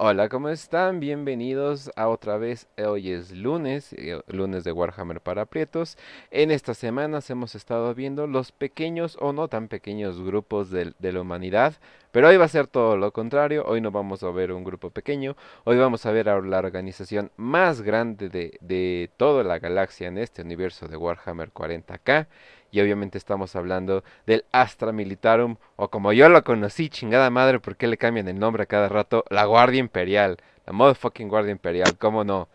Hola, 0.00 0.28
¿cómo 0.28 0.48
están? 0.48 1.00
Bienvenidos 1.00 1.90
a 1.96 2.06
otra 2.06 2.38
vez. 2.38 2.68
Hoy 2.78 3.10
es 3.10 3.32
lunes, 3.32 3.92
eh, 3.94 4.20
lunes 4.28 4.62
de 4.62 4.70
Warhammer 4.70 5.20
para 5.20 5.44
Prietos. 5.44 5.98
En 6.30 6.52
estas 6.52 6.78
semanas 6.78 7.28
hemos 7.30 7.56
estado 7.56 7.92
viendo 7.96 8.28
los 8.28 8.52
pequeños 8.52 9.16
o 9.20 9.32
no 9.32 9.48
tan 9.48 9.66
pequeños 9.66 10.22
grupos 10.22 10.70
de, 10.70 10.94
la 11.00 11.20
humanidad, 11.20 11.74
pero 12.12 12.28
hoy 12.28 12.36
va 12.36 12.44
a 12.44 12.48
ser 12.48 12.68
todo 12.68 12.96
lo 12.96 13.12
contrario. 13.12 13.64
Hoy 13.66 13.80
no 13.80 13.90
vamos 13.90 14.22
a 14.22 14.30
ver 14.30 14.52
un 14.52 14.62
grupo 14.62 14.90
pequeño, 14.90 15.36
hoy 15.64 15.78
vamos 15.78 16.06
a 16.06 16.12
ver 16.12 16.28
a 16.28 16.40
la 16.40 16.58
organización 16.58 17.32
más 17.36 17.82
grande 17.82 18.28
de, 18.28 18.56
de 18.60 19.10
toda 19.16 19.42
la 19.42 19.58
galaxia 19.58 20.06
en 20.06 20.18
este 20.18 20.42
universo 20.42 20.86
de 20.86 20.96
Warhammer 20.96 21.52
40k. 21.52 22.28
Y 22.70 22.80
obviamente 22.80 23.18
estamos 23.18 23.56
hablando 23.56 24.04
del 24.26 24.44
Astra 24.52 24.92
Militarum, 24.92 25.56
o 25.76 25.88
como 25.88 26.12
yo 26.12 26.28
lo 26.28 26.44
conocí, 26.44 26.88
chingada 26.88 27.30
madre, 27.30 27.60
¿por 27.60 27.76
qué 27.76 27.86
le 27.86 27.96
cambian 27.96 28.28
el 28.28 28.38
nombre 28.38 28.64
a 28.64 28.66
cada 28.66 28.88
rato? 28.88 29.24
La 29.30 29.46
Guardia 29.46 29.80
Imperial, 29.80 30.36
la 30.66 30.72
motherfucking 30.72 31.28
Guardia 31.28 31.52
Imperial, 31.52 31.96
¿cómo 31.98 32.24
no? 32.24 32.48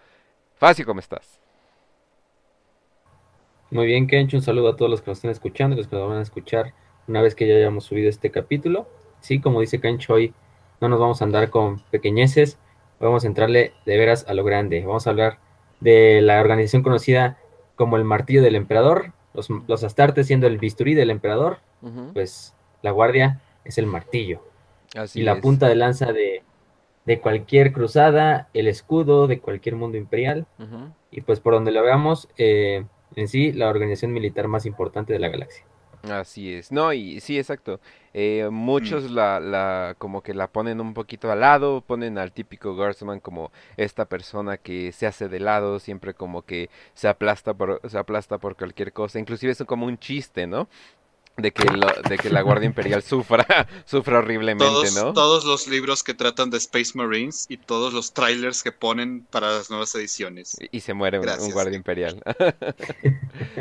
Fácil, 0.55 0.85
¿cómo 0.85 0.99
estás? 0.99 1.39
Muy 3.71 3.87
bien, 3.87 4.05
Kencho, 4.05 4.37
un 4.37 4.43
saludo 4.43 4.69
a 4.69 4.75
todos 4.75 4.91
los 4.91 5.01
que 5.01 5.09
nos 5.09 5.17
están 5.17 5.31
escuchando 5.31 5.75
los 5.75 5.87
que 5.87 5.95
nos 5.95 6.07
van 6.07 6.19
a 6.19 6.21
escuchar 6.21 6.73
una 7.07 7.21
vez 7.21 7.33
que 7.33 7.47
ya 7.47 7.55
hayamos 7.55 7.85
subido 7.85 8.07
este 8.07 8.29
capítulo. 8.29 8.87
Sí, 9.19 9.41
como 9.41 9.61
dice 9.61 9.81
Kencho, 9.81 10.13
hoy 10.13 10.33
no 10.79 10.89
nos 10.89 10.99
vamos 10.99 11.21
a 11.21 11.25
andar 11.25 11.49
con 11.49 11.79
pequeñeces, 11.89 12.59
vamos 12.99 13.23
a 13.23 13.27
entrarle 13.27 13.73
de 13.85 13.97
veras 13.97 14.25
a 14.27 14.33
lo 14.33 14.43
grande. 14.43 14.85
Vamos 14.85 15.07
a 15.07 15.09
hablar 15.09 15.39
de 15.79 16.21
la 16.21 16.39
organización 16.39 16.83
conocida 16.83 17.37
como 17.75 17.97
el 17.97 18.03
Martillo 18.03 18.41
del 18.41 18.55
Emperador, 18.55 19.11
los, 19.33 19.49
los 19.67 19.83
astartes 19.83 20.27
siendo 20.27 20.47
el 20.47 20.57
bisturí 20.57 20.93
del 20.93 21.09
emperador, 21.09 21.59
pues 22.13 22.53
la 22.81 22.91
guardia 22.91 23.41
es 23.65 23.77
el 23.77 23.85
martillo. 23.85 24.41
Así 24.95 25.21
Y 25.21 25.23
la 25.23 25.33
es. 25.33 25.41
punta 25.41 25.67
de 25.67 25.75
lanza 25.75 26.13
de, 26.13 26.43
de 27.05 27.19
cualquier 27.19 27.73
cruzada, 27.73 28.49
el 28.53 28.67
escudo 28.67 29.27
de 29.27 29.39
cualquier 29.39 29.75
mundo 29.75 29.97
imperial. 29.97 30.45
Y 31.11 31.21
pues 31.21 31.39
por 31.39 31.53
donde 31.53 31.71
lo 31.71 31.81
veamos, 31.83 32.27
eh, 32.37 32.85
en 33.15 33.27
sí, 33.27 33.51
la 33.51 33.69
organización 33.69 34.13
militar 34.13 34.47
más 34.47 34.65
importante 34.65 35.13
de 35.13 35.19
la 35.19 35.29
galaxia. 35.29 35.65
Así 36.09 36.53
es, 36.53 36.71
no, 36.71 36.91
y 36.91 37.19
sí, 37.21 37.37
exacto. 37.37 37.79
Eh, 38.15 38.47
muchos 38.51 39.09
la, 39.09 39.39
la, 39.39 39.95
como 39.97 40.21
que 40.21 40.35
la 40.35 40.47
ponen 40.47 40.79
un 40.79 40.93
poquito 40.93 41.31
al 41.31 41.39
lado, 41.39 41.81
ponen 41.81 42.17
al 42.19 42.31
típico 42.31 42.75
Guardsman 42.75 43.19
como 43.19 43.51
esta 43.75 44.05
persona 44.05 44.57
que 44.57 44.91
se 44.91 45.07
hace 45.07 45.29
de 45.29 45.39
lado, 45.39 45.79
siempre 45.79 46.13
como 46.13 46.43
que 46.43 46.69
se 46.93 47.07
aplasta 47.07 47.53
por, 47.55 47.81
se 47.89 47.97
aplasta 47.97 48.37
por 48.37 48.55
cualquier 48.55 48.93
cosa, 48.93 49.19
inclusive 49.19 49.51
es 49.51 49.63
como 49.65 49.87
un 49.87 49.97
chiste, 49.97 50.45
¿no? 50.45 50.67
De 51.37 51.51
que 51.51 51.65
lo, 51.65 51.87
de 52.07 52.17
que 52.17 52.29
la 52.29 52.41
Guardia 52.41 52.67
Imperial 52.67 53.01
sufra, 53.03 53.45
sufra 53.85 54.19
horriblemente, 54.19 54.65
Todos, 54.69 54.95
¿no? 54.95 55.13
todos 55.13 55.45
los 55.45 55.67
libros 55.67 56.03
que 56.03 56.13
tratan 56.13 56.49
de 56.49 56.57
Space 56.57 56.91
Marines 56.95 57.45
y 57.49 57.57
todos 57.57 57.91
los 57.93 58.13
trailers 58.13 58.61
que 58.63 58.71
ponen 58.71 59.25
para 59.31 59.51
las 59.51 59.69
nuevas 59.69 59.93
ediciones. 59.95 60.57
Y 60.61 60.77
y 60.77 60.79
se 60.81 60.93
muere 60.93 61.19
un, 61.19 61.27
un 61.27 61.51
guardia 61.51 61.75
imperial. 61.75 62.21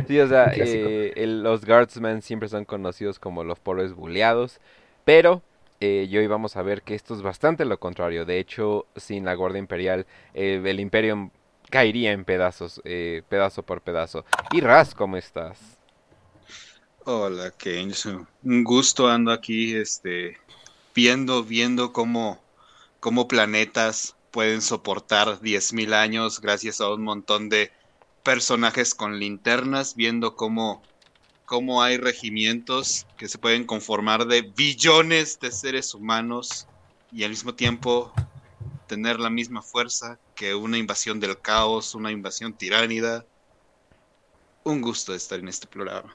Sí, 0.06 0.18
o 0.20 0.28
sea, 0.28 0.52
eh, 0.54 1.12
el- 1.16 1.42
los 1.42 1.64
guardsmen 1.64 2.22
siempre 2.22 2.48
son 2.48 2.64
conocidos 2.64 3.18
como 3.18 3.44
los 3.44 3.58
pobres 3.58 3.94
buleados, 3.94 4.60
pero 5.04 5.42
eh, 5.80 6.06
y 6.08 6.16
hoy 6.16 6.26
vamos 6.26 6.56
a 6.56 6.62
ver 6.62 6.82
que 6.82 6.94
esto 6.94 7.14
es 7.14 7.22
bastante 7.22 7.64
lo 7.64 7.78
contrario. 7.80 8.24
De 8.24 8.38
hecho, 8.38 8.86
sin 8.96 9.24
la 9.24 9.34
guardia 9.34 9.58
imperial, 9.58 10.06
eh, 10.34 10.60
el 10.64 10.80
imperio 10.80 11.30
caería 11.70 12.12
en 12.12 12.24
pedazos, 12.24 12.80
eh, 12.84 13.22
pedazo 13.28 13.62
por 13.62 13.80
pedazo. 13.80 14.24
Y 14.52 14.60
Raz, 14.60 14.94
¿cómo 14.94 15.16
estás? 15.16 15.78
Hola, 17.04 17.50
Kenzo. 17.50 18.28
Un 18.44 18.62
gusto 18.62 19.08
ando 19.08 19.32
aquí, 19.32 19.74
este, 19.74 20.38
viendo, 20.94 21.42
viendo 21.42 21.92
cómo, 21.92 22.40
cómo 23.00 23.26
planetas 23.26 24.14
pueden 24.30 24.62
soportar 24.62 25.40
10.000 25.40 25.94
años 25.94 26.40
gracias 26.40 26.80
a 26.80 26.88
un 26.88 27.02
montón 27.02 27.48
de 27.48 27.72
personajes 28.22 28.94
con 28.94 29.18
linternas, 29.18 29.96
viendo 29.96 30.36
cómo, 30.36 30.80
cómo 31.44 31.82
hay 31.82 31.96
regimientos 31.96 33.04
que 33.16 33.28
se 33.28 33.38
pueden 33.38 33.64
conformar 33.64 34.26
de 34.26 34.42
billones 34.42 35.40
de 35.40 35.50
seres 35.50 35.94
humanos 35.94 36.68
y 37.10 37.24
al 37.24 37.30
mismo 37.30 37.52
tiempo 37.52 38.12
tener 38.86 39.18
la 39.18 39.28
misma 39.28 39.60
fuerza 39.60 40.20
que 40.36 40.54
una 40.54 40.78
invasión 40.78 41.18
del 41.18 41.36
caos, 41.36 41.96
una 41.96 42.12
invasión 42.12 42.52
tiránida. 42.52 43.26
Un 44.62 44.80
gusto 44.80 45.12
estar 45.12 45.40
en 45.40 45.48
este 45.48 45.66
programa. 45.66 46.14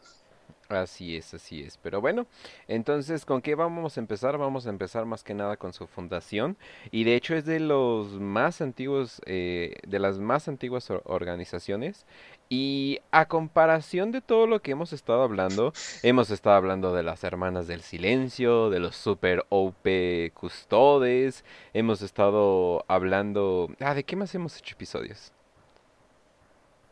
Así 0.70 1.16
es, 1.16 1.34
así 1.34 1.62
es. 1.64 1.78
Pero 1.78 2.02
bueno, 2.02 2.28
entonces, 2.68 3.24
¿con 3.24 3.42
qué 3.42 3.56
vamos 3.56 3.96
a 3.96 4.02
empezar? 4.02 4.38
Vamos 4.38 4.68
a 4.68 4.70
empezar 4.70 5.06
más 5.06 5.24
que 5.24 5.34
nada 5.34 5.56
con 5.56 5.72
su 5.72 5.88
fundación. 5.88 6.58
Y 6.92 7.06
de 7.06 7.16
hecho 7.16 7.36
es 7.36 7.46
de 7.46 7.62
los 7.62 8.20
más 8.20 8.60
antiguos, 8.60 9.22
eh, 9.26 9.76
de 9.88 10.00
las 10.00 10.20
más 10.20 10.50
antiguas 10.50 10.90
or- 10.92 11.04
organizaciones. 11.06 12.06
Y 12.50 13.00
a 13.12 13.28
comparación 13.30 14.12
de 14.12 14.20
todo 14.22 14.46
lo 14.46 14.62
que 14.62 14.72
hemos 14.72 14.92
estado 14.92 15.24
hablando, 15.24 15.72
hemos 16.04 16.30
estado 16.32 16.58
hablando 16.58 16.94
de 16.94 17.04
las 17.04 17.24
Hermanas 17.24 17.68
del 17.68 17.82
Silencio, 17.82 18.70
de 18.70 18.80
los 18.82 18.96
Super 18.98 19.46
OP 19.50 20.32
Custodes, 20.34 21.46
hemos 21.74 22.02
estado 22.02 22.84
hablando... 22.90 23.70
Ah, 23.80 23.94
¿de 23.94 24.04
qué 24.04 24.18
más 24.18 24.36
hemos 24.36 24.58
hecho 24.58 24.76
episodios? 24.76 25.32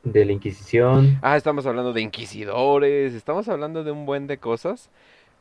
De 0.06 0.24
la 0.24 0.32
Inquisición, 0.32 1.18
Ah, 1.22 1.36
estamos 1.36 1.66
hablando 1.66 1.92
de 1.92 2.02
inquisidores, 2.02 3.14
estamos 3.14 3.50
hablando 3.50 3.84
de 3.84 3.92
un 3.92 4.06
buen 4.06 4.28
de 4.28 4.38
cosas, 4.38 4.90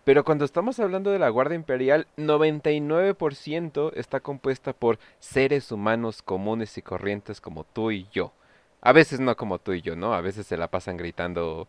pero 0.04 0.24
cuando 0.24 0.44
estamos 0.46 0.80
hablando 0.80 1.10
de 1.10 1.18
la 1.18 1.28
Guardia 1.28 1.54
Imperial, 1.54 2.06
99% 2.16 3.92
está 3.94 4.20
compuesta 4.20 4.72
por 4.72 4.98
seres 5.20 5.70
humanos 5.70 6.22
comunes 6.22 6.76
y 6.78 6.82
corrientes 6.82 7.40
como 7.42 7.64
tú 7.64 7.90
y 7.90 8.06
yo. 8.10 8.32
A 8.80 8.92
veces 8.92 9.20
no 9.20 9.36
como 9.36 9.58
tú 9.58 9.72
y 9.72 9.82
yo, 9.82 9.96
¿no? 9.96 10.14
A 10.14 10.20
veces 10.22 10.46
se 10.46 10.56
la 10.56 10.68
pasan 10.68 10.96
gritando. 10.96 11.68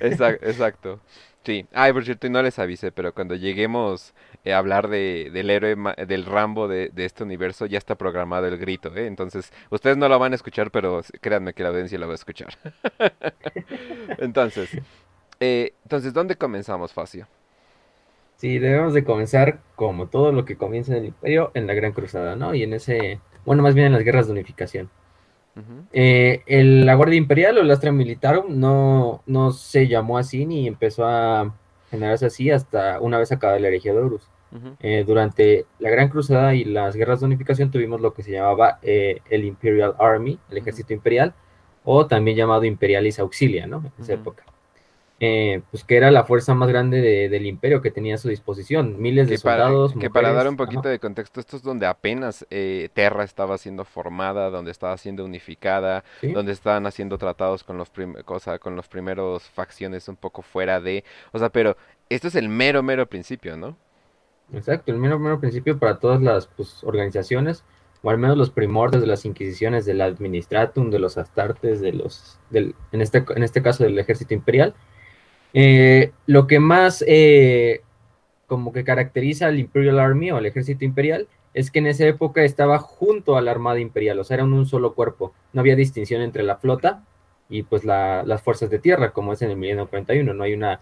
Exacto, 0.00 0.46
exacto. 0.46 1.00
Sí. 1.44 1.64
Ay, 1.72 1.92
por 1.94 2.04
cierto, 2.04 2.26
y 2.26 2.30
no 2.30 2.42
les 2.42 2.58
avisé, 2.58 2.92
pero 2.92 3.14
cuando 3.14 3.34
lleguemos 3.34 4.12
eh, 4.48 4.54
hablar 4.54 4.88
de, 4.88 5.30
del 5.32 5.50
héroe, 5.50 5.76
ma- 5.76 5.94
del 5.94 6.24
Rambo 6.26 6.68
de, 6.68 6.90
de 6.90 7.04
este 7.04 7.24
universo, 7.24 7.66
ya 7.66 7.78
está 7.78 7.96
programado 7.96 8.46
el 8.46 8.58
grito, 8.58 8.94
¿eh? 8.96 9.06
Entonces, 9.06 9.52
ustedes 9.70 9.96
no 9.96 10.08
lo 10.08 10.18
van 10.18 10.32
a 10.32 10.36
escuchar, 10.36 10.70
pero 10.70 11.02
créanme 11.20 11.54
que 11.54 11.62
la 11.62 11.70
audiencia 11.70 11.98
lo 11.98 12.06
va 12.06 12.12
a 12.14 12.16
escuchar. 12.16 12.58
Entonces, 14.18 14.78
eh, 15.40 15.74
entonces, 15.84 16.12
¿dónde 16.14 16.36
comenzamos, 16.36 16.92
Facio? 16.92 17.28
Sí, 18.36 18.58
debemos 18.58 18.94
de 18.94 19.04
comenzar 19.04 19.60
como 19.74 20.08
todo 20.08 20.32
lo 20.32 20.44
que 20.44 20.56
comienza 20.56 20.92
en 20.92 20.98
el 20.98 21.04
Imperio, 21.06 21.50
en 21.54 21.66
la 21.66 21.74
Gran 21.74 21.92
Cruzada, 21.92 22.36
¿no? 22.36 22.54
Y 22.54 22.62
en 22.62 22.72
ese, 22.72 23.20
bueno, 23.44 23.62
más 23.62 23.74
bien 23.74 23.88
en 23.88 23.92
las 23.94 24.04
guerras 24.04 24.26
de 24.26 24.32
unificación. 24.32 24.90
Eh, 25.92 26.42
el- 26.46 26.86
la 26.86 26.94
Guardia 26.94 27.16
Imperial 27.16 27.58
o 27.58 27.62
el 27.62 27.70
Astra 27.70 27.92
Militarum 27.92 28.58
no, 28.60 29.22
no 29.26 29.52
se 29.52 29.88
llamó 29.88 30.18
así 30.18 30.44
ni 30.46 30.66
empezó 30.68 31.06
a 31.06 31.54
generarse 31.90 32.26
así 32.26 32.50
hasta 32.50 33.00
una 33.00 33.18
vez 33.18 33.32
acabada 33.32 33.58
la 33.58 33.68
herejía 33.68 33.92
de 33.94 34.00
Horus. 34.00 34.30
Eh, 34.80 35.04
durante 35.06 35.66
la 35.78 35.90
Gran 35.90 36.08
Cruzada 36.08 36.54
y 36.54 36.64
las 36.64 36.96
guerras 36.96 37.20
de 37.20 37.26
unificación 37.26 37.70
tuvimos 37.70 38.00
lo 38.00 38.14
que 38.14 38.22
se 38.22 38.32
llamaba 38.32 38.78
eh, 38.82 39.20
el 39.28 39.44
Imperial 39.44 39.94
Army, 39.98 40.38
el 40.50 40.56
ejército 40.58 40.92
imperial, 40.94 41.34
o 41.84 42.06
también 42.06 42.36
llamado 42.36 42.64
Imperialis 42.64 43.18
Auxilia, 43.18 43.66
¿no? 43.66 43.78
En 43.96 44.02
esa 44.04 44.14
época. 44.14 44.44
Eh, 45.20 45.62
pues 45.72 45.82
que 45.82 45.96
era 45.96 46.12
la 46.12 46.22
fuerza 46.22 46.54
más 46.54 46.68
grande 46.68 47.00
de- 47.00 47.28
del 47.28 47.44
imperio 47.46 47.82
que 47.82 47.90
tenía 47.90 48.14
a 48.14 48.18
su 48.18 48.28
disposición, 48.28 49.02
miles 49.02 49.28
de 49.28 49.34
Que 49.34 49.42
para, 49.42 49.64
soldados, 49.64 49.94
que 49.98 50.10
para 50.10 50.32
dar 50.32 50.48
un 50.48 50.56
poquito 50.56 50.82
ajá. 50.82 50.90
de 50.90 51.00
contexto, 51.00 51.40
esto 51.40 51.56
es 51.56 51.62
donde 51.64 51.86
apenas 51.86 52.46
eh, 52.50 52.88
Terra 52.94 53.24
estaba 53.24 53.58
siendo 53.58 53.84
formada, 53.84 54.48
donde 54.48 54.70
estaba 54.70 54.96
siendo 54.96 55.24
unificada, 55.24 56.04
¿sí? 56.20 56.30
donde 56.30 56.52
estaban 56.52 56.86
haciendo 56.86 57.18
tratados 57.18 57.64
con 57.64 57.78
los 57.78 57.90
cosa, 58.24 58.60
con 58.60 58.76
los 58.76 58.86
primeros 58.86 59.42
facciones 59.42 60.06
un 60.06 60.14
poco 60.14 60.42
fuera 60.42 60.80
de, 60.80 61.02
o 61.32 61.38
sea, 61.40 61.48
pero 61.48 61.76
esto 62.10 62.28
es 62.28 62.36
el 62.36 62.48
mero 62.48 62.84
mero 62.84 63.08
principio, 63.08 63.56
¿no? 63.56 63.76
Exacto, 64.52 64.92
el 64.92 64.98
mero, 64.98 65.18
mero 65.18 65.40
principio 65.40 65.78
para 65.78 65.98
todas 65.98 66.22
las 66.22 66.46
pues, 66.46 66.82
organizaciones, 66.84 67.64
o 68.02 68.10
al 68.10 68.18
menos 68.18 68.36
los 68.38 68.50
primordios 68.50 69.02
de 69.02 69.06
las 69.08 69.24
inquisiciones, 69.24 69.84
del 69.84 70.00
administratum, 70.00 70.90
de 70.90 70.98
los 70.98 71.18
astartes, 71.18 71.80
de 71.80 71.92
los, 71.92 72.38
del, 72.50 72.74
en, 72.92 73.00
este, 73.02 73.24
en 73.36 73.42
este 73.42 73.60
caso 73.62 73.84
del 73.84 73.98
ejército 73.98 74.32
imperial. 74.34 74.74
Eh, 75.52 76.12
lo 76.26 76.46
que 76.46 76.60
más 76.60 77.04
eh, 77.06 77.82
como 78.46 78.72
que 78.72 78.84
caracteriza 78.84 79.46
al 79.48 79.58
Imperial 79.58 79.98
Army 79.98 80.30
o 80.30 80.36
al 80.36 80.46
ejército 80.46 80.84
imperial 80.84 81.28
es 81.54 81.70
que 81.70 81.80
en 81.80 81.86
esa 81.86 82.06
época 82.06 82.42
estaba 82.44 82.78
junto 82.78 83.36
a 83.36 83.42
la 83.42 83.50
armada 83.50 83.80
imperial, 83.80 84.18
o 84.18 84.24
sea, 84.24 84.36
eran 84.36 84.52
un 84.52 84.66
solo 84.66 84.94
cuerpo, 84.94 85.32
no 85.52 85.60
había 85.60 85.74
distinción 85.76 86.22
entre 86.22 86.42
la 86.42 86.56
flota 86.56 87.02
y 87.48 87.62
pues 87.64 87.84
la- 87.84 88.22
las 88.24 88.42
fuerzas 88.42 88.70
de 88.70 88.78
tierra, 88.78 89.10
como 89.12 89.32
es 89.32 89.42
en 89.42 89.50
el 89.50 89.56
milenio 89.56 89.88
41, 89.88 90.32
no 90.34 90.44
hay 90.44 90.52
una 90.54 90.80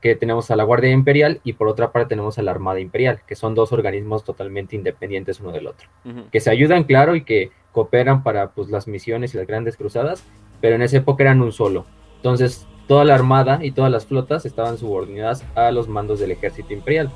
que 0.00 0.16
tenemos 0.16 0.50
a 0.50 0.56
la 0.56 0.64
Guardia 0.64 0.90
Imperial 0.90 1.40
y 1.44 1.52
por 1.54 1.68
otra 1.68 1.92
parte 1.92 2.10
tenemos 2.10 2.38
a 2.38 2.42
la 2.42 2.50
Armada 2.50 2.80
Imperial, 2.80 3.20
que 3.26 3.34
son 3.34 3.54
dos 3.54 3.72
organismos 3.72 4.24
totalmente 4.24 4.76
independientes 4.76 5.40
uno 5.40 5.52
del 5.52 5.66
otro, 5.66 5.88
Ujú. 6.04 6.30
que 6.30 6.40
se 6.40 6.50
ayudan, 6.50 6.84
claro, 6.84 7.14
y 7.16 7.24
que 7.24 7.50
cooperan 7.72 8.22
para 8.22 8.50
pues, 8.50 8.70
las 8.70 8.88
misiones 8.88 9.34
y 9.34 9.36
las 9.36 9.46
grandes 9.46 9.76
cruzadas, 9.76 10.24
pero 10.60 10.74
en 10.74 10.82
esa 10.82 10.98
época 10.98 11.24
eran 11.24 11.42
un 11.42 11.52
solo. 11.52 11.86
Entonces, 12.16 12.66
toda 12.88 13.04
la 13.04 13.14
armada 13.14 13.60
y 13.62 13.70
todas 13.72 13.90
las 13.90 14.06
flotas 14.06 14.46
estaban 14.46 14.78
subordinadas 14.78 15.44
a 15.54 15.70
los 15.70 15.88
mandos 15.88 16.18
del 16.18 16.32
ejército 16.32 16.72
imperial. 16.72 17.10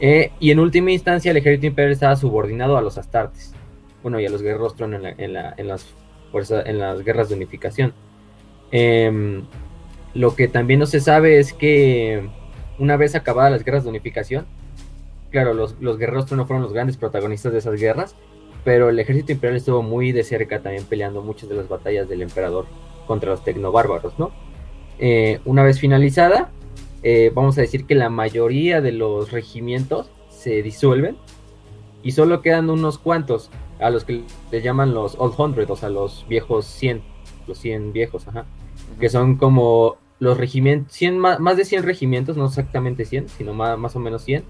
Eh, 0.00 0.32
y 0.38 0.50
en 0.50 0.60
última 0.60 0.90
instancia 0.90 1.30
el 1.30 1.36
ejército 1.36 1.66
imperial 1.66 1.92
estaba 1.92 2.16
subordinado 2.16 2.76
a 2.76 2.82
los 2.82 2.98
astartes, 2.98 3.54
bueno, 4.02 4.20
y 4.20 4.26
a 4.26 4.30
los 4.30 4.42
guerreros 4.42 4.74
tron 4.74 4.94
en, 4.94 5.14
en, 5.18 5.68
las 5.68 5.94
fuerzas, 6.30 6.66
en 6.66 6.78
las 6.78 7.02
guerras 7.04 7.28
de 7.28 7.36
unificación. 7.36 7.94
Em, 8.70 9.44
lo 10.14 10.34
que 10.34 10.48
también 10.48 10.80
no 10.80 10.86
se 10.86 11.00
sabe 11.00 11.38
es 11.38 11.52
que 11.52 12.28
una 12.78 12.96
vez 12.96 13.14
acabadas 13.14 13.52
las 13.52 13.64
guerras 13.64 13.84
de 13.84 13.90
unificación, 13.90 14.46
claro, 15.30 15.54
los, 15.54 15.76
los 15.80 15.98
guerreros 15.98 16.30
no 16.32 16.46
fueron 16.46 16.62
los 16.62 16.72
grandes 16.72 16.96
protagonistas 16.96 17.52
de 17.52 17.58
esas 17.58 17.80
guerras, 17.80 18.14
pero 18.64 18.90
el 18.90 18.98
ejército 18.98 19.32
imperial 19.32 19.56
estuvo 19.56 19.82
muy 19.82 20.12
de 20.12 20.24
cerca 20.24 20.60
también 20.60 20.84
peleando 20.84 21.22
muchas 21.22 21.48
de 21.48 21.56
las 21.56 21.68
batallas 21.68 22.08
del 22.08 22.22
emperador 22.22 22.66
contra 23.06 23.30
los 23.30 23.44
tecnobárbaros, 23.44 24.18
¿no? 24.18 24.30
Eh, 24.98 25.40
una 25.44 25.62
vez 25.62 25.80
finalizada, 25.80 26.50
eh, 27.02 27.32
vamos 27.34 27.58
a 27.58 27.62
decir 27.62 27.86
que 27.86 27.94
la 27.94 28.08
mayoría 28.08 28.80
de 28.80 28.92
los 28.92 29.32
regimientos 29.32 30.10
se 30.28 30.62
disuelven 30.62 31.16
y 32.02 32.12
solo 32.12 32.42
quedan 32.42 32.70
unos 32.70 32.98
cuantos 32.98 33.50
a 33.80 33.90
los 33.90 34.04
que 34.04 34.22
le 34.50 34.62
llaman 34.62 34.94
los 34.94 35.16
Old 35.18 35.34
Hundred, 35.36 35.68
o 35.70 35.76
sea, 35.76 35.88
los 35.88 36.24
viejos 36.28 36.66
100, 36.66 37.02
los 37.48 37.58
100 37.58 37.92
viejos, 37.92 38.28
ajá, 38.28 38.46
que 39.00 39.08
son 39.08 39.36
como 39.36 39.96
los 40.22 40.38
regimientos, 40.38 40.92
100, 40.92 41.18
más, 41.18 41.56
de 41.56 41.64
100 41.64 41.82
regimientos, 41.82 42.36
no 42.36 42.46
exactamente 42.46 43.04
100, 43.04 43.28
sino 43.28 43.54
más, 43.54 43.76
más 43.76 43.96
o 43.96 43.98
menos 43.98 44.22
100, 44.22 44.44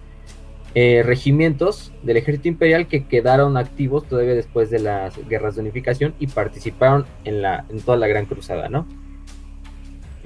eh, 0.75 1.03
regimientos 1.03 1.95
del 2.03 2.19
ejército 2.19 2.49
imperial 2.49 2.89
que 2.89 3.07
quedaron 3.07 3.57
activos 3.57 4.07
todavía 4.07 4.35
después 4.35 4.69
de 4.69 4.81
las 4.81 5.17
guerras 5.27 5.55
de 5.55 5.63
unificación 5.63 6.15
y 6.19 6.27
participaron 6.27 7.07
en, 7.25 7.41
la, 7.41 7.65
en 7.71 7.81
toda 7.81 7.97
la 7.97 8.07
Gran 8.07 8.27
Cruzada, 8.27 8.69
¿no? 8.69 8.87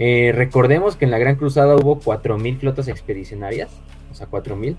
Eh, 0.00 0.32
recordemos 0.34 0.96
que 0.96 1.04
en 1.04 1.12
la 1.12 1.19
Gran 1.19 1.37
Cruzada 1.37 1.76
hubo 1.76 2.00
4.000 2.00 2.58
flotas 2.58 2.88
expedicionarias, 2.88 3.70
o 4.10 4.16
sea, 4.16 4.28
4.000. 4.28 4.76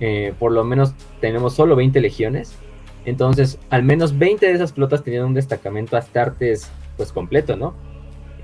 Eh, 0.00 0.34
por 0.40 0.50
lo 0.50 0.64
menos 0.64 0.92
tenemos 1.20 1.54
solo 1.54 1.76
20 1.76 2.00
legiones. 2.00 2.56
Entonces, 3.04 3.60
al 3.70 3.84
menos 3.84 4.18
20 4.18 4.44
de 4.44 4.52
esas 4.54 4.72
flotas 4.72 5.04
tenían 5.04 5.26
un 5.26 5.34
destacamento 5.34 5.96
Astartes 5.96 6.68
pues 6.96 7.12
completo, 7.12 7.54
¿no? 7.54 7.93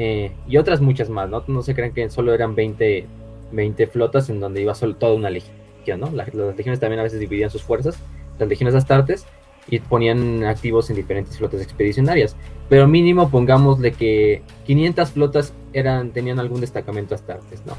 Y 0.01 0.57
otras 0.57 0.81
muchas 0.81 1.11
más, 1.11 1.29
¿no? 1.29 1.45
No 1.47 1.63
se 1.63 1.75
crean 1.75 1.93
que 1.93 2.09
solo 2.09 2.33
eran 2.33 2.55
20, 2.55 3.07
20 3.53 3.87
flotas 3.89 4.31
en 4.31 4.41
donde 4.41 4.63
iba 4.63 4.75
solo 4.75 4.97
toda 4.97 5.15
una 5.15 5.29
legión 5.31 5.61
las 5.87 6.35
legiones 6.57 6.81
también 6.81 7.01
a 7.01 7.03
veces 7.03 7.21
dividían 7.21 7.51
sus 7.51 7.63
fuerzas, 7.63 7.99
las 8.39 8.49
legiones 8.49 8.75
astartes, 8.75 9.27
y 9.69 9.79
ponían 9.79 10.45
activos 10.45 10.91
en 10.91 10.97
diferentes 10.97 11.37
flotas 11.37 11.61
expedicionarias. 11.61 12.37
Pero 12.69 12.89
mínimo 12.89 13.31
pongámosle 13.31 13.93
que 13.93 14.43
500 14.67 15.11
flotas 15.11 15.53
eran, 15.73 16.13
tenían 16.13 16.39
algún 16.39 16.61
destacamento 16.61 17.15
astartes, 17.15 17.65
¿no? 17.67 17.75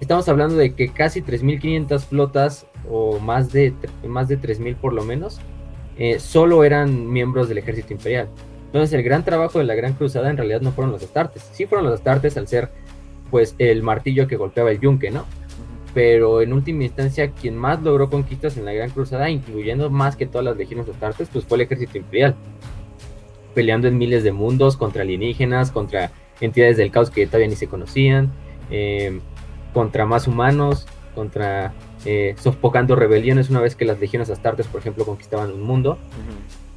Estamos 0.00 0.28
hablando 0.28 0.56
de 0.56 0.74
que 0.74 0.88
casi 0.88 1.22
3.500 1.22 2.00
flotas, 2.00 2.66
o 2.90 3.18
más 3.18 3.52
de, 3.52 3.72
más 4.06 4.28
de 4.28 4.38
3.000 4.38 4.76
por 4.76 4.92
lo 4.92 5.04
menos, 5.04 5.40
eh, 5.96 6.18
solo 6.18 6.64
eran 6.64 7.10
miembros 7.10 7.48
del 7.48 7.58
ejército 7.58 7.92
imperial. 7.92 8.28
Entonces 8.74 8.92
el 8.92 9.04
gran 9.04 9.24
trabajo 9.24 9.60
de 9.60 9.64
la 9.64 9.76
Gran 9.76 9.92
Cruzada 9.92 10.28
en 10.28 10.36
realidad 10.36 10.60
no 10.60 10.72
fueron 10.72 10.90
los 10.90 11.02
astartes. 11.02 11.48
Sí 11.52 11.64
fueron 11.64 11.86
los 11.86 11.94
astartes 11.94 12.36
al 12.36 12.48
ser 12.48 12.70
pues 13.30 13.54
el 13.58 13.82
martillo 13.82 14.26
que 14.26 14.36
golpeaba 14.36 14.72
el 14.72 14.80
yunque, 14.80 15.12
¿no? 15.12 15.24
pero 15.94 16.42
en 16.42 16.52
última 16.52 16.82
instancia 16.82 17.30
quien 17.30 17.56
más 17.56 17.80
logró 17.80 18.10
conquistas 18.10 18.56
en 18.56 18.64
la 18.64 18.72
Gran 18.72 18.90
Cruzada, 18.90 19.30
incluyendo 19.30 19.88
más 19.90 20.16
que 20.16 20.26
todas 20.26 20.44
las 20.44 20.56
legiones 20.56 20.88
astartes, 20.88 21.28
pues 21.32 21.44
fue 21.44 21.56
el 21.56 21.62
ejército 21.62 21.96
imperial, 21.96 22.34
peleando 23.54 23.86
en 23.86 23.96
miles 23.96 24.24
de 24.24 24.32
mundos 24.32 24.76
contra 24.76 25.02
alienígenas, 25.02 25.70
contra 25.70 26.10
entidades 26.40 26.76
del 26.76 26.90
caos 26.90 27.10
que 27.10 27.26
todavía 27.26 27.46
ni 27.46 27.54
se 27.54 27.68
conocían, 27.68 28.32
eh, 28.70 29.20
contra 29.72 30.04
más 30.04 30.26
humanos, 30.26 30.86
contra 31.14 31.72
eh, 32.04 32.34
sofocando 32.40 32.96
rebeliones 32.96 33.48
una 33.48 33.60
vez 33.60 33.76
que 33.76 33.84
las 33.84 34.00
legiones 34.00 34.30
astartes, 34.30 34.66
por 34.66 34.80
ejemplo, 34.80 35.06
conquistaban 35.06 35.52
un 35.52 35.62
mundo. 35.62 35.96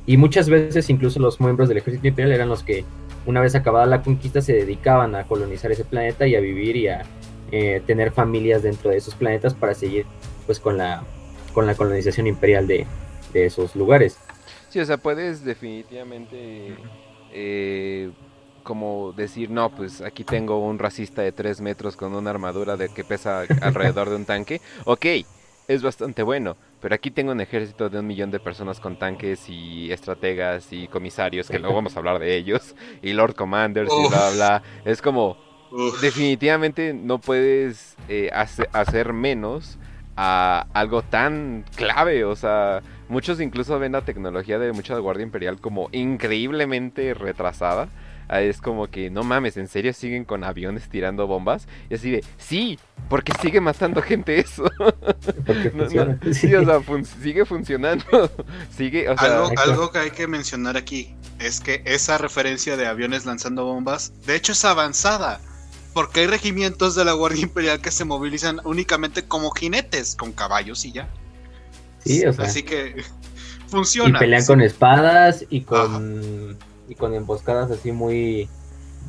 Y 0.08 0.16
muchas 0.18 0.50
veces 0.50 0.90
incluso 0.90 1.20
los 1.20 1.40
miembros 1.42 1.68
del 1.68 1.80
ejército 1.80 2.08
imperial 2.08 2.34
eran 2.34 2.50
los 2.50 2.64
que, 2.64 2.86
una 3.26 3.42
vez 3.42 3.54
acabada 3.56 3.86
la 3.86 4.02
conquista, 4.02 4.42
se 4.42 4.54
dedicaban 4.54 5.14
a 5.16 5.26
colonizar 5.26 5.70
ese 5.72 5.84
planeta 5.84 6.26
y 6.26 6.36
a 6.36 6.40
vivir 6.40 6.78
y 6.78 6.88
a 6.88 7.04
eh, 7.52 7.84
tener 7.86 8.12
familias 8.12 8.64
dentro 8.64 8.90
de 8.90 8.98
esos 8.98 9.16
planetas 9.16 9.54
para 9.54 9.74
seguir 9.74 10.06
pues 10.46 10.60
con 10.60 10.78
la 10.78 11.04
con 11.54 11.66
la 11.66 11.76
colonización 11.76 12.28
imperial 12.28 12.68
de, 12.68 12.86
esos 13.34 13.76
lugares. 13.76 14.18
Sí, 14.70 14.80
o 14.80 14.86
sea, 14.86 14.98
puedes 14.98 15.44
definitivamente 15.44 16.76
eh, 17.32 18.12
como 18.64 19.14
decir, 19.14 19.50
no, 19.50 19.70
pues 19.70 20.02
aquí 20.02 20.24
tengo 20.24 20.60
un 20.60 20.80
racista 20.80 21.22
de 21.22 21.32
3 21.32 21.62
metros 21.62 21.96
con 21.96 22.14
una 22.16 22.30
armadura 22.30 22.78
de 22.78 22.90
que 22.90 23.04
pesa 23.04 23.42
alrededor 23.62 24.10
de 24.10 24.16
un 24.16 24.26
tanque. 24.26 24.62
Ok, 24.86 25.06
es 25.68 25.84
bastante 25.84 26.24
bueno, 26.24 26.58
pero 26.80 26.96
aquí 26.96 27.12
tengo 27.12 27.32
un 27.32 27.42
ejército 27.42 27.90
de 27.90 28.00
un 28.00 28.08
millón 28.08 28.32
de 28.32 28.40
personas 28.40 28.80
con 28.80 28.98
tanques 28.98 29.50
y 29.50 29.92
estrategas 29.92 30.72
y 30.72 30.88
comisarios, 30.88 31.50
que 31.50 31.60
luego 31.60 31.76
vamos 31.76 31.96
a 31.96 32.00
hablar 32.00 32.20
de 32.20 32.36
ellos, 32.36 32.76
y 33.02 33.14
Lord 33.14 33.36
Commanders 33.36 33.92
y 33.92 34.10
bla, 34.10 34.30
bla. 34.32 34.64
Es 34.86 35.02
como, 35.02 35.38
definitivamente 36.02 36.94
no 36.94 37.20
puedes 37.20 37.96
eh, 38.08 38.30
hacer, 38.32 39.14
menos 39.14 39.78
a 40.16 40.68
algo 40.74 41.02
tan 41.02 41.66
clave. 41.76 42.26
O 42.26 42.36
sea, 42.36 42.82
muchos 43.10 43.42
incluso 43.42 43.78
ven 43.80 43.94
la 43.94 44.02
tecnología 44.02 44.60
de 44.60 44.72
mucha 44.72 44.98
Guardia 44.98 45.24
Imperial 45.24 45.60
como 45.60 45.90
increíblemente 45.92 47.14
retrasada. 47.14 47.90
Es 48.30 48.60
como 48.62 48.88
que, 48.88 49.10
no 49.10 49.24
mames, 49.24 49.58
¿en 49.58 49.68
serio 49.68 49.94
siguen 49.94 50.26
con 50.26 50.44
aviones 50.44 50.90
tirando 50.90 51.28
bombas? 51.28 51.68
Y 51.90 51.96
así 51.96 52.12
de, 52.12 52.24
sí, 52.38 52.78
porque 53.10 53.32
sigue 53.42 53.62
matando 53.62 54.02
gente 54.02 54.40
eso. 54.40 54.70
Porque 55.46 55.70
funciona. 55.70 56.20
sí, 56.34 56.54
o 56.54 56.66
sea, 56.66 56.82
sigue 57.22 57.46
funcionando. 57.46 58.06
sigue, 58.76 59.10
o 59.10 59.18
sea, 59.18 59.44
algo, 59.44 59.52
algo 59.58 59.92
que 59.92 60.00
hay 60.00 60.12
que 60.12 60.28
mencionar 60.28 60.76
aquí 60.76 61.16
es 61.40 61.62
que 61.62 61.82
esa 61.86 62.18
referencia 62.18 62.76
de 62.76 62.86
aviones 62.86 63.26
lanzando 63.26 63.64
bombas, 63.66 64.14
de 64.26 64.36
hecho 64.36 64.52
es 64.52 64.66
avanzada 64.66 65.40
porque 65.98 66.20
hay 66.20 66.28
regimientos 66.28 66.94
de 66.94 67.04
la 67.06 67.14
Guardia 67.14 67.42
Imperial 67.42 67.82
que 67.82 67.90
se 67.90 68.06
movilizan 68.06 68.62
únicamente 68.66 69.24
como 69.24 69.50
jinetes, 69.50 70.16
con 70.16 70.32
caballos 70.32 70.86
y 70.86 70.92
ya. 70.92 71.08
Sí, 72.06 72.24
o 72.24 72.34
sea. 72.34 72.46
Así 72.46 72.62
que 72.62 73.04
funciona. 73.68 74.16
Y 74.16 74.20
pelean 74.20 74.46
con 74.46 74.62
espadas 74.62 75.44
y 75.50 75.62
con 75.62 76.56
y 76.88 76.96
con 76.96 77.14
emboscadas 77.14 77.72
así 77.72 77.92
muy 77.92 78.50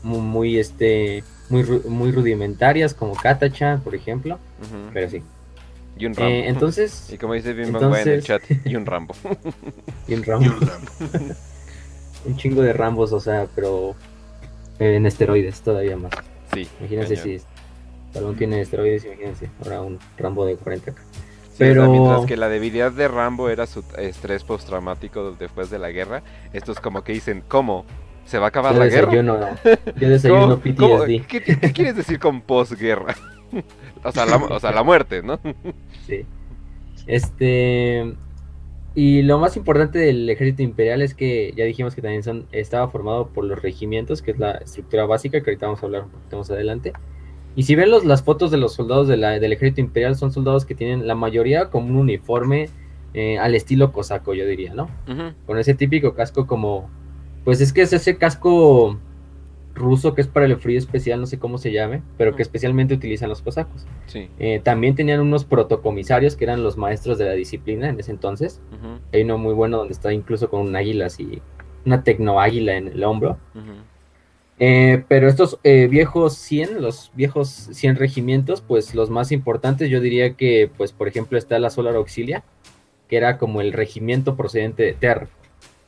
muy, 0.03 0.59
este 0.59 1.25
muy, 1.49 1.65
muy 1.65 2.13
rudimentarias 2.13 2.95
como 2.95 3.15
Katacha, 3.15 3.81
por 3.83 3.95
ejemplo, 3.95 4.39
pero 4.93 5.09
sí. 5.09 5.23
Y 5.97 6.07
un 6.07 6.15
Rambo. 6.15 6.33
Eh, 6.33 6.49
entonces. 6.49 7.09
Y 7.13 7.19
como 7.19 7.35
dice 7.35 7.53
bien 7.55 7.69
entonces... 7.69 8.07
en 8.07 8.13
el 8.13 8.23
chat, 8.23 8.43
y 8.65 8.77
un 8.77 8.87
Rambo. 8.87 9.15
y 10.07 10.15
un 10.15 10.23
Rambo. 10.23 10.55
un 12.25 12.37
chingo 12.37 12.63
de 12.63 12.73
Rambos, 12.73 13.13
o 13.13 13.21
sea, 13.21 13.49
pero 13.55 13.95
en 14.79 15.07
esteroides 15.07 15.61
todavía 15.63 15.97
más. 15.97 16.13
Sí. 16.55 16.69
Imagínense 16.81 17.17
si 17.17 17.41
Stallone 18.09 18.39
tiene 18.39 18.61
esteroides, 18.61 19.05
imagínense. 19.05 19.51
Ahora 19.65 19.83
un 19.83 19.99
Rambo 20.17 20.47
de 20.47 20.57
40 20.57 20.95
pero... 21.59 21.91
mientras 21.91 22.27
que 22.27 22.37
la 22.37 22.49
debilidad 22.49 22.93
de 22.93 23.09
Rambo 23.09 23.49
era 23.49 23.67
su 23.67 23.85
estrés 23.99 24.45
postraumático 24.45 25.33
después 25.33 25.71
de 25.71 25.79
la 25.79 25.91
guerra, 25.91 26.23
estos 26.53 26.81
como 26.81 27.03
que 27.03 27.13
dicen, 27.13 27.43
¿cómo? 27.47 27.85
¿Se 28.25 28.39
va 28.39 28.47
a 28.47 28.49
acabar 28.49 28.75
la 28.75 28.87
guerra? 28.87 29.13
Yo 29.13 30.09
desayuno 30.09 30.59
PTSD. 30.59 31.27
¿Qué, 31.27 31.43
¿Qué, 31.43 31.73
quieres 31.73 31.97
decir 31.97 32.19
con 32.19 32.43
posguerra? 32.43 33.17
o, 34.05 34.13
sea, 34.13 34.27
la, 34.27 34.37
o 34.37 34.61
sea, 34.61 34.71
la 34.71 34.83
muerte, 34.83 35.23
¿no? 35.23 35.41
sí. 36.07 36.27
Este... 37.07 38.15
Y 38.95 39.23
lo 39.23 39.39
más 39.39 39.57
importante 39.57 39.99
del 39.99 40.29
ejército 40.29 40.63
imperial 40.63 41.03
es 41.03 41.15
que 41.15 41.53
ya 41.57 41.65
dijimos 41.65 41.95
que 41.95 42.03
también 42.03 42.25
son, 42.25 42.47
estaba 42.51 42.89
formado 42.89 43.29
por 43.29 43.45
los 43.45 43.63
regimientos, 43.63 44.23
que 44.23 44.33
es 44.33 44.39
la 44.39 44.53
estructura 44.53 45.07
básica, 45.07 45.41
que 45.41 45.51
ahorita 45.51 45.67
vamos 45.67 45.83
a 45.83 45.87
hablar 45.87 46.03
un 46.03 46.11
poquito 46.11 46.39
más 46.39 46.51
adelante. 46.51 46.93
Y 47.59 47.65
si 47.65 47.75
ven 47.75 47.91
los, 47.91 48.05
las 48.05 48.23
fotos 48.23 48.53
de 48.53 48.57
los 48.57 48.75
soldados 48.75 49.09
de 49.09 49.17
la, 49.17 49.41
del 49.41 49.53
ejército 49.53 49.81
imperial, 49.81 50.15
son 50.15 50.31
soldados 50.31 50.65
que 50.65 50.77
tienen 50.77 51.09
la 51.09 51.17
mayoría 51.17 51.71
como 51.71 51.89
un 51.89 51.97
uniforme 51.97 52.69
eh, 53.15 53.37
al 53.37 53.57
estilo 53.57 53.91
cosaco, 53.91 54.33
yo 54.33 54.47
diría, 54.47 54.75
¿no? 54.75 54.89
Con 55.45 55.59
ese 55.59 55.75
típico 55.75 56.15
casco 56.15 56.47
como, 56.47 56.89
pues 57.45 57.61
es 57.61 57.73
que 57.73 57.83
es 57.83 57.93
ese 57.93 58.17
casco 58.17 58.97
ruso 59.75 60.15
que 60.15 60.21
es 60.21 60.29
para 60.29 60.47
el 60.47 60.57
frío 60.59 60.79
especial, 60.79 61.19
no 61.19 61.27
sé 61.27 61.41
cómo 61.41 61.59
se 61.59 61.73
llame, 61.73 62.01
pero 62.17 62.37
que 62.37 62.43
especialmente 62.43 62.95
utilizan 62.95 63.29
los 63.29 63.43
cosacos. 63.43 63.89
Eh, 64.39 64.61
también 64.63 64.95
tenían 64.95 65.19
unos 65.19 65.45
protocomisarios 65.45 66.37
que 66.37 66.45
eran 66.45 66.63
los 66.63 66.77
maestros 66.77 67.19
de 67.19 67.25
la 67.25 67.33
disciplina 67.33 67.89
en 67.89 67.99
ese 67.99 68.13
entonces. 68.13 68.61
Hay 69.13 69.23
uno 69.23 69.37
muy 69.37 69.55
bueno 69.55 69.79
donde 69.79 69.95
está 69.95 70.13
incluso 70.13 70.49
con 70.49 70.61
un 70.61 70.77
águila 70.77 71.07
así, 71.07 71.43
una 71.85 72.05
tecnoáguila 72.05 72.77
en 72.77 72.87
el 72.87 73.03
hombro. 73.03 73.37
Eh, 74.61 75.05
pero 75.09 75.29
estos 75.29 75.59
eh, 75.63 75.87
viejos 75.89 76.35
100, 76.37 76.83
los 76.83 77.13
viejos 77.15 77.49
100 77.49 77.97
regimientos, 77.97 78.61
pues 78.61 78.95
los 78.95 79.09
más 79.09 79.31
importantes, 79.31 79.89
yo 79.89 80.01
diría 80.01 80.35
que, 80.35 80.71
pues 80.77 80.93
por 80.93 81.09
ejemplo, 81.09 81.39
está 81.39 81.59
la 81.59 81.71
Solar 81.71 81.95
Auxilia, 81.95 82.43
que 83.09 83.17
era 83.17 83.39
como 83.39 83.61
el 83.61 83.73
regimiento 83.73 84.37
procedente 84.37 84.83
de 84.83 84.95
Terra 84.95 85.29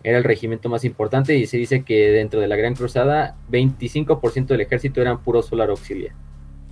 era 0.02 0.18
el 0.18 0.24
regimiento 0.24 0.68
más 0.68 0.84
importante 0.84 1.36
y 1.36 1.46
se 1.46 1.58
dice 1.58 1.82
que 1.82 2.10
dentro 2.10 2.40
de 2.40 2.48
la 2.48 2.56
Gran 2.56 2.74
Cruzada 2.74 3.36
25% 3.50 4.46
del 4.46 4.62
ejército 4.62 5.00
eran 5.00 5.22
puro 5.22 5.42
solar 5.42 5.70
auxilia. 5.70 6.14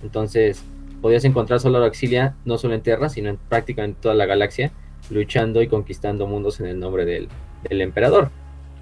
Entonces, 0.01 0.63
podías 1.01 1.25
encontrar 1.25 1.59
solo 1.59 1.83
Auxilia 1.83 2.35
no 2.45 2.57
solo 2.57 2.73
en 2.73 2.81
Terra, 2.81 3.09
sino 3.09 3.29
en 3.29 3.37
prácticamente 3.37 3.99
toda 4.01 4.15
la 4.15 4.25
galaxia, 4.25 4.71
luchando 5.09 5.61
y 5.61 5.67
conquistando 5.67 6.25
mundos 6.25 6.59
en 6.59 6.67
el 6.67 6.79
nombre 6.79 7.05
del, 7.05 7.27
del 7.69 7.81
emperador. 7.81 8.31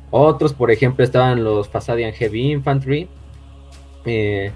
Otros, 0.10 0.54
por 0.54 0.72
ejemplo, 0.72 1.04
estaban 1.04 1.44
los 1.44 1.68
Fasadian 1.68 2.14
Heavy 2.14 2.52
Infantry, 2.52 3.10
eh, 4.06 4.52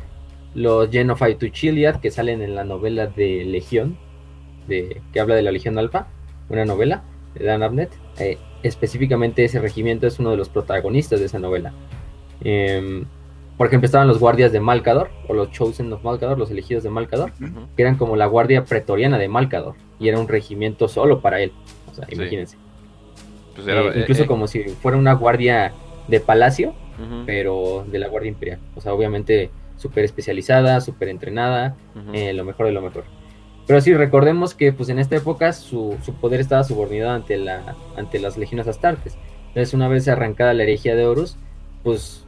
los 0.54 0.90
Genofy 0.90 1.36
to 1.36 1.48
Chiliad, 1.50 2.00
que 2.00 2.12
salen 2.12 2.42
en 2.42 2.56
la 2.56 2.64
novela 2.64 3.08
de 3.08 3.44
Legión, 3.46 3.98
de, 4.68 5.02
que 5.12 5.20
habla 5.20 5.36
de 5.36 5.42
la 5.42 5.52
Legión 5.52 5.78
Alpha, 5.78 6.08
una 6.50 6.66
novela 6.66 7.04
de 7.36 7.46
Dan 7.46 7.64
Abnett. 7.64 7.92
Eh, 8.20 8.38
específicamente 8.64 9.44
ese 9.44 9.60
regimiento 9.60 10.08
es 10.08 10.20
uno 10.20 10.32
de 10.32 10.38
los 10.38 10.50
protagonistas 10.50 11.20
de 11.20 11.26
esa 11.26 11.40
novela. 11.40 11.74
Em, 12.42 13.06
por 13.58 13.68
ejemplo, 13.68 13.86
estaban 13.86 14.08
los 14.08 14.20
guardias 14.20 14.52
de 14.52 14.60
Malcador, 14.60 15.10
o 15.28 15.34
los 15.34 15.52
Chosen 15.52 15.92
of 15.94 16.04
Malcador, 16.04 16.38
los 16.38 16.50
elegidos 16.50 16.84
de 16.84 16.90
Malcador, 16.90 17.32
que 17.76 17.82
eran 17.82 17.96
como 17.96 18.16
la 18.16 18.26
guardia 18.26 18.66
pretoriana 18.66 19.18
de 19.18 19.28
Malcador, 19.28 19.76
y 20.00 20.08
era 20.08 20.18
un 20.18 20.28
regimiento 20.28 20.88
solo 20.88 21.22
para 21.22 21.42
él. 21.42 21.52
O 21.92 21.94
sea, 21.94 22.08
imagínense. 22.10 22.58
Pues 23.56 23.68
eh, 23.68 24.00
incluso 24.02 24.26
como 24.28 24.48
si 24.48 24.64
fuera 24.64 24.98
una 24.98 25.14
guardia 25.14 25.74
de 26.08 26.20
palacio, 26.20 26.74
pero 27.26 27.84
de 27.88 27.98
la 27.98 28.08
Guardia 28.08 28.30
Imperial. 28.30 28.60
O 28.76 28.82
sea, 28.82 28.94
obviamente 28.94 29.50
súper 29.78 30.06
especializada, 30.06 30.80
súper 30.82 31.10
entrenada, 31.10 31.76
eh, 32.14 32.34
lo 32.34 32.46
mejor 32.46 32.68
de 32.68 32.72
lo 32.72 32.82
mejor. 32.82 33.04
Pero 33.66 33.82
sí, 33.82 33.94
recordemos 33.94 34.54
que 34.54 34.74
pues 34.74 34.90
en 34.90 35.00
esta 35.00 35.16
época 35.16 35.54
su, 35.54 35.98
poder 36.20 36.40
estaba 36.40 36.64
subordinado 36.64 37.12
ante, 37.12 37.38
la, 37.38 37.76
ante 37.98 38.20
las 38.20 38.38
legiones 38.38 38.68
astartes. 38.68 39.18
Entonces 39.48 39.74
una 39.74 39.88
vez 39.88 40.08
arrancada 40.08 40.54
la 40.54 40.64
herejía 40.64 40.96
de 40.96 41.06
Horus, 41.06 41.38
pues 41.84 42.24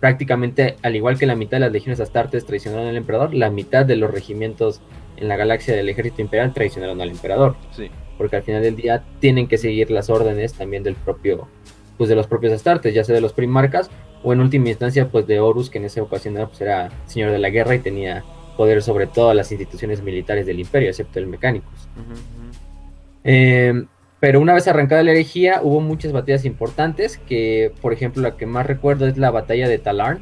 prácticamente 0.00 0.76
al 0.82 0.96
igual 0.96 1.18
que 1.18 1.26
la 1.26 1.36
mitad 1.36 1.58
de 1.58 1.60
las 1.60 1.72
legiones 1.72 2.00
astartes 2.00 2.46
traicionaron 2.46 2.88
al 2.88 2.96
emperador, 2.96 3.34
la 3.34 3.50
mitad 3.50 3.84
de 3.84 3.96
los 3.96 4.10
regimientos 4.10 4.80
en 5.16 5.28
la 5.28 5.36
galaxia 5.36 5.76
del 5.76 5.88
ejército 5.88 6.22
imperial 6.22 6.54
traicionaron 6.54 7.00
al 7.00 7.10
emperador. 7.10 7.56
Sí. 7.72 7.90
Porque 8.20 8.36
al 8.36 8.42
final 8.42 8.60
del 8.60 8.76
día 8.76 9.02
tienen 9.18 9.48
que 9.48 9.56
seguir 9.56 9.90
las 9.90 10.10
órdenes 10.10 10.52
también 10.52 10.82
del 10.82 10.94
propio, 10.94 11.48
pues 11.96 12.10
de 12.10 12.14
los 12.14 12.26
propios 12.26 12.52
astartes, 12.52 12.92
ya 12.92 13.02
sea 13.02 13.14
de 13.14 13.22
los 13.22 13.32
primarcas 13.32 13.90
o 14.22 14.34
en 14.34 14.40
última 14.40 14.68
instancia 14.68 15.08
pues 15.08 15.26
de 15.26 15.40
Horus, 15.40 15.70
que 15.70 15.78
en 15.78 15.86
esa 15.86 16.02
ocasión 16.02 16.36
era, 16.36 16.46
pues, 16.46 16.60
era 16.60 16.90
señor 17.06 17.30
de 17.30 17.38
la 17.38 17.48
guerra 17.48 17.76
y 17.76 17.78
tenía 17.78 18.22
poder 18.58 18.82
sobre 18.82 19.06
todas 19.06 19.34
las 19.34 19.50
instituciones 19.52 20.02
militares 20.02 20.44
del 20.44 20.60
imperio, 20.60 20.90
excepto 20.90 21.18
el 21.18 21.28
mecánicos. 21.28 21.88
Em, 23.24 23.86
pero 24.20 24.38
una 24.38 24.52
vez 24.52 24.68
arrancada 24.68 25.02
la 25.02 25.12
herejía, 25.12 25.60
hubo 25.62 25.80
muchas 25.80 26.12
batallas 26.12 26.44
importantes, 26.44 27.16
que 27.16 27.72
por 27.80 27.94
ejemplo 27.94 28.20
la 28.20 28.36
que 28.36 28.44
más 28.44 28.66
recuerdo 28.66 29.06
es 29.06 29.16
la 29.16 29.30
batalla 29.30 29.66
de 29.66 29.78
Talarn, 29.78 30.20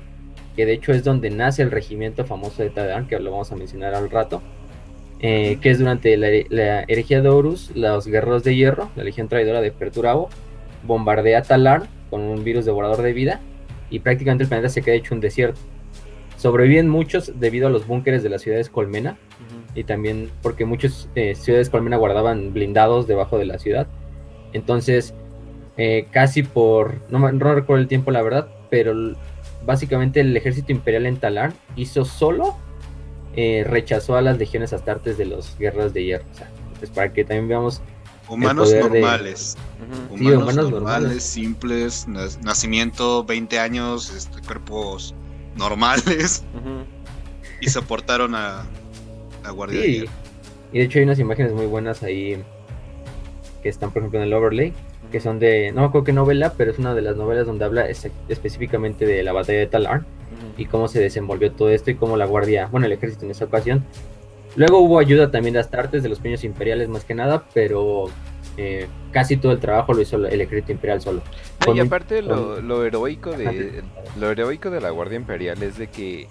que 0.54 0.66
de 0.66 0.74
hecho 0.74 0.92
es 0.92 1.02
donde 1.02 1.30
nace 1.30 1.62
el 1.62 1.72
regimiento 1.72 2.24
famoso 2.24 2.62
de 2.62 2.70
Talarn, 2.70 3.08
que 3.08 3.18
lo 3.18 3.32
vamos 3.32 3.50
a 3.50 3.56
mencionar 3.56 3.96
al 3.96 4.08
rato, 4.08 4.40
eh, 5.20 5.58
que 5.60 5.70
es 5.70 5.78
durante 5.78 6.16
la, 6.16 6.28
la, 6.48 6.82
herejía 6.82 7.20
de 7.20 7.28
Horus, 7.28 7.72
los 7.74 8.06
guerreros 8.06 8.44
de 8.44 8.54
hierro, 8.54 8.90
la 8.96 9.04
legión 9.04 9.28
traidora 9.28 9.60
de 9.60 9.72
Perturabo, 9.72 10.28
bombardea 10.84 11.42
Talarn 11.42 11.88
con 12.10 12.20
un 12.22 12.44
virus 12.44 12.64
devorador 12.64 13.02
de 13.02 13.12
vida 13.12 13.40
y 13.90 14.00
prácticamente 14.00 14.44
el 14.44 14.48
planeta 14.48 14.68
se 14.68 14.82
queda 14.82 14.94
hecho 14.94 15.14
un 15.14 15.20
desierto. 15.20 15.60
Sobreviven 16.36 16.88
muchos 16.88 17.40
debido 17.40 17.66
a 17.66 17.70
los 17.70 17.86
búnkeres 17.86 18.22
de 18.22 18.28
las 18.28 18.42
ciudades 18.42 18.70
colmena 18.70 19.16
y 19.74 19.84
también 19.84 20.30
porque 20.42 20.64
muchas 20.64 21.08
eh, 21.14 21.34
ciudades 21.34 21.68
colmena 21.68 21.96
guardaban 21.96 22.52
blindados 22.52 23.06
debajo 23.06 23.38
de 23.38 23.44
la 23.44 23.58
ciudad. 23.58 23.88
Entonces, 24.52 25.14
eh, 25.76 26.06
casi 26.10 26.42
por, 26.42 27.00
no, 27.10 27.18
no, 27.32 27.54
recuerdo 27.54 27.82
el 27.82 27.88
tiempo 27.88 28.10
la 28.10 28.22
verdad, 28.22 28.48
pero 28.70 28.94
básicamente 29.66 30.20
el 30.20 30.36
ejército 30.36 30.72
imperial 30.72 31.06
en 31.06 31.16
Talar 31.16 31.52
hizo 31.76 32.04
solo, 32.04 32.56
eh, 33.34 33.64
rechazó 33.66 34.16
a 34.16 34.22
las 34.22 34.38
legiones 34.38 34.72
astartes 34.72 35.18
de 35.18 35.26
los 35.26 35.56
guerreros 35.58 35.92
de 35.92 36.04
hierro. 36.04 36.24
O 36.32 36.36
sea, 36.36 36.50
pues 36.78 36.90
para 36.90 37.12
que 37.12 37.24
también 37.24 37.48
veamos 37.48 37.82
Humanos 38.28 38.74
normales. 38.74 39.56
humanos, 40.10 40.70
normales, 40.70 41.22
simples, 41.22 42.06
nacimiento 42.42 43.24
20 43.24 43.58
años, 43.58 44.14
este, 44.14 44.42
cuerpos 44.42 45.14
normales. 45.56 46.44
Y 47.60 47.70
soportaron 47.70 48.34
a, 48.34 48.66
a 49.44 49.50
Guardia 49.50 49.84
Y 49.84 50.06
de 50.72 50.84
hecho 50.84 50.98
hay 50.98 51.04
unas 51.04 51.18
imágenes 51.18 51.52
muy 51.52 51.66
buenas 51.66 52.02
ahí 52.02 52.42
que 53.62 53.68
están, 53.68 53.90
por 53.90 54.02
ejemplo, 54.02 54.20
en 54.20 54.26
el 54.26 54.34
overlay, 54.34 54.72
que 55.10 55.20
son 55.20 55.38
de, 55.38 55.72
no 55.72 55.80
me 55.80 55.86
acuerdo 55.88 56.04
qué 56.04 56.12
novela, 56.12 56.52
pero 56.56 56.70
es 56.70 56.78
una 56.78 56.94
de 56.94 57.02
las 57.02 57.16
novelas 57.16 57.46
donde 57.46 57.64
habla 57.64 57.86
específicamente 58.28 59.06
de 59.06 59.22
la 59.22 59.32
batalla 59.32 59.58
de 59.58 59.66
Talar 59.66 60.04
y 60.58 60.66
cómo 60.66 60.88
se 60.88 61.00
desenvolvió 61.00 61.52
todo 61.52 61.70
esto 61.70 61.90
y 61.90 61.94
cómo 61.94 62.18
la 62.18 62.26
guardia, 62.26 62.66
bueno, 62.66 62.86
el 62.86 62.92
ejército 62.92 63.24
en 63.24 63.30
esa 63.30 63.46
ocasión 63.46 63.86
Luego 64.58 64.80
hubo 64.80 64.98
ayuda 64.98 65.30
también 65.30 65.54
de 65.54 65.60
Astartes, 65.60 66.02
de 66.02 66.08
los 66.08 66.18
peños 66.18 66.42
imperiales 66.42 66.88
más 66.88 67.04
que 67.04 67.14
nada, 67.14 67.44
pero 67.54 68.06
eh, 68.56 68.88
casi 69.12 69.36
todo 69.36 69.52
el 69.52 69.60
trabajo 69.60 69.92
lo 69.92 70.02
hizo 70.02 70.16
el 70.16 70.40
ejército 70.40 70.72
imperial 70.72 71.00
solo. 71.00 71.22
y 71.72 71.78
aparte 71.78 72.22
lo, 72.22 72.84
heroico 72.84 73.30
de 73.30 73.84
lo 74.18 74.30
heroico 74.30 74.70
de 74.70 74.80
la 74.80 74.90
Guardia 74.90 75.16
Imperial 75.16 75.62
es 75.62 75.78
de 75.78 75.86
que 75.86 76.26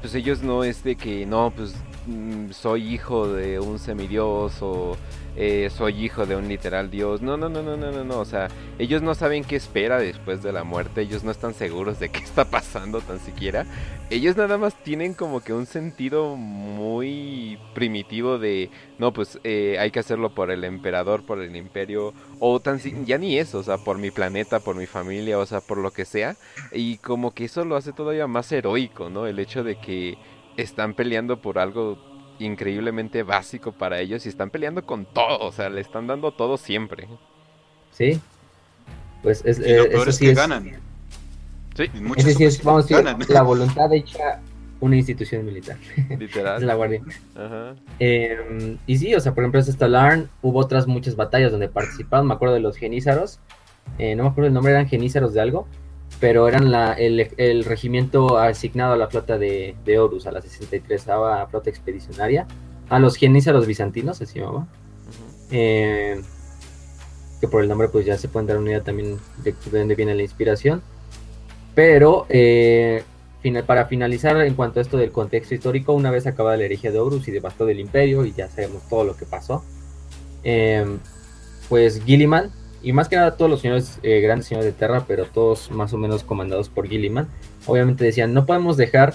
pues 0.00 0.14
ellos 0.14 0.42
no 0.42 0.64
es 0.64 0.84
de 0.84 0.96
que 0.96 1.26
no 1.26 1.52
pues 1.54 1.74
mm, 2.06 2.50
soy 2.52 2.94
hijo 2.94 3.28
de 3.28 3.60
un 3.60 3.78
semidios 3.78 4.62
o 4.62 4.96
eh, 5.36 5.68
soy 5.70 6.04
hijo 6.04 6.24
de 6.24 6.34
un 6.34 6.48
literal 6.48 6.90
dios. 6.90 7.20
No, 7.20 7.36
no, 7.36 7.48
no, 7.48 7.62
no, 7.62 7.76
no, 7.76 7.92
no, 7.92 8.04
no. 8.04 8.18
O 8.18 8.24
sea, 8.24 8.48
ellos 8.78 9.02
no 9.02 9.14
saben 9.14 9.44
qué 9.44 9.56
espera 9.56 9.98
después 9.98 10.42
de 10.42 10.52
la 10.52 10.64
muerte. 10.64 11.02
Ellos 11.02 11.24
no 11.24 11.30
están 11.30 11.54
seguros 11.54 12.00
de 12.00 12.08
qué 12.08 12.20
está 12.20 12.46
pasando 12.46 13.00
tan 13.00 13.20
siquiera. 13.20 13.66
Ellos 14.08 14.36
nada 14.36 14.56
más 14.56 14.74
tienen 14.82 15.14
como 15.14 15.40
que 15.40 15.52
un 15.52 15.66
sentido 15.66 16.36
muy 16.36 17.58
primitivo 17.74 18.38
de, 18.38 18.70
no, 18.98 19.12
pues 19.12 19.38
eh, 19.44 19.76
hay 19.78 19.90
que 19.90 20.00
hacerlo 20.00 20.34
por 20.34 20.50
el 20.50 20.64
emperador, 20.64 21.24
por 21.24 21.40
el 21.40 21.54
imperio. 21.54 22.14
O 22.40 22.60
tan 22.60 22.78
ya 23.04 23.18
ni 23.18 23.38
eso, 23.38 23.58
o 23.58 23.62
sea, 23.62 23.78
por 23.78 23.98
mi 23.98 24.10
planeta, 24.10 24.60
por 24.60 24.76
mi 24.76 24.86
familia, 24.86 25.38
o 25.38 25.46
sea, 25.46 25.60
por 25.60 25.78
lo 25.78 25.90
que 25.90 26.04
sea. 26.04 26.36
Y 26.72 26.96
como 26.98 27.32
que 27.32 27.44
eso 27.44 27.64
lo 27.64 27.76
hace 27.76 27.92
todavía 27.92 28.26
más 28.26 28.50
heroico, 28.52 29.10
¿no? 29.10 29.26
El 29.26 29.38
hecho 29.38 29.64
de 29.64 29.76
que 29.76 30.16
están 30.56 30.94
peleando 30.94 31.42
por 31.42 31.58
algo 31.58 32.15
increíblemente 32.38 33.22
básico 33.22 33.72
para 33.72 34.00
ellos 34.00 34.26
y 34.26 34.28
están 34.28 34.50
peleando 34.50 34.84
con 34.84 35.04
todo, 35.04 35.40
o 35.40 35.52
sea, 35.52 35.68
le 35.68 35.80
están 35.80 36.06
dando 36.06 36.32
todo 36.32 36.56
siempre. 36.56 37.08
Sí. 37.92 38.20
Pues 39.22 39.44
es, 39.44 39.58
y 39.58 39.74
lo 39.74 39.84
eh, 39.84 39.88
peor 39.88 40.08
es 40.08 40.18
que 40.18 40.34
ganan. 40.34 40.64
Sí. 41.74 41.90
Es 42.16 42.24
decir, 42.24 42.64
vamos 42.64 42.90
a 42.90 43.02
decir, 43.02 43.28
la 43.28 43.42
voluntad 43.42 43.92
hecha 43.92 44.40
una 44.80 44.96
institución 44.96 45.44
militar. 45.44 45.76
Literal. 46.18 46.58
es 46.58 46.62
la 46.62 46.74
guardia. 46.74 47.02
Ajá. 47.34 47.74
Em, 47.98 48.78
y 48.86 48.98
sí, 48.98 49.14
o 49.14 49.20
sea, 49.20 49.34
por 49.34 49.42
ejemplo, 49.42 49.60
es 49.60 49.66
Stalarn, 49.66 50.28
hubo 50.42 50.58
otras 50.58 50.86
muchas 50.86 51.16
batallas 51.16 51.50
donde 51.50 51.68
participaron, 51.68 52.26
me 52.26 52.34
acuerdo 52.34 52.54
de 52.54 52.60
los 52.60 52.76
genízaros, 52.76 53.40
eh, 53.98 54.14
no 54.16 54.24
me 54.24 54.30
acuerdo 54.30 54.48
el 54.48 54.54
nombre, 54.54 54.72
eran 54.72 54.88
genízaros 54.88 55.32
de 55.32 55.40
algo, 55.40 55.66
pero 56.20 56.48
eran 56.48 56.70
la, 56.70 56.92
el, 56.94 57.64
regimiento 57.64 58.38
asignado 58.38 58.94
a 58.94 58.96
la 58.96 59.08
flota 59.08 59.38
de, 59.38 59.76
de 59.84 59.98
Horus, 59.98 60.26
a 60.26 60.32
la 60.32 60.40
63 60.40 61.04
flota 61.50 61.70
expedicionaria, 61.70 62.46
a 62.88 62.98
los 62.98 63.16
genízaros 63.16 63.66
bizantinos, 63.66 64.16
se 64.16 64.26
llamaba. 64.26 64.66
Eh, 65.50 66.20
que 67.40 67.48
por 67.48 67.62
el 67.62 67.68
nombre 67.68 67.88
pues 67.88 68.06
ya 68.06 68.16
se 68.16 68.28
pueden 68.28 68.46
dar 68.46 68.58
una 68.58 68.70
idea 68.70 68.82
también 68.82 69.18
de, 69.44 69.54
dónde 69.70 69.94
viene 69.94 70.14
la 70.14 70.22
inspiración. 70.22 70.82
Pero 71.74 72.26
eh, 72.30 73.02
para 73.66 73.86
finalizar 73.86 74.40
en 74.40 74.54
cuanto 74.54 74.80
a 74.80 74.82
esto 74.82 74.96
del 74.96 75.12
contexto 75.12 75.54
histórico, 75.54 75.92
una 75.92 76.10
vez 76.10 76.26
acabada 76.26 76.56
la 76.56 76.64
herejía 76.64 76.90
de 76.90 76.98
Horus 76.98 77.28
y 77.28 77.30
devastó 77.30 77.66
del 77.66 77.80
imperio 77.80 78.24
y 78.24 78.32
ya 78.32 78.48
sabemos 78.48 78.88
todo 78.88 79.04
lo 79.04 79.16
que 79.16 79.26
pasó, 79.26 79.62
eh, 80.42 80.84
pues 81.68 82.02
Gilliman 82.04 82.50
y 82.86 82.92
más 82.92 83.08
que 83.08 83.16
nada 83.16 83.36
todos 83.36 83.50
los 83.50 83.62
señores, 83.62 83.98
eh, 84.04 84.20
grandes 84.20 84.46
señores 84.46 84.64
de 84.64 84.70
Terra, 84.70 85.06
pero 85.08 85.24
todos 85.24 85.72
más 85.72 85.92
o 85.92 85.98
menos 85.98 86.22
comandados 86.22 86.68
por 86.68 86.86
Gilliman, 86.86 87.26
obviamente 87.66 88.04
decían, 88.04 88.32
no 88.32 88.46
podemos 88.46 88.76
dejar 88.76 89.12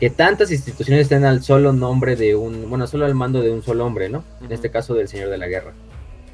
que 0.00 0.10
tantas 0.10 0.50
instituciones 0.50 1.02
estén 1.02 1.24
al 1.24 1.44
solo 1.44 1.72
nombre 1.72 2.16
de 2.16 2.34
un, 2.34 2.68
bueno, 2.68 2.88
solo 2.88 3.06
al 3.06 3.14
mando 3.14 3.42
de 3.42 3.52
un 3.52 3.62
solo 3.62 3.86
hombre, 3.86 4.08
¿no? 4.08 4.24
En 4.42 4.50
este 4.50 4.72
caso 4.72 4.94
del 4.94 5.06
Señor 5.06 5.28
de 5.28 5.38
la 5.38 5.46
Guerra, 5.46 5.72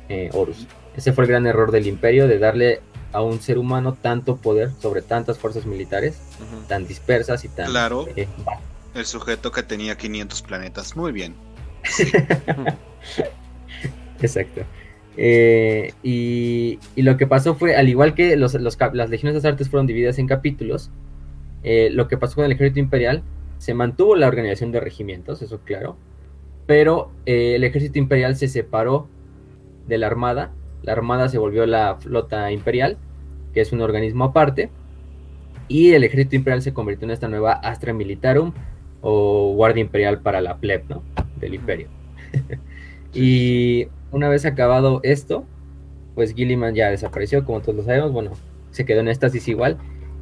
eh, 0.08 0.30
Horus. 0.32 0.66
Ese 0.96 1.12
fue 1.12 1.24
el 1.24 1.28
gran 1.28 1.46
error 1.46 1.72
del 1.72 1.86
imperio, 1.86 2.26
de 2.26 2.38
darle 2.38 2.80
a 3.12 3.20
un 3.20 3.42
ser 3.42 3.58
humano 3.58 3.92
tanto 3.92 4.36
poder 4.36 4.70
sobre 4.80 5.02
tantas 5.02 5.36
fuerzas 5.36 5.66
militares, 5.66 6.16
tan 6.68 6.86
dispersas 6.86 7.44
y 7.44 7.50
tan... 7.50 7.68
Claro. 7.68 8.06
Eh, 8.16 8.28
el 8.94 9.04
sujeto 9.04 9.52
que 9.52 9.62
tenía 9.62 9.98
500 9.98 10.40
planetas, 10.40 10.96
muy 10.96 11.12
bien. 11.12 11.34
Exacto. 14.22 14.62
Eh, 15.16 15.92
y, 16.02 16.78
lo 16.96 17.16
que 17.16 17.26
pasó 17.26 17.54
fue, 17.54 17.76
al 17.76 17.88
igual 17.88 18.14
que 18.14 18.36
los, 18.36 18.54
las 18.54 19.10
legiones 19.10 19.42
de 19.42 19.48
artes 19.48 19.68
fueron 19.68 19.86
divididas 19.86 20.18
en 20.18 20.26
capítulos, 20.26 20.90
eh, 21.62 21.88
lo 21.90 22.08
que 22.08 22.16
pasó 22.16 22.36
con 22.36 22.44
el 22.44 22.52
ejército 22.52 22.80
imperial, 22.80 23.22
se 23.58 23.74
mantuvo 23.74 24.16
la 24.16 24.28
organización 24.28 24.72
de 24.72 24.80
regimientos, 24.80 25.42
eso 25.42 25.60
claro, 25.64 25.96
pero 26.66 27.10
eh, 27.24 27.54
el 27.54 27.64
ejército 27.64 27.98
imperial 27.98 28.36
se 28.36 28.48
separó 28.48 29.08
de 29.86 29.98
la 29.98 30.06
armada, 30.06 30.52
la 30.82 30.92
armada 30.92 31.28
se 31.28 31.38
volvió 31.38 31.64
la 31.66 31.96
flota 31.96 32.50
imperial, 32.52 32.98
que 33.54 33.60
es 33.60 33.72
un 33.72 33.80
organismo 33.80 34.24
aparte, 34.24 34.70
y 35.68 35.92
el 35.92 36.04
ejército 36.04 36.36
imperial 36.36 36.62
se 36.62 36.74
convirtió 36.74 37.06
en 37.06 37.12
esta 37.12 37.28
nueva 37.28 37.52
Astra 37.52 37.92
Militarum, 37.92 38.52
o 39.00 39.54
guardia 39.54 39.82
imperial 39.82 40.20
para 40.20 40.40
la 40.40 40.58
pleb, 40.58 40.84
¿no? 40.88 41.02
Del 41.38 41.54
imperio. 41.54 41.88
y 43.14 43.86
una 44.12 44.28
vez 44.28 44.44
acabado 44.44 45.00
esto, 45.02 45.44
pues 46.14 46.34
Gilliman 46.34 46.74
ya 46.74 46.90
desapareció, 46.90 47.44
como 47.44 47.60
todos 47.60 47.76
lo 47.76 47.82
sabemos, 47.82 48.12
bueno, 48.12 48.32
se 48.70 48.84
quedó 48.84 49.00
en 49.00 49.08
éxtasis 49.08 49.48
igual. 49.48 49.78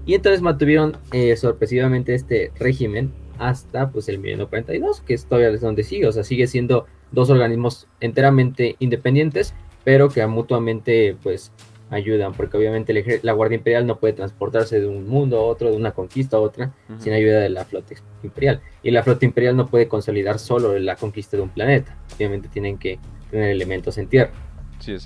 Y 0.06 0.14
entonces 0.14 0.42
mantuvieron 0.42 0.96
eh, 1.12 1.36
sorpresivamente 1.36 2.14
este 2.14 2.52
régimen 2.58 3.12
hasta 3.38 3.90
pues 3.90 4.08
el 4.08 4.18
1942, 4.18 5.00
que 5.00 5.14
es 5.14 5.26
todavía 5.26 5.50
es 5.50 5.60
donde 5.60 5.82
sigue, 5.82 6.06
o 6.06 6.12
sea, 6.12 6.24
sigue 6.24 6.46
siendo 6.46 6.86
dos 7.12 7.30
organismos 7.30 7.88
enteramente 8.00 8.76
independientes, 8.78 9.54
pero 9.84 10.08
que 10.08 10.24
mutuamente 10.26 11.16
pues 11.22 11.52
ayudan, 11.90 12.32
porque 12.32 12.56
obviamente 12.56 13.20
la 13.22 13.32
Guardia 13.32 13.56
Imperial 13.56 13.86
no 13.86 13.98
puede 13.98 14.14
transportarse 14.14 14.80
de 14.80 14.86
un 14.86 15.08
mundo 15.08 15.38
a 15.38 15.42
otro, 15.42 15.70
de 15.70 15.76
una 15.76 15.92
conquista 15.92 16.36
a 16.36 16.40
otra, 16.40 16.72
sin 16.98 17.12
ayuda 17.12 17.40
de 17.40 17.50
la 17.50 17.64
flota 17.64 17.94
imperial. 18.22 18.60
Y 18.82 18.90
la 18.90 19.02
flota 19.02 19.24
imperial 19.24 19.56
no 19.56 19.68
puede 19.68 19.86
consolidar 19.86 20.38
solo 20.38 20.78
la 20.78 20.96
conquista 20.96 21.36
de 21.36 21.42
un 21.42 21.50
planeta, 21.50 21.96
obviamente 22.14 22.48
tienen 22.48 22.78
que 22.78 22.98
tener 23.34 23.50
elementos 23.50 23.98
en 23.98 24.06
tierra. 24.06 24.30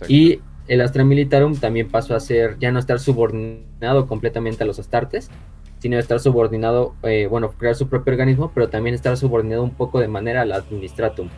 y 0.06 0.40
el 0.68 0.82
Astra 0.82 1.02
Militarum 1.02 1.56
también 1.56 1.88
pasó 1.88 2.14
a 2.14 2.20
ser, 2.20 2.58
ya 2.58 2.70
no 2.70 2.78
estar 2.78 3.00
subordinado 3.00 4.06
completamente 4.06 4.64
a 4.64 4.66
los 4.66 4.78
Astartes, 4.78 5.30
sino 5.78 5.98
estar 5.98 6.20
subordinado, 6.20 6.94
eh, 7.04 7.26
bueno, 7.30 7.50
crear 7.52 7.74
su 7.74 7.88
propio 7.88 8.12
organismo, 8.12 8.52
pero 8.54 8.68
también 8.68 8.94
estar 8.94 9.16
subordinado 9.16 9.62
un 9.62 9.70
poco 9.70 9.98
de 9.98 10.08
manera 10.08 10.42
al 10.42 10.52
Administratum, 10.52 11.30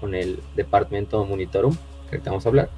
con 0.00 0.14
el 0.14 0.38
Departamento 0.54 1.24
Monitorum, 1.24 1.74
que 1.74 2.16
ahorita 2.16 2.30
vamos 2.30 2.46
a 2.46 2.48
hablar. 2.48 2.70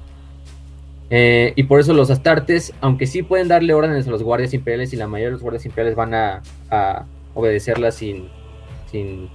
Eh, 1.11 1.53
y 1.55 1.63
por 1.63 1.79
eso 1.79 1.93
los 1.93 2.09
Astartes, 2.09 2.73
aunque 2.81 3.05
sí 3.05 3.21
pueden 3.21 3.47
darle 3.47 3.73
órdenes 3.73 4.07
a 4.07 4.11
los 4.11 4.23
guardias 4.23 4.53
imperiales 4.53 4.93
y 4.93 4.95
la 4.95 5.07
mayoría 5.07 5.27
de 5.27 5.33
los 5.33 5.41
guardias 5.41 5.65
imperiales 5.65 5.95
van 5.95 6.13
a, 6.13 6.41
a 6.71 7.05
obedecerlas 7.33 7.95
sin, 7.95 8.29
sin, 8.91 9.29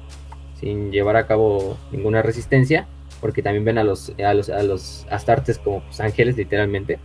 sin, 0.58 0.90
llevar 0.90 1.16
a 1.16 1.26
cabo 1.26 1.76
ninguna 1.92 2.22
resistencia, 2.22 2.86
porque 3.24 3.40
también 3.40 3.64
ven 3.64 3.78
a 3.78 3.84
los, 3.84 4.12
a 4.22 4.34
los, 4.34 4.50
a 4.50 4.62
los 4.62 5.06
Astartes 5.10 5.56
como 5.56 5.82
pues, 5.82 5.98
ángeles, 5.98 6.36
literalmente. 6.36 6.98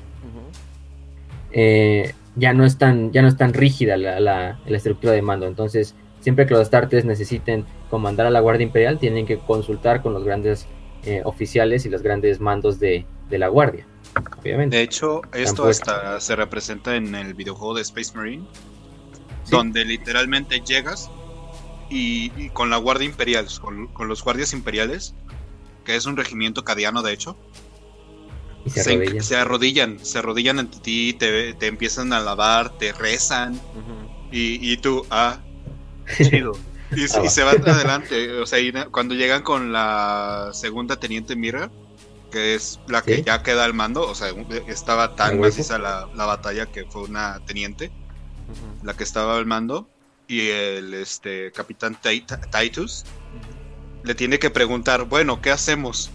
eh, 1.54 2.14
ya 2.36 2.52
no 2.52 2.66
es 2.66 2.78
tan, 2.78 3.14
ya 3.14 3.22
no 3.22 3.30
es 3.30 3.38
tan 3.38 3.54
rígida 3.54 3.96
la, 3.96 4.20
la, 4.20 4.60
estructura 4.66 5.14
de 5.14 5.22
mando. 5.22 5.48
Entonces, 5.48 5.96
siempre 6.20 6.46
que 6.46 6.56
los 6.56 6.64
astartes 6.64 7.06
necesiten 7.06 7.64
comandar 7.90 8.26
a 8.26 8.32
la 8.32 8.42
Guardia 8.42 8.66
Imperial, 8.66 9.00
tienen 9.00 9.26
que 9.26 9.40
consultar 9.40 10.02
con 10.02 10.14
los 10.14 10.26
grandes 10.26 10.68
eh, 11.06 11.22
oficiales 11.24 11.86
y 11.86 11.90
los 11.90 12.02
grandes 12.02 12.42
mandos 12.42 12.82
de, 12.82 13.06
la 13.30 13.48
Guardia. 13.48 13.88
Obviamente. 14.42 14.76
De 14.76 14.84
hecho, 14.84 15.22
esto 15.34 15.68
hasta 15.68 16.20
se 16.20 16.36
representa 16.36 16.98
en 16.98 17.16
el 17.16 17.34
videojuego 17.34 17.76
de 17.76 17.84
Space 17.84 18.12
Marine, 18.14 18.44
donde 19.50 19.86
literalmente 19.86 20.60
llegas 20.60 21.10
y, 21.90 22.50
con 22.50 22.70
la 22.70 22.76
Guardia 22.76 23.06
Imperial, 23.06 23.48
con, 23.62 23.88
con, 23.88 24.10
los 24.10 24.22
guardias 24.22 24.52
imperiales, 24.52 25.16
que 25.84 25.96
es 25.96 26.06
un 26.06 26.18
regimiento 26.18 26.64
cadiano 26.64 27.02
de 27.02 27.14
hecho, 27.14 27.38
se, 28.68 29.36
arrodillan. 29.36 30.00
se, 30.04 30.18
arrodillan. 30.20 30.60
ante 30.60 30.80
ti, 30.80 31.14
te, 31.14 31.54
te 31.54 31.68
empiezan 31.68 32.14
a 32.14 32.20
lavar, 32.20 32.78
te 32.78 32.92
rezan. 32.94 33.60
y, 34.32 34.72
y, 34.72 34.78
tú, 34.78 35.06
ah, 35.10 35.40
chido. 36.18 36.54
Y, 36.92 37.04
ah, 37.04 37.30
se 37.30 37.44
van 37.44 37.70
adelante. 37.70 38.40
O 38.40 38.48
sea, 38.48 38.60
cuando 38.90 39.14
llegan 39.14 39.44
con 39.44 39.72
la 39.72 40.50
segunda 40.54 40.96
teniente 40.96 41.36
Mira, 41.36 41.70
que 42.32 42.56
es 42.56 42.80
la 42.88 43.04
que 43.04 43.22
ya 43.22 43.44
queda 43.44 43.66
al 43.66 43.76
mando, 43.76 44.08
o 44.10 44.16
sea, 44.16 44.30
estaba 44.68 45.16
tan 45.16 45.40
maciza 45.40 45.78
la, 45.78 46.10
la, 46.16 46.26
batalla 46.26 46.66
que 46.66 46.86
fue 46.86 47.04
una 47.04 47.42
teniente, 47.46 47.92
la 48.82 48.96
que 48.96 49.04
estaba 49.04 49.38
al 49.38 49.46
mando, 49.46 49.88
y 50.28 50.50
el 50.50 50.96
este 50.96 51.52
capitán 51.52 51.96
Titus 52.02 53.06
le 54.04 54.16
tiene 54.16 54.40
que 54.40 54.50
preguntar, 54.50 55.06
bueno, 55.06 55.42
¿qué 55.42 55.52
hacemos? 55.52 56.12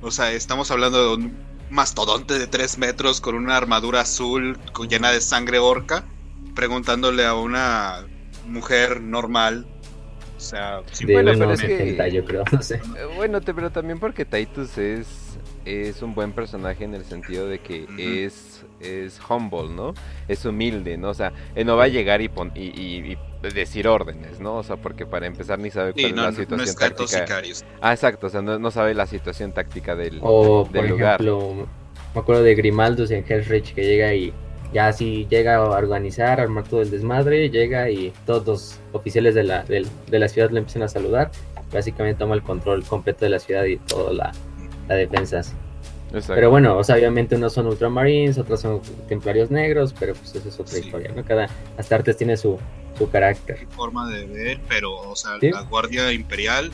O 0.00 0.10
sea, 0.10 0.32
estamos 0.32 0.70
hablando 0.70 1.08
de 1.08 1.14
un 1.16 1.36
mastodonte 1.70 2.38
de 2.38 2.46
3 2.46 2.78
metros 2.78 3.20
con 3.20 3.34
una 3.34 3.56
armadura 3.56 4.00
azul 4.00 4.58
llena 4.88 5.10
de 5.10 5.20
sangre 5.20 5.58
orca, 5.58 6.04
preguntándole 6.54 7.26
a 7.26 7.34
una 7.34 8.06
mujer 8.46 9.00
normal. 9.00 9.66
O 10.36 10.40
sea, 10.40 10.82
bueno, 11.04 11.32
pero 11.36 11.52
es 11.52 11.60
que, 11.60 12.10
yo 12.12 12.24
creo, 12.24 12.44
eh, 12.70 12.80
Bueno, 13.16 13.40
pero 13.40 13.70
también 13.70 13.98
porque 13.98 14.24
Titus 14.24 14.78
es 14.78 15.06
es 15.64 16.02
un 16.02 16.14
buen 16.14 16.32
personaje 16.32 16.84
en 16.84 16.94
el 16.94 17.04
sentido 17.04 17.46
de 17.46 17.58
que 17.58 17.86
es, 17.98 18.64
es 18.80 19.20
humble, 19.28 19.68
¿no? 19.70 19.94
Es 20.26 20.44
humilde, 20.44 20.96
¿no? 20.96 21.10
O 21.10 21.14
sea, 21.14 21.32
él 21.54 21.66
no 21.66 21.76
va 21.76 21.84
a 21.84 21.88
llegar 21.88 22.20
y, 22.20 22.30
y, 22.54 23.18
decir 23.54 23.86
órdenes, 23.86 24.40
¿no? 24.40 24.56
O 24.56 24.62
sea, 24.62 24.76
porque 24.76 25.06
para 25.06 25.26
empezar 25.26 25.58
ni 25.58 25.70
sabe 25.70 25.92
cuál 25.92 26.06
es 26.06 26.12
la 26.12 26.32
situación 26.32 26.76
táctica. 26.76 27.26
Ah, 27.80 27.92
exacto, 27.92 28.26
o 28.26 28.30
sea, 28.30 28.42
no, 28.42 28.70
sabe 28.70 28.94
la 28.94 29.06
situación 29.06 29.52
táctica 29.52 29.94
del, 29.94 30.18
o, 30.22 30.66
por 30.66 30.84
Ejemplo, 30.84 31.68
me 32.14 32.20
acuerdo 32.20 32.42
de 32.42 32.54
Grimaldus 32.54 33.10
en 33.10 33.24
Hellrich 33.28 33.74
que 33.74 33.84
llega 33.84 34.14
y 34.14 34.32
ya 34.72 34.88
así 34.88 35.26
llega 35.30 35.56
a 35.56 35.62
organizar, 35.62 36.40
armar 36.40 36.64
todo 36.64 36.82
el 36.82 36.90
desmadre, 36.90 37.48
llega 37.50 37.90
y 37.90 38.12
todos 38.26 38.46
los 38.46 38.80
oficiales 38.92 39.34
de 39.34 39.44
la, 39.44 39.64
de, 39.64 39.86
la 40.10 40.28
ciudad 40.28 40.50
le 40.50 40.58
empiezan 40.58 40.82
a 40.82 40.88
saludar. 40.88 41.30
Básicamente 41.72 42.18
toma 42.18 42.34
el 42.34 42.42
control 42.42 42.84
completo 42.84 43.24
de 43.24 43.30
la 43.30 43.38
ciudad 43.38 43.64
y 43.64 43.76
toda 43.76 44.12
la, 44.12 44.32
la 44.88 44.94
defensas. 44.96 45.54
Pero 46.26 46.50
bueno, 46.50 46.78
o 46.78 46.84
sea, 46.84 46.96
obviamente 46.96 47.36
unos 47.36 47.52
son 47.52 47.66
ultramarines, 47.66 48.38
otros 48.38 48.60
son 48.60 48.80
templarios 49.08 49.50
negros, 49.50 49.94
pero 49.98 50.14
pues 50.14 50.34
eso 50.34 50.48
es 50.48 50.58
otra 50.58 50.78
historia, 50.78 51.12
¿no? 51.14 51.22
Cada 51.22 51.48
Astartes 51.76 52.16
tiene 52.16 52.36
su, 52.36 52.58
su 52.96 53.10
carácter. 53.10 53.66
Forma 53.76 54.08
de 54.08 54.24
ver, 54.24 54.60
pero, 54.68 54.94
o 54.94 55.14
sea, 55.14 55.32
la 55.40 55.60
Guardia 55.62 56.10
Imperial 56.12 56.70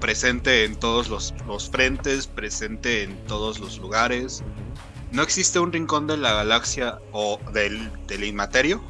presente 0.00 0.64
en 0.64 0.76
todos 0.76 1.10
los, 1.10 1.34
los, 1.46 1.68
frentes, 1.68 2.28
presente 2.28 3.02
en 3.02 3.16
todos 3.26 3.58
los 3.60 3.78
lugares. 3.78 4.42
No 5.12 5.22
existe 5.22 5.58
un 5.58 5.72
rincón 5.72 6.06
de 6.06 6.16
la 6.16 6.32
galaxia 6.32 6.98
o 7.12 7.38
del, 7.52 7.90
del 8.06 8.24
inmaterio, 8.24 8.82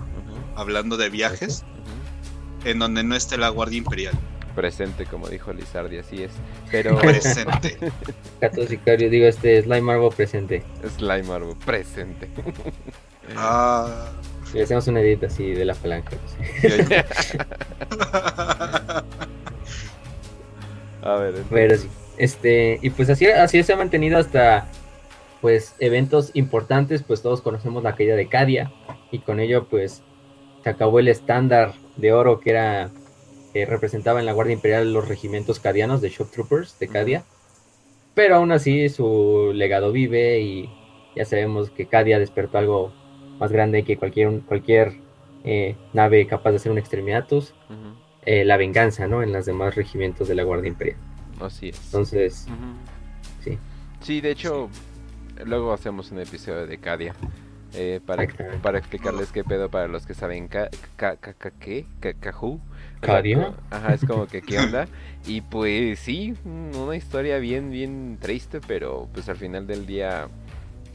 hablando 0.55 0.97
de 0.97 1.09
viajes, 1.11 1.65
en 2.65 2.79
donde 2.79 3.03
no 3.03 3.17
esté 3.17 3.37
la 3.37 3.49
Guardia 3.49 3.79
Imperial 3.79 4.19
presente, 4.59 5.07
como 5.07 5.29
dijo 5.29 5.53
Lizardi, 5.53 5.99
así 5.99 6.25
es. 6.25 6.33
Pero. 6.73 6.99
Presente. 7.01 7.79
Gato 8.41 8.67
Sicario, 8.67 9.09
digo, 9.09 9.27
este 9.27 9.63
Slime 9.63 9.93
Arbo 9.93 10.11
presente. 10.11 10.65
Slime 10.97 11.33
Arbo 11.33 11.55
presente. 11.65 12.29
ah. 13.37 14.11
Y 14.53 14.61
hacemos 14.61 14.89
una 14.89 15.01
edit 15.01 15.23
así 15.23 15.53
de 15.53 15.65
la 15.65 15.75
palanca. 15.75 16.17
A 21.03 21.15
ver. 21.21 21.35
Pero 21.51 21.77
sí. 21.77 21.89
Este, 22.17 22.81
y 22.83 22.91
pues 22.91 23.09
así, 23.11 23.27
así 23.27 23.63
se 23.63 23.75
ha 23.75 23.77
mantenido 23.77 24.19
hasta 24.19 24.67
pues 25.41 25.77
eventos 25.79 26.33
importantes, 26.35 27.05
pues 27.05 27.23
todos 27.23 27.43
conocemos 27.43 27.85
la 27.85 27.95
caída 27.95 28.17
de 28.17 28.27
Cadia 28.27 28.73
y 29.13 29.21
con 29.21 29.39
ello 29.39 29.69
pues 29.69 30.03
se 30.65 30.71
acabó 30.71 30.99
el 30.99 31.07
estándar 31.07 31.75
de 31.97 32.13
oro 32.13 32.41
que 32.41 32.51
era 32.51 32.91
representaba 33.55 34.21
en 34.21 34.27
la 34.27 34.33
Guardia 34.33 34.55
Imperial 34.55 34.93
los 34.93 35.09
regimientos 35.09 35.59
cadianos 35.61 36.01
de 36.01 36.11
Shock 36.11 36.31
Troopers 36.31 36.79
de 36.79 36.89
Cadia. 36.89 37.25
Pero 38.15 38.37
aún 38.37 38.53
así 38.53 38.89
su 38.89 39.53
legado 39.55 39.93
vive 39.93 40.41
y 40.41 40.71
ya 41.15 41.25
sabemos 41.25 41.71
que 41.71 41.87
Cadia 41.87 42.19
despertó 42.19 42.59
algo 42.59 42.93
más 43.39 43.53
grande 43.53 43.85
que 43.85 43.97
cualquier, 43.97 44.41
cualquier 44.41 44.95
eh, 45.45 45.77
nave 45.93 46.27
capaz 46.27 46.51
de 46.51 46.57
hacer 46.57 46.73
un 46.73 46.79
exterminatus. 46.79 47.55
Eh, 48.25 48.45
la 48.45 48.57
venganza, 48.57 49.07
¿no? 49.07 49.23
En 49.23 49.33
los 49.33 49.47
demás 49.47 49.75
regimientos 49.75 50.29
de 50.29 50.35
la 50.35 50.43
Guardia 50.43 50.69
Imperial. 50.69 50.99
Así 51.41 51.71
es. 51.71 51.85
Entonces, 51.87 52.47
sí. 53.43 53.59
Sí, 54.01 54.21
de 54.21 54.33
hecho, 54.33 54.69
luego 55.45 55.73
hacemos 55.73 56.11
un 56.11 56.21
episodio 56.21 56.67
de 56.67 56.79
Cadia. 56.79 57.15
Eh, 57.75 58.01
para, 58.05 58.27
para 58.63 58.79
explicarles 58.79 59.31
qué 59.31 59.45
pedo 59.45 59.69
para 59.71 59.89
los 59.89 60.07
que 60.07 60.15
saben 60.15 60.49
¿qué? 60.49 60.69
Ajá, 63.71 63.95
es 63.95 64.05
como 64.05 64.27
que 64.27 64.43
qué 64.43 64.59
onda. 64.59 64.89
Y 65.27 65.41
pues 65.43 65.99
sí, 65.99 66.35
una 66.45 66.97
historia 66.97 67.39
bien, 67.39 67.71
bien 67.71 68.19
triste, 68.21 68.61
pero 68.67 69.09
pues 69.13 69.29
al 69.29 69.37
final 69.37 69.67
del 69.67 69.87
día... 69.87 70.29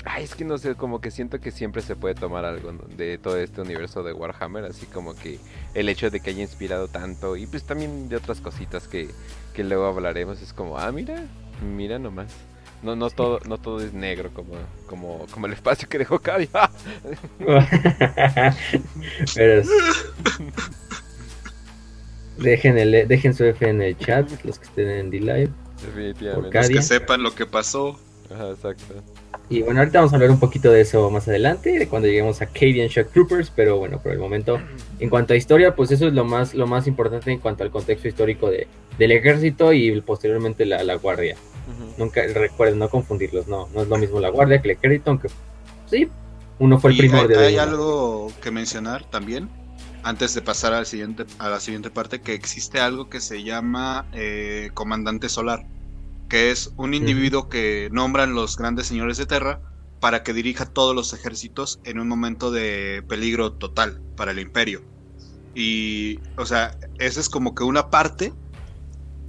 Ay, 0.06 0.26
es 0.26 0.36
que 0.36 0.44
no 0.44 0.58
sé, 0.58 0.76
como 0.76 1.00
que 1.00 1.12
siento 1.12 1.40
que 1.40 1.52
siempre 1.52 1.82
se 1.82 1.96
puede 1.96 2.14
tomar 2.14 2.44
algo 2.44 2.74
de 2.98 3.18
todo 3.18 3.38
este 3.38 3.62
universo 3.62 4.04
de 4.04 4.12
Warhammer, 4.12 4.66
así 4.66 4.86
como 4.86 5.16
que 5.16 5.40
el 5.74 5.88
hecho 5.88 6.10
de 6.10 6.20
que 6.20 6.32
haya 6.32 6.42
inspirado 6.42 6.90
tanto 6.90 7.38
y 7.38 7.48
pues 7.48 7.64
también 7.64 8.10
de 8.10 8.18
otras 8.18 8.42
cositas 8.42 8.90
que, 8.90 9.16
que 9.54 9.64
luego 9.64 9.86
hablaremos, 9.86 10.42
es 10.42 10.52
como, 10.52 10.78
ah, 10.78 10.92
mira, 10.92 11.24
mira 11.62 12.00
nomás. 12.00 12.34
No, 12.82 12.98
no 12.98 13.10
todo, 13.10 13.40
no 13.46 13.58
todo 13.58 13.80
es 13.80 13.94
negro 13.94 14.34
como, 14.34 14.56
como, 14.88 15.26
como 15.32 15.46
el 15.48 15.54
espacio 15.54 15.88
que 15.88 16.00
dejó 16.00 16.20
Cavi. 16.20 16.50
Pero 19.34 19.64
dejen, 22.38 22.76
dejen 23.08 23.34
su 23.34 23.44
F 23.46 23.68
en 23.68 23.82
el 23.82 23.98
chat, 23.98 24.30
los 24.44 24.60
que 24.60 24.66
estén 24.66 24.90
en 24.90 25.10
D-Live. 25.10 25.50
Definitivamente. 25.86 26.58
Los 26.58 26.70
que 26.70 26.82
sepan 26.82 27.24
lo 27.24 27.34
que 27.36 27.46
pasó. 27.46 28.00
Ajá, 28.34 28.52
exacto. 28.52 28.96
Y 29.50 29.62
bueno, 29.62 29.82
ahorita 29.82 30.00
vamos 30.00 30.14
a 30.14 30.16
hablar 30.16 30.32
un 30.32 30.40
poquito 30.40 30.72
de 30.72 30.82
eso 30.82 31.10
más 31.12 31.28
adelante, 31.28 31.78
de 31.78 31.88
cuando 31.88 32.08
lleguemos 32.08 32.42
a 32.42 32.48
Cadian 32.48 32.88
Shock 32.88 33.12
Troopers, 33.12 33.52
pero 33.54 33.78
bueno, 33.78 34.00
por 34.00 34.12
el 34.12 34.18
momento, 34.18 34.60
en 35.00 35.10
cuanto 35.10 35.34
a 35.34 35.36
historia, 35.36 35.76
pues 35.76 35.92
eso 35.92 36.08
es 36.08 36.14
lo 36.14 36.24
más, 36.24 36.54
lo 36.54 36.66
más 36.66 36.88
importante 36.88 37.32
en 37.32 37.40
cuanto 37.40 37.64
al 37.64 37.70
contexto 37.70 38.08
histórico 38.08 38.50
de, 38.50 38.68
del 38.98 39.12
ejército 39.12 39.74
y 39.74 40.00
posteriormente 40.02 40.66
la, 40.66 40.84
la 40.84 40.96
guardia. 40.96 41.36
Nunca, 41.98 42.24
recuerden, 42.34 42.80
no 42.80 42.90
confundirlos, 42.90 43.48
no, 43.48 43.70
no 43.74 43.82
es 43.84 43.88
lo 43.88 43.98
mismo 43.98 44.20
la 44.20 44.30
guardia 44.30 44.62
que 44.62 44.72
el 44.72 44.78
ejército, 44.78 45.12
aunque 45.12 45.28
sí, 45.88 46.10
uno 46.60 46.80
fue 46.80 46.92
el 46.92 46.96
hay, 46.96 47.02
primordial. 47.02 47.40
de 47.40 47.46
hay 47.46 47.54
uno. 47.54 47.64
algo 47.64 48.32
que 48.42 48.52
mencionar 48.52 49.04
también, 49.10 49.50
antes 50.04 50.34
de 50.34 50.42
pasar 50.42 50.74
al 50.74 50.86
siguiente, 50.86 51.26
a 51.40 51.50
la 51.50 51.60
siguiente 51.60 51.90
parte, 51.90 52.22
que 52.22 52.34
existe 52.34 52.80
algo 52.80 53.10
que 53.10 53.22
se 53.22 53.44
llama 53.44 54.06
eh, 54.14 54.70
comandante 54.74 55.30
solar, 55.30 55.66
que 56.30 56.52
es 56.52 56.72
un 56.78 56.94
individuo 56.94 57.50
que 57.50 57.90
nombran 57.92 58.36
los 58.36 58.58
grandes 58.58 58.88
señores 58.88 59.18
de 59.18 59.26
Terra 59.26 59.62
para 60.00 60.24
que 60.24 60.34
dirija 60.34 60.66
todos 60.66 60.94
los 60.94 61.14
ejércitos 61.14 61.80
en 61.86 62.00
un 62.00 62.10
momento 62.10 62.52
de 62.52 63.04
peligro 63.08 63.54
total 63.54 64.02
para 64.18 64.32
el 64.32 64.40
imperio. 64.40 64.82
Y, 65.56 66.20
o 66.36 66.46
sea, 66.46 66.78
esa 67.00 67.20
es 67.20 67.30
como 67.30 67.56
que 67.56 67.64
una 67.64 67.90
parte, 67.90 68.34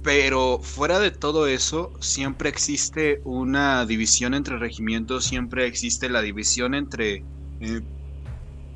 pero 0.03 0.59
fuera 0.61 0.99
de 0.99 1.11
todo 1.11 1.47
eso, 1.47 1.93
siempre 2.01 2.49
existe 2.49 3.21
una 3.23 3.85
división 3.85 4.33
entre 4.33 4.57
regimientos, 4.57 5.25
siempre 5.25 5.65
existe 5.65 6.09
la 6.09 6.21
división 6.21 6.73
entre 6.73 7.23
eh, 7.61 7.81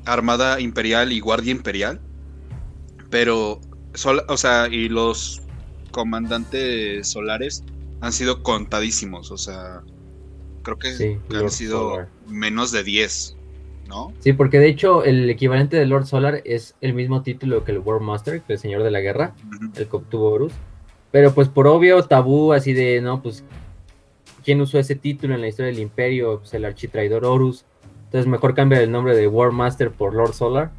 Armada 0.04 0.60
Imperial 0.60 1.12
y 1.12 1.20
Guardia 1.20 1.52
Imperial. 1.52 2.00
Pero, 3.10 3.60
sol- 3.94 4.24
o 4.28 4.36
sea, 4.36 4.68
y 4.68 4.88
los 4.88 5.42
comandantes 5.90 7.08
solares 7.08 7.64
han 8.00 8.12
sido 8.12 8.42
contadísimos, 8.42 9.30
o 9.30 9.36
sea, 9.36 9.82
creo 10.62 10.78
que, 10.78 10.94
Sí, 10.94 11.18
han 11.30 11.38
Lord 11.40 11.50
sido 11.50 11.90
Solar. 11.90 12.08
menos 12.28 12.70
de 12.72 12.84
10, 12.84 13.36
¿no? 13.88 14.12
Sí, 14.20 14.32
porque 14.32 14.58
de 14.58 14.68
hecho 14.68 15.04
el 15.04 15.28
equivalente 15.28 15.76
de 15.76 15.86
Lord 15.86 16.06
Solar 16.06 16.40
es 16.44 16.76
el 16.80 16.94
mismo 16.94 17.22
título 17.22 17.64
que 17.64 17.72
el 17.72 17.80
War 17.80 18.00
Master, 18.00 18.40
que 18.42 18.52
el 18.54 18.58
Señor 18.58 18.82
de 18.84 18.90
la 18.92 19.00
Guerra, 19.00 19.34
el 19.76 19.88
que 19.88 19.96
obtuvo 19.96 20.30
Horus. 20.30 20.52
Pero 21.10 21.34
pues 21.34 21.48
por 21.48 21.66
obvio 21.66 22.02
tabú 22.04 22.52
así 22.52 22.72
de, 22.72 23.00
no, 23.02 23.20
pues, 23.20 23.42
¿quién 24.44 24.60
usó 24.60 24.78
ese 24.78 24.94
título 24.94 25.34
en 25.34 25.40
la 25.40 25.48
historia 25.48 25.72
del 25.72 25.80
Imperio? 25.80 26.38
Pues 26.38 26.54
el 26.54 26.64
architraidor 26.64 27.24
Horus. 27.24 27.64
Entonces 28.10 28.26
mejor 28.26 28.54
cambia 28.54 28.82
el 28.82 28.90
nombre 28.90 29.16
de 29.16 29.28
War 29.28 29.52
Master 29.52 29.92
por 29.92 30.14
Lord 30.14 30.32
Solar 30.32 30.72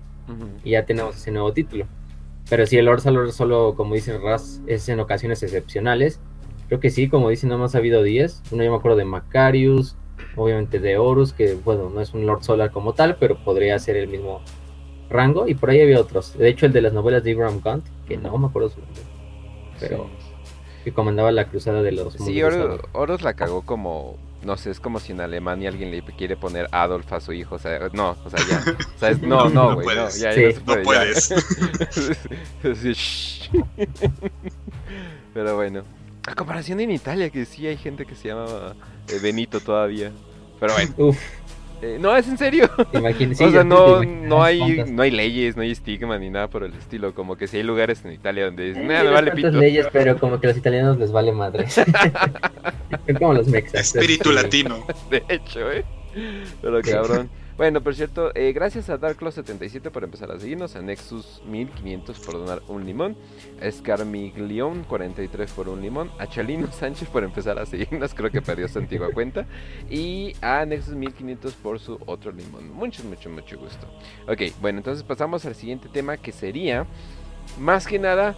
y 0.65 0.71
ya 0.71 0.85
tenemos 0.85 1.15
ese 1.15 1.31
nuevo 1.31 1.53
título. 1.53 1.85
Pero 2.49 2.65
si 2.65 2.77
el 2.77 2.83
Lord 2.85 2.99
Solar 2.99 3.31
solo, 3.31 3.73
como 3.77 3.95
dice 3.95 4.17
Raz, 4.17 4.59
es 4.67 4.89
en 4.89 4.99
ocasiones 4.99 5.41
excepcionales. 5.41 6.19
Creo 6.67 6.81
que 6.81 6.89
sí, 6.89 7.07
como 7.07 7.29
dicen, 7.29 7.49
nomás 7.49 7.73
ha 7.73 7.77
habido 7.77 8.03
10. 8.03 8.43
Uno 8.51 8.63
yo 8.65 8.71
me 8.71 8.77
acuerdo 8.77 8.97
de 8.97 9.05
Macarius, 9.05 9.95
obviamente 10.35 10.79
de 10.79 10.97
Horus, 10.97 11.31
que 11.31 11.55
bueno, 11.55 11.89
no 11.89 12.01
es 12.01 12.13
un 12.13 12.25
Lord 12.25 12.43
Solar 12.43 12.71
como 12.71 12.93
tal, 12.93 13.15
pero 13.15 13.41
podría 13.43 13.79
ser 13.79 13.95
el 13.95 14.09
mismo 14.09 14.41
rango. 15.09 15.47
Y 15.47 15.55
por 15.55 15.69
ahí 15.69 15.79
había 15.79 16.01
otros. 16.01 16.37
De 16.37 16.49
hecho, 16.49 16.65
el 16.65 16.73
de 16.73 16.81
las 16.81 16.91
novelas 16.91 17.23
de 17.23 17.31
Abraham 17.31 17.61
Gunt, 17.63 17.85
que 18.07 18.17
no 18.17 18.37
me 18.37 18.47
acuerdo 18.47 18.69
su 18.69 18.81
nombre, 18.81 19.01
pero 19.79 20.09
que 20.83 20.91
comandaba 20.91 21.31
la 21.31 21.47
cruzada 21.47 21.81
de 21.81 21.93
los 21.93 22.13
Sí. 22.15 22.41
Horus 22.41 23.21
la 23.21 23.33
cagó 23.35 23.61
como, 23.61 24.17
no 24.43 24.57
sé, 24.57 24.71
es 24.71 24.79
como 24.79 24.99
si 24.99 25.11
en 25.11 25.21
Alemania 25.21 25.69
alguien 25.69 25.91
le 25.91 26.01
quiere 26.01 26.35
poner 26.35 26.67
Adolf 26.71 27.11
a 27.13 27.19
su 27.21 27.31
hijo, 27.33 27.55
o 27.55 27.59
sea, 27.59 27.79
no, 27.93 28.17
o 28.25 28.29
sea, 28.29 28.39
ya, 28.49 28.63
o 28.95 28.99
sea, 28.99 29.09
es- 29.11 29.21
no, 29.21 29.45
No, 29.45 29.49
no, 29.49 29.69
no 29.69 29.75
güey, 29.75 29.87
no, 29.95 30.03
puedes. 30.03 30.19
ya, 30.19 30.33
Sí. 30.33 30.41
ya 30.41 30.47
no 30.47 30.53
se 30.53 30.59
No 30.59 30.83
puede, 30.83 31.13
ya. 31.13 31.35
puedes. 32.61 33.49
Pero 35.33 35.55
bueno, 35.55 35.83
a 36.27 36.33
comparación 36.35 36.79
en 36.81 36.91
Italia, 36.91 37.29
que 37.29 37.45
sí 37.45 37.65
hay 37.67 37.77
gente 37.77 38.05
que 38.05 38.15
se 38.15 38.27
llama 38.29 38.75
eh, 39.07 39.19
Benito 39.21 39.59
todavía, 39.59 40.11
pero 40.59 40.73
bueno, 40.73 40.93
Uf, 40.97 41.17
eh, 41.81 41.97
no, 41.99 42.15
es 42.15 42.27
en 42.27 42.37
serio. 42.37 42.69
imagínense. 42.93 43.43
o 43.47 43.51
sea, 43.51 43.63
no, 43.63 44.03
no 44.03 44.43
hay, 44.43 44.83
no 44.87 45.01
hay 45.03 45.11
leyes, 45.11 45.55
no 45.55 45.61
hay 45.63 45.71
estigma 45.71 46.17
ni 46.17 46.29
nada 46.29 46.49
por 46.49 46.63
el 46.63 46.73
estilo. 46.73 47.13
Como 47.13 47.35
que 47.37 47.47
si 47.47 47.57
hay 47.57 47.63
lugares 47.63 48.03
en 48.05 48.11
Italia 48.13 48.45
donde 48.45 48.65
dicen, 48.69 48.83
Eh, 48.83 48.87
nada, 48.87 49.03
me 49.03 49.09
unas 49.09 49.21
vale 49.21 49.31
pito. 49.31 49.49
leyes, 49.51 49.87
pero 49.91 50.17
como 50.17 50.39
que 50.39 50.47
a 50.47 50.49
los 50.49 50.57
italianos 50.57 50.97
les 50.97 51.11
vale 51.11 51.31
madre. 51.31 51.65
Son 51.69 53.15
como 53.17 53.33
los 53.33 53.47
mexas. 53.47 53.95
Espíritu 53.95 54.31
latino. 54.31 54.85
De 55.09 55.23
hecho, 55.29 55.71
¿eh? 55.71 55.83
Pero 56.61 56.81
cabrón. 56.81 57.29
Bueno, 57.61 57.81
por 57.81 57.93
cierto, 57.93 58.31
eh, 58.33 58.53
gracias 58.53 58.89
a 58.89 58.99
Darkclaw77 58.99 59.91
por 59.91 60.03
empezar 60.03 60.31
a 60.31 60.39
seguirnos, 60.39 60.75
a 60.75 60.81
Nexus1500 60.81 62.25
por 62.25 62.33
donar 62.33 62.63
un 62.67 62.87
limón, 62.87 63.15
a 63.61 63.65
Scarmiglion43 63.65 65.47
por 65.49 65.69
un 65.69 65.79
limón, 65.79 66.09
a 66.17 66.25
Chalino 66.25 66.71
Sánchez 66.71 67.07
por 67.09 67.23
empezar 67.23 67.59
a 67.59 67.67
seguirnos, 67.67 68.15
creo 68.15 68.31
que 68.31 68.41
perdió 68.41 68.67
su 68.67 68.79
antigua 68.79 69.11
cuenta, 69.13 69.45
y 69.91 70.33
a 70.41 70.65
Nexus1500 70.65 71.53
por 71.61 71.79
su 71.79 71.99
otro 72.07 72.31
limón. 72.31 72.73
Mucho, 72.73 73.03
mucho, 73.03 73.29
mucho 73.29 73.59
gusto. 73.59 73.85
Ok, 74.27 74.59
bueno, 74.59 74.79
entonces 74.79 75.03
pasamos 75.03 75.45
al 75.45 75.53
siguiente 75.53 75.87
tema 75.87 76.17
que 76.17 76.31
sería, 76.31 76.87
más 77.59 77.85
que 77.85 77.99
nada, 77.99 78.35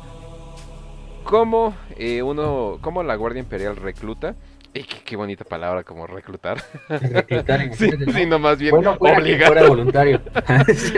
cómo 1.24 1.74
eh, 1.96 2.22
uno, 2.24 2.78
cómo 2.82 3.04
la 3.04 3.16
Guardia 3.16 3.40
Imperial 3.40 3.78
recluta. 3.78 4.36
Y 4.76 4.84
qué, 4.84 4.98
qué 5.06 5.16
bonita 5.16 5.44
palabra 5.44 5.84
como 5.84 6.08
reclutar. 6.08 6.64
Reclutar, 6.90 7.70
Sí, 7.78 7.90
sí, 8.14 8.26
no, 8.26 8.40
más 8.40 8.58
bien 8.58 8.72
Bueno, 8.72 8.98
fuera 8.98 9.16
que 9.18 9.22
obligado. 9.22 9.54
fuera 9.54 9.68
voluntario. 9.70 10.22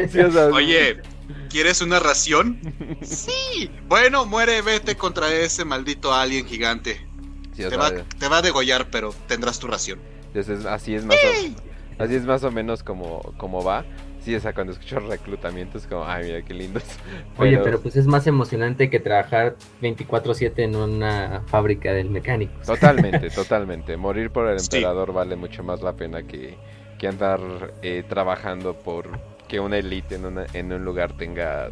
Sí, 0.10 0.20
o 0.20 0.32
sea, 0.32 0.46
Oye, 0.48 1.02
¿quieres 1.50 1.82
una 1.82 2.00
ración? 2.00 2.60
Sí. 3.02 3.70
Bueno, 3.88 4.26
muere, 4.26 4.62
vete 4.62 4.96
contra 4.96 5.32
ese 5.34 5.66
maldito 5.66 6.14
alien 6.14 6.46
gigante. 6.46 7.06
sí, 7.54 7.64
Te 7.68 7.76
va, 7.76 7.92
te 7.92 8.28
va 8.30 8.38
a 8.38 8.42
degollar, 8.42 8.90
pero 8.90 9.14
tendrás 9.28 9.60
tu 9.60 9.68
ración. 9.68 10.00
entonces, 10.34 10.66
así 10.66 10.96
es 10.96 11.04
más 11.06 11.18
o, 11.18 12.04
así 12.04 12.16
es 12.16 12.26
más 12.26 12.44
o 12.44 12.52
menos 12.52 12.82
como, 12.84 13.22
como 13.38 13.64
va. 13.64 13.86
Sí, 14.26 14.34
o 14.34 14.40
sea, 14.40 14.54
cuando 14.54 14.74
escucho 14.74 15.00
reclutamiento 15.00 15.78
es 15.78 15.86
como, 15.86 16.04
ay, 16.04 16.26
mira 16.26 16.42
qué 16.42 16.56
lindos. 16.56 16.84
Oye, 17.38 17.60
pero 17.60 17.80
pues 17.80 17.96
es 17.96 18.08
más 18.08 18.26
emocionante 18.26 18.90
que 18.90 19.00
trabajar 19.00 19.56
24/7 19.84 20.64
en 20.64 20.76
una 20.76 21.44
fábrica 21.46 21.94
del 21.94 22.10
mecánico. 22.10 22.54
Totalmente, 22.66 23.30
totalmente. 23.36 23.96
Morir 23.98 24.32
por 24.32 24.48
el 24.48 24.60
Sí. 24.60 24.78
emperador 24.78 25.14
vale 25.14 25.36
mucho 25.36 25.64
más 25.64 25.84
la 25.84 25.94
pena 25.94 26.24
que, 26.24 26.58
que 26.98 27.08
andar 27.08 27.40
eh, 27.84 28.04
trabajando 28.10 28.74
por 28.74 29.10
que 29.48 29.60
una 29.60 29.78
élite 29.78 30.16
en, 30.16 30.26
una- 30.26 30.46
en 30.54 30.74
un 30.74 30.84
lugar 30.84 31.14
tenga 31.16 31.70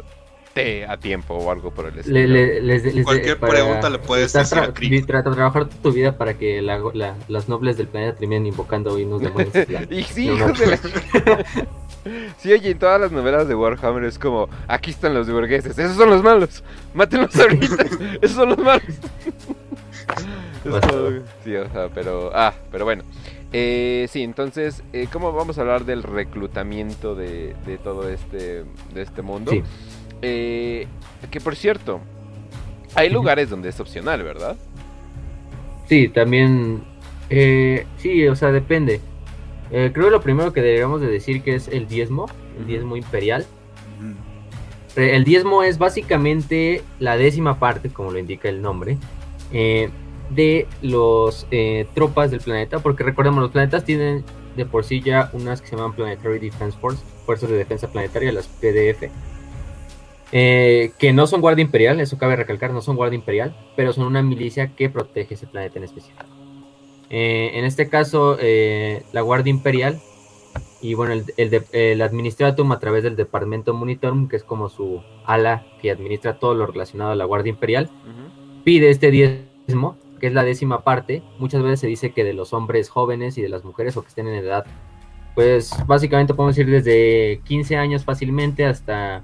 a 0.88 0.96
tiempo 0.98 1.34
o 1.34 1.50
algo 1.50 1.70
por 1.72 1.86
el 1.86 1.98
estilo. 1.98 2.18
Le- 2.18 2.26
le- 2.28 2.60
les- 2.60 2.94
les- 2.94 3.04
Cualquier 3.04 3.38
para 3.38 3.52
pregunta 3.52 3.90
le 3.90 3.98
puedes 3.98 4.32
decir 4.32 4.58
a 4.58 4.72
Trata 5.06 5.30
de 5.30 5.34
trabajar 5.36 5.68
tu 5.68 5.92
vida 5.92 6.16
para 6.16 6.34
que 6.34 6.62
la- 6.62 6.80
la- 6.94 7.16
las 7.28 7.48
nobles 7.48 7.76
del 7.76 7.88
planeta 7.88 8.18
terminen 8.18 8.46
invocando 8.46 8.92
hoy 8.92 9.04
unos 9.04 9.20
demonios. 9.20 9.52
y 9.90 10.02
sí, 10.04 10.26
No, 10.28 10.36
no. 10.36 10.44
hijos 10.46 10.58
de 10.58 10.66
la 10.66 10.78
Sí, 12.38 12.52
oye, 12.52 12.70
en 12.70 12.78
todas 12.78 13.00
las 13.00 13.10
novelas 13.12 13.48
de 13.48 13.54
Warhammer 13.54 14.04
es 14.04 14.18
como, 14.18 14.48
aquí 14.68 14.90
están 14.90 15.14
los 15.14 15.28
burgueses, 15.30 15.78
esos 15.78 15.96
son 15.96 16.10
los 16.10 16.22
malos, 16.22 16.62
mátenlos 16.92 17.34
ahorita, 17.34 17.84
esos 18.22 18.36
son 18.36 18.50
los 18.50 18.58
malos. 18.58 18.82
Sí, 21.44 21.54
o 21.56 21.68
sea, 21.70 21.88
pero, 21.94 22.30
ah, 22.34 22.52
pero 22.70 22.84
bueno. 22.84 23.02
Eh, 23.52 24.08
sí, 24.10 24.22
entonces, 24.22 24.82
eh, 24.92 25.06
¿cómo 25.12 25.32
vamos 25.32 25.58
a 25.58 25.60
hablar 25.60 25.84
del 25.84 26.02
reclutamiento 26.02 27.14
de, 27.14 27.54
de 27.64 27.78
todo 27.78 28.08
este, 28.08 28.64
de 28.92 29.02
este 29.02 29.22
mundo? 29.22 29.52
Sí. 29.52 29.62
Eh, 30.22 30.86
que 31.30 31.40
por 31.40 31.56
cierto, 31.56 32.00
hay 32.94 33.10
lugares 33.10 33.50
donde 33.50 33.68
es 33.68 33.80
opcional, 33.80 34.22
¿verdad? 34.22 34.56
Sí, 35.88 36.08
también. 36.08 36.84
eh, 37.30 37.86
sí, 37.98 38.26
o 38.28 38.36
sea, 38.36 38.52
depende. 38.52 39.00
Eh, 39.70 39.90
creo 39.92 40.06
que 40.06 40.10
lo 40.12 40.20
primero 40.20 40.52
que 40.52 40.62
deberíamos 40.62 41.00
de 41.00 41.08
decir 41.08 41.42
que 41.42 41.54
es 41.54 41.68
el 41.68 41.88
diezmo, 41.88 42.26
el 42.58 42.66
diezmo 42.66 42.96
imperial. 42.96 43.46
El 44.96 45.24
diezmo 45.24 45.64
es 45.64 45.78
básicamente 45.78 46.82
la 47.00 47.16
décima 47.16 47.58
parte, 47.58 47.88
como 47.88 48.12
lo 48.12 48.18
indica 48.20 48.48
el 48.48 48.62
nombre, 48.62 48.96
eh, 49.52 49.90
de 50.30 50.68
los 50.82 51.48
eh, 51.50 51.86
tropas 51.94 52.30
del 52.30 52.40
planeta, 52.40 52.78
porque 52.78 53.02
recordemos, 53.02 53.42
los 53.42 53.50
planetas 53.50 53.84
tienen 53.84 54.24
de 54.56 54.64
por 54.64 54.84
sí 54.84 55.00
ya 55.00 55.30
unas 55.32 55.60
que 55.60 55.66
se 55.66 55.76
llaman 55.76 55.94
Planetary 55.94 56.38
Defense 56.38 56.78
Force, 56.78 57.02
Fuerzas 57.26 57.50
de 57.50 57.56
Defensa 57.56 57.90
Planetaria, 57.90 58.30
las 58.30 58.46
PDF, 58.46 59.10
eh, 60.36 60.90
que 60.98 61.12
no 61.12 61.26
son 61.28 61.40
guardia 61.40 61.62
imperial, 61.62 62.00
eso 62.00 62.18
cabe 62.18 62.34
recalcar, 62.34 62.72
no 62.72 62.82
son 62.82 62.96
guardia 62.96 63.16
imperial, 63.16 63.56
pero 63.76 63.92
son 63.92 64.04
una 64.06 64.20
milicia 64.20 64.74
que 64.74 64.90
protege 64.90 65.34
ese 65.34 65.46
planeta 65.46 65.78
en 65.78 65.84
especial. 65.84 66.26
Eh, 67.08 67.52
en 67.54 67.64
este 67.64 67.88
caso, 67.88 68.36
eh, 68.40 69.04
la 69.12 69.20
guardia 69.20 69.50
imperial 69.50 70.00
y 70.82 70.94
bueno, 70.94 71.12
el, 71.12 71.24
el, 71.36 71.50
de- 71.50 71.64
el 71.92 72.02
Administratum 72.02 72.72
a 72.72 72.80
través 72.80 73.04
del 73.04 73.14
Departamento 73.16 73.72
Monitorum, 73.74 74.28
que 74.28 74.36
es 74.36 74.42
como 74.44 74.68
su 74.68 75.02
ala 75.24 75.64
que 75.80 75.90
administra 75.92 76.38
todo 76.40 76.54
lo 76.54 76.66
relacionado 76.66 77.12
a 77.12 77.14
la 77.14 77.24
Guardia 77.24 77.50
Imperial, 77.50 77.88
pide 78.64 78.90
este 78.90 79.10
diezmo, 79.10 79.96
que 80.20 80.26
es 80.26 80.32
la 80.34 80.42
décima 80.42 80.82
parte. 80.82 81.22
Muchas 81.38 81.62
veces 81.62 81.80
se 81.80 81.86
dice 81.86 82.10
que 82.12 82.24
de 82.24 82.34
los 82.34 82.52
hombres 82.52 82.88
jóvenes 82.90 83.38
y 83.38 83.42
de 83.42 83.48
las 83.48 83.64
mujeres 83.64 83.96
o 83.96 84.02
que 84.02 84.08
estén 84.08 84.26
en 84.28 84.34
edad, 84.34 84.66
pues 85.34 85.70
básicamente 85.86 86.34
podemos 86.34 86.56
decir 86.56 86.70
desde 86.70 87.40
15 87.44 87.76
años 87.76 88.04
fácilmente 88.04 88.64
hasta 88.66 89.22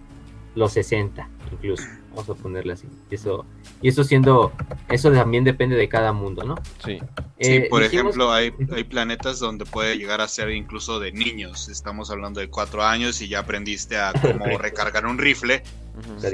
los 0.54 0.72
60 0.72 1.28
incluso. 1.52 1.84
Vamos 2.10 2.28
a 2.30 2.34
ponerle 2.34 2.72
así. 2.74 2.86
Eso, 3.10 3.44
y 3.82 3.88
eso 3.88 4.04
siendo, 4.04 4.52
eso 4.88 5.10
también 5.12 5.42
depende 5.44 5.76
de 5.76 5.88
cada 5.88 6.12
mundo, 6.12 6.42
¿no? 6.44 6.54
Sí. 6.84 6.98
Sí, 7.40 7.52
Eh, 7.52 7.66
por 7.70 7.82
dijimos- 7.82 8.14
ejemplo, 8.16 8.32
hay, 8.32 8.52
hay 8.72 8.84
planetas 8.84 9.38
donde 9.40 9.64
puede 9.64 9.96
llegar 9.96 10.20
a 10.20 10.28
ser 10.28 10.50
incluso 10.50 11.00
de 11.00 11.12
niños. 11.12 11.68
Estamos 11.68 12.10
hablando 12.10 12.40
de 12.40 12.48
cuatro 12.48 12.84
años 12.84 13.20
y 13.20 13.28
ya 13.28 13.40
aprendiste 13.40 13.96
a 13.98 14.12
cómo 14.44 14.58
recargar 14.58 15.06
un 15.06 15.18
rifle, 15.18 15.62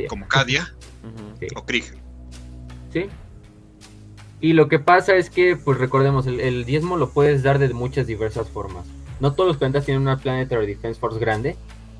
como 0.08 0.26
Cadia 0.28 0.74
o 1.54 1.64
Krieg. 1.64 1.84
Sí. 2.92 3.06
Y 4.40 4.52
lo 4.52 4.68
que 4.68 4.78
pasa 4.78 5.14
es 5.16 5.30
que, 5.30 5.56
pues 5.56 5.78
recordemos, 5.78 6.26
el, 6.26 6.40
el 6.40 6.64
diezmo 6.66 6.96
lo 6.96 7.10
puedes 7.10 7.42
dar 7.42 7.58
de 7.58 7.72
muchas 7.72 8.06
diversas 8.06 8.48
formas. 8.50 8.84
No 9.20 9.32
todos 9.32 9.48
los 9.48 9.56
planetas 9.56 9.86
tienen 9.86 10.02
una 10.02 10.18
Planetary 10.18 10.66
Defense 10.66 11.00
Force 11.00 11.18
grande. 11.18 11.56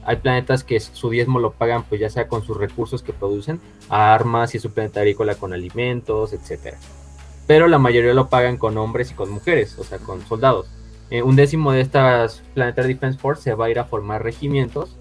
Hay 0.07 0.17
planetas 0.17 0.63
que 0.63 0.79
su 0.79 1.11
diezmo 1.11 1.41
lo 1.41 1.51
pagan, 1.51 1.83
pues 1.83 2.01
ya 2.01 2.09
sea 2.09 2.29
con 2.29 2.45
sus 2.45 2.57
recursos 2.57 3.03
que 3.03 3.13
producen, 3.13 3.61
armas 3.89 4.55
y 4.55 4.61
su 4.61 4.71
planeta 4.71 5.01
agrícola 5.01 5.35
con 5.35 5.53
alimentos, 5.53 6.33
etcétera. 6.33 6.79
Pero 7.49 7.67
la 7.67 7.79
mayoría 7.79 8.15
lo 8.15 8.29
pagan 8.29 8.57
con 8.57 8.79
hombres 8.79 9.11
y 9.11 9.15
con 9.15 9.31
mujeres, 9.31 9.77
o 9.79 9.85
sea, 9.85 9.99
con 9.99 10.25
soldados. 10.25 10.69
Eh, 11.11 11.23
un 11.23 11.35
décimo 11.35 11.73
de 11.73 11.81
estas 11.81 12.43
Planetary 12.55 12.95
Defense 12.95 13.19
Force 13.19 13.43
se 13.43 13.55
va 13.55 13.67
a 13.67 13.71
ir 13.71 13.81
a 13.81 13.85
formar 13.85 14.23
regimientos 14.23 14.97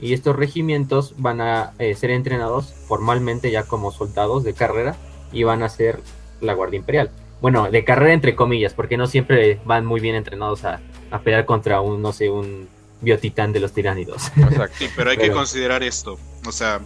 y 0.00 0.12
estos 0.12 0.36
regimientos 0.36 1.14
van 1.18 1.40
a 1.40 1.72
eh, 1.80 1.94
ser 1.96 2.10
entrenados 2.10 2.72
formalmente 2.86 3.50
ya 3.50 3.64
como 3.64 3.90
soldados 3.90 4.44
de 4.44 4.54
carrera 4.54 4.94
y 5.32 5.42
van 5.42 5.64
a 5.64 5.68
ser 5.68 6.00
la 6.40 6.54
Guardia 6.54 6.78
Imperial. 6.78 7.10
Bueno, 7.40 7.68
de 7.68 7.84
carrera 7.84 8.12
entre 8.12 8.36
comillas, 8.36 8.74
porque 8.74 8.96
no 8.96 9.08
siempre 9.08 9.60
van 9.64 9.86
muy 9.86 10.00
bien 10.00 10.14
entrenados 10.14 10.64
a 10.64 10.80
pelear 11.24 11.46
contra 11.46 11.80
un, 11.80 12.00
no 12.00 12.12
sé, 12.12 12.30
un 12.30 12.68
biotitán 13.00 13.52
de 13.52 13.60
los 13.60 13.72
tiránidos. 13.72 14.28
Exacto. 14.36 14.76
Sí, 14.78 14.88
pero 14.96 15.10
hay 15.10 15.16
que 15.16 15.30
considerar 15.30 15.82
esto. 15.82 16.18
O 16.46 16.52
sea, 16.52 16.80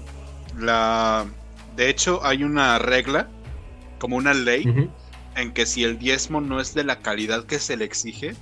la 0.58 1.26
de 1.76 1.90
hecho 1.90 2.24
hay 2.24 2.44
una 2.44 2.78
regla, 2.78 3.28
como 3.98 4.16
una 4.16 4.34
ley, 4.34 4.90
en 5.36 5.52
que 5.52 5.66
si 5.66 5.84
el 5.84 5.98
diezmo 5.98 6.40
no 6.40 6.60
es 6.60 6.74
de 6.74 6.84
la 6.84 7.00
calidad 7.00 7.44
que 7.44 7.58
se 7.58 7.76
le 7.76 7.84
exige, 7.84 8.34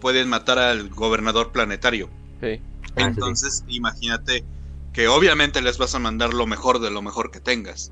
pueden 0.00 0.28
matar 0.28 0.58
al 0.58 0.88
gobernador 0.88 1.52
planetario. 1.52 2.08
Sí. 2.40 2.60
Ah, 2.60 2.86
sí. 2.86 2.92
Entonces, 2.96 3.64
imagínate 3.68 4.44
que 4.92 5.08
obviamente 5.08 5.60
les 5.62 5.78
vas 5.78 5.94
a 5.94 5.98
mandar 5.98 6.34
lo 6.34 6.46
mejor 6.46 6.78
de 6.78 6.90
lo 6.90 7.02
mejor 7.02 7.30
que 7.30 7.40
tengas. 7.40 7.90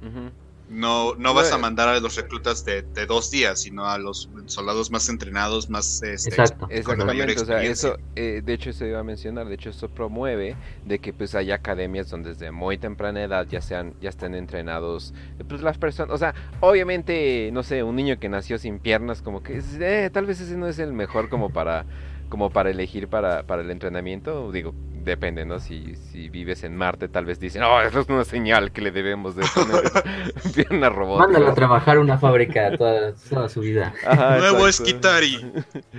No, 0.73 1.15
no 1.17 1.35
vas 1.35 1.53
a 1.53 1.59
mandar 1.59 1.89
a 1.89 2.01
los 2.01 2.17
reclutas 2.17 2.65
de, 2.65 2.83
de 2.83 3.07
dos 3.07 3.31
días, 3.31 3.61
sino 3.61 3.87
a 3.87 3.99
los 3.99 4.29
soldados 4.47 4.91
más 4.91 5.09
entrenados, 5.09 5.69
más 5.69 6.03
este, 6.03 6.31
Exacto. 6.31 6.69
con 6.85 7.07
mayor 7.07 7.31
o 7.31 7.45
sea, 7.45 7.63
eso, 7.63 7.99
eh, 8.17 8.41
de 8.45 8.53
hecho 8.55 8.73
se 8.73 8.89
iba 8.89 8.99
a 8.99 9.05
mencionar, 9.05 9.49
de 9.49 9.55
hecho 9.55 9.71
eso 9.71 9.89
promueve 9.89 10.57
de 10.85 10.99
que 10.99 11.13
pues 11.13 11.35
haya 11.35 11.57
academias 11.57 12.09
donde 12.09 12.31
desde 12.31 12.51
muy 12.51 12.79
temprana 12.79 13.23
edad 13.23 13.47
ya 13.49 13.61
sean, 13.61 13.95
ya 14.01 14.09
estén 14.09 14.35
entrenados, 14.35 15.13
pues 15.49 15.63
las 15.63 15.79
personas, 15.79 16.15
o 16.15 16.19
sea, 16.19 16.35
obviamente, 16.61 17.51
no 17.53 17.63
sé, 17.63 17.83
un 17.83 17.97
niño 17.97 18.19
que 18.19 18.29
nació 18.29 18.59
sin 18.59 18.79
piernas, 18.79 19.23
como 19.23 19.43
que, 19.43 19.63
eh, 19.81 20.11
tal 20.13 20.27
vez 20.27 20.41
ese 20.41 20.57
no 20.57 20.67
es 20.67 20.79
el 20.79 20.93
mejor 20.93 21.29
como 21.29 21.51
para, 21.51 21.85
como 22.29 22.51
para 22.51 22.71
elegir 22.71 23.09
para, 23.09 23.43
para 23.43 23.63
el 23.63 23.71
entrenamiento, 23.71 24.51
digo, 24.53 24.75
depende, 25.05 25.45
¿no? 25.45 25.59
Si, 25.61 25.95
si 25.97 26.29
vives 26.29 26.65
en 26.65 26.77
Marte, 26.77 27.09
tal 27.09 27.25
vez 27.25 27.39
dicen, 27.41 27.63
oh, 27.63 27.81
eso 27.83 28.01
es 28.01 28.09
una 28.09 28.25
señal 28.25 28.73
que 28.73 28.81
le 28.81 28.91
debemos 28.91 29.37
de 29.37 29.45
poner 29.55 29.83
pierna 30.55 30.89
robótica. 30.89 31.27
Mándalo 31.27 31.49
a 31.51 31.55
trabajar 31.55 31.97
en 31.97 32.03
una 32.03 32.19
fábrica 32.19 32.77
toda, 32.77 33.15
toda 33.29 33.49
su 33.49 33.61
vida. 33.61 33.95
Ajá, 34.07 34.39
Nuevo. 34.39 34.67
Esquitari, 34.69 35.53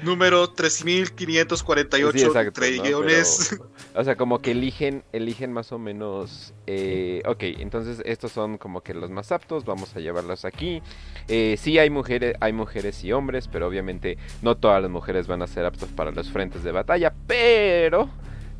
número 0.04 0.50
3548 0.52 2.18
Sí, 2.18 2.24
exacto, 2.24 2.62
¿no? 2.62 2.68
trillones. 2.68 3.50
Pero, 3.52 3.70
o 3.96 4.04
sea, 4.04 4.16
como 4.16 4.40
que 4.40 4.52
eligen, 4.52 5.04
eligen 5.12 5.52
más 5.54 5.72
o 5.72 5.80
menos. 5.80 6.54
eh, 6.68 7.22
ok, 7.26 7.44
entonces 7.60 8.02
estos 8.06 8.32
son 8.32 8.58
como 8.58 8.82
que 8.82 8.94
los 8.94 9.10
más 9.10 9.32
aptos. 9.32 9.66
Vamos 9.66 9.96
a 9.96 10.00
llevarlos 10.00 10.46
aquí. 10.46 10.82
Eh, 11.28 11.56
sí 11.60 11.78
hay 11.80 11.90
mujeres, 11.90 12.36
hay 12.40 12.54
mujeres 12.54 13.04
y 13.04 13.12
hombres, 13.12 13.48
pero 13.48 13.68
obviamente 13.68 14.18
no 14.42 14.56
todas 14.58 14.82
las 14.82 14.92
mujeres 14.92 15.28
van 15.28 15.42
a 15.42 15.48
ser 15.48 15.66
aptos 15.66 15.90
para 15.92 16.12
los 16.12 16.32
frentes 16.32 16.64
de 16.64 16.72
batalla. 16.72 17.14
Pero 17.28 18.10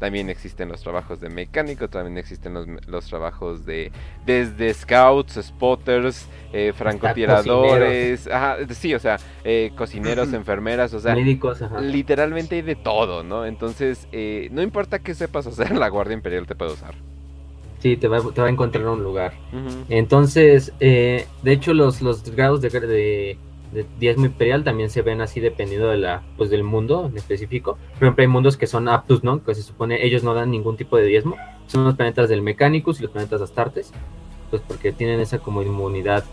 también 0.04 0.30
existen 0.30 0.68
los 0.68 0.82
trabajos 0.82 1.22
de 1.22 1.30
mecánico, 1.30 1.88
también 1.88 2.18
existen 2.18 2.54
los, 2.54 2.68
los 2.88 3.06
trabajos 3.06 3.66
de 3.66 3.90
desde 4.26 4.74
scouts, 4.74 5.40
spotters, 5.42 6.28
eh, 6.52 6.74
francotiradores, 6.76 8.28
ajá, 8.28 8.58
sí, 8.72 8.94
o 8.94 9.00
sea, 9.00 9.18
eh, 9.46 9.72
cocineros, 9.78 10.34
enfermeras, 10.34 10.94
o 10.94 11.00
sea, 11.00 11.16
Médicos, 11.16 11.62
ajá. 11.62 11.80
literalmente 11.80 12.56
hay 12.56 12.64
de 12.64 12.76
todo, 12.76 13.24
¿no? 13.24 13.46
Entonces, 13.46 14.10
eh, 14.12 14.50
no 14.52 14.62
importa 14.62 15.00
qué 15.00 15.16
sepas 15.16 15.48
hacer, 15.48 15.72
la 15.72 15.88
Guardia 15.88 16.16
Imperial 16.16 16.48
te 16.48 16.56
puede 16.56 16.74
usar. 16.74 16.96
Sí, 17.80 17.96
te 17.96 18.10
va, 18.10 18.20
te 18.34 18.42
va 18.42 18.48
a 18.48 18.50
encontrar 18.50 18.86
un 18.88 19.04
lugar. 19.04 19.32
Entonces, 19.88 20.74
eh, 20.82 21.28
de 21.44 21.52
hecho, 21.54 21.74
los, 21.74 22.02
los 22.02 22.24
grados 22.36 22.60
de, 22.60 22.70
de, 22.70 23.38
de 23.74 23.86
diezmo 24.00 24.26
imperial 24.26 24.64
también 24.64 24.90
se 24.90 25.02
ven 25.02 25.22
así 25.22 25.40
dependiendo 25.40 25.88
de 25.90 25.98
la, 25.98 26.24
pues, 26.38 26.50
del 26.50 26.64
mundo 26.64 27.08
en 27.10 27.18
específico. 27.18 27.78
Por 27.94 28.04
ejemplo, 28.04 28.22
hay 28.22 28.28
mundos 28.28 28.56
que 28.58 28.68
son 28.68 28.88
aptus, 28.88 29.24
¿no? 29.24 29.44
Que 29.44 29.56
se 29.56 29.64
supone 29.64 30.06
ellos 30.06 30.24
no 30.24 30.34
dan 30.34 30.52
ningún 30.52 30.78
tipo 30.78 30.98
de 30.98 31.06
diezmo. 31.06 31.36
Son 31.68 31.84
los 31.84 31.96
planetas 31.96 32.30
del 32.30 32.42
Mechanicus 32.42 33.00
y 33.00 33.04
los 33.04 33.12
planetas 33.12 33.42
Astartes. 33.42 33.92
Pues 34.50 34.62
porque 34.68 34.92
tienen 34.92 35.20
esa 35.20 35.40
como 35.40 35.64
inmunidad 35.64 36.24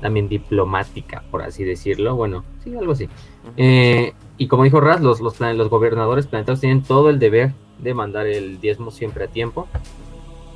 también 0.00 0.28
diplomática, 0.28 1.22
por 1.30 1.42
así 1.42 1.64
decirlo. 1.64 2.16
Bueno, 2.16 2.44
sí, 2.64 2.74
algo 2.74 2.92
así. 2.92 3.08
Eh, 3.56 4.14
y 4.38 4.46
como 4.46 4.64
dijo 4.64 4.80
Raz, 4.80 5.00
los, 5.02 5.20
los, 5.20 5.34
plan- 5.36 5.58
los 5.58 5.68
gobernadores 5.68 6.26
planetarios 6.26 6.60
tienen 6.60 6.82
todo 6.82 7.10
el 7.10 7.18
deber 7.18 7.52
de 7.78 7.92
mandar 7.94 8.26
el 8.26 8.60
diezmo 8.60 8.90
siempre 8.90 9.24
a 9.24 9.26
tiempo 9.28 9.68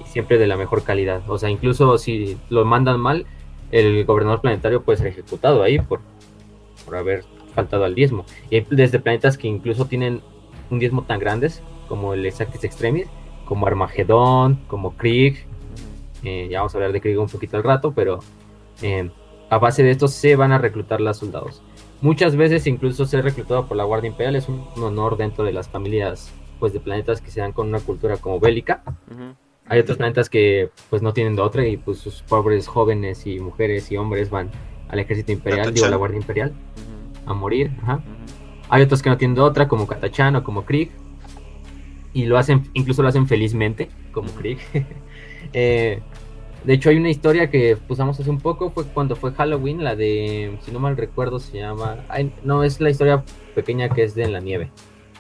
y 0.00 0.08
siempre 0.08 0.38
de 0.38 0.46
la 0.46 0.56
mejor 0.56 0.84
calidad. 0.84 1.22
O 1.28 1.38
sea, 1.38 1.50
incluso 1.50 1.98
si 1.98 2.38
lo 2.48 2.64
mandan 2.64 2.98
mal, 2.98 3.26
el 3.72 4.04
gobernador 4.04 4.40
planetario 4.40 4.82
puede 4.82 4.98
ser 4.98 5.08
ejecutado 5.08 5.62
ahí 5.62 5.78
por, 5.78 6.00
por 6.84 6.96
haber 6.96 7.24
faltado 7.54 7.84
al 7.84 7.94
diezmo. 7.94 8.24
Y 8.50 8.56
hay 8.56 8.66
desde 8.70 8.98
planetas 8.98 9.38
que 9.38 9.48
incluso 9.48 9.86
tienen 9.86 10.20
un 10.70 10.78
diezmo 10.78 11.02
tan 11.02 11.20
grandes 11.20 11.62
como 11.88 12.14
el 12.14 12.24
Exactis 12.24 12.64
Extremis, 12.64 13.06
como 13.44 13.66
Armagedón, 13.66 14.60
como 14.66 14.96
Krieg. 14.96 15.46
eh, 16.24 16.48
ya 16.50 16.60
vamos 16.60 16.74
a 16.74 16.78
hablar 16.78 16.92
de 16.92 17.00
Krieg 17.00 17.18
un 17.18 17.28
poquito 17.28 17.56
al 17.56 17.64
rato, 17.64 17.92
pero 17.92 18.20
eh, 18.80 19.10
a 19.50 19.58
base 19.58 19.82
de 19.82 19.90
esto 19.90 20.08
se 20.08 20.36
van 20.36 20.52
a 20.52 20.58
reclutar 20.58 21.00
los 21.00 21.18
soldados. 21.18 21.62
Muchas 22.00 22.34
veces 22.34 22.66
incluso 22.66 23.04
ser 23.04 23.24
reclutado 23.24 23.66
por 23.66 23.76
la 23.76 23.84
Guardia 23.84 24.08
Imperial 24.08 24.34
es 24.36 24.48
un, 24.48 24.66
honor 24.76 25.16
dentro 25.16 25.44
de 25.44 25.52
las 25.52 25.68
familias 25.68 26.32
pues 26.58 26.72
de 26.72 26.80
planetas 26.80 27.20
que 27.20 27.30
se 27.30 27.40
dan 27.40 27.52
con 27.52 27.68
una 27.68 27.80
cultura 27.80 28.16
como 28.16 28.40
bélica. 28.40 28.82
Ujú. 29.10 29.34
Hay 29.66 29.80
otros 29.80 29.98
planetas 29.98 30.30
que 30.30 30.70
pues 30.90 31.02
no 31.02 31.12
tienen 31.12 31.36
de 31.36 31.42
otra 31.42 31.66
y 31.66 31.76
pues 31.76 31.98
sus 31.98 32.22
pobres 32.22 32.66
jóvenes 32.66 33.26
y 33.26 33.38
mujeres 33.38 33.92
y 33.92 33.96
hombres 33.96 34.30
van 34.30 34.50
al 34.92 35.00
ejército 35.00 35.32
imperial, 35.32 35.72
digo 35.72 35.86
a 35.86 35.90
la 35.90 35.96
Guardia 35.96 36.18
Imperial, 36.18 36.52
a 37.26 37.32
morir. 37.34 37.72
Ajá. 37.82 38.02
Hay 38.68 38.82
otros 38.82 39.02
que 39.02 39.10
no 39.10 39.16
tienen 39.16 39.38
otra, 39.38 39.66
como 39.66 39.86
Katachan 39.86 40.36
o 40.36 40.44
como 40.44 40.64
Krieg. 40.64 40.90
Y 42.12 42.26
lo 42.26 42.36
hacen, 42.36 42.68
incluso 42.74 43.02
lo 43.02 43.08
hacen 43.08 43.26
felizmente, 43.26 43.88
como 44.12 44.30
Krieg. 44.30 44.58
Eh, 45.54 46.00
de 46.64 46.72
hecho, 46.72 46.88
hay 46.88 46.96
una 46.96 47.10
historia 47.10 47.50
que 47.50 47.76
pusamos 47.76 48.18
hace 48.18 48.30
un 48.30 48.38
poco, 48.38 48.70
fue 48.70 48.84
cuando 48.86 49.16
fue 49.16 49.32
Halloween, 49.32 49.82
la 49.82 49.96
de, 49.96 50.56
si 50.62 50.70
no 50.70 50.78
mal 50.78 50.96
recuerdo, 50.96 51.40
se 51.40 51.58
llama... 51.58 51.96
ay, 52.08 52.32
no, 52.44 52.62
es 52.62 52.80
la 52.80 52.88
historia 52.88 53.24
pequeña 53.54 53.88
que 53.88 54.04
es 54.04 54.14
de 54.14 54.22
en 54.22 54.32
la 54.32 54.40
nieve. 54.40 54.70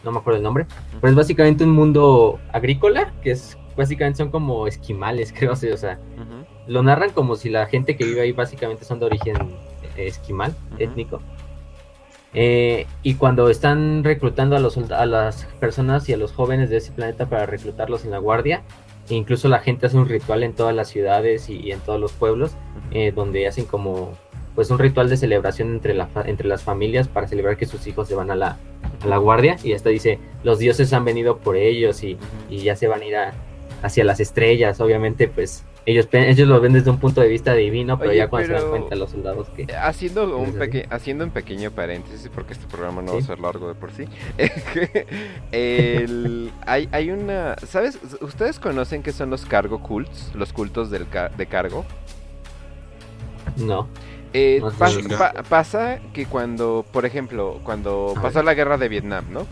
No 0.04 0.12
me 0.12 0.18
acuerdo 0.18 0.38
el 0.38 0.44
nombre. 0.44 0.66
Pero 1.00 1.10
es 1.10 1.16
básicamente 1.16 1.64
un 1.64 1.72
mundo 1.72 2.38
agrícola, 2.52 3.12
que 3.20 3.32
es 3.32 3.58
básicamente 3.76 4.18
son 4.18 4.30
como 4.30 4.66
esquimales, 4.66 5.32
creo. 5.36 5.52
O 5.52 5.56
sea, 5.56 5.74
o 5.74 5.76
sea, 5.76 6.00
Ujú. 6.16 6.46
Lo 6.66 6.82
narran 6.82 7.10
como 7.10 7.36
si 7.36 7.48
la 7.50 7.66
gente 7.66 7.96
que 7.96 8.04
vive 8.04 8.20
ahí 8.20 8.32
básicamente 8.32 8.84
son 8.84 9.00
de 9.00 9.06
origen 9.06 9.36
eh, 9.96 10.06
esquimal, 10.06 10.54
étnico. 10.78 11.20
Eh, 12.34 12.86
y 13.02 13.14
cuando 13.14 13.50
están 13.50 14.04
reclutando 14.04 14.56
a, 14.56 14.58
los, 14.58 14.78
a 14.90 15.04
las 15.06 15.44
personas 15.60 16.08
y 16.08 16.14
a 16.14 16.16
los 16.16 16.32
jóvenes 16.32 16.70
de 16.70 16.78
ese 16.78 16.92
planeta 16.92 17.26
para 17.26 17.44
reclutarlos 17.46 18.04
en 18.04 18.10
la 18.10 18.18
guardia, 18.18 18.62
e 19.10 19.14
incluso 19.14 19.48
la 19.48 19.58
gente 19.58 19.86
hace 19.86 19.96
un 19.98 20.08
ritual 20.08 20.42
en 20.42 20.54
todas 20.54 20.74
las 20.74 20.88
ciudades 20.88 21.50
y, 21.50 21.56
y 21.58 21.72
en 21.72 21.80
todos 21.80 22.00
los 22.00 22.12
pueblos, 22.12 22.52
eh, 22.92 23.12
donde 23.14 23.46
hacen 23.46 23.66
como 23.66 24.12
pues 24.54 24.70
un 24.70 24.78
ritual 24.78 25.08
de 25.08 25.16
celebración 25.16 25.70
entre, 25.72 25.94
la, 25.94 26.08
entre 26.26 26.46
las 26.46 26.62
familias 26.62 27.08
para 27.08 27.26
celebrar 27.26 27.56
que 27.56 27.64
sus 27.66 27.86
hijos 27.86 28.06
se 28.08 28.14
van 28.14 28.30
a 28.30 28.34
la, 28.34 28.58
a 29.02 29.06
la 29.06 29.16
guardia. 29.16 29.56
Y 29.62 29.72
hasta 29.72 29.88
dice, 29.88 30.18
los 30.44 30.58
dioses 30.58 30.92
han 30.92 31.04
venido 31.04 31.38
por 31.38 31.56
ellos 31.56 32.02
y, 32.04 32.18
y 32.50 32.58
ya 32.58 32.76
se 32.76 32.86
van 32.86 33.00
a 33.00 33.04
ir 33.04 33.16
a- 33.16 33.32
hacia 33.82 34.04
las 34.04 34.20
estrellas. 34.20 34.80
Obviamente, 34.80 35.26
pues 35.26 35.64
ellos, 35.84 36.06
ellos 36.12 36.46
lo 36.48 36.60
ven 36.60 36.72
desde 36.74 36.90
un 36.90 36.98
punto 36.98 37.20
de 37.20 37.28
vista 37.28 37.54
divino, 37.54 37.98
pero 37.98 38.10
Oye, 38.10 38.18
ya 38.18 38.28
cuando 38.28 38.46
se 38.48 38.52
dan 38.54 38.70
cuenta 38.70 38.94
los 38.96 39.10
soldados 39.10 39.48
que... 39.50 39.66
Haciendo 39.74 40.36
un, 40.38 40.56
haciendo 40.90 41.24
un 41.24 41.30
pequeño 41.30 41.70
paréntesis, 41.72 42.30
porque 42.32 42.52
este 42.52 42.66
programa 42.66 43.02
no 43.02 43.14
va 43.14 43.18
a 43.18 43.22
ser 43.22 43.40
largo 43.40 43.66
de 43.68 43.74
por 43.74 43.90
sí. 43.90 44.04
El- 45.52 46.52
hay, 46.66 46.88
hay 46.92 47.10
una. 47.10 47.56
¿Sabes? 47.66 47.98
¿Ustedes 48.20 48.58
conocen 48.58 49.02
qué 49.02 49.12
son 49.12 49.30
los 49.30 49.44
cargo 49.44 49.82
cults? 49.82 50.30
Los 50.34 50.52
cultos 50.52 50.90
del 50.90 51.08
ca- 51.08 51.28
de 51.30 51.46
cargo. 51.46 51.84
No. 53.56 53.88
Eh, 54.34 54.60
No 54.62 54.70
pa- 55.18 55.34
pasa 55.48 55.98
que 56.14 56.24
cuando, 56.24 56.86
por 56.90 57.04
ejemplo, 57.04 57.60
cuando 57.64 58.14
pasó 58.22 58.42
la 58.42 58.54
guerra 58.54 58.78
de 58.78 58.88
Vietnam, 58.88 59.26
¿no? 59.30 59.46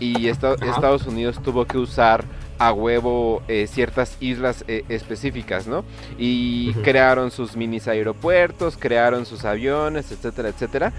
Y 0.00 0.26
esta- 0.28 0.54
Ajá. 0.54 0.70
Estados 0.70 1.06
Unidos 1.06 1.40
tuvo 1.42 1.66
que 1.66 1.78
usar 1.78 2.24
a 2.58 2.72
huevo 2.72 3.42
eh, 3.48 3.66
ciertas 3.66 4.16
islas 4.20 4.64
eh, 4.68 4.84
específicas, 4.88 5.66
¿no? 5.66 5.84
Y 6.18 6.72
crearon 6.84 7.30
sus 7.30 7.56
minis 7.56 7.88
aeropuertos, 7.88 8.76
crearon 8.78 9.26
sus 9.26 9.44
aviones, 9.44 10.10
etcétera, 10.12 10.48
etcétera. 10.50 10.92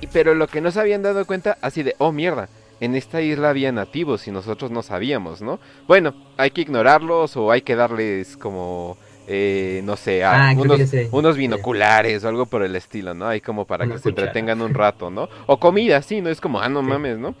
Y, 0.00 0.08
pero 0.08 0.34
lo 0.34 0.46
que 0.48 0.60
no 0.60 0.70
se 0.70 0.80
habían 0.80 1.02
dado 1.02 1.24
cuenta, 1.26 1.56
así 1.62 1.82
de, 1.82 1.94
oh 1.98 2.12
mierda, 2.12 2.48
en 2.80 2.94
esta 2.94 3.22
isla 3.22 3.50
había 3.50 3.72
nativos 3.72 4.26
y 4.28 4.30
nosotros 4.30 4.70
no 4.70 4.82
sabíamos, 4.82 5.40
¿no? 5.40 5.58
Bueno, 5.88 6.14
hay 6.36 6.50
que 6.50 6.60
ignorarlos 6.60 7.36
o 7.36 7.50
hay 7.50 7.62
que 7.62 7.74
darles 7.76 8.36
como, 8.36 8.98
eh, 9.26 9.80
no 9.84 9.96
sé, 9.96 10.22
Ah, 10.22 10.52
unos, 10.54 10.78
unos 11.10 11.36
binoculares 11.38 12.22
o 12.24 12.28
algo 12.28 12.44
por 12.44 12.62
el 12.62 12.76
estilo, 12.76 13.14
¿no? 13.14 13.26
Hay 13.28 13.40
como 13.40 13.64
para 13.64 13.86
Una 13.86 13.94
que 13.94 14.00
se 14.02 14.10
entretengan 14.10 14.60
un 14.60 14.74
rato, 14.74 15.08
¿no? 15.10 15.28
O 15.46 15.58
comida, 15.58 16.02
sí, 16.02 16.20
¿no? 16.20 16.28
Es 16.28 16.40
como, 16.42 16.60
ah, 16.60 16.68
no 16.68 16.80
Sí. 16.82 16.86
mames, 16.86 17.16
¿no? 17.18 17.34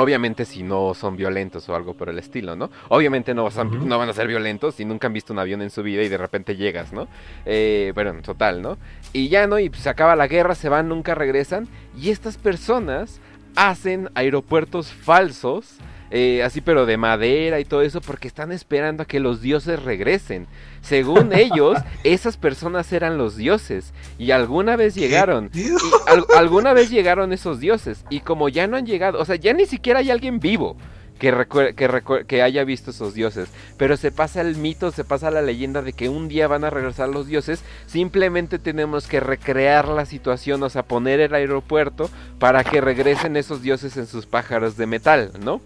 Obviamente 0.00 0.44
si 0.44 0.62
no 0.62 0.94
son 0.94 1.16
violentos 1.16 1.68
o 1.68 1.74
algo 1.74 1.94
por 1.94 2.08
el 2.08 2.18
estilo, 2.20 2.54
¿no? 2.54 2.70
Obviamente 2.88 3.34
no, 3.34 3.50
son- 3.50 3.66
Ujú. 3.78 3.86
no 3.86 3.98
van 3.98 4.08
a 4.08 4.12
ser 4.12 4.28
violentos 4.28 4.76
si 4.76 4.84
nunca 4.84 5.08
han 5.08 5.12
visto 5.12 5.32
un 5.32 5.40
avión 5.40 5.60
en 5.60 5.70
su 5.70 5.82
vida 5.82 6.02
y 6.02 6.08
de 6.08 6.16
repente 6.16 6.54
llegas, 6.56 6.92
¿no? 6.92 7.08
Eh, 7.44 7.90
bueno, 7.94 8.10
en 8.10 8.22
total, 8.22 8.62
¿no? 8.62 8.78
Y 9.12 9.28
ya, 9.28 9.46
¿no? 9.48 9.58
Y 9.58 9.70
pues, 9.70 9.82
se 9.82 9.88
acaba 9.88 10.14
la 10.14 10.28
guerra, 10.28 10.54
se 10.54 10.68
van, 10.68 10.88
nunca 10.88 11.14
regresan. 11.16 11.66
Y 11.98 12.10
estas 12.10 12.36
personas 12.36 13.20
hacen 13.56 14.08
aeropuertos 14.14 14.92
falsos, 14.92 15.78
eh, 16.10 16.42
así 16.42 16.60
pero 16.60 16.86
de 16.86 16.96
madera 16.96 17.60
y 17.60 17.64
todo 17.64 17.82
eso, 17.82 18.00
porque 18.00 18.28
están 18.28 18.52
esperando 18.52 19.02
a 19.02 19.06
que 19.06 19.20
los 19.20 19.40
dioses 19.40 19.82
regresen. 19.82 20.46
Según 20.80 21.32
ellos, 21.34 21.78
esas 22.04 22.36
personas 22.36 22.92
eran 22.92 23.18
los 23.18 23.36
dioses. 23.36 23.92
Y 24.18 24.30
alguna 24.30 24.76
vez 24.76 24.94
llegaron. 24.94 25.50
Y 25.54 25.68
al- 26.06 26.24
alguna 26.36 26.72
vez 26.72 26.90
llegaron 26.90 27.32
esos 27.32 27.60
dioses. 27.60 28.04
Y 28.10 28.20
como 28.20 28.48
ya 28.48 28.66
no 28.66 28.76
han 28.76 28.86
llegado, 28.86 29.18
o 29.20 29.24
sea, 29.24 29.36
ya 29.36 29.52
ni 29.52 29.66
siquiera 29.66 30.00
hay 30.00 30.10
alguien 30.10 30.40
vivo 30.40 30.76
que, 31.18 31.34
que, 31.76 32.24
que 32.28 32.42
haya 32.42 32.62
visto 32.62 32.92
esos 32.92 33.12
dioses. 33.12 33.48
Pero 33.76 33.96
se 33.96 34.12
pasa 34.12 34.40
el 34.40 34.54
mito, 34.56 34.92
se 34.92 35.02
pasa 35.02 35.32
la 35.32 35.42
leyenda 35.42 35.82
de 35.82 35.92
que 35.92 36.08
un 36.08 36.28
día 36.28 36.46
van 36.46 36.62
a 36.64 36.70
regresar 36.70 37.08
los 37.08 37.26
dioses. 37.26 37.62
Simplemente 37.86 38.60
tenemos 38.60 39.08
que 39.08 39.18
recrear 39.18 39.88
la 39.88 40.06
situación, 40.06 40.62
o 40.62 40.70
sea, 40.70 40.84
poner 40.84 41.18
el 41.18 41.34
aeropuerto 41.34 42.08
para 42.38 42.62
que 42.62 42.80
regresen 42.80 43.36
esos 43.36 43.62
dioses 43.62 43.96
en 43.96 44.06
sus 44.06 44.26
pájaros 44.26 44.76
de 44.76 44.86
metal, 44.86 45.32
¿no? 45.44 45.60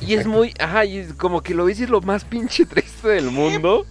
Y 0.00 0.14
es 0.14 0.26
muy, 0.26 0.54
ajá, 0.58 0.84
y 0.84 0.98
es 0.98 1.12
como 1.14 1.42
que 1.42 1.54
lo 1.54 1.66
ves 1.66 1.80
y 1.80 1.84
es 1.84 1.90
lo 1.90 2.00
más 2.00 2.24
pinche 2.24 2.66
triste 2.66 3.08
del 3.08 3.30
mundo. 3.30 3.86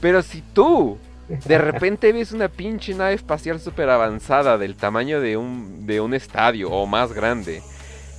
Pero 0.00 0.22
si 0.22 0.42
tú 0.52 0.98
de 1.28 1.58
repente 1.58 2.12
ves 2.12 2.32
una 2.32 2.48
pinche 2.48 2.94
nave 2.94 3.14
espacial 3.14 3.60
súper 3.60 3.90
avanzada 3.90 4.58
del 4.58 4.76
tamaño 4.76 5.20
de 5.20 5.36
un, 5.36 5.86
de 5.86 6.00
un 6.00 6.14
estadio 6.14 6.70
o 6.70 6.86
más 6.86 7.12
grande. 7.12 7.62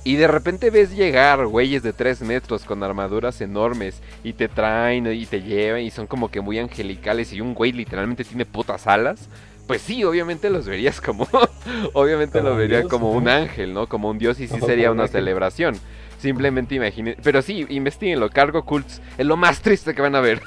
Y 0.04 0.16
de 0.16 0.26
repente 0.26 0.70
ves 0.70 0.96
llegar 0.96 1.46
güeyes 1.46 1.82
de 1.82 1.92
3 1.92 2.22
metros 2.22 2.64
con 2.64 2.82
armaduras 2.82 3.40
enormes 3.40 4.00
y 4.24 4.32
te 4.32 4.48
traen 4.48 5.06
y 5.12 5.26
te 5.26 5.42
llevan 5.42 5.82
y 5.82 5.90
son 5.90 6.06
como 6.06 6.30
que 6.30 6.40
muy 6.40 6.58
angelicales 6.58 7.32
y 7.32 7.40
un 7.40 7.52
güey 7.52 7.72
literalmente 7.72 8.24
tiene 8.24 8.46
putas 8.46 8.86
alas. 8.86 9.28
Pues 9.66 9.82
sí, 9.82 10.02
obviamente 10.04 10.48
los 10.48 10.66
verías 10.66 11.00
como... 11.02 11.28
obviamente 11.92 12.38
Como 12.38 12.48
los 12.48 12.54
un 12.54 12.58
vería 12.58 12.78
dios, 12.78 12.90
como 12.90 13.12
un 13.12 13.28
ángel, 13.28 13.74
¿no? 13.74 13.86
Como 13.86 14.08
un 14.08 14.18
dios 14.18 14.40
y 14.40 14.48
sí 14.48 14.58
sería 14.60 14.90
una 14.90 15.08
celebración. 15.08 15.78
Simplemente 16.18 16.74
imaginen... 16.74 17.16
Pero 17.22 17.40
sí, 17.42 17.64
investiguenlo. 17.68 18.28
Cargo 18.30 18.64
Cults 18.64 19.00
es 19.16 19.24
lo 19.26 19.36
más 19.36 19.60
triste 19.62 19.94
que 19.94 20.02
van 20.02 20.14
a 20.16 20.20
ver. 20.20 20.40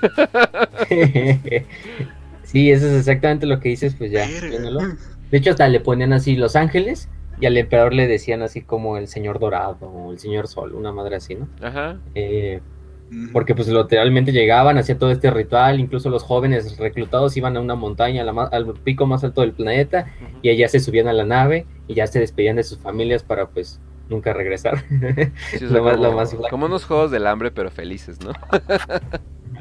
sí, 2.44 2.72
eso 2.72 2.88
es 2.88 2.94
exactamente 3.00 3.46
lo 3.46 3.60
que 3.60 3.70
dices, 3.70 3.96
pues 3.96 4.12
ya. 4.12 4.28
De 4.28 5.38
hecho, 5.38 5.52
hasta 5.52 5.68
le 5.68 5.80
ponían 5.80 6.14
así 6.14 6.36
Los 6.36 6.56
Ángeles 6.56 7.10
y 7.40 7.46
al 7.46 7.58
emperador 7.58 7.94
le 7.94 8.08
decían 8.08 8.42
así 8.42 8.62
como 8.62 8.98
el 8.98 9.08
Señor 9.08 9.40
Dorado 9.40 9.78
o 9.88 10.12
el 10.12 10.20
Señor 10.20 10.48
Sol, 10.48 10.74
una 10.76 10.92
madre 10.92 11.16
así, 11.16 11.36
¿no? 11.36 11.48
Ajá. 11.62 11.98
Eh, 12.16 12.60
porque 13.34 13.56
pues 13.56 13.68
literalmente 13.68 14.32
llegaban, 14.32 14.78
hacía 14.78 14.98
todo 14.98 15.12
este 15.12 15.32
ritual, 15.32 15.80
incluso 15.80 16.10
los 16.10 16.24
jóvenes 16.24 16.78
reclutados 16.78 17.36
iban 17.36 17.58
a 17.58 17.60
una 17.60 17.76
montaña, 17.76 18.22
a 18.22 18.26
la 18.26 18.32
ma- 18.32 18.50
al 18.52 18.74
pico 18.74 19.06
más 19.06 19.24
alto 19.24 19.42
del 19.42 19.52
planeta, 19.52 20.06
y 20.42 20.50
allá 20.50 20.70
se 20.70 20.80
subían 20.80 21.08
a 21.10 21.14
la 21.14 21.26
nave 21.26 21.66
y 21.88 21.94
ya 21.96 22.08
se 22.08 22.20
despedían 22.20 22.56
de 22.56 22.64
sus 22.64 22.78
familias 22.78 23.24
para 23.24 23.48
pues 23.48 23.82
nunca 24.12 24.34
regresar. 24.34 24.84
Sí, 25.58 25.66
o 25.66 25.70
sea, 25.70 25.78
Lo 25.78 25.84
más- 25.84 25.94
como, 25.96 26.04
lo 26.08 26.12
más 26.14 26.34
guay. 26.36 26.50
como 26.52 26.66
unos 26.68 26.86
juegos 26.86 27.10
del 27.10 27.26
hambre, 27.26 27.50
pero 27.50 27.72
felices, 27.72 28.20
¿no? 28.24 28.32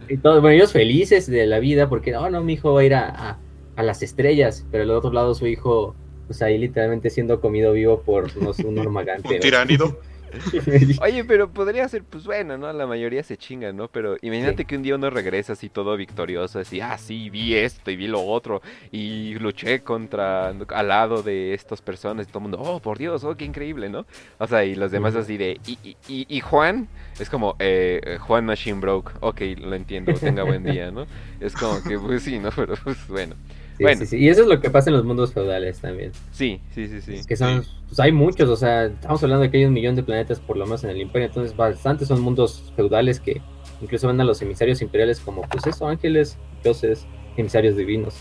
y 0.08 0.16
todos, 0.18 0.42
bueno, 0.42 0.56
ellos 0.56 0.72
felices 0.72 1.26
de 1.26 1.46
la 1.46 1.58
vida 1.60 1.88
porque, 1.88 2.10
no, 2.12 2.28
no, 2.28 2.42
mi 2.42 2.54
hijo 2.54 2.74
va 2.74 2.80
a 2.80 2.84
ir 2.84 2.94
a, 2.94 3.08
a- 3.08 3.38
a 3.76 3.82
las 3.82 4.02
estrellas, 4.02 4.66
pero 4.70 4.82
al 4.84 4.90
otro 4.90 5.12
lado 5.12 5.34
su 5.34 5.46
hijo, 5.46 5.94
pues 6.26 6.42
ahí 6.42 6.58
literalmente 6.58 7.08
siendo 7.10 7.40
comido 7.40 7.72
vivo 7.72 8.02
por 8.02 8.36
no 8.42 8.52
sé, 8.52 8.66
un 8.66 8.78
hormagante. 8.80 9.34
Un 9.36 9.40
tiránido. 9.40 9.98
Oye, 11.02 11.24
pero 11.24 11.50
podría 11.52 11.88
ser, 11.88 12.04
pues 12.04 12.24
bueno, 12.24 12.56
¿no? 12.58 12.72
La 12.72 12.86
mayoría 12.86 13.22
se 13.22 13.36
chingan, 13.36 13.76
¿no? 13.76 13.88
Pero 13.88 14.16
imagínate 14.22 14.62
Sí. 14.62 14.66
que 14.66 14.76
un 14.76 14.82
día 14.82 14.94
uno 14.96 15.10
regresa 15.10 15.54
así 15.54 15.68
todo 15.70 15.96
victorioso, 15.96 16.58
así, 16.60 16.80
ah, 16.80 16.96
sí, 16.98 17.30
vi 17.30 17.54
esto 17.54 17.90
y 17.90 17.96
vi 17.96 18.06
lo 18.06 18.22
otro, 18.22 18.62
y 18.92 19.34
luché 19.38 19.82
contra, 19.82 20.48
al 20.50 20.88
lado 20.88 21.22
de 21.22 21.54
estas 21.54 21.80
personas, 21.82 22.26
y 22.26 22.30
todo 22.30 22.38
el 22.38 22.42
mundo, 22.42 22.58
oh, 22.60 22.80
por 22.80 22.98
Dios, 22.98 23.24
oh, 23.24 23.36
qué 23.36 23.44
increíble, 23.44 23.88
¿no? 23.88 24.06
O 24.38 24.46
sea, 24.46 24.64
y 24.64 24.74
los 24.74 24.90
demás 24.92 25.14
así 25.16 25.36
de, 25.36 25.60
y, 25.66 25.78
y, 25.82 25.96
y- 26.06 26.26
y 26.28 26.40
Juan, 26.40 26.88
es 27.18 27.28
como, 27.30 27.56
eh, 27.58 28.18
Juan 28.20 28.44
Machine 28.46 28.80
Broke, 28.80 29.12
ok, 29.20 29.40
lo 29.58 29.74
entiendo, 29.74 30.18
tenga 30.20 30.42
buen 30.44 30.64
día, 30.64 30.90
¿no? 30.90 31.06
Es 31.40 31.56
como 31.56 31.82
que, 31.82 31.98
pues 31.98 32.22
sí, 32.22 32.38
¿no? 32.38 32.50
Pero 32.50 32.74
pues 32.84 33.06
bueno, 33.08 33.36
Sí, 33.80 33.84
Bueno. 33.84 34.00
sí, 34.00 34.06
sí. 34.06 34.18
Y 34.18 34.28
eso 34.28 34.42
es 34.42 34.46
lo 34.46 34.60
que 34.60 34.68
pasa 34.68 34.90
en 34.90 34.96
los 34.96 35.06
mundos 35.06 35.32
feudales 35.32 35.80
también. 35.80 36.12
sí, 36.32 36.60
sí, 36.74 36.86
sí, 36.86 37.00
sí. 37.00 37.26
Que 37.26 37.34
son, 37.34 37.64
pues 37.88 37.98
hay 37.98 38.12
muchos, 38.12 38.46
o 38.50 38.56
sea, 38.56 38.84
estamos 38.84 39.22
hablando 39.22 39.44
de 39.44 39.50
que 39.50 39.56
hay 39.56 39.64
un 39.64 39.72
millón 39.72 39.96
de 39.96 40.02
planetas 40.02 40.38
por 40.38 40.58
lo 40.58 40.66
menos 40.66 40.84
en 40.84 40.90
el 40.90 41.00
imperio, 41.00 41.28
entonces 41.28 41.56
bastantes 41.56 42.08
son 42.08 42.20
mundos 42.20 42.72
feudales 42.76 43.20
que 43.20 43.40
incluso 43.80 44.06
ven 44.08 44.20
a 44.20 44.24
los 44.24 44.42
emisarios 44.42 44.82
imperiales 44.82 45.18
como, 45.20 45.40
pues 45.48 45.66
eso, 45.66 45.88
ángeles, 45.88 46.36
dioses, 46.62 47.06
emisarios 47.38 47.74
divinos, 47.74 48.16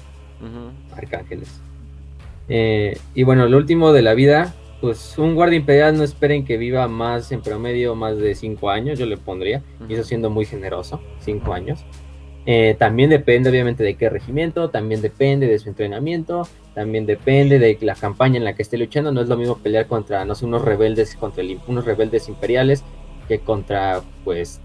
arcángeles. 0.96 1.60
Eh, 2.48 2.98
y 3.14 3.24
bueno, 3.24 3.46
lo 3.50 3.58
último 3.58 3.92
de 3.92 4.02
la 4.02 4.14
vida, 4.14 4.56
pues 4.80 5.18
un 5.18 5.36
guardia 5.36 5.58
imperial 5.58 5.98
no 5.98 6.04
esperen 6.04 6.46
que 6.46 6.56
viva 6.56 6.88
más 6.88 7.34
en 7.34 7.42
promedio, 7.42 7.96
más 7.96 8.18
de 8.18 8.34
5 8.34 8.70
años, 8.70 8.98
yo 8.98 9.06
le 9.06 9.18
pondría, 9.18 9.62
y 9.90 9.94
eso 9.96 10.04
siendo 10.06 10.30
muy 10.30 10.46
generoso, 10.46 11.02
5 11.20 11.54
años. 11.54 11.84
Eh, 12.46 12.76
también 12.80 13.10
depende 13.10 13.50
obviamente 13.50 13.84
de 13.84 13.96
qué 13.96 14.10
regimiento, 14.10 14.70
también 14.70 15.02
depende 15.02 15.46
de 15.48 15.60
su 15.60 15.70
entrenamiento, 15.70 16.48
también 16.74 17.06
depende 17.06 17.60
de 17.60 17.78
la 17.82 17.96
campaña 17.96 18.38
en 18.38 18.44
la 18.44 18.54
que 18.56 18.62
esté 18.64 18.78
luchando. 18.78 19.12
No 19.12 19.22
es 19.22 19.28
lo 19.28 19.38
mismo 19.38 19.58
pelear 19.58 19.88
contra, 19.88 20.26
no 20.26 20.34
sé, 20.36 20.46
unos 20.46 20.64
rebeldes, 20.64 21.16
contra 21.16 21.44
el- 21.44 21.60
unos 21.68 21.86
rebeldes 21.86 22.28
imperiales 22.30 22.84
que 23.28 23.40
contra, 23.40 24.02
pues, 24.24 24.60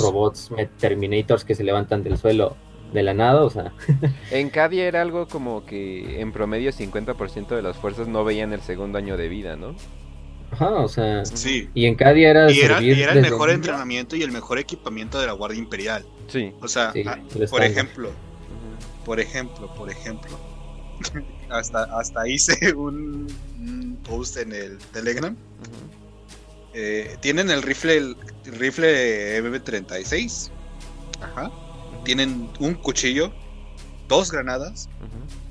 robots 0.00 0.50
Terminators 0.80 1.44
que 1.44 1.54
se 1.54 1.62
levantan 1.62 2.02
del 2.02 2.16
suelo 2.18 2.56
de 2.92 3.02
la 3.02 3.14
nada, 3.14 3.44
o 3.44 3.50
sea, 3.50 3.72
En 4.30 4.50
Cadia 4.50 4.86
era 4.86 5.02
algo 5.02 5.26
como 5.28 5.64
que 5.66 6.20
en 6.20 6.32
promedio 6.32 6.70
50% 6.72 7.48
de 7.54 7.62
las 7.62 7.76
fuerzas 7.76 8.08
no 8.08 8.24
veían 8.24 8.52
el 8.52 8.60
segundo 8.60 8.98
año 8.98 9.16
de 9.16 9.28
vida, 9.28 9.56
¿no? 9.56 9.74
Ajá, 10.54 10.70
o 10.70 10.88
sea, 10.88 11.24
Sí. 11.24 11.68
y 11.74 11.86
en 11.86 11.94
Cadia 11.94 12.30
era 12.30 12.50
Y 12.50 12.60
era, 12.60 12.80
y 12.80 12.90
era 12.90 13.12
el 13.12 13.20
mejor 13.22 13.50
entrenamiento 13.50 14.16
y 14.16 14.22
el 14.22 14.32
mejor 14.32 14.58
equipamiento 14.58 15.20
de 15.20 15.26
la 15.26 15.32
Guardia 15.32 15.58
Imperial. 15.58 16.04
Sí. 16.28 16.52
O 16.60 16.68
sea, 16.68 16.92
Sí, 16.92 17.02
ah, 17.06 17.18
por 17.50 17.62
ejemplo, 17.62 18.10
por 19.04 19.20
ejemplo, 19.20 19.74
por 19.74 19.90
ejemplo, 19.96 20.38
hasta, 21.50 21.84
hasta 21.98 22.28
hice 22.28 22.72
un, 22.74 23.26
un 23.58 23.98
post 24.04 24.36
en 24.38 24.52
el 24.52 24.78
Telegram. 24.92 25.36
Eh, 26.72 27.16
tienen 27.20 27.50
el 27.50 27.62
rifle, 27.62 27.96
el, 27.96 28.16
rifle 28.58 29.40
M36. 29.42 30.50
Ajá. 31.20 31.50
Tienen 32.04 32.50
un 32.58 32.74
cuchillo, 32.74 33.32
dos 34.08 34.30
granadas. 34.32 34.88
Ujú. 35.00 35.43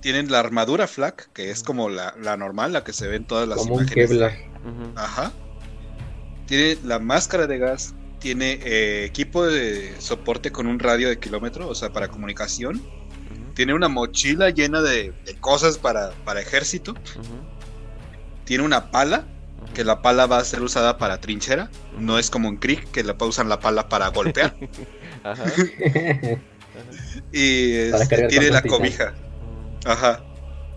Tienen 0.00 0.30
la 0.30 0.40
armadura 0.40 0.86
flak, 0.86 1.32
que 1.32 1.50
es 1.50 1.62
como 1.62 1.88
la, 1.88 2.14
la 2.20 2.36
normal, 2.36 2.72
la 2.72 2.84
que 2.84 2.92
se 2.92 3.08
ve 3.08 3.16
en 3.16 3.26
todas 3.26 3.48
las 3.48 3.58
como 3.58 3.74
un 3.74 3.82
imágenes. 3.82 4.08
Kevlar. 4.10 4.32
Ajá. 4.96 5.32
Tiene 6.46 6.78
la 6.84 6.98
máscara 6.98 7.46
de 7.46 7.58
gas. 7.58 7.94
Tiene 8.20 8.58
eh, 8.64 9.04
equipo 9.04 9.46
de 9.46 9.94
soporte 10.00 10.50
con 10.50 10.66
un 10.66 10.78
radio 10.78 11.08
de 11.08 11.18
kilómetro, 11.18 11.68
o 11.68 11.74
sea, 11.74 11.92
para 11.92 12.08
comunicación. 12.08 12.82
Tiene 13.54 13.74
una 13.74 13.88
mochila 13.88 14.50
llena 14.50 14.82
de, 14.82 15.12
de 15.24 15.34
cosas 15.34 15.78
para, 15.78 16.10
para 16.24 16.40
ejército. 16.40 16.94
Tiene 18.44 18.64
una 18.64 18.90
pala, 18.90 19.26
que 19.74 19.84
la 19.84 20.00
pala 20.00 20.26
va 20.26 20.38
a 20.38 20.44
ser 20.44 20.62
usada 20.62 20.98
para 20.98 21.20
trinchera. 21.20 21.70
No 21.98 22.18
es 22.18 22.30
como 22.30 22.48
en 22.48 22.56
Krieg, 22.56 22.86
que 22.90 23.04
la 23.04 23.16
usan 23.20 23.48
la 23.48 23.60
pala 23.60 23.88
para 23.88 24.08
golpear. 24.08 24.56
Ajá. 25.24 25.44
y 27.32 27.90
Para 27.90 28.02
este, 28.02 28.28
tiene 28.28 28.50
la 28.50 28.62
cobija. 28.62 29.14
Ajá. 29.88 30.20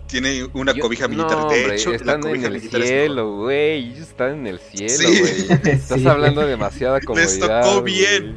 Tiene 0.08 0.44
una 0.52 0.72
Yo- 0.72 0.82
cobija 0.82 1.04
no, 1.08 1.10
militar. 1.10 1.30
de 1.30 1.42
hombre, 1.44 1.74
hecho, 1.76 1.90
la 1.90 1.96
están 1.96 2.26
en 2.26 2.44
el 2.44 2.60
cielo, 2.60 3.36
güey. 3.36 3.92
Están 3.98 4.30
en 4.40 4.46
el 4.46 4.58
cielo, 4.58 5.08
Sí. 5.08 5.20
güey. 5.20 5.60
Estás 5.74 6.00
Sí. 6.00 6.06
hablando 6.08 6.46
demasiada 6.46 7.00
comodidad. 7.06 7.62
tocó 7.62 7.80
güey. 7.80 7.94
bien. 7.94 8.36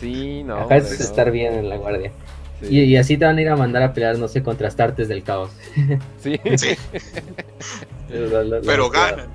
Sí, 0.00 0.42
no. 0.44 0.70
Eso 0.70 0.92
es 0.94 0.98
no. 1.00 1.04
estar 1.06 1.30
bien 1.32 1.54
en 1.54 1.68
la 1.68 1.76
guardia. 1.76 2.12
Sí. 2.60 2.68
Y, 2.70 2.80
y 2.84 2.96
así 2.96 3.16
te 3.16 3.24
van 3.24 3.38
a 3.38 3.40
ir 3.40 3.48
a 3.48 3.56
mandar 3.56 3.82
a 3.82 3.92
pelear, 3.92 4.18
no 4.18 4.28
sé, 4.28 4.42
contra 4.42 4.68
Astartes 4.68 5.08
del 5.08 5.22
caos. 5.22 5.50
Sí. 6.22 6.40
Sí, 6.56 6.76
La- 8.08 8.18
la- 8.20 8.44
la- 8.44 8.60
pero 8.64 8.90
la- 8.92 9.10
ganan. 9.10 9.28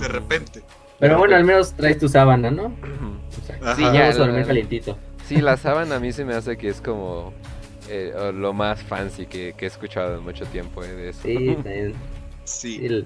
De 0.00 0.08
repente. 0.08 0.62
Pero 0.98 1.18
bueno, 1.18 1.36
al 1.36 1.44
menos 1.44 1.74
traes 1.74 1.98
tu 1.98 2.08
sábana, 2.08 2.50
¿no? 2.50 2.74
sí, 3.76 3.82
ya. 3.82 4.12
dormir 4.12 4.46
calientito. 4.46 4.98
Sí, 5.26 5.36
la 5.42 5.56
sábana 5.58 5.96
a 5.96 6.00
mí 6.00 6.12
se 6.12 6.24
me 6.24 6.34
hace 6.34 6.56
que 6.56 6.68
es 6.68 6.80
como 6.80 7.34
eh, 7.88 8.32
lo 8.34 8.52
más 8.52 8.82
fancy 8.82 9.26
que, 9.26 9.54
he 9.58 9.66
escuchado 9.66 10.18
en 10.18 10.24
mucho 10.24 10.44
tiempo 10.46 10.82
eh, 10.82 10.92
de 10.92 11.08
eso. 11.10 11.20
Sí, 11.22 11.46
también. 11.54 11.94
Sí. 12.44 13.04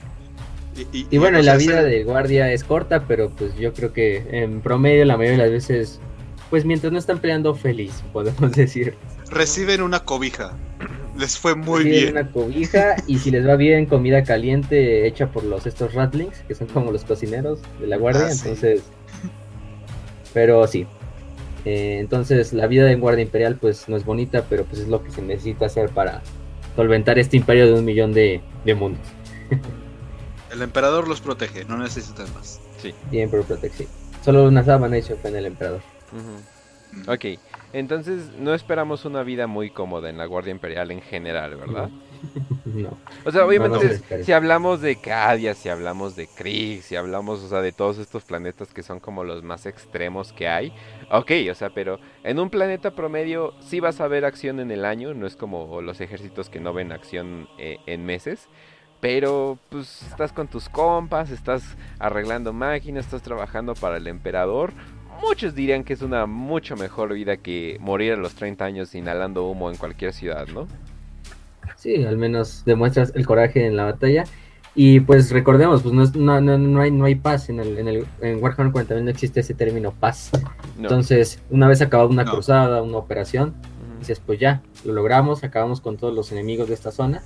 Y, 0.92 1.18
bueno, 1.18 1.42
la 1.42 1.56
vida 1.56 1.82
de 1.82 2.04
guardia 2.04 2.52
es 2.52 2.62
corta, 2.64 3.04
pero 3.06 3.30
pues 3.30 3.56
yo 3.56 3.72
creo 3.72 3.92
que 3.92 4.24
en 4.30 4.60
promedio 4.60 5.04
la 5.04 5.16
mayoría 5.16 5.38
de 5.38 5.44
las 5.44 5.50
veces, 5.50 6.00
pues 6.48 6.64
mientras 6.64 6.92
no 6.92 6.98
están 6.98 7.18
peleando 7.18 7.54
feliz, 7.54 8.02
podemos 8.12 8.52
decir. 8.56 8.94
Reciben 9.30 9.82
una 9.82 10.04
cobija. 10.04 10.56
Les 11.18 11.36
fue 11.36 11.54
muy 11.54 11.84
Reciben 11.84 12.00
bien. 12.00 12.12
una 12.12 12.30
cobija 12.30 12.96
y 13.06 13.18
si 13.18 13.30
les 13.30 13.46
va 13.46 13.56
bien, 13.56 13.86
comida 13.86 14.22
caliente 14.22 15.06
hecha 15.06 15.30
por 15.30 15.44
los 15.44 15.66
estos 15.66 15.92
ratlings, 15.92 16.38
que 16.46 16.54
son 16.54 16.68
como 16.68 16.92
los 16.92 17.04
cocineros 17.04 17.60
de 17.80 17.86
la 17.86 17.96
guardia, 17.96 18.26
ah, 18.26 18.32
entonces... 18.32 18.82
Pero 20.32 20.66
sí. 20.68 20.86
Eh, 21.64 21.98
entonces 22.00 22.52
la 22.52 22.66
vida 22.66 22.84
de 22.84 22.96
guardia 22.96 23.22
imperial 23.22 23.56
pues 23.56 23.88
no 23.88 23.96
es 23.96 24.04
bonita, 24.04 24.44
pero 24.48 24.64
pues 24.64 24.80
es 24.82 24.88
lo 24.88 25.02
que 25.02 25.10
se 25.10 25.22
necesita 25.22 25.66
hacer 25.66 25.90
para 25.90 26.22
solventar 26.76 27.18
este 27.18 27.36
imperio 27.36 27.66
de 27.66 27.74
un 27.74 27.84
millón 27.84 28.12
de, 28.12 28.40
de 28.64 28.74
mundos. 28.74 29.02
El 30.52 30.62
emperador 30.62 31.06
los 31.06 31.20
protege, 31.20 31.64
no 31.64 31.78
necesitan 31.78 32.26
más. 32.34 32.60
Sí. 32.78 32.92
Siempre 33.10 33.42
protege, 33.42 33.86
Solo 34.24 34.44
una 34.44 34.64
sábana 34.64 34.96
en 34.96 35.36
el 35.36 35.46
emperador. 35.46 35.80
Ok, 37.06 37.24
entonces 37.72 38.32
no 38.36 38.52
esperamos 38.52 39.04
una 39.04 39.22
vida 39.22 39.46
muy 39.46 39.70
cómoda 39.70 40.10
en 40.10 40.18
la 40.18 40.26
Guardia 40.26 40.50
Imperial 40.50 40.90
en 40.90 41.02
general, 41.02 41.56
¿verdad? 41.56 41.90
No. 42.66 42.98
O 43.24 43.32
sea, 43.32 43.46
obviamente 43.46 44.00
si 44.22 44.32
hablamos 44.32 44.82
de 44.82 44.94
Cadia, 44.96 45.54
si 45.54 45.70
hablamos 45.70 46.14
de 46.14 46.28
Krieg, 46.28 46.82
si 46.82 46.94
hablamos, 46.94 47.42
o 47.42 47.48
sea, 47.48 47.62
de 47.62 47.72
todos 47.72 47.98
estos 47.98 48.24
planetas 48.24 48.74
que 48.74 48.82
son 48.82 49.00
como 49.00 49.24
los 49.24 49.42
más 49.42 49.64
extremos 49.64 50.32
que 50.32 50.46
hay, 50.46 50.72
ok, 51.10 51.32
o 51.50 51.54
sea, 51.54 51.70
pero 51.70 51.98
en 52.24 52.38
un 52.38 52.50
planeta 52.50 52.92
promedio 52.92 53.54
sí 53.60 53.80
vas 53.80 54.00
a 54.00 54.08
ver 54.08 54.24
acción 54.24 54.60
en 54.60 54.70
el 54.70 54.84
año, 54.84 55.14
no 55.14 55.26
es 55.26 55.36
como 55.36 55.80
los 55.80 56.00
ejércitos 56.00 56.48
que 56.48 56.60
no 56.60 56.72
ven 56.72 56.92
acción 56.92 57.48
eh, 57.58 57.78
en 57.86 58.04
meses. 58.04 58.48
Pero 59.00 59.58
pues 59.70 60.02
estás 60.02 60.32
con 60.32 60.46
tus 60.46 60.68
compas, 60.68 61.30
estás 61.30 61.76
arreglando 61.98 62.52
máquinas, 62.52 63.06
estás 63.06 63.22
trabajando 63.22 63.74
para 63.74 63.96
el 63.96 64.06
emperador. 64.06 64.74
Muchos 65.22 65.54
dirían 65.54 65.84
que 65.84 65.94
es 65.94 66.02
una 66.02 66.26
mucho 66.26 66.76
mejor 66.76 67.14
vida 67.14 67.38
que 67.38 67.78
morir 67.80 68.12
a 68.12 68.16
los 68.16 68.34
30 68.34 68.64
años 68.64 68.94
inhalando 68.94 69.46
humo 69.46 69.70
en 69.70 69.76
cualquier 69.76 70.12
ciudad, 70.12 70.46
¿no? 70.48 70.66
Sí, 71.76 72.04
al 72.04 72.18
menos 72.18 72.62
demuestras 72.66 73.12
el 73.14 73.26
coraje 73.26 73.66
en 73.66 73.76
la 73.76 73.84
batalla. 73.84 74.24
Y 74.74 75.00
pues 75.00 75.30
recordemos, 75.30 75.82
pues 75.82 75.94
no, 75.94 76.04
no, 76.14 76.40
no, 76.40 76.58
no 76.58 76.80
hay, 76.80 76.90
no 76.90 77.04
hay 77.04 77.16
paz 77.16 77.48
en 77.48 77.60
el, 77.60 77.78
en 77.78 77.88
el 77.88 78.06
en 78.20 78.42
Warhammer 78.42 78.72
40 78.72 79.00
no 79.00 79.10
existe 79.10 79.40
ese 79.40 79.54
término 79.54 79.92
paz. 79.92 80.30
Entonces, 80.78 81.40
una 81.50 81.66
vez 81.68 81.82
acabada 81.82 82.08
una 82.08 82.24
cruzada, 82.24 82.82
una 82.82 82.98
operación, 82.98 83.54
dices, 83.98 84.20
pues 84.24 84.38
ya, 84.38 84.62
lo 84.84 84.92
logramos, 84.92 85.44
acabamos 85.44 85.80
con 85.80 85.96
todos 85.96 86.14
los 86.14 86.32
enemigos 86.32 86.68
de 86.68 86.74
esta 86.74 86.90
zona 86.90 87.22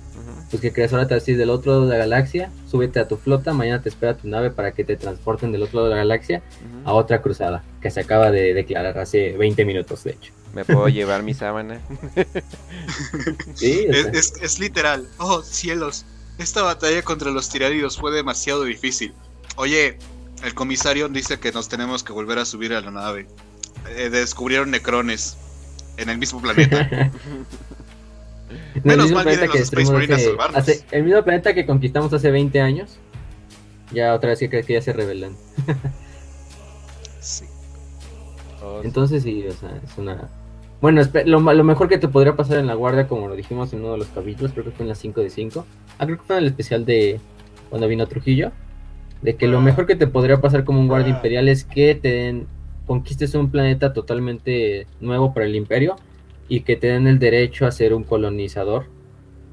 pues 0.49 0.61
que 0.61 0.71
crees 0.71 0.93
ahora 0.93 1.07
te 1.07 1.15
vas 1.15 1.25
del 1.25 1.49
otro 1.49 1.71
lado 1.71 1.85
de 1.85 1.89
la 1.89 1.97
galaxia, 1.97 2.51
súbete 2.69 2.99
a 2.99 3.07
tu 3.07 3.17
flota, 3.17 3.53
mañana 3.53 3.81
te 3.81 3.89
espera 3.89 4.15
tu 4.15 4.27
nave 4.27 4.51
para 4.51 4.71
que 4.73 4.83
te 4.83 4.95
transporten 4.95 5.51
del 5.51 5.63
otro 5.63 5.79
lado 5.79 5.89
de 5.89 5.95
la 5.95 6.01
galaxia 6.01 6.43
a 6.83 6.93
otra 6.93 7.21
cruzada, 7.21 7.63
que 7.81 7.89
se 7.89 8.01
acaba 8.01 8.31
de 8.31 8.53
declarar 8.53 8.97
hace 8.99 9.35
20 9.37 9.65
minutos, 9.65 10.03
de 10.03 10.11
hecho. 10.11 10.33
¿Me 10.53 10.63
puedo 10.63 10.87
llevar 10.87 11.23
mi 11.23 11.33
sábana? 11.33 11.81
sí, 13.55 13.85
es, 13.89 14.33
es, 14.41 14.59
literal. 14.59 15.05
Oh, 15.17 15.41
cielos. 15.41 16.05
Esta 16.37 16.63
batalla 16.63 17.01
contra 17.01 17.31
los 17.31 17.49
tiránidos 17.49 17.97
fue 17.97 18.11
demasiado 18.11 18.63
difícil. 18.63 19.13
Oye, 19.55 19.97
el 20.43 20.53
comisario 20.53 21.07
dice 21.09 21.39
que 21.39 21.51
nos 21.51 21.69
tenemos 21.69 22.03
que 22.03 22.11
volver 22.11 22.39
a 22.39 22.45
subir 22.45 22.73
a 22.73 22.81
la 22.81 22.91
nave. 22.91 23.27
Eh, 23.89 24.09
descubrieron 24.09 24.71
necrones 24.71 25.37
en 25.97 26.09
el 26.09 26.17
mismo 26.17 26.41
planeta. 26.41 27.11
Menos 28.83 29.11
mal 29.11 29.25
que 29.25 29.33
el 30.91 31.03
mismo 31.03 31.23
planeta 31.23 31.53
que 31.53 31.65
conquistamos 31.65 32.13
hace 32.13 32.31
20 32.31 32.61
años. 32.61 32.97
Ya 33.91 34.13
otra 34.13 34.31
vez 34.31 34.39
que 34.39 34.49
que 34.49 34.73
ya 34.73 34.81
se 34.81 34.93
revelan. 34.93 35.35
sí. 37.19 37.45
Entonces 38.83 39.23
sí, 39.23 39.45
o 39.47 39.53
sea, 39.53 39.79
es 39.83 39.97
una... 39.97 40.29
Bueno, 40.81 41.01
lo, 41.25 41.39
lo, 41.39 41.63
mejor 41.63 41.87
que 41.87 41.97
te 41.97 42.07
podría 42.07 42.35
pasar 42.35 42.59
en 42.59 42.67
la 42.67 42.73
guardia, 42.73 43.07
como 43.07 43.27
lo 43.27 43.35
dijimos 43.35 43.73
en 43.73 43.79
uno 43.79 43.93
de 43.93 43.97
los 43.99 44.07
capítulos, 44.07 44.51
creo 44.51 44.65
que 44.65 44.71
fue 44.71 44.83
en 44.83 44.89
la 44.89 44.95
5 44.95 45.21
de 45.21 45.29
5. 45.29 45.65
Ah, 45.97 46.05
creo 46.05 46.17
que 46.17 46.23
fue 46.23 46.37
en 46.37 46.43
el 46.43 46.49
especial 46.49 46.85
de 46.85 47.19
cuando 47.69 47.87
vino 47.87 48.07
Trujillo. 48.07 48.51
De 49.21 49.35
que 49.35 49.47
lo 49.47 49.59
ah. 49.59 49.61
mejor 49.61 49.87
que 49.87 49.95
te 49.95 50.07
podría 50.07 50.41
pasar 50.41 50.63
como 50.63 50.79
un 50.79 50.87
guardia 50.87 51.13
ah. 51.13 51.17
imperial 51.17 51.47
es 51.47 51.63
que 51.63 51.95
te 51.95 52.11
den, 52.11 52.47
conquistes 52.85 53.33
un 53.35 53.49
planeta 53.49 53.93
totalmente 53.93 54.87
nuevo 54.99 55.33
para 55.33 55.45
el 55.45 55.55
imperio 55.55 55.95
y 56.47 56.61
que 56.61 56.75
te 56.75 56.87
den 56.87 57.07
el 57.07 57.19
derecho 57.19 57.65
a 57.65 57.71
ser 57.71 57.93
un 57.93 58.03
colonizador 58.03 58.85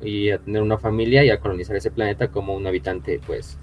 y 0.03 0.31
a 0.31 0.39
tener 0.39 0.62
una 0.62 0.79
familia 0.79 1.25
y 1.25 1.31
a 1.31 1.41
colonizar 1.41 1.77
ese 1.77 1.91
planeta 1.91 2.29
como 2.29 2.55
un 2.55 2.66
habitante 2.66 3.20
pues 3.27 3.59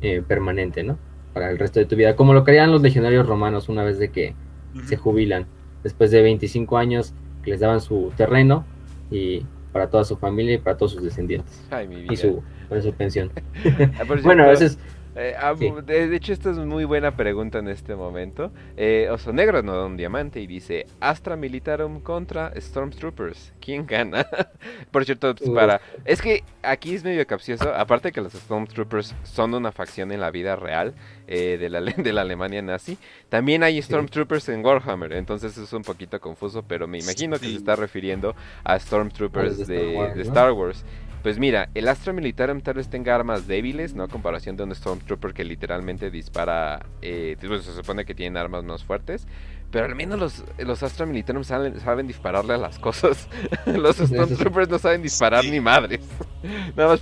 eh, 0.00 0.22
permanente, 0.26 0.82
¿no? 0.82 0.98
Para 1.34 1.50
el 1.50 1.58
resto 1.58 1.80
de 1.80 1.86
tu 1.86 1.96
vida, 1.96 2.16
como 2.16 2.32
lo 2.32 2.44
querían 2.44 2.72
los 2.72 2.82
legionarios 2.82 3.26
romanos 3.26 3.68
una 3.68 3.84
vez 3.84 3.98
de 3.98 4.10
que 4.10 4.34
se 4.86 4.96
jubilan, 4.96 5.46
después 5.82 6.10
de 6.10 6.22
25 6.22 6.78
años 6.78 7.12
que 7.42 7.50
les 7.50 7.60
daban 7.60 7.80
su 7.80 8.12
terreno 8.16 8.64
y 9.10 9.44
para 9.72 9.88
toda 9.88 10.04
su 10.04 10.16
familia 10.16 10.54
y 10.54 10.58
para 10.58 10.76
todos 10.76 10.92
sus 10.92 11.02
descendientes. 11.02 11.62
Y 12.10 12.16
su, 12.16 12.42
su 12.82 12.92
pensión. 12.92 13.30
Ah, 13.98 14.04
bueno, 14.22 14.44
a 14.44 14.48
veces 14.48 14.78
eh, 15.16 15.34
ah, 15.36 15.54
de, 15.54 16.14
hecho, 16.14 16.32
esta 16.32 16.50
es 16.50 16.58
muy 16.58 16.84
buena 16.84 17.16
pregunta 17.16 17.58
en 17.58 17.68
este 17.68 17.96
momento. 17.96 18.52
Eh, 18.76 19.08
Oso 19.10 19.32
Negro 19.32 19.60
no 19.62 19.76
da 19.76 19.86
un 19.86 19.96
diamante 19.96 20.40
y 20.40 20.46
dice: 20.46 20.86
Astra 21.00 21.36
Militarum 21.36 22.00
contra 22.00 22.52
Stormtroopers. 22.56 23.52
¿Quién 23.60 23.86
gana? 23.86 24.26
Por 24.92 25.04
cierto, 25.04 25.34
pues, 25.34 25.50
para. 25.50 25.80
Es 26.04 26.22
que 26.22 26.44
aquí 26.62 26.94
es 26.94 27.02
medio 27.02 27.26
capcioso. 27.26 27.74
Aparte 27.74 28.12
que 28.12 28.20
los 28.20 28.32
Stormtroopers 28.32 29.14
son 29.24 29.54
una 29.54 29.72
facción 29.72 30.12
en 30.12 30.20
la 30.20 30.30
vida 30.30 30.54
real 30.54 30.94
eh, 31.26 31.58
de, 31.58 31.68
la, 31.68 31.80
de 31.96 32.12
la 32.12 32.20
Alemania 32.20 32.62
nazi. 32.62 32.96
También 33.28 33.64
hay 33.64 33.82
Stormtroopers 33.82 34.48
en 34.50 34.64
Warhammer. 34.64 35.12
Entonces 35.14 35.58
es 35.58 35.72
un 35.72 35.82
poquito 35.82 36.20
confuso. 36.20 36.62
Pero 36.62 36.86
me 36.86 36.98
imagino 36.98 37.38
que 37.38 37.46
se 37.46 37.56
está 37.56 37.74
refiriendo 37.74 38.36
a 38.62 38.78
Stormtroopers 38.78 39.66
de, 39.66 40.20
Star 40.22 40.52
Wars. 40.52 40.84
Pues 41.22 41.38
mira, 41.38 41.68
el 41.74 41.86
Astra 41.88 42.14
Militarum 42.14 42.62
tal 42.62 42.74
vez 42.74 42.88
tenga 42.88 43.14
armas 43.14 43.46
débiles, 43.46 43.94
¿no? 43.94 44.04
A 44.04 44.08
comparación 44.08 44.56
de 44.56 44.62
un 44.62 44.74
Stormtrooper 44.74 45.34
que 45.34 45.44
literalmente 45.44 46.10
dispara. 46.10 46.86
Eh, 47.02 47.36
pues, 47.46 47.64
se 47.64 47.74
supone 47.74 48.06
que 48.06 48.14
tienen 48.14 48.38
armas 48.38 48.64
más 48.64 48.84
fuertes. 48.84 49.26
Pero 49.70 49.84
al 49.84 49.94
menos 49.94 50.18
los, 50.18 50.44
los 50.58 50.82
Astra 50.82 51.06
Militarum 51.06 51.44
saben, 51.44 51.78
saben 51.78 52.06
dispararle 52.06 52.54
a 52.54 52.56
las 52.56 52.78
cosas. 52.78 53.28
los 53.66 53.96
Stormtroopers 53.96 54.68
no 54.68 54.78
saben 54.78 55.02
disparar 55.02 55.44
ni 55.44 55.60
madres. 55.60 56.00
Nada 56.76 56.90
más. 56.90 57.00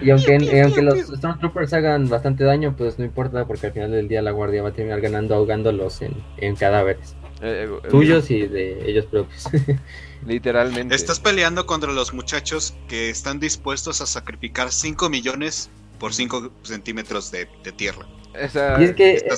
Y 0.00 0.10
aunque, 0.10 0.62
aunque 0.62 0.82
los 0.82 0.98
Stormtroopers 1.00 1.72
hagan 1.74 2.08
bastante 2.08 2.44
daño, 2.44 2.74
pues 2.76 2.98
no 2.98 3.04
importa, 3.04 3.44
porque 3.46 3.66
al 3.66 3.72
final 3.72 3.90
del 3.90 4.08
día 4.08 4.22
la 4.22 4.30
guardia 4.30 4.62
va 4.62 4.70
a 4.70 4.72
terminar 4.72 5.00
ganando 5.00 5.34
ahogándolos 5.34 6.00
en, 6.02 6.14
en 6.38 6.54
cadáveres. 6.54 7.16
Eh, 7.42 7.68
eh, 7.82 7.88
tuyos 7.88 8.30
y 8.30 8.46
de 8.46 8.90
ellos 8.90 9.06
propios. 9.06 9.48
Literalmente. 10.26 10.94
Estás 10.94 11.20
peleando 11.20 11.66
contra 11.66 11.92
los 11.92 12.12
muchachos 12.12 12.74
que 12.88 13.08
están 13.08 13.40
dispuestos 13.40 14.00
a 14.00 14.06
sacrificar 14.06 14.70
5 14.70 15.08
millones 15.08 15.70
por 15.98 16.12
5 16.12 16.50
centímetros 16.62 17.30
de, 17.30 17.46
tierra. 17.76 18.06
Y 18.78 18.84
es 18.84 18.94
que. 18.94 19.28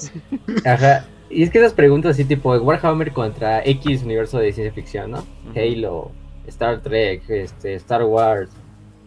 Ajá. 0.65 1.07
Y 1.31 1.43
es 1.43 1.51
que 1.51 1.59
esas 1.59 1.73
preguntas 1.73 2.13
así 2.13 2.25
tipo 2.25 2.53
Warhammer 2.53 3.13
contra 3.13 3.65
X 3.65 4.03
universo 4.03 4.39
de 4.39 4.53
ciencia 4.53 4.73
ficción, 4.73 5.13
¿no? 5.13 5.27
Halo, 5.57 6.11
Star 6.47 6.83
Trek, 6.83 7.23
este, 7.29 7.75
Star 7.75 8.05
Wars, 8.05 8.51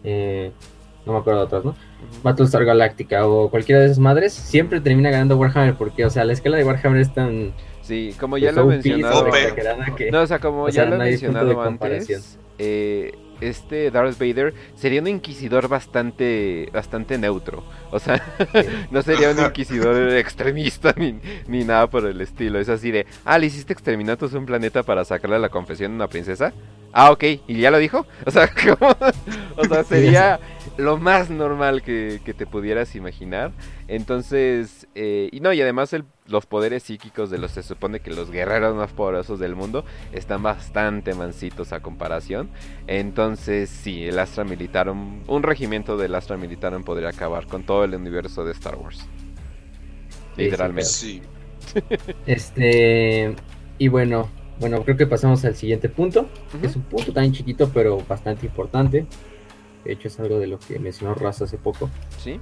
eh, 0.02 0.50
no 1.04 1.12
me 1.12 1.18
acuerdo 1.20 1.40
de 1.40 1.46
otras, 1.46 1.64
¿no? 1.64 1.76
Battlestar 2.24 2.64
Galactica 2.64 3.26
o 3.26 3.48
cualquiera 3.48 3.80
de 3.80 3.86
esas 3.86 4.00
madres, 4.00 4.32
siempre 4.32 4.80
termina 4.80 5.10
ganando 5.10 5.36
Warhammer 5.36 5.76
porque, 5.76 6.04
o 6.04 6.10
sea, 6.10 6.24
la 6.24 6.32
escala 6.32 6.56
de 6.56 6.64
Warhammer 6.64 7.00
es 7.00 7.14
tan 7.14 7.52
Sí, 7.86 8.16
como 8.18 8.36
ya 8.36 8.50
lo 8.50 8.62
he 8.62 8.66
mencionado. 8.66 9.28
no, 10.10 10.22
o 10.22 10.26
sea, 10.26 10.40
como 10.40 10.68
ya 10.68 10.84
lo 10.86 10.96
he 10.96 10.98
mencionado 10.98 11.62
antes, 11.62 12.36
eh, 12.58 13.12
este 13.40 13.90
Darth 13.92 14.18
Vader 14.18 14.54
sería 14.74 15.00
un 15.00 15.06
inquisidor 15.06 15.68
bastante 15.68 16.68
bastante 16.72 17.16
neutro. 17.16 17.62
O 17.92 18.00
sea, 18.00 18.20
no 18.90 19.02
sería 19.02 19.30
un 19.30 19.38
inquisidor 19.38 20.10
extremista 20.16 20.94
ni, 20.96 21.20
ni, 21.46 21.62
nada 21.62 21.88
por 21.88 22.04
el 22.06 22.20
estilo. 22.20 22.58
Es 22.58 22.68
así 22.68 22.90
de, 22.90 23.06
ah, 23.24 23.38
le 23.38 23.46
hiciste 23.46 23.72
exterminatos 23.72 24.32
un 24.32 24.46
planeta 24.46 24.82
para 24.82 25.04
sacarle 25.04 25.38
la 25.38 25.48
confesión 25.48 25.92
a 25.92 25.94
una 25.94 26.08
princesa. 26.08 26.52
Ah, 26.92 27.12
ok, 27.12 27.24
¿y 27.46 27.60
ya 27.60 27.70
lo 27.70 27.78
dijo? 27.78 28.04
O 28.24 28.30
sea, 28.32 28.50
¿cómo? 28.78 28.96
o 29.56 29.64
sea 29.64 29.84
sería 29.84 30.40
lo 30.76 30.98
más 30.98 31.30
normal 31.30 31.82
que, 31.82 32.20
que 32.24 32.34
te 32.34 32.46
pudieras 32.46 32.94
imaginar. 32.96 33.52
Entonces, 33.88 34.86
eh, 34.94 35.28
y 35.32 35.40
no, 35.40 35.52
y 35.52 35.60
además 35.60 35.92
el, 35.92 36.04
los 36.26 36.46
poderes 36.46 36.82
psíquicos 36.82 37.30
de 37.30 37.38
los, 37.38 37.52
se 37.52 37.62
supone 37.62 38.00
que 38.00 38.10
los 38.10 38.30
guerreros 38.30 38.74
más 38.76 38.92
poderosos 38.92 39.38
del 39.38 39.54
mundo 39.54 39.84
están 40.12 40.42
bastante 40.42 41.14
mansitos 41.14 41.72
a 41.72 41.80
comparación. 41.80 42.50
Entonces, 42.86 43.70
sí, 43.70 44.04
el 44.04 44.18
Astra 44.18 44.44
Militarum, 44.44 45.22
un 45.26 45.42
regimiento 45.42 45.96
del 45.96 46.14
Astra 46.14 46.36
Militarum 46.36 46.82
podría 46.84 47.10
acabar 47.10 47.46
con 47.46 47.64
todo 47.64 47.84
el 47.84 47.94
universo 47.94 48.44
de 48.44 48.52
Star 48.52 48.76
Wars. 48.76 49.06
Literalmente. 50.36 50.90
Sí. 50.90 51.22
Este, 52.26 53.34
y 53.76 53.88
bueno, 53.88 54.28
bueno, 54.60 54.82
creo 54.82 54.96
que 54.96 55.06
pasamos 55.06 55.44
al 55.44 55.54
siguiente 55.56 55.88
punto. 55.88 56.28
que 56.60 56.66
Es 56.66 56.76
un 56.76 56.82
punto 56.82 57.12
tan 57.12 57.32
chiquito, 57.32 57.70
pero 57.72 57.98
bastante 58.08 58.46
importante. 58.46 59.06
De 59.86 59.92
hecho, 59.92 60.08
es 60.08 60.18
algo 60.20 60.38
de 60.38 60.46
lo 60.46 60.58
que 60.58 60.78
mencionó 60.78 61.14
Raz 61.14 61.42
hace 61.42 61.58
poco. 61.58 61.88
Sí, 62.18 62.40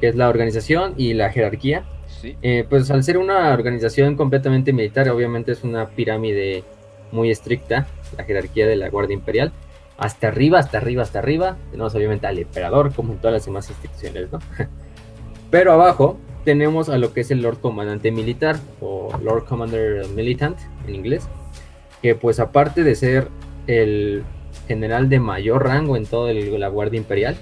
Que 0.00 0.08
es 0.08 0.16
la 0.16 0.28
organización 0.28 0.94
y 0.96 1.14
la 1.14 1.30
jerarquía. 1.30 1.84
sí. 2.06 2.36
Eh, 2.42 2.64
pues 2.68 2.90
al 2.90 3.02
ser 3.02 3.18
una 3.18 3.52
organización 3.52 4.16
completamente 4.16 4.72
militar, 4.72 5.08
obviamente 5.08 5.52
es 5.52 5.64
una 5.64 5.86
pirámide 5.88 6.64
muy 7.10 7.30
estricta, 7.30 7.86
la 8.16 8.24
jerarquía 8.24 8.66
de 8.66 8.76
la 8.76 8.88
Guardia 8.90 9.14
Imperial. 9.14 9.52
Hasta 9.96 10.28
arriba, 10.28 10.60
hasta 10.60 10.78
arriba, 10.78 11.02
hasta 11.02 11.18
arriba. 11.18 11.56
Tenemos 11.70 11.94
obviamente 11.94 12.26
al 12.26 12.38
emperador, 12.38 12.94
como 12.94 13.12
en 13.12 13.18
todas 13.18 13.32
las 13.34 13.46
demás 13.46 13.68
instituciones, 13.68 14.30
¿no? 14.30 14.38
Pero 15.50 15.72
abajo 15.72 16.18
tenemos 16.44 16.88
a 16.88 16.98
lo 16.98 17.12
que 17.12 17.22
es 17.22 17.30
el 17.30 17.42
Lord 17.42 17.58
Comandante 17.60 18.12
Militar, 18.12 18.56
o 18.80 19.10
Lord 19.22 19.44
Commander 19.46 20.06
Militant 20.14 20.56
en 20.86 20.94
inglés, 20.94 21.28
que 22.00 22.14
pues 22.14 22.38
aparte 22.38 22.84
de 22.84 22.94
ser 22.94 23.28
el 23.66 24.22
general 24.68 25.08
de 25.08 25.18
mayor 25.18 25.64
rango 25.64 25.96
en 25.96 26.06
toda 26.06 26.32
la 26.32 26.68
Guardia 26.68 26.98
Imperial, 26.98 27.36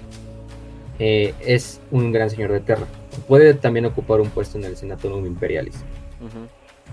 eh, 0.99 1.35
es 1.45 1.81
un 1.91 2.13
gran 2.13 2.31
señor 2.31 2.53
de 2.53 2.61
Terra. 2.61 2.87
Puede 3.29 3.53
también 3.55 3.85
ocupar 3.85 4.21
un 4.21 4.31
puesto 4.31 4.57
en 4.57 4.65
el 4.65 4.77
Senatorum 4.77 5.27
Imperialis, 5.27 5.85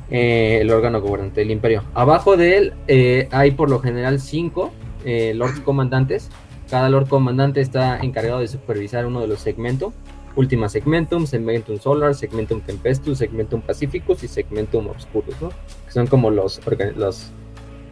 eh, 0.10 0.60
el 0.62 0.72
órgano 0.72 1.00
gobernante 1.00 1.40
del 1.42 1.52
imperio. 1.52 1.84
Abajo 1.94 2.36
de 2.36 2.58
él 2.58 2.74
eh, 2.88 3.30
hay 3.32 3.52
por 3.52 3.70
lo 3.70 3.80
general 3.80 4.20
cinco 4.20 4.74
Lord 5.06 5.62
Comandantes. 5.66 6.30
Cada 6.70 6.90
Lord 6.90 7.08
Comandante 7.08 7.62
está 7.62 8.00
encargado 8.00 8.40
de 8.40 8.48
supervisar 8.48 9.06
uno 9.06 9.22
de 9.22 9.28
los 9.28 9.40
segmentos. 9.40 9.94
Ultima 10.36 10.68
Segmentum, 10.68 11.28
Segmentum 11.28 11.80
Solar, 11.80 12.16
Segmentum 12.16 12.62
Tempestus, 12.62 13.20
Segmentum 13.20 13.62
Pacificus 13.62 14.24
y 14.24 14.28
Segmentum 14.28 14.88
Obscurus, 14.88 15.40
¿no? 15.42 15.50
Que 15.50 15.92
son 15.92 16.08
como 16.08 16.32
los, 16.32 16.60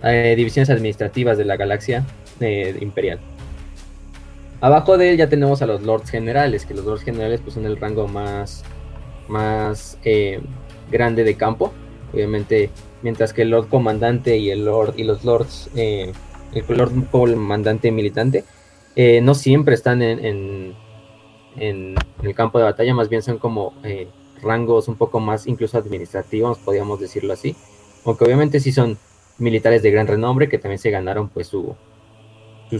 eh, 0.04 0.34
divisiones 0.36 0.70
administrativas 0.70 1.38
de 1.38 1.46
la 1.46 1.58
galaxia 1.58 2.04
imperial. 2.42 3.20
Abajo 4.62 4.98
de 4.98 5.10
él 5.10 5.18
ya 5.18 5.28
tenemos 5.28 5.64
a 5.64 5.66
los 5.66 5.82
Lords 5.82 6.12
Generales, 6.12 6.66
que 6.66 6.76
los 6.76 6.86
Lords 6.86 7.04
Generales 7.04 7.42
pues, 7.42 7.56
son 7.56 7.66
el 7.66 7.78
rango 7.78 8.08
más, 8.08 8.64
más 9.28 9.98
eh, 10.04 10.39
grande 10.92 11.24
de 11.24 11.36
campo. 11.36 11.74
Obviamente, 12.14 12.70
mientras 13.02 13.34
que 13.34 13.42
el 13.42 13.50
Lord 13.50 13.70
Comandante 13.70 14.38
y 14.38 14.52
el 14.52 14.66
Lord 14.66 14.94
y 14.98 15.04
los 15.04 15.24
Lords, 15.26 15.72
eh, 15.76 16.12
el 16.54 16.78
Lord 16.78 16.92
Comandante 17.10 17.89
Militante, 17.92 18.44
eh, 18.96 19.20
no 19.22 19.34
siempre 19.34 19.74
están 19.74 20.04
en, 20.04 20.24
en, 20.24 20.76
en 21.56 21.96
el 22.22 22.36
campo 22.36 22.60
de 22.60 22.66
batalla, 22.66 22.94
más 22.94 23.10
bien 23.10 23.24
son 23.24 23.39
como 23.39 23.74
rangos 24.44 24.88
un 24.88 24.96
poco 24.96 25.20
más 25.20 25.48
incluso 25.48 25.78
administrativos, 25.78 26.60
podríamos 26.60 27.00
decirlo 27.00 27.34
así. 27.34 27.56
Aunque 28.06 28.26
obviamente 28.26 28.60
sí 28.60 28.72
son 28.72 28.98
militares 29.39 29.82
de 29.82 29.89
gran 29.89 30.06
renombre 30.08 30.50
que 30.50 30.60
también 30.60 30.80
se 30.80 30.92
ganaron 30.92 31.30
pues 31.30 31.48
su 31.48 31.76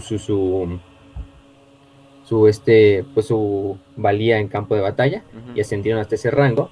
su, 0.00 0.18
su, 0.18 0.78
su, 2.24 2.46
este 2.48 3.04
pues 3.14 3.26
su 3.26 3.78
valía 3.96 4.38
en 4.38 4.48
campo 4.48 4.74
de 4.74 4.80
batalla 4.80 5.22
y 5.54 5.60
ascendieron 5.60 6.00
hasta 6.00 6.14
ese 6.14 6.30
rango. 6.30 6.70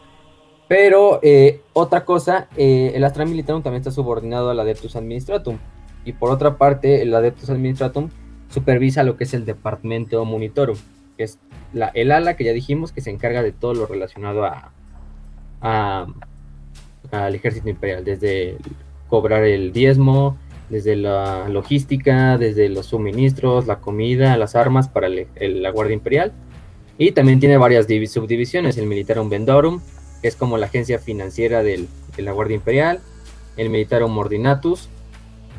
Pero 0.69 1.19
eh, 1.23 1.63
otra 1.73 2.05
cosa, 2.05 2.49
eh, 2.57 2.93
el 2.95 3.03
Astra 3.05 3.25
Militarum 3.25 3.63
también 3.63 3.81
está 3.81 3.91
subordinado 3.91 4.51
al 4.51 4.61
Adeptus 4.61 4.95
Administratum. 4.95 5.59
Y 6.05 6.13
por 6.13 6.31
otra 6.31 6.57
parte, 6.57 7.03
el 7.03 7.13
Adeptus 7.15 7.51
Administratum 7.51 8.09
supervisa 8.49 9.03
lo 9.03 9.17
que 9.17 9.25
es 9.25 9.35
el 9.35 9.45
Departamento 9.45 10.25
Monitorum, 10.25 10.77
que 11.17 11.25
es 11.25 11.39
la, 11.73 11.89
el 11.89 12.13
ala 12.13 12.37
que 12.37 12.45
ya 12.45 12.53
dijimos 12.53 12.93
que 12.93 13.01
se 13.01 13.11
encarga 13.11 13.43
de 13.43 13.51
todo 13.53 13.75
lo 13.75 13.87
relacionado 13.87 14.45
a, 14.45 14.73
a- 15.61 16.07
al 17.11 17.35
ejército 17.35 17.69
imperial, 17.69 18.05
desde 18.05 18.57
cobrar 19.09 19.43
el 19.45 19.73
diezmo, 19.73 20.39
desde 20.71 20.97
la 20.97 21.49
logística, 21.49 22.39
desde 22.39 22.69
los 22.69 22.87
suministros, 22.87 23.67
la 23.67 23.81
comida, 23.81 24.37
las 24.37 24.55
armas 24.55 24.89
para 24.89 25.09
la 25.09 25.71
Guardia 25.71 25.95
Imperial. 25.95 26.33
Y 26.97 27.13
también 27.13 27.41
tiene 27.41 27.57
varias 27.57 27.89
divi- 27.89 28.07
subdivisiones, 28.07 28.79
el 28.79 28.87
Militarum 28.87 29.29
Vendorum, 29.29 29.81
que 30.23 30.29
es 30.29 30.37
como 30.37 30.57
la 30.59 30.67
agencia 30.67 30.99
financiera 30.99 31.63
del- 31.63 31.89
de 32.17 32.23
la 32.23 32.33
Guardia 32.33 32.55
Imperial, 32.57 33.01
el 33.57 33.71
Militarum 33.71 34.17
Ordinatus, 34.17 34.89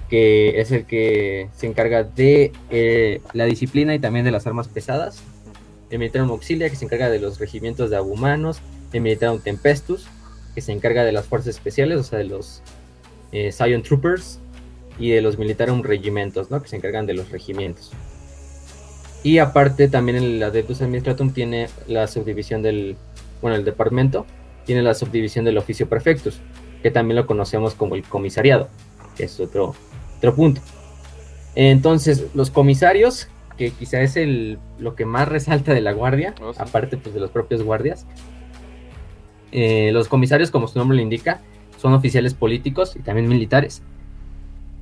que 0.09 0.59
es 0.61 0.71
el 0.71 0.85
que 0.85 1.49
se 1.55 1.67
encarga 1.67 2.03
de 2.03 2.51
eh, 2.69 3.21
la 3.33 3.45
disciplina 3.45 3.95
y 3.95 3.99
también 3.99 4.25
de 4.25 4.31
las 4.31 4.45
armas 4.47 4.67
pesadas, 4.67 5.21
el 5.89 5.99
Militarum 5.99 6.29
Auxilia, 6.31 6.69
que 6.69 6.75
se 6.75 6.85
encarga 6.85 7.09
de 7.09 7.19
los 7.19 7.39
regimientos 7.39 7.89
de 7.89 7.97
abumanos, 7.97 8.59
el 8.93 9.01
Militarum 9.01 9.39
Tempestus, 9.41 10.05
que 10.53 10.61
se 10.61 10.73
encarga 10.73 11.03
de 11.03 11.11
las 11.11 11.25
fuerzas 11.25 11.55
especiales, 11.55 11.97
o 11.97 12.03
sea, 12.03 12.19
de 12.19 12.25
los 12.25 12.61
eh, 13.31 13.51
Scion 13.51 13.81
Troopers, 13.83 14.39
y 14.99 15.11
de 15.11 15.21
los 15.21 15.37
Militarum 15.37 15.81
Regimentos, 15.83 16.51
¿no? 16.51 16.61
que 16.61 16.67
se 16.67 16.75
encargan 16.75 17.05
de 17.05 17.13
los 17.13 17.29
regimientos. 17.31 17.91
Y 19.23 19.37
aparte 19.37 19.87
también 19.87 20.17
el 20.17 20.41
Adeptus 20.41 20.81
Administratum 20.81 21.31
tiene 21.31 21.69
la 21.87 22.07
subdivisión 22.07 22.61
del, 22.61 22.97
bueno, 23.41 23.55
el 23.55 23.65
departamento 23.65 24.25
tiene 24.65 24.81
la 24.81 24.93
subdivisión 24.93 25.45
del 25.45 25.57
Oficio 25.57 25.87
Prefectus, 25.87 26.39
que 26.81 26.91
también 26.91 27.17
lo 27.17 27.27
conocemos 27.27 27.73
como 27.75 27.95
el 27.95 28.03
comisariado, 28.03 28.69
que 29.15 29.25
es 29.25 29.39
otro, 29.39 29.75
otro 30.17 30.35
punto. 30.35 30.61
Entonces, 31.55 32.25
los 32.33 32.49
comisarios, 32.49 33.27
que 33.57 33.71
quizá 33.71 34.01
es 34.01 34.15
el, 34.15 34.57
lo 34.79 34.95
que 34.95 35.05
más 35.05 35.27
resalta 35.27 35.73
de 35.73 35.81
la 35.81 35.91
guardia, 35.93 36.33
Oh, 36.41 36.53
sí. 36.53 36.59
aparte 36.61 36.97
pues, 36.97 37.13
de 37.13 37.19
los 37.21 37.31
propios 37.31 37.63
guardias, 37.63 38.05
eh, 39.51 39.91
los 39.91 40.07
comisarios, 40.07 40.49
como 40.49 40.67
su 40.67 40.79
nombre 40.79 40.95
lo 40.95 41.03
indica, 41.03 41.41
son 41.77 41.93
oficiales 41.93 42.33
políticos 42.33 42.95
y 42.95 42.99
también 42.99 43.27
militares. 43.27 43.81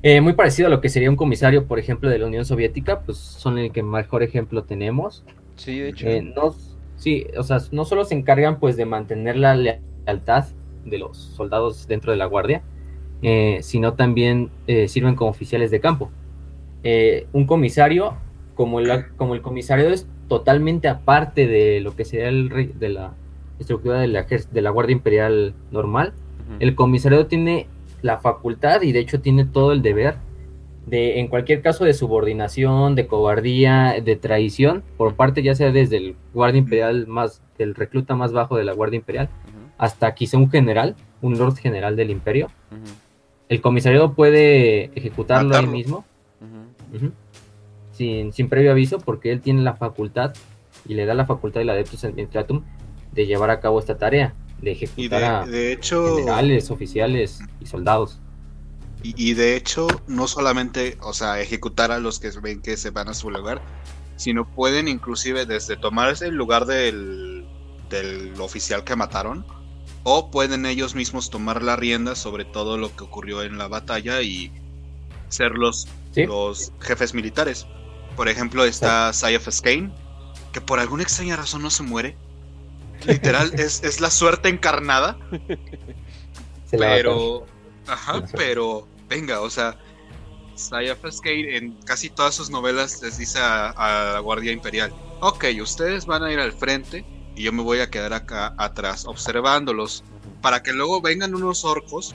Eh, 0.02 0.20
muy 0.20 0.32
parecido 0.32 0.68
a 0.68 0.70
lo 0.70 0.80
que 0.80 0.88
sería 0.88 1.10
un 1.10 1.16
comisario, 1.16 1.66
por 1.66 1.78
ejemplo, 1.78 2.08
de 2.08 2.18
la 2.18 2.26
Unión 2.26 2.44
Soviética, 2.44 3.00
pues 3.00 3.18
son 3.18 3.58
el 3.58 3.70
que 3.70 3.82
mejor 3.82 4.22
ejemplo 4.22 4.64
tenemos. 4.64 5.24
Sí, 5.56 5.78
de 5.78 5.88
hecho. 5.90 6.08
Eh, 6.08 6.22
no, 6.22 6.54
sí, 6.96 7.26
o 7.36 7.42
sea, 7.42 7.58
no 7.70 7.84
solo 7.84 8.04
se 8.04 8.14
encargan 8.14 8.58
pues 8.58 8.76
de 8.76 8.86
mantener 8.86 9.36
la 9.36 9.54
lealtad 9.54 10.46
de 10.86 10.98
los 10.98 11.18
soldados 11.18 11.86
dentro 11.86 12.12
de 12.12 12.16
la 12.18 12.24
guardia, 12.24 12.62
eh, 13.22 13.58
sino 13.62 13.92
también 13.92 14.50
sirven 14.88 15.14
como 15.14 15.30
oficiales 15.30 15.70
de 15.70 15.80
campo. 15.80 16.10
Un 17.32 17.46
comisario, 17.46 18.14
como, 18.54 18.80
la, 18.80 19.08
como 19.16 19.34
el 19.34 19.42
comisario 19.42 19.90
es 19.90 20.06
totalmente 20.28 20.88
aparte 20.88 21.46
de 21.46 21.80
lo 21.80 21.94
que 21.94 22.06
sería 22.06 22.28
el 22.28 22.48
rey- 22.48 22.72
de 22.78 22.88
la 22.88 23.12
estructura 23.58 24.00
de 24.00 24.06
la, 24.06 24.22
de 24.22 24.62
la 24.62 24.70
Guardia 24.70 24.94
Imperial 24.94 25.52
normal, 25.70 26.14
el 26.58 26.74
comisario 26.74 27.26
tiene 27.26 27.66
la 28.02 28.18
facultad 28.18 28.82
y 28.82 28.92
de 28.92 29.00
hecho 29.00 29.20
tiene 29.20 29.44
todo 29.44 29.72
el 29.72 29.82
deber 29.82 30.16
de, 30.86 31.20
en 31.20 31.28
cualquier 31.28 31.62
caso 31.62 31.84
de 31.84 31.94
subordinación, 31.94 32.94
de 32.94 33.06
cobardía, 33.06 34.00
de 34.02 34.16
traición, 34.16 34.82
por 34.96 35.14
parte 35.14 35.42
ya 35.42 35.54
sea 35.54 35.70
desde 35.70 35.98
el 35.98 36.16
guardia 36.32 36.58
imperial 36.58 37.06
más, 37.06 37.42
del 37.58 37.74
recluta 37.74 38.14
más 38.14 38.32
bajo 38.32 38.56
de 38.56 38.64
la 38.64 38.72
guardia 38.72 38.96
imperial, 38.96 39.28
Ujú, 39.48 39.58
hasta 39.78 40.14
quizá 40.14 40.36
un 40.36 40.50
general, 40.50 40.96
un 41.22 41.38
lord 41.38 41.56
general 41.56 41.96
del 41.96 42.10
imperio, 42.10 42.48
el 43.48 43.60
comisario 43.60 44.12
puede 44.12 44.90
ejecutarlo 44.94 45.56
ahí 45.56 45.66
mismo, 45.66 46.04
sin, 47.92 48.32
sin 48.32 48.48
previo 48.48 48.70
aviso, 48.70 48.98
porque 48.98 49.32
él 49.32 49.40
tiene 49.40 49.62
la 49.62 49.74
facultad 49.74 50.34
y 50.86 50.94
le 50.94 51.04
da 51.04 51.14
la 51.14 51.26
facultad 51.26 51.60
del 51.60 51.70
Adeptus 51.70 52.04
Administratum 52.04 52.62
de 53.12 53.26
llevar 53.26 53.50
a 53.50 53.60
cabo 53.60 53.78
esta 53.78 53.98
tarea, 53.98 54.34
de 54.60 54.72
Y 54.96 55.08
ejecutar 55.08 55.24
a 55.24 55.46
de, 55.46 55.50
de 55.50 55.72
hecho, 55.72 55.98
generales, 56.04 56.70
oficiales 56.70 57.48
y 57.60 57.66
soldados. 57.66 58.22
y, 59.02 59.30
y 59.30 59.34
de 59.34 59.56
hecho, 59.56 60.04
no 60.06 60.26
solamente, 60.28 60.96
o 61.00 61.12
sea, 61.14 61.40
ejecutar 61.40 61.90
a 61.92 62.00
los 62.00 62.18
que 62.20 62.30
ven 62.42 62.60
que 62.62 62.76
se 62.76 62.90
van 62.90 63.08
a 63.08 63.14
su 63.14 63.30
lugar, 63.30 63.64
sino 64.16 64.50
pueden 64.50 64.88
inclusive 64.88 65.46
desde 65.46 65.76
tomarse 65.76 66.26
el 66.28 66.34
lugar 66.34 66.66
del, 66.66 67.50
del 67.88 68.38
oficial 68.40 68.84
que 68.84 68.96
mataron, 68.96 69.46
o 70.02 70.30
pueden 70.30 70.66
ellos 70.66 70.94
mismos 70.94 71.30
tomar 71.30 71.62
la 71.62 71.76
rienda 71.76 72.14
sobre 72.16 72.44
todo 72.44 72.78
lo 72.78 72.94
que 72.96 73.04
ocurrió 73.04 73.42
en 73.42 73.58
la 73.58 73.68
batalla 73.68 74.22
y 74.22 74.52
ser 75.28 75.52
los, 75.52 75.88
¿Sí? 76.12 76.26
los 76.26 76.72
jefes 76.80 77.14
militares. 77.14 77.68
Por 78.16 78.28
ejemplo, 78.28 78.64
está 78.64 79.12
Sayef 79.12 79.48
Skane, 79.50 79.94
que 80.52 80.60
por 80.60 80.80
alguna 80.80 81.02
extraña 81.04 81.36
razón 81.36 81.62
no 81.62 81.70
se 81.70 81.82
muere. 81.84 82.20
Literal, 83.06 83.52
es, 83.58 83.82
es 83.82 84.00
la 84.00 84.10
suerte 84.10 84.48
encarnada. 84.48 85.18
Se 86.66 86.78
Pero, 86.78 87.46
ajá, 87.86 88.24
pero, 88.36 88.86
venga, 89.08 89.40
o 89.40 89.50
sea, 89.50 89.78
Sayaf 90.54 90.98
Kane 91.22 91.56
en 91.56 91.72
casi 91.82 92.10
todas 92.10 92.34
sus 92.34 92.50
novelas 92.50 93.02
les 93.02 93.18
dice 93.18 93.38
a, 93.38 93.70
a, 93.70 94.12
la 94.14 94.18
Guardia 94.20 94.52
Imperial, 94.52 94.92
ok, 95.20 95.46
ustedes 95.60 96.06
van 96.06 96.22
a 96.22 96.32
ir 96.32 96.38
al 96.38 96.52
frente 96.52 97.04
y 97.34 97.42
yo 97.42 97.52
me 97.52 97.62
voy 97.62 97.80
a 97.80 97.90
quedar 97.90 98.12
acá 98.12 98.54
atrás 98.58 99.06
observándolos 99.06 100.04
para 100.42 100.62
que 100.62 100.72
luego 100.72 101.00
vengan 101.00 101.34
unos 101.34 101.64
orcos, 101.64 102.14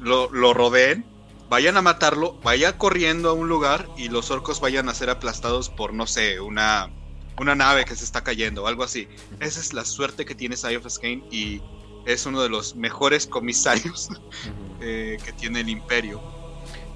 lo, 0.00 0.30
lo 0.30 0.54
rodeen, 0.54 1.06
vayan 1.48 1.76
a 1.76 1.82
matarlo, 1.82 2.40
vayan 2.42 2.76
corriendo 2.78 3.30
a 3.30 3.34
un 3.34 3.48
lugar 3.48 3.88
y 3.96 4.08
los 4.08 4.30
orcos 4.30 4.60
vayan 4.60 4.88
a 4.88 4.94
ser 4.94 5.10
aplastados 5.10 5.68
por, 5.68 5.92
no 5.92 6.06
sé, 6.06 6.40
una, 6.40 6.90
una 7.38 7.54
nave 7.54 7.84
que 7.84 7.94
se 7.94 8.04
está 8.04 8.22
cayendo 8.22 8.64
o 8.64 8.66
algo 8.66 8.84
así. 8.84 9.08
Esa 9.40 9.60
es 9.60 9.72
la 9.72 9.84
suerte 9.84 10.24
que 10.24 10.34
tiene 10.34 10.56
Eye 10.56 10.76
of 10.76 10.88
Skane 10.88 11.24
y 11.30 11.60
es 12.06 12.26
uno 12.26 12.42
de 12.42 12.48
los 12.48 12.74
mejores 12.74 13.26
comisarios 13.26 14.08
eh, 14.80 15.18
que 15.24 15.32
tiene 15.32 15.60
el 15.60 15.68
imperio. 15.68 16.20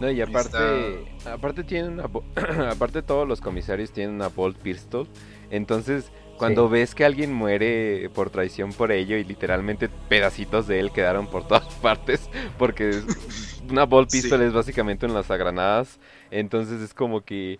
No, 0.01 0.11
y 0.11 0.21
aparte, 0.21 1.07
aparte 1.25 1.65
tienen 1.65 1.93
una, 1.93 2.11
aparte 2.71 3.03
todos 3.03 3.27
los 3.27 3.41
comisarios 3.41 3.93
tienen 3.93 4.17
una 4.17 4.29
Bolt 4.29 4.59
Pistol, 4.59 5.09
entonces 5.51 6.11
cuando 6.37 6.69
ves 6.69 6.95
que 6.95 7.07
alguien 7.07 7.33
muere 7.33 8.11
por 8.11 8.29
traición 8.29 8.75
por 8.75 8.93
ello 8.93 9.17
y 9.17 9.25
literalmente 9.25 9.89
pedacitos 9.89 10.67
de 10.67 10.81
él 10.81 10.93
quedaron 10.93 11.29
por 11.29 11.49
todas 11.49 11.73
partes, 11.83 12.29
porque 12.59 13.01
una 13.71 13.85
Bolt 13.85 14.11
Pistol 14.11 14.43
es 14.43 14.53
básicamente 14.53 15.07
unas 15.07 15.29
granadas, 15.29 15.99
entonces 16.31 16.83
es 16.83 16.93
como 16.93 17.23
que 17.23 17.59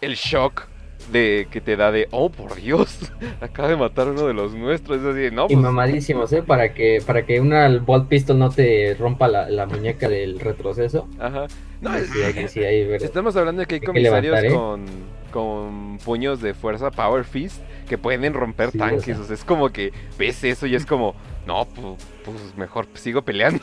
el 0.00 0.14
shock 0.14 0.68
de 1.12 1.46
que 1.50 1.60
te 1.60 1.76
da 1.76 1.92
de, 1.92 2.08
oh 2.10 2.30
por 2.30 2.56
Dios, 2.56 3.12
acaba 3.40 3.68
de 3.68 3.76
matar 3.76 4.08
uno 4.08 4.26
de 4.26 4.34
los 4.34 4.54
nuestros. 4.54 5.00
Es 5.00 5.04
así, 5.04 5.34
no, 5.34 5.44
Y 5.44 5.54
pues, 5.54 5.58
mamadísimos, 5.58 6.32
¿eh? 6.32 6.42
Para 6.42 6.74
que, 6.74 7.02
para 7.06 7.24
que 7.26 7.40
una 7.40 7.68
Bolt 7.78 8.08
Pistol 8.08 8.38
no 8.38 8.50
te 8.50 8.94
rompa 8.98 9.28
la, 9.28 9.48
la 9.48 9.66
muñeca 9.66 10.08
del 10.08 10.40
retroceso. 10.40 11.08
Ajá. 11.18 11.46
No, 11.80 11.90
sí, 11.98 12.22
hay, 12.22 12.48
sí, 12.48 12.60
hay, 12.60 12.82
estamos 13.00 13.36
hablando 13.36 13.60
de 13.60 13.66
que 13.66 13.76
hay 13.76 13.80
comisarios 13.80 14.52
con, 14.52 14.86
con 15.30 15.98
puños 16.04 16.40
de 16.40 16.54
fuerza 16.54 16.90
Power 16.90 17.24
Fist 17.24 17.60
que 17.88 17.98
pueden 17.98 18.32
romper 18.32 18.70
sí, 18.70 18.78
tanques. 18.78 19.02
O 19.02 19.04
sea. 19.04 19.20
o 19.20 19.24
sea, 19.26 19.34
es 19.34 19.44
como 19.44 19.70
que 19.70 19.92
ves 20.18 20.42
eso 20.44 20.66
y 20.66 20.74
es 20.74 20.86
como, 20.86 21.14
no, 21.46 21.66
pues, 21.66 21.96
pues 22.24 22.56
mejor 22.56 22.86
sigo 22.94 23.22
peleando. 23.22 23.62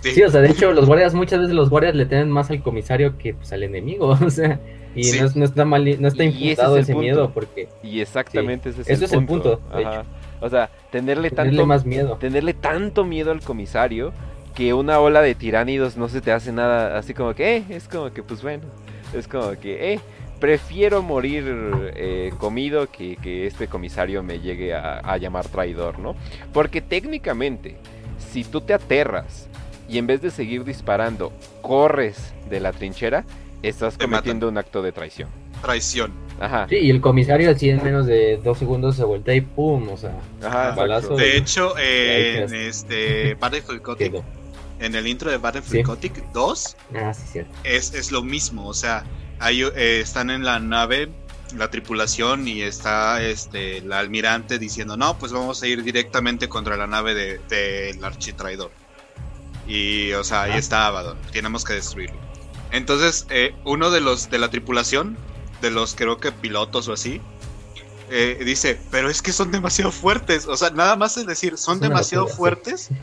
sí, 0.00 0.22
o 0.22 0.30
sea, 0.30 0.40
de 0.40 0.50
hecho, 0.50 0.72
los 0.72 0.86
guardias, 0.86 1.14
muchas 1.14 1.40
veces 1.40 1.54
los 1.54 1.70
guardias 1.70 1.94
le 1.94 2.06
tienen 2.06 2.30
más 2.30 2.50
al 2.50 2.62
comisario 2.62 3.16
que 3.18 3.34
pues, 3.34 3.52
al 3.52 3.62
enemigo. 3.62 4.16
O 4.26 4.30
sea, 4.30 4.60
y 4.96 5.04
sí. 5.04 5.20
no, 5.20 5.28
no, 5.34 5.44
está 5.44 5.64
mal, 5.64 6.00
no 6.00 6.08
está 6.08 6.24
infundado 6.24 6.76
ese, 6.78 6.92
ese 6.92 7.00
miedo 7.00 7.30
porque. 7.32 7.68
Y 7.82 8.00
exactamente 8.00 8.72
sí. 8.72 8.80
ese 8.80 8.92
es 8.94 9.02
Eso 9.02 9.14
el 9.16 9.22
es 9.22 9.26
punto. 9.28 9.52
el 9.52 9.58
punto. 9.58 9.76
De 9.76 9.84
Ajá. 9.84 10.00
hecho. 10.00 10.08
O 10.40 10.48
sea, 10.50 10.70
tenerle, 10.90 11.30
Tenerle 11.30 11.30
tanto 11.30 11.66
más 11.66 11.86
miedo. 11.86 12.16
tenerle 12.16 12.54
tanto 12.54 13.04
miedo 13.04 13.30
al 13.30 13.40
comisario 13.40 14.12
que 14.54 14.72
una 14.74 14.98
ola 15.00 15.20
de 15.22 15.34
tiránidos 15.34 15.96
no 15.96 16.08
se 16.08 16.20
te 16.20 16.32
hace 16.32 16.50
nada 16.52 16.98
así 16.98 17.14
como 17.14 17.34
que, 17.34 17.56
eh, 17.58 17.64
es 17.70 17.88
como 17.88 18.10
que, 18.12 18.22
pues 18.22 18.42
bueno, 18.42 18.64
es 19.14 19.28
como 19.28 19.50
que, 19.52 19.92
eh, 19.94 20.00
prefiero 20.40 21.02
morir 21.02 21.44
eh, 21.94 22.32
comido 22.38 22.90
que, 22.90 23.16
que, 23.16 23.46
este 23.46 23.68
comisario 23.68 24.22
me 24.22 24.40
llegue 24.40 24.74
a, 24.74 24.98
a, 24.98 25.16
llamar 25.18 25.46
traidor, 25.48 25.98
¿no? 25.98 26.16
Porque 26.52 26.80
técnicamente, 26.80 27.76
si 28.18 28.44
tú 28.44 28.60
te 28.60 28.74
aterras 28.74 29.48
y 29.88 29.98
en 29.98 30.06
vez 30.06 30.20
de 30.22 30.30
seguir 30.30 30.64
disparando, 30.64 31.32
corres 31.62 32.34
de 32.48 32.60
la 32.60 32.72
trinchera, 32.72 33.24
estás 33.62 33.96
Te 33.98 34.04
cometiendo 34.04 34.46
matan. 34.46 34.54
un 34.54 34.58
acto 34.58 34.82
de 34.82 34.92
traición. 34.92 35.28
Traición. 35.62 36.12
Ajá. 36.38 36.66
Sí, 36.68 36.76
y 36.76 36.90
el 36.90 37.00
comisario 37.00 37.50
así 37.50 37.70
en 37.70 37.82
menos 37.82 38.06
de 38.06 38.36
dos 38.44 38.58
segundos 38.58 38.96
se 38.96 39.04
voltea 39.04 39.34
y 39.34 39.40
pum, 39.40 39.88
o 39.88 39.96
sea, 39.96 40.18
Ajá, 40.42 40.72
balazo. 40.72 41.16
De 41.16 41.36
hecho, 41.36 41.74
eh, 41.78 42.42
en 42.46 42.54
este 42.54 43.34
Battlefield 43.40 43.82
Gothic, 43.82 44.22
en 44.80 44.94
el 44.94 45.06
intro 45.06 45.30
de 45.30 45.38
Battlefield 45.38 45.76
Sí. 45.78 45.82
Gothic 45.82 46.32
2, 46.32 46.76
Ah, 46.94 47.14
sí, 47.14 47.22
cierto. 47.32 47.52
es, 47.64 47.94
es 47.94 48.12
lo 48.12 48.22
mismo. 48.22 48.68
O 48.68 48.74
sea, 48.74 49.04
ahí, 49.38 49.62
eh, 49.62 50.00
están 50.02 50.28
en 50.28 50.44
la 50.44 50.58
nave, 50.60 51.08
la 51.56 51.70
tripulación, 51.70 52.46
y 52.46 52.60
está 52.60 53.22
este 53.22 53.78
el 53.78 53.90
almirante 53.92 54.58
diciendo, 54.58 54.98
no, 54.98 55.16
pues 55.18 55.32
vamos 55.32 55.62
a 55.62 55.66
ir 55.66 55.82
directamente 55.82 56.48
contra 56.50 56.76
la 56.76 56.86
nave 56.86 57.14
del 57.14 57.40
de, 57.48 57.92
del 57.94 58.04
architraidor. 58.04 58.70
Y, 59.66 60.12
o 60.12 60.22
sea, 60.22 60.42
ahí 60.42 60.52
Ah. 60.54 60.58
está 60.58 60.86
Abaddon, 60.86 61.16
tenemos 61.32 61.64
que 61.64 61.72
destruirlo. 61.72 62.25
Entonces, 62.72 63.26
eh, 63.30 63.54
uno 63.64 63.90
de 63.90 64.00
los 64.00 64.30
de 64.30 64.38
la 64.38 64.50
tripulación, 64.50 65.16
de 65.62 65.70
los 65.70 65.94
creo 65.94 66.18
que 66.18 66.32
pilotos 66.32 66.88
o 66.88 66.92
así, 66.92 67.20
eh, 68.10 68.40
dice, 68.44 68.78
pero 68.90 69.10
es 69.10 69.22
que 69.22 69.32
son 69.32 69.50
demasiado 69.50 69.90
fuertes. 69.90 70.46
O 70.46 70.56
sea, 70.56 70.70
nada 70.70 70.96
más 70.96 71.16
es 71.16 71.26
decir, 71.26 71.56
son 71.58 71.80
demasiado 71.80 72.26
fuertes. 72.26 72.90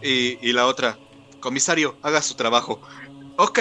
Y, 0.00 0.38
y 0.40 0.52
la 0.52 0.66
otra, 0.66 0.96
comisario, 1.40 1.96
haga 2.02 2.22
su 2.22 2.34
trabajo. 2.34 2.80
Ok. 3.36 3.58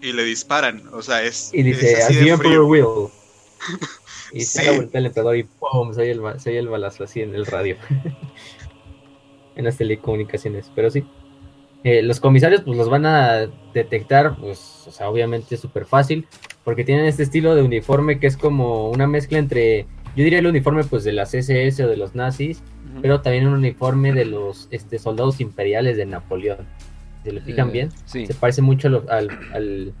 Y 0.00 0.12
le 0.12 0.24
disparan. 0.24 0.88
O 0.92 1.02
sea, 1.02 1.22
es. 1.22 1.50
Y 1.52 1.62
dice, 1.62 1.92
es 1.92 1.98
as 2.04 2.10
así 2.10 2.16
de 2.24 2.36
frío. 2.36 2.66
will. 2.66 3.10
Y 4.32 4.40
Sí. 4.40 4.58
se 4.58 4.64
da 4.64 4.72
vuelta 4.72 4.98
el 4.98 5.38
y 5.38 5.42
pum, 5.44 5.94
se 5.94 6.00
oye 6.02 6.10
el, 6.12 6.20
se 6.40 6.50
oye 6.50 6.58
el 6.58 6.68
balazo 6.68 7.04
así 7.04 7.20
en 7.20 7.34
el 7.34 7.46
radio. 7.46 7.76
en 9.56 9.64
las 9.64 9.76
telecomunicaciones, 9.76 10.70
pero 10.74 10.90
sí. 10.90 11.04
Eh, 11.88 12.02
los 12.02 12.18
comisarios 12.18 12.62
pues 12.62 12.76
los 12.76 12.88
van 12.88 13.06
a 13.06 13.46
detectar, 13.72 14.36
pues, 14.40 14.82
o 14.88 14.90
sea, 14.90 15.08
obviamente 15.08 15.56
súper 15.56 15.84
fácil, 15.84 16.26
porque 16.64 16.82
tienen 16.82 17.04
este 17.04 17.22
estilo 17.22 17.54
de 17.54 17.62
uniforme 17.62 18.18
que 18.18 18.26
es 18.26 18.36
como 18.36 18.90
una 18.90 19.06
mezcla 19.06 19.38
entre, 19.38 19.82
yo 20.16 20.24
diría 20.24 20.40
el 20.40 20.48
uniforme 20.48 20.82
pues 20.82 21.04
de 21.04 21.12
las 21.12 21.32
SS 21.32 21.84
o 21.84 21.88
de 21.88 21.96
los 21.96 22.16
nazis, 22.16 22.60
pero 23.02 23.20
también 23.20 23.46
un 23.46 23.52
uniforme 23.54 24.12
de 24.12 24.24
los 24.24 24.66
este, 24.72 24.98
soldados 24.98 25.40
imperiales 25.40 25.96
de 25.96 26.06
Napoleón. 26.06 26.66
Si 27.22 27.30
lo 27.30 27.40
fijan 27.40 27.68
Eh, 27.68 27.72
bien, 27.72 27.88
Sí. 28.04 28.26
se 28.26 28.34
parece 28.34 28.62
mucho 28.62 28.88
lo- 28.88 29.04
al, 29.08 29.30
al, 29.54 29.92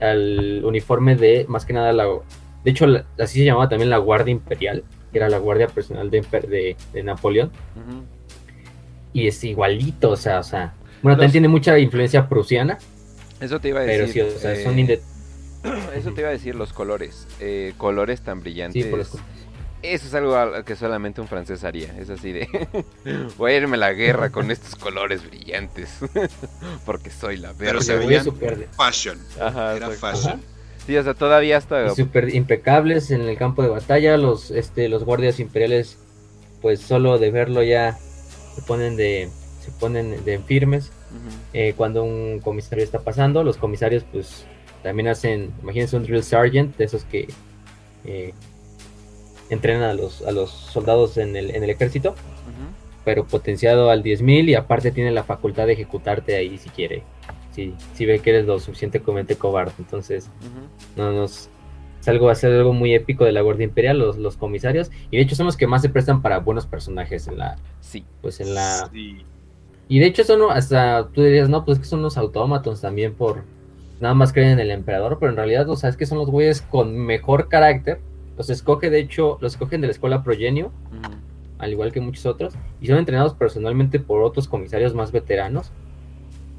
al 0.00 0.62
uniforme 0.64 1.16
de, 1.16 1.46
más 1.48 1.64
que 1.66 1.72
nada, 1.72 1.92
la, 1.92 2.04
de 2.04 2.70
hecho, 2.70 2.86
la- 2.86 3.06
así 3.18 3.40
se 3.40 3.44
llamaba 3.44 3.68
también 3.68 3.90
la 3.90 3.98
Guardia 3.98 4.30
Imperial, 4.30 4.84
que 5.10 5.18
era 5.18 5.28
la 5.28 5.38
guardia 5.38 5.66
personal 5.66 6.10
de, 6.12 6.20
de, 6.48 6.76
de 6.92 7.02
Napoleón, 7.02 7.50
y 9.12 9.26
es 9.26 9.42
igualito, 9.44 10.10
o 10.10 10.16
sea, 10.16 10.38
o 10.40 10.42
sea, 10.44 10.74
bueno, 11.04 11.10
Los- 11.16 11.18
también 11.18 11.30
tiene 11.32 11.48
mucha 11.48 11.78
influencia 11.78 12.28
prusiana, 12.28 12.78
Eso 13.40 13.60
te 13.60 13.68
iba 13.68 13.80
a 13.82 13.84
pero 13.84 14.08
sí, 14.08 14.18
decir. 14.18 14.34
o 14.36 14.40
sea, 14.40 14.52
eh, 14.54 14.64
son 14.64 14.76
inde- 14.78 15.00
Eso 15.96 16.12
te 16.12 16.20
iba 16.22 16.30
a 16.30 16.32
decir, 16.32 16.54
los 16.56 16.72
colores. 16.72 17.26
Eh, 17.40 17.72
colores 17.78 18.20
tan 18.22 18.40
brillantes. 18.40 18.82
sí, 18.84 18.88
por 18.90 18.98
los- 18.98 19.12
Eso 19.82 20.06
es 20.06 20.14
algo 20.14 20.34
al- 20.36 20.64
que 20.64 20.76
solamente 20.76 21.20
un 21.20 21.28
francés 21.28 21.62
haría. 21.62 21.94
Es 21.98 22.08
así 22.10 22.32
de. 22.32 22.48
Voy 23.38 23.52
a 23.52 23.56
irme 23.58 23.76
a 23.76 23.80
la 23.80 23.92
guerra 23.92 24.30
con 24.30 24.50
estos 24.50 24.76
colores 24.76 25.26
brillantes. 25.28 25.90
Porque 26.86 27.10
soy 27.10 27.36
la 27.36 27.50
Pero 27.52 27.78
verga. 27.78 27.80
se 27.80 27.86
se 27.92 27.96
ve 27.98 28.06
veían- 28.06 28.24
súper 28.24 28.68
Fashion. 28.76 29.18
Ajá, 29.40 29.76
Era 29.76 29.90
fashion. 29.90 30.40
Sí, 30.86 30.96
o 30.96 31.02
sea, 31.02 31.14
todavía 31.14 31.56
hasta. 31.58 31.94
súper 31.94 32.34
impecables 32.34 33.10
en 33.10 33.22
el 33.22 33.36
campo 33.38 33.62
de 33.62 33.68
batalla, 33.68 34.16
los, 34.18 34.50
este, 34.50 34.88
los 34.90 35.04
guardias 35.04 35.38
imperiales, 35.40 35.96
pues 36.60 36.80
solo 36.80 37.18
de 37.18 37.30
verlo 37.30 37.62
ya 37.62 37.96
se 38.54 38.60
ponen 38.62 38.96
de, 38.96 39.28
se 39.64 39.70
ponen 39.72 40.24
de 40.26 40.38
firmes. 40.40 40.92
Eh, 41.52 41.74
cuando 41.76 42.02
un 42.02 42.40
comisario 42.40 42.84
está 42.84 43.00
pasando. 43.00 43.44
Los 43.44 43.56
comisarios, 43.56 44.04
pues, 44.10 44.46
también 44.82 45.08
hacen, 45.08 45.52
imagínense 45.62 45.96
un 45.96 46.04
drill 46.04 46.22
sergeant, 46.22 46.76
de 46.76 46.84
esos 46.84 47.04
que 47.04 47.28
eh, 48.04 48.34
entrenan 49.50 49.82
a 49.82 49.94
los, 49.94 50.22
a 50.22 50.30
los 50.30 50.50
soldados 50.50 51.16
en 51.16 51.36
el, 51.36 51.50
en 51.50 51.64
el 51.64 51.70
ejército, 51.70 52.14
pero 53.04 53.26
potenciado 53.26 53.90
al 53.90 54.02
10.000 54.02 54.48
y 54.48 54.54
aparte 54.54 54.90
tiene 54.90 55.10
la 55.10 55.24
facultad 55.24 55.66
de 55.66 55.74
ejecutarte 55.74 56.36
ahí 56.36 56.58
si 56.58 56.70
quiere. 56.70 57.02
Si, 57.52 57.74
si 57.94 58.06
ve 58.06 58.18
que 58.18 58.30
eres 58.30 58.46
lo 58.46 58.58
suficientemente 58.58 59.36
cobarde. 59.36 59.72
Entonces, 59.78 60.28
no 60.96 61.12
nos. 61.12 61.48
Es 62.00 62.08
algo, 62.08 62.26
va 62.26 62.32
a 62.32 62.34
ser 62.34 62.52
algo 62.52 62.72
muy 62.72 62.94
épico 62.94 63.24
de 63.24 63.32
la 63.32 63.40
Guardia 63.40 63.64
Imperial, 63.64 63.98
los, 63.98 64.18
los 64.18 64.36
comisarios. 64.36 64.90
Y 65.10 65.16
de 65.16 65.22
hecho 65.22 65.36
son 65.36 65.46
los 65.46 65.56
que 65.56 65.66
más 65.66 65.80
se 65.80 65.88
prestan 65.88 66.20
para 66.20 66.38
buenos 66.38 66.66
personajes 66.66 67.28
en 67.28 67.38
la. 67.38 67.56
Sí. 67.80 68.04
Pues 68.20 68.40
en 68.40 68.54
la. 68.54 68.90
Sí. 68.92 69.24
Y 69.88 69.98
de 69.98 70.06
hecho 70.06 70.24
son 70.24 70.50
hasta, 70.50 71.08
tú 71.08 71.22
dirías, 71.22 71.48
no, 71.48 71.64
pues 71.64 71.78
es 71.78 71.82
que 71.84 71.88
son 71.88 72.02
los 72.02 72.16
autómatos 72.16 72.80
también 72.80 73.14
por, 73.14 73.42
nada 74.00 74.14
más 74.14 74.32
creen 74.32 74.52
en 74.52 74.60
el 74.60 74.70
emperador, 74.70 75.18
pero 75.20 75.30
en 75.30 75.36
realidad, 75.36 75.68
o 75.68 75.76
sea, 75.76 75.90
es 75.90 75.96
que 75.96 76.06
son 76.06 76.18
los 76.18 76.30
güeyes 76.30 76.62
con 76.62 76.96
mejor 76.96 77.48
carácter. 77.48 78.00
Los 78.36 78.50
escoge, 78.50 78.90
de 78.90 78.98
hecho, 78.98 79.38
los 79.40 79.52
escogen 79.52 79.80
de 79.80 79.86
la 79.86 79.92
escuela 79.92 80.24
Progenio, 80.24 80.66
Ujú. 80.90 81.14
al 81.58 81.70
igual 81.70 81.92
que 81.92 82.00
muchos 82.00 82.26
otros, 82.26 82.54
y 82.80 82.86
son 82.86 82.98
entrenados 82.98 83.34
personalmente 83.34 84.00
por 84.00 84.22
otros 84.22 84.48
comisarios 84.48 84.94
más 84.94 85.12
veteranos. 85.12 85.70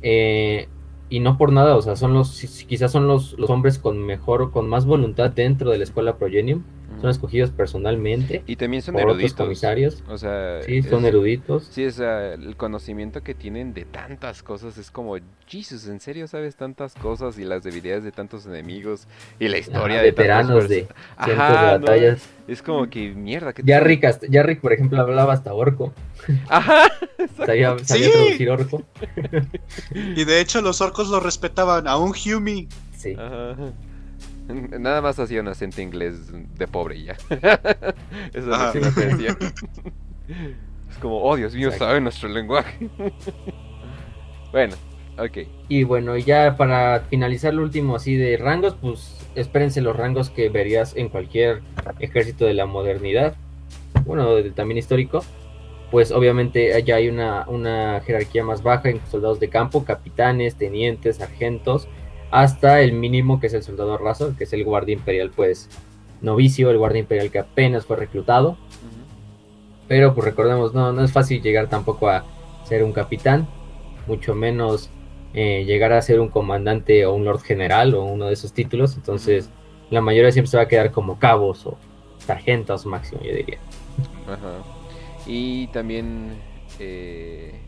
Eh, 0.02 0.68
y 1.10 1.20
no 1.20 1.38
por 1.38 1.52
nada, 1.52 1.76
o 1.76 1.82
sea, 1.82 1.96
son 1.96 2.14
los, 2.14 2.40
quizás 2.68 2.92
son 2.92 3.08
los, 3.08 3.34
los 3.38 3.50
hombres 3.50 3.78
con 3.78 4.04
mejor, 4.04 4.52
con 4.52 4.68
más 4.68 4.86
voluntad 4.86 5.30
dentro 5.32 5.70
de 5.70 5.78
la 5.78 5.84
escuela 5.84 6.18
Progenium, 6.18 6.64
son 7.02 7.10
escogidos 7.10 7.52
personalmente 7.52 8.44
Y 8.48 8.56
también 8.56 8.82
son 8.82 8.94
por 8.94 9.04
otros 9.04 9.18
eruditos. 9.20 9.38
comisarios. 9.46 10.04
O 10.08 10.18
sea, 10.18 10.62
Sí, 10.64 10.82
son 10.84 11.02
es- 11.04 11.10
eruditos. 11.10 11.68
Sí, 11.72 11.86
o 11.86 11.92
sea, 11.92 12.34
el 12.34 12.56
conocimiento 12.58 13.22
que 13.24 13.34
tienen 13.36 13.74
de 13.74 13.86
tantas 13.86 14.44
cosas 14.44 14.78
es 14.78 14.92
como, 14.92 15.16
Jesus, 15.48 15.88
¿en 15.88 16.00
serio 16.00 16.28
sabes 16.28 16.56
tantas 16.56 16.96
cosas 16.96 17.38
y 17.38 17.44
las 17.44 17.64
debilidades 17.64 18.04
de 18.04 18.12
tantos 18.12 18.46
enemigos 18.46 19.08
y 19.40 19.48
la 19.48 19.58
historia 19.58 19.98
Ajá, 19.98 20.04
de 20.04 20.12
tantos 20.12 20.18
veteranos 20.18 20.70
de 20.70 20.88
perso- 20.88 20.96
cientos 21.26 21.46
Ajá, 21.46 21.62
de 21.74 21.80
¿no? 21.80 21.86
batallas. 21.86 22.30
Es 22.48 22.62
como 22.62 22.90
que 22.90 23.10
mierda, 23.14 23.54
que 23.54 23.64
Ya 23.66 23.80
Rick, 23.80 24.06
hasta- 24.06 24.28
ya 24.28 24.44
Rick, 24.44 24.62
por 24.62 24.72
ejemplo, 24.74 25.00
hablaba 25.02 25.34
hasta 25.34 25.54
orco. 25.54 25.94
Ajá, 26.50 26.84
Sabía, 27.46 27.76
sabía 27.84 28.06
Sí. 28.08 28.12
traducir 28.12 28.50
orco. 28.50 28.84
Y 30.16 30.24
de 30.26 30.40
hecho 30.42 30.62
los 30.62 30.82
orcos 30.82 31.10
lo 31.10 31.20
respetaban, 31.20 31.88
a 31.88 31.98
un 31.98 32.12
Humi. 32.14 32.68
Sí. 32.96 33.14
Ajá. 33.18 33.56
Nada 34.80 35.02
más 35.02 35.20
hacía 35.20 35.42
un 35.42 35.48
acento 35.48 35.82
inglés 35.82 36.32
de 36.32 36.68
pobre 36.68 36.98
y 36.98 37.04
ya. 37.06 37.14
Eso 38.34 38.74
es 38.74 38.76
lo 38.76 38.94
que. 38.94 39.28
Es 40.90 40.98
como, 41.00 41.22
oh 41.22 41.36
Dios 41.36 41.54
mío, 41.56 41.72
sabe 41.72 42.02
nuestro 42.02 42.30
lenguaje. 42.30 42.90
Bueno, 44.52 44.76
ok. 45.18 45.40
Y 45.68 45.84
bueno, 45.84 46.16
ya 46.16 46.56
para 46.56 47.02
finalizar 47.10 47.54
lo 47.54 47.62
último 47.62 47.98
así 47.98 48.16
de 48.16 48.38
rangos, 48.38 48.78
pues 48.80 49.20
espérense 49.36 49.82
los 49.82 49.94
rangos 49.94 50.30
que 50.30 50.48
verías 50.48 50.96
en 50.96 51.10
cualquier 51.10 51.62
ejército 52.00 52.46
de 52.46 52.54
la 52.54 52.66
modernidad, 52.66 53.36
bueno, 54.06 54.42
también 54.54 54.78
histórico. 54.78 55.26
Pues 55.92 56.14
obviamente 56.14 56.82
ya 56.86 56.96
hay 56.96 57.10
una, 57.10 57.44
una 57.50 58.00
jerarquía 58.06 58.46
más 58.46 58.64
baja 58.64 58.90
en 58.90 59.02
soldados 59.12 59.42
de 59.42 59.50
campo, 59.50 59.84
capitanes, 59.84 60.56
tenientes, 60.56 61.18
sargentos, 61.18 61.90
hasta 62.32 62.82
el 62.82 62.94
mínimo 62.94 63.40
que 63.40 63.48
es 63.48 63.54
el 63.54 63.64
soldado 63.64 63.98
raso, 63.98 64.36
que 64.38 64.46
es 64.46 64.54
el 64.54 64.64
guardia 64.64 64.94
imperial, 64.94 65.32
pues 65.36 65.70
novicio, 66.22 66.70
el 66.72 66.78
guardia 66.78 67.00
imperial 67.00 67.32
que 67.32 67.40
apenas 67.40 67.86
fue 67.86 67.98
reclutado. 67.98 68.58
Pero 69.88 70.14
pues 70.16 70.26
recordemos, 70.26 70.74
no, 70.74 70.92
no 70.92 71.04
es 71.04 71.12
fácil 71.12 71.42
llegar 71.42 71.70
tampoco 71.70 72.10
a 72.10 72.26
ser 72.64 72.84
un 72.84 72.92
capitán, 72.92 73.48
mucho 74.08 74.34
menos 74.34 74.90
eh, 75.34 75.66
llegar 75.66 75.92
a 75.94 76.02
ser 76.02 76.20
un 76.20 76.30
comandante 76.30 77.06
o 77.06 77.14
un 77.14 77.26
lord 77.26 77.42
general 77.42 77.94
o 77.94 78.04
uno 78.06 78.28
de 78.28 78.34
esos 78.34 78.54
títulos. 78.54 78.96
Entonces, 78.96 79.50
la 79.92 80.02
mayoría 80.02 80.32
siempre 80.32 80.50
se 80.50 80.58
va 80.58 80.64
a 80.64 80.68
quedar 80.68 80.92
como 80.92 81.20
cabos 81.20 81.66
o 81.66 81.78
sargentos 82.20 82.86
máximo, 82.86 83.22
yo 83.22 83.34
diría. 83.34 83.60
Ajá. 84.28 84.64
Y 85.28 85.68
también 85.68 86.38
eh, 86.80 87.60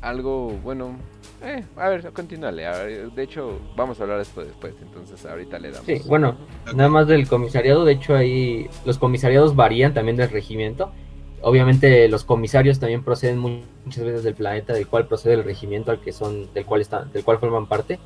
algo, 0.00 0.48
bueno, 0.64 0.96
eh, 1.42 1.64
a 1.76 1.88
ver, 1.88 2.12
continúale. 2.12 2.66
a 2.66 2.72
ver, 2.84 3.10
De 3.12 3.22
hecho, 3.22 3.58
vamos 3.76 3.98
a 4.00 4.02
hablar 4.04 4.18
de 4.18 4.22
esto 4.24 4.44
después, 4.44 4.74
entonces 4.82 5.24
ahorita 5.24 5.58
le 5.58 5.70
damos. 5.70 5.86
Sí, 5.86 6.00
bueno, 6.06 6.36
nada 6.74 6.88
más 6.88 7.06
del 7.06 7.28
comisariado, 7.28 7.84
de 7.84 7.92
hecho 7.92 8.14
ahí 8.14 8.68
los 8.84 8.98
comisariados 8.98 9.54
varían 9.56 9.94
también 9.94 10.16
del 10.16 10.30
regimiento. 10.30 10.92
Obviamente 11.40 12.08
los 12.08 12.24
comisarios 12.24 12.80
también 12.80 13.04
proceden 13.04 13.38
mu- 13.38 13.60
muchas 13.84 14.02
veces 14.04 14.24
del 14.24 14.34
planeta 14.34 14.72
del 14.72 14.88
cual 14.88 15.06
procede 15.06 15.34
el 15.34 15.44
regimiento 15.44 15.92
al 15.92 16.00
que 16.00 16.12
son, 16.12 16.52
del 16.52 16.64
cual 16.64 16.80
están, 16.80 17.12
del 17.12 17.22
cual 17.24 17.38
forman 17.38 17.66
parte. 17.66 17.98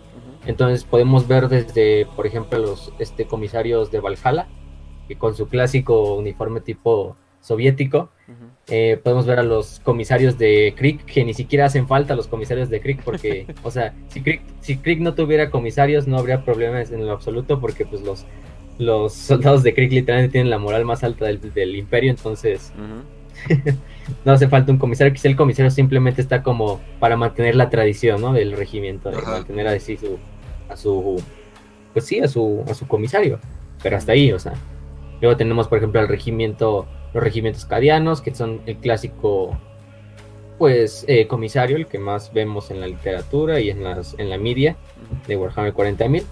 Entonces 0.45 0.85
podemos 0.85 1.26
ver 1.28 1.49
desde, 1.49 2.07
por 2.14 2.26
ejemplo, 2.26 2.59
los 2.59 2.93
este, 2.99 3.26
comisarios 3.26 3.91
de 3.91 4.01
Valhalla, 4.01 4.49
que 5.09 5.16
con 5.16 5.35
su 5.35 5.49
clásico 5.49 6.14
uniforme 6.16 6.61
tipo 6.61 7.16
soviético. 7.41 8.11
Eh, 8.68 9.00
podemos 9.02 9.26
ver 9.26 9.38
a 9.38 9.42
los 9.42 9.80
comisarios 9.80 10.38
de 10.38 10.74
Krieg, 10.76 11.04
que 11.04 11.24
ni 11.24 11.34
siquiera 11.34 11.66
hacen 11.66 11.88
falta 11.88 12.14
los 12.14 12.28
comisarios 12.28 12.70
de 12.70 12.80
Krieg, 12.80 13.00
porque, 13.04 13.46
o 13.62 13.70
sea, 13.70 13.94
si 14.08 14.22
Krieg, 14.22 14.42
si 14.60 14.76
Krieg 14.76 15.00
no 15.00 15.14
tuviera 15.14 15.50
comisarios 15.50 16.06
no 16.06 16.18
habría 16.18 16.44
problemas 16.44 16.90
en 16.92 17.06
lo 17.06 17.12
absoluto, 17.12 17.60
porque 17.60 17.84
pues 17.84 18.02
los, 18.02 18.24
los 18.78 19.12
soldados 19.12 19.62
de 19.62 19.74
Krieg 19.74 19.92
literalmente 19.92 20.32
tienen 20.32 20.50
la 20.50 20.58
moral 20.58 20.84
más 20.84 21.02
alta 21.04 21.26
del, 21.26 21.40
del 21.52 21.76
imperio, 21.76 22.10
entonces 22.10 22.72
no 24.24 24.32
hace 24.32 24.48
falta 24.48 24.72
un 24.72 24.78
comisario, 24.78 25.12
quizá 25.12 25.28
el 25.28 25.36
comisario 25.36 25.70
simplemente 25.70 26.20
está 26.20 26.42
como 26.42 26.80
para 27.00 27.16
mantener 27.16 27.56
la 27.56 27.70
tradición, 27.70 28.20
¿no? 28.20 28.32
Del 28.32 28.52
regimiento, 28.52 29.10
de 29.10 29.18
Ajá. 29.18 29.30
mantener 29.32 29.66
así 29.68 29.96
su, 29.96 30.18
a 30.68 30.76
su, 30.76 31.22
pues 31.92 32.06
sí, 32.06 32.20
a 32.20 32.28
su, 32.28 32.64
a 32.68 32.74
su 32.74 32.86
comisario, 32.86 33.38
pero 33.82 33.96
hasta 33.96 34.12
ahí, 34.12 34.32
o 34.32 34.38
sea. 34.38 34.54
Luego 35.20 35.36
tenemos, 35.36 35.68
por 35.68 35.78
ejemplo, 35.78 36.00
el 36.00 36.08
regimiento, 36.08 36.86
los 37.14 37.22
regimientos 37.22 37.64
cadianos, 37.66 38.20
que 38.20 38.34
son 38.34 38.60
el 38.66 38.76
clásico, 38.76 39.56
pues, 40.58 41.04
eh, 41.08 41.26
comisario, 41.26 41.76
el 41.76 41.86
que 41.86 41.98
más 41.98 42.32
vemos 42.32 42.70
en 42.70 42.80
la 42.80 42.86
literatura 42.86 43.60
y 43.60 43.70
en, 43.70 43.82
las, 43.84 44.14
en 44.18 44.30
la 44.30 44.38
media 44.38 44.76
de 45.26 45.36
Warhammer 45.36 45.74
40.000. 45.74 46.22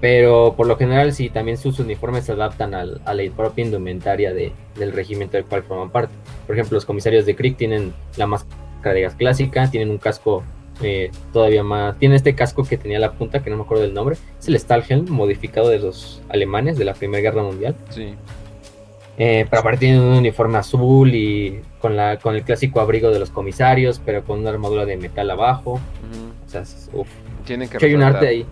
Pero 0.00 0.54
por 0.56 0.68
lo 0.68 0.76
general 0.76 1.12
sí, 1.12 1.28
también 1.28 1.56
sus 1.58 1.80
uniformes 1.80 2.24
se 2.24 2.32
adaptan 2.32 2.72
al- 2.72 3.00
a 3.04 3.14
la 3.14 3.28
propia 3.32 3.64
indumentaria 3.64 4.32
de- 4.32 4.52
del 4.76 4.92
regimiento 4.92 5.36
del 5.36 5.44
cual 5.44 5.64
forman 5.64 5.90
parte. 5.90 6.14
Por 6.46 6.54
ejemplo, 6.54 6.76
los 6.76 6.84
comisarios 6.84 7.26
de 7.26 7.34
Krieg 7.34 7.56
tienen 7.56 7.92
la 8.16 8.28
máscara 8.28 8.94
de 8.94 9.00
gas 9.02 9.14
clásica, 9.16 9.68
tienen 9.70 9.90
un 9.90 9.98
casco 9.98 10.44
eh, 10.80 11.10
todavía 11.32 11.64
más... 11.64 11.98
Tienen 11.98 12.14
este 12.14 12.36
casco 12.36 12.62
que 12.62 12.76
tenía 12.78 13.00
la 13.00 13.10
punta, 13.10 13.42
que 13.42 13.50
no 13.50 13.56
me 13.56 13.62
acuerdo 13.64 13.82
del 13.82 13.92
nombre. 13.94 14.16
Es 14.38 14.46
el 14.46 14.56
Stahlhelm, 14.56 15.10
modificado 15.10 15.68
de 15.70 15.80
los 15.80 16.22
alemanes 16.28 16.78
de 16.78 16.84
la 16.84 16.94
Primera 16.94 17.20
Guerra 17.20 17.42
Mundial. 17.42 17.74
Sí. 17.90 18.14
Eh, 19.18 19.46
pero 19.50 19.60
aparte 19.60 19.78
tienen 19.80 20.00
un 20.00 20.14
uniforme 20.14 20.58
azul 20.58 21.12
y 21.14 21.60
con, 21.80 21.96
la, 21.96 22.18
con 22.18 22.36
el 22.36 22.44
clásico 22.44 22.80
abrigo 22.80 23.10
de 23.10 23.18
los 23.18 23.30
comisarios, 23.30 24.00
pero 24.04 24.22
con 24.24 24.38
una 24.38 24.50
armadura 24.50 24.84
de 24.86 24.96
metal 24.96 25.28
abajo. 25.30 25.80
O 26.46 26.48
sea, 26.48 26.60
es- 26.62 26.88
uf. 26.92 27.08
Tienen 27.44 27.68
que 27.68 27.78
hecho, 27.78 27.86
hay 27.86 27.94
un 27.94 28.00
resaltar. 28.00 28.22
arte 28.22 28.28
ahí. 28.28 28.46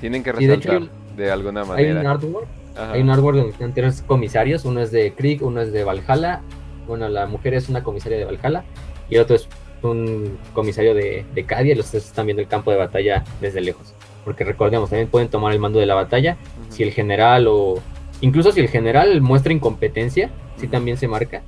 Tienen 0.00 0.22
que 0.24 0.30
Y 0.38 0.46
de 0.46 0.54
hecho 0.54 0.70
resaltar 0.72 1.16
de 1.16 1.30
alguna 1.30 1.60
Hay 1.60 1.66
un 1.66 1.94
manera. 1.94 2.10
artwork 2.10 2.46
Ajá. 2.76 2.92
Hay 2.92 3.00
un 3.02 3.10
artwork 3.10 3.36
donde 3.36 3.52
están 3.52 3.74
tres 3.74 4.02
comisarios, 4.06 4.64
uno 4.64 4.80
es 4.80 4.90
de 4.92 5.12
Krieg, 5.12 5.42
uno 5.42 5.60
es 5.60 5.72
de 5.72 5.82
Valhalla, 5.84 6.40
bueno, 6.86 7.08
la 7.08 7.26
mujer 7.26 7.54
es 7.54 7.68
una 7.68 7.82
comisaria 7.82 8.18
de 8.18 8.24
Valhalla 8.24 8.64
y 9.10 9.16
el 9.16 9.22
otro 9.22 9.34
es 9.36 9.48
un 9.82 10.38
comisario 10.52 10.94
de, 10.94 11.24
de 11.34 11.44
Cadia 11.44 11.74
los 11.76 11.90
tres 11.90 12.04
están 12.06 12.26
viendo 12.26 12.40
el 12.42 12.48
campo 12.48 12.70
de 12.70 12.76
batalla 12.76 13.24
desde 13.40 13.60
lejos. 13.60 13.94
Porque 14.24 14.44
recordemos, 14.44 14.90
también 14.90 15.08
pueden 15.08 15.28
tomar 15.28 15.52
el 15.52 15.58
mando 15.60 15.78
de 15.80 15.86
la 15.86 15.94
batalla 15.94 16.36
si 16.70 16.82
el 16.82 16.92
general 16.92 17.46
o... 17.48 17.80
Incluso 18.20 18.52
si 18.52 18.60
el 18.60 18.68
general 18.68 19.20
muestra 19.20 19.52
incompetencia, 19.52 20.30
sí 20.56 20.68
también 20.68 20.96
se 20.96 21.08
marca. 21.08 21.42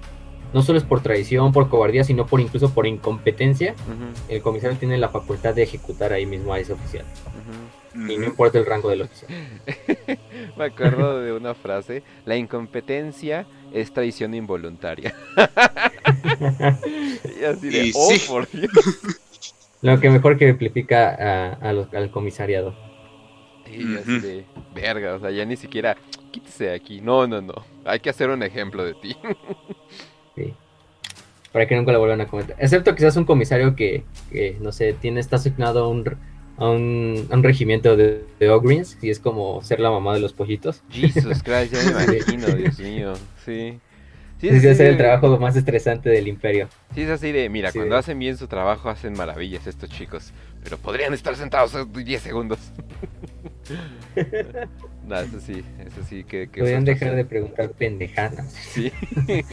No 0.52 0.62
solo 0.62 0.78
es 0.78 0.84
por 0.84 1.00
traición, 1.00 1.52
por 1.52 1.68
cobardía, 1.68 2.02
sino 2.02 2.26
por 2.26 2.40
incluso 2.40 2.70
por 2.74 2.86
incompetencia. 2.86 3.74
El 4.28 4.42
comisario 4.42 4.76
tiene 4.76 4.98
la 4.98 5.08
facultad 5.08 5.54
de 5.54 5.62
ejecutar 5.62 6.12
ahí 6.12 6.26
mismo 6.26 6.52
a 6.52 6.58
ese 6.58 6.72
oficial. 6.72 7.04
Y 7.94 8.16
no 8.18 8.24
importa 8.26 8.58
el 8.58 8.66
rango 8.66 8.88
del 8.90 9.02
oficial. 9.02 9.30
Me 10.56 10.64
acuerdo 10.64 11.20
de 11.20 11.32
una 11.32 11.54
frase, 11.54 12.02
la 12.24 12.36
incompetencia 12.36 13.46
es 13.72 13.92
traición 13.92 14.34
involuntaria. 14.34 15.14
y 17.40 17.44
así 17.44 17.68
de, 17.68 17.86
Y 17.86 17.92
oh, 17.94 18.10
sí. 18.10 18.20
por 18.28 18.48
Dios. 18.50 18.70
Lo 19.82 19.98
que 20.00 20.10
mejor 20.10 20.36
que 20.36 20.50
amplifica 20.50 21.08
a- 21.10 21.52
a 21.68 21.72
los- 21.72 21.92
al 21.94 22.10
comisariado. 22.10 22.74
Y 23.72 23.84
de, 23.84 24.44
verga, 24.74 25.14
o 25.14 25.20
sea, 25.20 25.30
ya 25.30 25.44
ni 25.44 25.56
siquiera, 25.56 25.96
quítese 26.30 26.64
de 26.66 26.74
aquí. 26.74 27.00
No, 27.00 27.26
no, 27.26 27.40
no, 27.40 27.54
hay 27.84 28.00
que 28.00 28.10
hacer 28.10 28.30
un 28.30 28.42
ejemplo 28.42 28.84
de 28.84 28.94
ti. 28.94 29.16
Sí. 30.36 30.54
Para 31.52 31.66
que 31.66 31.74
nunca 31.74 31.90
lo 31.92 31.98
vuelvan 31.98 32.20
a 32.20 32.26
comentar. 32.28 32.56
Excepto 32.60 32.94
quizás 32.94 33.16
un 33.16 33.24
comisario 33.24 33.74
que, 33.74 34.04
que, 34.30 34.56
no 34.60 34.70
sé, 34.70 34.92
tiene, 34.92 35.18
está 35.18 35.36
asignado 35.36 35.84
a 35.84 35.88
un, 35.88 36.04
a 36.56 36.68
un, 36.68 37.26
a 37.30 37.34
un 37.34 37.42
regimiento 37.42 37.96
de, 37.96 38.24
de 38.38 38.48
Ogreens 38.48 38.96
y 39.02 39.10
es 39.10 39.18
como 39.18 39.60
ser 39.62 39.80
la 39.80 39.90
mamá 39.90 40.14
de 40.14 40.20
los 40.20 40.32
pollitos. 40.32 40.82
Jesus 40.88 41.42
Christ, 41.42 41.74
ya 41.74 41.82
me 41.98 42.04
imagino, 42.16 42.46
Dios 42.46 42.78
mío. 42.78 43.14
Sí. 43.44 43.80
Sí, 44.40 44.48
ser 44.60 44.86
el 44.86 44.96
trabajo 44.96 45.36
más 45.38 45.54
estresante 45.56 46.08
del 46.08 46.26
imperio. 46.28 46.68
Sí, 46.94 47.02
es 47.02 47.10
así 47.10 47.30
de, 47.32 47.48
mira, 47.50 47.72
Sí. 47.72 47.78
cuando 47.78 47.96
hacen 47.96 48.18
bien 48.18 48.38
su 48.38 48.46
trabajo 48.46 48.88
hacen 48.88 49.12
maravillas 49.12 49.66
estos 49.66 49.90
chicos, 49.90 50.32
pero 50.64 50.78
podrían 50.78 51.12
estar 51.12 51.36
sentados 51.36 51.76
10 51.92 52.22
segundos. 52.22 52.58
no, 55.06 55.18
eso 55.20 55.40
sí, 55.40 55.62
eso 55.80 55.96
sí 56.08 56.24
que... 56.24 56.48
que 56.48 56.60
Podrían 56.60 56.84
dejar 56.84 57.14
de 57.14 57.24
preguntar 57.24 57.70
pendejadas. 57.70 58.52
Sí. 58.52 58.92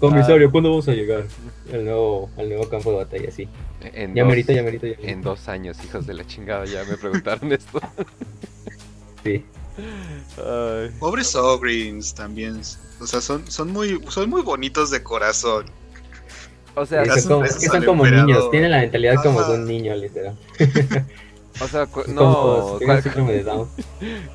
Comisario, 0.00 0.50
¿cuándo 0.50 0.70
vamos 0.70 0.88
a 0.88 0.92
llegar 0.92 1.24
al 1.72 1.84
nuevo, 1.84 2.30
al 2.36 2.48
nuevo 2.48 2.68
campo 2.68 2.90
de 2.90 2.96
batalla? 2.98 3.30
Sí. 3.30 3.48
En 3.82 4.14
Ya 4.14 4.22
dos- 4.22 4.30
merito, 4.30 4.52
ya 4.52 4.62
merito, 4.62 4.86
ya 4.86 4.92
merito. 4.96 5.08
En 5.08 5.22
dos 5.22 5.48
años, 5.48 5.78
hijos 5.84 6.06
de 6.06 6.14
la 6.14 6.26
chingada, 6.26 6.64
ya 6.66 6.84
me 6.84 6.96
preguntaron 6.96 7.52
esto. 7.52 7.80
Sí. 9.22 9.44
Ay. 10.38 10.90
Pobres 10.98 11.34
Ogreens 11.34 12.14
también. 12.14 12.60
O 13.00 13.06
sea, 13.06 13.20
son, 13.20 13.50
son, 13.50 13.72
muy, 13.72 14.00
son 14.08 14.28
muy 14.30 14.42
bonitos 14.42 14.90
de 14.90 15.02
corazón. 15.02 15.66
O 16.76 16.84
sea, 16.84 17.04
son 17.06 17.22
como, 17.28 17.38
gracias 17.40 17.56
es 17.56 17.62
que 17.62 17.68
son 17.68 17.76
al 17.76 17.84
como 17.86 18.04
emperador. 18.04 18.28
niños, 18.28 18.50
tienen 18.50 18.70
la 18.72 18.78
mentalidad 18.80 19.22
como 19.22 19.42
de 19.44 19.54
un 19.54 19.64
niño, 19.66 19.94
literal. 19.94 20.36
O 21.60 21.68
sea, 21.68 21.86
cu- 21.86 22.02
no, 22.08 22.78
cual- 22.84 23.02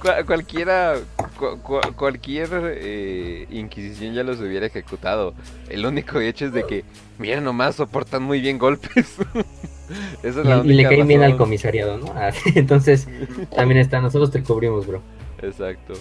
cual- 0.01 0.25
cualquiera, 0.25 0.95
cu- 1.37 1.59
cu- 1.61 1.93
cualquier 1.95 2.49
eh, 2.77 3.47
inquisición 3.49 4.13
ya 4.13 4.23
los 4.23 4.39
hubiera 4.39 4.65
ejecutado. 4.65 5.33
El 5.69 5.85
único 5.85 6.19
hecho 6.19 6.45
es 6.45 6.53
de 6.53 6.65
que, 6.65 6.83
mira 7.17 7.41
nomás, 7.41 7.75
soportan 7.75 8.23
muy 8.23 8.39
bien 8.41 8.57
golpes. 8.57 9.15
Esa 10.23 10.41
es 10.41 10.45
la 10.45 10.57
Y, 10.57 10.59
y 10.59 10.73
le 10.73 10.73
única 10.83 10.89
caen 10.89 11.07
bien 11.07 11.23
al 11.23 11.35
comisariado, 11.37 11.97
¿no? 11.97 12.13
Ah, 12.15 12.31
Entonces, 12.55 13.07
también 13.55 13.79
está, 13.79 13.99
nosotros 14.01 14.31
te 14.31 14.43
cubrimos, 14.43 14.85
bro. 14.87 15.01
Exacto. 15.41 15.93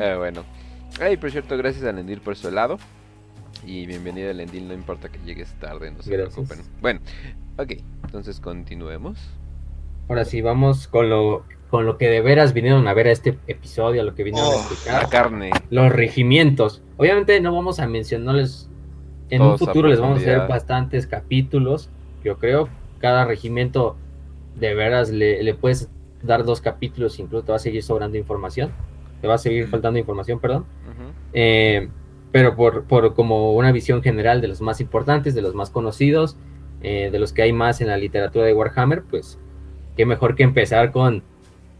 Ah, 0.00 0.16
bueno. 0.18 0.42
Ay, 1.00 1.16
por 1.16 1.30
cierto, 1.30 1.56
gracias 1.58 1.84
a 1.84 1.92
Lendil 1.92 2.20
por 2.20 2.34
su 2.36 2.48
helado. 2.48 2.78
Y 3.64 3.86
bienvenido 3.86 4.30
a 4.30 4.32
Lendil, 4.32 4.68
no 4.68 4.74
importa 4.74 5.08
que 5.10 5.18
llegues 5.24 5.52
tarde, 5.60 5.90
no 5.90 6.02
se 6.02 6.10
Gracias. 6.10 6.34
preocupen. 6.34 6.60
Bueno, 6.80 7.00
ok, 7.58 7.72
entonces 8.04 8.40
continuemos. 8.40 9.18
Ahora 10.08 10.24
sí, 10.24 10.40
vamos 10.40 10.86
con 10.88 11.08
lo, 11.10 11.44
con 11.70 11.84
lo 11.86 11.98
que 11.98 12.08
de 12.08 12.20
veras 12.20 12.52
vinieron 12.52 12.86
a 12.88 12.94
ver 12.94 13.08
a 13.08 13.12
este 13.12 13.38
episodio, 13.46 14.00
a 14.02 14.04
lo 14.04 14.14
que 14.14 14.22
vinieron 14.24 14.50
a 14.50 14.54
Oh, 14.54 14.58
La 14.58 14.62
explicar. 14.62 15.08
carne. 15.08 15.50
Los 15.70 15.90
regimientos. 15.92 16.82
Obviamente 16.96 17.40
no 17.40 17.52
vamos 17.54 17.80
a 17.80 17.86
mencionarles, 17.86 18.70
en 19.30 19.38
Todos 19.38 19.60
un 19.60 19.66
futuro 19.66 19.88
les 19.88 20.00
vamos 20.00 20.18
a 20.18 20.22
hacer 20.22 20.48
bastantes 20.48 21.06
capítulos. 21.06 21.90
Yo 22.24 22.38
creo, 22.38 22.68
cada 22.98 23.24
regimiento 23.24 23.96
de 24.54 24.74
veras 24.74 25.10
le, 25.10 25.42
le 25.42 25.54
puedes 25.54 25.90
dar 26.22 26.44
dos 26.44 26.60
capítulos, 26.60 27.18
incluso 27.18 27.44
te 27.44 27.52
va 27.52 27.56
a 27.56 27.60
seguir 27.60 27.82
sobrando 27.82 28.16
información. 28.16 28.70
Te 29.20 29.26
va 29.26 29.34
a 29.34 29.38
seguir 29.38 29.66
faltando 29.68 29.98
información, 29.98 30.38
perdón. 30.38 30.64
Eh, 31.32 31.88
pero 32.32 32.54
por, 32.54 32.84
por 32.84 33.14
como 33.14 33.52
una 33.54 33.72
visión 33.72 34.02
general 34.02 34.40
de 34.40 34.48
los 34.48 34.60
más 34.60 34.80
importantes, 34.80 35.34
de 35.34 35.42
los 35.42 35.54
más 35.54 35.70
conocidos, 35.70 36.36
eh, 36.82 37.08
de 37.10 37.18
los 37.18 37.32
que 37.32 37.42
hay 37.42 37.52
más 37.52 37.80
en 37.80 37.88
la 37.88 37.96
literatura 37.96 38.44
de 38.44 38.54
Warhammer, 38.54 39.02
pues 39.02 39.38
qué 39.96 40.06
mejor 40.06 40.34
que 40.36 40.42
empezar 40.42 40.92
con 40.92 41.22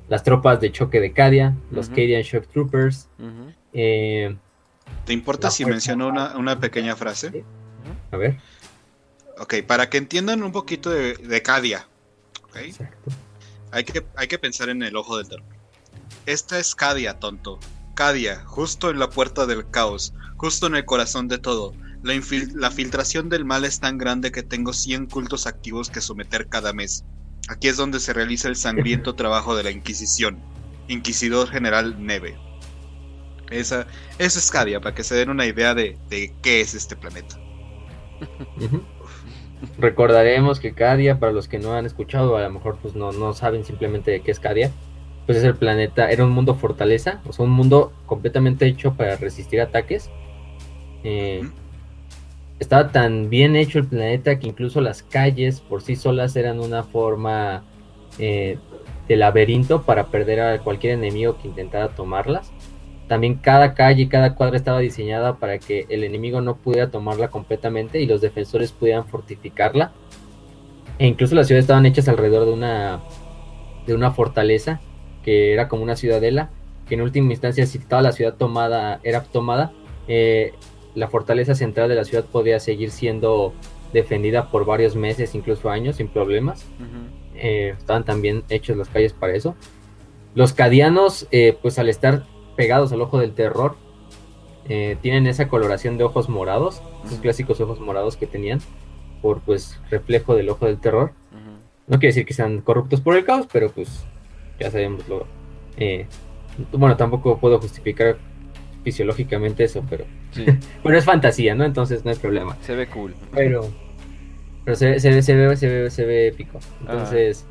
las 0.08 0.22
tropas 0.22 0.60
de 0.60 0.72
choque 0.72 1.00
de 1.00 1.12
Cadia, 1.12 1.56
los. 1.70 1.88
Cadian 1.88 2.22
Shock 2.22 2.46
Troopers. 2.48 3.08
Eh, 3.72 4.36
¿Te 5.04 5.12
importa 5.12 5.50
si 5.50 5.64
menciono 5.64 6.08
una, 6.08 6.58
pequeña 6.60 6.96
frase? 6.96 7.44
a 8.10 8.16
ver, 8.16 8.38
Ok, 9.38 9.54
para 9.66 9.90
que 9.90 9.98
entiendan 9.98 10.42
un 10.42 10.50
poquito 10.52 10.90
de, 10.90 11.14
de 11.14 11.42
Cadia. 11.42 11.86
Hay 13.72 13.84
que, 13.84 14.06
hay 14.16 14.28
que 14.28 14.38
pensar 14.38 14.68
en 14.70 14.82
el 14.82 14.96
ojo 14.96 15.18
del 15.18 15.28
terror. 15.28 15.44
Esta 16.24 16.58
es 16.58 16.74
Cadia, 16.74 17.18
tonto. 17.18 17.58
Cadia, 17.94 18.44
justo 18.46 18.90
en 18.90 18.98
la 18.98 19.10
puerta 19.10 19.44
del 19.46 19.68
caos, 19.70 20.14
justo 20.36 20.66
en 20.66 20.76
el 20.76 20.84
corazón 20.84 21.28
de 21.28 21.38
todo. 21.38 21.74
La, 22.02 22.14
infil- 22.14 22.52
la 22.54 22.70
filtración 22.70 23.28
del 23.28 23.44
mal 23.44 23.64
es 23.64 23.80
tan 23.80 23.98
grande 23.98 24.30
que 24.32 24.42
tengo 24.42 24.72
100 24.72 25.06
cultos 25.06 25.46
activos 25.46 25.90
que 25.90 26.00
someter 26.00 26.46
cada 26.48 26.72
mes. 26.72 27.04
Aquí 27.48 27.68
es 27.68 27.76
donde 27.76 28.00
se 28.00 28.12
realiza 28.12 28.48
el 28.48 28.56
sangriento 28.56 29.14
trabajo 29.16 29.56
de 29.56 29.64
la 29.64 29.70
Inquisición. 29.70 30.38
Inquisidor 30.88 31.48
General 31.48 32.04
Neve. 32.04 32.36
Esa, 33.50 33.86
eso 34.18 34.38
es 34.38 34.50
Cadia, 34.50 34.80
para 34.80 34.94
que 34.94 35.04
se 35.04 35.14
den 35.14 35.30
una 35.30 35.46
idea 35.46 35.74
de, 35.74 35.96
de 36.08 36.34
qué 36.42 36.60
es 36.60 36.74
este 36.74 36.96
planeta. 36.96 37.38
Recordaremos 39.78 40.60
que 40.60 40.72
Cadia, 40.72 41.18
para 41.18 41.32
los 41.32 41.48
que 41.48 41.58
no 41.58 41.74
han 41.74 41.86
escuchado, 41.86 42.36
a 42.36 42.42
lo 42.42 42.50
mejor 42.50 42.78
pues 42.80 42.94
no, 42.94 43.12
no 43.12 43.32
saben 43.34 43.64
simplemente 43.64 44.10
de 44.10 44.20
qué 44.20 44.30
es 44.30 44.40
Cadia, 44.40 44.70
pues 45.26 45.38
es 45.38 45.44
el 45.44 45.56
planeta, 45.56 46.10
era 46.10 46.24
un 46.24 46.30
mundo 46.30 46.54
fortaleza, 46.54 47.20
o 47.26 47.32
sea, 47.32 47.44
un 47.44 47.52
mundo 47.52 47.92
completamente 48.06 48.66
hecho 48.66 48.94
para 48.94 49.16
resistir 49.16 49.60
ataques. 49.60 50.10
Eh. 51.04 51.48
Estaba 52.58 52.88
tan 52.88 53.28
bien 53.28 53.56
hecho 53.56 53.78
el 53.78 53.86
planeta 53.86 54.38
que 54.38 54.48
incluso 54.48 54.80
las 54.80 55.02
calles 55.02 55.60
por 55.60 55.82
sí 55.82 55.96
solas 55.96 56.36
eran 56.36 56.60
una 56.60 56.82
forma 56.82 57.64
eh, 58.18 58.58
de 59.08 59.16
laberinto 59.16 59.82
para 59.82 60.06
perder 60.06 60.40
a 60.40 60.58
cualquier 60.60 60.94
enemigo 60.94 61.36
que 61.38 61.48
intentara 61.48 61.88
tomarlas. 61.88 62.50
También 63.08 63.36
cada 63.36 63.74
calle 63.74 64.02
y 64.02 64.08
cada 64.08 64.34
cuadra 64.34 64.56
estaba 64.56 64.80
diseñada 64.80 65.36
para 65.36 65.58
que 65.58 65.86
el 65.90 66.02
enemigo 66.02 66.40
no 66.40 66.56
pudiera 66.56 66.90
tomarla 66.90 67.28
completamente 67.28 68.00
y 68.00 68.06
los 68.06 68.20
defensores 68.20 68.72
pudieran 68.72 69.06
fortificarla. 69.06 69.92
E 70.98 71.06
incluso 71.06 71.34
las 71.34 71.46
ciudades 71.46 71.64
estaban 71.64 71.86
hechas 71.86 72.08
alrededor 72.08 72.46
de 72.46 72.52
una, 72.52 73.00
de 73.86 73.94
una 73.94 74.10
fortaleza 74.10 74.80
que 75.22 75.52
era 75.52 75.68
como 75.68 75.82
una 75.82 75.94
ciudadela, 75.94 76.50
que 76.88 76.94
en 76.94 77.02
última 77.02 77.30
instancia 77.32 77.66
si 77.66 77.78
toda 77.78 78.02
la 78.02 78.12
ciudad 78.12 78.34
tomada 78.34 79.00
era 79.04 79.22
tomada, 79.22 79.72
eh, 80.08 80.52
la 80.96 81.08
fortaleza 81.08 81.54
central 81.54 81.88
de 81.88 81.94
la 81.94 82.04
ciudad 82.04 82.24
podía 82.24 82.58
seguir 82.58 82.90
siendo 82.90 83.52
defendida 83.92 84.50
por 84.50 84.64
varios 84.64 84.96
meses, 84.96 85.34
incluso 85.34 85.70
años, 85.70 85.96
sin 85.96 86.08
problemas. 86.08 86.66
Eh, 87.34 87.74
estaban 87.78 88.04
también 88.04 88.44
hechos 88.48 88.76
las 88.78 88.88
calles 88.88 89.12
para 89.12 89.34
eso. 89.34 89.54
Los 90.34 90.54
cadianos, 90.54 91.28
eh, 91.30 91.56
pues 91.60 91.78
al 91.78 91.90
estar 91.90 92.24
pegados 92.56 92.92
al 92.92 93.02
ojo 93.02 93.18
del 93.18 93.32
terror, 93.32 93.76
eh, 94.68 94.96
tienen 95.02 95.26
esa 95.26 95.48
coloración 95.48 95.98
de 95.98 96.04
ojos 96.04 96.30
morados, 96.30 96.82
esos 97.04 97.20
clásicos 97.20 97.60
ojos 97.60 97.78
morados 97.78 98.16
que 98.16 98.26
tenían, 98.26 98.60
por 99.20 99.40
pues 99.40 99.78
reflejo 99.90 100.34
del 100.34 100.48
ojo 100.48 100.66
del 100.66 100.78
terror. 100.78 101.12
No 101.88 101.98
quiere 101.98 102.08
decir 102.08 102.26
que 102.26 102.34
sean 102.34 102.62
corruptos 102.62 103.00
por 103.00 103.16
el 103.16 103.24
caos, 103.24 103.46
pero 103.52 103.70
pues 103.70 104.04
ya 104.58 104.70
sabemos 104.70 105.06
lo. 105.08 105.26
bueno, 106.72 106.96
tampoco 106.96 107.38
puedo 107.38 107.60
justificar 107.60 108.16
fisiológicamente 108.86 109.64
eso, 109.64 109.84
pero 109.90 110.04
Sí, 110.30 110.44
bueno, 110.84 110.96
es 110.96 111.04
fantasía, 111.04 111.56
¿no? 111.56 111.64
Entonces 111.64 112.04
no 112.04 112.12
hay 112.12 112.16
problema. 112.16 112.56
se 112.62 112.76
ve 112.76 112.86
cool. 112.86 113.14
Pero, 113.34 113.68
pero 114.64 114.76
se, 114.76 115.00
se, 115.00 115.10
ve- 115.10 115.22
se, 115.22 115.34
ve, 115.34 115.56
se, 115.56 115.68
ve, 115.68 115.90
se 115.90 116.04
ve 116.04 116.28
épico. 116.28 116.60
Entonces, 116.82 117.44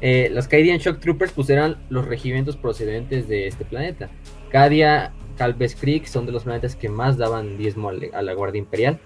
eh, 0.00 0.28
los 0.32 0.48
Cadian 0.48 0.78
Shock 0.78 0.98
Troopers 0.98 1.30
pues 1.32 1.48
eran 1.50 1.76
los 1.88 2.04
regimientos 2.06 2.56
procedentes 2.56 3.28
de 3.28 3.46
este 3.46 3.64
planeta. 3.64 4.08
Cadia, 4.50 5.12
Calves 5.38 5.76
Creek 5.80 6.06
son 6.06 6.26
de 6.26 6.32
los 6.32 6.42
planetas 6.42 6.74
que 6.74 6.88
más 6.88 7.16
daban 7.16 7.56
diezmo 7.56 7.90
a 7.90 8.22
la 8.22 8.32
Guardia 8.34 8.58
Imperial. 8.58 8.98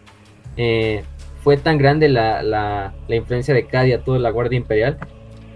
Eh, 0.56 1.02
fue 1.42 1.58
tan 1.58 1.76
grande 1.76 2.08
la, 2.08 2.42
la, 2.42 2.94
la 3.06 3.16
influencia 3.16 3.52
de 3.52 3.66
Cadia 3.66 3.96
a 3.96 3.98
toda 4.04 4.18
la 4.18 4.30
Guardia 4.30 4.56
Imperial 4.56 4.96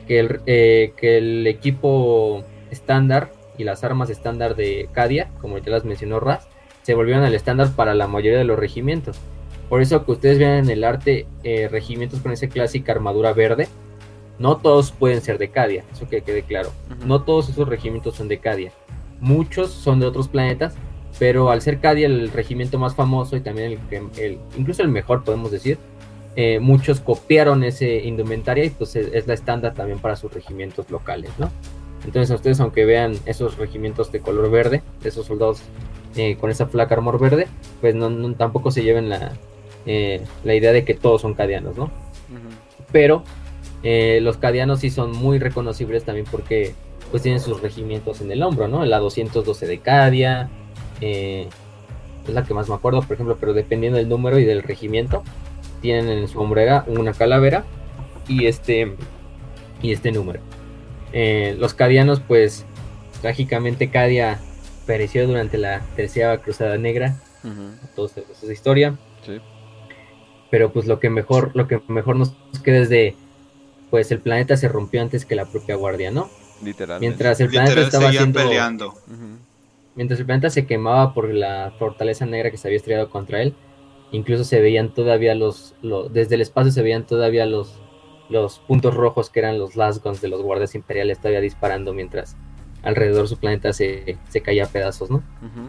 que 0.07 0.19
el, 0.21 0.41
eh, 0.45 0.93
que 0.99 1.17
el 1.19 1.47
equipo 1.47 2.45
estándar 2.71 3.31
y 3.59 3.65
las 3.65 3.85
armas 3.85 4.09
estándar 4.09 4.57
de 4.57 4.89
Cadia, 4.93 5.29
como 5.41 5.59
ya 5.59 5.71
las 5.71 5.85
mencionó 5.85 6.21
Raz, 6.21 6.47
se 6.83 6.95
volvieron 6.95 7.25
al 7.25 7.35
estándar 7.35 7.73
para 7.77 7.95
la 7.95 8.07
mayoría 8.07 8.39
de 8.39 8.45
los 8.45 8.59
regimientos. 8.59 9.19
Por 9.69 9.83
eso 9.83 10.05
que 10.07 10.13
ustedes 10.13 10.39
vean 10.39 10.55
en 10.65 10.71
el 10.71 10.85
arte 10.85 11.27
eh, 11.45 11.69
regimientos 11.71 12.21
con 12.21 12.33
esa 12.33 12.49
clásica 12.49 12.93
armadura 12.93 13.35
verde, 13.35 13.69
no 14.39 14.57
todos 14.57 14.93
pueden 14.93 15.21
ser 15.21 15.37
de 15.37 15.51
Cadia, 15.51 15.85
eso 15.93 16.09
que 16.09 16.23
quede 16.23 16.43
claro. 16.43 16.71
No 17.05 17.23
todos 17.23 17.49
esos 17.51 17.69
regimientos 17.69 18.15
son 18.15 18.29
de 18.29 18.39
Cadia. 18.39 18.73
Muchos 19.21 19.71
son 19.73 19.99
de 20.01 20.07
otros 20.07 20.29
planetas, 20.29 20.75
pero 21.19 21.51
al 21.51 21.61
ser 21.61 21.81
Cadia 21.81 22.07
el 22.07 22.31
regimiento 22.31 22.79
más 22.79 22.95
famoso 22.95 23.37
y 23.37 23.41
también 23.41 23.73
el, 23.73 23.79
que- 23.91 24.25
el- 24.25 24.39
incluso 24.57 24.81
el 24.83 24.89
mejor 24.89 25.25
podemos 25.25 25.51
decir, 25.51 25.77
eh, 26.37 26.61
muchos 26.61 27.01
copiaron 27.01 27.65
ese 27.65 27.97
indumentaria 28.05 28.65
y 28.65 28.71
pues 28.71 28.95
es, 28.95 29.09
es 29.13 29.27
la 29.27 29.35
estándar 29.35 29.75
también 29.75 29.99
para 29.99 30.15
sus 30.15 30.33
regimientos 30.33 30.89
locales, 30.89 31.31
¿no? 31.37 31.51
Entonces 32.09 32.31
a 32.31 32.37
ustedes 32.37 32.59
aunque 32.61 32.87
vean 32.87 33.13
esos 33.27 33.59
regimientos 33.59 34.11
de 34.11 34.21
color 34.21 34.51
verde, 34.51 34.83
de 35.03 35.09
esos 35.11 35.27
soldados 35.27 35.61
eh, 36.17 36.37
con 36.41 36.51
esa 36.51 36.67
flaca 36.67 36.95
armor 36.95 37.21
verde, 37.21 37.47
pues 37.83 37.95
no, 37.95 38.09
no- 38.09 38.35
tampoco 38.35 38.71
se 38.71 38.83
lleven 38.83 39.11
la, 39.11 39.33
eh, 39.85 40.23
la 40.43 40.55
idea 40.55 40.73
de 40.73 40.87
que 40.87 40.95
todos 40.95 41.21
son 41.21 41.35
cadianos, 41.35 41.77
¿no? 41.77 41.91
Pero 42.91 43.25
eh, 43.83 44.21
los 44.23 44.39
cadianos 44.39 44.81
sí 44.81 44.89
son 44.89 45.13
muy 45.13 45.39
reconocibles 45.39 46.03
también 46.05 46.25
porque 46.31 46.75
pues 47.11 47.23
tienen 47.23 47.41
sus 47.41 47.61
regimientos 47.61 48.23
en 48.23 48.33
el 48.33 48.43
hombro, 48.43 48.69
¿no? 48.69 48.87
La 48.87 48.99
212 49.01 49.67
de 49.67 49.79
Cadia, 49.79 50.49
eh, 51.03 51.47
es 52.27 52.35
la 52.35 52.43
que 52.45 52.55
más 52.55 52.71
me 52.71 52.75
acuerdo, 52.75 53.03
por 53.03 53.13
ejemplo, 53.15 53.37
pero 53.39 53.53
dependiendo 53.53 53.99
del 53.99 54.09
número 54.09 54.39
y 54.39 54.45
del 54.47 54.63
regimiento, 54.63 55.23
tienen 55.83 56.09
en 56.09 56.27
su 56.29 56.41
hombrera 56.41 56.85
una 56.87 57.13
calavera 57.13 57.65
y 58.27 58.47
este, 58.47 58.95
y 59.83 59.93
este 59.93 60.11
número. 60.11 60.41
Eh, 61.21 61.57
los 61.59 61.75
cadianos, 61.75 62.21
pues, 62.21 62.65
trágicamente 63.23 63.91
Cadia 63.91 64.39
pereció 64.87 65.27
durante 65.27 65.59
la 65.59 65.81
tercera 65.97 66.39
cruzada 66.39 66.79
negra, 66.79 67.17
Ujú. 67.43 67.71
todos 67.97 68.13
sabemos 68.13 68.41
esa 68.41 68.53
historia 68.53 68.97
Sí. 69.27 69.39
pero 70.51 70.73
pues 70.73 70.87
lo 70.87 71.01
que 71.01 71.11
mejor 71.11 71.51
lo 71.55 71.67
que 71.67 71.81
mejor 71.89 72.15
nos 72.17 72.33
queda 72.63 72.79
es 72.79 72.89
de 72.89 73.17
pues 73.91 74.11
el 74.13 74.21
planeta 74.21 74.57
se 74.57 74.69
rompió 74.69 75.03
antes 75.03 75.25
que 75.27 75.35
la 75.35 75.45
propia 75.47 75.75
guardia 75.75 76.11
no 76.13 76.31
Literalmente. 76.63 77.07
mientras 77.09 77.41
el 77.41 77.49
planeta 77.49 77.71
Literal, 77.75 77.87
estaba 77.89 78.11
siendo 78.13 78.39
peleando. 78.41 78.95
Mientras 79.97 80.21
el 80.21 80.27
planeta 80.27 80.51
se 80.51 80.67
quemaba 80.67 81.13
por 81.15 81.33
la 81.35 81.73
fortaleza 81.79 82.25
negra 82.27 82.51
que 82.53 82.57
se 82.57 82.69
había 82.69 82.77
estrellado 82.79 83.11
contra 83.11 83.43
él 83.43 83.55
incluso 84.13 84.45
se 84.45 84.61
veían 84.61 84.95
todavía 84.95 85.35
los, 85.35 85.75
lo- 85.83 86.09
desde 86.09 86.37
el 86.37 86.41
espacio 86.43 86.71
se 86.73 86.83
veían 86.83 87.05
todavía 87.07 87.45
los 87.45 87.75
los 88.29 88.59
puntos 88.61 88.95
rojos 88.95 89.31
que 89.31 89.41
eran 89.41 89.59
los 89.59 89.77
last 89.77 90.03
guns 90.05 90.21
de 90.21 90.29
los 90.29 90.43
guardias 90.43 90.75
imperiales 90.75 91.19
todavía 91.19 91.41
disparando 91.41 91.95
mientras 91.95 92.37
alrededor 92.83 93.29
su 93.29 93.37
planeta 93.37 93.73
se, 93.73 94.17
se 94.29 94.41
caía 94.41 94.65
a 94.65 94.69
pedazos 94.69 95.11
no 95.11 95.17
Ujú. 95.17 95.69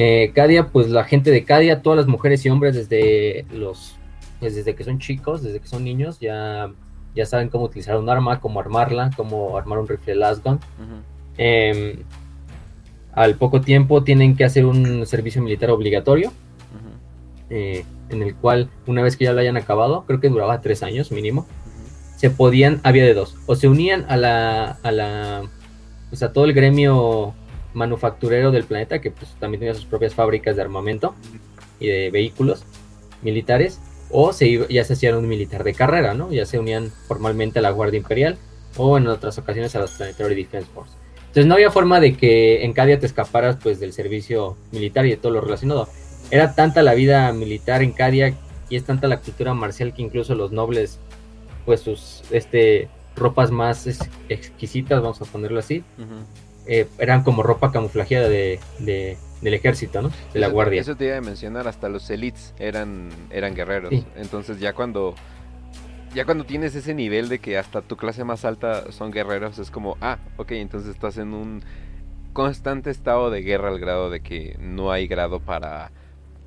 Eh, 0.00 0.30
Cadia, 0.32 0.68
pues 0.68 0.88
la 0.90 1.02
gente 1.02 1.32
de 1.32 1.44
Cadia, 1.44 1.82
todas 1.82 1.96
las 1.96 2.06
mujeres 2.06 2.46
y 2.46 2.50
hombres 2.50 2.76
desde 2.76 3.46
los, 3.52 3.96
pues 4.38 4.54
desde 4.54 4.76
que 4.76 4.84
son 4.84 5.00
chicos, 5.00 5.42
desde 5.42 5.58
que 5.58 5.66
son 5.66 5.82
niños, 5.82 6.20
ya, 6.20 6.70
ya 7.16 7.26
saben 7.26 7.48
cómo 7.48 7.64
utilizar 7.64 7.96
un 7.96 8.08
arma, 8.08 8.38
cómo 8.38 8.60
armarla, 8.60 9.10
cómo 9.16 9.58
armar 9.58 9.80
un 9.80 9.88
rifle 9.88 10.14
last 10.14 10.44
gun. 10.44 10.60
Eh, 11.36 11.98
al 13.12 13.34
poco 13.34 13.60
tiempo 13.60 14.04
tienen 14.04 14.36
que 14.36 14.44
hacer 14.44 14.66
un 14.66 15.04
servicio 15.04 15.42
militar 15.42 15.70
obligatorio, 15.70 16.32
eh, 17.50 17.84
en 18.10 18.22
el 18.22 18.36
cual 18.36 18.70
una 18.86 19.02
vez 19.02 19.16
que 19.16 19.24
ya 19.24 19.32
lo 19.32 19.40
hayan 19.40 19.56
acabado, 19.56 20.04
creo 20.06 20.20
que 20.20 20.28
duraba 20.28 20.60
tres 20.60 20.84
años 20.84 21.10
mínimo. 21.10 21.46
Se 22.18 22.30
podían, 22.30 22.80
había 22.82 23.04
de 23.04 23.14
dos, 23.14 23.36
o 23.46 23.54
se 23.54 23.68
unían 23.68 24.04
a 24.08 24.16
la, 24.16 24.72
a 24.82 24.90
la, 24.90 25.48
pues 26.10 26.24
a 26.24 26.32
todo 26.32 26.46
el 26.46 26.52
gremio 26.52 27.32
manufacturero 27.74 28.50
del 28.50 28.64
planeta, 28.64 29.00
que 29.00 29.12
pues 29.12 29.30
también 29.38 29.60
tenía 29.60 29.74
sus 29.74 29.84
propias 29.84 30.14
fábricas 30.14 30.56
de 30.56 30.62
armamento 30.62 31.14
y 31.78 31.86
de 31.86 32.10
vehículos 32.10 32.64
militares, 33.22 33.80
o 34.10 34.32
se 34.32 34.66
ya 34.68 34.82
se 34.82 34.94
hacían 34.94 35.14
un 35.14 35.28
militar 35.28 35.62
de 35.62 35.74
carrera, 35.74 36.12
¿no? 36.12 36.32
Ya 36.32 36.44
se 36.44 36.58
unían 36.58 36.90
formalmente 37.06 37.60
a 37.60 37.62
la 37.62 37.70
Guardia 37.70 37.98
Imperial 37.98 38.36
o 38.76 38.98
en 38.98 39.06
otras 39.06 39.38
ocasiones 39.38 39.76
a 39.76 39.78
los 39.78 39.92
Planetary 39.92 40.34
Defense 40.34 40.68
Force. 40.74 40.94
Entonces 41.20 41.46
no 41.46 41.54
había 41.54 41.70
forma 41.70 42.00
de 42.00 42.16
que 42.16 42.64
en 42.64 42.72
Cadia 42.72 42.98
te 42.98 43.06
escaparas 43.06 43.58
pues 43.62 43.78
del 43.78 43.92
servicio 43.92 44.56
militar 44.72 45.06
y 45.06 45.10
de 45.10 45.18
todo 45.18 45.30
lo 45.30 45.40
relacionado. 45.40 45.88
Era 46.32 46.56
tanta 46.56 46.82
la 46.82 46.94
vida 46.94 47.32
militar 47.32 47.82
en 47.82 47.92
Cadia 47.92 48.34
y 48.68 48.74
es 48.74 48.82
tanta 48.82 49.06
la 49.06 49.18
cultura 49.18 49.54
marcial 49.54 49.94
que 49.94 50.02
incluso 50.02 50.34
los 50.34 50.50
nobles 50.50 50.98
pues 51.68 51.80
sus 51.80 52.22
este 52.30 52.88
ropas 53.14 53.50
más 53.50 53.86
exquisitas, 54.30 55.02
vamos 55.02 55.20
a 55.20 55.26
ponerlo 55.26 55.58
así, 55.58 55.84
eh, 56.64 56.88
eran 56.98 57.22
como 57.22 57.42
ropa 57.42 57.70
camuflajeada 57.70 58.26
de, 58.26 58.58
del 58.78 59.52
ejército, 59.52 60.00
¿no? 60.00 60.10
De 60.32 60.40
la 60.40 60.48
guardia. 60.48 60.80
Eso 60.80 60.96
te 60.96 61.04
iba 61.04 61.18
a 61.18 61.20
mencionar, 61.20 61.68
hasta 61.68 61.90
los 61.90 62.08
elites 62.08 62.54
eran, 62.58 63.10
eran 63.28 63.54
guerreros. 63.54 63.92
Entonces 64.16 64.60
ya 64.60 64.72
cuando 64.72 65.14
ya 66.14 66.24
cuando 66.24 66.44
tienes 66.44 66.74
ese 66.74 66.94
nivel 66.94 67.28
de 67.28 67.38
que 67.38 67.58
hasta 67.58 67.82
tu 67.82 67.98
clase 67.98 68.24
más 68.24 68.46
alta 68.46 68.90
son 68.90 69.10
guerreros, 69.10 69.58
es 69.58 69.70
como, 69.70 69.98
ah, 70.00 70.16
ok, 70.38 70.52
entonces 70.52 70.92
estás 70.92 71.18
en 71.18 71.34
un 71.34 71.62
constante 72.32 72.88
estado 72.88 73.28
de 73.28 73.42
guerra 73.42 73.68
al 73.68 73.78
grado 73.78 74.08
de 74.08 74.20
que 74.20 74.56
no 74.58 74.90
hay 74.90 75.06
grado 75.06 75.40
para 75.40 75.92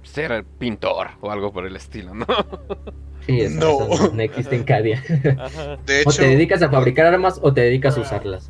ser 0.02 0.46
pintor 0.58 1.12
o 1.22 1.30
algo 1.30 1.54
por 1.54 1.68
el 1.68 1.76
estilo, 1.76 2.16
¿no? 2.16 2.26
Sí, 3.26 3.48
no. 3.50 3.88
no 4.14 4.22
existe 4.22 4.56
en 4.56 4.64
Cadia. 4.64 5.04
o 6.06 6.12
te 6.12 6.28
dedicas 6.28 6.62
a 6.62 6.70
fabricar 6.70 7.06
armas 7.06 7.40
o 7.42 7.54
te 7.54 7.62
dedicas 7.62 7.98
a 7.98 8.02
usarlas. 8.02 8.50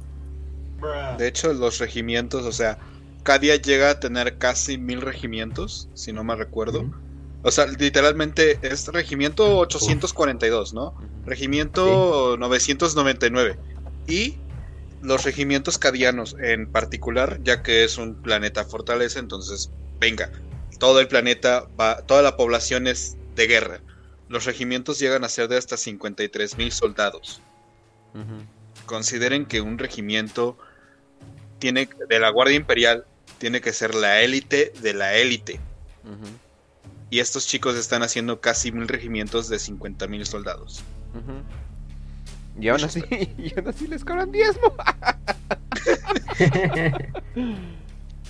De 1.18 1.28
hecho, 1.28 1.54
los 1.54 1.80
regimientos, 1.80 2.46
o 2.46 2.52
sea, 2.52 2.78
Cadia 3.24 3.56
llega 3.56 3.92
a 3.92 4.00
tener 4.00 4.38
casi 4.38 4.78
mil 4.78 5.02
regimientos, 5.02 5.90
si 5.94 6.12
no 6.12 6.24
me 6.24 6.36
recuerdo. 6.36 6.90
O 7.44 7.52
sea, 7.52 7.66
literalmente 7.68 8.60
es 8.62 8.88
regimiento 8.88 9.58
842, 9.58 10.74
¿no? 10.74 10.94
Regimiento 11.26 12.38
999. 12.38 13.58
Y 14.08 14.38
los 15.02 15.24
regimientos 15.24 15.78
cadianos 15.78 16.36
en 16.40 16.68
particular, 16.72 17.40
ya 17.44 17.64
que 17.64 17.84
es 17.84 17.98
un 17.98 18.16
planeta 18.16 18.64
fortaleza, 18.66 19.20
entonces, 19.20 19.72
venga, 20.00 20.32
todo 20.80 21.00
el 21.00 21.08
planeta 21.08 21.68
va, 21.80 21.98
toda 21.98 22.22
la 22.22 22.38
población 22.38 22.88
es 22.88 23.18
de 23.36 23.48
guerra. 23.48 23.82
Los 24.32 24.46
regimientos 24.46 24.98
llegan 24.98 25.26
a 25.26 25.30
ser 25.30 25.50
de 25.50 25.58
hasta 25.58 25.76
53 25.76 26.58
mil 26.58 26.72
soldados. 26.72 27.42
Consideren 28.86 29.46
que 29.46 29.60
un 29.60 29.78
regimiento 29.78 30.58
tiene, 31.60 31.90
de 32.08 32.20
la 32.20 32.30
Guardia 32.30 32.56
Imperial 32.56 33.06
tiene 33.40 33.60
que 33.60 33.74
ser 33.74 33.94
la 33.94 34.22
élite 34.22 34.72
de 34.82 34.94
la 34.94 35.18
élite. 35.18 35.60
Y 37.10 37.20
estos 37.20 37.46
chicos 37.46 37.76
están 37.76 38.04
haciendo 38.04 38.40
casi 38.40 38.72
mil 38.72 38.88
regimientos 38.88 39.50
de 39.50 39.60
50 39.60 40.08
mil 40.08 40.26
soldados. 40.26 40.82
y, 42.58 42.70
aún 42.70 42.86
así, 42.86 43.04
y 43.38 43.54
aún 43.60 43.68
así 43.68 43.88
les 43.88 44.06
cobran 44.06 44.32
diezmo. 44.32 44.74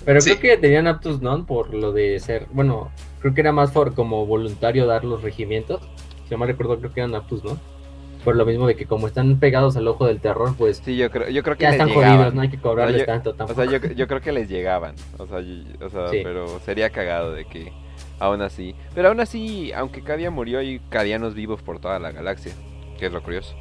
Pero 0.04 0.20
creo 0.20 0.40
que 0.40 0.56
tenían 0.56 0.88
aptus 0.88 1.22
non 1.22 1.46
por 1.46 1.72
lo 1.72 1.92
de 1.92 2.18
ser, 2.18 2.48
bueno, 2.50 2.90
creo 3.22 3.34
que 3.34 3.40
era 3.40 3.52
más 3.52 3.70
por 3.70 3.94
como 3.94 4.26
voluntario 4.26 4.86
dar 4.86 5.04
los 5.04 5.22
regimientos. 5.22 5.80
Si 6.24 6.32
no 6.32 6.38
me 6.38 6.46
recuerdo, 6.46 6.78
creo 6.78 6.92
que 6.92 7.00
eran 7.00 7.14
aptus 7.14 7.42
non. 7.44 7.58
Por 8.24 8.36
lo 8.36 8.44
mismo 8.44 8.66
de 8.66 8.76
que 8.76 8.86
como 8.86 9.06
están 9.06 9.38
pegados 9.38 9.76
al 9.76 9.88
ojo 9.88 10.06
del 10.06 10.20
terror, 10.20 10.54
pues 10.56 10.82
sí, 10.84 10.96
yo 10.96 11.10
creo, 11.10 11.28
yo 11.28 11.42
creo 11.42 11.56
que 11.56 11.62
ya 11.62 11.70
están 11.70 11.88
jodidos, 11.88 12.34
no 12.34 12.42
hay 12.42 12.50
que 12.50 12.58
cobrarles 12.58 13.06
tanto 13.06 13.34
tampoco. 13.34 13.60
O 13.60 13.64
sea, 13.64 13.78
yo, 13.78 13.84
yo, 13.94 14.06
creo 14.06 14.20
que 14.20 14.30
les 14.30 14.48
llegaban, 14.48 14.94
o 15.18 15.26
sea, 15.26 15.38
o 15.38 15.88
sea 15.88 16.06
pero 16.22 16.60
sería 16.60 16.90
cagado 16.90 17.32
de 17.32 17.46
que 17.46 17.72
aún 18.20 18.40
así, 18.42 18.76
pero 18.94 19.08
aún 19.08 19.18
así, 19.18 19.72
aunque 19.72 20.02
Cadia 20.02 20.30
murió, 20.30 20.60
hay 20.60 20.80
cadianos 20.88 21.34
vivos 21.34 21.62
por 21.62 21.80
toda 21.80 21.98
la 21.98 22.12
galaxia, 22.12 22.52
que 22.96 23.06
es 23.06 23.12
lo 23.12 23.22
curioso. 23.24 23.56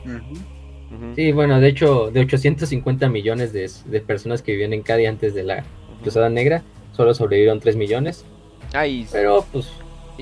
Sí, 1.15 1.31
bueno, 1.31 1.59
de 1.59 1.67
hecho, 1.67 2.11
de 2.11 2.19
850 2.19 3.09
millones 3.09 3.53
de, 3.53 3.67
de 3.85 4.01
personas 4.01 4.43
que 4.43 4.51
vivían 4.51 4.73
en 4.73 4.83
Cadia 4.83 5.09
antes 5.09 5.33
de 5.33 5.43
la 5.43 5.63
Cruzada 6.03 6.29
Negra, 6.29 6.61
solo 6.91 7.15
sobrevivieron 7.15 7.59
3 7.59 7.77
millones. 7.77 8.25
Ay, 8.73 9.07
pero 9.11 9.45
pues 9.51 9.71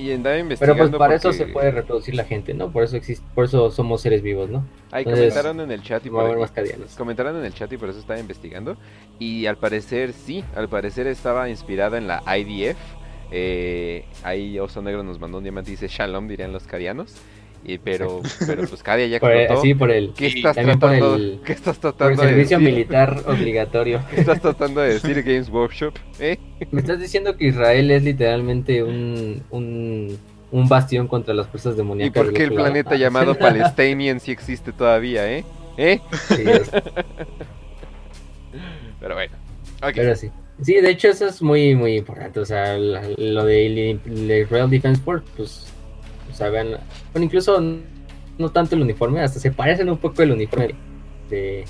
y 0.00 0.12
andaba 0.12 0.38
investigando. 0.38 0.76
Pero 0.76 0.90
pues 0.90 0.98
para 0.98 1.14
eso 1.14 1.32
se 1.32 1.46
puede 1.46 1.70
reproducir 1.70 2.14
la 2.14 2.24
gente, 2.24 2.54
¿no? 2.54 2.70
Por 2.70 2.84
eso 2.84 2.96
existe, 2.96 3.24
por 3.34 3.44
eso 3.44 3.70
somos 3.70 4.00
seres 4.00 4.22
vivos, 4.22 4.48
¿no? 4.48 4.64
Ahí 4.90 5.04
comentaron 5.04 5.60
en 5.60 5.70
el 5.70 5.82
chat 5.82 6.04
y 6.06 6.10
por 6.10 6.50
comentaron 6.96 7.36
en 7.36 7.44
el 7.44 7.54
chat 7.54 7.72
y 7.72 7.76
por 7.76 7.90
eso 7.90 7.98
estaba 7.98 8.18
investigando. 8.18 8.76
Y 9.18 9.46
al 9.46 9.56
parecer 9.56 10.12
sí, 10.12 10.44
al 10.54 10.68
parecer 10.68 11.06
estaba 11.06 11.48
inspirada 11.48 11.98
en 11.98 12.06
la 12.06 12.22
IDF. 12.36 12.78
Eh, 13.32 14.04
ahí 14.24 14.58
Oso 14.58 14.82
Negro 14.82 15.02
nos 15.02 15.20
mandó 15.20 15.38
un 15.38 15.44
diamante 15.44 15.70
y 15.70 15.74
dice 15.74 15.88
Shalom, 15.88 16.26
dirían 16.26 16.52
los 16.52 16.64
carianos. 16.64 17.14
Y, 17.64 17.78
pero, 17.78 18.22
pero 18.46 18.66
pues 18.66 18.82
Cadia 18.82 19.06
ya 19.06 19.20
contó. 19.20 19.60
Sí, 19.60 19.74
por 19.74 19.90
el. 19.90 20.12
¿Qué 20.14 20.28
estás 20.28 20.56
tratando, 20.56 21.14
el, 21.14 21.40
¿qué 21.44 21.52
estás 21.52 21.78
tratando 21.78 22.16
por 22.16 22.24
el 22.24 22.30
servicio 22.30 22.58
militar 22.58 23.22
obligatorio. 23.26 24.02
¿Qué 24.10 24.20
estás 24.20 24.40
tratando 24.40 24.80
de 24.80 24.94
decir 24.94 25.22
Games 25.24 25.50
Workshop? 25.50 25.94
¿Eh? 26.18 26.38
Me 26.70 26.80
estás 26.80 26.98
diciendo 27.00 27.36
que 27.36 27.48
Israel 27.48 27.90
es 27.90 28.02
literalmente 28.02 28.82
un, 28.82 29.42
un, 29.50 30.18
un 30.50 30.68
bastión 30.68 31.06
contra 31.06 31.34
las 31.34 31.48
fuerzas 31.48 31.76
demoníacas. 31.76 32.22
¿Y 32.22 32.24
por 32.24 32.32
qué 32.32 32.44
el 32.44 32.54
planeta 32.54 32.96
llamado 32.96 33.34
Palestinian 33.34 34.20
sí 34.20 34.32
existe 34.32 34.72
todavía, 34.72 35.30
eh? 35.30 35.44
¿Eh? 35.76 36.00
Sí, 36.28 36.44
Pero 39.00 39.14
bueno. 39.14 39.32
Okay. 39.78 39.92
Pero 39.94 40.16
sí. 40.16 40.30
Sí, 40.62 40.74
de 40.74 40.90
hecho 40.90 41.08
eso 41.08 41.26
es 41.26 41.40
muy, 41.40 41.74
muy 41.74 41.96
importante. 41.96 42.40
O 42.40 42.44
sea, 42.44 42.76
lo 42.76 43.44
de 43.44 43.98
Israel 44.42 44.68
Defense 44.68 45.00
Force, 45.00 45.26
pues 45.36 45.69
vean, 46.48 46.68
bueno, 47.12 47.24
incluso 47.24 47.60
no 48.38 48.48
tanto 48.50 48.74
el 48.74 48.82
uniforme, 48.82 49.20
hasta 49.20 49.38
se 49.38 49.50
parecen 49.50 49.90
un 49.90 49.98
poco 49.98 50.22
el 50.22 50.32
uniforme 50.32 50.74
de 51.28 51.64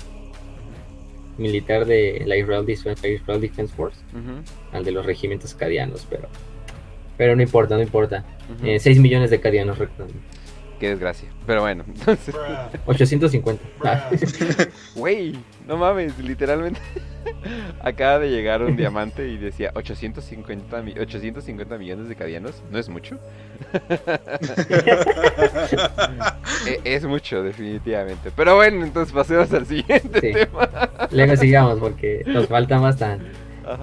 militar 1.37 1.85
de 1.85 2.23
la 2.25 2.37
Israel 2.37 2.65
Defense, 2.65 3.73
Force, 3.75 3.99
al 4.71 4.83
de 4.83 4.91
los 4.91 5.05
regimientos 5.05 5.53
cadianos, 5.53 6.07
pero 6.09 6.27
pero 7.17 7.35
no 7.35 7.43
importa, 7.43 7.75
no 7.75 7.83
importa. 7.83 8.25
6 8.63 8.87
eh, 8.87 8.99
millones 8.99 9.29
de 9.29 9.39
cadianos, 9.39 9.77
recuerden. 9.77 10.15
Qué 10.81 10.89
desgracia. 10.89 11.29
Pero 11.45 11.61
bueno, 11.61 11.83
entonces. 11.87 12.33
850. 12.87 13.63
Güey, 14.95 15.35
no 15.67 15.77
mames, 15.77 16.17
literalmente. 16.17 16.79
Acaba 17.83 18.17
de 18.17 18.31
llegar 18.31 18.63
un 18.63 18.75
diamante 18.75 19.27
y 19.27 19.37
decía 19.37 19.69
850, 19.75 20.83
850 20.99 21.77
millones 21.77 22.09
de 22.09 22.15
cadianos. 22.15 22.63
¿No 22.71 22.79
es 22.79 22.89
mucho? 22.89 23.19
E, 26.67 26.79
es 26.83 27.05
mucho, 27.05 27.43
definitivamente. 27.43 28.31
Pero 28.35 28.55
bueno, 28.55 28.83
entonces 28.83 29.13
pasemos 29.13 29.51
al 29.53 29.65
siguiente 29.67 30.19
tema. 30.19 30.69
Luego 31.11 31.35
sigamos 31.35 31.79
porque 31.79 32.23
nos 32.25 32.47
falta 32.47 32.79
bastante. 32.79 33.25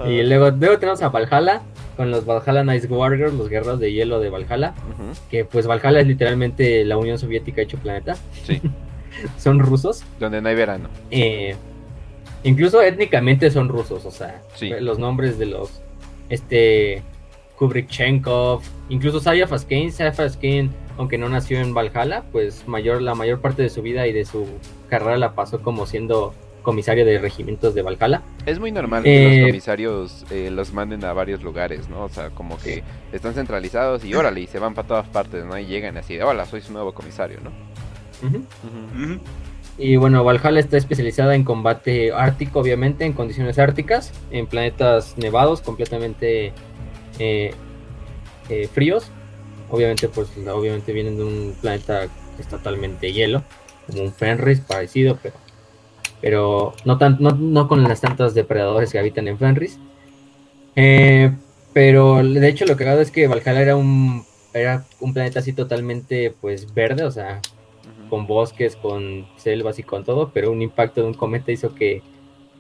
Y 0.07 0.23
luego, 0.23 0.51
luego 0.51 0.79
tenemos 0.79 1.03
a 1.03 1.09
Valhalla 1.09 1.63
con 1.97 2.11
los 2.11 2.25
Valhalla 2.25 2.63
Nice 2.65 2.87
Warriors, 2.87 3.35
los 3.35 3.49
guerreros 3.49 3.81
de 3.81 3.93
hielo 3.93 4.21
de 4.21 4.31
Valhalla. 4.31 4.75
Que 5.31 5.45
pues 5.45 5.67
Valhalla 5.67 6.01
es 6.01 6.07
literalmente 6.07 6.85
la 6.85 6.97
Unión 6.97 7.19
Soviética 7.19 7.63
hecho 7.63 7.79
planeta. 7.79 8.17
Sí. 8.45 8.61
son 9.39 9.59
rusos. 9.59 10.05
Donde 10.21 10.41
no 10.41 10.49
hay 10.49 10.55
verano. 10.55 10.89
Eh, 11.11 11.57
incluso 12.45 12.83
étnicamente 12.83 13.51
son 13.51 13.69
rusos, 13.69 14.05
o 14.05 14.11
sea, 14.11 14.43
los 14.81 14.99
nombres 14.99 15.39
de 15.39 15.47
los. 15.47 15.81
Este. 16.29 17.03
Kubrichenkov, 17.59 18.63
incluso 18.89 19.19
Saya 19.19 19.49
Faskin, 19.49 19.91
Saya 19.91 20.13
Faskin, 20.13 20.71
aunque 20.97 21.19
no 21.19 21.29
nació 21.29 21.59
en 21.59 21.75
Valhalla, 21.75 22.23
pues 22.31 22.69
mayor, 22.69 23.03
la 23.03 23.17
mayor 23.17 23.41
parte 23.41 23.63
de 23.63 23.69
su 23.69 23.83
vida 23.83 24.07
y 24.07 24.13
de 24.13 24.25
su 24.25 24.47
carrera 24.89 25.17
la 25.17 25.35
pasó 25.35 25.61
como 25.61 25.85
siendo 25.85 26.35
comisario 26.63 27.05
de 27.05 27.19
regimientos 27.19 27.75
de 27.75 27.83
Valhalla. 27.83 28.23
Es 28.47 28.59
muy 28.59 28.73
normal 28.73 29.03
que 29.03 29.25
los 29.25 29.33
eh, 29.33 29.47
comisarios 29.47 30.25
eh, 30.31 30.51
los 30.51 30.73
manden 30.73 31.05
a 31.05 31.13
varios 31.13 31.43
lugares, 31.43 31.89
¿no? 31.89 32.05
O 32.05 32.09
sea, 32.09 32.31
como 32.31 32.59
que 32.59 32.83
están 33.13 33.35
centralizados 33.35 34.05
y 34.05 34.15
órale, 34.15 34.41
y 34.41 34.47
se 34.47 34.59
van 34.59 34.75
para 34.75 34.89
todas 34.89 35.09
partes, 35.09 35.45
¿no? 35.45 35.59
Y 35.59 35.67
llegan 35.67 35.97
así 35.97 36.17
de, 36.17 36.25
hola, 36.25 36.47
soy 36.47 36.61
su 36.61 36.73
nuevo 36.73 36.93
comisario, 36.93 37.39
¿no? 37.43 37.51
Y 39.79 39.97
bueno, 39.97 40.25
Valhalla 40.25 40.59
está 40.59 40.77
especializada 40.77 41.35
en 41.35 41.45
combate 41.45 42.13
ártico, 42.13 42.61
obviamente, 42.61 43.05
en 43.05 43.13
condiciones 43.13 43.59
árticas, 43.59 44.13
en 44.31 44.47
planetas 44.47 45.17
nevados, 45.17 45.61
completamente 45.61 46.53
eh, 47.19 47.55
fríos. 48.73 49.11
Obviamente, 49.71 50.09
pues 50.09 50.29
obviamente 50.51 50.93
vienen 50.93 51.17
de 51.17 51.25
un 51.25 51.57
planeta 51.61 52.09
que 52.37 52.43
es 52.43 52.49
totalmente 52.49 53.13
hielo, 53.13 53.45
como 53.87 54.03
un 54.03 54.13
Fenris 54.13 54.61
parecido, 54.61 55.19
pero 55.23 55.35
pero 56.21 56.75
no, 56.85 56.99
tan, 56.99 57.19
no, 57.21 57.69
con 57.69 57.83
las 57.83 58.01
tantas 58.01 58.35
depredadores 58.35 58.93
que 58.93 58.99
habitan 58.99 59.29
en 59.29 59.39
Fenris. 59.39 59.79
Eh, 60.77 61.33
pero 61.73 62.23
de 62.23 62.49
hecho 62.49 62.65
lo 62.67 62.77
que 62.77 62.89
hago 62.89 63.01
es 63.01 63.11
que 63.11 63.29
Valhalla 63.29 63.61
era 63.61 63.77
un, 63.77 64.25
era 64.55 64.85
un 65.01 65.13
planeta 65.15 65.41
así 65.41 65.53
totalmente 65.53 66.35
pues 66.41 66.73
verde, 66.75 67.05
o 67.05 67.11
sea, 67.11 67.41
con 68.09 68.27
bosques, 68.27 68.77
con 68.77 69.27
selvas 69.37 69.79
y 69.79 69.83
con 69.83 70.05
todo, 70.05 70.31
pero 70.33 70.51
un 70.51 70.63
impacto 70.63 71.03
de 71.03 71.09
un 71.09 71.15
cometa 71.15 71.53
hizo 71.53 71.75
que 71.75 72.03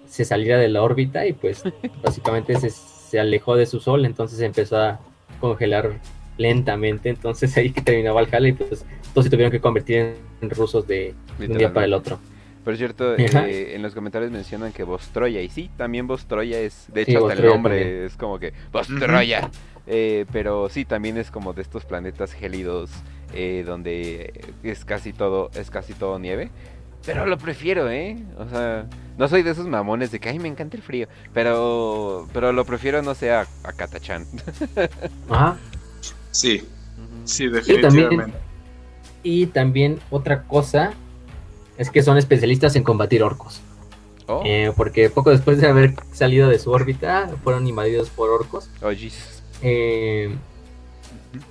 se 0.06 0.24
saliera 0.24 0.58
de 0.58 0.68
la 0.68 0.82
órbita 0.82 1.26
y 1.26 1.32
pues 1.32 1.62
básicamente 2.02 2.58
se, 2.60 2.70
se 2.70 3.18
alejó 3.18 3.56
de 3.56 3.66
su 3.66 3.80
sol, 3.80 4.04
entonces 4.04 4.40
empezó 4.40 4.78
a 4.78 5.00
congelar 5.40 6.00
lentamente, 6.36 7.08
entonces 7.08 7.56
ahí 7.56 7.70
que 7.70 7.82
terminó 7.82 8.14
Valhalla 8.14 8.48
y 8.48 8.52
pues 8.52 8.84
todos 9.12 9.24
se 9.24 9.30
tuvieron 9.30 9.50
que 9.50 9.60
convertir 9.60 10.14
en 10.40 10.50
rusos 10.50 10.86
de 10.86 11.14
un 11.40 11.58
día 11.58 11.72
para 11.72 11.86
el 11.86 11.94
otro. 11.94 12.18
Por 12.64 12.76
cierto, 12.76 13.16
eh, 13.16 13.74
en 13.74 13.82
los 13.82 13.94
comentarios 13.94 14.30
mencionan 14.30 14.72
que 14.72 14.84
Vostroya, 14.84 15.40
y 15.40 15.48
sí, 15.48 15.70
también 15.76 16.06
Vostroya 16.06 16.58
es, 16.60 16.86
de 16.92 17.02
hecho, 17.02 17.26
hasta 17.26 17.40
el 17.40 17.48
nombre 17.48 18.06
es 18.06 18.16
como 18.16 18.38
que 18.38 18.52
Vostroya. 18.72 19.50
Eh, 19.86 20.26
pero 20.32 20.68
sí, 20.68 20.84
también 20.84 21.16
es 21.16 21.30
como 21.30 21.54
de 21.54 21.62
estos 21.62 21.86
planetas 21.86 22.34
gélidos 22.34 22.90
eh, 23.32 23.64
donde 23.66 24.52
es 24.62 24.84
casi 24.84 25.14
todo, 25.14 25.50
es 25.54 25.70
casi 25.70 25.94
todo 25.94 26.18
nieve. 26.18 26.50
Pero 27.06 27.24
lo 27.24 27.38
prefiero, 27.38 27.90
¿eh? 27.90 28.18
O 28.36 28.46
sea, 28.48 28.86
no 29.16 29.28
soy 29.28 29.42
de 29.42 29.52
esos 29.52 29.66
mamones 29.66 30.10
de 30.10 30.20
que, 30.20 30.28
ay, 30.28 30.38
me 30.38 30.48
encanta 30.48 30.76
el 30.76 30.82
frío. 30.82 31.08
Pero, 31.32 32.28
pero 32.34 32.52
lo 32.52 32.66
prefiero, 32.66 33.00
no 33.00 33.14
sé, 33.14 33.30
a, 33.30 33.46
a 33.62 33.72
Katachan. 33.72 34.26
Ajá. 35.30 35.56
Sí, 36.32 36.68
sí, 37.24 37.48
definitivamente. 37.48 38.36
Y 39.22 39.46
también, 39.46 40.00
otra 40.10 40.42
cosa 40.42 40.92
es 41.78 41.90
que 41.90 42.02
son 42.02 42.18
especialistas 42.18 42.76
en 42.76 42.82
combatir 42.82 43.22
orcos. 43.22 43.60
Oh. 44.26 44.42
Eh, 44.44 44.72
porque 44.76 45.08
poco 45.08 45.30
después 45.30 45.60
de 45.60 45.66
haber 45.66 45.94
salido 46.12 46.48
de 46.48 46.58
su 46.58 46.70
órbita, 46.70 47.30
fueron 47.42 47.66
invadidos 47.66 48.10
por 48.10 48.28
orcos. 48.30 48.68
Oh, 48.82 48.90
eh, 49.62 50.36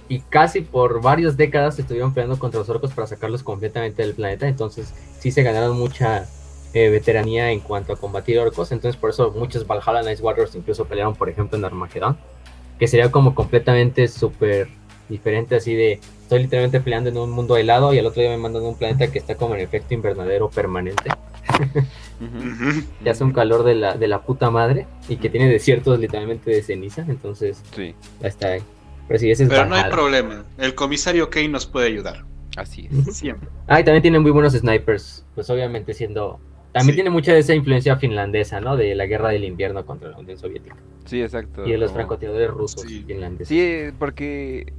y 0.09 0.19
casi 0.21 0.61
por 0.61 1.01
varias 1.01 1.37
décadas 1.37 1.79
estuvieron 1.79 2.13
peleando 2.13 2.37
contra 2.37 2.59
los 2.59 2.69
orcos 2.69 2.91
para 2.91 3.07
sacarlos 3.07 3.41
completamente 3.41 4.03
del 4.03 4.13
planeta. 4.13 4.47
Entonces, 4.47 4.93
sí 5.19 5.31
se 5.31 5.41
ganaron 5.41 5.77
mucha 5.77 6.27
eh, 6.73 6.89
veteranía 6.89 7.51
en 7.51 7.61
cuanto 7.61 7.93
a 7.93 7.95
combatir 7.95 8.37
orcos. 8.37 8.71
Entonces, 8.71 8.99
por 8.99 9.09
eso 9.09 9.31
muchos 9.31 9.65
Valhalla 9.65 10.03
Night 10.03 10.19
Warriors 10.21 10.53
incluso 10.53 10.85
pelearon, 10.85 11.15
por 11.15 11.29
ejemplo, 11.29 11.57
en 11.57 11.65
Armageddon 11.65 12.17
que 12.79 12.87
sería 12.87 13.11
como 13.11 13.35
completamente 13.35 14.07
súper 14.07 14.69
diferente, 15.09 15.55
así 15.55 15.73
de 15.73 15.99
estoy 16.27 16.41
literalmente 16.41 16.81
peleando 16.81 17.09
en 17.09 17.17
un 17.17 17.31
mundo 17.31 17.55
helado 17.55 17.93
y 17.93 17.99
al 17.99 18.05
otro 18.05 18.21
día 18.21 18.31
me 18.31 18.37
mandan 18.37 18.65
a 18.65 18.67
un 18.67 18.75
planeta 18.75 19.09
que 19.09 19.17
está 19.17 19.35
como 19.35 19.55
en 19.55 19.61
efecto 19.61 19.93
invernadero 19.93 20.49
permanente. 20.49 21.09
ya 23.01 23.11
hace 23.11 23.23
un 23.23 23.31
calor 23.31 23.63
de 23.63 23.75
la, 23.75 23.95
de 23.95 24.09
la 24.09 24.21
puta 24.21 24.51
madre 24.51 24.87
y 25.07 25.15
que 25.15 25.29
tiene 25.29 25.47
desiertos 25.47 25.97
literalmente 25.97 26.51
de 26.51 26.61
ceniza, 26.61 27.05
entonces 27.07 27.63
sí. 27.73 27.95
ya 28.19 28.27
está 28.27 28.47
ahí. 28.49 28.61
Pero, 29.07 29.65
no 29.67 29.75
hay 29.75 29.89
problema, 29.89 30.43
el 30.57 30.75
comisario 30.75 31.29
Kane 31.29 31.47
nos 31.47 31.65
puede 31.65 31.87
ayudar. 31.87 32.25
Así 32.57 32.89
es, 32.91 33.15
siempre. 33.15 33.47
Ah, 33.65 33.79
y 33.79 33.85
también 33.85 34.01
tienen 34.01 34.21
muy 34.21 34.31
buenos 34.31 34.51
snipers, 34.51 35.25
pues 35.33 35.49
obviamente 35.49 35.93
siendo 35.93 36.41
también 36.73 36.95
tiene 36.95 37.09
mucha 37.09 37.31
de 37.31 37.39
esa 37.39 37.55
influencia 37.55 37.95
finlandesa, 37.95 38.59
¿no? 38.59 38.75
De 38.75 38.93
la 38.95 39.05
guerra 39.05 39.29
del 39.29 39.45
invierno 39.45 39.85
contra 39.85 40.09
la 40.09 40.17
Unión 40.17 40.37
Soviética. 40.37 40.75
Sí, 41.05 41.21
exacto. 41.21 41.65
Y 41.65 41.71
de 41.71 41.77
los 41.77 41.93
francotiradores 41.93 42.49
rusos 42.49 42.85
finlandeses. 42.85 43.47
Sí, 43.47 43.95
porque 43.97 44.73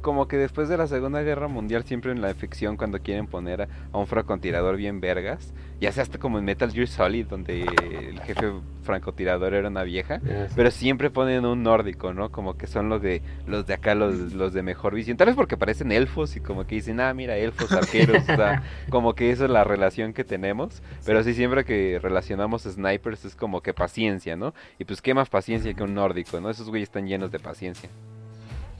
como 0.00 0.28
que 0.28 0.36
después 0.36 0.68
de 0.68 0.76
la 0.76 0.86
Segunda 0.86 1.22
Guerra 1.22 1.48
Mundial, 1.48 1.84
siempre 1.84 2.12
en 2.12 2.20
la 2.20 2.34
ficción, 2.34 2.76
cuando 2.76 3.00
quieren 3.00 3.26
poner 3.26 3.62
a, 3.62 3.68
un 3.92 4.06
francotirador 4.06 4.76
bien 4.76 5.00
vergas, 5.00 5.52
ya 5.80 5.92
sea 5.92 6.02
hasta 6.02 6.18
como 6.18 6.38
en 6.38 6.44
Metal 6.44 6.70
Gear 6.70 6.88
Solid, 6.88 7.26
donde 7.26 7.62
el 7.62 8.20
jefe 8.20 8.52
francotirador 8.82 9.54
era 9.54 9.68
una 9.68 9.82
vieja, 9.82 10.20
pero 10.54 10.70
siempre 10.70 11.10
ponen 11.10 11.44
un 11.46 11.62
nórdico, 11.62 12.12
¿no? 12.12 12.30
Como 12.30 12.56
que 12.56 12.66
son 12.66 12.88
los 12.88 13.00
de 13.00 13.22
los 13.46 13.66
de 13.66 13.74
acá, 13.74 13.94
los, 13.94 14.32
los 14.32 14.52
de 14.52 14.62
mejor 14.62 14.94
visión. 14.94 15.16
Tal 15.16 15.26
vez 15.26 15.36
porque 15.36 15.56
parecen 15.56 15.92
elfos 15.92 16.36
y 16.36 16.40
como 16.40 16.66
que 16.66 16.74
dicen, 16.76 17.00
ah, 17.00 17.14
mira, 17.14 17.36
elfos, 17.36 17.72
arqueros, 17.72 18.22
o 18.22 18.36
sea, 18.36 18.62
como 18.90 19.14
que 19.14 19.30
esa 19.30 19.44
es 19.44 19.50
la 19.50 19.64
relación 19.64 20.12
que 20.12 20.24
tenemos. 20.24 20.82
Pero 21.04 21.22
sí, 21.22 21.34
siempre 21.34 21.64
que 21.64 21.98
relacionamos 22.02 22.62
snipers 22.62 23.24
es 23.24 23.36
como 23.36 23.62
que 23.62 23.74
paciencia, 23.74 24.36
¿no? 24.36 24.54
Y 24.78 24.84
pues 24.84 25.00
qué 25.00 25.14
más 25.14 25.28
paciencia 25.28 25.72
que 25.74 25.82
un 25.82 25.94
nórdico, 25.94 26.40
¿no? 26.40 26.50
Esos 26.50 26.68
güeyes 26.68 26.88
están 26.88 27.06
llenos 27.06 27.30
de 27.30 27.38
paciencia. 27.38 27.90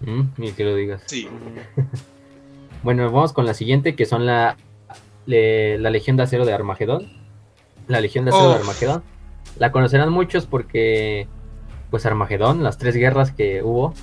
Mm, 0.00 0.22
ni 0.36 0.52
que 0.52 0.64
lo 0.64 0.74
digas. 0.74 1.02
Sí. 1.06 1.28
bueno, 2.82 3.10
vamos 3.10 3.32
con 3.32 3.46
la 3.46 3.54
siguiente, 3.54 3.94
que 3.94 4.06
son 4.06 4.26
la, 4.26 4.56
la 5.26 5.90
Legión 5.90 6.16
de 6.16 6.22
Acero 6.22 6.44
de 6.44 6.52
Armagedón. 6.52 7.08
La 7.88 8.00
Legión 8.00 8.24
de 8.24 8.30
Acero 8.30 8.50
de 8.50 8.56
Armagedón. 8.56 9.02
La 9.58 9.72
conocerán 9.72 10.12
muchos 10.12 10.46
porque, 10.46 11.28
pues 11.90 12.06
Armagedón, 12.06 12.62
las 12.62 12.78
tres 12.78 12.94
guerras 12.94 13.32
que 13.32 13.62
hubo, 13.62 13.94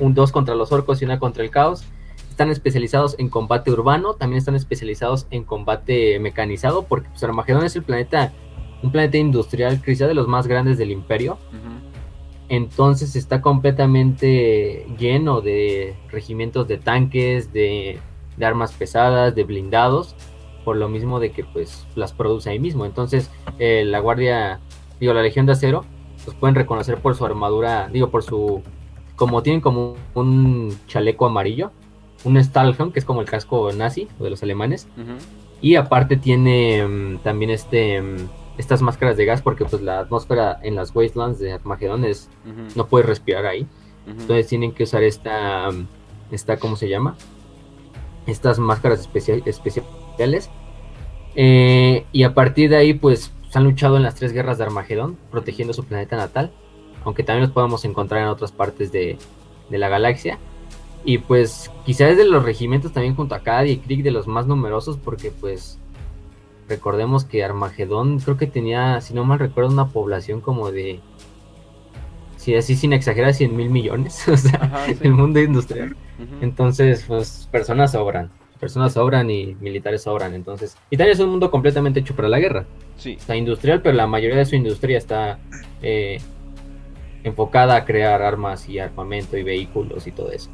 un 0.00 0.14
dos 0.14 0.32
contra 0.32 0.54
los 0.54 0.72
orcos 0.72 1.00
y 1.00 1.04
una 1.04 1.18
contra 1.18 1.42
el 1.42 1.50
caos, 1.50 1.84
están 2.30 2.50
especializados 2.50 3.14
en 3.18 3.28
combate 3.28 3.70
urbano, 3.70 4.14
también 4.14 4.38
están 4.38 4.56
especializados 4.56 5.28
en 5.30 5.44
combate 5.44 6.18
mecanizado, 6.18 6.84
porque 6.84 7.08
pues, 7.08 7.22
Armagedón 7.22 7.64
es 7.64 7.76
el 7.76 7.84
planeta, 7.84 8.32
un 8.82 8.90
planeta 8.90 9.18
industrial, 9.18 9.80
quizá 9.80 10.06
de 10.08 10.14
los 10.14 10.26
más 10.26 10.48
grandes 10.48 10.76
del 10.76 10.90
imperio. 10.90 11.38
Entonces 12.48 13.16
está 13.16 13.40
completamente 13.40 14.86
lleno 14.98 15.40
de 15.40 15.94
regimientos 16.10 16.68
de 16.68 16.78
tanques, 16.78 17.52
de, 17.52 18.00
armas 18.40 18.72
pesadas, 18.72 19.34
de 19.34 19.44
blindados, 19.44 20.14
por 20.64 20.76
lo 20.76 20.88
mismo 20.88 21.20
de 21.20 21.30
que 21.30 21.44
pues 21.44 21.86
las 21.94 22.12
produce 22.12 22.50
ahí 22.50 22.58
mismo. 22.58 22.84
Entonces 22.84 23.30
eh, 23.58 23.84
la 23.86 24.00
guardia, 24.00 24.60
digo, 25.00 25.14
la 25.14 25.22
Legión 25.22 25.46
de 25.46 25.52
Acero, 25.52 25.84
los 26.26 26.34
pueden 26.34 26.54
reconocer 26.54 26.98
por 26.98 27.14
su 27.14 27.24
armadura, 27.24 27.88
digo, 27.92 28.10
por 28.10 28.22
su, 28.22 28.62
como 29.16 29.42
tienen 29.42 29.60
como 29.60 29.94
un 30.14 30.76
chaleco 30.86 31.26
amarillo, 31.26 31.70
un 32.24 32.42
Stahlhelm, 32.42 32.92
que 32.92 32.98
es 32.98 33.04
como 33.04 33.20
el 33.20 33.28
casco 33.28 33.70
nazi 33.72 34.08
de 34.18 34.30
los 34.30 34.42
alemanes, 34.42 34.88
y 35.60 35.76
aparte 35.76 36.16
tiene 36.16 36.86
mm, 36.86 37.18
también 37.18 37.50
este... 37.50 38.00
Mm, 38.00 38.16
estas 38.58 38.82
máscaras 38.82 39.16
de 39.16 39.24
gas 39.24 39.42
porque 39.42 39.64
pues 39.64 39.82
la 39.82 40.00
atmósfera 40.00 40.58
en 40.62 40.74
las 40.74 40.94
wastelands 40.94 41.38
de 41.38 41.52
Armagedón 41.52 42.04
es 42.04 42.30
no 42.74 42.86
puedes 42.86 43.06
respirar 43.06 43.46
ahí. 43.46 43.66
Entonces 44.06 44.46
tienen 44.46 44.72
que 44.72 44.84
usar 44.84 45.02
esta 45.02 45.70
esta 46.30 46.56
¿cómo 46.58 46.76
se 46.76 46.88
llama? 46.88 47.16
Estas 48.26 48.58
máscaras 48.58 49.00
especiales. 49.00 50.50
Eh, 51.36 52.06
y 52.12 52.22
a 52.22 52.34
partir 52.34 52.70
de 52.70 52.76
ahí 52.76 52.94
pues 52.94 53.32
han 53.54 53.64
luchado 53.64 53.96
en 53.96 54.02
las 54.02 54.14
tres 54.14 54.32
guerras 54.32 54.58
de 54.58 54.64
Armagedón 54.64 55.16
protegiendo 55.30 55.72
su 55.72 55.84
planeta 55.84 56.16
natal, 56.16 56.52
aunque 57.04 57.22
también 57.22 57.44
los 57.44 57.52
podemos 57.52 57.84
encontrar 57.84 58.22
en 58.22 58.28
otras 58.28 58.52
partes 58.52 58.90
de, 58.92 59.18
de 59.70 59.78
la 59.78 59.88
galaxia. 59.88 60.38
Y 61.04 61.18
pues 61.18 61.70
quizás 61.84 62.16
de 62.16 62.24
los 62.24 62.44
regimientos 62.44 62.92
también 62.92 63.14
junto 63.14 63.34
a 63.34 63.40
Cady 63.40 63.70
y 63.70 63.76
Krieg 63.78 64.02
de 64.02 64.10
los 64.10 64.26
más 64.26 64.46
numerosos 64.46 64.96
porque 64.96 65.30
pues 65.30 65.78
recordemos 66.68 67.24
que 67.24 67.44
Armagedón 67.44 68.18
creo 68.20 68.36
que 68.36 68.46
tenía, 68.46 69.00
si 69.00 69.14
no 69.14 69.24
mal 69.24 69.38
recuerdo, 69.38 69.70
una 69.70 69.88
población 69.88 70.40
como 70.40 70.70
de, 70.70 71.00
si 72.36 72.54
así 72.54 72.76
sin 72.76 72.92
exagerar, 72.92 73.34
100 73.34 73.56
mil 73.56 73.70
millones, 73.70 74.26
o 74.28 74.36
sea, 74.36 74.86
el 75.00 75.12
mundo 75.12 75.40
industrial. 75.40 75.96
Entonces, 76.40 77.04
pues 77.06 77.48
personas 77.50 77.92
sobran, 77.92 78.30
personas 78.60 78.92
sobran 78.92 79.30
y 79.30 79.54
militares 79.60 80.02
sobran, 80.02 80.34
entonces. 80.34 80.76
Italia 80.90 81.12
es 81.12 81.20
un 81.20 81.30
mundo 81.30 81.50
completamente 81.50 82.00
hecho 82.00 82.14
para 82.14 82.28
la 82.28 82.38
guerra. 82.38 82.66
Sí. 82.96 83.12
Está 83.12 83.36
industrial, 83.36 83.82
pero 83.82 83.96
la 83.96 84.06
mayoría 84.06 84.36
de 84.36 84.44
su 84.44 84.56
industria 84.56 84.98
está 84.98 85.38
eh, 85.82 86.18
enfocada 87.24 87.76
a 87.76 87.84
crear 87.84 88.22
armas 88.22 88.68
y 88.68 88.78
armamento 88.78 89.36
y 89.36 89.42
vehículos 89.42 90.06
y 90.06 90.12
todo 90.12 90.30
eso. 90.30 90.50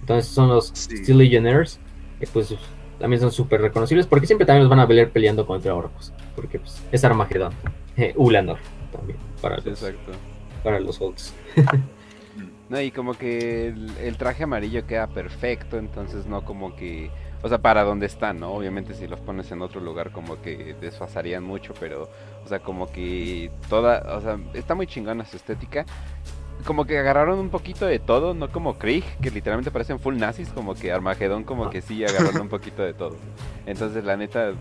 Entonces 0.00 0.30
son 0.30 0.48
los 0.48 0.68
Steel 0.68 1.18
Legionnaires, 1.18 1.80
que 2.18 2.26
pues 2.26 2.54
también 3.00 3.20
son 3.20 3.32
súper 3.32 3.60
reconocibles 3.62 4.06
porque 4.06 4.26
siempre 4.26 4.46
también 4.46 4.64
los 4.64 4.70
van 4.70 4.78
a 4.78 4.86
ver 4.86 5.10
peleando 5.10 5.46
contra 5.46 5.74
orcos. 5.74 6.12
Porque 6.36 6.60
pues, 6.60 6.82
es 6.92 7.04
Armagedón. 7.04 7.52
Eh, 7.96 8.14
Ulanor 8.16 8.56
también. 8.92 9.18
Para 9.42 9.56
los, 9.56 9.66
Exacto. 9.66 10.12
Para 10.64 10.80
los 10.80 10.98
Holtz. 10.98 11.34
no, 12.70 12.80
y 12.80 12.92
como 12.92 13.12
que 13.12 13.66
el, 13.66 14.16
traje 14.16 14.44
amarillo 14.44 14.86
queda 14.86 15.08
perfecto, 15.08 15.76
entonces 15.76 16.24
no 16.24 16.42
como 16.42 16.74
que... 16.76 17.10
O 17.42 17.48
sea, 17.48 17.58
para 17.58 17.84
donde 17.84 18.06
están, 18.06 18.40
¿no? 18.40 18.52
Obviamente 18.52 18.94
si 18.94 19.06
los 19.06 19.20
pones 19.20 19.50
en 19.50 19.60
otro 19.60 19.82
lugar 19.82 20.12
como 20.12 20.40
que 20.40 20.74
desfasarían 20.80 21.44
mucho, 21.44 21.74
pero... 21.78 22.08
O 22.42 22.48
sea, 22.48 22.60
como 22.60 22.90
que 22.90 23.50
toda... 23.68 24.16
O 24.16 24.20
sea, 24.22 24.38
está 24.54 24.74
muy 24.74 24.86
chingona 24.86 25.26
su 25.26 25.36
estética 25.36 25.84
como 26.64 26.84
que 26.84 26.98
agarraron 26.98 27.38
un 27.38 27.50
poquito 27.50 27.86
de 27.86 27.98
todo, 27.98 28.34
no 28.34 28.50
como 28.50 28.78
Krieg, 28.78 29.04
que 29.20 29.30
literalmente 29.30 29.70
parecen 29.70 29.98
full 29.98 30.16
nazis, 30.16 30.48
como 30.50 30.74
que 30.74 30.92
Armagedón 30.92 31.44
como 31.44 31.70
que 31.70 31.82
sí 31.82 32.04
agarraron 32.04 32.42
un 32.42 32.48
poquito 32.48 32.82
de 32.82 32.94
todo. 32.94 33.16
Entonces, 33.66 34.04
la 34.04 34.16
neta, 34.16 34.52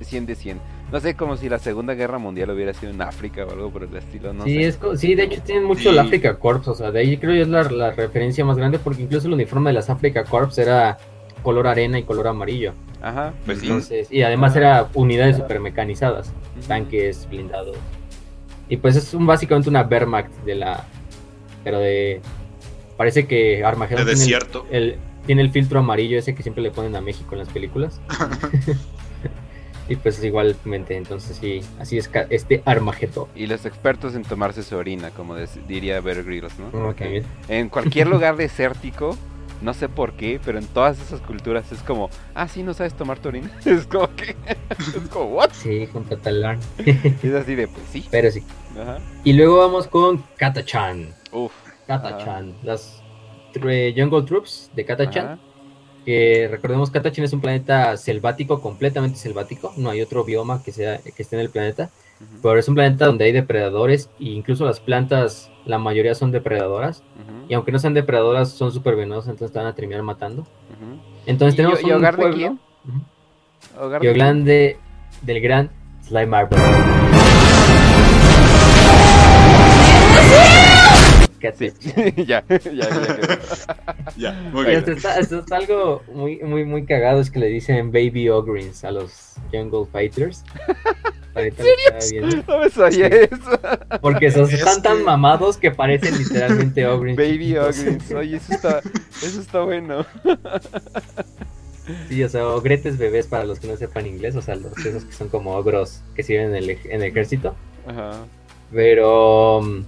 100 0.00 0.26
de 0.26 0.34
100. 0.34 0.60
No 0.92 1.00
sé, 1.00 1.16
como 1.16 1.36
si 1.36 1.48
la 1.48 1.58
Segunda 1.58 1.94
Guerra 1.94 2.18
Mundial 2.18 2.50
hubiera 2.50 2.72
sido 2.72 2.92
en 2.92 3.02
África 3.02 3.44
o 3.44 3.50
algo 3.50 3.70
por 3.70 3.82
el 3.82 3.96
estilo, 3.96 4.32
no 4.32 4.44
sí, 4.44 4.62
Es, 4.62 4.78
sí, 4.96 5.14
de 5.14 5.24
hecho 5.24 5.42
tienen 5.42 5.64
mucho 5.64 5.90
el 5.90 5.98
Africa 5.98 6.38
Corps, 6.38 6.68
o 6.68 6.74
sea, 6.74 6.92
de 6.92 7.00
ahí 7.00 7.16
creo 7.16 7.34
yo 7.34 7.42
es 7.42 7.70
la, 7.70 7.90
referencia 7.90 8.44
más 8.44 8.56
grande 8.56 8.78
porque 8.78 9.02
incluso 9.02 9.26
el 9.26 9.34
uniforme 9.34 9.70
de 9.70 9.74
las 9.74 9.90
Africa 9.90 10.24
Corps 10.24 10.56
era 10.58 10.96
color 11.42 11.66
arena 11.66 11.98
y 11.98 12.04
color 12.04 12.28
amarillo. 12.28 12.72
Ajá, 13.02 13.34
pues 13.44 13.62
Entonces, 13.62 14.10
Y 14.10 14.22
además 14.22 14.56
era 14.56 14.88
unidades 14.94 15.36
super 15.36 15.60
mecanizadas, 15.60 16.32
tanques, 16.66 17.28
blindados. 17.28 17.76
Y 18.68 18.76
pues 18.78 18.96
es 18.96 19.12
un, 19.14 19.26
básicamente 19.26 19.68
una 19.68 19.82
Wehrmacht 19.82 20.32
de 20.44 20.54
la, 20.56 20.84
pero 21.66 21.80
de... 21.80 22.20
Parece 22.96 23.26
que 23.26 23.64
Armageddon 23.64 24.06
tiene 24.06 24.38
el, 24.70 24.96
tiene 25.26 25.42
el 25.42 25.50
filtro 25.50 25.80
amarillo 25.80 26.16
ese 26.16 26.32
que 26.32 26.44
siempre 26.44 26.62
le 26.62 26.70
ponen 26.70 26.94
a 26.94 27.00
México 27.00 27.30
en 27.32 27.40
las 27.40 27.48
películas. 27.48 28.00
Y 29.88 29.96
pues 29.96 30.22
igualmente, 30.22 30.96
entonces 30.96 31.36
sí, 31.40 31.60
así 31.78 31.96
es 31.98 32.10
este 32.30 32.62
Armageddon. 32.64 33.26
Y 33.36 33.46
los 33.46 33.66
expertos 33.66 34.14
en 34.16 34.22
tomarse 34.22 34.62
su 34.64 34.76
orina, 34.76 35.10
como 35.10 35.34
des- 35.36 35.58
diría 35.68 36.00
Bear 36.00 36.24
Grylls, 36.24 36.54
¿no? 36.58 36.88
Ok, 36.88 37.00
bien. 37.00 37.24
En 37.48 37.68
cualquier 37.68 38.08
lugar 38.08 38.36
desértico, 38.36 39.16
no 39.62 39.74
sé 39.74 39.88
por 39.88 40.14
qué, 40.14 40.40
pero 40.44 40.58
en 40.58 40.66
todas 40.66 41.00
esas 41.00 41.20
culturas 41.20 41.70
es 41.70 41.78
como, 41.80 42.10
ah, 42.34 42.48
sí, 42.48 42.64
no 42.64 42.74
sabes 42.74 42.94
tomar 42.94 43.20
tu 43.20 43.28
orina. 43.28 43.48
Es 43.64 43.86
como 43.86 44.08
que, 44.16 44.34
es 44.68 45.08
como, 45.08 45.26
¿what? 45.26 45.50
Sí, 45.52 45.86
con 45.92 46.02
Catalán. 46.04 46.58
Es 46.84 47.34
así 47.34 47.54
de, 47.54 47.68
pues 47.68 47.84
sí. 47.92 48.06
Pero 48.10 48.30
sí. 48.32 48.42
Ajá. 48.80 48.98
Y 49.22 49.34
luego 49.34 49.58
vamos 49.58 49.86
con 49.86 50.24
Katachan. 50.36 51.14
Uf. 51.44 51.52
Katachan. 51.86 52.54
Las 52.62 53.02
Jungle 53.96 54.22
Troops 54.22 54.70
de 54.74 54.84
Katachan. 54.84 55.24
Ajá. 55.26 55.38
Que 56.04 56.46
recordemos, 56.50 56.90
Katachan 56.90 57.24
es 57.24 57.32
un 57.32 57.40
planeta 57.40 57.96
selvático, 57.96 58.60
completamente 58.60 59.18
selvático. 59.18 59.72
No 59.76 59.90
hay 59.90 60.00
otro 60.02 60.24
bioma 60.24 60.62
que, 60.62 60.70
sea, 60.72 60.98
que 60.98 61.22
esté 61.22 61.34
en 61.36 61.42
el 61.42 61.50
planeta. 61.50 61.90
Pero 62.42 62.58
es 62.58 62.68
un 62.68 62.74
planeta 62.76 63.06
donde 63.06 63.24
hay 63.24 63.32
depredadores. 63.32 64.08
E 64.20 64.24
incluso 64.26 64.64
las 64.64 64.78
plantas, 64.80 65.50
la 65.64 65.78
mayoría 65.78 66.14
son 66.14 66.30
depredadoras. 66.30 67.02
Y 67.48 67.54
aunque 67.54 67.72
no 67.72 67.78
sean 67.80 67.92
depredadoras, 67.94 68.50
son 68.50 68.70
súper 68.72 68.94
venenosas, 68.96 69.30
entonces 69.30 69.52
te 69.52 69.58
van 69.58 69.66
a 69.68 69.74
terminar 69.74 70.02
matando. 70.02 70.46
Entonces 71.26 71.54
¿Y, 71.54 71.56
tenemos 71.56 71.82
y 71.82 71.86
un 71.86 71.92
hogar 71.94 72.14
de 72.16 72.22
pueblo- 72.22 72.36
quién? 72.36 72.60
Ujú. 72.88 73.84
Hogar 73.84 74.04
Y 74.04 74.06
de 74.06 74.12
de- 74.44 74.76
del 75.22 75.40
gran 75.40 75.70
Slime 76.02 76.26
Quién? 81.52 81.74
Sí. 81.80 82.12
ya, 82.26 82.44
ya, 82.48 82.58
ya. 82.58 83.38
Ya, 84.16 84.32
muy 84.52 84.64
bien. 84.64 84.78
esto 84.78 84.92
está, 84.92 85.18
esto 85.18 85.40
está 85.40 85.56
algo 85.56 86.02
muy, 86.12 86.38
muy, 86.38 86.64
muy 86.64 86.86
cagado, 86.86 87.20
es 87.20 87.30
que 87.30 87.38
le 87.38 87.48
dicen 87.48 87.90
Baby 87.92 88.28
Ogrins 88.28 88.84
a 88.84 88.92
los 88.92 89.34
Jungle 89.52 89.84
Fighters. 89.90 90.44
Ahorita 91.34 91.62
estaba 91.62 92.00
viendo. 92.10 92.44
No 92.48 92.60
me 92.60 92.70
sabía 92.70 93.08
eso. 93.08 93.60
Porque 94.00 94.26
esos 94.26 94.50
Es 94.50 94.60
están 94.60 94.80
tan 94.80 95.02
mamados 95.02 95.58
que 95.58 95.70
parecen 95.70 96.16
literalmente 96.16 96.86
Ogrins. 96.86 97.18
Baby. 97.18 97.58
Ogrins. 97.58 98.10
Oye, 98.12 98.36
eso 98.36 98.54
está, 98.54 98.80
eso 99.22 99.40
está 99.40 99.60
bueno. 99.62 100.06
Sí, 102.08 102.22
o 102.22 102.28
sea, 102.28 102.46
ogretes 102.48 102.96
bebés 102.96 103.26
para 103.26 103.44
los 103.44 103.60
que 103.60 103.68
no 103.68 103.76
sepan 103.76 104.06
inglés, 104.06 104.34
o 104.34 104.42
sea, 104.42 104.56
los, 104.56 104.76
esos 104.78 105.04
que 105.04 105.12
son 105.12 105.28
como 105.28 105.54
ogros 105.54 106.02
que 106.14 106.22
sirven 106.22 106.54
en 106.54 106.56
el, 106.56 106.70
en 106.70 107.02
el 107.02 107.02
ejército. 107.02 107.54
Ajá. 107.86 108.24
Pero, 108.72 109.60
mm, 109.62 109.84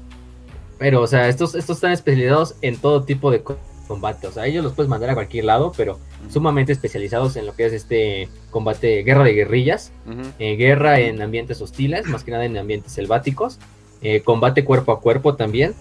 pero, 0.78 1.02
o 1.02 1.06
sea, 1.06 1.28
estos, 1.28 1.54
estos 1.54 1.76
están 1.78 1.92
especializados 1.92 2.54
en 2.62 2.76
todo 2.78 3.02
tipo 3.04 3.30
de 3.30 3.42
co- 3.42 3.56
combate. 3.86 4.26
O 4.26 4.32
sea, 4.32 4.46
ellos 4.46 4.62
los 4.64 4.74
puedes 4.74 4.88
mandar 4.90 5.10
a 5.10 5.14
cualquier 5.14 5.44
lado, 5.46 5.72
pero 5.76 5.98
sumamente 6.30 6.72
especializados 6.72 7.36
en 7.36 7.46
lo 7.46 7.54
que 7.54 7.66
es 7.66 7.72
este 7.72 8.28
combate, 8.50 9.02
guerra 9.02 9.24
de 9.24 9.32
guerrillas, 9.32 9.92
eh, 10.38 10.56
guerra 10.56 11.00
en 11.00 11.22
ambientes 11.22 11.60
hostiles, 11.62 12.06
más 12.06 12.22
que 12.22 12.30
nada 12.30 12.44
en 12.44 12.56
ambientes 12.58 12.92
selváticos, 12.92 13.58
eh, 14.02 14.20
combate 14.22 14.64
cuerpo 14.64 14.92
a 14.92 15.00
cuerpo 15.00 15.34
también, 15.36 15.74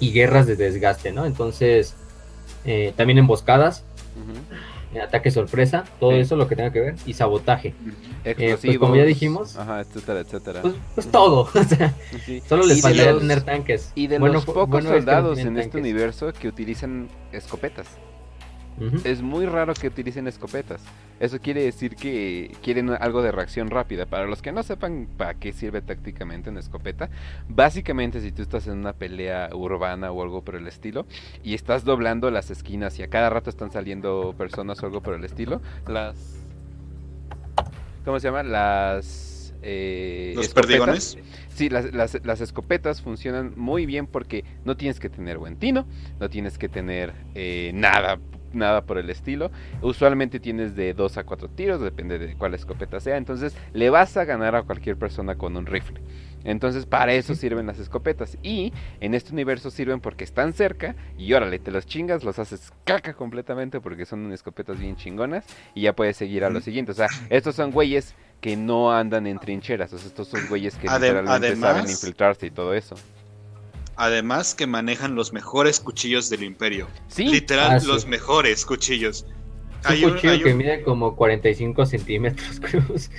y 0.00 0.12
guerras 0.12 0.46
de 0.46 0.56
desgaste, 0.56 1.12
¿no? 1.12 1.26
Entonces, 1.26 1.94
eh, 2.64 2.92
también 2.96 3.18
emboscadas, 3.18 3.80
eh, 3.80 4.71
ataque 5.00 5.30
sorpresa, 5.30 5.84
todo 5.98 6.10
Sí. 6.12 6.18
eso 6.18 6.36
lo 6.36 6.46
que 6.48 6.56
tenga 6.56 6.70
que 6.72 6.80
ver, 6.80 6.94
y 7.06 7.14
sabotaje. 7.14 7.74
Explosivos. 8.24 8.60
pues, 8.62 8.78
como 8.78 8.96
ya 8.96 9.04
dijimos. 9.04 9.56
Ajá, 9.56 9.80
etcétera, 9.80 10.20
etcétera. 10.20 10.60
Pues, 10.62 10.74
pues 10.94 11.10
todo, 11.10 11.48
o 11.54 11.64
sea, 11.64 11.94
Sí. 12.26 12.42
solo 12.46 12.64
les 12.66 12.82
faltaría 12.82 13.18
tener 13.18 13.42
tanques. 13.42 13.92
Y 13.94 14.06
de 14.08 14.18
Bueno, 14.18 14.34
los 14.34 14.44
pocos 14.44 14.68
bueno 14.68 14.90
soldados 14.90 15.38
en 15.38 15.56
este 15.58 15.78
universo 15.78 16.32
que 16.32 16.48
utilizan 16.48 17.08
escopetas. 17.32 17.86
Es 19.04 19.22
muy 19.22 19.46
raro 19.46 19.74
que 19.74 19.86
utilicen 19.86 20.26
escopetas. 20.26 20.82
Eso 21.20 21.38
quiere 21.38 21.62
decir 21.62 21.94
que 21.94 22.50
quieren 22.62 22.90
algo 22.90 23.22
de 23.22 23.30
reacción 23.30 23.70
rápida. 23.70 24.06
Para 24.06 24.26
los 24.26 24.42
que 24.42 24.50
no 24.50 24.62
sepan 24.64 25.06
para 25.16 25.34
qué 25.34 25.52
sirve 25.52 25.82
tácticamente 25.82 26.50
una 26.50 26.60
escopeta, 26.60 27.08
básicamente 27.48 28.20
si 28.20 28.32
tú 28.32 28.42
estás 28.42 28.66
en 28.66 28.78
una 28.78 28.92
pelea 28.92 29.50
urbana 29.52 30.10
o 30.10 30.22
algo 30.22 30.42
por 30.42 30.56
el 30.56 30.66
estilo 30.66 31.06
y 31.44 31.54
estás 31.54 31.84
doblando 31.84 32.30
las 32.30 32.50
esquinas 32.50 32.98
y 32.98 33.02
a 33.04 33.08
cada 33.08 33.30
rato 33.30 33.50
están 33.50 33.70
saliendo 33.70 34.34
personas 34.36 34.82
o 34.82 34.86
algo 34.86 35.00
por 35.00 35.14
el 35.14 35.24
estilo, 35.24 35.60
las... 35.86 36.16
¿Cómo 38.04 38.18
se 38.18 38.26
llama? 38.28 38.42
Las... 38.42 39.54
eh, 39.62 40.32
Los 40.34 40.46
escopetas. 40.46 40.66
perdigones. 40.66 41.18
Sí, 41.54 41.68
las, 41.68 41.92
las, 41.92 42.18
las 42.24 42.40
escopetas 42.40 43.00
funcionan 43.02 43.52
muy 43.56 43.86
bien 43.86 44.06
porque 44.06 44.44
no 44.64 44.76
tienes 44.76 44.98
que 44.98 45.08
tener 45.08 45.38
buen 45.38 45.56
tino, 45.56 45.86
no 46.18 46.28
tienes 46.30 46.58
que 46.58 46.68
tener 46.68 47.12
eh, 47.34 47.70
nada, 47.74 48.18
nada 48.54 48.82
por 48.82 48.98
el 48.98 49.10
estilo. 49.10 49.50
Usualmente 49.80 50.40
tienes 50.40 50.76
de 50.76 50.94
2 50.94 51.18
a 51.18 51.24
4 51.24 51.48
tiros, 51.48 51.80
depende 51.80 52.18
de 52.18 52.34
cuál 52.36 52.54
escopeta 52.54 53.00
sea. 53.00 53.16
Entonces 53.16 53.56
le 53.72 53.90
vas 53.90 54.16
a 54.16 54.24
ganar 54.24 54.54
a 54.54 54.62
cualquier 54.62 54.96
persona 54.96 55.34
con 55.36 55.56
un 55.56 55.66
rifle. 55.66 56.00
Entonces 56.44 56.86
para 56.86 57.12
eso 57.14 57.34
sirven 57.34 57.66
las 57.66 57.78
escopetas. 57.78 58.36
Y 58.42 58.72
en 59.00 59.14
este 59.14 59.32
universo 59.32 59.70
sirven 59.70 60.00
porque 60.00 60.24
están 60.24 60.52
cerca 60.52 60.96
y 61.16 61.32
órale, 61.32 61.58
te 61.58 61.70
los 61.70 61.86
chingas, 61.86 62.24
los 62.24 62.38
haces 62.38 62.72
caca 62.84 63.14
completamente 63.14 63.80
porque 63.80 64.04
son 64.06 64.32
escopetas 64.32 64.78
bien 64.78 64.96
chingonas 64.96 65.44
y 65.74 65.82
ya 65.82 65.92
puedes 65.94 66.16
seguir 66.16 66.44
a 66.44 66.50
lo 66.50 66.60
siguiente. 66.60 66.92
O 66.92 66.94
sea, 66.94 67.08
estos 67.30 67.54
son 67.54 67.70
güeyes 67.70 68.14
que 68.40 68.56
no 68.56 68.92
andan 68.92 69.28
en 69.28 69.38
trincheras. 69.38 69.92
O 69.92 69.98
sea, 69.98 70.08
estos 70.08 70.26
son 70.26 70.40
güeyes 70.48 70.74
que 70.74 70.88
Adem- 70.88 70.94
literalmente 71.22 71.56
saben 71.56 71.82
infiltrarse 71.92 72.46
y 72.46 72.50
todo 72.50 72.74
eso. 72.74 72.96
Además 74.02 74.56
que 74.56 74.66
manejan 74.66 75.14
los 75.14 75.32
mejores 75.32 75.78
cuchillos 75.78 76.28
del 76.28 76.42
imperio. 76.42 76.88
Sí, 77.06 77.24
Literal, 77.26 77.70
Ah, 77.70 77.78
sí. 77.80 77.86
los 77.86 78.04
mejores 78.06 78.66
cuchillos. 78.66 79.24
Es 79.80 79.86
Hay 79.86 80.04
un 80.04 80.10
un- 80.10 80.16
cuchillo 80.16 80.32
hay 80.32 80.42
que 80.42 80.50
un- 80.50 80.56
mide 80.58 80.82
como 80.82 81.14
45 81.14 81.86
centímetros, 81.86 82.58
cruz. 82.60 83.10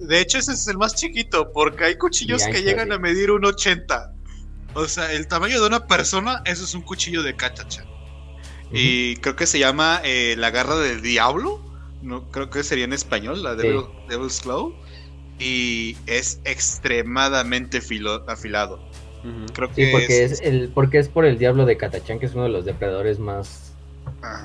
De 0.00 0.20
hecho, 0.20 0.38
ese 0.38 0.52
es 0.52 0.68
el 0.68 0.78
más 0.78 0.94
chiquito, 0.94 1.50
porque 1.52 1.82
hay 1.84 1.96
cuchillos 1.98 2.44
que 2.44 2.62
llegan 2.62 2.88
sí. 2.88 2.94
a 2.94 2.98
medir 3.00 3.32
un 3.32 3.44
80. 3.44 4.12
O 4.74 4.86
sea, 4.86 5.10
el 5.12 5.26
tamaño 5.26 5.60
de 5.60 5.66
una 5.66 5.86
persona, 5.88 6.42
eso 6.44 6.62
es 6.62 6.74
un 6.74 6.82
cuchillo 6.82 7.24
de 7.24 7.34
cachacha. 7.34 7.84
Y 8.70 9.16
creo 9.16 9.34
que 9.34 9.46
se 9.46 9.58
llama 9.58 10.00
eh, 10.04 10.36
la 10.38 10.50
garra 10.50 10.76
del 10.76 11.00
diablo. 11.02 11.60
No, 12.02 12.30
creo 12.30 12.50
que 12.50 12.62
sería 12.62 12.84
en 12.84 12.92
español, 12.92 13.42
la 13.42 13.56
Sí. 13.56 13.62
Devil- 13.66 13.86
Devil's 14.08 14.40
Claw. 14.42 14.74
Y 15.40 15.96
es 16.06 16.40
extremadamente 16.44 17.80
filo- 17.80 18.24
afilado. 18.28 18.87
Creo 19.54 19.68
Sí, 19.68 19.74
que 19.86 19.90
porque 19.92 20.24
es, 20.24 20.40
el, 20.40 20.68
porque 20.68 20.98
es 20.98 21.08
por 21.08 21.24
el 21.24 21.38
diablo 21.38 21.66
de 21.66 21.76
Katachan, 21.76 22.18
que 22.18 22.26
es 22.26 22.34
uno 22.34 22.44
de 22.44 22.50
los 22.50 22.64
depredadores 22.64 23.18
más 23.18 23.74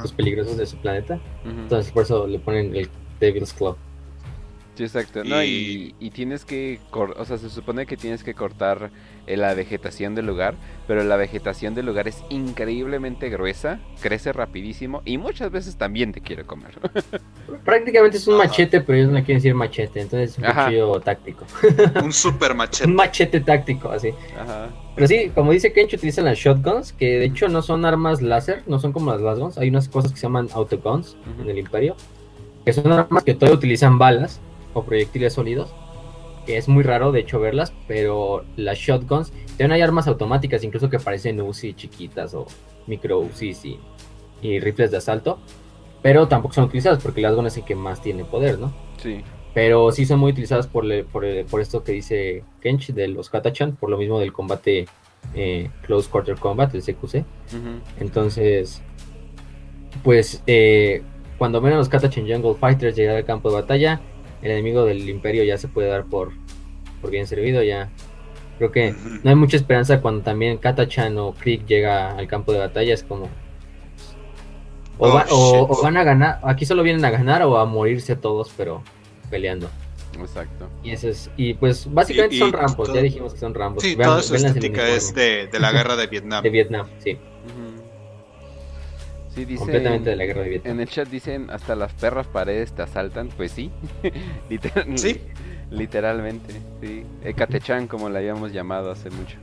pues, 0.02 0.12
peligrosos 0.12 0.58
de 0.58 0.66
su 0.66 0.78
planeta. 0.78 1.20
Entonces 1.46 1.92
por 1.92 2.04
eso 2.04 2.28
le 2.28 2.40
ponen 2.40 2.76
el 2.76 2.90
Devil's 3.20 3.54
Claw. 3.54 3.76
Sí, 4.76 4.84
exacto. 4.84 5.24
No, 5.24 5.44
Y- 5.44 5.94
tienes 6.14 6.46
que, 6.46 6.80
o 6.92 7.26
sea, 7.26 7.38
se 7.38 7.50
supone 7.50 7.86
que 7.86 7.96
tienes 7.98 8.24
que 8.24 8.34
cortar 8.34 8.90
eh, 9.28 9.38
la 9.38 9.54
vegetación 9.54 10.16
del 10.16 10.26
lugar, 10.26 10.56
pero 10.88 11.04
la 11.04 11.16
vegetación 11.16 11.76
del 11.76 11.86
lugar 11.86 12.08
es 12.08 12.24
increíblemente 12.30 13.30
gruesa, 13.30 13.80
crece 14.02 14.34
rapidísimo 14.34 15.02
y 15.06 15.18
muchas 15.18 15.50
veces 15.52 15.78
también 15.78 16.12
te 16.12 16.22
quiere 16.22 16.44
comer. 16.44 16.78
Prácticamente 17.66 18.18
es 18.18 18.28
un 18.28 18.36
Ajá. 18.36 18.46
machete, 18.46 18.82
pero 18.82 18.98
ellos 18.98 19.10
no 19.12 19.18
quieren 19.20 19.38
decir 19.38 19.56
machete, 19.56 20.02
entonces 20.02 20.32
es 20.32 20.38
un 20.38 20.46
Ajá. 20.46 20.66
cuchillo 20.66 21.00
táctico. 21.00 21.46
Un 22.04 22.12
super 22.12 22.54
machete. 22.54 22.86
un 22.90 22.96
machete 22.96 23.40
táctico, 23.40 23.90
así. 23.92 24.10
Ajá. 24.40 24.70
Pero 24.96 25.08
sí, 25.08 25.32
como 25.34 25.52
dice 25.52 25.74
Kench, 25.74 25.94
utilizan 25.94 26.26
las 26.26 26.38
shotguns, 26.38 26.94
que 26.94 27.20
de 27.20 27.26
hecho 27.26 27.48
no 27.48 27.62
son 27.62 27.86
armas 27.86 28.22
láser, 28.22 28.64
no 28.68 28.80
son 28.80 28.92
como 28.92 29.12
las 29.12 29.22
las 29.22 29.40
guns. 29.40 29.58
Hay 29.58 29.70
unas 29.70 29.88
cosas 29.90 30.12
que 30.12 30.18
se 30.18 30.24
llaman 30.24 30.50
autoguns 30.54 31.16
Ujú. 31.34 31.44
en 31.44 31.50
el 31.50 31.58
Imperio, 31.58 31.96
que 32.66 32.74
son 32.74 32.92
armas 32.92 33.24
que 33.24 33.34
todavía 33.34 33.58
utilizan 33.58 33.98
balas 33.98 34.40
o 34.74 34.84
proyectiles 34.84 35.34
sólidos, 35.34 35.74
es 36.48 36.68
muy 36.68 36.84
raro 36.84 37.12
de 37.12 37.22
hecho 37.22 37.40
verlas, 37.40 37.74
pero 37.88 38.44
las 38.58 38.78
shotguns, 38.78 39.32
también 39.50 39.72
hay 39.74 39.82
armas 39.82 40.08
automáticas, 40.08 40.64
incluso 40.64 40.90
que 40.90 41.00
parecen 41.00 41.40
Uzi 41.42 41.74
chiquitas 41.74 42.34
o 42.34 42.46
micro 42.88 43.20
Uzis 43.20 43.64
y, 43.66 43.80
y 44.42 44.60
rifles 44.60 44.92
de 44.92 44.98
asalto, 44.98 45.40
pero 46.02 46.28
tampoco 46.28 46.54
son 46.54 46.66
utilizadas 46.66 47.02
porque 47.02 47.22
las 47.22 47.36
gun 47.36 47.48
es 47.48 47.56
el 47.58 47.64
que 47.64 47.76
más 47.76 48.02
tiene 48.02 48.26
poder, 48.26 48.60
¿no? 48.60 48.74
Sí. 48.98 49.22
Pero 49.54 49.92
sí 49.92 50.06
son 50.06 50.20
muy 50.20 50.32
utilizadas 50.32 50.68
por, 50.68 50.84
le- 50.84 51.04
por, 51.04 51.24
eh, 51.26 51.46
por 51.50 51.62
esto 51.62 51.84
que 51.84 51.92
dice 51.92 52.44
Kench 52.60 52.88
de 52.94 53.08
los 53.08 53.30
Katachan, 53.30 53.76
por 53.76 53.90
lo 53.90 53.98
mismo 53.98 54.20
del 54.20 54.34
combate 54.34 54.86
eh, 55.36 55.70
Close 55.84 56.10
Quarter 56.10 56.36
Combat, 56.36 56.74
el 56.76 56.82
CQC. 56.82 57.24
Entonces, 58.00 58.82
pues 60.04 60.42
eh, 60.48 61.02
cuando 61.38 61.62
ven 61.62 61.74
a 61.74 61.78
los 61.78 61.90
Katachan 61.90 62.28
Jungle 62.28 62.56
Fighters 62.56 62.96
llegar 62.96 63.16
al 63.16 63.26
campo 63.26 63.50
de 63.50 63.56
batalla, 63.56 64.02
el 64.44 64.52
enemigo 64.52 64.86
del 64.86 65.10
Imperio 65.10 65.44
ya 65.44 65.58
se 65.58 65.68
puede 65.68 65.88
dar 65.88 66.06
por, 66.06 66.32
por 67.02 67.10
bien 67.12 67.26
servido. 67.28 67.64
Ya 67.64 67.90
creo 68.58 68.72
que 68.72 68.94
no 69.24 69.30
hay 69.30 69.36
mucha 69.36 69.58
esperanza 69.58 70.02
cuando 70.02 70.22
también 70.22 70.58
Katachan 70.58 71.18
o 71.18 71.34
Krieg 71.34 71.66
llega 71.66 72.12
al 72.16 72.28
campo 72.28 72.52
de 72.54 72.60
batalla. 72.60 72.94
Es 72.94 73.04
como. 73.04 73.26
O, 75.00 75.08
Oh, 75.10 75.14
va- 75.14 75.26
o- 75.32 75.52
shit. 75.54 75.66
o 75.70 75.82
van 75.82 75.98
a 75.98 76.04
ganar, 76.04 76.40
aquí 76.44 76.66
solo 76.66 76.84
vienen 76.84 77.04
a 77.04 77.10
ganar 77.10 77.42
o 77.44 77.58
a 77.58 77.66
morirse 77.66 78.16
todos, 78.16 78.52
pero 78.56 78.84
peleando. 79.32 79.70
Exacto. 80.20 80.70
Y 80.84 80.92
eso 80.92 81.10
es, 81.10 81.32
y 81.36 81.56
pues 81.56 81.92
básicamente 81.92 82.36
Y- 82.36 82.38
y 82.38 82.42
son 82.42 82.54
rambos, 82.54 82.86
todo- 82.88 82.96
ya 82.96 83.02
dijimos 83.02 83.34
que 83.34 83.40
son 83.40 83.54
rambos. 83.56 83.82
Sí, 83.84 83.96
Vean- 83.96 84.10
toda 84.12 84.22
su 84.22 84.34
véanlas 84.34 84.52
en 84.52 84.58
el 84.58 84.64
estética 84.64 84.88
es 84.90 85.16
de 85.16 85.60
la 85.60 85.72
guerra 85.72 85.96
de 85.96 86.06
Vietnam. 86.08 86.44
de 86.44 86.50
Vietnam, 86.52 86.88
sí. 87.00 87.18
Sí, 89.34 89.46
dice. 89.46 89.60
completamente 89.60 90.10
de 90.12 90.16
la 90.16 90.26
guerra 90.26 90.42
de 90.44 90.50
Vietnam. 90.50 90.74
En 90.76 90.82
el 90.82 90.88
chat 90.90 91.08
dicen 91.08 91.50
hasta 91.50 91.76
las 91.76 91.92
perras 91.94 92.28
paredes 92.28 92.74
te 92.74 92.82
asaltan. 92.84 93.30
Pues 93.36 93.52
sí. 93.52 93.72
Literal- 94.50 94.98
Sí. 94.98 95.22
Literalmente, 95.72 96.54
sí. 96.82 97.04
Ecatechan, 97.24 97.88
como 97.88 98.08
la 98.10 98.20
habíamos 98.20 98.52
llamado 98.54 98.92
hace 98.92 99.10
mucho. 99.10 99.38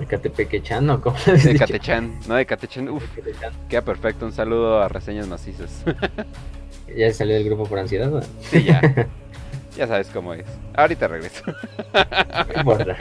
Ecatepequechano, 0.00 1.00
¿cómo 1.00 1.16
le 1.26 1.32
has 1.34 1.44
dicho? 1.44 1.54
Ecatechan, 1.64 2.18
no 2.26 2.36
Ecatechan. 2.38 2.88
Uf, 2.88 3.04
Ecatechan. 3.16 3.52
queda 3.68 3.82
perfecto. 3.82 4.26
Un 4.26 4.32
saludo 4.32 4.82
a 4.82 4.88
reseñas 4.88 5.26
macizas. 5.28 5.84
Ya 6.96 7.12
salió 7.12 7.34
del 7.34 7.44
grupo 7.44 7.64
por 7.66 7.78
ansiedad, 7.80 8.08
¿no? 8.08 8.20
sí, 8.42 8.62
ya. 8.64 8.80
Ya 9.76 9.86
sabes 9.86 10.08
cómo 10.08 10.32
es. 10.34 10.46
Ahorita 10.74 11.06
regreso. 11.08 11.42
No 11.46 12.60
importa. 12.60 12.96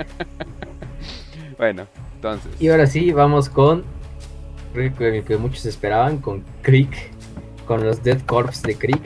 Bueno, 1.57 1.87
entonces. 2.15 2.51
Y 2.59 2.67
ahora 2.67 2.85
sí, 2.87 3.11
vamos 3.11 3.47
con 3.49 3.83
que, 4.75 5.37
muchos 5.37 5.65
esperaban, 5.65 6.17
con 6.17 6.43
Creek, 6.61 7.11
con 7.65 7.83
los 7.83 8.03
Dead 8.03 8.21
Corps 8.21 8.61
de 8.61 8.75
Creek, 8.75 9.01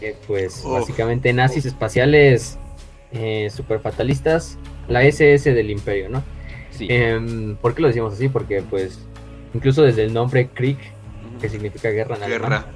que 0.00 0.16
pues 0.26 0.64
básicamente 0.64 1.32
nazis 1.32 1.64
espaciales 1.64 2.58
eh, 3.12 3.50
super 3.54 3.78
fatalistas, 3.78 4.58
la 4.88 5.04
SS 5.04 5.52
del 5.54 5.70
imperio, 5.70 6.08
¿no? 6.08 6.22
Sí. 6.70 6.88
Em, 6.90 7.56
¿Por 7.56 7.74
qué 7.74 7.82
lo 7.82 7.88
decimos 7.88 8.14
así? 8.14 8.28
Porque 8.28 8.62
pues 8.62 8.98
incluso 9.54 9.82
desde 9.82 10.04
el 10.04 10.12
nombre 10.12 10.48
Krieg, 10.48 10.78
Ujú. 10.78 11.40
que 11.40 11.48
significa 11.48 11.90
guerra 11.90 12.16
en 12.16 12.22
alemán, 12.24 12.50
Guerra. 12.50 12.66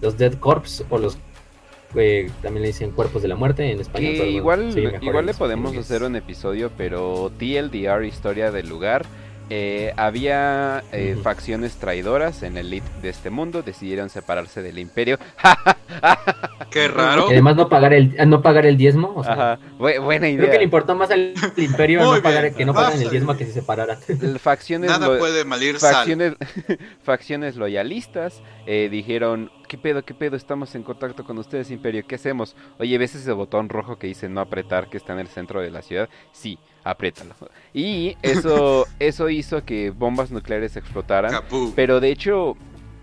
los 0.00 0.16
Dead 0.16 0.34
Corps 0.34 0.84
o 0.88 0.98
los 0.98 1.18
eh, 1.96 2.30
también 2.40 2.62
le 2.62 2.68
dicen 2.68 2.92
cuerpos 2.92 3.22
de 3.22 3.28
la 3.28 3.34
muerte 3.34 3.70
en 3.70 3.80
español. 3.80 4.14
Igual, 4.28 4.74
mejor 4.74 5.02
igual 5.02 5.26
le 5.26 5.34
podemos 5.34 5.76
hacer 5.76 6.04
un 6.04 6.14
episodio, 6.14 6.70
pero 6.76 7.32
TLDR, 7.36 8.04
historia 8.04 8.50
del 8.52 8.68
lugar. 8.68 9.04
Eh, 9.50 9.92
había 9.96 10.82
eh, 10.92 11.16
facciones 11.22 11.74
traidoras 11.76 12.42
en 12.44 12.56
el 12.56 12.66
elite 12.68 12.88
de 13.02 13.08
este 13.08 13.30
mundo, 13.30 13.62
decidieron 13.62 14.08
separarse 14.08 14.62
del 14.62 14.78
imperio. 14.78 15.18
Qué 16.70 16.88
raro. 16.88 17.26
Y 17.28 17.32
además 17.32 17.56
no 17.56 17.68
pagar 17.68 17.92
el 17.92 18.14
no 18.28 18.42
pagar 18.42 18.64
el 18.66 18.76
diezmo, 18.76 19.12
o 19.16 19.24
sea, 19.24 19.32
Ajá, 19.32 19.58
bu- 19.78 20.00
buena 20.02 20.26
creo 20.28 20.36
que 20.38 20.46
le 20.46 20.46
idea. 20.54 20.62
importó 20.62 20.94
más 20.94 21.10
al 21.10 21.34
imperio 21.56 22.00
no 22.02 22.22
pagar, 22.22 22.54
que 22.54 22.64
no 22.64 22.72
pagan 22.72 22.90
Basta 22.92 23.04
el 23.04 23.10
diezmo 23.10 23.36
que 23.36 23.46
se 23.46 23.52
separaran. 23.52 23.98
Facciones, 24.38 24.88
Nada 24.90 25.18
puede 25.18 25.44
malir 25.44 25.78
sal. 25.78 25.94
facciones, 25.94 26.34
facciones 27.02 27.56
loyalistas 27.56 28.42
eh, 28.66 28.88
dijeron, 28.90 29.50
¿qué 29.70 29.78
pedo, 29.78 30.04
qué 30.04 30.14
pedo? 30.14 30.34
Estamos 30.34 30.74
en 30.74 30.82
contacto 30.82 31.22
con 31.22 31.38
ustedes, 31.38 31.70
Imperio, 31.70 32.04
¿qué 32.04 32.16
hacemos? 32.16 32.56
Oye, 32.80 32.98
¿ves 32.98 33.14
ese 33.14 33.30
botón 33.30 33.68
rojo 33.68 34.00
que 34.00 34.08
dice 34.08 34.28
no 34.28 34.40
apretar 34.40 34.90
que 34.90 34.96
está 34.96 35.12
en 35.12 35.20
el 35.20 35.28
centro 35.28 35.60
de 35.60 35.70
la 35.70 35.80
ciudad? 35.80 36.08
Sí, 36.32 36.58
apriétalo. 36.82 37.36
Y 37.72 38.16
eso, 38.20 38.88
eso 38.98 39.30
hizo 39.30 39.64
que 39.64 39.90
bombas 39.90 40.32
nucleares 40.32 40.76
explotaran. 40.76 41.30
Capú. 41.30 41.72
Pero 41.76 42.00
de 42.00 42.10
hecho, 42.10 42.56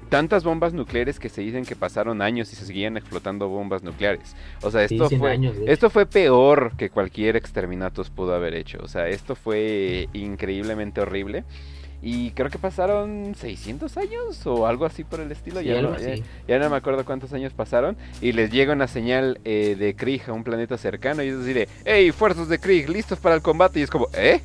tantas 0.09 0.43
bombas 0.43 0.73
nucleares 0.73 1.21
que 1.21 1.29
se 1.29 1.39
dicen 1.39 1.63
que 1.63 1.77
pasaron 1.77 2.21
años 2.21 2.51
y 2.51 2.57
se 2.57 2.65
seguían 2.65 2.97
explotando 2.97 3.47
bombas 3.47 3.81
nucleares. 3.81 4.35
O 4.61 4.69
sea, 4.69 4.83
esto 4.83 5.07
100 5.07 5.19
fue... 5.21 5.31
años. 5.31 5.55
Esto 5.65 5.89
fue 5.89 6.05
peor 6.05 6.73
que 6.75 6.89
cualquier 6.89 7.37
exterminatus 7.37 8.09
pudo 8.09 8.35
haber 8.35 8.53
hecho. 8.53 8.79
O 8.83 8.89
sea, 8.89 9.07
esto 9.07 9.35
fue 9.35 10.09
increíblemente 10.11 10.99
horrible. 10.99 11.45
Y 12.01 12.31
creo 12.31 12.49
que 12.49 12.59
pasaron 12.59 13.33
600 13.35 13.97
años 13.97 14.45
o 14.45 14.67
algo 14.67 14.85
así 14.85 15.03
por 15.03 15.19
el 15.19 15.31
estilo. 15.31 15.59
Sí, 15.61 15.65
ya, 15.65 15.81
no, 15.81 15.97
ya- 15.97 16.13
así. 16.13 16.23
ya 16.47 16.59
no 16.59 16.69
me 16.69 16.75
acuerdo 16.77 17.03
cuántos 17.05 17.33
años 17.33 17.53
pasaron. 17.53 17.97
Y 18.21 18.33
les 18.33 18.51
llega 18.51 18.73
una 18.73 18.87
señal 18.87 19.39
eh, 19.45 19.75
de 19.77 19.95
Krieg 19.95 20.21
a 20.29 20.33
un 20.33 20.43
planeta 20.43 20.77
cercano. 20.77 21.23
Y 21.23 21.29
es 21.29 21.39
decir, 21.43 21.67
hey, 21.85 22.11
fuerzas 22.11 22.49
de 22.49 22.59
Krieg, 22.59 22.87
listos 22.89 23.19
para 23.19 23.33
el 23.35 23.41
combate. 23.41 23.79
Y 23.79 23.83
es 23.83 23.89
como, 23.89 24.07
¿eh? 24.13 24.41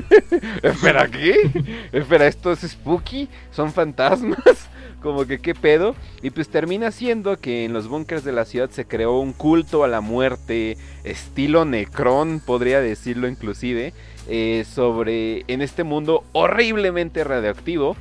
Espera, 0.62 1.08
¿qué? 1.08 1.50
Espera, 1.92 2.26
¿esto 2.26 2.52
es 2.52 2.60
spooky? 2.60 3.28
¿Son 3.50 3.72
fantasmas? 3.72 4.68
Como 5.02 5.26
que 5.26 5.40
qué 5.40 5.54
pedo. 5.54 5.94
Y 6.22 6.30
pues 6.30 6.48
termina 6.48 6.90
siendo 6.90 7.38
que 7.38 7.64
en 7.64 7.72
los 7.72 7.88
búnkers 7.88 8.24
de 8.24 8.32
la 8.32 8.44
ciudad 8.44 8.70
se 8.70 8.84
creó 8.84 9.18
un 9.18 9.32
culto 9.32 9.84
a 9.84 9.88
la 9.88 10.00
muerte, 10.00 10.76
estilo 11.04 11.64
Necron, 11.64 12.40
podría 12.40 12.80
decirlo 12.80 13.26
inclusive, 13.28 13.92
eh, 14.28 14.64
sobre 14.72 15.44
en 15.48 15.62
este 15.62 15.82
mundo 15.82 16.24
horriblemente 16.32 17.24
radioactivo. 17.24 17.96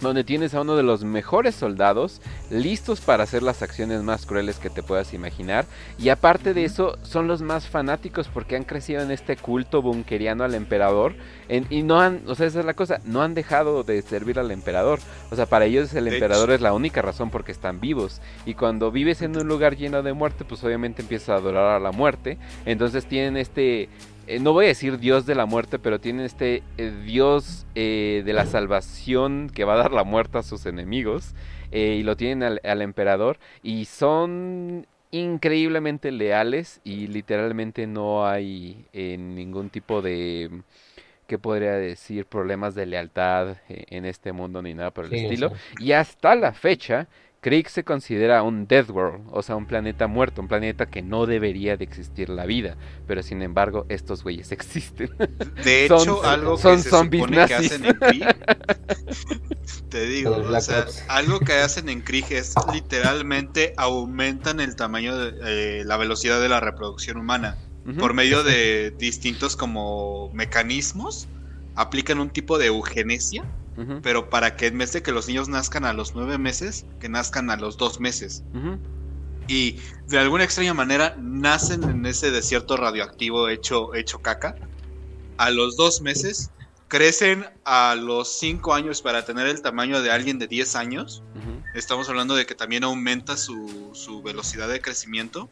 Donde 0.00 0.24
tienes 0.24 0.54
a 0.54 0.60
uno 0.60 0.76
de 0.76 0.82
los 0.82 1.04
mejores 1.04 1.54
soldados 1.54 2.20
listos 2.50 3.00
para 3.00 3.22
hacer 3.24 3.42
las 3.42 3.62
acciones 3.62 4.02
más 4.02 4.26
crueles 4.26 4.58
que 4.58 4.68
te 4.70 4.82
puedas 4.82 5.14
imaginar. 5.14 5.64
Y 5.98 6.08
aparte 6.10 6.52
de 6.52 6.64
eso, 6.64 6.98
son 7.02 7.26
los 7.28 7.42
más 7.42 7.66
fanáticos 7.68 8.28
porque 8.28 8.56
han 8.56 8.64
crecido 8.64 9.02
en 9.02 9.10
este 9.10 9.36
culto 9.36 9.82
bunkeriano 9.82 10.44
al 10.44 10.54
emperador. 10.54 11.14
en- 11.48 11.66
y 11.68 11.82
no 11.82 12.00
han, 12.00 12.22
o 12.26 12.34
sea, 12.34 12.46
esa 12.46 12.60
es 12.60 12.64
la 12.66 12.72
cosa, 12.72 13.00
no 13.04 13.20
han 13.22 13.34
dejado 13.34 13.82
de 13.82 14.00
servir 14.00 14.38
al 14.38 14.50
emperador. 14.50 14.98
O 15.30 15.36
sea, 15.36 15.44
para 15.44 15.66
ellos 15.66 15.92
el 15.94 16.06
De 16.06 16.14
emperador 16.14 16.48
hecho. 16.48 16.54
es 16.54 16.60
la 16.62 16.72
única 16.72 17.02
razón 17.02 17.30
porque 17.30 17.52
están 17.52 17.80
vivos. 17.80 18.22
Y 18.46 18.54
cuando 18.54 18.90
vives 18.90 19.20
en 19.20 19.36
un 19.36 19.46
lugar 19.46 19.76
lleno 19.76 20.02
de 20.02 20.14
muerte, 20.14 20.44
pues 20.46 20.64
obviamente 20.64 21.02
empiezas 21.02 21.28
a 21.28 21.34
adorar 21.34 21.76
a 21.76 21.80
la 21.80 21.92
muerte. 21.92 22.38
Entonces 22.64 23.04
tienen 23.06 23.36
este, 23.36 23.90
eh, 24.26 24.40
no 24.40 24.52
voy 24.52 24.66
a 24.66 24.68
decir 24.68 24.98
dios 24.98 25.26
de 25.26 25.34
la 25.34 25.46
muerte, 25.46 25.78
pero 25.78 26.00
tienen 26.00 26.24
este 26.26 26.62
eh, 26.78 26.90
dios 27.04 27.66
eh, 27.74 28.22
de 28.24 28.32
la 28.32 28.46
salvación 28.46 29.50
que 29.54 29.64
va 29.64 29.74
a 29.74 29.76
dar 29.78 29.92
la 29.92 30.04
muerte 30.04 30.38
a 30.38 30.42
sus 30.42 30.66
enemigos. 30.66 31.34
eh, 31.70 31.96
y 31.98 32.02
lo 32.04 32.16
tienen 32.16 32.42
al, 32.44 32.60
al 32.64 32.82
emperador. 32.82 33.38
Y 33.62 33.86
son 33.86 34.86
increíblemente 35.10 36.10
leales 36.12 36.80
y 36.84 37.06
literalmente 37.08 37.86
no 37.86 38.26
hay 38.26 38.86
ningún 38.92 39.70
tipo 39.70 40.02
de... 40.02 40.62
¿Qué 41.26 41.38
podría 41.38 41.72
decir? 41.72 42.26
Problemas 42.26 42.74
de 42.74 42.84
lealtad 42.86 43.56
en 43.68 44.04
este 44.04 44.32
mundo 44.32 44.60
ni 44.62 44.74
nada 44.74 44.90
por 44.90 45.06
el 45.06 45.12
Sí, 45.12 45.16
estilo. 45.16 45.52
Y 45.78 45.92
hasta 45.92 46.34
la 46.34 46.52
fecha, 46.52 47.08
Krieg 47.44 47.68
se 47.68 47.84
considera 47.84 48.42
un 48.42 48.66
Death 48.66 48.88
World, 48.88 49.26
o 49.30 49.42
sea, 49.42 49.54
un 49.54 49.66
planeta 49.66 50.06
muerto, 50.06 50.40
un 50.40 50.48
planeta 50.48 50.86
que 50.86 51.02
no 51.02 51.26
debería 51.26 51.76
de 51.76 51.84
existir 51.84 52.30
la 52.30 52.46
vida. 52.46 52.78
Pero 53.06 53.22
sin 53.22 53.42
embargo, 53.42 53.84
estos 53.90 54.22
güeyes 54.22 54.50
existen. 54.58 55.10
De 55.62 55.86
Son- 55.88 56.00
hecho, 56.00 56.24
algo 56.24 56.56
son 56.56 56.76
que 56.78 56.82
se 56.84 56.88
zombies 56.88 57.22
supone 57.24 57.46
que 57.46 57.54
hacen 57.54 57.84
en 57.84 57.94
Krieg, 57.96 58.36
te 59.90 60.06
digo, 60.06 60.36
o 60.36 60.60
sea, 60.62 60.86
algo 61.08 61.38
que 61.40 61.52
hacen 61.52 61.90
en 61.90 62.00
Krieg 62.00 62.24
es 62.30 62.54
literalmente 62.72 63.74
aumentan 63.76 64.58
el 64.58 64.74
tamaño 64.74 65.14
de 65.14 65.80
eh, 65.80 65.84
la 65.84 65.98
velocidad 65.98 66.40
de 66.40 66.48
la 66.48 66.60
reproducción 66.60 67.18
humana 67.18 67.58
por 67.98 68.14
medio 68.14 68.42
de 68.42 68.90
distintos 68.96 69.54
como 69.54 70.30
mecanismos. 70.32 71.28
Aplican 71.74 72.20
un 72.20 72.30
tipo 72.30 72.56
de 72.56 72.68
eugenesia, 72.68 73.44
Pero 74.02 74.30
para 74.30 74.56
que 74.56 74.66
en 74.66 74.78
vez 74.78 74.92
de 74.92 75.02
que 75.02 75.12
los 75.12 75.26
niños 75.26 75.48
nazcan 75.48 75.84
a 75.84 75.92
los 75.92 76.14
nueve 76.14 76.38
meses, 76.38 76.86
que 77.00 77.08
nazcan 77.08 77.50
a 77.50 77.56
los 77.56 77.76
dos 77.76 78.00
meses. 78.00 78.44
Y 79.48 79.78
de 80.08 80.18
alguna 80.18 80.44
extraña 80.44 80.74
manera 80.74 81.16
nacen 81.18 81.84
en 81.84 82.06
ese 82.06 82.30
desierto 82.30 82.76
radioactivo 82.76 83.48
hecho, 83.48 83.94
hecho 83.94 84.20
caca. 84.20 84.54
A 85.36 85.50
los 85.50 85.76
dos 85.76 86.00
meses 86.00 86.50
crecen 86.88 87.44
a 87.64 87.96
los 87.96 88.38
cinco 88.38 88.72
años 88.72 89.02
para 89.02 89.24
tener 89.24 89.48
el 89.48 89.60
tamaño 89.62 90.00
de 90.00 90.12
alguien 90.12 90.38
de 90.38 90.46
10 90.46 90.76
años. 90.76 91.22
Estamos 91.74 92.08
hablando 92.08 92.36
de 92.36 92.46
que 92.46 92.54
también 92.54 92.84
aumenta 92.84 93.36
su, 93.36 93.90
su 93.94 94.22
velocidad 94.22 94.68
de 94.68 94.80
crecimiento. 94.80 95.50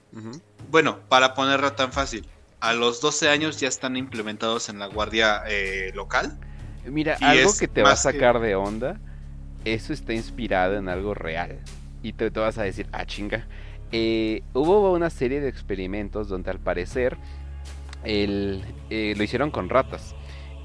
Bueno, 0.70 1.00
para 1.08 1.34
ponerla 1.34 1.74
tan 1.74 1.92
fácil, 1.92 2.26
a 2.60 2.74
los 2.74 3.00
12 3.00 3.28
años 3.28 3.58
ya 3.58 3.66
están 3.66 3.96
implementados 3.96 4.68
en 4.68 4.78
la 4.78 4.86
guardia 4.86 5.42
eh, 5.48 5.90
local. 5.94 6.38
Mira, 6.86 7.16
algo 7.20 7.50
que 7.58 7.68
te 7.68 7.82
va 7.82 7.90
a 7.90 7.92
que- 7.92 7.98
sacar 7.98 8.40
de 8.40 8.54
onda, 8.54 8.98
eso 9.64 9.92
está 9.92 10.12
inspirado 10.12 10.76
en 10.76 10.88
algo 10.88 11.14
real. 11.14 11.58
Y 12.02 12.12
te, 12.14 12.30
te 12.30 12.40
vas 12.40 12.58
a 12.58 12.62
decir, 12.64 12.86
ah, 12.92 13.04
chinga. 13.06 13.46
Eh, 13.92 14.42
hubo 14.54 14.92
una 14.92 15.10
serie 15.10 15.40
de 15.40 15.48
experimentos 15.48 16.28
donde 16.28 16.50
al 16.50 16.58
parecer 16.58 17.16
el, 18.04 18.62
eh, 18.90 19.14
lo 19.16 19.22
hicieron 19.22 19.50
con 19.50 19.68
ratas. 19.68 20.14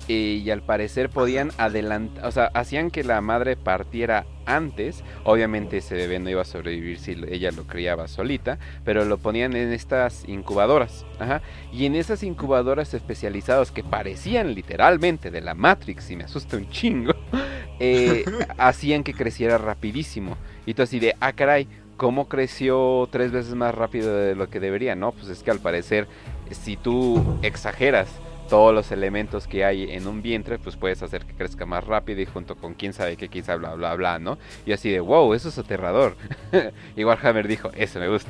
Eh, 0.08 0.42
y 0.44 0.50
al 0.52 0.64
parecer 0.64 1.10
podían 1.10 1.52
adelantar, 1.58 2.26
o 2.26 2.32
sea, 2.32 2.46
hacían 2.54 2.90
que 2.92 3.04
la 3.04 3.20
madre 3.22 3.58
partiera 3.58 4.26
antes. 4.48 5.04
Obviamente 5.24 5.78
ese 5.78 5.94
bebé 5.94 6.18
no 6.18 6.30
iba 6.30 6.42
a 6.42 6.46
sobrevivir 6.46 6.98
si 6.98 7.12
ella 7.30 7.52
lo 7.52 7.66
criaba 7.66 8.08
solita, 8.08 8.58
pero 8.84 9.06
lo 9.06 9.20
ponían 9.20 9.56
en 9.56 9.72
estas 9.72 10.28
incubadoras. 10.28 11.06
Ajá. 11.20 11.42
Y 11.72 11.86
en 11.86 11.96
esas 11.96 12.24
incubadoras 12.24 12.94
especializadas 12.94 13.72
que 13.72 13.84
parecían 13.84 14.56
literalmente 14.56 15.30
de 15.30 15.42
la 15.42 15.54
Matrix, 15.54 16.10
y 16.10 16.16
me 16.16 16.24
asusta 16.24 16.58
un 16.58 16.70
chingo, 16.70 17.14
eh, 17.80 18.26
hacían 18.58 19.04
que 19.04 19.14
creciera 19.14 19.58
rapidísimo. 19.58 20.38
Y 20.66 20.74
tú 20.74 20.82
así 20.82 21.00
de, 21.00 21.16
ah, 21.20 21.34
caray, 21.34 21.68
¿cómo 21.98 22.28
creció 22.28 23.08
tres 23.12 23.32
veces 23.32 23.54
más 23.56 23.76
rápido 23.76 24.16
de 24.16 24.36
lo 24.36 24.50
que 24.50 24.60
debería? 24.60 24.96
No, 24.96 25.12
pues 25.12 25.28
es 25.28 25.44
que 25.44 25.52
al 25.52 25.60
parecer, 25.60 26.08
si 26.52 26.78
tú 26.78 27.38
exageras 27.42 28.08
todos 28.48 28.74
los 28.74 28.92
elementos 28.92 29.48
que 29.48 29.66
hay 29.66 29.92
en 29.92 30.08
un 30.08 30.22
vientre, 30.22 30.58
pues 30.60 30.76
puedes 30.76 31.04
hacer 31.04 31.26
que 31.26 31.34
crezca 31.34 31.66
más 31.66 31.84
rápido 31.84 32.22
y 32.22 32.26
junto 32.26 32.56
con 32.56 32.74
quién 32.74 32.94
sabe 32.94 33.18
qué, 33.18 33.30
quizá 33.30 33.56
bla, 33.56 33.76
bla, 33.76 33.96
bla, 33.96 34.20
¿no? 34.20 34.38
Y 34.66 34.72
así 34.72 34.90
de, 34.90 35.00
wow, 35.00 35.34
eso 35.34 35.50
es 35.50 35.58
aterrador. 35.58 36.16
y 36.96 37.04
Warhammer 37.04 37.48
dijo, 37.48 37.72
eso 37.76 38.00
me 38.00 38.08
gusta. 38.08 38.30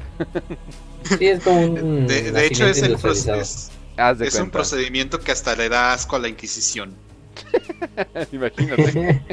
Sí, 1.03 1.27
es 1.27 1.44
como 1.44 1.61
un. 1.61 2.07
De, 2.07 2.31
de 2.31 2.45
hecho, 2.45 2.68
es, 2.68 2.81
el 2.81 2.98
un 4.41 4.52
procedimiento 4.52 5.19
que 5.19 5.31
hasta 5.31 5.56
le 5.56 5.69
da 5.69 5.94
asco 5.94 6.15
a 6.15 6.19
la 6.19 6.27
Inquisición. 6.27 6.95
Imagínate. 8.31 9.22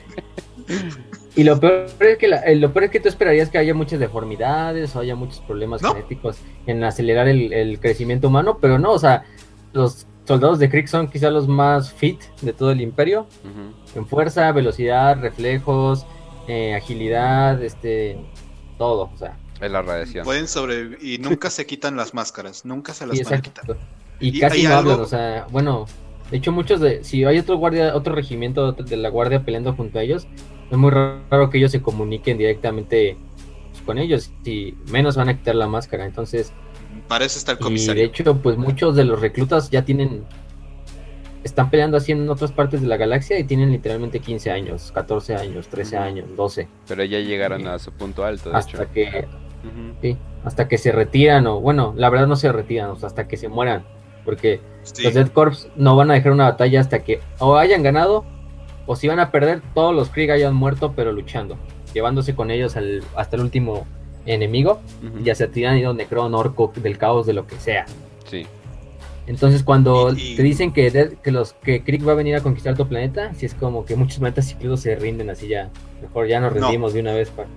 Y 1.37 1.43
lo 1.43 1.59
peor 1.59 1.89
es 1.99 2.19
que 2.19 2.29
la- 2.29 2.43
eh, 2.43 2.55
lo 2.55 2.73
peor 2.73 2.85
es 2.85 2.91
que 2.93 3.01
tú 3.01 3.09
esperarías 3.09 3.51
que 3.51 3.59
haya 3.59 3.75
muchas 3.75 3.99
deformidades 3.99 4.95
o 4.95 5.01
haya 5.01 5.17
muchos 5.17 5.41
problemas 5.41 5.83
No. 5.83 5.93
genéticos 5.93 6.39
en 6.67 6.85
acelerar 6.85 7.27
el, 7.27 7.53
el 7.53 7.81
crecimiento 7.81 8.29
humano, 8.29 8.59
pero 8.61 8.79
no, 8.79 8.93
o 8.93 8.99
sea, 9.01 9.25
los 9.73 10.07
soldados 10.25 10.59
de 10.59 10.69
Krieg 10.71 10.89
son 10.89 11.09
quizá 11.09 11.31
los 11.31 11.47
más 11.49 11.93
fit 11.93 12.21
de 12.41 12.53
todo 12.53 12.71
el 12.71 12.81
imperio, 12.81 13.27
en 13.95 14.07
fuerza, 14.07 14.51
velocidad, 14.53 15.21
reflejos, 15.21 16.07
eh, 16.49 16.75
agilidad, 16.75 17.63
este, 17.63 18.19
todo, 18.79 19.11
o 19.13 19.17
sea, 19.19 19.37
Es 19.61 19.71
la 19.71 19.83
radiación. 19.83 20.25
Pueden 20.25 20.49
sobrevivir 20.49 20.99
y 21.03 21.19
nunca 21.19 21.49
se 21.51 21.65
quitan 21.67 21.97
las 21.97 22.13
máscaras, 22.15 22.65
nunca 22.65 22.93
se 22.93 23.07
las 23.07 23.17
sí, 23.17 23.25
van 23.25 23.35
a 23.35 23.41
quitar. 23.43 23.65
Y, 24.21 24.37
Y 24.37 24.41
casi 24.41 24.63
no 24.65 24.71
algo- 24.71 24.91
hablan, 24.93 25.01
o 25.01 25.07
sea, 25.09 25.47
bueno, 25.51 25.87
de 26.31 26.37
hecho 26.39 26.53
muchos 26.53 26.81
de, 26.81 27.05
si 27.05 27.25
hay 27.25 27.39
otro 27.39 27.57
guardia, 27.57 27.95
otro 27.95 28.15
regimiento 28.15 28.73
de 28.73 28.97
la 28.97 29.09
guardia 29.11 29.45
peleando 29.45 29.75
junto 29.75 29.99
a 29.99 30.03
ellos, 30.03 30.27
es 30.71 30.77
muy 30.79 30.91
raro 30.91 31.51
que 31.51 31.59
ellos 31.59 31.71
se 31.73 31.83
comuniquen 31.83 32.39
directamente 32.39 33.17
pues, 33.73 33.83
con 33.85 33.99
ellos 33.99 34.33
y 34.45 34.75
menos 34.91 35.17
van 35.17 35.29
a 35.29 35.37
quitar 35.37 35.55
la 35.55 35.69
máscara, 35.69 36.05
entonces, 36.07 36.53
Para 37.09 37.25
eso 37.25 37.39
está 37.39 37.53
el 37.53 37.57
y 37.57 37.61
de 37.61 37.65
comisario. 37.65 38.05
hecho, 38.05 38.37
pues 38.43 38.57
muchos 38.57 38.97
de 38.97 39.05
los 39.05 39.21
reclutas 39.21 39.71
ya 39.71 39.85
tienen, 39.85 40.25
están 41.43 41.69
peleando 41.71 41.97
así 41.97 42.13
en 42.13 42.29
otras 42.31 42.53
partes 42.53 42.81
de 42.81 42.87
la 42.89 42.97
galaxia 42.97 43.39
y 43.39 43.45
tienen 43.45 43.71
literalmente 43.71 44.21
15 44.21 44.51
años, 44.51 44.91
14 44.93 45.37
años, 45.37 45.69
13 45.69 45.97
Ujú. 45.97 46.05
años, 46.05 46.27
12, 46.37 46.69
Pero 46.89 47.05
ya 47.05 47.19
llegaron 47.21 47.67
a 47.67 47.79
su 47.79 47.93
punto 47.93 48.25
alto, 48.25 48.51
de 48.51 48.57
hasta 48.57 48.83
hecho. 48.85 48.93
que. 48.93 49.27
Sí, 50.03 50.17
hasta 50.45 50.69
que 50.69 50.77
se 50.77 50.93
retiran 50.93 51.47
o 51.47 51.59
bueno, 51.61 51.95
la 51.97 52.11
verdad 52.11 52.27
no 52.27 52.37
se 52.37 52.53
retiran, 52.53 52.91
o 52.91 52.97
sea, 52.97 53.07
hasta 53.07 53.27
que 53.29 53.39
se 53.39 53.49
mueran, 53.49 53.83
porque 54.25 54.61
Sí. 54.83 55.03
los 55.05 55.15
Dead 55.15 55.29
Corps 55.29 55.69
no 55.77 55.97
van 55.97 56.11
a 56.11 56.15
dejar 56.15 56.33
una 56.33 56.45
batalla 56.45 56.81
hasta 56.81 56.99
que 57.03 57.21
o 57.39 57.57
hayan 57.57 57.83
ganado 57.83 58.27
o 58.85 58.95
si 58.95 59.09
van 59.09 59.21
a 59.21 59.31
perder 59.31 59.63
todos 59.75 59.95
los 59.95 60.11
Krieg 60.11 60.31
hayan 60.31 60.55
muerto 60.55 60.93
pero 60.95 61.13
luchando, 61.13 61.57
llevándose 61.95 62.35
con 62.35 62.51
ellos 62.51 62.77
al- 62.77 63.03
hasta 63.17 63.37
el 63.37 63.43
último 63.43 63.87
enemigo, 64.27 64.81
Ujú. 65.07 65.23
ya 65.25 65.35
sea 65.35 65.49
tiranido, 65.49 65.93
necron, 65.95 66.35
orco, 66.35 66.73
del 66.77 66.99
caos, 66.99 67.27
de 67.27 67.33
lo 67.35 67.47
que 67.47 67.57
sea. 67.61 67.87
Sí. 68.31 68.47
Entonces 69.27 69.63
cuando 69.63 70.13
Y- 70.15 70.33
y- 70.33 70.37
te 70.37 70.43
dicen 70.43 70.73
que, 70.73 70.91
Dead- 70.91 71.15
que 71.23 71.31
los 71.31 71.55
que 71.55 71.83
Krieg 71.83 72.07
va 72.07 72.13
a 72.13 72.15
venir 72.15 72.37
a 72.37 72.41
conquistar 72.43 72.77
tu 72.77 72.87
planeta, 72.87 73.33
si 73.35 73.47
es 73.47 73.55
como 73.55 73.85
que 73.87 73.97
muchos 73.97 74.19
planetas 74.19 74.51
incluso 74.53 74.77
se 74.83 74.97
rinden 74.97 75.31
así 75.31 75.49
ya, 75.49 75.71
mejor 76.03 76.27
ya 76.29 76.41
nos 76.41 76.55
No. 76.55 76.61
rendimos 76.61 76.93
de 76.93 77.01
una 77.01 77.13
vez 77.15 77.31
para 77.31 77.49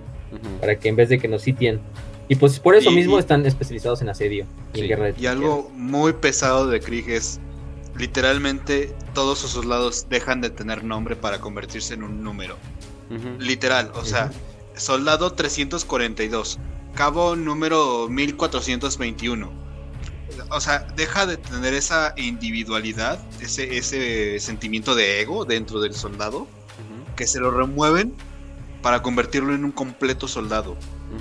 para 0.60 0.78
que 0.78 0.90
en 0.90 0.96
vez 0.96 1.08
de 1.08 1.18
que 1.18 1.26
nos 1.26 1.40
sitien. 1.40 1.80
Y 2.28 2.34
pues 2.34 2.58
por 2.60 2.74
eso 2.74 2.90
Y- 2.90 2.94
mismo 2.94 3.16
y- 3.16 3.20
están 3.20 3.46
especializados 3.46 4.02
en 4.02 4.10
asedio 4.10 4.44
y 4.74 4.78
en 4.80 4.82
Sí. 4.84 4.88
guerra 4.88 5.04
de 5.06 5.14
Y 5.18 5.24
algo 5.26 5.70
muy 5.74 6.12
pesado 6.12 6.66
de 6.66 6.80
Krieg 6.80 7.08
es 7.08 7.40
literalmente 7.96 8.92
todos 9.14 9.38
sus 9.38 9.50
soldados 9.52 10.06
dejan 10.08 10.40
de 10.42 10.50
tener 10.50 10.84
nombre 10.84 11.16
para 11.16 11.38
convertirse 11.40 11.94
en 11.94 12.02
un 12.02 12.22
número. 12.22 12.56
Literal, 13.38 13.90
o 13.94 14.04
sea, 14.04 14.30
soldado 14.78 15.32
342, 15.32 16.58
cabo 16.94 17.36
número 17.36 18.08
1421. 18.08 19.50
O 20.50 20.60
sea, 20.60 20.80
deja 20.96 21.26
de 21.26 21.36
tener 21.36 21.74
esa 21.74 22.14
individualidad, 22.16 23.18
ese, 23.40 23.76
ese 23.76 24.38
sentimiento 24.40 24.94
de 24.94 25.20
ego 25.20 25.44
dentro 25.44 25.80
del 25.80 25.94
soldado, 25.94 26.46
que 27.16 27.26
se 27.26 27.40
lo 27.40 27.50
remueven 27.50 28.14
para 28.82 29.02
convertirlo 29.02 29.54
en 29.54 29.64
un 29.64 29.72
completo 29.72 30.28
soldado. 30.28 30.76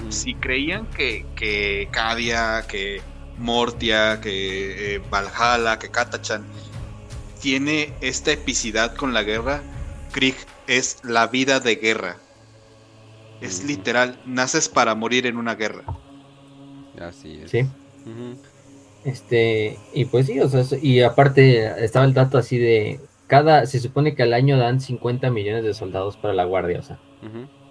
Si 0.10 0.36
creían 0.36 0.86
que, 0.88 1.26
que 1.36 1.88
Cadia, 1.92 2.66
que 2.68 3.02
Mortia, 3.38 4.22
que 4.22 4.96
eh, 4.96 5.02
Valhalla, 5.10 5.80
que 5.80 5.90
Katachan 5.90 6.46
tiene 7.42 7.94
esta 8.02 8.32
epicidad 8.32 8.96
con 8.96 9.14
la 9.14 9.24
guerra, 9.24 9.62
Krieg 10.12 10.36
es 10.68 10.98
la 11.04 11.28
vida 11.28 11.60
de 11.60 11.76
guerra. 11.76 12.18
Es 13.42 13.64
literal, 13.66 14.18
naces 14.26 14.68
para 14.70 14.96
morir 14.96 15.26
en 15.28 15.38
una 15.38 15.56
guerra. 15.56 15.84
Así 17.00 17.40
es. 17.44 17.52
Sí. 17.52 17.66
Este, 19.06 19.78
y 19.94 20.06
pues 20.06 20.26
sí, 20.26 20.40
o 20.40 20.50
sea, 20.50 20.64
y 20.82 21.02
aparte 21.02 21.84
estaba 21.84 22.06
el 22.06 22.14
dato 22.14 22.38
así 22.38 22.58
de 22.58 23.00
cada, 23.28 23.66
se 23.66 23.80
supone 23.80 24.16
que 24.16 24.24
al 24.24 24.34
año 24.34 24.58
dan 24.58 24.80
50 24.82 25.30
millones 25.30 25.64
de 25.64 25.74
soldados 25.74 26.18
para 26.18 26.34
la 26.34 26.46
guardia, 26.46 26.80
o 26.80 26.84
sea, 26.84 27.00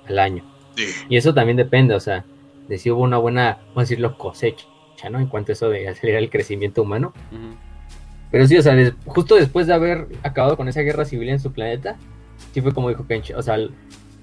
al 0.09 0.19
año. 0.19 0.45
Sí. 0.77 0.85
Y 1.09 1.17
eso 1.17 1.35
también 1.35 1.57
depende, 1.57 1.95
o 1.95 2.01
sea, 2.01 2.25
de 2.69 2.79
si 2.79 2.91
hubo 2.91 3.03
una 3.03 3.19
buena, 3.19 3.59
vamos 3.69 3.77
a 3.79 3.81
decirlo, 3.83 4.17
cosecha, 4.19 4.67
¿no? 5.11 5.19
En 5.19 5.27
cuanto 5.27 5.53
a 5.53 5.55
eso 5.55 5.69
de 5.69 5.89
acelerar 5.89 6.23
el 6.23 6.31
crecimiento 6.31 6.83
humano. 6.83 7.13
Pero 8.31 8.47
sí, 8.47 8.57
o 8.57 8.63
sea, 8.63 8.75
des- 8.75 8.95
justo 9.07 9.35
después 9.37 9.67
de 9.67 9.75
haber 9.75 10.09
acabado 10.23 10.57
con 10.57 10.69
esa 10.69 10.81
guerra 10.83 11.05
civil 11.05 11.29
en 11.29 11.41
su 11.41 11.53
planeta, 11.53 11.97
sí 12.53 12.61
fue 12.61 12.73
como 12.73 12.89
dijo 12.89 13.07
Kench, 13.07 13.33
o 13.37 13.43
sea, 13.43 13.57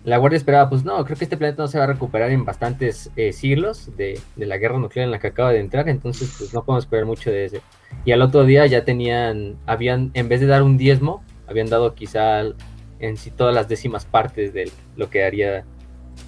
la 0.04 0.18
Guardia 0.18 0.38
esperaba, 0.38 0.70
pues 0.70 0.84
no, 0.84 1.04
creo 1.06 1.18
que 1.18 1.24
este 1.24 1.38
planeta 1.38 1.64
no 1.64 1.68
se 1.68 1.78
va 1.78 1.86
a 1.86 1.88
recuperar 1.88 2.30
en 2.32 2.44
bastantes 2.44 3.10
eh, 3.16 3.32
siglos 3.32 3.96
de, 3.96 4.20
de 4.36 4.46
la 4.46 4.58
guerra 4.58 4.78
nuclear 4.78 5.06
en 5.06 5.12
la 5.12 5.20
que 5.20 5.28
acaba 5.28 5.52
de 5.52 5.60
entrar, 5.60 5.88
entonces 5.88 6.36
pues 6.38 6.54
no 6.54 6.64
podemos 6.64 6.84
esperar 6.84 7.06
mucho 7.06 7.32
de 7.32 7.46
ese. 7.46 7.62
Y 8.04 8.12
al 8.12 8.22
otro 8.22 8.44
día 8.44 8.66
ya 8.66 8.84
tenían, 8.84 9.56
habían, 9.66 10.12
en 10.14 10.28
vez 10.28 10.42
de 10.42 10.48
dar 10.48 10.64
un 10.64 10.78
diezmo, 10.78 11.24
habían 11.48 11.70
dado 11.70 11.96
quizá 11.96 12.42
en 13.00 13.18
sí 13.18 13.32
todas 13.32 13.56
las 13.56 13.68
décimas 13.68 14.06
partes 14.06 14.54
de 14.54 14.72
lo 14.96 15.10
que 15.10 15.24
haría 15.24 15.66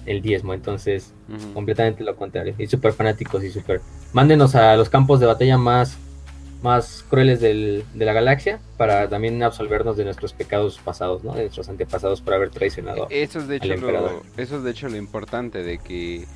el 0.04 0.22
diezmo, 0.22 0.54
entonces 0.54 1.14
completamente 1.54 2.04
lo 2.04 2.16
contrario. 2.16 2.54
Y 2.58 2.66
súper 2.66 2.92
fanáticos 2.92 3.44
y 3.44 3.50
súper. 3.50 3.80
Mándenos 4.12 4.54
a 4.54 4.76
los 4.76 4.88
campos 4.88 5.20
de 5.20 5.26
batalla 5.26 5.58
más, 5.58 5.98
más 6.66 7.04
crueles 7.08 7.40
del- 7.40 7.84
de 7.94 8.04
la 8.04 8.12
galaxia 8.12 8.58
para 8.76 9.08
también 9.08 9.42
absolvernos 9.42 9.96
de 9.96 10.04
nuestros 10.04 10.32
pecados 10.32 10.78
pasados, 10.84 11.22
¿no? 11.24 11.32
De 11.34 11.42
nuestros 11.42 11.68
antepasados 11.68 12.20
por 12.20 12.34
haber 12.34 12.50
traicionado. 12.50 13.06
Eso 13.10 13.38
es 13.38 13.48
de 13.48 13.56
hecho 13.56 13.76
lo, 13.76 14.22
eso 14.36 14.56
es 14.58 14.62
de 14.64 14.70
hecho 14.70 14.88
lo 14.88 14.96
importante 14.96 15.62
de 15.62 15.78
que 15.78 16.26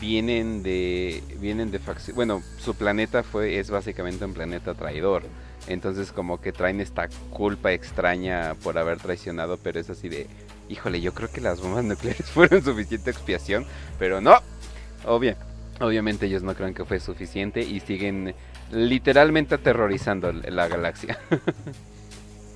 vienen 0.00 0.62
de 0.62 1.22
vienen 1.40 1.70
de 1.70 1.80
bueno, 2.14 2.42
su 2.58 2.74
planeta 2.74 3.22
fue 3.22 3.58
es 3.58 3.70
básicamente 3.70 4.24
un 4.24 4.34
planeta 4.34 4.74
traidor. 4.74 5.22
Entonces 5.66 6.12
como 6.12 6.40
que 6.40 6.52
traen 6.52 6.80
esta 6.80 7.08
culpa 7.30 7.72
extraña 7.72 8.54
por 8.62 8.78
haber 8.78 8.98
traicionado, 8.98 9.56
pero 9.58 9.80
es 9.80 9.90
así 9.90 10.08
de, 10.08 10.26
híjole, 10.68 11.00
yo 11.00 11.12
creo 11.14 11.30
que 11.30 11.40
las 11.40 11.60
bombas 11.60 11.84
nucleares 11.84 12.26
fueron 12.30 12.62
suficiente 12.62 13.10
expiación, 13.10 13.66
pero 13.98 14.20
no. 14.20 14.38
Obvia, 15.06 15.36
obviamente 15.80 16.26
ellos 16.26 16.42
no 16.42 16.54
creen 16.54 16.74
que 16.74 16.84
fue 16.84 17.00
suficiente 17.00 17.60
y 17.62 17.80
siguen 17.80 18.34
literalmente 18.72 19.54
aterrorizando 19.54 20.32
la 20.32 20.68
galaxia. 20.68 21.18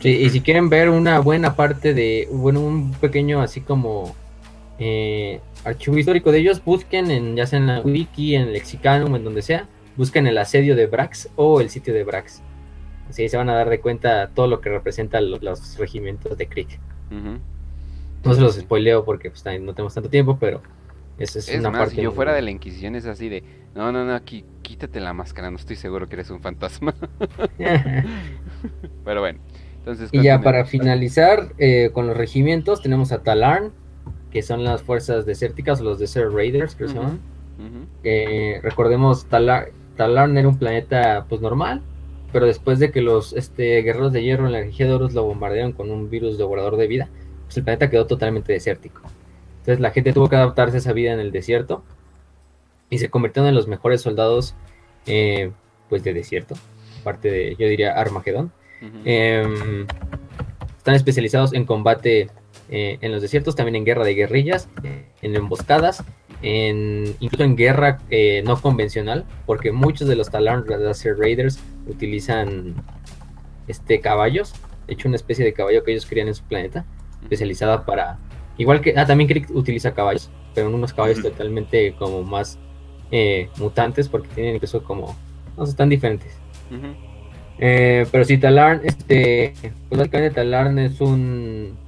Sí, 0.02 0.08
y 0.08 0.30
si 0.30 0.40
quieren 0.40 0.68
ver 0.68 0.90
una 0.90 1.20
buena 1.20 1.54
parte 1.54 1.94
de, 1.94 2.28
bueno, 2.32 2.58
un 2.58 2.90
pequeño 2.90 3.40
así 3.40 3.60
como 3.60 4.16
eh, 4.80 5.40
archivo 5.64 5.96
histórico 5.96 6.32
de 6.32 6.40
ellos, 6.40 6.60
busquen 6.64 7.12
en, 7.12 7.36
ya 7.36 7.46
sea 7.46 7.60
en 7.60 7.68
la 7.68 7.80
wiki, 7.82 8.34
en 8.34 8.52
Lexicanum, 8.52 9.14
en 9.14 9.22
donde 9.22 9.42
sea, 9.42 9.68
busquen 9.96 10.26
el 10.26 10.38
asedio 10.38 10.74
de 10.74 10.86
Brax 10.86 11.28
o 11.36 11.60
el 11.60 11.70
sitio 11.70 11.94
de 11.94 12.02
Brax. 12.02 12.42
Así 13.08 13.28
se 13.28 13.36
van 13.36 13.48
a 13.48 13.54
dar 13.54 13.70
de 13.70 13.80
cuenta 13.80 14.28
todo 14.34 14.48
lo 14.48 14.60
que 14.60 14.70
representan 14.70 15.30
los, 15.30 15.40
los 15.40 15.78
regimientos 15.78 16.36
de 16.36 16.48
Krieg. 16.48 16.80
No 18.24 18.34
se 18.34 18.40
los 18.40 18.56
spoileo 18.56 19.04
porque 19.04 19.30
pues, 19.30 19.44
no 19.60 19.72
tenemos 19.72 19.94
tanto 19.94 20.10
tiempo, 20.10 20.36
pero 20.40 20.62
esa 21.18 21.38
es, 21.38 21.48
Es 21.48 21.60
una 21.60 21.70
más, 21.70 21.80
parte. 21.80 21.96
si 21.96 22.02
yo 22.02 22.12
fuera 22.12 22.32
de 22.32 22.42
la 22.42 22.50
Inquisición 22.50 22.94
es 22.94 23.06
así 23.06 23.28
de, 23.28 23.44
no, 23.74 23.92
no, 23.92 24.04
no, 24.04 24.14
aquí 24.14 24.44
quítate 24.62 25.00
la 25.00 25.12
máscara, 25.12 25.50
no 25.50 25.56
estoy 25.56 25.76
seguro 25.76 26.08
que 26.08 26.14
eres 26.14 26.30
un 26.30 26.40
fantasma. 26.40 26.94
Pero 29.04 29.20
bueno, 29.20 29.38
entonces... 29.78 30.10
y 30.12 30.22
ya 30.22 30.40
para 30.40 30.64
finalizar 30.64 31.52
eh, 31.58 31.90
con 31.92 32.06
los 32.06 32.16
regimientos 32.16 32.82
tenemos 32.82 33.12
a 33.12 33.22
Talarn, 33.22 33.72
que 34.30 34.42
son 34.42 34.64
las 34.64 34.82
fuerzas 34.82 35.26
desérticas 35.26 35.80
los 35.80 35.98
Desert 35.98 36.32
Raiders, 36.32 36.72
se 36.72 36.86
Eh, 38.02 38.60
recordemos, 38.62 39.26
Talar 39.26 39.70
Talarn 39.96 40.36
era 40.38 40.48
un 40.48 40.58
planeta 40.58 41.26
pues 41.28 41.40
normal, 41.40 41.82
pero 42.32 42.46
después 42.46 42.78
de 42.78 42.90
que 42.90 43.02
los 43.02 43.34
este, 43.34 43.82
guerreros 43.82 44.12
de 44.12 44.22
hierro 44.22 44.46
en 44.46 44.52
la 44.52 44.60
región 44.60 44.88
de 44.88 44.94
Horus 44.94 45.12
lo 45.12 45.24
bombardearon 45.24 45.72
con 45.72 45.90
un 45.90 46.08
virus 46.08 46.38
devorador 46.38 46.76
de 46.76 46.86
vida, 46.86 47.08
pues 47.44 47.58
el 47.58 47.64
planeta 47.64 47.90
quedó 47.90 48.06
totalmente 48.06 48.52
desértico. 48.52 49.02
Entonces 49.62 49.78
la 49.80 49.92
gente 49.92 50.12
tuvo 50.12 50.28
que 50.28 50.34
adaptarse 50.34 50.76
a 50.76 50.80
esa 50.80 50.92
vida 50.92 51.12
en 51.12 51.20
el 51.20 51.30
desierto 51.30 51.84
y 52.90 52.98
se 52.98 53.10
convirtieron 53.10 53.48
en 53.48 53.54
los 53.54 53.68
mejores 53.68 54.00
soldados 54.02 54.56
eh, 55.06 55.52
pues 55.88 56.02
de 56.02 56.12
desierto, 56.12 56.56
aparte 57.00 57.30
de, 57.30 57.56
yo 57.56 57.68
diría, 57.68 57.92
Armagedón. 57.92 58.52
Em, 59.04 59.86
están 60.76 60.96
especializados 60.96 61.52
en 61.52 61.64
combate 61.64 62.28
eh, 62.70 62.98
en 63.00 63.12
los 63.12 63.22
desiertos, 63.22 63.54
también 63.54 63.76
en 63.76 63.84
guerra 63.84 64.04
de 64.04 64.14
guerrillas, 64.14 64.68
en 65.22 65.36
emboscadas, 65.36 66.02
en, 66.42 67.14
incluso 67.20 67.44
en 67.44 67.54
guerra 67.54 68.00
eh, 68.10 68.42
no 68.44 68.60
convencional, 68.60 69.26
porque 69.46 69.70
muchos 69.70 70.08
de 70.08 70.16
los 70.16 70.30
Talarn 70.30 70.66
Desert 70.66 71.20
Raiders 71.20 71.60
utilizan 71.86 72.74
este 73.68 74.00
caballos, 74.00 74.54
de 74.88 74.94
hecho 74.94 75.06
una 75.06 75.16
especie 75.16 75.44
de 75.44 75.52
caballo 75.52 75.84
que 75.84 75.92
ellos 75.92 76.06
crían 76.06 76.26
en 76.26 76.34
su 76.34 76.42
planeta, 76.42 76.84
especializada 77.22 77.86
para, 77.86 78.18
igual 78.62 78.80
que, 78.80 78.94
ah, 78.96 79.06
también 79.06 79.28
Krieg 79.28 79.46
utiliza 79.50 79.94
caballos, 79.94 80.30
pero 80.54 80.68
en 80.68 80.74
unos 80.74 80.92
caballos 80.94 81.20
totalmente 81.22 81.94
como 81.96 82.22
más 82.24 82.58
eh, 83.10 83.50
mutantes, 83.58 84.08
porque 84.08 84.28
tienen 84.34 84.56
incluso 84.56 84.82
como, 84.84 85.16
no 85.56 85.66
sé, 85.66 85.72
están 85.72 85.88
diferentes. 85.90 86.42
Eh, 87.58 88.06
pero 88.10 88.24
sí, 88.24 88.38
Talarn, 88.38 88.80
este, 88.84 89.54
pues 89.88 89.98
básicamente 89.98 90.34
Talarn 90.34 90.78
es 90.78 91.00
un, 91.00 91.78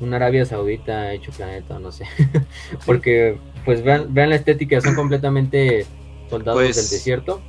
un 0.00 0.14
Arabia 0.14 0.44
Saudita 0.46 1.12
hecho 1.12 1.32
planeta, 1.32 1.78
no 1.78 1.92
sé. 1.92 2.06
Porque, 2.86 3.40
pues 3.64 3.82
vean, 3.82 4.14
vean 4.14 4.30
la 4.30 4.36
estética, 4.36 4.80
son 4.80 4.94
completamente 4.94 5.86
soldados 6.30 6.68
Pues, 6.68 6.76
del 6.76 6.88
desierto. 6.88 7.46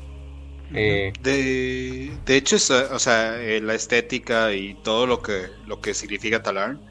Eh, 0.74 1.14
De, 1.22 2.22
de 2.26 2.38
hecho, 2.38 2.56
es, 2.57 2.70
o 2.72 2.99
sea, 2.99 3.41
eh, 3.41 3.61
la 3.61 3.76
estética 3.76 4.53
y 4.53 4.76
todo 4.76 5.07
lo 5.07 5.22
que, 5.22 5.48
lo 5.66 5.82
que 5.82 5.94
significa 5.94 6.44
Talarn 6.44 6.82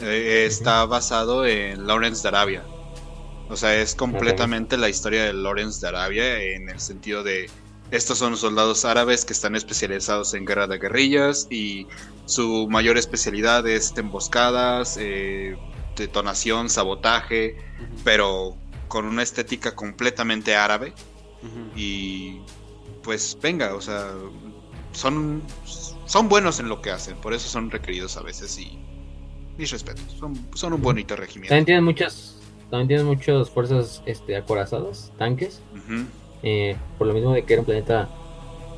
eh, 0.00 0.44
está 0.46 0.84
basado 0.86 1.46
en 1.46 1.86
Lawrence 1.86 2.22
de 2.22 2.28
Arabia. 2.28 2.64
O 3.48 3.56
sea, 3.56 3.74
es 3.76 3.94
completamente 3.94 4.76
la 4.76 4.88
historia 4.88 5.24
de 5.24 5.32
Lawrence 5.34 5.80
de 5.80 5.88
Arabia 5.88 6.42
en 6.42 6.68
el 6.68 6.80
sentido 6.80 7.22
de 7.22 7.50
estos 7.90 8.18
son 8.18 8.36
soldados 8.36 8.84
árabes 8.84 9.24
que 9.24 9.32
están 9.32 9.54
especializados 9.54 10.34
en 10.34 10.46
guerra 10.46 10.66
de 10.66 10.78
guerrillas 10.78 11.46
y 11.50 11.86
su 12.24 12.66
mayor 12.68 12.96
especialidad 12.96 13.66
es 13.68 13.92
emboscadas, 13.96 14.96
eh, 14.98 15.56
detonación, 15.94 16.70
sabotaje, 16.70 17.56
pero 18.02 18.56
con 18.88 19.04
una 19.04 19.22
estética 19.22 19.74
completamente 19.74 20.56
árabe 20.56 20.94
y 21.76 22.40
pues 23.02 23.36
venga, 23.40 23.74
o 23.74 23.80
sea, 23.82 24.12
son, 24.92 25.42
son 26.06 26.28
buenos 26.28 26.58
en 26.60 26.68
lo 26.68 26.80
que 26.80 26.90
hacen, 26.90 27.16
por 27.18 27.34
eso 27.34 27.48
son 27.48 27.70
requeridos 27.70 28.16
a 28.16 28.22
veces 28.22 28.58
y 28.58 28.78
mis 29.56 29.70
respetos, 29.70 30.04
son, 30.18 30.34
son 30.54 30.72
un 30.72 30.82
bonito 30.82 31.14
también 31.14 31.28
regimiento. 31.28 31.64
tienen 31.64 31.84
muchas, 31.84 32.40
también 32.70 32.88
tienen 32.88 33.06
muchas 33.06 33.50
fuerzas 33.50 34.02
este, 34.06 34.36
acorazadas, 34.36 35.12
tanques. 35.18 35.62
Eh, 36.42 36.76
por 36.98 37.06
lo 37.06 37.14
mismo 37.14 37.32
de 37.32 37.44
que 37.44 37.54
era 37.54 37.60
un 37.60 37.66
planeta 37.66 38.08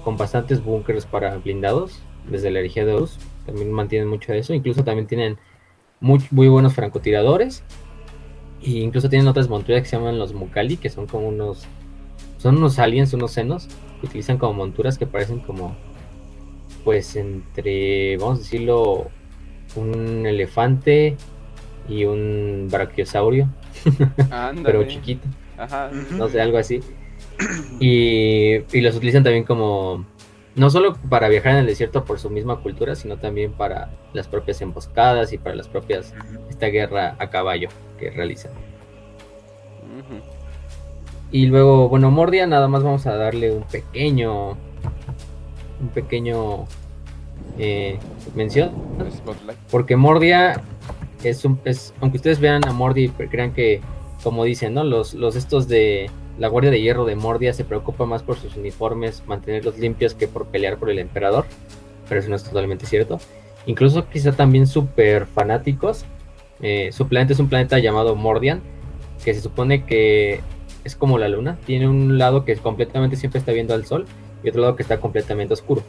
con 0.05 0.17
bastantes 0.17 0.63
búnkers 0.63 1.05
para 1.05 1.37
blindados, 1.39 2.01
desde 2.31 2.51
la 2.51 2.61
herejía 2.61 2.85
de 2.85 2.93
Horus, 2.93 3.19
también 3.45 3.73
mantienen 3.73 4.09
mucho 4.09 4.33
de 4.33 4.39
eso, 4.39 4.55
incluso 4.55 4.85
también 4.85 5.07
tienen 5.07 5.39
muy, 6.01 6.21
muy 6.31 6.49
buenos 6.49 6.75
francotiradores, 6.75 7.63
e 8.63 8.71
incluso 8.71 9.09
tienen 9.09 9.29
otras 9.29 9.49
monturas 9.49 9.83
que 9.83 9.89
se 9.89 9.97
llaman 9.97 10.19
los 10.19 10.33
Mukali, 10.33 10.77
que 10.77 10.91
son 10.91 11.07
como 11.07 11.29
unos, 11.29 11.65
son 12.39 12.57
unos 12.57 12.79
aliens, 12.79 13.13
unos 13.15 13.33
senos, 13.33 13.69
que 14.01 14.07
utilizan 14.07 14.39
como 14.39 14.53
monturas 14.55 14.99
que 14.99 15.07
parecen 15.07 15.41
como, 15.41 15.77
pues 16.85 17.17
entre, 17.17 18.17
vamos 18.19 18.39
a 18.39 18.43
decirlo, 18.43 19.11
un 19.77 20.27
elefante 20.27 21.17
y 21.89 22.05
un 22.05 22.69
brachiosaurio, 22.71 23.49
pero 24.65 24.85
chiquito 24.85 25.29
Ajá. 25.59 25.91
No 26.13 26.29
sé, 26.29 26.41
algo 26.41 26.59
así. 26.59 26.81
Y, 27.81 28.57
y 28.77 28.81
los 28.81 28.97
utilizan 28.97 29.25
también 29.25 29.45
como, 29.45 30.05
no 30.55 30.71
solo 30.71 30.97
para 31.09 31.29
viajar 31.29 31.53
en 31.53 31.59
el 31.59 31.67
desierto 31.67 32.05
por 32.05 32.19
su 32.19 32.31
misma 32.31 32.61
cultura, 32.61 32.95
sino 32.95 33.19
también 33.19 33.53
para 33.53 33.91
las 34.13 34.27
propias 34.27 34.61
emboscadas 34.63 35.33
y 35.33 35.39
para 35.39 35.55
las 35.55 35.69
propias, 35.69 36.15
esta 36.49 36.67
guerra 36.67 37.17
a 37.19 37.31
caballo 37.31 37.69
que 37.99 38.11
realizan. 38.11 38.53
Y 41.31 41.47
luego, 41.47 41.89
bueno, 41.89 42.11
Mordia 42.11 42.47
nada 42.47 42.69
más 42.69 42.83
vamos 42.83 43.07
a 43.07 43.17
darle 43.17 43.53
un 43.53 43.65
pequeño, 43.65 44.51
un 44.51 45.89
pequeño 45.93 46.67
eh, 47.59 47.99
mención, 48.35 48.71
porque 49.71 49.97
Mordia 49.97 50.63
es 51.23 51.45
un, 51.45 51.59
es, 51.65 51.95
aunque 52.01 52.19
ustedes 52.19 52.41
vean 52.41 52.67
a 52.67 52.73
Mordia 52.73 53.05
y 53.05 53.09
crean 53.09 53.53
que, 53.53 53.81
como 54.23 54.45
dicen, 54.45 54.75
¿no? 54.75 54.85
Los, 54.85 55.15
los 55.15 55.37
estos 55.37 55.69
de 55.69 56.11
la 56.39 56.49
Guardia 56.49 56.71
de 56.71 56.81
Hierro 56.81 57.05
de 57.05 57.17
Mordia 57.17 57.53
se 57.53 57.65
preocupa 57.65 58.05
más 58.05 58.23
por 58.23 58.37
sus 58.37 58.57
uniformes, 58.57 59.23
mantenerlos 59.27 59.79
limpios 59.79 60.15
que 60.15 60.29
por 60.29 60.47
pelear 60.47 60.77
por 60.77 60.91
el 60.91 60.99
emperador, 60.99 61.47
pero 62.09 62.21
eso 62.21 62.29
no 62.29 62.37
es 62.37 62.45
totalmente 62.45 62.87
cierto. 62.87 63.19
Incluso 63.67 64.09
quizá 64.09 64.33
también 64.33 64.67
súper 64.67 65.27
fanáticos. 65.27 66.05
eh, 66.63 66.91
su 66.93 67.09
planeta 67.09 67.33
es 67.33 67.39
un 67.39 67.49
planeta 67.49 67.79
llamado 67.79 68.15
Mordian, 68.15 68.61
que 69.25 69.35
se 69.35 69.41
supone 69.41 69.85
que 69.85 70.41
es 70.85 70.95
como 70.95 71.19
la 71.19 71.29
luna, 71.29 71.59
tiene 71.67 71.89
un 71.89 72.17
lado 72.17 72.45
que 72.45 72.57
completamente 72.57 73.17
siempre 73.17 73.41
está 73.41 73.53
viendo 73.53 73.75
al 73.75 73.85
sol 73.87 74.07
y 74.45 74.49
otro 74.49 74.61
lado 74.61 74.77
que 74.77 74.83
está 74.83 75.01
completamente 75.01 75.53
oscuro. 75.53 75.83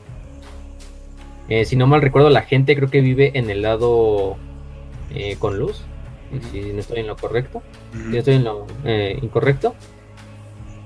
Eh, 1.50 1.66
si 1.66 1.76
no 1.76 1.88
mal 1.88 2.02
recuerdo, 2.02 2.30
la 2.30 2.42
gente 2.42 2.76
creo 2.76 2.90
que 2.90 3.02
vive 3.02 3.32
en 3.36 3.50
el 3.50 3.62
lado 3.62 4.38
eh, 5.14 5.38
con 5.40 5.58
luz. 5.58 5.82
Si 6.52 6.60
no 6.74 6.80
estoy 6.80 7.00
en 7.00 7.08
lo 7.08 7.16
correcto. 7.16 7.64
Si 7.94 7.98
no 7.98 8.18
estoy 8.18 8.36
en 8.36 8.44
lo 8.44 8.66
eh, 8.84 9.18
incorrecto. 9.22 9.76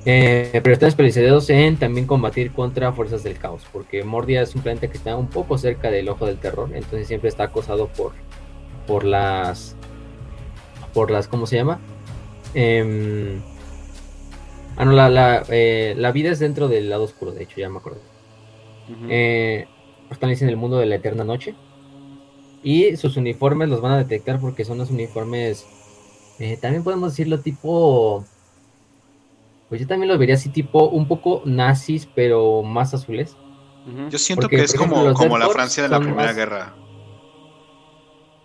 Pero 0.04 0.74
están 0.74 0.90
especializados 0.90 1.50
en 1.50 1.78
también 1.78 2.06
combatir 2.06 2.52
contra 2.52 2.92
fuerzas 2.94 3.24
del 3.24 3.38
caos. 3.38 3.64
Porque 3.72 4.04
Mordia 4.04 4.42
es 4.42 4.54
un 4.56 4.62
planeta 4.62 4.88
que 4.88 4.98
está 4.98 5.16
un 5.16 5.28
poco 5.28 5.58
cerca 5.58 5.90
del 5.90 6.10
ojo 6.10 6.26
del 6.28 6.38
terror. 6.38 6.70
Entonces 6.74 7.08
siempre 7.08 7.30
está 7.30 7.46
acosado 7.46 7.88
por, 7.88 8.12
por 8.86 9.04
las. 9.04 9.76
Por 10.94 11.10
las. 11.10 11.28
¿Cómo 11.28 11.48
se 11.48 11.56
llama? 11.56 11.80
Em, 12.54 13.42
ah, 14.76 14.86
no, 14.86 14.92
la, 14.92 15.10
la, 15.10 15.44
la 15.50 16.12
vida 16.12 16.32
es 16.32 16.40
dentro 16.40 16.68
del 16.68 16.90
lado 16.90 17.04
oscuro, 17.04 17.32
de 17.32 17.44
hecho, 17.44 17.58
ya 17.58 17.70
me 17.70 17.78
acuerdo. 17.78 18.02
Eh, 19.10 19.68
están 20.14 20.30
en 20.30 20.50
el 20.50 20.58
mundo 20.58 20.78
de 20.78 20.86
la 20.86 20.96
eterna 20.96 21.24
noche. 21.24 21.56
Y 22.64 22.96
sus 22.98 23.18
uniformes 23.18 23.70
los 23.70 23.82
van 23.82 23.94
a 23.94 23.98
detectar 23.98 24.40
porque 24.40 24.66
son 24.66 24.78
los 24.78 24.90
uniformes. 24.92 25.66
eh, 26.40 26.58
también 26.62 26.84
podemos 26.84 27.12
decirlo 27.12 27.40
tipo. 27.40 28.24
Pues 29.70 29.82
yo 29.82 29.88
también 29.88 30.10
los 30.10 30.20
vería 30.20 30.36
así, 30.36 30.50
tipo 30.50 30.90
un 30.90 31.08
poco 31.08 31.42
nazis, 31.46 32.08
pero 32.14 32.62
más 32.62 32.94
azules. 32.94 33.36
Yo 34.10 34.20
siento 34.20 34.44
Porque, 34.44 34.58
que 34.58 34.64
es 34.64 34.76
ejemplo, 34.76 34.98
como, 34.98 35.14
como 35.14 35.38
la 35.38 35.48
Francia 35.50 35.82
de 35.84 35.90
la 35.90 36.00
Primera 36.00 36.28
más- 36.28 36.36
Guerra. 36.36 36.76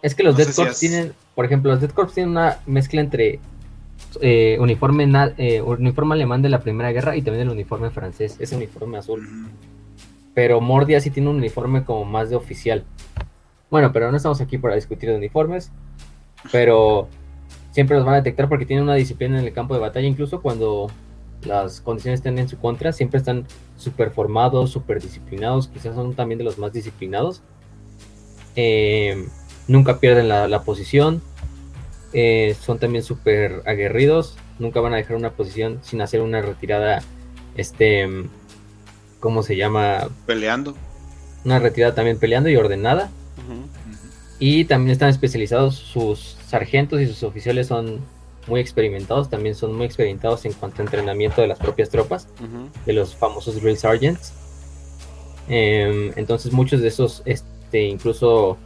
Es 0.03 0.15
que 0.15 0.23
los 0.23 0.39
No 0.39 0.45
si 0.45 0.53
Corps 0.53 0.79
tienen, 0.79 1.15
por 1.35 1.45
ejemplo, 1.45 1.71
los 1.73 1.81
Death 1.81 1.93
Corps 1.93 2.13
tienen 2.15 2.31
una 2.31 2.61
mezcla 2.67 3.01
entre 3.01 3.41
eh, 4.21 4.57
uniforme, 4.61 5.07
na- 5.07 5.35
eh, 5.37 5.61
uniforme 5.61 6.15
alemán 6.15 6.43
de 6.43 6.49
la 6.49 6.61
Primera 6.61 6.93
Guerra 6.93 7.17
y 7.17 7.23
también 7.23 7.47
el 7.49 7.53
uniforme 7.53 7.91
francés, 7.91 8.37
ese 8.39 8.57
uniforme 8.57 8.99
azul. 8.99 9.27
Pero 10.37 10.61
Mordia 10.61 11.01
sí 11.01 11.09
tiene 11.11 11.31
un 11.31 11.37
uniforme 11.37 11.83
como 11.83 12.05
más 12.05 12.29
de 12.29 12.37
oficial. 12.37 12.85
Bueno, 13.71 13.91
pero 13.91 14.11
no 14.11 14.19
estamos 14.19 14.39
aquí 14.43 14.59
para 14.59 14.75
discutir 14.75 15.09
de 15.09 15.17
uniformes, 15.17 15.73
pero 16.53 17.09
siempre 17.71 17.97
los 17.97 18.05
van 18.05 18.17
a 18.17 18.19
detectar 18.19 18.47
porque 18.47 18.67
tienen 18.67 18.85
una 18.85 18.97
disciplina 18.97 19.39
en 19.39 19.47
el 19.47 19.55
campo 19.55 19.73
de 19.73 19.81
batalla, 19.81 20.07
incluso 20.07 20.43
cuando 20.43 20.91
las 21.47 21.81
condiciones 21.81 22.21
estén 22.21 22.39
en 22.39 22.51
su 22.51 22.59
contra, 22.59 22.93
siempre 22.93 23.17
están 23.17 23.47
súper 23.79 24.11
formados, 24.11 24.69
súper 24.69 25.01
disciplinados, 25.01 25.69
quizás 25.69 25.95
son 25.95 26.13
también 26.13 26.37
de 26.37 26.45
los 26.45 26.59
más 26.59 26.71
disciplinados. 26.71 27.41
Eh, 28.57 29.27
nunca 29.69 30.01
pierden 30.01 30.29
la, 30.29 30.49
la 30.49 30.65
posición, 30.65 31.23
eh, 32.13 32.55
son 32.61 32.79
también 32.79 33.03
súper 33.03 33.63
aguerridos, 33.65 34.37
nunca 34.59 34.81
van 34.83 34.93
a 34.93 34.97
dejar 34.97 35.17
una 35.17 35.31
posición 35.31 35.79
sin 35.81 36.03
hacer 36.03 36.21
una 36.21 36.43
retirada, 36.43 37.03
este, 37.57 38.07
¿cómo 39.21 39.43
se 39.43 39.57
llama? 39.57 40.09
Peleando. 40.27 40.75
una 41.45 41.59
retirada 41.59 41.95
también 41.95 42.19
peleando 42.19 42.49
y 42.49 42.57
ordenada. 42.57 43.11
Y 44.39 44.65
también 44.67 44.93
están 44.93 45.09
especializados, 45.09 45.77
sus 45.77 46.37
sargentos 46.47 47.01
y 47.01 47.07
sus 47.07 47.23
oficiales 47.23 47.69
son 47.69 48.01
muy 48.47 48.61
experimentados, 48.61 49.31
también 49.31 49.55
son 49.55 49.75
muy 49.75 49.87
experimentados 49.87 50.45
en 50.45 50.53
cuanto 50.53 50.83
a 50.83 50.85
entrenamiento 50.85 51.41
de 51.41 51.49
las 51.49 51.59
propias 51.59 51.89
tropas, 51.89 52.29
de 52.85 52.93
los 52.93 53.15
famosos 53.15 53.61
drill 53.61 53.77
sergeants. 53.77 54.33
Em, 55.49 56.13
entonces 56.17 56.53
muchos 56.53 56.81
de 56.81 56.89
esos, 56.89 57.23
este, 57.25 57.85
incluso 57.85 58.59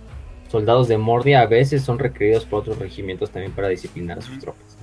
soldados 0.50 0.88
de 0.88 0.98
Mordia 0.98 1.42
a 1.42 1.46
veces 1.46 1.82
son 1.82 1.98
requeridos 1.98 2.44
por 2.44 2.60
otros 2.60 2.78
regimientos 2.78 3.30
también 3.30 3.52
para 3.52 3.68
disciplinar 3.68 4.18
a 4.18 4.22
sus 4.22 4.38
tropas. 4.38 4.76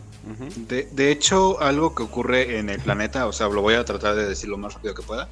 De 0.68 1.12
hecho, 1.12 1.60
algo 1.62 1.96
que 1.96 2.04
ocurre 2.04 2.60
en 2.60 2.70
el 2.70 2.80
planeta, 2.80 3.28
o 3.28 3.34
sea, 3.34 3.48
lo 3.48 3.62
voy 3.62 3.76
a 3.76 3.86
tratar 3.86 4.16
de 4.16 4.28
decir 4.28 4.50
lo 4.50 4.58
más 4.58 4.74
rápido 4.74 4.94
que 4.94 5.02
pueda. 5.02 5.30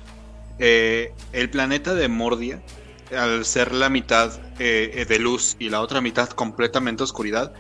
Eh, 0.58 1.12
el 1.34 1.50
planeta 1.50 1.94
de 1.94 2.08
Mordia, 2.08 2.64
al 3.12 3.46
ser 3.46 3.74
la 3.74 3.90
mitad 3.90 4.32
eh, 4.60 5.06
de 5.08 5.20
luz 5.20 5.56
y 5.60 5.70
la 5.70 5.82
otra 5.82 6.02
mitad 6.02 6.30
completamente 6.30 7.04
oscuridad, 7.04 7.54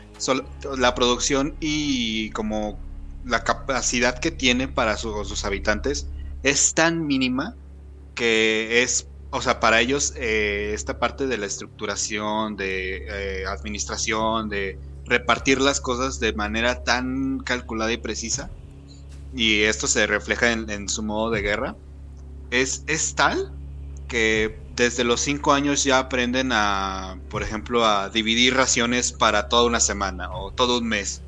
la 0.77 0.95
producción 0.95 1.55
y 1.59 2.29
como 2.31 2.79
la 3.23 3.43
capacidad 3.43 4.19
que 4.19 4.31
tiene 4.31 4.67
para 4.67 4.97
su- 4.97 5.25
sus 5.25 5.45
habitantes 5.45 6.09
es 6.43 6.73
tan 6.73 7.05
mínima 7.05 7.55
que 8.15 8.81
es, 8.83 9.07
o 9.31 9.41
sea, 9.41 9.59
para 9.59 9.81
ellos 9.81 10.13
eh, 10.15 10.71
esta 10.73 10.99
parte 10.99 11.27
de 11.27 11.37
la 11.37 11.47
estructuración, 11.47 12.55
de 12.55 12.97
eh, 13.09 13.45
administración, 13.47 14.47
de 14.49 14.79
repartir 15.05 15.59
las 15.59 15.81
cosas 15.81 16.19
de 16.19 16.33
manera 16.33 16.83
tan 16.83 17.39
calculada 17.39 17.91
y 17.91 17.97
precisa, 17.97 18.51
y 19.33 19.63
esto 19.63 19.87
se 19.87 20.07
refleja 20.07 20.51
en, 20.51 20.69
en 20.69 20.87
su 20.87 21.03
modo 21.03 21.29
de 21.31 21.41
guerra, 21.41 21.75
es, 22.61 22.83
es 22.87 23.15
tal 23.15 23.51
que 24.07 24.59
desde 24.75 25.03
los 25.03 25.21
cinco 25.21 25.53
años 25.53 25.83
ya 25.83 25.99
aprenden 25.99 26.51
a, 26.51 27.19
por 27.29 27.41
ejemplo, 27.43 27.85
a 27.85 28.09
dividir 28.09 28.53
raciones 28.55 29.11
para 29.11 29.47
toda 29.49 29.65
una 29.65 29.79
semana 29.79 30.29
o 30.31 30.51
todo 30.51 30.79
un 30.79 30.87
mes. 30.87 31.21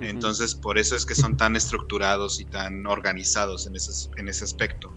Entonces, 0.00 0.54
por 0.54 0.78
eso 0.78 0.96
es 0.96 1.04
que 1.04 1.14
son 1.14 1.36
tan 1.36 1.54
estructurados 1.56 2.40
y 2.40 2.44
tan 2.46 2.86
organizados 2.86 3.66
en 3.66 3.76
ese, 3.76 3.92
en 4.16 4.28
ese 4.28 4.44
aspecto. 4.44 4.92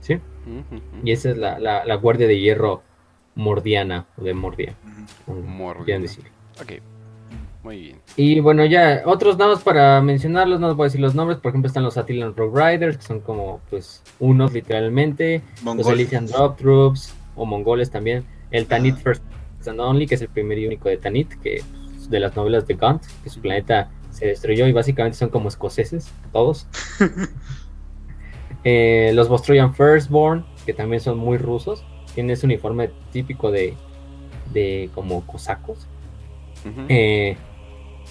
¿sí? 0.00 0.20
Y 1.02 1.12
esa 1.12 1.30
es 1.30 1.38
la, 1.38 1.58
la- 1.58 1.84
la 1.84 1.94
guardia 1.96 2.26
de 2.26 2.38
hierro 2.38 2.82
mordiana 3.34 4.06
o 4.18 4.24
de 4.24 4.34
Mordia. 4.34 4.76
Decir. 5.98 6.24
Ok, 6.60 6.72
muy 7.64 7.80
bien. 7.80 8.00
Y 8.16 8.40
bueno, 8.40 8.64
ya, 8.66 9.02
otros 9.06 9.38
nada 9.38 9.54
más 9.54 9.62
para 9.62 10.00
mencionarlos, 10.02 10.60
no 10.60 10.74
voy 10.74 10.84
a 10.84 10.88
decir 10.88 11.00
los 11.00 11.14
nombres, 11.14 11.38
por 11.38 11.48
ejemplo 11.48 11.66
están 11.66 11.82
los 11.82 11.96
Attilan 11.96 12.36
Rogue 12.36 12.72
Riders, 12.72 12.98
que 12.98 13.02
son 13.02 13.20
como, 13.20 13.60
pues, 13.70 14.02
unos 14.20 14.52
literalmente, 14.52 15.42
los. 15.64 15.88
Elysian 15.88 16.26
Drop 16.26 16.58
Troops, 16.58 17.14
o 17.34 17.46
mongoles 17.46 17.90
también, 17.90 18.24
el 18.50 18.66
Tanit 18.66 18.96
First 18.96 19.22
and 19.66 19.80
Only, 19.80 20.06
que 20.06 20.16
es 20.16 20.20
el 20.20 20.28
primer 20.28 20.58
y 20.58 20.66
único 20.66 20.90
de 20.90 20.98
Tanit, 20.98 21.32
que 21.40 21.56
es 21.56 22.10
de 22.10 22.20
las 22.20 22.36
novelas 22.36 22.66
de 22.66 22.74
Gaunt, 22.74 23.02
que 23.22 23.30
su 23.30 23.40
planeta 23.40 23.90
se 24.10 24.26
destruyó 24.26 24.66
y 24.66 24.72
básicamente 24.72 25.16
son 25.16 25.30
como 25.30 25.48
escoceses, 25.48 26.12
todos. 26.32 26.68
Eh, 28.66 29.12
los 29.12 29.28
Vostroyan 29.28 29.74
Firstborn, 29.74 30.46
que 30.64 30.72
también 30.72 30.98
son 30.98 31.18
muy 31.18 31.36
rusos, 31.36 31.84
tienen 32.14 32.30
ese 32.30 32.46
uniforme 32.46 32.88
típico 33.12 33.50
de, 33.50 33.74
de 34.54 34.88
como 34.94 35.26
cosacos. 35.26 35.86
Eh, 36.88 37.36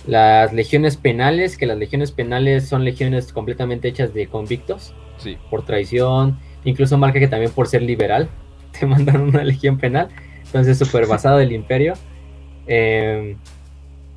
las 0.06 0.54
legiones 0.54 0.98
penales, 0.98 1.58
que 1.58 1.66
las 1.66 1.78
legiones 1.78 2.12
penales 2.12 2.68
son 2.68 2.84
legiones 2.84 3.32
completamente 3.32 3.88
hechas 3.88 4.14
de 4.14 4.28
convictos 4.28 4.94
Sí. 5.18 5.38
por 5.50 5.64
traición, 5.64 6.38
incluso 6.66 6.98
marca 6.98 7.20
que 7.20 7.28
también 7.28 7.52
por 7.52 7.68
ser 7.68 7.82
liberal 7.82 8.28
te 8.80 8.86
mandan 8.86 9.22
una 9.22 9.44
legión 9.44 9.78
penal, 9.78 10.10
entonces 10.46 10.78
súper 10.78 11.06
basado 11.08 11.38
del 11.38 11.52
imperio. 11.52 11.94
Eh, 12.68 13.36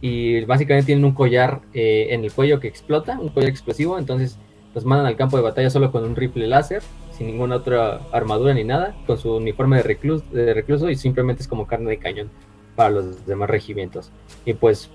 y 0.01 0.45
básicamente 0.45 0.87
tienen 0.87 1.05
un 1.05 1.13
collar 1.13 1.61
eh, 1.75 2.09
en 2.11 2.25
el 2.25 2.33
cuello 2.33 2.61
que 2.61 2.69
explota, 2.69 3.19
un 3.19 3.29
collar 3.29 3.49
explosivo, 3.49 3.99
entonces 3.99 4.39
los 4.75 4.85
mandan 4.85 5.07
al 5.07 5.17
campo 5.17 5.37
de 5.37 5.43
batalla 5.43 5.71
solo 5.71 5.91
con 5.91 6.05
un 6.05 6.17
rifle 6.17 6.47
láser, 6.47 6.83
sin 7.17 7.29
ninguna 7.29 7.57
otra 7.57 8.03
armadura 8.13 8.53
ni 8.53 8.63
nada, 8.63 8.95
con 9.07 9.17
su 9.19 9.35
uniforme 9.35 9.79
de 9.79 9.83
recluso, 9.83 10.25
de 10.33 10.53
recluso 10.53 10.91
y 10.91 10.97
simplemente 10.97 11.43
es 11.43 11.49
como 11.49 11.67
carne 11.67 11.91
de 11.91 11.99
cañón 11.99 12.31
para 12.75 12.91
los 12.91 13.27
demás 13.27 13.49
regimientos. 13.49 14.13
Y 14.45 14.53
pues 14.53 14.91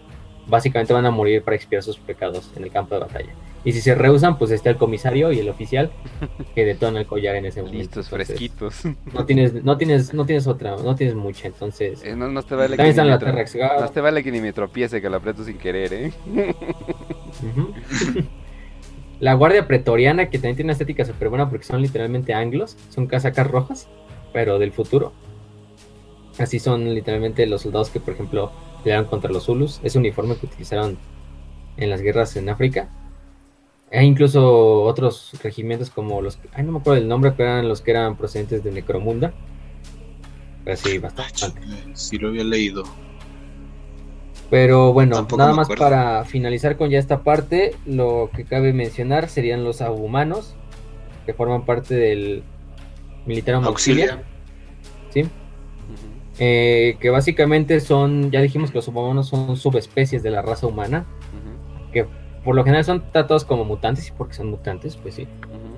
básicamente 0.51 0.93
van 0.93 1.07
a 1.07 1.11
morir 1.11 1.41
para 1.41 1.55
expiar 1.55 1.81
sus 1.81 1.97
pecados 1.97 2.51
en 2.55 2.63
el 2.63 2.71
campo 2.71 2.93
de 2.93 3.01
batalla. 3.01 3.33
Y 3.63 3.71
si 3.73 3.81
se 3.81 3.93
rehusan, 3.95 4.37
pues 4.37 4.51
está 4.51 4.69
el 4.71 4.77
comisario 4.77 5.31
y 5.31 5.39
el 5.39 5.47
oficial 5.49 5.91
que 6.55 6.65
detona 6.65 6.99
el 6.99 7.05
collar 7.07 7.35
en 7.35 7.45
ese 7.45 7.61
momento. 7.61 7.77
Listos, 7.79 8.05
Entonces, 8.11 8.27
fresquitos. 8.27 8.83
No 9.13 9.25
tienes, 9.25 9.63
no 9.63 9.77
tienes, 9.77 10.13
no 10.13 10.25
tienes 10.25 10.45
otra, 10.47 10.75
no 10.77 10.95
tienes 10.95 11.15
mucha, 11.15 11.47
entonces. 11.47 12.03
Eh, 12.03 12.15
no, 12.15 12.27
no 12.27 12.43
te 12.43 12.55
vale 12.55 12.75
También 12.75 12.85
que 12.87 12.89
están 12.89 13.05
ni 13.05 13.11
las 13.11 13.21
me 13.21 13.27
tro- 13.27 13.57
Guard. 13.69 13.81
no 13.81 13.89
te 13.89 14.01
vale 14.01 14.23
que 14.23 14.31
ni 14.31 14.41
me 14.41 14.51
tropiece, 14.53 15.01
que 15.01 15.09
la 15.09 15.17
aprieto 15.17 15.43
sin 15.43 15.57
querer, 15.57 15.93
¿eh? 15.93 16.11
La 19.19 19.35
guardia 19.35 19.67
pretoriana, 19.67 20.29
que 20.31 20.37
también 20.39 20.55
tiene 20.55 20.67
una 20.67 20.73
estética 20.73 21.05
súper 21.05 21.29
buena 21.29 21.47
porque 21.49 21.63
son 21.65 21.81
literalmente 21.81 22.33
anglos, 22.33 22.75
son 22.89 23.05
casacas 23.05 23.45
rojas, 23.47 23.87
pero 24.33 24.57
del 24.57 24.71
futuro. 24.71 25.13
Así 26.39 26.57
son 26.59 26.91
literalmente 26.95 27.45
los 27.45 27.61
soldados 27.61 27.89
que, 27.91 27.99
por 27.99 28.15
ejemplo, 28.15 28.51
pelearon 28.83 29.05
contra 29.05 29.31
los 29.31 29.45
Zulus. 29.45 29.79
Ese 29.83 29.97
uniforme 29.99 30.35
que 30.37 30.45
utilizaron 30.45 30.97
en 31.77 31.89
las 31.89 32.01
guerras 32.01 32.35
en 32.35 32.49
África. 32.49 32.89
Hay 33.91 34.05
incluso 34.05 34.83
otros 34.83 35.31
regimientos 35.43 35.89
como 35.89 36.21
los... 36.21 36.39
Ay, 36.53 36.63
no 36.63 36.71
me 36.73 36.79
acuerdo 36.79 36.99
del 36.99 37.09
nombre, 37.09 37.31
pero 37.31 37.49
eran 37.49 37.67
los 37.67 37.81
que 37.81 37.91
eran 37.91 38.15
procedentes 38.15 38.63
de 38.63 38.71
Necromunda. 38.71 39.33
Pero 40.63 40.77
sí, 40.77 40.97
Ah, 40.97 41.01
bastante. 41.01 41.33
chinga, 41.33 41.95
sí 41.95 42.17
lo 42.17 42.29
había 42.29 42.43
leído. 42.43 42.83
Pero 44.49 44.91
bueno, 44.93 45.15
Tampoco 45.15 45.37
nada 45.41 45.53
más 45.53 45.69
para 45.69 46.25
finalizar 46.25 46.77
con 46.77 46.89
ya 46.89 46.99
esta 46.99 47.23
parte, 47.23 47.75
lo 47.85 48.29
que 48.35 48.43
cabe 48.43 48.73
mencionar 48.73 49.29
serían 49.29 49.63
los 49.63 49.81
abumanos, 49.81 50.55
que 51.25 51.33
forman 51.33 51.65
parte 51.65 51.95
del 51.95 52.43
militar 53.25 53.55
Auxilia. 53.55 54.05
auxiliar, 54.13 54.25
¿sí? 55.13 55.29
Eh, 56.43 56.97
que 56.99 57.11
básicamente 57.11 57.79
son, 57.79 58.31
ya 58.31 58.41
dijimos 58.41 58.71
que 58.71 58.79
los 58.79 58.87
abumanos 58.87 59.27
son 59.27 59.55
subespecies 59.55 60.23
de 60.23 60.31
la 60.31 60.41
raza 60.41 60.65
humana, 60.65 61.05
que 61.93 62.07
por 62.43 62.55
lo 62.55 62.63
general 62.63 62.83
son 62.83 63.03
tratados 63.11 63.45
como 63.45 63.63
mutantes, 63.63 64.07
y 64.07 64.11
porque 64.11 64.33
son 64.33 64.49
mutantes, 64.49 64.97
pues 64.97 65.13
sí. 65.13 65.27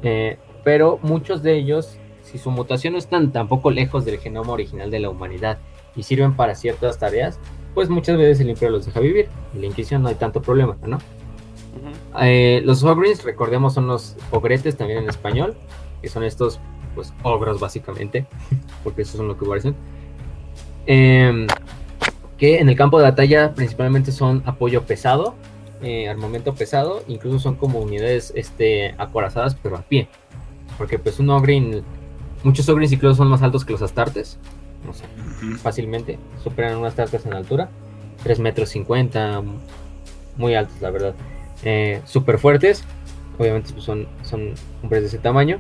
Eh, 0.04 0.38
pero 0.64 1.00
muchos 1.02 1.44
de 1.44 1.58
ellos, 1.58 1.98
si 2.22 2.38
su 2.38 2.50
mutación 2.50 2.94
no 2.94 3.00
están 3.00 3.34
tampoco 3.34 3.72
lejos 3.72 4.06
del 4.06 4.20
genoma 4.20 4.54
original 4.54 4.90
de 4.90 5.02
la 5.02 5.10
humanidad 5.10 5.58
y 5.98 6.04
sirven 6.04 6.34
para 6.34 6.56
ciertas 6.56 6.98
tareas, 6.98 7.42
pues 7.74 7.90
muchas 7.90 8.16
veces 8.18 8.40
el 8.40 8.50
imperio 8.50 8.78
los 8.78 8.86
deja 8.86 9.02
vivir. 9.02 9.28
En 9.54 9.60
la 9.60 9.68
Inquisición 9.68 10.02
no 10.02 10.08
hay 10.08 10.16
tanto 10.16 10.42
problema, 10.42 10.78
¿no? 10.86 10.98
Eh, 12.22 12.62
los 12.64 12.86
ogres, 12.86 13.26
recordemos, 13.26 13.74
son 13.74 13.88
los 13.88 14.16
ogretes 14.32 14.78
también 14.78 15.00
en 15.00 15.10
español, 15.10 15.58
que 16.02 16.08
son 16.08 16.24
estos, 16.24 16.62
pues, 16.96 17.14
ogros 17.24 17.60
básicamente, 17.60 18.28
porque 18.86 19.02
eso 19.02 19.18
son 19.18 19.28
lo 19.28 19.38
que 19.38 19.46
parecen. 19.46 19.76
Em, 20.86 21.48
que 22.38 22.60
en 22.60 22.68
el 22.68 22.76
campo 22.76 22.98
de 22.98 23.06
batalla 23.06 23.54
principalmente 23.54 24.12
son 24.12 24.44
apoyo 24.46 24.84
pesado, 24.84 25.36
eh, 25.82 26.10
armamento 26.10 26.54
pesado, 26.54 27.04
incluso 27.08 27.40
son 27.40 27.56
como 27.56 27.80
unidades 27.80 28.34
este, 28.36 28.96
acorazadas, 28.98 29.56
pero 29.56 29.78
a 29.78 29.82
pie. 29.82 30.08
Porque 30.78 31.00
pues 31.00 31.20
un 31.20 31.30
ogrin, 31.30 31.84
muchos 32.44 32.68
ogres 32.70 32.92
incluso 32.92 33.16
son 33.16 33.28
más 33.30 33.42
altos 33.42 33.64
que 33.64 33.74
los 33.74 33.82
astartes, 33.82 34.40
no 34.86 34.94
sé, 34.94 35.06
fácilmente, 35.62 36.20
superan 36.44 36.78
unas 36.78 36.92
astartes 36.92 37.26
en 37.26 37.34
altura, 37.34 37.70
3 38.24 38.40
metros 38.40 38.70
50, 38.70 39.42
muy 40.38 40.56
altos 40.56 40.82
la 40.82 40.90
verdad. 40.90 41.16
Eh, 41.64 42.02
súper 42.06 42.40
fuertes, 42.40 42.84
obviamente 43.38 43.72
pues, 43.72 43.86
son, 43.86 44.08
son 44.24 44.54
hombres 44.82 45.04
de 45.04 45.08
ese 45.08 45.18
tamaño, 45.18 45.60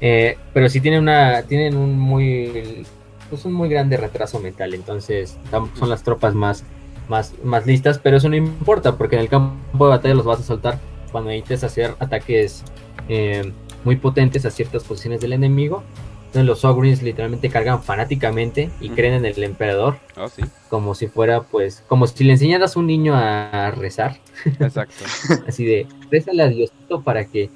eh, 0.00 0.36
pero 0.52 0.68
sí 0.68 0.80
tienen, 0.80 1.00
una, 1.00 1.42
tienen 1.42 1.76
un 1.76 1.98
muy 1.98 2.84
pues 3.30 3.44
un 3.44 3.52
muy 3.52 3.68
grande 3.68 3.96
retraso 3.96 4.40
mental, 4.40 4.74
entonces 4.74 5.38
son 5.78 5.88
las 5.88 6.02
tropas 6.02 6.34
más, 6.34 6.64
más, 7.08 7.32
más 7.42 7.64
listas, 7.66 7.98
pero 7.98 8.16
eso 8.16 8.28
no 8.28 8.36
importa, 8.36 8.96
porque 8.96 9.16
en 9.16 9.22
el 9.22 9.28
campo 9.28 9.84
de 9.86 9.90
batalla 9.90 10.14
los 10.14 10.26
vas 10.26 10.40
a 10.40 10.42
soltar 10.42 10.78
cuando 11.12 11.30
necesites 11.30 11.64
hacer 11.64 11.94
ataques 11.98 12.64
eh, 13.08 13.52
muy 13.84 13.96
potentes 13.96 14.44
a 14.44 14.50
ciertas 14.50 14.84
posiciones 14.84 15.20
del 15.20 15.32
enemigo. 15.32 15.82
Entonces 16.26 16.46
los 16.46 16.64
Ogrins 16.64 17.02
literalmente 17.02 17.48
cargan 17.48 17.82
fanáticamente 17.82 18.70
y 18.80 18.90
creen 18.90 19.14
en 19.14 19.24
el 19.24 19.42
emperador 19.42 19.96
Oh, 20.16 20.28
sí, 20.28 20.42
como 20.68 20.94
si 20.94 21.08
fuera 21.08 21.42
pues, 21.42 21.82
como 21.88 22.06
si 22.06 22.22
le 22.22 22.32
enseñaras 22.32 22.76
a 22.76 22.78
un 22.78 22.86
niño 22.86 23.16
a 23.16 23.72
rezar, 23.72 24.20
exacto. 24.60 25.04
así 25.48 25.64
de, 25.64 25.86
rézale 26.10 26.42
a 26.42 26.48
Diosito 26.48 27.02
para 27.02 27.24
que, 27.24 27.50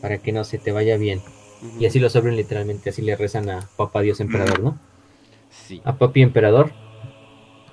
para 0.00 0.18
que 0.18 0.32
no 0.32 0.44
se 0.44 0.58
te 0.58 0.70
vaya 0.70 0.96
bien. 0.96 1.20
Y 1.78 1.86
así 1.86 1.98
los 1.98 2.14
Ogrins 2.14 2.36
literalmente 2.36 2.90
así 2.90 3.02
le 3.02 3.16
rezan 3.16 3.50
a 3.50 3.68
Papá 3.76 4.02
Dios 4.02 4.20
Emperador, 4.20 4.60
¿no? 4.60 4.78
Sí, 5.50 5.82
A 5.84 5.96
Papi 5.96 6.22
Emperador. 6.22 6.72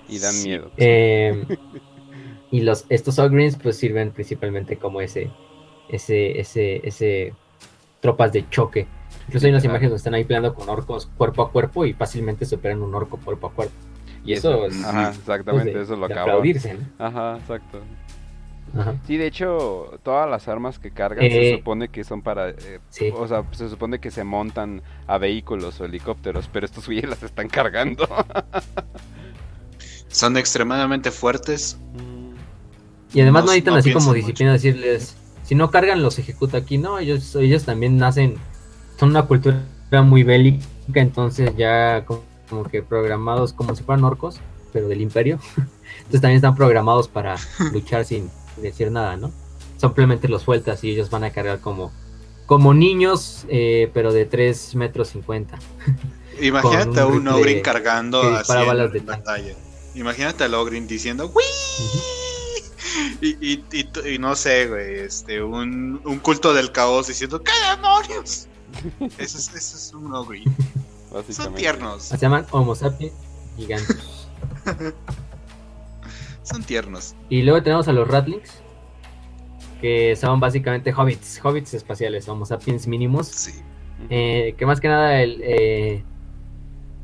y 0.10 0.20
dan 0.20 0.34
Sí. 0.34 0.48
miedo. 0.50 0.72
Eh, 0.78 1.46
y 2.52 2.62
los, 2.62 2.86
estos 2.90 3.20
Ogrins 3.20 3.58
pues 3.58 3.78
sirven 3.78 4.12
principalmente 4.12 4.78
como 4.78 5.02
ese, 5.02 5.30
ese, 5.90 6.40
ese, 6.40 6.82
ese 6.88 7.34
tropas 8.02 8.32
de 8.34 8.50
choque. 8.50 8.88
Incluso 9.28 9.46
hay 9.48 9.52
unas 9.52 9.66
imágenes 9.66 9.90
donde 9.90 9.98
están 9.98 10.14
ahí 10.14 10.24
peleando 10.24 10.54
con 10.54 10.70
orcos 10.70 11.08
cuerpo 11.18 11.42
a 11.44 11.52
cuerpo 11.52 11.86
y 11.86 11.94
fácilmente 11.94 12.46
superan 12.46 12.82
un 12.82 12.94
orco 12.96 13.18
cuerpo 13.18 13.48
a 13.48 13.52
cuerpo. 13.52 13.74
Y 14.24 14.34
eso 14.34 14.66
eso, 14.66 14.78
es- 14.78 14.84
ajá, 14.86 15.08
Pues, 15.08 15.18
exactamente, 15.20 15.74
de- 15.78 15.84
eso 15.84 15.96
lo 15.96 16.08
de 16.08 16.14
acabo. 16.14 16.30
aplaudirse, 16.30 16.74
¿no? 16.74 16.80
Ajá, 17.06 17.38
exacto. 17.38 17.82
Ajá. 18.78 18.96
Sí, 19.06 19.18
de 19.18 19.28
hecho, 19.28 20.00
todas 20.04 20.30
las 20.30 20.48
armas 20.48 20.80
que 20.80 20.92
cargan 20.92 21.26
Eh, 21.26 21.32
se 21.52 21.58
supone 21.58 21.90
que 21.90 22.04
son 22.04 22.22
para... 22.22 22.50
eh, 22.50 22.80
Sí. 22.90 23.12
O 23.16 23.28
sea, 23.28 23.44
se 23.52 23.70
supone 23.70 24.00
que 24.00 24.12
se 24.12 24.24
montan 24.24 24.82
a 25.08 25.18
vehículos 25.18 25.80
o 25.80 25.86
helicópteros, 25.86 26.50
pero 26.52 26.66
estos 26.66 26.86
güeyes 26.88 27.10
las 27.10 27.24
están 27.24 27.48
cargando. 27.50 28.08
Son 30.10 30.38
extremadamente 30.38 31.12
fuertes. 31.12 31.78
Y 33.14 33.22
además 33.22 33.44
No- 33.44 33.48
no 33.48 33.52
necesitan 33.54 33.74
no 33.74 33.80
así 33.80 33.94
como 33.94 34.14
disciplina 34.14 34.52
decirles, 34.54 35.16
si 35.44 35.56
no 35.56 35.72
cargan 35.72 36.02
los 36.02 36.20
ejecuta 36.20 36.58
aquí, 36.58 36.78
no, 36.78 37.00
ellos, 37.00 37.36
ellos 37.36 37.64
también 37.64 37.98
nacen, 37.98 38.36
son 39.00 39.10
una 39.10 39.24
cultura 39.24 39.62
muy 40.04 40.24
bélica, 40.24 40.66
entonces 40.96 41.56
ya 41.58 42.04
como, 42.06 42.22
como 42.50 42.64
que 42.64 42.84
programados 42.84 43.54
como 43.54 43.76
si 43.76 43.84
fueran 43.84 44.04
orcos, 44.04 44.40
pero 44.74 44.88
del 44.88 45.02
imperio. 45.02 45.40
Entonces 46.00 46.22
también 46.22 46.36
están 46.38 46.56
programados 46.56 47.08
para 47.08 47.36
luchar 47.72 48.04
sin 48.06 48.30
decir 48.62 48.92
nada, 48.92 49.18
¿no? 49.18 49.32
Simplemente 49.78 50.28
los 50.28 50.44
sueltas 50.44 50.84
y 50.84 50.92
ellos 50.92 51.10
van 51.10 51.24
a 51.24 51.32
cargar 51.32 51.60
como, 51.60 51.92
como 52.46 52.74
niños, 52.74 53.46
eh, 53.50 53.92
pero 53.94 54.12
de 54.12 54.26
3 54.26 54.76
metros 54.76 55.10
50. 55.10 55.58
Imagínate 56.42 57.00
a 57.00 57.06
un 57.08 57.28
Ogrin 57.28 57.62
cargando 57.62 58.22
así 58.22 58.54
balas 58.54 58.92
de 58.94 59.00
batalla. 59.00 59.56
Imagínate 59.96 60.44
al 60.44 60.54
Ogrin 60.54 60.88
diciendo 60.88 61.32
¡Wii! 61.34 61.46
Y, 63.22 63.52
y, 63.52 63.64
y 64.14 64.20
no 64.20 64.36
sé, 64.36 64.68
güey, 64.68 65.00
este, 65.00 65.42
un, 65.44 66.00
un 66.04 66.20
culto 66.20 66.54
del 66.54 66.72
caos 66.72 67.08
diciendo 67.08 67.42
¡Qué 67.42 67.52
demonios! 67.70 68.48
Eso 69.18 69.38
es, 69.38 69.54
eso 69.54 69.78
es 69.78 69.94
un 69.94 70.14
Ogrin. 70.14 70.56
Son 71.30 71.56
tiernos, 71.56 72.04
Se 72.04 72.18
llaman 72.18 72.46
Homo 72.52 72.76
sapiens 72.76 73.14
gigantes. 73.56 74.28
son 76.48 76.64
tiernos. 76.64 77.16
Y 77.30 77.44
luego 77.44 77.62
tenemos 77.62 77.88
a 77.88 77.94
los 77.94 78.08
Ratlings, 78.08 78.62
que 79.82 80.16
son 80.16 80.40
básicamente 80.40 80.92
hobbits, 80.92 81.40
hobbits 81.44 81.74
espaciales, 81.74 82.28
Homo 82.28 82.46
sapiens 82.46 82.88
mínimos, 82.88 83.28
Sí. 83.28 83.62
Eh, 84.12 84.54
que 84.58 84.66
más 84.68 84.80
que 84.80 84.88
nada 84.88 85.22
el, 85.22 85.42
eh, 85.44 86.04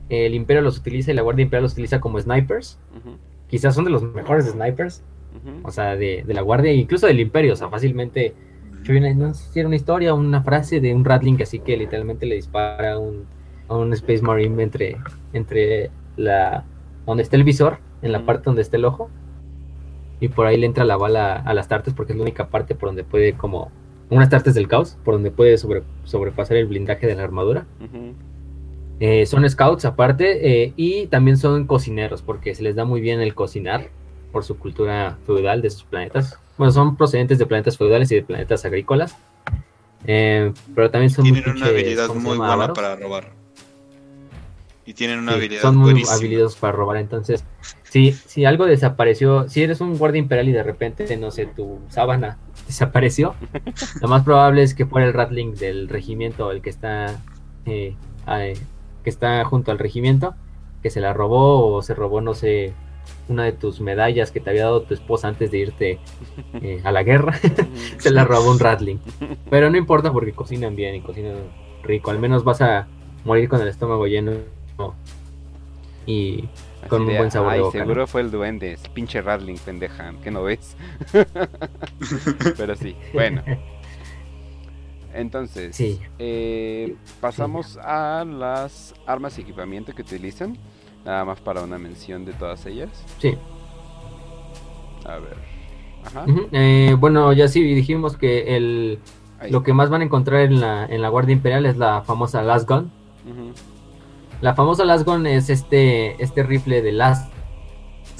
el 0.10 0.36
Imperio 0.36 0.62
los 0.62 0.78
utiliza 0.78 1.12
y 1.12 1.16
la 1.16 1.24
Guardia 1.24 1.44
Imperial 1.44 1.64
los 1.64 1.74
utiliza 1.74 2.00
como 2.00 2.20
snipers, 2.20 2.78
quizás 3.48 3.74
son 3.76 3.86
de 3.86 3.92
los 3.92 4.04
mejores 4.04 4.46
snipers, 4.46 5.04
o 5.64 5.72
sea, 5.72 5.96
de, 5.96 6.24
la 6.28 6.42
guardia, 6.42 6.72
incluso 6.72 7.08
del 7.08 7.20
imperio, 7.20 7.54
o 7.54 7.56
sea, 7.56 7.70
fácilmente... 7.70 8.34
no 8.88 9.34
sé 9.34 9.52
si 9.52 9.60
era 9.60 9.68
una 9.68 9.76
historia, 9.76 10.14
una 10.14 10.44
frase 10.44 10.80
de 10.80 10.94
un 10.94 11.04
Ratling 11.04 11.42
así 11.42 11.60
que 11.60 11.76
literalmente 11.76 12.26
le 12.26 12.36
dispara 12.36 12.98
un, 13.00 13.26
a 13.68 13.76
un 13.76 13.94
Space 13.94 14.22
Marine 14.22 14.62
entre, 14.62 14.98
entre 15.34 15.90
la 16.18 16.64
donde 17.06 17.24
está 17.24 17.36
el 17.36 17.44
visor, 17.44 17.80
en 18.02 18.12
la 18.12 18.26
parte 18.26 18.46
donde 18.46 18.62
está 18.62 18.78
el 18.78 18.86
ojo, 18.86 19.10
y 20.24 20.30
por 20.30 20.46
ahí 20.46 20.56
le 20.56 20.66
entra 20.66 20.86
la 20.86 20.96
bala 20.96 21.36
a 21.36 21.54
las 21.54 21.68
tartes 21.68 21.94
porque 21.94 22.14
es 22.14 22.18
la 22.18 22.24
única 22.24 22.48
parte 22.48 22.76
por 22.76 22.88
donde 22.88 23.04
puede 23.04 23.34
como 23.34 23.74
unas 24.10 24.30
tartes 24.30 24.54
del 24.54 24.70
caos, 24.70 24.98
por 25.04 25.16
donde 25.16 25.32
puede 25.32 25.58
sobre, 25.58 25.84
sobrepasar 26.06 26.56
el 26.56 26.66
blindaje 26.66 27.08
de 27.08 27.16
la 27.16 27.24
armadura. 27.24 27.66
Eh, 29.02 29.26
son 29.26 29.50
scouts 29.50 29.84
aparte 29.84 30.64
eh, 30.64 30.74
y 30.78 31.08
también 31.08 31.36
son 31.36 31.68
cocineros 31.68 32.22
porque 32.22 32.56
se 32.56 32.64
les 32.64 32.74
da 32.74 32.86
muy 32.86 33.02
bien 33.02 33.20
el 33.20 33.36
cocinar 33.36 33.90
por 34.32 34.46
su 34.46 34.58
cultura 34.58 35.18
feudal 35.26 35.62
de 35.62 35.72
sus 35.72 35.84
planetas. 35.84 36.40
Bueno, 36.58 36.72
son 36.72 36.96
procedentes 36.96 37.38
de 37.38 37.46
planetas 37.46 37.78
feudales 37.78 38.10
y 38.14 38.16
de 38.16 38.24
planetas 38.24 38.64
agrícolas. 38.64 39.18
Eh, 40.06 40.54
pero 40.74 40.90
también 40.90 41.10
son 41.10 41.26
Tienen 41.26 41.44
una 41.50 41.66
habilidad 41.66 42.08
muy 42.14 42.38
buena 42.38 42.72
para 42.72 42.96
robar. 42.96 43.43
Y 44.86 44.94
tienen 44.94 45.20
una 45.20 45.34
habilidad 45.34 45.62
Son 45.62 45.78
muy 45.78 46.04
habilidosos 46.10 46.58
para 46.58 46.74
robar. 46.74 46.98
Entonces, 46.98 47.46
si, 47.84 48.12
si 48.12 48.46
algo 48.46 48.66
desapareció, 48.66 49.48
si 49.48 49.64
eres 49.64 49.82
un 49.82 49.98
guardia 49.98 50.20
imperial 50.20 50.50
y 50.50 50.52
de 50.52 50.64
repente, 50.64 51.16
no 51.18 51.32
sé, 51.32 51.46
tu 51.46 51.80
sábana 51.90 52.38
desapareció, 52.68 53.36
lo 54.02 54.08
más 54.08 54.24
probable 54.24 54.64
es 54.64 54.74
que 54.74 54.86
fuera 54.86 55.08
el 55.08 55.14
Ratling 55.14 55.56
del 55.56 55.88
regimiento, 55.88 56.52
el 56.52 56.62
que 56.62 56.70
está, 56.70 57.22
eh, 57.66 57.96
que 58.26 59.10
está 59.10 59.46
junto 59.46 59.72
al 59.72 59.80
regimiento, 59.80 60.36
que 60.82 60.90
se 60.90 61.00
la 61.00 61.14
robó 61.14 61.74
o 61.74 61.82
se 61.82 61.94
robó, 61.94 62.20
no 62.20 62.34
sé, 62.34 62.74
una 63.30 63.44
de 63.46 63.54
tus 63.54 63.80
medallas 63.80 64.32
que 64.32 64.40
te 64.40 64.50
había 64.50 64.64
dado 64.64 64.82
tu 64.84 64.94
esposa 64.94 65.28
antes 65.28 65.52
de 65.52 65.58
irte 65.60 66.00
eh, 66.62 66.82
a 66.84 66.92
la 66.92 67.04
guerra, 67.04 67.40
se 67.98 68.12
la 68.12 68.26
robó 68.26 68.52
un 68.52 68.60
Ratling. 68.60 69.00
Pero 69.50 69.70
no 69.70 69.78
importa 69.78 70.12
porque 70.12 70.34
cocinan 70.34 70.76
bien 70.76 70.96
y 70.96 71.02
cocinan 71.02 71.36
rico, 71.84 72.12
al 72.12 72.20
menos 72.20 72.44
vas 72.44 72.62
a 72.62 72.88
morir 73.24 73.48
con 73.48 73.62
el 73.62 73.68
estómago 73.70 74.08
lleno 74.08 74.32
y 76.06 76.50
con 76.88 77.04
un 77.04 77.16
buen 77.16 77.32
sabor 77.32 77.54
Ay, 77.54 77.64
seguro 77.72 78.08
fue 78.08 78.22
el 78.22 78.32
duende, 78.32 78.78
pinche 78.94 79.22
Radling, 79.22 79.58
pendeja, 79.58 80.14
¿qué 80.24 80.32
no 80.32 80.44
ves? 80.44 80.76
Pero 82.58 82.76
sí, 82.76 82.96
bueno. 83.14 83.42
Entonces, 85.14 85.80
eh, 86.18 86.96
pasamos 87.22 87.78
a 87.78 88.26
las 88.26 88.96
armas 89.06 89.38
y 89.38 89.42
equipamiento 89.42 89.94
que 89.94 90.02
utilizan. 90.02 90.58
Nada 91.06 91.24
más 91.26 91.40
para 91.40 91.62
una 91.62 91.78
mención 91.78 92.26
de 92.26 92.34
todas 92.34 92.66
ellas. 92.66 92.90
Sí. 93.20 93.38
A 95.06 95.18
ver. 95.18 95.36
Ajá. 96.06 96.26
Eh, 96.52 96.96
bueno, 97.00 97.32
ya 97.34 97.48
sí 97.48 97.62
dijimos 97.62 98.18
que 98.18 98.56
el, 98.56 99.00
lo 99.50 99.64
que 99.64 99.74
más 99.74 99.90
van 99.90 100.02
a 100.02 100.06
encontrar 100.06 100.42
en 100.42 100.60
la, 100.60 100.86
en 100.86 101.02
la 101.02 101.10
Guardia 101.10 101.34
Imperial 101.34 101.66
es 101.66 101.78
la 101.78 102.02
famosa 102.02 102.42
Last 102.42 102.68
Gun. 102.68 102.92
La 104.44 104.56
famosa 104.56 104.84
Lasgon 104.84 105.26
es 105.26 105.50
este, 105.50 106.22
este 106.22 106.44
rifle 106.44 106.82
de 106.82 106.92
láser, 106.92 107.32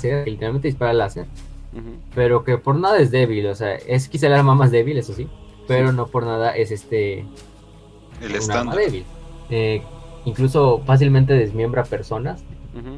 que 0.02 0.24
literalmente 0.26 0.70
dispara 0.70 0.94
láser, 0.94 1.26
pero 2.16 2.46
que 2.46 2.58
por 2.58 2.78
nada 2.78 2.98
es 3.00 3.12
débil, 3.12 3.46
o 3.48 3.56
sea, 3.56 3.76
es 3.76 4.08
quizá 4.08 4.28
el 4.28 4.34
arma 4.34 4.56
más 4.56 4.72
débil, 4.72 4.98
eso 4.98 5.14
sí, 5.14 5.28
pero 5.68 5.92
no 5.92 6.08
por 6.08 6.24
nada 6.24 6.56
es 6.56 6.72
este... 6.72 7.26
El 8.22 8.40
un 8.42 8.52
arma 8.54 8.74
débil. 8.74 9.04
Eh, 9.50 9.84
incluso 10.24 10.82
fácilmente 10.86 11.34
desmiembra 11.34 11.84
personas. 11.84 12.42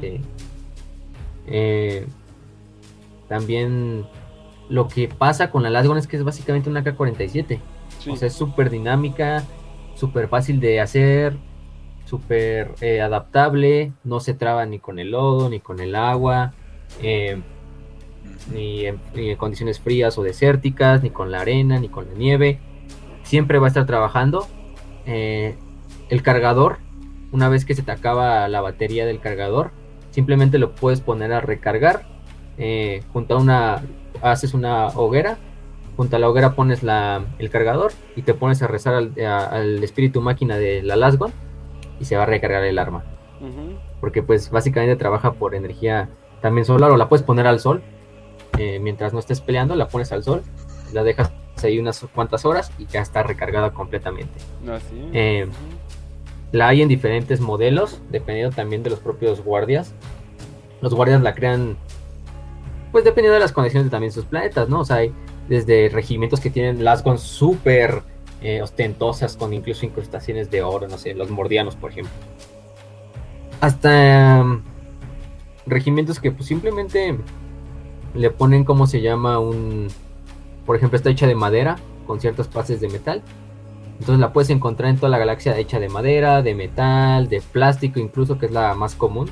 Eh, 0.02 0.20
eh, 1.48 2.06
también 3.28 4.06
lo 4.68 4.86
que 4.86 5.08
pasa 5.08 5.50
con 5.50 5.64
la 5.64 5.70
Lasgon 5.70 5.98
es 5.98 6.06
que 6.06 6.16
es 6.16 6.22
básicamente 6.22 6.70
una 6.70 6.84
K-47. 6.84 7.58
O 8.08 8.14
sea, 8.14 8.28
es 8.28 8.34
súper 8.34 8.70
dinámica, 8.70 9.42
súper 9.96 10.28
fácil 10.28 10.60
de 10.60 10.80
hacer, 10.80 11.36
súper 12.06 12.74
eh, 12.80 13.00
adaptable, 13.02 13.92
no 14.04 14.20
se 14.20 14.32
traba 14.32 14.64
ni 14.64 14.78
con 14.78 14.98
el 14.98 15.10
lodo, 15.10 15.50
ni 15.50 15.60
con 15.60 15.80
el 15.80 15.94
agua, 15.94 16.54
eh, 17.02 17.42
ni, 18.52 18.86
en, 18.86 18.98
condiciones 19.36 19.80
frías 19.80 20.16
o 20.16 20.22
desérticas, 20.22 21.02
ni 21.02 21.10
con 21.10 21.30
la 21.30 21.40
arena, 21.40 21.78
ni 21.78 21.88
con 21.88 22.06
la 22.06 22.14
nieve. 22.14 22.60
Siempre 23.24 23.58
va 23.58 23.66
a 23.66 23.68
estar 23.68 23.86
trabajando. 23.86 24.46
Eh, 25.04 25.56
el 26.08 26.22
cargador, 26.22 26.78
una 27.32 27.48
vez 27.48 27.64
que 27.64 27.74
se 27.74 27.82
te 27.82 27.90
acaba 27.90 28.48
la 28.48 28.60
batería 28.60 29.04
del 29.04 29.20
cargador, 29.20 29.72
simplemente 30.10 30.58
lo 30.58 30.74
puedes 30.74 31.00
poner 31.00 31.32
a 31.32 31.40
recargar. 31.40 32.06
junto 33.12 33.34
a 33.34 33.38
una, 33.38 33.82
haces 34.22 34.54
una 34.54 34.86
hoguera 34.88 35.38
junto 35.96 36.16
a 36.16 36.18
la 36.18 36.28
hoguera 36.28 36.54
pones 36.54 36.82
la, 36.82 37.24
el 37.38 37.50
cargador 37.50 37.92
y 38.16 38.22
te 38.22 38.34
pones 38.34 38.62
a 38.62 38.66
rezar 38.66 38.94
al, 38.94 39.82
espíritu 39.82 40.20
máquina 40.20 40.58
de 40.58 40.82
la 40.82 40.94
Lasgon 40.94 41.32
y 42.00 42.04
se 42.04 42.16
va 42.16 42.24
a 42.24 42.26
recargar 42.26 42.64
el 42.64 42.78
arma. 42.78 43.04
Porque 44.00 44.22
pues 44.22 44.50
básicamente 44.50 44.96
trabaja 44.96 45.32
por 45.32 45.54
energía 45.54 46.08
también 46.40 46.64
solar 46.64 46.90
o 46.90 46.96
la 46.96 47.08
puedes 47.08 47.24
poner 47.24 47.46
al 47.46 47.60
sol. 47.60 47.82
Eh, 48.58 48.78
mientras 48.80 49.12
no 49.12 49.18
estés 49.18 49.40
peleando, 49.40 49.74
la 49.76 49.88
pones 49.88 50.12
al 50.12 50.22
sol, 50.22 50.42
la 50.92 51.04
dejas 51.04 51.30
ahí 51.62 51.78
unas 51.78 52.06
cuantas 52.14 52.44
horas 52.44 52.70
y 52.78 52.86
ya 52.86 53.00
está 53.00 53.22
recargada 53.22 53.72
completamente. 53.72 54.38
Ah, 54.68 54.78
eh, 55.12 55.46
la 56.52 56.68
hay 56.68 56.82
en 56.82 56.88
diferentes 56.88 57.40
modelos, 57.40 58.00
dependiendo 58.10 58.54
también 58.54 58.82
de 58.82 58.90
los 58.90 59.00
propios 59.00 59.42
guardias. 59.42 59.94
Los 60.80 60.94
guardias 60.94 61.20
la 61.22 61.34
crean, 61.34 61.76
pues 62.92 63.04
dependiendo 63.04 63.34
de 63.34 63.40
las 63.40 63.52
condiciones 63.52 63.86
de 63.86 63.90
también 63.90 64.12
sus 64.12 64.24
planetas, 64.24 64.68
¿no? 64.68 64.80
O 64.80 64.84
sea, 64.84 64.96
hay 64.96 65.12
desde 65.48 65.88
regimientos 65.88 66.40
que 66.40 66.50
tienen 66.50 66.84
las 66.84 67.02
con 67.02 67.18
súper 67.18 68.02
eh, 68.42 68.62
ostentosas 68.62 69.36
con 69.36 69.52
incluso 69.52 69.86
incrustaciones 69.86 70.50
de 70.50 70.62
oro, 70.62 70.88
no 70.88 70.98
sé, 70.98 71.14
los 71.14 71.30
mordianos, 71.30 71.76
por 71.76 71.90
ejemplo. 71.90 72.12
Hasta 73.60 74.42
um, 74.42 74.62
regimientos 75.66 76.20
que 76.20 76.30
pues 76.30 76.46
simplemente 76.46 77.18
le 78.14 78.30
ponen 78.30 78.64
como 78.64 78.86
se 78.86 79.00
llama 79.00 79.38
un, 79.38 79.88
por 80.66 80.76
ejemplo, 80.76 80.96
está 80.96 81.10
hecha 81.10 81.26
de 81.26 81.34
madera 81.34 81.76
con 82.06 82.20
ciertas 82.20 82.48
fases 82.48 82.80
de 82.80 82.88
metal. 82.88 83.22
Entonces 83.98 84.20
la 84.20 84.32
puedes 84.32 84.50
encontrar 84.50 84.90
en 84.90 84.96
toda 84.96 85.08
la 85.08 85.18
galaxia 85.18 85.56
hecha 85.56 85.80
de 85.80 85.88
madera, 85.88 86.42
de 86.42 86.54
metal, 86.54 87.28
de 87.28 87.40
plástico, 87.40 87.98
incluso 87.98 88.38
que 88.38 88.46
es 88.46 88.52
la 88.52 88.74
más 88.74 88.94
común, 88.94 89.30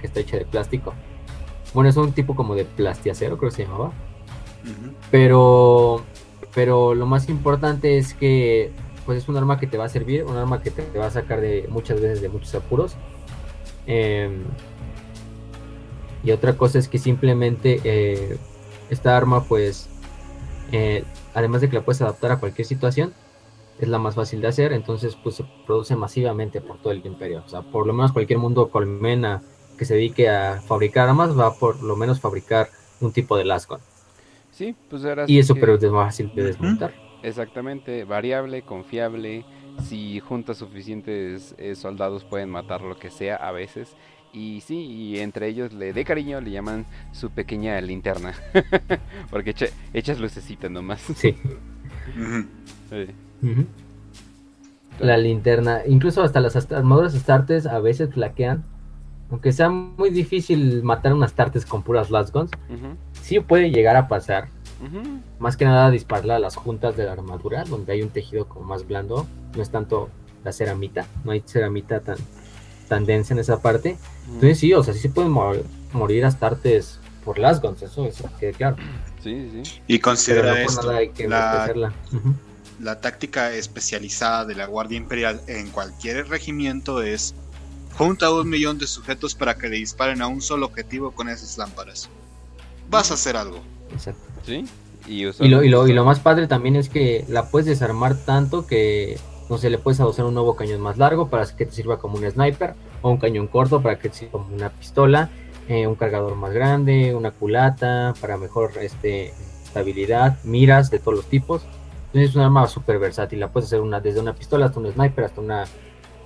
que 0.00 0.06
está 0.06 0.20
hecha 0.20 0.36
de 0.36 0.44
plástico. 0.44 0.92
Bueno, 1.72 1.88
es 1.88 1.96
un 1.96 2.12
tipo 2.12 2.36
como 2.36 2.54
de 2.54 2.66
plastiacero, 2.66 3.38
creo 3.38 3.50
que 3.50 3.56
se 3.56 3.64
llamaba. 3.64 3.92
Pero 5.10 6.02
pero 6.54 6.94
lo 6.94 7.06
más 7.06 7.28
importante 7.28 7.98
es 7.98 8.14
que 8.14 8.72
pues 9.06 9.18
es 9.18 9.28
un 9.28 9.36
arma 9.36 9.58
que 9.58 9.66
te 9.66 9.78
va 9.78 9.86
a 9.86 9.88
servir, 9.88 10.24
un 10.24 10.36
arma 10.36 10.62
que 10.62 10.70
te, 10.70 10.98
va 10.98 11.06
a 11.06 11.10
sacar 11.10 11.40
de 11.40 11.66
muchas 11.68 12.00
veces 12.00 12.22
de 12.22 12.28
muchos 12.28 12.54
apuros. 12.54 12.94
Em, 13.86 14.44
y 16.22 16.30
otra 16.30 16.56
cosa 16.56 16.78
es 16.78 16.88
que 16.88 16.98
simplemente 16.98 17.80
eh, 17.84 18.36
esta 18.90 19.16
arma 19.16 19.42
pues 19.44 19.88
eh, 20.72 21.04
además 21.34 21.60
de 21.60 21.68
que 21.68 21.76
la 21.76 21.84
puedes 21.84 22.00
adaptar 22.02 22.32
a 22.32 22.40
cualquier 22.40 22.66
situación, 22.66 23.12
es 23.78 23.88
la 23.88 23.98
más 23.98 24.14
fácil 24.14 24.40
de 24.40 24.48
hacer, 24.48 24.72
entonces 24.72 25.16
pues 25.16 25.36
se 25.36 25.44
produce 25.66 25.96
masivamente 25.96 26.60
por 26.60 26.78
todo 26.78 26.92
el 26.92 27.04
imperio. 27.04 27.42
O 27.44 27.48
sea, 27.48 27.62
por 27.62 27.86
lo 27.86 27.92
menos 27.92 28.12
cualquier 28.12 28.38
mundo 28.38 28.70
colmena 28.70 29.42
que 29.76 29.84
se 29.84 29.94
dedique 29.94 30.28
a 30.28 30.62
fabricar 30.62 31.08
armas 31.08 31.38
va 31.38 31.54
por 31.54 31.82
lo 31.82 31.96
menos 31.96 32.20
fabricar 32.20 32.68
un 33.00 33.12
tipo 33.12 33.36
de 33.36 33.44
lascon. 33.44 33.80
Sí, 34.52 34.76
pues 34.88 35.02
Y 35.26 35.38
eso, 35.38 35.54
pero 35.54 35.74
es 35.74 35.82
más 35.84 36.06
fácil 36.08 36.30
de 36.34 36.44
desmontar. 36.44 36.92
Exactamente, 37.22 38.04
variable, 38.04 38.62
confiable. 38.62 39.44
Si 39.82 40.20
juntas 40.20 40.58
suficientes 40.58 41.54
eh, 41.58 41.74
soldados 41.74 42.24
pueden 42.24 42.50
matar 42.50 42.82
lo 42.82 42.96
que 42.96 43.10
sea 43.10 43.36
a 43.36 43.50
veces. 43.50 43.96
Y 44.32 44.60
sí, 44.60 44.76
y 44.76 45.18
entre 45.18 45.48
ellos 45.48 45.72
le 45.72 45.92
de 45.92 46.04
cariño 46.04 46.40
le 46.40 46.50
llaman 46.50 46.86
su 47.12 47.30
pequeña 47.30 47.80
linterna. 47.80 48.34
Porque 49.30 49.54
echas 49.94 50.20
lucecita 50.20 50.68
nomás. 50.68 51.00
Sí. 51.00 51.36
La 54.98 55.16
linterna, 55.16 55.80
incluso 55.86 56.22
hasta 56.22 56.40
las 56.40 56.56
armaduras 56.72 57.14
astartes 57.14 57.66
a 57.66 57.78
veces 57.78 58.12
flaquean. 58.12 58.64
Aunque 59.30 59.52
sea 59.52 59.70
muy 59.70 60.10
difícil 60.10 60.82
matar 60.82 61.14
unas 61.14 61.32
tartes 61.32 61.64
con 61.64 61.82
puras 61.82 62.10
last 62.10 62.34
guns, 62.34 62.50
sí 63.32 63.40
puede 63.40 63.70
llegar 63.70 63.96
a 63.96 64.08
pasar. 64.08 64.48
Más 65.38 65.56
que 65.56 65.64
nada 65.64 65.90
dispararla 65.90 66.36
a 66.36 66.38
las 66.40 66.56
juntas 66.56 66.96
de 66.96 67.04
la 67.04 67.12
armadura, 67.12 67.64
donde 67.64 67.92
hay 67.92 68.02
un 68.02 68.10
tejido 68.10 68.48
como 68.48 68.66
más 68.66 68.86
blando. 68.86 69.26
No 69.56 69.62
es 69.62 69.70
tanto 69.70 70.10
la 70.44 70.52
ceramita, 70.52 71.06
no 71.24 71.32
hay 71.32 71.42
ceramita 71.46 72.00
tan, 72.00 72.16
tan 72.88 73.06
densa 73.06 73.32
en 73.32 73.40
esa 73.40 73.62
parte. 73.62 73.96
Entonces 74.26 74.58
sí, 74.58 74.74
o 74.74 74.82
sea, 74.82 74.92
sí 74.92 75.00
se 75.00 75.08
pueden 75.08 75.32
morir 75.92 76.24
Astartes 76.24 76.98
por 77.24 77.38
las 77.38 77.62
guns, 77.62 77.82
eso, 77.82 78.06
eso 78.06 78.28
quede 78.40 78.52
claro. 78.52 78.76
Sí, 79.22 79.62
sí. 79.64 79.80
Y 79.86 80.00
considera 80.00 80.60
esto, 80.60 80.92
la, 81.28 81.92
la 82.80 83.00
táctica 83.00 83.52
especializada 83.52 84.44
de 84.44 84.56
la 84.56 84.66
Guardia 84.66 84.98
Imperial 84.98 85.40
en 85.46 85.70
cualquier 85.70 86.28
regimiento 86.28 87.02
es 87.02 87.36
Junta 87.96 88.32
un 88.32 88.48
millón 88.48 88.78
de 88.78 88.86
sujetos 88.86 89.34
para 89.34 89.54
que 89.54 89.68
le 89.68 89.76
disparen 89.76 90.22
a 90.22 90.26
un 90.26 90.40
solo 90.40 90.66
objetivo 90.66 91.10
con 91.10 91.28
esas 91.28 91.58
lámparas. 91.58 92.08
Vas 92.90 93.10
a 93.10 93.14
hacer 93.14 93.36
algo. 93.36 93.58
Exacto. 93.92 94.22
¿Sí? 94.44 94.64
Y, 95.06 95.26
Y 95.26 95.48
lo, 95.48 95.64
y, 95.64 95.68
lo, 95.68 95.88
y 95.88 95.92
lo 95.92 96.04
más 96.04 96.20
padre 96.20 96.46
también 96.46 96.76
es 96.76 96.88
que 96.88 97.24
la 97.28 97.50
puedes 97.50 97.66
desarmar 97.66 98.16
tanto 98.16 98.66
que 98.66 99.18
no 99.52 99.58
sé, 99.58 99.68
le 99.68 99.76
puedes 99.76 100.00
adosar 100.00 100.24
un 100.24 100.32
nuevo 100.32 100.56
cañón 100.56 100.80
más 100.80 100.96
largo 100.96 101.28
para 101.28 101.44
que 101.44 101.66
te 101.66 101.72
sirva 101.72 101.98
como 101.98 102.16
un 102.16 102.30
sniper, 102.30 102.74
o 103.02 103.10
un 103.10 103.18
cañón 103.18 103.48
corto 103.48 103.82
para 103.82 103.98
que 103.98 104.08
te 104.08 104.14
sirva 104.14 104.32
como 104.32 104.54
una 104.54 104.70
pistola, 104.70 105.28
eh, 105.68 105.86
un 105.86 105.94
cargador 105.94 106.34
más 106.36 106.54
grande, 106.54 107.14
una 107.14 107.32
culata 107.32 108.14
para 108.18 108.38
mejor 108.38 108.72
este, 108.80 109.34
estabilidad, 109.62 110.38
miras 110.44 110.90
de 110.90 111.00
todos 111.00 111.16
los 111.16 111.26
tipos. 111.26 111.66
Entonces 112.06 112.30
es 112.30 112.36
un 112.36 112.42
arma 112.42 112.66
súper 112.66 112.98
versátil, 112.98 113.40
la 113.40 113.48
puedes 113.48 113.66
hacer 113.68 113.82
una, 113.82 114.00
desde 114.00 114.20
una 114.20 114.34
pistola 114.34 114.66
hasta 114.66 114.80
un 114.80 114.90
sniper, 114.90 115.24
hasta 115.24 115.40
una, 115.42 115.64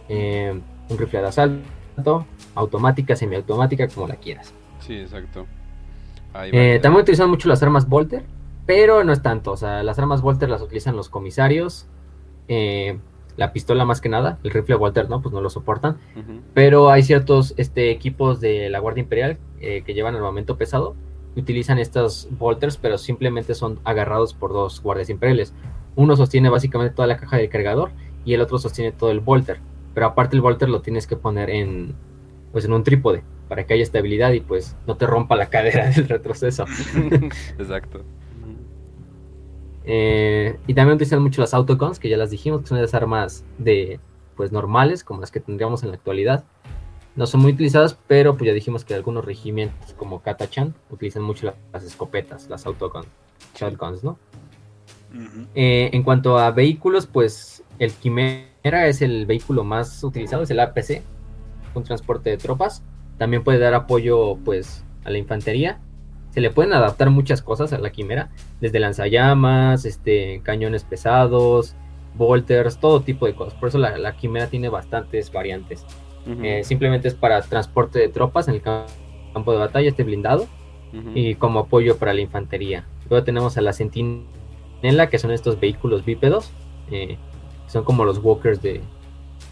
eh, 0.09 0.61
un 0.89 0.97
rifle 0.99 1.21
de 1.21 1.27
asalto, 1.27 2.27
automática, 2.55 3.17
semiautomática, 3.17 3.89
como 3.89 4.07
la 4.07 4.17
quieras. 4.17 4.53
Sí, 4.87 4.95
exacto. 4.95 5.47
Eh, 6.53 6.79
también 6.83 7.03
utilizan 7.03 7.31
mucho 7.31 7.49
las 7.49 7.63
armas 7.63 7.89
Volter, 7.89 8.25
pero 8.67 9.05
no 9.05 9.13
es 9.13 9.23
tanto. 9.23 9.53
O 9.53 9.57
sea, 9.57 9.83
las 9.83 9.99
armas 9.99 10.23
Volter 10.23 10.49
las 10.49 10.63
utilizan 10.63 10.97
los 10.97 11.09
comisarios. 11.09 11.87
Eh, 12.49 12.99
la 13.37 13.53
pistola 13.53 13.85
más 13.85 14.01
que 14.01 14.09
nada, 14.09 14.39
el 14.45 14.51
rifle 14.51 14.77
Walter 14.77 15.11
no, 15.11 15.21
pues 15.21 15.35
no 15.35 15.41
lo 15.41 15.51
soportan. 15.51 15.99
Pero 16.55 16.91
hay 16.91 17.03
ciertos 17.03 17.55
este, 17.59 17.91
equipos 17.91 18.41
de 18.41 18.71
la 18.71 18.79
Guardia 18.79 19.03
Imperial 19.03 19.39
eh, 19.61 19.83
que 19.85 19.93
llevan 19.93 20.15
armamento 20.15 20.57
pesado 20.57 20.95
y 21.35 21.41
utilizan 21.41 21.79
estos 21.79 22.29
Volters, 22.39 22.79
pero 22.79 22.97
simplemente 22.97 23.55
son 23.55 23.79
agarrados 23.85 24.33
por 24.33 24.55
dos 24.55 24.83
guardias 24.83 25.11
imperiales. 25.11 25.53
Uno 25.97 26.17
sostiene 26.17 26.49
básicamente 26.49 26.95
toda 26.95 27.09
la 27.09 27.19
caja 27.19 27.37
del 27.37 27.51
cargador 27.51 27.91
y 28.25 28.33
el 28.33 28.41
otro 28.41 28.59
sostiene 28.59 28.93
todo 28.93 29.11
el 29.11 29.21
Volter. 29.21 29.61
Pero 29.93 30.07
aparte 30.07 30.35
el 30.35 30.43
Volter 30.43 30.71
lo 30.71 30.81
tienes 30.81 31.07
que 31.07 31.17
poner 31.17 31.51
en, 31.51 31.95
pues 32.53 32.65
en 32.65 32.73
un 32.73 32.85
trípode 32.85 33.23
para 33.49 33.65
que 33.67 33.75
haya 33.75 33.83
estabilidad 33.83 34.33
y 34.33 34.41
pues 34.41 34.77
no 34.87 34.97
te 34.97 35.07
rompa 35.07 35.37
la 35.37 35.47
cadera 35.47 35.89
del 35.91 36.09
retroceso. 36.09 36.65
Exacto. 37.59 38.03
Eh, 39.85 40.59
y 40.67 40.75
también 40.75 40.97
utilizan 40.97 41.23
mucho 41.23 41.41
las 41.41 41.55
autocons, 41.55 41.99
que 41.99 42.09
ya 42.09 42.17
las 42.17 42.31
dijimos, 42.31 42.63
que 42.63 42.67
son 42.69 42.79
esas 42.79 42.95
armas 42.95 43.45
de 43.59 44.01
pues 44.35 44.53
normales, 44.53 45.05
como 45.05 45.21
las 45.21 45.31
que 45.31 45.41
tendríamos 45.41 45.83
en 45.83 45.91
la 45.91 45.95
actualidad. 45.97 46.45
No 47.15 47.27
son 47.27 47.41
muy 47.41 47.53
utilizadas, 47.53 47.97
pero 48.07 48.37
pues 48.37 48.47
ya 48.49 48.53
dijimos 48.53 48.85
que 48.85 48.95
algunos 48.95 49.25
regimientos 49.25 49.95
como 49.95 50.21
Katachan 50.21 50.75
utilizan 50.91 51.23
mucho 51.23 51.47
la- 51.47 51.55
las 51.73 51.85
escopetas, 51.85 52.49
las 52.51 52.67
autocons, 52.67 53.07
shotguns, 53.55 54.05
¿no? 54.05 54.19
Ujú. 55.15 55.47
Eh, 55.55 55.89
en 55.95 56.03
cuanto 56.03 56.39
a 56.39 56.51
vehículos, 56.51 57.07
pues 57.07 57.63
el 57.79 57.93
Quimera 57.93 58.87
es 58.89 59.01
el 59.01 59.25
vehículo 59.25 59.65
más 59.65 60.05
utilizado, 60.05 60.43
es 60.43 60.51
el 60.51 60.61
APC, 60.61 61.03
un 61.75 61.85
transporte 61.85 62.29
de 62.29 62.37
tropas. 62.37 62.83
También 63.19 63.43
puede 63.45 63.59
dar 63.59 63.75
apoyo 63.75 64.37
pues 64.45 64.85
a 65.05 65.11
la 65.11 65.19
infantería. 65.19 65.79
Se 66.31 66.41
le 66.41 66.51
pueden 66.51 66.73
adaptar 66.75 67.09
muchas 67.11 67.41
cosas 67.41 67.73
a 67.73 67.79
la 67.79 67.91
Quimera, 67.91 68.29
desde 68.61 68.79
lanzallamas, 68.79 69.85
este, 69.87 70.41
cañones 70.43 70.85
pesados, 70.85 71.75
volters, 72.15 72.79
todo 72.79 73.01
tipo 73.01 73.25
de 73.27 73.35
cosas. 73.35 73.55
Por 73.55 73.71
eso 73.71 73.79
la, 73.79 73.97
la 73.97 74.17
Quimera 74.17 74.49
tiene 74.49 74.69
bastantes 74.69 75.33
variantes. 75.33 75.85
Eh, 76.43 76.65
simplemente 76.65 77.07
es 77.09 77.15
para 77.15 77.41
transporte 77.41 78.01
de 78.01 78.09
tropas 78.09 78.49
en 78.49 78.55
el 78.55 78.63
cam- 78.63 78.85
campo 79.33 79.53
de 79.53 79.59
batalla, 79.59 79.89
este 79.89 80.03
blindado 80.03 80.47
y 81.15 81.35
como 81.37 81.61
apoyo 81.61 81.99
para 81.99 82.13
la 82.15 82.21
infantería. 82.21 82.85
Luego 83.09 83.25
tenemos 83.25 83.57
a 83.57 83.61
la 83.61 83.73
Sentinela, 83.73 85.09
que 85.09 85.19
son 85.19 85.31
estos 85.31 85.61
vehículos 85.61 86.05
bípedos, 86.05 86.51
eh, 86.91 87.17
que 87.65 87.71
son 87.71 87.85
como 87.85 88.05
los 88.05 88.19
walkers 88.19 88.61
de, 88.61 88.81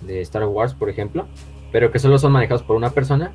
de 0.03 0.21
Star 0.23 0.45
Wars, 0.47 0.75
por 0.75 0.89
ejemplo, 0.91 1.27
pero 1.71 1.91
que 1.91 1.99
solo 1.99 2.19
son 2.19 2.33
manejados 2.33 2.63
por 2.63 2.77
una 2.77 2.91
persona. 2.91 3.33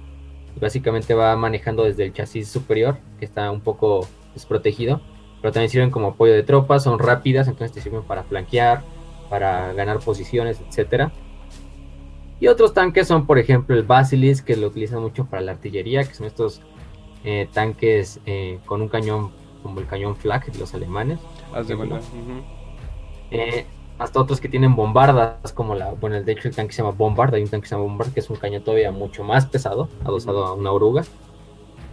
Y 0.55 0.59
básicamente 0.59 1.13
va 1.13 1.35
manejando 1.35 1.83
desde 1.83 2.05
el 2.05 2.13
chasis 2.13 2.47
superior, 2.47 2.97
que 3.19 3.25
está 3.25 3.51
un 3.51 3.61
poco 3.61 4.07
desprotegido, 4.33 5.01
pero 5.41 5.53
también 5.53 5.69
sirven 5.69 5.91
como 5.91 6.09
apoyo 6.09 6.33
de 6.33 6.43
tropas, 6.43 6.83
son 6.83 6.99
rápidas, 6.99 7.47
entonces 7.47 7.73
te 7.73 7.81
sirven 7.81 8.03
para 8.03 8.23
flanquear, 8.23 8.83
para 9.29 9.73
ganar 9.73 9.99
posiciones, 9.99 10.61
etcétera. 10.67 11.11
Y 12.39 12.47
otros 12.47 12.73
tanques 12.73 13.07
son, 13.07 13.25
por 13.25 13.37
ejemplo, 13.37 13.75
el 13.75 13.83
Basilisk, 13.83 14.45
que 14.45 14.55
lo 14.55 14.67
utilizan 14.67 15.01
mucho 15.01 15.25
para 15.25 15.41
la 15.41 15.51
artillería, 15.51 16.03
que 16.03 16.13
son 16.13 16.25
estos 16.25 16.61
eh, 17.25 17.49
tanques 17.51 18.21
eh, 18.25 18.59
con 18.65 18.81
un 18.81 18.87
cañón 18.87 19.31
como 19.61 19.81
el 19.81 19.87
cañón 19.87 20.15
Flak 20.15 20.51
de 20.51 20.59
los 20.59 20.73
alemanes. 20.73 21.19
Haz 21.53 21.67
de. 21.67 21.75
Eh, 23.31 23.65
hasta 23.99 24.19
otros 24.19 24.39
que 24.41 24.49
tienen 24.49 24.75
bombardas, 24.75 25.53
como 25.53 25.75
la, 25.75 25.91
bueno, 25.91 26.21
de 26.21 26.31
hecho 26.31 26.47
el 26.47 26.55
tanque 26.55 26.73
se 26.73 26.81
llama 26.81 26.95
Bombard, 26.97 27.35
hay 27.35 27.43
un 27.43 27.49
tanque 27.49 27.63
que 27.63 27.69
se 27.69 27.75
llama 27.75 27.83
Bombard, 27.85 28.11
que 28.13 28.21
es 28.21 28.29
un 28.29 28.37
cañón 28.37 28.63
todavía 28.63 28.91
mucho 28.91 29.23
más 29.23 29.45
pesado, 29.45 29.89
adosado 30.03 30.45
a 30.45 30.53
una 30.53 30.71
oruga. 30.71 31.03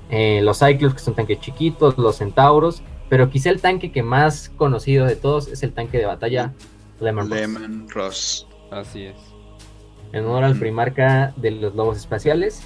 Eh, 0.08 0.40
los 0.42 0.60
Cyclops, 0.60 0.94
que 0.94 1.00
son 1.00 1.14
tanques 1.14 1.40
chiquitos, 1.40 1.98
los 1.98 2.16
Centauros, 2.16 2.82
pero 3.08 3.28
quizá 3.28 3.50
el 3.50 3.60
tanque 3.60 3.90
que 3.92 4.02
más 4.02 4.50
conocido 4.56 5.04
de 5.04 5.16
todos 5.16 5.48
es 5.48 5.62
el 5.62 5.72
tanque 5.72 5.98
de 5.98 6.06
batalla 6.06 6.52
Lemon 7.00 7.28
Ross, 7.28 7.38
Lemon 7.40 7.88
Ross. 7.90 8.46
Así 8.70 9.04
es. 9.04 9.16
en 10.12 10.24
honor 10.24 10.44
al 10.44 10.54
Mm. 10.54 10.60
primarca 10.60 11.34
de 11.36 11.50
los 11.50 11.74
lobos 11.74 11.98
espaciales, 11.98 12.62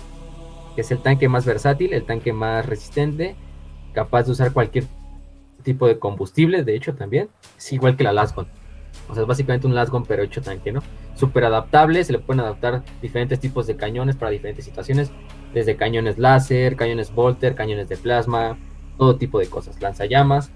que 0.74 0.82
es 0.82 0.90
el 0.90 0.98
tanque 0.98 1.28
más 1.28 1.46
versátil, 1.46 1.94
el 1.94 2.04
tanque 2.04 2.32
más 2.34 2.64
resistente, 2.66 3.34
capaz 3.94 4.24
de 4.24 4.32
usar 4.32 4.52
cualquier 4.52 4.84
tipo 5.62 5.86
de 5.86 5.98
combustible, 5.98 6.62
de 6.62 6.76
hecho 6.76 6.94
también, 6.94 7.28
es 7.56 7.72
igual 7.72 7.96
que 7.96 8.04
la 8.04 8.12
Lasgon. 8.12 8.46
O 9.10 9.14
sea, 9.14 9.22
es 9.22 9.26
básicamente 9.26 9.66
un 9.66 9.74
Lasgon 9.74 10.04
pero 10.04 10.22
hecho 10.22 10.40
tanque, 10.40 10.72
¿no? 10.72 10.82
Súper 11.14 11.44
adaptable, 11.44 12.04
se 12.04 12.12
le 12.12 12.18
pueden 12.18 12.40
adaptar 12.40 12.82
diferentes 13.02 13.40
tipos 13.40 13.66
de 13.66 13.76
cañones 13.76 14.16
para 14.16 14.30
diferentes 14.30 14.64
situaciones, 14.64 15.10
desde 15.52 15.76
cañones 15.76 16.18
láser, 16.18 16.76
cañones 16.76 17.12
Volter, 17.12 17.54
cañones 17.54 17.88
de 17.88 17.96
plasma, 17.96 18.56
todo 18.96 19.16
tipo 19.16 19.38
de 19.38 19.46
cosas, 19.46 19.80
lanzallamas. 19.80 20.50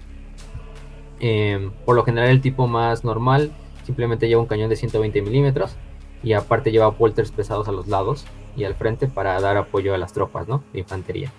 Em, 1.19 1.71
por 1.85 1.95
lo 1.95 2.03
general 2.03 2.29
el 2.29 2.41
tipo 2.41 2.67
más 2.67 3.03
normal 3.03 3.51
simplemente 3.83 4.27
lleva 4.27 4.41
un 4.41 4.47
cañón 4.47 4.69
de 4.69 4.75
120 4.75 5.21
milímetros 5.21 5.75
y 6.23 6.33
aparte 6.33 6.71
lleva 6.71 6.89
Volters 6.89 7.31
pesados 7.31 7.67
a 7.67 7.71
los 7.71 7.87
lados 7.87 8.25
y 8.57 8.63
al 8.63 8.75
frente 8.75 9.07
para 9.07 9.39
dar 9.39 9.57
apoyo 9.57 9.93
a 9.93 9.97
las 9.97 10.13
tropas, 10.13 10.47
¿no? 10.47 10.63
De 10.73 10.79
infantería. 10.79 11.31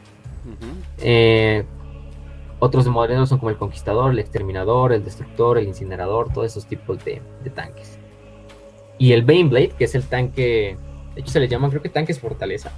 Eh, 0.98 1.64
otros 2.58 2.86
modelos 2.86 3.28
son 3.28 3.38
como 3.38 3.50
el 3.50 3.56
Conquistador, 3.56 4.12
el 4.12 4.18
Exterminador, 4.18 4.92
el 4.92 5.04
Destructor, 5.04 5.58
el 5.58 5.66
Incinerador, 5.68 6.32
todos 6.32 6.46
esos 6.46 6.66
tipos 6.66 7.04
de, 7.04 7.20
de 7.44 7.50
tanques. 7.50 7.98
Y 8.98 9.12
el 9.12 9.22
Baneblade, 9.22 9.70
que 9.70 9.84
es 9.84 9.94
el 9.94 10.04
tanque, 10.04 10.76
de 11.14 11.20
hecho 11.20 11.30
se 11.30 11.40
le 11.40 11.48
llaman 11.48 11.70
creo 11.70 11.82
que 11.82 11.90
tanques 11.90 12.18
fortaleza, 12.18 12.72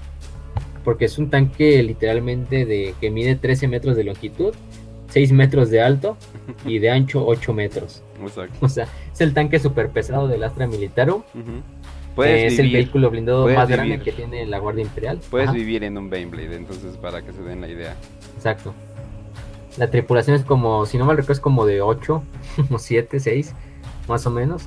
porque 0.84 1.04
es 1.04 1.16
un 1.18 1.30
tanque 1.30 1.82
literalmente 1.82 2.66
de 2.66 2.94
que 3.00 3.10
mide 3.10 3.36
13 3.36 3.68
metros 3.68 3.96
de 3.96 4.04
longitud, 4.04 4.54
6 5.10 5.32
metros 5.32 5.70
de 5.70 5.80
alto 5.80 6.16
y 6.66 6.80
de 6.80 6.90
ancho 6.90 7.24
8 7.24 7.52
metros. 7.54 8.02
Exacto. 8.20 8.58
O 8.60 8.68
sea, 8.68 8.88
es 9.12 9.20
el 9.20 9.32
tanque 9.32 9.58
super 9.60 9.90
pesado 9.90 10.26
del 10.26 10.42
Astra 10.42 10.66
Militarum. 10.66 11.22
Eh, 11.34 11.62
Puedes 12.16 12.54
es 12.54 12.58
el 12.58 12.72
vehículo 12.72 13.10
blindado 13.10 13.46
más 13.46 13.68
grande 13.68 14.00
que 14.00 14.10
tiene 14.10 14.44
la 14.44 14.58
Guardia 14.58 14.82
Imperial. 14.82 15.20
puedes 15.30 15.48
Ajá. 15.50 15.56
vivir 15.56 15.84
en 15.84 15.96
un 15.96 16.10
Baneblade, 16.10 16.56
entonces 16.56 16.96
para 16.96 17.22
que 17.22 17.32
se 17.32 17.42
den 17.42 17.60
la 17.60 17.68
idea. 17.68 17.94
Exacto. 18.34 18.74
La 19.78 19.90
tripulación 19.90 20.36
es 20.36 20.44
como, 20.44 20.86
si 20.86 20.98
no 20.98 21.04
mal 21.04 21.16
recuerdo, 21.16 21.34
es 21.34 21.40
como 21.40 21.64
de 21.64 21.80
8 21.80 22.22
o 22.70 22.78
7, 22.78 23.20
6, 23.20 23.54
más 24.08 24.26
o 24.26 24.30
menos. 24.30 24.64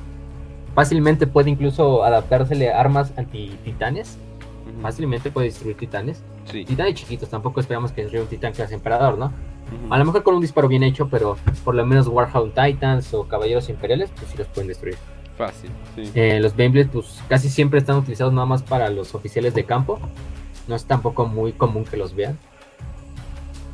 Fácilmente 0.73 1.27
puede 1.27 1.49
incluso 1.49 2.03
adaptársele 2.03 2.71
a 2.71 2.79
armas 2.79 3.11
anti-titanes. 3.17 4.17
Fácilmente 4.81 5.29
puede 5.29 5.47
destruir 5.47 5.75
titanes. 5.75 6.23
Sí. 6.45 6.63
Titanes 6.63 6.95
chiquitos, 6.95 7.29
tampoco 7.29 7.59
esperamos 7.59 7.91
que 7.91 8.01
destruya 8.01 8.23
un 8.23 8.29
titán 8.29 8.53
clase 8.53 8.73
emperador, 8.73 9.17
¿no? 9.17 9.31
A 9.89 9.97
lo 9.97 10.05
mejor 10.05 10.23
con 10.23 10.35
un 10.35 10.41
disparo 10.41 10.67
bien 10.67 10.83
hecho, 10.83 11.07
pero 11.09 11.37
por 11.63 11.75
lo 11.75 11.85
menos 11.85 12.07
Warhound 12.07 12.53
Titans 12.53 13.13
o 13.13 13.27
Caballeros 13.27 13.69
Imperiales, 13.69 14.09
pues 14.15 14.31
sí 14.31 14.37
los 14.37 14.47
pueden 14.47 14.67
destruir. 14.67 14.97
Fácil, 15.37 15.69
sí. 15.95 16.11
Eh, 16.13 16.39
los 16.41 16.55
Baneblades, 16.55 16.89
pues 16.91 17.21
casi 17.27 17.49
siempre 17.49 17.79
están 17.79 17.97
utilizados 17.97 18.33
nada 18.33 18.45
más 18.45 18.63
para 18.63 18.89
los 18.89 19.15
oficiales 19.15 19.53
de 19.53 19.65
campo. 19.65 19.99
No 20.67 20.75
es 20.75 20.85
tampoco 20.85 21.25
muy 21.25 21.53
común 21.53 21.85
que 21.85 21.97
los 21.97 22.15
vean. 22.15 22.37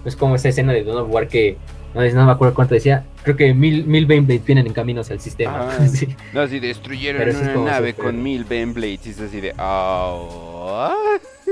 No 0.08 0.10
es 0.10 0.16
como 0.16 0.36
esa 0.36 0.48
escena 0.48 0.72
de 0.72 0.86
Dawn 0.86 1.00
of 1.00 1.10
War 1.14 1.28
que 1.28 1.58
no, 1.94 2.00
no 2.02 2.26
me 2.26 2.32
acuerdo 2.32 2.54
cuánto 2.56 2.74
decía. 2.74 3.04
Creo 3.24 3.36
que 3.36 3.54
mil, 3.54 3.86
mil 3.86 4.06
Baneblades 4.06 4.46
vienen 4.46 4.66
en 4.66 4.72
camino 4.72 5.02
hacia 5.02 5.16
el 5.16 5.20
sistema. 5.20 5.68
Ah. 5.70 5.86
Sí. 5.90 6.08
No, 6.32 6.48
si 6.48 6.62
destruyeron 6.62 7.22
Pero 7.22 7.38
una 7.62 7.72
nave 7.72 7.94
con 7.94 8.24
mil 8.24 8.46
Baneblades 8.46 9.06
y 9.06 9.10
es 9.10 9.20
así 9.20 9.42
de... 9.42 9.54
"Ah, 9.58 10.96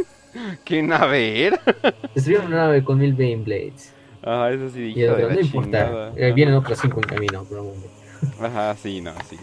¿Qué 0.63 0.81
nave 0.81 1.47
era? 1.47 1.59
Destruyeron 2.15 2.47
una 2.47 2.55
nave 2.67 2.81
con 2.81 2.97
mil 2.97 3.11
Baneblades. 3.13 3.93
Ah, 4.23 4.49
eso 4.53 4.69
sí, 4.69 4.93
Y 4.95 5.03
otro, 5.03 5.29
no 5.31 5.37
importa. 5.41 6.13
eh, 6.15 6.31
vienen 6.31 6.55
otros 6.55 6.79
cinco 6.79 7.01
en 7.01 7.09
camino. 7.09 7.45
Ajá, 8.39 8.73
sí, 8.77 9.01
no, 9.01 9.11
sí. 9.29 9.35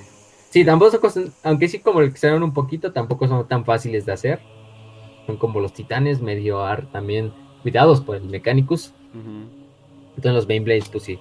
Sí, 0.48 0.64
tampoco 0.64 1.10
son 1.10 1.30
aunque 1.42 1.68
sí 1.68 1.80
como 1.80 2.00
que 2.00 2.16
se 2.16 2.32
un 2.32 2.54
poquito, 2.54 2.92
tampoco 2.92 3.28
son 3.28 3.46
tan 3.46 3.66
fáciles 3.66 4.06
de 4.06 4.12
hacer. 4.12 4.40
Son 5.26 5.36
como 5.36 5.60
los 5.60 5.74
titanes, 5.74 6.22
medio 6.22 6.64
ar, 6.64 6.86
también 6.90 7.30
cuidados 7.62 8.00
por 8.00 8.16
el 8.16 8.22
Mechanicus. 8.24 8.94
Entonces 9.14 10.32
los 10.32 10.46
Baneblades, 10.46 10.88
pues 10.88 11.04
sí, 11.04 11.18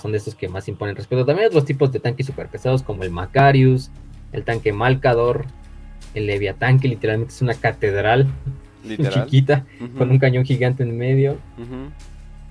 son 0.00 0.12
de 0.12 0.18
estos 0.18 0.34
que 0.34 0.48
más 0.48 0.68
imponen 0.68 0.96
respeto. 0.96 1.24
También 1.24 1.44
hay 1.44 1.48
otros 1.48 1.64
tipos 1.64 1.92
de 1.92 2.00
tanques 2.00 2.26
super 2.26 2.48
pesados 2.48 2.82
como 2.82 3.02
el 3.02 3.10
Macarius, 3.10 3.90
el 4.32 4.44
tanque 4.44 4.72
Malcador, 4.72 5.46
el 6.14 6.26
Leviatán, 6.26 6.78
que 6.80 6.88
literalmente 6.88 7.34
es 7.34 7.42
una 7.42 7.54
catedral 7.54 8.26
chiquita, 9.12 9.66
con 9.96 10.10
un 10.10 10.18
cañón 10.18 10.44
gigante 10.44 10.82
en 10.82 10.96
medio. 10.96 11.38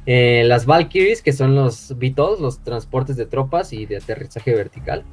Eh, 0.06 0.44
las 0.46 0.66
Valkyries, 0.66 1.22
que 1.22 1.34
son 1.34 1.56
los 1.56 1.94
VTOLs, 1.98 2.40
los 2.40 2.60
transportes 2.60 3.18
de 3.18 3.26
tropas 3.26 3.74
y 3.74 3.86
de 3.86 3.98
aterrizaje 3.98 4.54
vertical, 4.54 5.04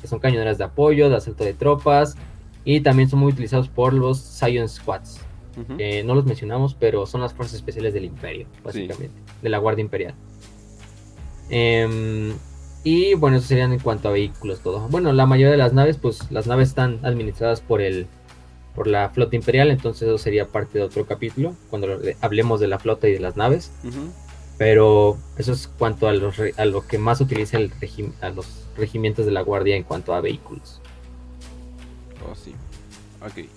que 0.00 0.08
son 0.08 0.20
cañoneras 0.20 0.58
de 0.58 0.64
apoyo, 0.64 1.10
de 1.10 1.16
asalto 1.16 1.44
de 1.44 1.54
tropas, 1.54 2.16
y 2.64 2.80
también 2.80 3.08
son 3.08 3.20
muy 3.20 3.32
utilizados 3.32 3.68
por 3.68 3.92
los 3.92 4.18
Science 4.18 4.76
Squads. 4.76 5.20
No 6.04 6.14
los 6.14 6.24
mencionamos, 6.24 6.74
pero 6.74 7.06
son 7.06 7.20
las 7.20 7.34
fuerzas 7.34 7.56
especiales 7.56 7.94
del 7.94 8.04
Imperio, 8.04 8.46
básicamente, 8.64 9.14
de 9.42 9.48
la 9.48 9.58
Guardia 9.58 9.82
Imperial. 9.82 10.14
Em, 11.50 12.34
y 12.84 13.14
bueno, 13.14 13.38
eso 13.38 13.46
serían 13.46 13.72
en 13.72 13.80
cuanto 13.80 14.08
a 14.08 14.12
vehículos, 14.12 14.60
todo. 14.60 14.88
Bueno, 14.88 15.12
la 15.12 15.26
mayoría 15.26 15.50
de 15.50 15.58
las 15.58 15.72
naves, 15.72 15.96
pues 15.96 16.30
las 16.30 16.46
naves 16.46 16.68
están 16.68 17.00
administradas 17.04 17.60
por 17.60 17.80
el 17.80 18.06
por 18.74 18.86
la 18.86 19.10
flota 19.10 19.34
imperial, 19.34 19.72
entonces 19.72 20.06
eso 20.06 20.18
sería 20.18 20.46
parte 20.46 20.78
de 20.78 20.84
otro 20.84 21.04
capítulo, 21.04 21.56
cuando 21.68 21.98
hablemos 22.20 22.60
de 22.60 22.68
la 22.68 22.78
flota 22.78 23.08
y 23.08 23.12
de 23.12 23.18
las 23.18 23.36
naves. 23.36 23.72
Pero 24.56 25.18
eso 25.36 25.52
es 25.52 25.66
cuanto 25.66 26.06
a, 26.06 26.12
los, 26.12 26.36
a 26.56 26.64
lo 26.64 26.86
que 26.86 26.96
más 26.96 27.20
utiliza 27.20 27.56
el 27.56 27.72
a 28.20 28.30
los 28.30 28.68
regimientos 28.76 29.26
de 29.26 29.32
la 29.32 29.40
guardia 29.40 29.74
en 29.74 29.82
cuanto 29.82 30.14
a 30.14 30.20
vehículos. 30.20 30.80
Oh, 32.24 32.36
sí. 32.36 32.54
Ok. 33.20 33.48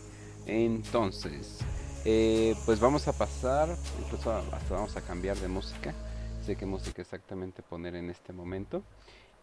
Entonces, 0.48 1.60
eh, 2.06 2.56
pues 2.66 2.80
vamos 2.80 3.08
a 3.08 3.14
pasar, 3.14 3.70
incluso 4.04 4.32
hasta 4.32 4.74
vamos 4.74 4.96
a 4.98 5.02
cambiar 5.02 5.38
de 5.38 5.48
música. 5.48 5.94
Sé 6.46 6.56
qué 6.56 6.66
música 6.66 7.02
exactamente 7.02 7.62
poner 7.62 7.96
en 7.96 8.10
este 8.10 8.34
momento. 8.34 8.84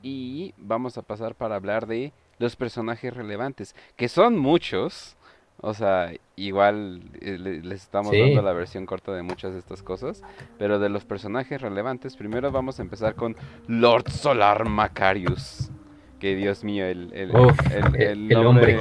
Y 0.03 0.55
vamos 0.57 0.99
a 0.99 1.03
pasar 1.03 1.35
para 1.35 1.57
hablar 1.57 1.87
de 1.87 2.13
los 2.39 2.57
personajes 2.57 3.15
relevantes, 3.15 3.75
que 3.97 4.09
son 4.09 4.39
muchos. 4.39 5.17
O 5.61 5.75
sea, 5.75 6.13
igual 6.37 7.03
eh, 7.21 7.37
les 7.39 7.83
estamos 7.83 8.13
dando 8.13 8.43
la 8.43 8.53
versión 8.53 8.87
corta 8.87 9.13
de 9.13 9.23
muchas 9.23 9.53
de 9.53 9.59
estas 9.59 9.83
cosas. 9.83 10.23
Pero 10.59 10.79
de 10.79 10.89
los 10.89 11.05
personajes 11.05 11.61
relevantes, 11.61 12.17
primero 12.17 12.51
vamos 12.53 12.79
a 12.79 12.83
empezar 12.83 13.15
con 13.15 13.37
Lord 13.67 14.11
Solar 14.11 14.69
Macarius. 14.69 15.71
Que 16.19 16.35
Dios 16.35 16.65
mío, 16.65 16.85
el, 16.85 17.12
el, 17.12 17.31
el, 17.31 18.36
hombre, 18.36 18.81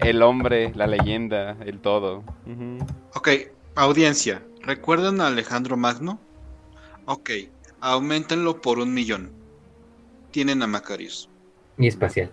el 0.00 0.22
hombre, 0.22 0.72
la 0.74 0.86
leyenda, 0.86 1.56
el 1.66 1.78
todo. 1.78 2.24
Ok, 3.14 3.28
audiencia, 3.74 4.42
¿recuerdan 4.62 5.20
a 5.20 5.26
Alejandro 5.26 5.76
Magno? 5.76 6.18
Ok, 7.04 7.30
aumentenlo 7.80 8.60
por 8.62 8.78
un 8.78 8.94
millón. 8.94 9.30
Tienen 10.30 10.62
a 10.62 10.66
Macarius. 10.66 11.28
Y 11.76 11.86
espacial. 11.86 12.32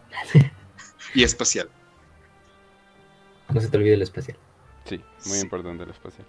y 1.14 1.24
espacial. 1.24 1.70
No 3.54 3.60
se 3.60 3.70
te 3.70 3.78
olvide 3.78 3.96
el 3.96 4.02
espacial. 4.02 4.38
Sí, 4.86 5.02
muy 5.26 5.40
importante 5.40 5.84
el 5.84 5.90
espacial. 5.90 6.28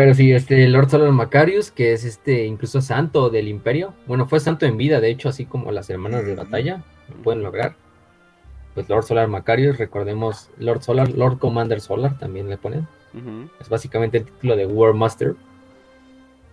Pero 0.00 0.14
sí, 0.14 0.32
este 0.32 0.66
Lord 0.66 0.88
Solar 0.88 1.12
Macarius, 1.12 1.70
que 1.70 1.92
es 1.92 2.06
este 2.06 2.46
incluso 2.46 2.80
santo 2.80 3.28
del 3.28 3.48
imperio. 3.48 3.92
Bueno, 4.06 4.26
fue 4.26 4.40
santo 4.40 4.64
en 4.64 4.78
vida, 4.78 4.98
de 4.98 5.10
hecho, 5.10 5.28
así 5.28 5.44
como 5.44 5.72
las 5.72 5.90
hermanas 5.90 6.24
de 6.24 6.34
batalla 6.34 6.82
pueden 7.22 7.42
lograr. 7.42 7.74
Pues 8.72 8.88
Lord 8.88 9.04
Solar 9.04 9.28
Macarius, 9.28 9.76
recordemos 9.76 10.48
Lord 10.56 10.82
Solar, 10.82 11.10
Lord 11.10 11.38
Commander 11.38 11.82
Solar 11.82 12.18
también 12.18 12.48
le 12.48 12.56
ponen. 12.56 12.88
Es 13.60 13.68
básicamente 13.68 14.16
el 14.16 14.24
título 14.24 14.56
de 14.56 14.64
War 14.64 14.94
Master. 14.94 15.34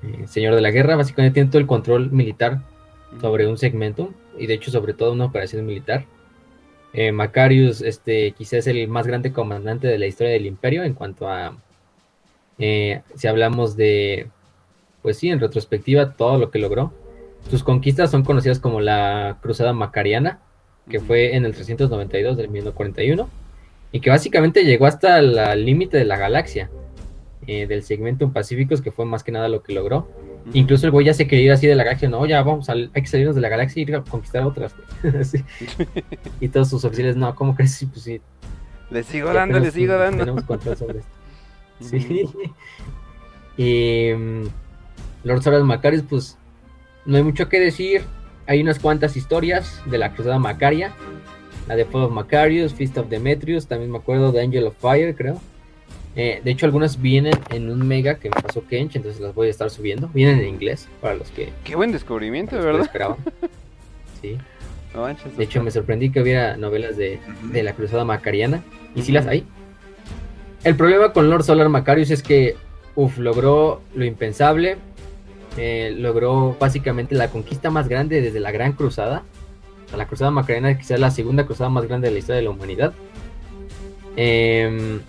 Eh, 0.04 0.28
señor 0.28 0.54
de 0.54 0.60
la 0.60 0.72
guerra, 0.72 0.98
básicamente 0.98 1.36
tiene 1.36 1.50
todo 1.50 1.62
el 1.62 1.68
control 1.68 2.12
militar 2.12 2.64
sobre 3.22 3.48
un 3.48 3.58
segmento 3.58 4.14
y 4.38 4.48
de 4.48 4.56
hecho 4.56 4.72
sobre 4.72 4.94
todo 4.94 5.14
una 5.14 5.24
operación 5.24 5.66
militar. 5.66 6.04
Eh, 6.92 7.14
Macarius, 7.14 7.82
este, 7.82 8.34
quizás 8.34 8.60
es 8.60 8.68
el 8.68 8.90
más 8.90 9.08
grande 9.08 9.32
comandante 9.32 9.88
de 9.88 9.98
la 9.98 10.06
historia 10.06 10.34
del 10.34 10.48
imperio 10.48 10.84
en 10.84 10.94
cuanto 10.94 11.30
a, 11.30 11.56
eh, 12.60 13.02
si 13.16 13.28
hablamos 13.28 13.76
de, 13.76 14.28
pues 15.02 15.18
sí, 15.18 15.30
en 15.30 15.40
retrospectiva, 15.40 16.14
todo 16.14 16.38
lo 16.38 16.52
que 16.52 16.60
logró. 16.60 16.92
Sus 17.50 17.64
conquistas 17.64 18.12
son 18.12 18.24
conocidas 18.24 18.60
como 18.60 18.82
la 18.82 19.38
Cruzada 19.42 19.74
Macariana, 19.74 20.40
que 20.90 21.00
fue 21.00 21.36
en 21.36 21.46
el 21.46 21.54
392 21.54 22.38
del 22.38 22.50
1941, 22.50 23.30
y 23.92 24.00
que 24.00 24.10
básicamente 24.10 24.66
llegó 24.66 24.86
hasta 24.86 25.20
el 25.20 25.66
límite 25.66 25.98
de 25.98 26.06
la 26.06 26.18
galaxia, 26.18 26.70
eh, 27.46 27.68
del 27.68 27.84
segmento 27.84 28.30
Pacíficos, 28.32 28.82
que 28.82 28.92
fue 28.92 29.06
más 29.06 29.24
que 29.24 29.32
nada 29.32 29.48
lo 29.48 29.64
que 29.64 29.74
logró. 29.74 30.08
Incluso 30.54 30.86
el 30.86 30.92
güey 30.92 31.06
ya 31.06 31.14
se 31.14 31.28
quería 31.28 31.46
ir 31.46 31.52
así 31.52 31.68
de 31.68 31.76
la 31.76 31.84
galaxia, 31.84 32.10
no, 32.10 32.26
ya 32.26 32.42
vamos, 32.42 32.70
hay 32.70 32.90
que 32.94 33.08
salirnos 33.08 33.36
de 33.36 33.42
la 33.42 33.50
galaxia 33.50 33.82
y 33.82 33.84
ir 33.84 33.96
a 33.96 34.02
conquistar 34.02 34.44
otras. 34.44 34.74
y 36.40 36.48
todos 36.48 36.70
sus 36.70 36.86
oficiales, 36.86 37.16
no, 37.16 37.34
¿cómo 37.36 37.56
crees? 37.56 37.76
Sí, 37.76 37.86
pues 37.86 38.02
sí. 38.02 38.22
Le 38.90 39.04
sigo 39.04 39.34
dando, 39.34 39.60
le 39.60 39.72
sigo 39.72 39.94
dando. 39.98 40.20
Tenemos 40.20 40.44
control 40.44 40.78
sobre 40.78 41.00
esto. 41.00 41.17
Sí. 41.80 42.28
y 43.58 44.14
mm, 44.14 44.44
Lord 45.24 45.44
Soras 45.44 45.64
Macarius, 45.64 46.04
pues 46.08 46.38
no 47.06 47.18
hay 47.18 47.24
mucho 47.24 47.50
que 47.50 47.60
decir. 47.60 48.04
Hay 48.48 48.62
unas 48.62 48.80
cuantas 48.80 49.18
historias 49.18 49.82
de 49.86 49.98
la 49.98 50.14
Cruzada 50.14 50.40
Macaria. 50.40 50.94
La 51.68 51.76
de 51.76 51.84
Fall 51.84 52.04
of 52.04 52.12
Macarius, 52.12 52.74
Feast 52.74 52.98
of 52.98 53.10
Demetrius, 53.10 53.68
también 53.68 53.92
me 53.92 53.98
acuerdo 53.98 54.32
de 54.32 54.42
Angel 54.42 54.68
of 54.68 54.76
Fire, 54.80 55.14
creo. 55.16 55.42
Eh, 56.16 56.42
de 56.44 56.52
hecho, 56.52 56.66
algunas 56.66 57.00
vienen 57.00 57.34
en 57.52 57.70
un 57.70 57.88
mega 57.88 58.16
que 58.16 58.30
me 58.30 58.42
pasó 58.42 58.66
Kench, 58.66 58.96
entonces 58.96 59.22
las 59.22 59.36
voy 59.36 59.48
a 59.48 59.52
estar 59.52 59.70
subiendo. 59.70 60.10
Vienen 60.16 60.40
en 60.40 60.48
inglés 60.48 60.88
para 61.00 61.14
los 61.14 61.30
que. 61.30 61.54
Qué 61.64 61.76
buen 61.76 61.92
descubrimiento, 61.92 62.58
¿verdad? 62.58 62.82
Esperaban. 62.82 63.18
Sí. 64.20 64.36
de 65.38 65.44
hecho, 65.44 65.62
me 65.62 65.70
sorprendí 65.70 66.10
que 66.10 66.20
hubiera 66.20 66.58
novelas 66.58 66.98
de, 66.98 67.20
la 67.54 67.74
Cruzada 67.74 68.04
Macariana. 68.04 68.64
Y 68.96 69.04
sí 69.04 69.12
las 69.12 69.28
hay. 69.28 69.46
El 70.64 70.76
problema 70.76 71.14
con 71.14 71.30
Lord 71.30 71.44
Solar 71.44 71.70
Macarius 71.70 72.12
es 72.12 72.24
que, 72.24 72.56
uff, 72.96 73.18
logró 73.18 73.82
lo 73.96 74.06
impensable. 74.06 74.78
Eh, 75.58 75.94
logró 75.98 76.56
básicamente 76.60 77.16
la 77.16 77.30
conquista 77.30 77.70
más 77.70 77.88
grande 77.88 78.22
desde 78.22 78.40
la 78.40 78.52
Gran 78.52 78.74
Cruzada. 78.74 79.24
la 79.96 80.06
Cruzada 80.06 80.32
Macariana, 80.32 80.78
quizás 80.78 81.00
la 81.00 81.12
segunda 81.12 81.46
cruzada 81.46 81.70
más 81.70 81.88
grande 81.88 82.10
de 82.10 82.14
la 82.14 82.20
historia 82.20 82.38
de 82.38 82.44
la 82.44 82.50
humanidad. 82.50 82.94
Em, 84.18 85.00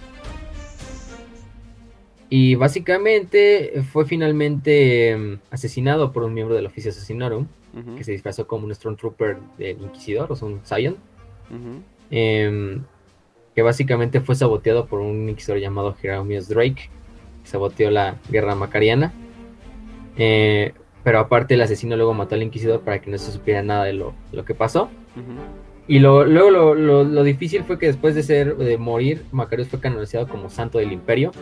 y 2.30 2.54
básicamente 2.54 3.82
fue 3.90 4.04
finalmente 4.04 5.10
em, 5.10 5.38
asesinado 5.50 6.12
por 6.12 6.22
un 6.22 6.34
miembro 6.34 6.54
del 6.54 6.66
oficio 6.66 6.90
Assassinorum, 6.90 7.46
que 7.96 8.04
se 8.04 8.12
disfrazó 8.12 8.46
como 8.46 8.66
un 8.66 8.74
Stormtrooper 8.74 9.38
del 9.56 9.80
Inquisidor, 9.80 10.30
o 10.32 10.36
sea, 10.36 10.48
un 10.48 10.60
Scion. 10.64 10.96
Que 13.59 13.62
básicamente 13.62 14.20
fue 14.20 14.36
saboteado 14.36 14.86
por 14.86 15.01
un 15.01 15.28
Inquisidor 15.28 15.59
llamado 15.59 15.93
Jeremias 16.01 16.48
Drake, 16.48 16.90
que 17.43 17.51
saboteó 17.51 17.90
la 17.90 18.14
guerra 18.30 18.55
macariana. 18.55 19.12
Eh, 20.16 20.74
pero 21.02 21.18
aparte 21.18 21.55
el 21.55 21.60
asesino 21.62 21.97
luego 21.97 22.14
mató 22.14 22.36
al 22.36 22.44
inquisidor 22.44 22.82
para 22.82 23.01
que 23.01 23.10
no 23.10 23.18
se 23.18 23.32
supiera 23.32 23.64
nada 23.64 23.82
de 23.82 23.94
lo, 23.94 24.14
que 24.47 24.55
pasó. 24.55 24.90
Y 25.89 25.98
luego 25.98 26.24
lo, 26.24 26.74
lo, 26.76 27.24
difícil 27.24 27.64
fue 27.64 27.80
que 27.80 27.86
después 27.86 28.14
de 28.14 28.22
ser 28.22 28.56
de 28.56 28.78
morir, 28.78 29.24
Macarius 29.32 29.66
fue 29.66 29.80
canonizado 29.80 30.28
como 30.28 30.51
santo 30.51 30.78
del 30.78 30.93
imperio. 30.93 31.32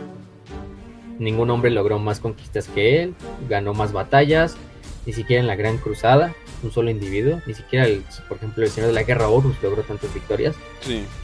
Ningún 1.19 1.51
hombre 1.51 1.69
logró 1.69 1.99
más 1.99 2.19
conquistas 2.19 2.67
que 2.67 3.03
él, 3.03 3.13
ganó 3.47 3.75
más 3.75 3.93
batallas, 3.93 4.57
ni 5.05 5.13
siquiera 5.13 5.39
en 5.39 5.45
la 5.45 5.55
Gran 5.55 5.77
Cruzada, 5.77 6.33
un 6.63 6.71
solo 6.71 6.89
individuo, 6.89 7.41
ni 7.45 7.53
siquiera, 7.53 7.85
el, 7.85 8.03
por 8.27 8.37
ejemplo, 8.37 8.63
el 8.63 8.69
Señor 8.69 8.89
de 8.89 8.93
la 8.93 9.03
Guerra 9.03 9.29
Horus 9.29 9.55
logró 9.61 9.83
tantas 9.83 10.13
victorias. 10.13 10.55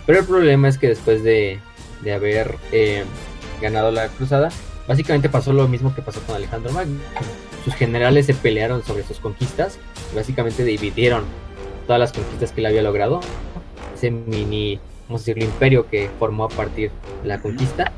Pero 0.06 0.20
el 0.20 0.26
problema 0.26 0.68
es 0.68 0.78
que 0.78 0.88
después 0.88 1.24
de, 1.24 1.60
de 2.02 2.14
haber 2.14 2.56
eh, 2.72 3.04
ganado 3.62 3.92
la 3.92 4.08
Cruzada, 4.10 4.50
Básicamente 4.88 5.30
pasó 5.30 5.54
lo 5.54 5.68
mismo 5.68 5.96
que 5.96 6.02
pasó 6.02 6.20
con 6.22 6.36
Alejandro 6.36 6.72
Magno. 6.74 7.00
Sus 7.64 7.74
generales 7.76 8.26
se 8.26 8.34
pelearon 8.34 8.84
sobre 8.84 9.04
sus 9.04 9.20
conquistas 9.20 9.80
y 10.12 10.16
básicamente 10.16 10.66
dividieron 10.66 11.24
todas 11.88 12.00
las 12.00 12.12
conquistas 12.12 12.52
que 12.52 12.60
él 12.60 12.66
había 12.66 12.82
logrado. 12.82 13.22
Ese 13.96 14.12
mini, 14.12 14.80
vamos 15.08 15.22
a 15.22 15.26
decirlo, 15.26 15.46
imperio 15.46 15.88
que 15.88 16.10
formó 16.20 16.46
a 16.46 16.50
partir 16.50 16.92
de 17.22 17.28
la 17.28 17.42
conquista. 17.42 17.94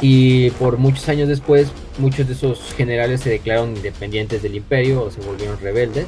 Y 0.00 0.50
por 0.52 0.76
muchos 0.78 1.08
años 1.08 1.28
después, 1.28 1.70
muchos 1.98 2.26
de 2.26 2.34
esos 2.34 2.74
generales 2.74 3.20
se 3.20 3.30
declararon 3.30 3.76
independientes 3.76 4.42
del 4.42 4.56
imperio 4.56 5.02
o 5.02 5.10
se 5.10 5.20
volvieron 5.20 5.58
rebeldes. 5.60 6.06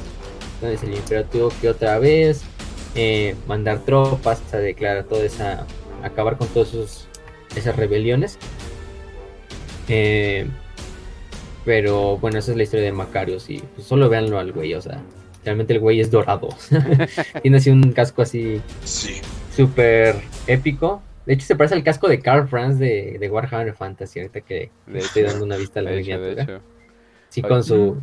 Entonces 0.55 0.87
el 0.87 0.95
imperio 0.95 1.25
tuvo 1.25 1.49
que 1.61 1.69
otra 1.69 1.99
vez 1.99 2.41
eh, 2.95 3.35
mandar 3.47 3.79
tropas 3.79 4.41
a 4.53 4.57
declarar 4.57 5.03
toda 5.03 5.23
esa, 5.23 5.65
acabar 6.03 6.37
con 6.37 6.47
todas 6.47 7.07
esas 7.55 7.75
rebeliones. 7.75 8.37
Eh, 9.87 10.47
pero 11.63 12.17
bueno, 12.17 12.39
esa 12.39 12.51
es 12.51 12.57
la 12.57 12.63
historia 12.63 12.85
de 12.85 12.91
Macarius 12.91 13.49
y 13.49 13.59
pues, 13.59 13.85
solo 13.85 14.09
véanlo 14.09 14.39
al 14.39 14.53
güey, 14.53 14.73
o 14.73 14.81
sea, 14.81 15.01
realmente 15.43 15.73
el 15.73 15.79
güey 15.79 15.99
es 15.99 16.09
dorado. 16.09 16.49
Tiene 17.41 17.57
así 17.57 17.69
un 17.69 17.91
casco 17.91 18.21
así 18.21 18.61
sí. 18.83 19.15
súper 19.55 20.15
épico. 20.47 21.01
De 21.27 21.33
hecho, 21.33 21.45
se 21.45 21.57
parece 21.57 21.75
al 21.75 21.83
casco 21.83 22.07
de 22.07 22.21
Carl 22.21 22.47
Franz 22.47 22.79
de, 22.79 23.17
de 23.19 23.29
Warhammer 23.29 23.73
Fantasy, 23.73 24.21
ahorita 24.21 24.39
que 24.39 24.71
le 24.87 24.99
estoy 24.99 25.23
dando 25.23 25.43
una 25.43 25.57
vista 25.57 25.81
a 25.81 25.83
la 25.83 25.91
miniatura. 25.95 26.61
Sí, 27.27 27.41
con 27.41 27.65
su, 27.65 28.01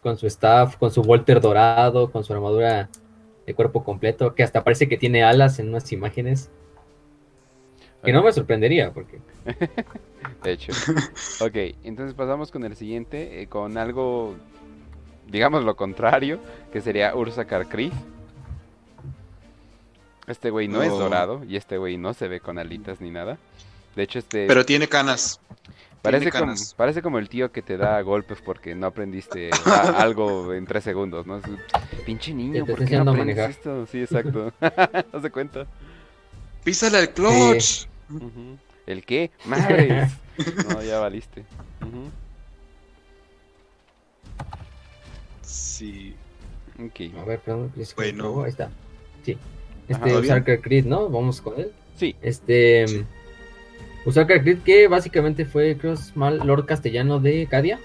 con 0.00 0.16
su 0.16 0.28
staff, 0.28 0.76
con 0.76 0.92
su 0.92 1.02
Volter 1.02 1.40
dorado, 1.40 2.12
con 2.12 2.22
su 2.22 2.32
armadura 2.32 2.88
de 3.44 3.54
cuerpo 3.54 3.82
completo, 3.82 4.36
que 4.36 4.44
hasta 4.44 4.62
parece 4.62 4.88
que 4.88 4.96
tiene 4.96 5.24
alas 5.24 5.58
en 5.58 5.70
unas 5.70 5.90
imágenes. 5.90 6.48
Que 8.04 8.12
no 8.12 8.22
me 8.22 8.30
sorprendería, 8.30 8.92
porque... 8.92 9.18
De 10.44 10.52
hecho. 10.52 10.70
Ok, 11.40 11.56
entonces 11.82 12.14
pasamos 12.14 12.52
con 12.52 12.62
el 12.62 12.76
siguiente, 12.76 13.42
eh, 13.42 13.48
con 13.48 13.76
algo, 13.78 14.36
digamos 15.26 15.64
lo 15.64 15.74
contrario, 15.74 16.38
que 16.72 16.80
sería 16.80 17.16
Ursa 17.16 17.46
Creed. 17.46 17.92
Este 20.26 20.50
güey 20.50 20.68
no, 20.68 20.82
es 20.82 20.88
No. 20.90 20.98
dorado 20.98 21.42
y 21.44 21.56
este 21.56 21.76
güey 21.78 21.96
no 21.98 22.14
se 22.14 22.28
ve 22.28 22.40
con 22.40 22.58
alitas 22.58 23.00
ni 23.00 23.10
nada. 23.10 23.38
De 23.96 24.02
hecho, 24.02 24.18
este 24.18 24.46
Pero 24.46 24.64
tiene 24.64 24.88
canas. 24.88 25.38
parece, 26.02 26.24
tiene 26.26 26.32
como, 26.32 26.44
canas. 26.52 26.74
parece 26.76 27.02
como 27.02 27.18
el 27.18 27.28
tío 27.28 27.52
que 27.52 27.62
te 27.62 27.76
da 27.76 28.00
golpes 28.02 28.38
porque 28.44 28.74
no 28.74 28.86
aprendiste 28.86 29.50
a- 29.66 30.02
algo 30.02 30.52
en 30.54 30.66
tres 30.66 30.82
segundos, 30.84 31.26
¿no? 31.26 31.38
Es 31.38 31.44
un 31.46 31.58
Pinche 32.06 32.32
niño, 32.34 32.64
¿por 32.66 32.84
qué 32.84 32.96
no 32.96 33.10
aprendes 33.10 33.36
manejar. 33.36 33.50
esto? 33.50 33.86
Sí, 33.86 34.00
exacto. 34.02 34.52
Haz 35.12 35.22
de 35.22 35.30
cuenta. 35.30 35.66
Písale 36.64 36.98
al 36.98 37.10
clutch. 37.10 37.86
¿El 38.86 39.04
qué? 39.04 39.30
¡Madres! 39.46 40.12
No, 40.68 40.82
ya 40.82 40.98
valiste. 41.00 41.44
Sí. 45.42 46.14
Ok. 46.78 47.16
A 47.20 47.24
ver, 47.24 47.40
perdón. 47.40 47.72
se 47.82 47.94
Bueno. 47.94 48.42
Ahí 48.44 48.50
está. 48.50 48.70
Sí. 49.24 49.38
Este. 49.88 50.16
Usarker 50.16 50.60
Creed, 50.60 50.84
¿no? 50.86 51.08
Vamos 51.08 51.40
con 51.40 51.58
él. 51.60 51.70
Sí. 51.96 52.14
Este... 52.22 52.86
Sí. 52.88 53.04
Usarker 54.06 54.42
Creed, 54.42 54.58
que 54.64 54.88
básicamente 54.88 55.44
fue, 55.44 55.76
creo, 55.78 55.94
mal 56.14 56.38
Lord 56.44 56.66
Castellano 56.66 57.20
de 57.20 57.46
Cadia. 57.46 57.78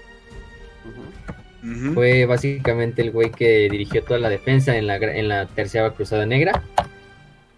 Fue 1.94 2.24
básicamente 2.24 3.02
el 3.02 3.10
güey 3.10 3.30
que 3.30 3.68
dirigió 3.70 4.02
toda 4.02 4.18
la 4.18 4.30
defensa 4.30 4.76
en 4.76 4.86
la, 4.86 4.96
en 4.96 5.28
la 5.28 5.46
tercera 5.46 5.90
cruzada 5.90 6.24
negra. 6.24 6.62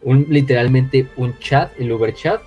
Un, 0.03 0.27
literalmente 0.29 1.07
un 1.17 1.39
chat, 1.39 1.71
el 1.79 1.93
Uber 1.93 2.13
chat. 2.13 2.41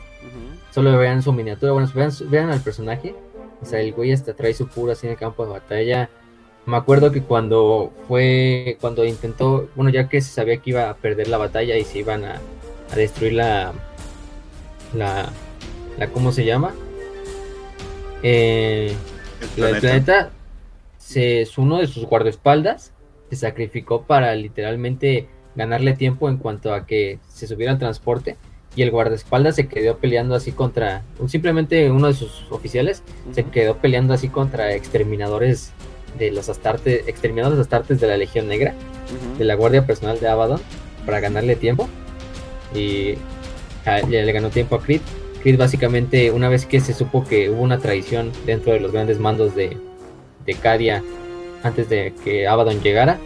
Solo 0.72 0.98
vean 0.98 1.22
su 1.22 1.32
miniatura, 1.32 1.72
bueno, 1.72 1.90
vean, 1.96 2.12
su- 2.12 2.30
vean 2.30 2.50
al 2.50 2.60
personaje. 2.60 3.16
O 3.62 3.66
sea, 3.66 3.80
el 3.80 3.94
güey 3.94 4.12
hasta 4.12 4.34
trae 4.34 4.54
su 4.54 4.68
puro 4.68 4.92
así 4.92 5.08
en 5.08 5.14
el 5.14 5.18
campo 5.18 5.46
de 5.46 5.52
batalla. 5.54 6.10
Me 6.66 6.78
acuerdo 6.78 7.12
que 7.12 7.22
cuando 7.22 7.92
fue, 8.08 8.78
cuando 8.82 9.06
intentó, 9.06 9.70
bueno, 9.76 9.92
ya 9.92 10.10
que 10.10 10.20
se 10.22 10.32
sabía 10.32 10.58
que 10.58 10.72
iba 10.72 10.90
a 10.90 10.96
perder 10.96 11.28
la 11.28 11.38
batalla 11.38 11.78
y 11.78 11.84
se 11.84 12.00
iban 12.00 12.24
a, 12.26 12.42
a 12.92 12.96
destruir 12.96 13.34
la, 13.34 13.74
la, 14.94 15.30
la, 16.00 16.08
¿cómo 16.10 16.32
se 16.32 16.44
llama? 16.44 16.74
Eh, 18.24 18.96
El 19.42 19.48
planeta. 19.50 19.80
planeta, 19.80 20.32
se, 20.98 21.48
uno 21.58 21.78
de 21.78 21.88
sus 21.88 22.06
guardaespaldas 22.06 22.94
se 23.30 23.36
sacrificó 23.36 24.04
para 24.04 24.34
literalmente 24.34 25.28
ganarle 25.56 25.94
tiempo 25.94 26.30
en 26.30 26.38
cuanto 26.38 26.74
a 26.74 26.88
que 26.88 27.20
se 27.30 27.46
subiera 27.46 27.74
al 27.74 27.80
transporte 27.80 28.38
y 28.76 28.82
el 28.82 28.92
guardaespaldas 28.92 29.56
se 29.56 29.68
quedó 29.68 29.98
peleando 29.98 30.34
así 30.36 30.52
contra, 30.52 31.04
simplemente 31.28 31.92
uno 31.92 32.08
de 32.08 32.14
sus 32.14 32.52
oficiales 32.52 33.04
se 33.32 33.44
quedó 33.46 33.78
peleando 33.78 34.14
así 34.14 34.30
contra 34.30 34.74
exterminadores 34.74 35.72
de 36.18 36.32
los 36.32 36.50
astartes, 36.50 37.08
exterminadores 37.08 37.60
astartes 37.60 38.00
de 38.00 38.08
la 38.08 38.18
Legión 38.18 38.48
Negra, 38.48 38.74
de 39.38 39.46
la 39.46 39.56
Guardia 39.56 39.86
Personal 39.86 40.20
de 40.20 40.28
Abaddon, 40.28 40.62
para 41.06 41.20
ganarle 41.20 41.56
tiempo 41.56 41.88
y 42.74 43.16
a- 43.86 44.02
ya 44.02 44.22
le 44.24 44.32
ganó 44.32 44.50
tiempo 44.50 44.76
a 44.76 44.82
Creed. 44.82 45.02
Creed 45.42 45.58
básicamente, 45.60 46.32
una 46.32 46.50
vez 46.50 46.66
que 46.66 46.80
se 46.80 46.94
supo 46.94 47.24
que 47.24 47.50
hubo 47.52 47.62
una 47.62 47.78
traición 47.78 48.32
dentro 48.46 48.74
de 48.74 48.80
los 48.80 48.92
grandes 48.92 49.20
mandos 49.20 49.56
de, 49.56 49.78
de 50.46 50.54
Cadia 50.56 51.04
antes 51.64 51.88
de 51.90 52.14
que 52.24 52.48
Abaddon 52.48 52.82
llegara, 52.82 53.20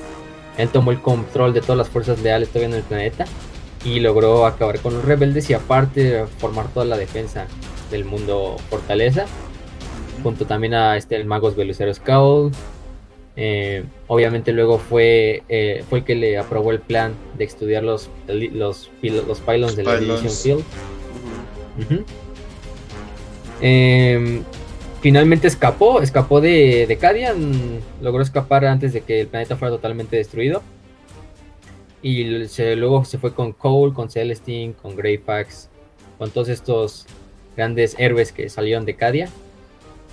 él 0.57 0.67
tomó 0.69 0.91
el 0.91 1.01
control 1.01 1.53
de 1.53 1.61
todas 1.61 1.77
las 1.77 1.89
fuerzas 1.89 2.19
leales 2.21 2.49
todavía 2.49 2.69
en 2.69 2.73
el 2.75 2.83
planeta 2.83 3.25
y 3.85 4.01
logró 4.01 4.45
acabar 4.45 4.79
con 4.79 4.93
los 4.93 5.05
rebeldes 5.05 5.49
y 5.49 5.53
aparte 5.53 6.25
formar 6.39 6.67
toda 6.67 6.85
la 6.85 6.97
defensa 6.97 7.47
del 7.89 8.03
mundo 8.03 8.57
fortaleza 8.69 9.25
junto 10.21 10.45
también 10.45 10.73
a 10.73 10.97
este 10.97 11.15
el 11.15 11.23
magos 11.25 11.55
Belucero 11.55 11.93
Skull. 11.93 12.51
Eh, 13.35 13.83
obviamente 14.07 14.51
luego 14.51 14.79
fue 14.79 15.43
eh, 15.47 15.83
fue 15.89 15.99
el 15.99 16.05
que 16.05 16.15
le 16.15 16.37
aprobó 16.37 16.71
el 16.71 16.79
plan 16.79 17.13
de 17.37 17.45
estudiar 17.45 17.83
los 17.83 18.09
los, 18.27 18.89
los 19.03 19.39
pylons 19.39 19.75
de 19.77 19.83
la. 19.83 19.91
Division 19.99 20.23
Field. 20.43 20.63
Em, 23.61 24.43
finalmente 25.01 25.47
escapó, 25.47 26.01
escapó 26.01 26.41
de, 26.41 26.85
de 26.87 26.97
Cadia, 26.97 27.33
mm, 27.33 28.03
logró 28.03 28.21
escapar 28.23 28.65
antes 28.65 28.93
de 28.93 29.01
que 29.01 29.21
el 29.21 29.27
planeta 29.27 29.55
fuera 29.55 29.73
totalmente 29.75 30.15
destruido. 30.17 30.61
Y 32.01 32.45
se- 32.47 32.75
luego 32.75 33.03
se 33.05 33.17
fue 33.17 33.33
con 33.33 33.51
Cole, 33.51 33.93
con 33.93 34.09
Celestine, 34.09 34.73
con 34.73 34.95
Greyfax, 34.95 35.69
con 36.17 36.29
todos 36.31 36.47
estos 36.49 37.05
grandes 37.57 37.95
héroes 37.99 38.31
que 38.31 38.49
salieron 38.49 38.85
de 38.85 38.95
Cadia. 38.95 39.29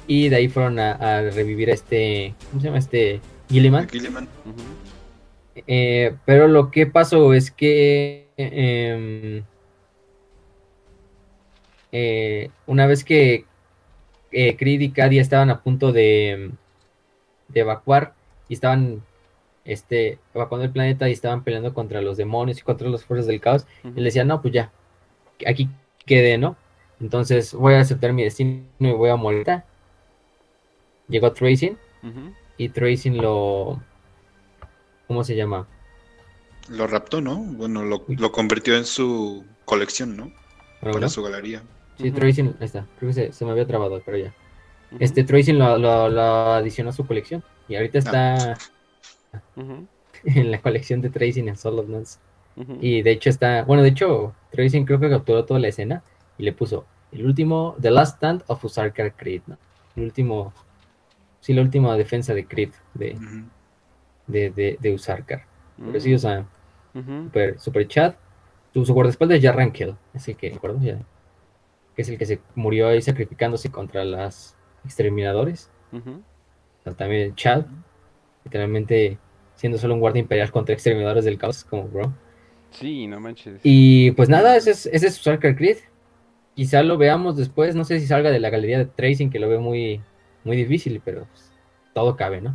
Y 0.07 0.29
de 0.29 0.37
ahí 0.37 0.49
fueron 0.49 0.79
a, 0.79 0.93
a 0.93 1.23
revivir 1.31 1.71
a 1.71 1.75
este, 1.75 2.35
¿cómo 2.51 2.61
se 2.61 2.67
llama? 2.67 2.79
Este 2.79 3.21
Gilliman. 3.51 3.89
Gilliman. 3.89 4.29
Eh, 5.67 6.15
pero 6.25 6.49
lo 6.49 6.71
que 6.71 6.87
pasó 6.87 7.33
es 7.33 7.51
que 7.51 8.29
em, 8.37 9.43
eh, 11.93 12.51
una 12.67 12.87
vez 12.87 13.05
que 13.05 13.45
eh, 14.33 14.57
Creed 14.57 14.81
y 14.81 14.91
Cadia 14.91 15.23
estaban 15.23 15.51
a 15.51 15.63
punto 15.63 15.93
de, 15.93 16.51
de 17.49 17.61
evacuar 17.61 18.15
y 18.49 18.55
estaban 18.55 19.03
este, 19.65 20.19
evacuando 20.35 20.65
el 20.65 20.71
planeta 20.73 21.09
y 21.09 21.13
estaban 21.13 21.43
peleando 21.43 21.75
contra 21.75 22.01
los 22.01 22.17
demonios 22.17 22.59
y 22.59 22.63
contra 22.63 22.89
las 22.89 23.05
fuerzas 23.05 23.27
del 23.27 23.41
caos, 23.41 23.67
Ujú. 23.83 23.95
él 23.97 24.05
decía, 24.05 24.25
no, 24.25 24.43
pues 24.43 24.55
ya, 24.55 24.71
aquí 25.47 25.69
quedé, 26.05 26.39
¿no? 26.39 26.57
Entonces 27.01 27.53
voy 27.55 27.75
a 27.75 27.81
aceptar 27.81 28.13
mi 28.13 28.23
destino 28.23 28.63
y 28.79 28.91
voy 28.93 29.11
a 29.11 29.17
morir. 29.17 29.47
Llegó 31.09 31.33
Tracing 31.33 31.77
y 32.59 32.69
Tracing 32.69 33.17
lo... 33.19 33.81
¿Cómo 35.07 35.23
se 35.23 35.37
llama? 35.37 35.67
Lo 36.69 36.87
raptó, 36.87 37.21
¿no? 37.21 37.37
Bueno, 37.37 37.85
lo, 37.85 38.05
lo 38.09 38.33
convirtió 38.33 38.77
en 38.77 38.85
su 38.85 39.45
colección, 39.65 40.17
¿no? 40.17 40.33
Para 40.81 41.09
su 41.09 41.23
galería. 41.23 41.63
Sí, 41.99 42.09
Ujú. 42.09 42.19
Tracing, 42.19 42.47
ahí 42.61 42.67
está. 42.67 42.87
Creo 42.99 43.11
que 43.11 43.15
se, 43.15 43.33
se 43.33 43.45
me 43.45 43.53
había 43.53 43.67
trabado, 43.67 44.03
pero 44.05 44.19
ya. 44.19 44.35
Este 44.99 45.25
Tracing 45.25 45.59
lo, 45.59 45.79
lo, 45.79 46.09
lo 46.09 46.23
adicionó 46.23 46.91
a 46.91 46.93
su 46.93 47.07
colección. 47.07 47.43
Y 47.69 47.77
ahorita 47.77 47.99
está 47.99 48.59
Ujú. 49.57 49.87
en 50.25 50.51
la 50.51 50.61
colección 50.61 51.01
de 51.01 51.11
Tracing 51.11 51.49
en 51.49 51.57
Solo 51.57 51.83
Nuts. 51.83 52.19
Y 52.81 53.03
de 53.03 53.11
hecho 53.13 53.29
está. 53.31 53.65
Bueno, 53.65 53.83
de 53.83 53.91
hecho, 53.91 54.35
Tracing 54.51 54.87
creo 54.87 54.99
que 54.99 55.11
capturó 55.11 55.45
toda 55.45 55.61
la 55.61 55.69
escena 55.69 56.03
y 56.39 56.43
le 56.43 56.53
puso 56.53 56.87
el 57.13 57.27
último. 57.27 57.77
The 57.81 57.91
Last 57.91 58.17
Stand 58.17 58.45
of 58.47 58.65
Usarkar 58.65 59.13
Creed, 59.15 59.43
¿no? 59.47 59.59
El 59.95 60.05
último. 60.05 60.53
Sí, 61.47 61.53
la 61.55 61.63
última 61.63 61.97
defensa 61.97 62.35
de 62.35 62.45
Creed 62.45 62.71
de, 62.95 63.13
Ujú. 63.13 63.45
de, 64.27 64.51
de, 64.51 64.79
de 64.81 64.93
Usarkar. 64.93 65.45
Mm. 65.77 65.87
Pero 65.87 66.01
sí, 66.01 66.13
o 66.13 66.19
sea, 66.19 66.45
Ujú. 66.93 67.23
super, 67.27 67.61
super 67.61 67.87
chat. 67.87 68.17
Su, 68.75 68.85
su 68.85 68.93
guardaespaldas 68.93 69.37
es 69.37 69.43
ya 69.45 69.53
Rankel, 69.53 69.95
así 70.13 70.35
que, 70.35 70.51
¿de 70.51 70.57
acuerdo? 70.57 70.81
Ya, 70.83 70.99
que 71.95 72.03
es 72.03 72.09
el 72.09 72.19
que 72.19 72.27
se 72.27 72.41
murió 72.57 72.89
ahí 72.89 73.01
sacrificándose 73.01 73.71
contra 73.71 74.05
las 74.05 74.57
exterminadores. 74.85 75.71
O 75.93 76.83
sea, 76.83 76.95
también 76.95 77.37
Chad, 77.37 77.67
literalmente 78.45 79.17
siendo 79.55 79.79
solo 79.79 79.95
un 79.95 80.01
guardia 80.01 80.19
imperial 80.19 80.51
contra 80.51 80.75
exterminadores 80.75 81.25
del 81.25 81.39
caos, 81.39 81.63
como 81.63 81.85
bro. 81.87 82.13
Sí, 82.73 83.07
no 83.07 83.21
manches. 83.21 83.61
Y 83.63 84.11
pues 84.11 84.29
nada, 84.29 84.57
ese 84.57 84.73
es, 84.73 84.87
ese 84.87 85.07
es 85.07 85.21
Usarkar 85.21 85.55
Creed. 85.55 85.77
Quizá 86.57 86.83
lo 86.83 86.99
veamos 86.99 87.37
después, 87.37 87.77
no 87.77 87.85
sé 87.85 88.01
si 88.01 88.09
salga 88.09 88.33
de 88.33 88.41
la 88.41 88.51
galería 88.51 88.79
de 88.79 88.87
Tracing, 88.87 89.31
que 89.31 89.39
lo 89.39 89.49
veo 89.49 89.61
muy, 89.61 90.03
muy 90.47 90.57
difícil, 90.57 91.03
pero 91.05 91.27
pues, 91.27 91.53
todo 91.93 92.17
cabe, 92.17 92.41
¿no? 92.41 92.55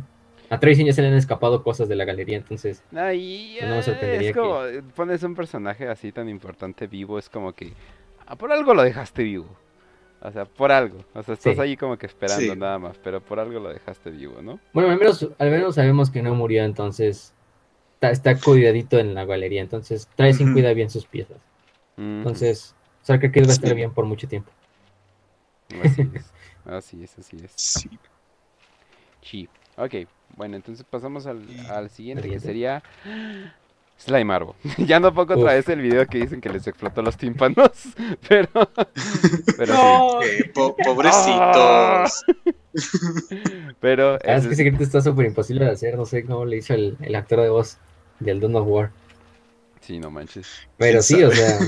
A 0.50 0.58
Tracing 0.58 0.86
ya 0.86 0.92
se 0.92 1.02
le 1.02 1.08
han 1.08 1.14
escapado 1.14 1.62
cosas 1.62 1.88
de 1.88 1.94
la 1.96 2.04
galería, 2.04 2.36
entonces 2.36 2.82
Ay, 2.94 3.56
no 3.62 3.68
me 3.68 3.78
eh, 3.78 3.82
sorprendería 3.82 4.30
es 4.30 4.36
como, 4.36 4.64
eh, 4.64 4.82
pones 4.96 5.22
un 5.22 5.34
personaje 5.34 5.88
así 5.88 6.12
tan 6.12 6.28
importante 6.28 6.86
vivo, 6.86 7.18
es 7.18 7.28
como 7.28 7.52
que 7.52 7.72
ah, 8.26 8.36
por 8.36 8.52
algo 8.52 8.74
lo 8.74 8.82
dejaste 8.82 9.22
vivo. 9.22 9.46
O 10.24 10.30
sea, 10.30 10.44
por 10.44 10.70
algo. 10.70 11.04
O 11.14 11.22
sea, 11.24 11.34
estás 11.34 11.56
Sí. 11.56 11.60
ahí 11.60 11.76
como 11.76 11.96
que 11.96 12.06
esperando 12.06 12.54
Sí. 12.54 12.58
nada 12.58 12.78
más, 12.78 12.96
pero 12.98 13.20
por 13.20 13.40
algo 13.40 13.58
lo 13.58 13.70
dejaste 13.72 14.10
vivo, 14.10 14.40
¿no? 14.40 14.60
Bueno, 14.72 14.90
al 14.90 14.98
menos, 14.98 15.28
al 15.38 15.50
menos 15.50 15.74
sabemos 15.74 16.10
que 16.10 16.22
no 16.22 16.34
murió, 16.36 16.62
entonces 16.64 17.32
está, 17.94 18.10
está 18.10 18.38
cuidadito 18.38 19.00
en 19.00 19.14
la 19.14 19.24
galería. 19.24 19.60
Entonces, 19.62 20.08
Tracing 20.14 20.46
Ujú. 20.46 20.54
cuida 20.54 20.72
bien 20.74 20.90
sus 20.90 21.06
piezas. 21.06 21.38
Entonces, 21.96 22.74
Usarkar 23.02 23.32
Creed 23.32 23.46
va 23.46 23.50
a 23.50 23.54
estar 23.54 23.70
Sí. 23.70 23.74
bien 23.74 23.92
por 23.92 24.04
mucho 24.04 24.28
tiempo. 24.28 24.52
Así 25.84 26.02
es. 26.14 26.30
Así 26.64 27.02
es, 27.02 27.18
así 27.18 27.36
es. 27.44 27.50
Sí. 27.56 27.90
Sí. 29.22 29.48
Ok, 29.76 29.94
bueno, 30.36 30.56
entonces 30.56 30.84
pasamos 30.88 31.26
al, 31.26 31.42
al 31.70 31.88
siguiente 31.90 32.28
que 32.28 32.38
sería 32.40 32.82
Slime 33.98 34.32
Arbo. 34.34 34.54
ya 34.78 35.00
no 35.00 35.12
pongo 35.14 35.34
otra 35.34 35.54
vez 35.54 35.68
el 35.68 35.80
video 35.80 36.06
que 36.06 36.18
dicen 36.18 36.40
que 36.40 36.48
les 36.48 36.66
explotó 36.66 37.02
los 37.02 37.16
tímpanos, 37.16 37.70
pero, 38.28 38.48
pero 39.56 39.74
Eh, 40.22 40.50
po- 40.54 40.76
pobrecitos. 40.76 42.22
sí. 42.74 43.72
Pero 43.80 44.14
Ah, 44.24 44.36
es 44.36 44.46
que 44.46 44.54
ese 44.54 44.64
grito 44.64 44.82
está 44.82 45.00
súper 45.00 45.26
imposible 45.26 45.64
de 45.64 45.72
hacer. 45.72 45.96
No 45.96 46.06
sé 46.06 46.24
cómo 46.24 46.44
le 46.44 46.56
hizo 46.58 46.74
el, 46.74 46.96
el 47.00 47.14
actor 47.14 47.40
de 47.40 47.48
voz 47.50 47.78
del 48.20 48.40
Dawn 48.40 48.56
of 48.56 48.66
War. 48.66 48.90
Sí, 49.80 49.98
no 49.98 50.10
manches. 50.10 50.48
Pero 50.78 51.00
¿Quién 51.00 51.02
sí, 51.02 51.24
o 51.24 51.30
sea, 51.32 51.58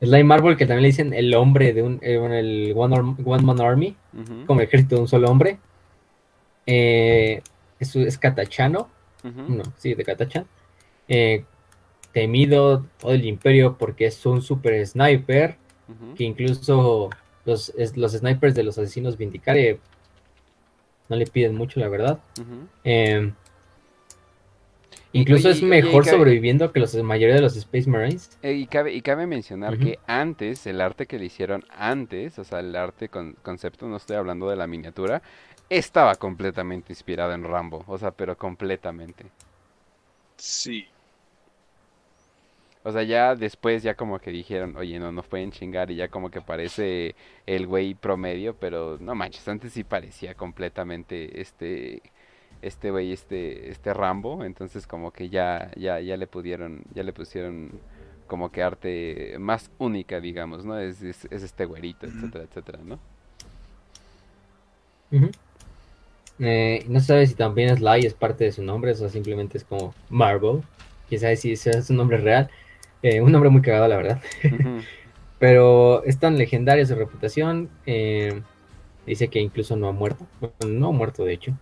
Sly 0.00 0.24
Marvel, 0.24 0.56
que 0.56 0.64
también 0.66 0.82
le 0.82 0.88
dicen 0.88 1.12
el 1.12 1.34
hombre 1.34 1.72
de 1.72 1.82
un 1.82 1.98
eh, 2.02 2.14
el 2.38 2.72
One, 2.74 2.96
Arm- 2.96 3.16
One 3.24 3.42
Man 3.42 3.60
Army, 3.60 3.96
Ujú, 4.14 4.46
como 4.46 4.60
el 4.60 4.66
ejército 4.66 4.96
de 4.96 5.00
un 5.02 5.08
solo 5.08 5.30
hombre. 5.30 5.58
Eh, 6.66 7.42
es, 7.78 7.96
es 7.96 8.18
Katachano, 8.18 8.88
no, 9.48 9.62
sí, 9.76 9.94
de 9.94 10.04
Katachan. 10.04 10.46
Eh, 11.08 11.44
temido 12.12 12.86
todo 12.98 13.12
el 13.12 13.24
imperio 13.24 13.76
porque 13.78 14.06
es 14.06 14.24
un 14.26 14.42
super 14.42 14.86
sniper, 14.86 15.56
que 16.16 16.24
incluso 16.24 17.10
los, 17.44 17.70
es- 17.76 17.96
los 17.96 18.12
snipers 18.12 18.54
de 18.54 18.62
los 18.62 18.78
asesinos 18.78 19.16
Vindicare 19.16 19.78
no 21.08 21.16
le 21.16 21.26
piden 21.26 21.54
mucho, 21.56 21.80
la 21.80 21.88
verdad. 21.88 22.20
Eh, 22.84 23.32
incluso 25.12 25.48
es 25.50 25.62
y- 25.62 25.64
oye, 25.64 25.90
y 25.92 25.92
mejor 25.92 26.04
cabe- 26.04 26.16
sobreviviendo 26.18 26.72
que 26.72 26.80
los 26.80 26.94
la 26.94 27.02
mayoría 27.02 27.34
de 27.36 27.42
los 27.42 27.56
Space 27.56 27.88
Marines. 27.88 28.38
Eh, 28.42 28.52
y, 28.54 28.66
cabe, 28.66 28.92
y 28.94 29.02
cabe 29.02 29.26
mencionar 29.26 29.78
que 29.78 29.98
antes, 30.06 30.66
el 30.66 30.80
arte 30.80 31.06
que 31.06 31.18
le 31.18 31.26
hicieron 31.26 31.64
antes, 31.70 32.38
o 32.38 32.44
sea, 32.44 32.60
el 32.60 32.74
arte 32.76 33.08
con 33.08 33.34
concepto, 33.42 33.86
no 33.88 33.96
estoy 33.96 34.16
hablando 34.16 34.48
de 34.48 34.56
la 34.56 34.66
miniatura, 34.66 35.22
estaba 35.68 36.16
completamente 36.16 36.92
inspirado 36.92 37.32
en 37.34 37.44
Rambo, 37.44 37.84
o 37.86 37.98
sea, 37.98 38.10
pero 38.12 38.36
completamente. 38.36 39.26
Sí. 40.36 40.86
O 42.82 42.92
sea, 42.92 43.02
ya 43.02 43.34
después 43.34 43.82
ya 43.82 43.94
como 43.94 44.18
que 44.20 44.30
dijeron, 44.30 44.74
oye, 44.76 44.98
no 44.98 45.12
nos 45.12 45.26
pueden 45.26 45.52
chingar 45.52 45.90
y 45.90 45.96
ya 45.96 46.08
como 46.08 46.30
que 46.30 46.40
parece 46.40 47.14
el 47.46 47.66
güey 47.66 47.94
promedio, 47.94 48.54
pero 48.56 48.96
no 49.00 49.14
manches, 49.14 49.46
antes 49.48 49.74
sí 49.74 49.84
parecía 49.84 50.34
completamente 50.34 51.40
este 51.42 52.00
este 52.62 52.90
güey 52.90 53.12
este 53.12 53.70
este 53.70 53.94
Rambo, 53.94 54.44
entonces 54.44 54.86
como 54.86 55.12
que 55.12 55.28
ya 55.30 55.70
ya 55.76 56.00
ya 56.00 56.16
le 56.16 56.26
pudieron 56.26 56.82
ya 56.94 57.02
le 57.02 57.12
pusieron 57.12 57.80
como 58.26 58.52
que 58.52 58.62
arte 58.62 59.36
más 59.40 59.70
única, 59.78 60.20
digamos, 60.20 60.64
¿no? 60.64 60.78
Es, 60.78 61.02
es, 61.02 61.24
es 61.30 61.42
este 61.42 61.64
güerito, 61.64 62.06
etcétera, 62.06 62.44
etcétera, 62.44 62.78
¿no? 62.84 63.00
Eh, 66.38 66.84
no 66.88 67.00
se 67.00 67.06
sabe 67.06 67.26
si 67.26 67.34
también 67.34 67.76
Sly 67.76 68.06
es 68.06 68.14
parte 68.14 68.44
de 68.44 68.52
su 68.52 68.62
nombre, 68.62 68.92
o 68.92 69.08
simplemente 69.08 69.58
es 69.58 69.64
como 69.64 69.94
Marvel. 70.08 70.62
Quién 71.08 71.20
sabe 71.20 71.36
si 71.36 71.52
ese 71.52 71.70
es 71.70 71.86
su 71.86 71.94
nombre 71.94 72.18
real. 72.18 72.48
Eh, 73.02 73.20
un 73.20 73.32
nombre 73.32 73.50
muy 73.50 73.62
cagado, 73.62 73.88
la 73.88 73.96
verdad. 73.96 74.22
Pero 75.38 76.04
es 76.04 76.18
tan 76.18 76.38
legendaria 76.38 76.86
su 76.86 76.94
reputación. 76.94 77.68
eh, 77.86 78.40
dice 79.06 79.28
que 79.28 79.40
incluso 79.40 79.76
no 79.76 79.88
ha 79.88 79.92
muerto. 79.92 80.26
Bueno, 80.40 80.78
no 80.78 80.88
ha 80.88 80.92
muerto, 80.92 81.24
de 81.24 81.32
hecho. 81.32 81.52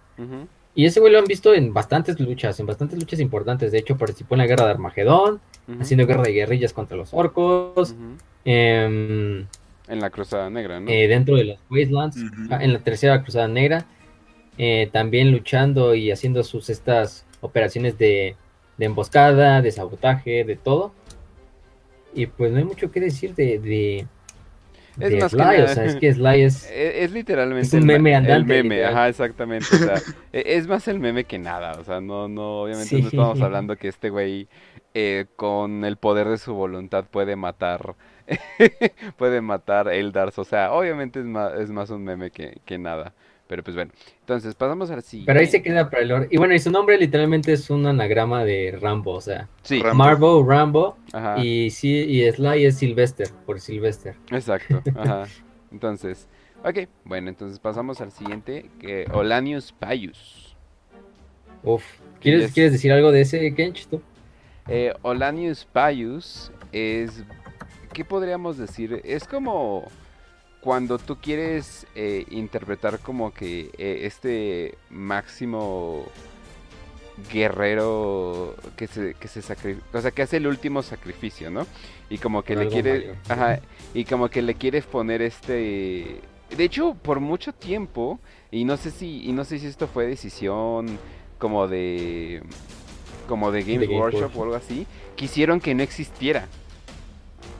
Y 0.74 0.84
ese 0.86 1.00
güey 1.00 1.12
lo 1.12 1.18
han 1.18 1.24
visto 1.24 1.54
en 1.54 1.72
bastantes 1.74 2.20
luchas, 2.20 2.60
en 2.60 2.66
bastantes 2.66 2.98
luchas 2.98 3.18
importantes. 3.20 3.72
De 3.72 3.78
hecho, 3.78 3.96
participó 3.96 4.34
en 4.34 4.38
la 4.38 4.46
guerra 4.46 4.66
de 4.66 4.70
Armagedón, 4.72 5.40
haciendo 5.80 6.06
guerra 6.06 6.22
de 6.22 6.32
guerrillas 6.32 6.72
contra 6.72 6.96
los 6.96 7.12
orcos. 7.12 7.94
em, 8.44 9.46
En 9.88 10.00
la 10.00 10.10
Cruzada 10.10 10.48
Negra, 10.50 10.80
¿no? 10.80 10.88
eh, 10.90 11.08
dentro 11.08 11.34
de 11.36 11.44
los 11.44 11.58
Wastelands, 11.70 12.16
ah, 12.50 12.58
en 12.62 12.72
la 12.72 12.78
tercera 12.80 13.22
cruzada 13.22 13.48
negra, 13.48 13.86
eh, 14.56 14.88
también 14.92 15.30
luchando 15.32 15.94
y 15.94 16.10
haciendo 16.10 16.42
sus 16.44 16.70
estas 16.70 17.24
operaciones 17.40 17.98
de, 17.98 18.36
de 18.76 18.84
emboscada, 18.86 19.62
de 19.62 19.70
sabotaje, 19.72 20.44
de 20.44 20.56
todo. 20.56 20.92
Y 22.14 22.26
pues 22.26 22.50
no 22.52 22.58
hay 22.58 22.64
mucho 22.64 22.90
que 22.90 23.00
decir 23.00 23.34
de, 23.34 23.58
de, 23.58 24.06
Es 25.00 25.10
de 25.10 25.18
más 25.20 25.34
que 25.34 25.36
Sly, 25.36 25.42
o 25.62 25.66
nada- 25.66 25.68
sea, 25.68 25.84
es 25.84 25.96
que 25.96 26.12
Sly 26.12 26.42
es... 26.42 26.70
Es, 26.70 27.10
literalmente 27.12 27.66
Es 27.66 27.72
un 27.74 27.80
el 27.80 27.84
meme 27.86 28.10
el 28.10 28.16
andante, 28.16 28.44
meme, 28.62 28.74
literal. 28.76 28.94
ajá, 28.94 29.08
exactamente. 29.08 29.66
O 29.74 29.78
sea, 29.78 29.94
e- 30.32 30.44
es 30.56 30.66
más 30.66 30.88
el 30.88 31.00
meme 31.00 31.24
que 31.24 31.38
nada. 31.38 31.72
O 31.78 31.84
sea, 31.84 32.00
no, 32.00 32.28
no, 32.28 32.62
obviamente 32.62 32.98
no 33.00 33.08
estamos 33.08 33.40
hablando 33.40 33.76
que 33.76 33.88
este 33.88 34.10
güey 34.10 34.48
eh, 34.94 35.26
con 35.36 35.84
el 35.84 35.96
poder 35.96 36.28
de 36.28 36.38
su 36.38 36.54
voluntad 36.54 37.04
puede 37.10 37.36
matar, 37.36 37.94
puede 39.16 39.40
matar 39.40 39.88
Eldars. 39.88 40.38
O 40.38 40.44
sea, 40.44 40.72
obviamente 40.72 41.20
es 41.20 41.26
más, 41.26 41.54
es 41.54 41.70
más 41.70 41.90
un 41.90 42.04
meme 42.04 42.30
que, 42.30 42.58
que 42.64 42.78
nada. 42.78 43.14
Pero 43.48 43.64
pues 43.64 43.74
bueno, 43.74 43.90
entonces 44.20 44.54
pasamos 44.54 44.90
al 44.90 45.02
siguiente. 45.02 45.26
Pero 45.32 45.40
ahí 45.40 45.46
se 45.46 45.62
queda 45.62 45.88
para 45.88 46.02
el 46.02 46.08
lore. 46.08 46.28
Y 46.30 46.36
bueno, 46.36 46.54
y 46.54 46.58
su 46.58 46.70
nombre 46.70 46.98
literalmente 46.98 47.52
es 47.54 47.70
un 47.70 47.86
anagrama 47.86 48.44
de 48.44 48.78
Rambo, 48.80 49.14
o 49.14 49.20
sea, 49.20 49.48
Sí, 49.62 49.80
Rambo. 49.82 49.96
Marvel, 50.04 50.46
Rambo, 50.46 50.96
ajá, 51.12 51.38
y, 51.42 51.70
sí, 51.70 51.88
y 51.96 52.30
Sly 52.30 52.66
es 52.66 52.76
Sylvester, 52.76 53.28
por 53.46 53.58
Sylvester. 53.60 54.14
exacto, 54.30 54.82
ajá. 54.96 55.26
Entonces, 55.72 56.28
ok, 56.62 56.80
bueno, 57.04 57.30
entonces 57.30 57.58
pasamos 57.58 58.00
al 58.02 58.12
siguiente, 58.12 58.70
que 58.78 59.06
Olanius 59.12 59.72
Paius. 59.72 60.54
Uf, 61.62 61.82
¿quieres. 62.20 62.52
¿quieres 62.52 62.72
decir 62.72 62.92
algo 62.92 63.10
de 63.12 63.22
ese, 63.22 63.54
Kench, 63.54 63.86
tú? 63.88 64.00
Eh, 64.68 64.92
Olanius 65.02 65.64
Paius 65.64 66.52
es. 66.72 67.24
¿Qué 67.94 68.04
podríamos 68.04 68.58
decir? 68.58 69.00
Es 69.04 69.26
como 69.26 69.86
cuando 70.60 70.98
tú 70.98 71.16
quieres 71.16 71.86
eh, 71.94 72.24
interpretar 72.30 72.98
como 73.00 73.32
que 73.32 73.70
eh, 73.78 74.00
este 74.02 74.76
máximo 74.90 76.04
guerrero 77.32 78.54
que 78.76 78.86
se, 78.86 79.14
que 79.14 79.28
se 79.28 79.42
sacrifica, 79.42 79.98
o 79.98 80.00
sea, 80.00 80.10
que 80.10 80.22
hace 80.22 80.36
el 80.36 80.46
último 80.46 80.82
sacrificio, 80.82 81.50
¿no? 81.50 81.66
Y 82.10 82.18
como 82.18 82.42
que 82.42 82.54
le 82.54 82.68
quiere, 82.68 82.92
mayor. 82.92 83.16
ajá, 83.28 83.60
y 83.94 84.04
como 84.04 84.28
que 84.28 84.42
le 84.42 84.54
quieres 84.54 84.84
poner 84.86 85.22
este, 85.22 86.20
de 86.56 86.64
hecho, 86.64 86.94
por 86.94 87.20
mucho 87.20 87.52
tiempo, 87.52 88.18
y 88.50 88.64
no 88.64 88.76
sé 88.76 88.90
si, 88.90 89.24
y 89.28 89.32
no 89.32 89.44
sé 89.44 89.58
si 89.58 89.66
esto 89.66 89.86
fue 89.86 90.06
decisión 90.06 90.98
como 91.38 91.68
de, 91.68 92.42
como 93.28 93.52
de 93.52 93.62
Workshop, 93.62 93.90
Workshop. 93.92 94.36
o 94.36 94.42
algo 94.44 94.54
así, 94.54 94.86
quisieron 95.14 95.60
que 95.60 95.74
no 95.74 95.82
existiera. 95.82 96.48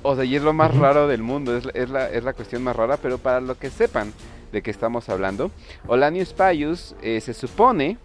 O 0.03 0.15
sea, 0.15 0.25
y 0.25 0.37
es 0.37 0.43
lo 0.43 0.53
más 0.53 0.75
raro 0.77 1.09
del 1.09 1.23
mundo, 1.23 1.57
es, 1.57 1.65
la- 1.65 1.73
es, 1.73 1.91
la, 1.91 2.11
es 2.11 2.25
la 2.25 2.33
cuestión 2.33 2.63
más 2.63 2.77
rara, 2.77 2.97
pero 2.99 3.19
para 3.19 3.41
lo 3.41 3.59
que 3.59 3.71
sepan 3.71 4.13
de 4.53 4.63
qué 4.63 4.71
estamos 4.71 5.09
hablando, 5.09 5.51
Olanius 5.87 6.33
Paius 6.33 6.95
eh, 7.03 7.21
se 7.21 7.35
supone, 7.35 7.99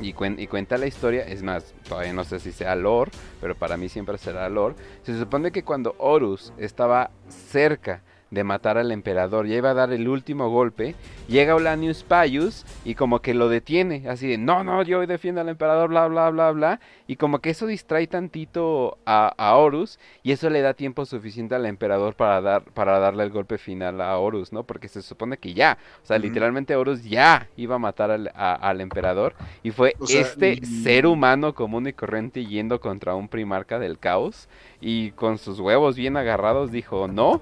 y, 0.00 0.12
cuen- 0.14 0.38
y 0.38 0.46
cuenta 0.46 0.76
la 0.78 0.86
historia, 0.86 1.22
es 1.26 1.42
más, 1.42 1.74
todavía 1.88 2.12
no 2.12 2.24
sé 2.24 2.40
si 2.40 2.50
sea 2.52 2.74
lore, 2.74 3.10
pero 3.40 3.54
para 3.54 3.76
mí 3.76 3.88
siempre 3.88 4.18
será 4.18 4.48
lore, 4.48 4.74
se 5.02 5.18
supone 5.18 5.52
que 5.52 5.62
cuando 5.64 5.94
Horus 5.98 6.52
estaba 6.58 7.10
cerca 7.28 8.02
de 8.30 8.44
matar 8.44 8.76
al 8.78 8.92
emperador, 8.92 9.46
ya 9.46 9.56
iba 9.56 9.70
a 9.70 9.74
dar 9.74 9.92
el 9.92 10.06
último 10.08 10.50
golpe, 10.50 10.94
llega 11.28 11.54
Olanius 11.54 12.02
Paius 12.02 12.66
y 12.84 12.94
como 12.94 13.20
que 13.20 13.32
lo 13.34 13.48
detiene, 13.48 14.08
así 14.08 14.28
de, 14.28 14.36
no, 14.38 14.62
no, 14.64 14.82
yo 14.82 15.06
defiendo 15.06 15.40
al 15.40 15.48
emperador, 15.48 15.88
bla, 15.88 16.06
bla, 16.08 16.28
bla, 16.30 16.50
bla, 16.50 16.80
y 17.06 17.16
como 17.16 17.38
que 17.38 17.50
eso 17.50 17.66
distrae 17.66 18.06
tantito 18.06 18.98
a, 19.06 19.32
a 19.38 19.56
Horus 19.56 19.98
y 20.22 20.32
eso 20.32 20.50
le 20.50 20.60
da 20.60 20.74
tiempo 20.74 21.06
suficiente 21.06 21.54
al 21.54 21.64
emperador 21.66 22.14
para, 22.14 22.40
dar, 22.42 22.62
para 22.64 22.98
darle 22.98 23.24
el 23.24 23.30
golpe 23.30 23.56
final 23.56 24.00
a 24.02 24.18
Horus, 24.18 24.52
¿no? 24.52 24.62
Porque 24.64 24.88
se 24.88 25.00
supone 25.00 25.38
que 25.38 25.54
ya, 25.54 25.78
o 26.02 26.06
sea, 26.06 26.18
literalmente 26.18 26.76
Horus 26.76 27.04
ya 27.04 27.48
iba 27.56 27.76
a 27.76 27.78
matar 27.78 28.10
al, 28.10 28.30
a- 28.34 28.54
al 28.54 28.80
emperador 28.82 29.34
y 29.62 29.70
fue 29.70 29.94
O 30.00 30.06
sea, 30.06 30.20
este 30.20 30.64
ser 30.66 31.06
humano 31.06 31.54
común 31.54 31.86
y 31.88 31.92
corriente 31.94 32.44
yendo 32.44 32.78
contra 32.80 33.14
un 33.14 33.28
primarca 33.28 33.78
del 33.78 33.98
caos 33.98 34.48
y 34.80 35.12
con 35.12 35.38
sus 35.38 35.60
huevos 35.60 35.96
bien 35.96 36.16
agarrados 36.18 36.70
dijo 36.70 37.08
no. 37.08 37.40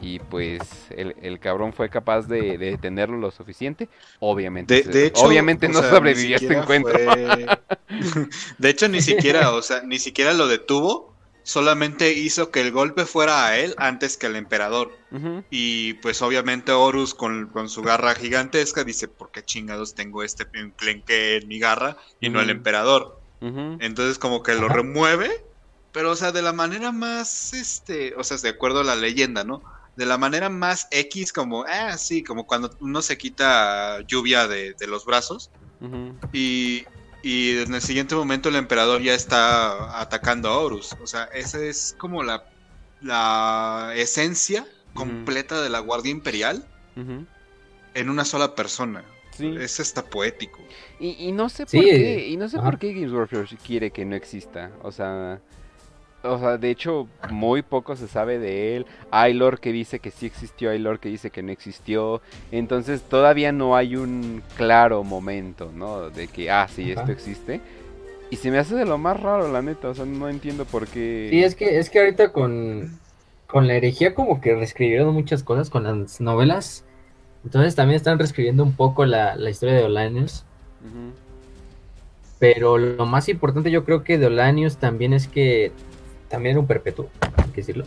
Y 0.00 0.18
pues 0.20 0.60
el, 0.90 1.14
el 1.22 1.38
cabrón 1.40 1.72
fue 1.72 1.88
capaz 1.90 2.28
de, 2.28 2.56
de 2.58 2.70
detenerlo 2.70 3.16
lo 3.16 3.30
suficiente. 3.30 3.88
Obviamente, 4.20 4.74
De, 4.74 4.82
se- 4.84 4.90
de 4.90 5.06
hecho, 5.06 5.22
obviamente 5.26 5.68
no 5.68 5.80
sea, 5.80 5.90
sobrevivió 5.90 6.34
a 6.36 6.38
este 6.38 6.54
encuentro. 6.54 6.98
fue- 6.98 7.46
De 8.58 8.68
hecho, 8.70 8.88
ni 8.88 9.00
siquiera, 9.00 9.52
o 9.52 9.62
sea, 9.62 9.82
ni 9.82 9.98
siquiera 9.98 10.32
lo 10.34 10.46
detuvo. 10.46 11.16
Solamente 11.42 12.12
hizo 12.12 12.50
que 12.50 12.60
el 12.60 12.72
golpe 12.72 13.06
fuera 13.06 13.46
a 13.46 13.58
él 13.58 13.74
antes 13.78 14.18
que 14.18 14.26
al 14.26 14.36
emperador. 14.36 14.92
Y 15.50 15.94
pues 15.94 16.20
obviamente 16.20 16.72
Horus 16.72 17.14
con, 17.14 17.48
con 17.48 17.70
su 17.70 17.80
garra 17.82 18.14
gigantesca 18.14 18.84
dice, 18.84 19.08
¿por 19.08 19.30
qué 19.30 19.42
chingados 19.42 19.94
tengo 19.94 20.22
este 20.22 20.46
enclenque 20.52 21.36
en 21.36 21.48
mi 21.48 21.58
garra 21.58 21.96
y 22.20 22.28
no 22.28 22.40
el 22.42 22.50
emperador? 22.50 23.18
Entonces 23.80 24.18
como 24.18 24.42
que 24.42 24.54
lo 24.54 24.68
remueve, 24.68 25.30
pero 25.92 26.10
o 26.10 26.16
sea, 26.16 26.32
de 26.32 26.42
la 26.42 26.52
manera 26.52 26.92
más, 26.92 27.54
este, 27.54 28.14
o 28.16 28.24
sea, 28.24 28.36
de 28.36 28.50
acuerdo 28.50 28.80
a 28.80 28.84
la 28.84 28.94
leyenda, 28.96 29.42
¿no? 29.44 29.62
De 29.98 30.06
la 30.06 30.16
manera 30.16 30.48
más 30.48 30.86
X, 30.92 31.32
como, 31.32 31.64
ah, 31.64 31.98
sí, 31.98 32.22
como 32.22 32.46
cuando 32.46 32.70
uno 32.78 33.02
se 33.02 33.18
quita 33.18 34.00
lluvia 34.06 34.46
de, 34.46 34.74
de 34.74 34.86
los 34.86 35.04
brazos 35.04 35.50
y, 36.32 36.84
y 37.24 37.58
en 37.58 37.74
el 37.74 37.82
siguiente 37.82 38.14
momento 38.14 38.48
el 38.48 38.54
emperador 38.54 39.02
ya 39.02 39.14
está 39.14 40.00
atacando 40.00 40.50
a 40.50 40.58
Horus. 40.58 40.94
O 41.02 41.06
sea, 41.08 41.24
esa 41.34 41.58
es 41.58 41.96
como 41.98 42.22
la, 42.22 42.44
la 43.00 43.92
esencia 43.96 44.64
completa 44.94 45.60
de 45.60 45.68
la 45.68 45.80
Guardia 45.80 46.12
Imperial 46.12 46.64
en 47.94 48.08
una 48.08 48.24
sola 48.24 48.54
persona. 48.54 49.04
Sí. 49.36 49.52
Es 49.58 49.80
hasta 49.80 50.04
poético. 50.04 50.60
Y, 51.00 51.28
y 51.28 51.32
no 51.32 51.48
sé 51.48 51.66
por 51.66 51.80
qué, 51.82 52.28
y 52.28 52.36
no 52.36 52.48
sé 52.48 52.58
ajá. 52.58 52.70
por 52.70 52.78
qué 52.78 52.92
Games 52.92 53.10
Workshop 53.10 53.58
quiere 53.66 53.90
que 53.90 54.04
no 54.04 54.14
exista. 54.14 54.70
O 54.82 54.92
sea, 54.92 55.40
o 56.22 56.38
sea, 56.38 56.58
de 56.58 56.70
hecho, 56.70 57.06
muy 57.30 57.62
poco 57.62 57.94
se 57.96 58.08
sabe 58.08 58.38
de 58.38 58.76
él. 58.76 58.86
Hay 59.10 59.34
lore 59.34 59.58
que 59.58 59.72
dice 59.72 60.00
que 60.00 60.10
sí 60.10 60.26
existió, 60.26 60.70
hay 60.70 60.78
lore 60.78 60.98
que 60.98 61.08
dice 61.08 61.30
que 61.30 61.42
no 61.42 61.52
existió. 61.52 62.20
Entonces 62.50 63.02
todavía 63.02 63.52
no 63.52 63.76
hay 63.76 63.96
un 63.96 64.42
claro 64.56 65.04
momento, 65.04 65.70
¿no? 65.74 66.10
De 66.10 66.28
que, 66.28 66.50
ah, 66.50 66.66
sí, 66.68 66.92
Ajá. 66.92 67.00
esto 67.00 67.12
existe. 67.12 67.60
Y 68.30 68.36
se 68.36 68.50
me 68.50 68.58
hace 68.58 68.74
de 68.74 68.84
lo 68.84 68.98
más 68.98 69.18
raro, 69.20 69.50
la 69.50 69.62
neta. 69.62 69.88
O 69.88 69.94
sea, 69.94 70.04
no 70.04 70.28
entiendo 70.28 70.64
por 70.64 70.86
qué. 70.86 71.28
Sí, 71.30 71.42
es 71.42 71.54
que, 71.54 71.78
es 71.78 71.88
que 71.88 72.00
ahorita 72.00 72.32
con, 72.32 72.98
con 73.46 73.66
la 73.66 73.74
herejía 73.74 74.14
como 74.14 74.40
que 74.40 74.54
reescribieron 74.54 75.14
muchas 75.14 75.42
cosas 75.42 75.70
con 75.70 75.84
las 75.84 76.20
novelas. 76.20 76.84
Entonces 77.44 77.74
también 77.74 77.96
están 77.96 78.18
reescribiendo 78.18 78.64
un 78.64 78.74
poco 78.74 79.06
la, 79.06 79.36
la 79.36 79.50
historia 79.50 79.76
de 79.76 79.84
Olanius. 79.84 80.44
Pero 82.38 82.78
lo 82.78 83.06
más 83.06 83.28
importante 83.28 83.70
yo 83.70 83.84
creo 83.84 84.04
que 84.04 84.18
de 84.18 84.26
Olanius 84.26 84.76
también 84.76 85.12
es 85.12 85.26
que 85.26 85.72
también 86.28 86.52
era 86.52 86.60
un 86.60 86.66
perpetuo, 86.66 87.08
hay 87.36 87.50
que 87.50 87.60
decirlo. 87.62 87.84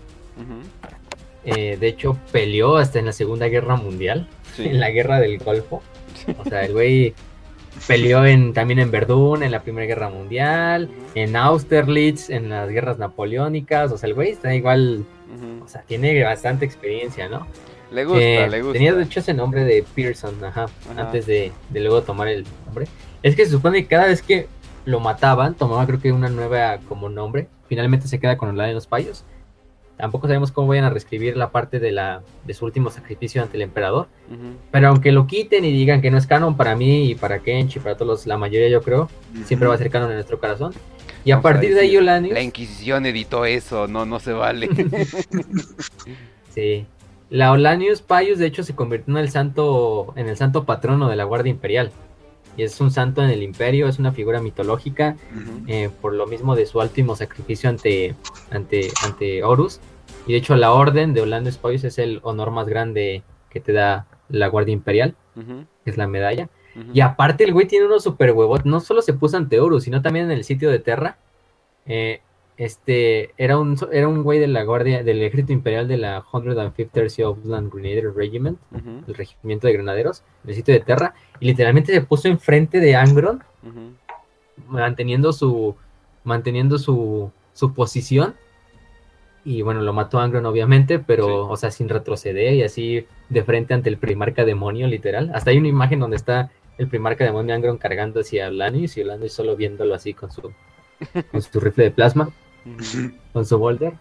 Eh, 1.43 1.77
de 1.79 1.87
hecho, 1.87 2.17
peleó 2.31 2.77
hasta 2.77 2.99
en 2.99 3.05
la 3.07 3.13
Segunda 3.13 3.47
Guerra 3.47 3.75
Mundial, 3.75 4.27
Sí. 4.55 4.67
en 4.67 4.79
la 4.79 4.91
Guerra 4.91 5.19
del 5.19 5.37
Golfo. 5.39 5.81
O 6.37 6.43
sea, 6.49 6.63
el 6.65 6.73
güey 6.73 7.13
peleó 7.87 8.25
en, 8.25 8.53
también 8.53 8.79
en 8.79 8.91
Verdún, 8.91 9.41
en 9.43 9.51
la 9.51 9.61
Primera 9.63 9.87
Guerra 9.87 10.09
Mundial, 10.09 10.89
en 11.15 11.35
Austerlitz, 11.35 12.29
en 12.29 12.49
las 12.49 12.69
guerras 12.69 12.99
napoleónicas. 12.99 13.91
O 13.91 13.97
sea, 13.97 14.07
el 14.07 14.13
güey 14.13 14.31
está 14.31 14.53
igual, 14.53 15.03
o 15.63 15.67
sea, 15.67 15.81
tiene 15.81 16.21
bastante 16.23 16.65
experiencia, 16.65 17.27
¿no? 17.27 17.47
Le 17.91 18.05
gusta, 18.05 18.21
Eh, 18.23 18.49
le 18.49 18.61
gusta. 18.61 18.73
Tenía 18.73 18.93
de 18.93 19.03
hecho 19.03 19.19
ese 19.21 19.33
nombre 19.33 19.63
de 19.63 19.83
Pearson, 19.95 20.35
ajá, 20.43 20.65
Ajá. 20.91 21.01
antes 21.01 21.25
de, 21.25 21.51
de 21.69 21.79
luego 21.79 22.03
tomar 22.03 22.27
el 22.27 22.45
nombre. 22.65 22.87
Es 23.23 23.35
que 23.35 23.45
se 23.45 23.51
supone 23.51 23.81
que 23.81 23.87
cada 23.87 24.05
vez 24.07 24.21
que 24.21 24.47
lo 24.85 24.99
mataban, 24.99 25.55
tomaba 25.55 25.85
creo 25.87 25.99
que 25.99 26.11
una 26.11 26.29
nueva 26.29 26.77
como 26.87 27.09
nombre. 27.09 27.47
Finalmente 27.71 28.09
se 28.09 28.19
queda 28.19 28.35
con 28.35 28.49
el 28.49 28.57
de 28.57 28.73
los 28.73 28.85
payos. 28.85 29.23
Tampoco 29.95 30.27
sabemos 30.27 30.51
cómo 30.51 30.67
vayan 30.67 30.83
a 30.83 30.89
reescribir 30.89 31.37
la 31.37 31.51
parte 31.51 31.79
de 31.79 31.93
la 31.93 32.21
de 32.43 32.53
su 32.53 32.65
último 32.65 32.89
sacrificio 32.89 33.41
ante 33.41 33.55
el 33.55 33.61
emperador. 33.63 34.09
Ujú. 34.29 34.57
Pero 34.71 34.89
aunque 34.89 35.13
lo 35.13 35.25
quiten 35.25 35.63
y 35.63 35.71
digan 35.71 36.01
que 36.01 36.11
no 36.11 36.17
es 36.17 36.27
canon 36.27 36.57
para 36.57 36.75
mí 36.75 37.09
y 37.11 37.15
para 37.15 37.39
Kench 37.39 37.77
y 37.77 37.79
para 37.79 37.95
todos 37.95 38.07
los- 38.07 38.27
la 38.27 38.37
mayoría 38.37 38.67
yo 38.67 38.81
creo, 38.81 39.09
siempre 39.45 39.69
va 39.69 39.75
a 39.75 39.77
ser 39.77 39.89
canon 39.89 40.09
en 40.09 40.15
nuestro 40.15 40.37
corazón. 40.37 40.73
Y 41.23 41.31
a 41.31 41.35
Vamos 41.37 41.49
a 41.49 41.53
partir 41.53 41.73
de 41.73 41.79
ahí 41.79 41.95
Olanius, 41.95 42.33
La 42.33 42.41
Inquisición 42.41 43.05
editó 43.05 43.45
eso, 43.45 43.87
no, 43.87 44.05
no 44.05 44.19
se 44.19 44.33
vale. 44.33 44.67
sí, 46.53 46.85
la 47.29 47.53
Olanius 47.53 48.01
Paius 48.01 48.37
de 48.37 48.47
hecho 48.47 48.63
se 48.63 48.75
convirtió 48.75 49.13
en 49.13 49.17
el 49.23 49.29
santo 49.29 50.11
en 50.17 50.27
el 50.27 50.35
santo 50.35 50.65
patrono 50.65 51.07
de 51.07 51.15
la 51.15 51.23
Guardia 51.23 51.51
Imperial. 51.51 51.89
Y 52.57 52.63
es 52.63 52.79
un 52.81 52.91
santo 52.91 53.23
en 53.23 53.29
el 53.29 53.43
imperio, 53.43 53.87
es 53.87 53.99
una 53.99 54.11
figura 54.11 54.41
mitológica, 54.41 55.15
eh, 55.67 55.89
por 56.01 56.13
lo 56.13 56.27
mismo 56.27 56.55
de 56.55 56.65
su 56.65 56.79
último 56.79 57.15
sacrificio 57.15 57.69
ante, 57.69 58.15
ante, 58.49 58.89
ante 59.05 59.43
Horus. 59.43 59.79
Y 60.27 60.33
de 60.33 60.37
hecho 60.37 60.55
la 60.55 60.73
orden 60.73 61.13
de 61.13 61.21
Olanius 61.21 61.57
Paius 61.57 61.83
es 61.83 61.97
el 61.97 62.19
honor 62.23 62.51
más 62.51 62.67
grande 62.67 63.23
que 63.49 63.59
te 63.59 63.73
da 63.73 64.07
la 64.29 64.47
Guardia 64.47 64.73
Imperial, 64.73 65.15
que 65.35 65.89
es 65.89 65.97
la 65.97 66.07
medalla. 66.07 66.49
Y 66.93 67.01
aparte 67.01 67.43
el 67.43 67.53
güey 67.53 67.67
tiene 67.67 67.85
unos 67.85 68.03
super 68.03 68.31
huevos. 68.31 68.65
No 68.65 68.79
solo 68.79 69.01
se 69.01 69.13
puso 69.13 69.37
ante 69.37 69.59
Horus, 69.59 69.83
sino 69.83 70.01
también 70.01 70.25
en 70.25 70.31
el 70.31 70.43
sitio 70.43 70.69
de 70.69 70.79
Terra. 70.79 71.17
Eh, 71.85 72.21
este 72.57 73.33
era 73.37 73.57
un 73.57 73.75
era 73.91 74.07
un 74.07 74.21
güey 74.21 74.37
de 74.37 74.47
la 74.47 74.63
guardia 74.63 75.03
del 75.03 75.21
ejército 75.23 75.51
imperial 75.51 75.87
de 75.87 75.97
la 75.97 76.21
150th 76.21 77.27
Upland 77.27 77.73
Grenadier 77.73 78.13
Regiment, 78.13 78.59
el 79.07 79.15
regimiento 79.15 79.65
de 79.65 79.73
granaderos, 79.73 80.23
en 80.43 80.51
el 80.51 80.55
sitio 80.55 80.73
de 80.75 80.81
Terra, 80.81 81.15
y 81.41 81.47
literalmente 81.47 81.91
se 81.91 82.01
puso 82.01 82.29
enfrente 82.29 82.79
de 82.79 82.95
Angron, 82.95 83.43
manteniendo 84.67 85.33
su 85.33 85.75
manteniendo 86.23 86.77
su, 86.77 87.31
su 87.53 87.73
posición. 87.73 88.35
Y 89.43 89.63
bueno, 89.63 89.81
lo 89.81 89.91
mató 89.91 90.19
Angron 90.19 90.45
obviamente, 90.45 90.99
pero 90.99 91.25
Sí. 91.25 91.33
o 91.49 91.57
sea, 91.57 91.71
sin 91.71 91.89
retroceder 91.89 92.53
y 92.53 92.63
así 92.63 93.07
de 93.29 93.43
frente 93.43 93.73
ante 93.73 93.89
el 93.89 93.97
primarca 93.97 94.45
demonio 94.45 94.87
literal. 94.87 95.31
Hasta 95.33 95.49
hay 95.49 95.57
una 95.57 95.67
imagen 95.67 95.99
donde 95.99 96.15
está 96.17 96.51
el 96.77 96.87
primarca 96.87 97.23
demonio 97.25 97.55
Angron 97.55 97.77
cargando 97.77 98.21
hacia 98.21 98.47
Olanius 98.47 98.97
y 98.97 99.01
Olanius 99.01 99.33
solo 99.33 99.55
viéndolo 99.55 99.95
así 99.95 100.13
con 100.13 100.31
su 100.31 100.53
con 101.31 101.41
su 101.41 101.59
rifle 101.59 101.85
de 101.85 101.91
plasma, 101.91 102.29
con 103.33 103.45
su 103.45 103.57
boulder. 103.57 103.93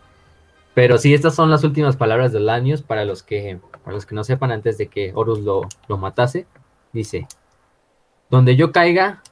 Pero 0.74 0.98
sí, 0.98 1.14
estas 1.14 1.34
son 1.34 1.50
las 1.50 1.64
últimas 1.64 1.96
palabras 1.96 2.32
de 2.32 2.38
Olanius 2.38 2.82
para 2.82 3.06
los 3.06 3.22
que 3.22 3.58
para 3.82 3.94
los 3.94 4.04
que 4.04 4.14
no 4.14 4.22
sepan 4.24 4.52
antes 4.52 4.76
de 4.76 4.88
que 4.88 5.12
Horus 5.14 5.40
lo, 5.40 5.62
lo 5.88 5.96
matase. 5.96 6.46
Dice, 6.92 7.26
donde 8.28 8.56
yo 8.56 8.72
caiga, 8.72 9.22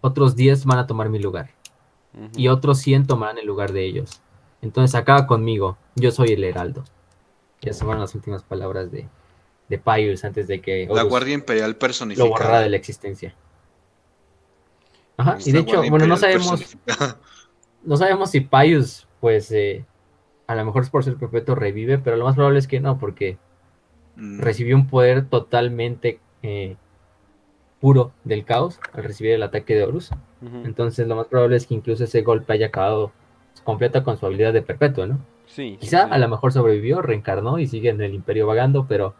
otros 0.00 0.36
10 0.36 0.64
van 0.66 0.78
a 0.78 0.86
tomar 0.86 1.08
mi 1.08 1.18
lugar 1.18 1.50
y 2.34 2.48
otros 2.48 2.78
100 2.78 3.06
tomarán 3.06 3.38
el 3.38 3.46
lugar 3.46 3.72
de 3.72 3.84
ellos. 3.84 4.20
Entonces 4.62 4.94
acaba 4.94 5.26
conmigo, 5.26 5.78
yo 5.94 6.10
soy 6.10 6.30
el 6.30 6.44
heraldo. 6.44 6.84
Y 7.60 7.68
esas 7.68 7.82
fueron 7.82 8.00
las 8.00 8.14
últimas 8.14 8.42
palabras 8.42 8.90
de, 8.90 9.08
de 9.68 10.18
antes 10.24 10.48
de 10.48 10.60
que 10.60 10.88
La 10.90 11.02
Guardia 11.02 11.34
Imperial 11.34 11.70
lo 11.70 11.76
borrara 11.76 11.78
personificada. 11.78 12.60
de 12.60 12.70
la 12.70 12.76
existencia. 12.76 13.34
Ajá, 15.16 15.36
y 15.44 15.52
de 15.52 15.58
hecho, 15.60 15.72
Guardia 15.72 15.90
bueno, 15.90 16.06
no 16.06 16.16
sabemos, 16.16 16.48
personificada. 16.48 17.18
no 17.84 17.96
sabemos 17.96 18.30
si 18.30 18.40
Pius, 18.40 19.06
pues, 19.20 19.52
eh, 19.52 19.84
a 20.46 20.54
lo 20.54 20.64
mejor 20.64 20.82
es 20.82 20.90
por 20.90 21.04
ser 21.04 21.16
perpetuo 21.16 21.54
revive, 21.54 21.98
pero 21.98 22.16
lo 22.16 22.24
más 22.24 22.34
probable 22.34 22.58
es 22.58 22.66
que 22.66 22.80
no, 22.80 22.98
porque 22.98 23.38
Mm, 24.20 24.40
recibió 24.40 24.76
un 24.76 24.86
poder 24.86 25.28
totalmente 25.28 26.20
eh, 26.42 26.76
puro 27.80 28.12
del 28.24 28.44
caos 28.44 28.78
al 28.92 29.04
recibir 29.04 29.32
el 29.32 29.42
ataque 29.42 29.74
de 29.74 29.84
Horus. 29.84 30.10
Entonces, 30.64 31.06
lo 31.06 31.16
más 31.16 31.26
probable 31.26 31.56
es 31.56 31.66
que 31.66 31.74
incluso 31.74 32.04
ese 32.04 32.22
golpe 32.22 32.52
haya 32.52 32.66
acabado 32.66 33.12
completa 33.64 34.02
con 34.04 34.16
su 34.16 34.26
habilidad 34.26 34.52
de 34.52 34.62
perpetuo, 34.62 35.06
¿no? 35.06 35.18
Sí, 35.46 35.76
Quizá 35.80 36.04
sí. 36.04 36.08
a 36.12 36.18
lo 36.18 36.28
mejor 36.28 36.52
sobrevivió, 36.52 37.02
reencarnó 37.02 37.58
y 37.58 37.66
sigue 37.66 37.90
en 37.90 38.00
el 38.00 38.14
imperio 38.14 38.46
vagando, 38.46 38.86
pero 38.88 39.14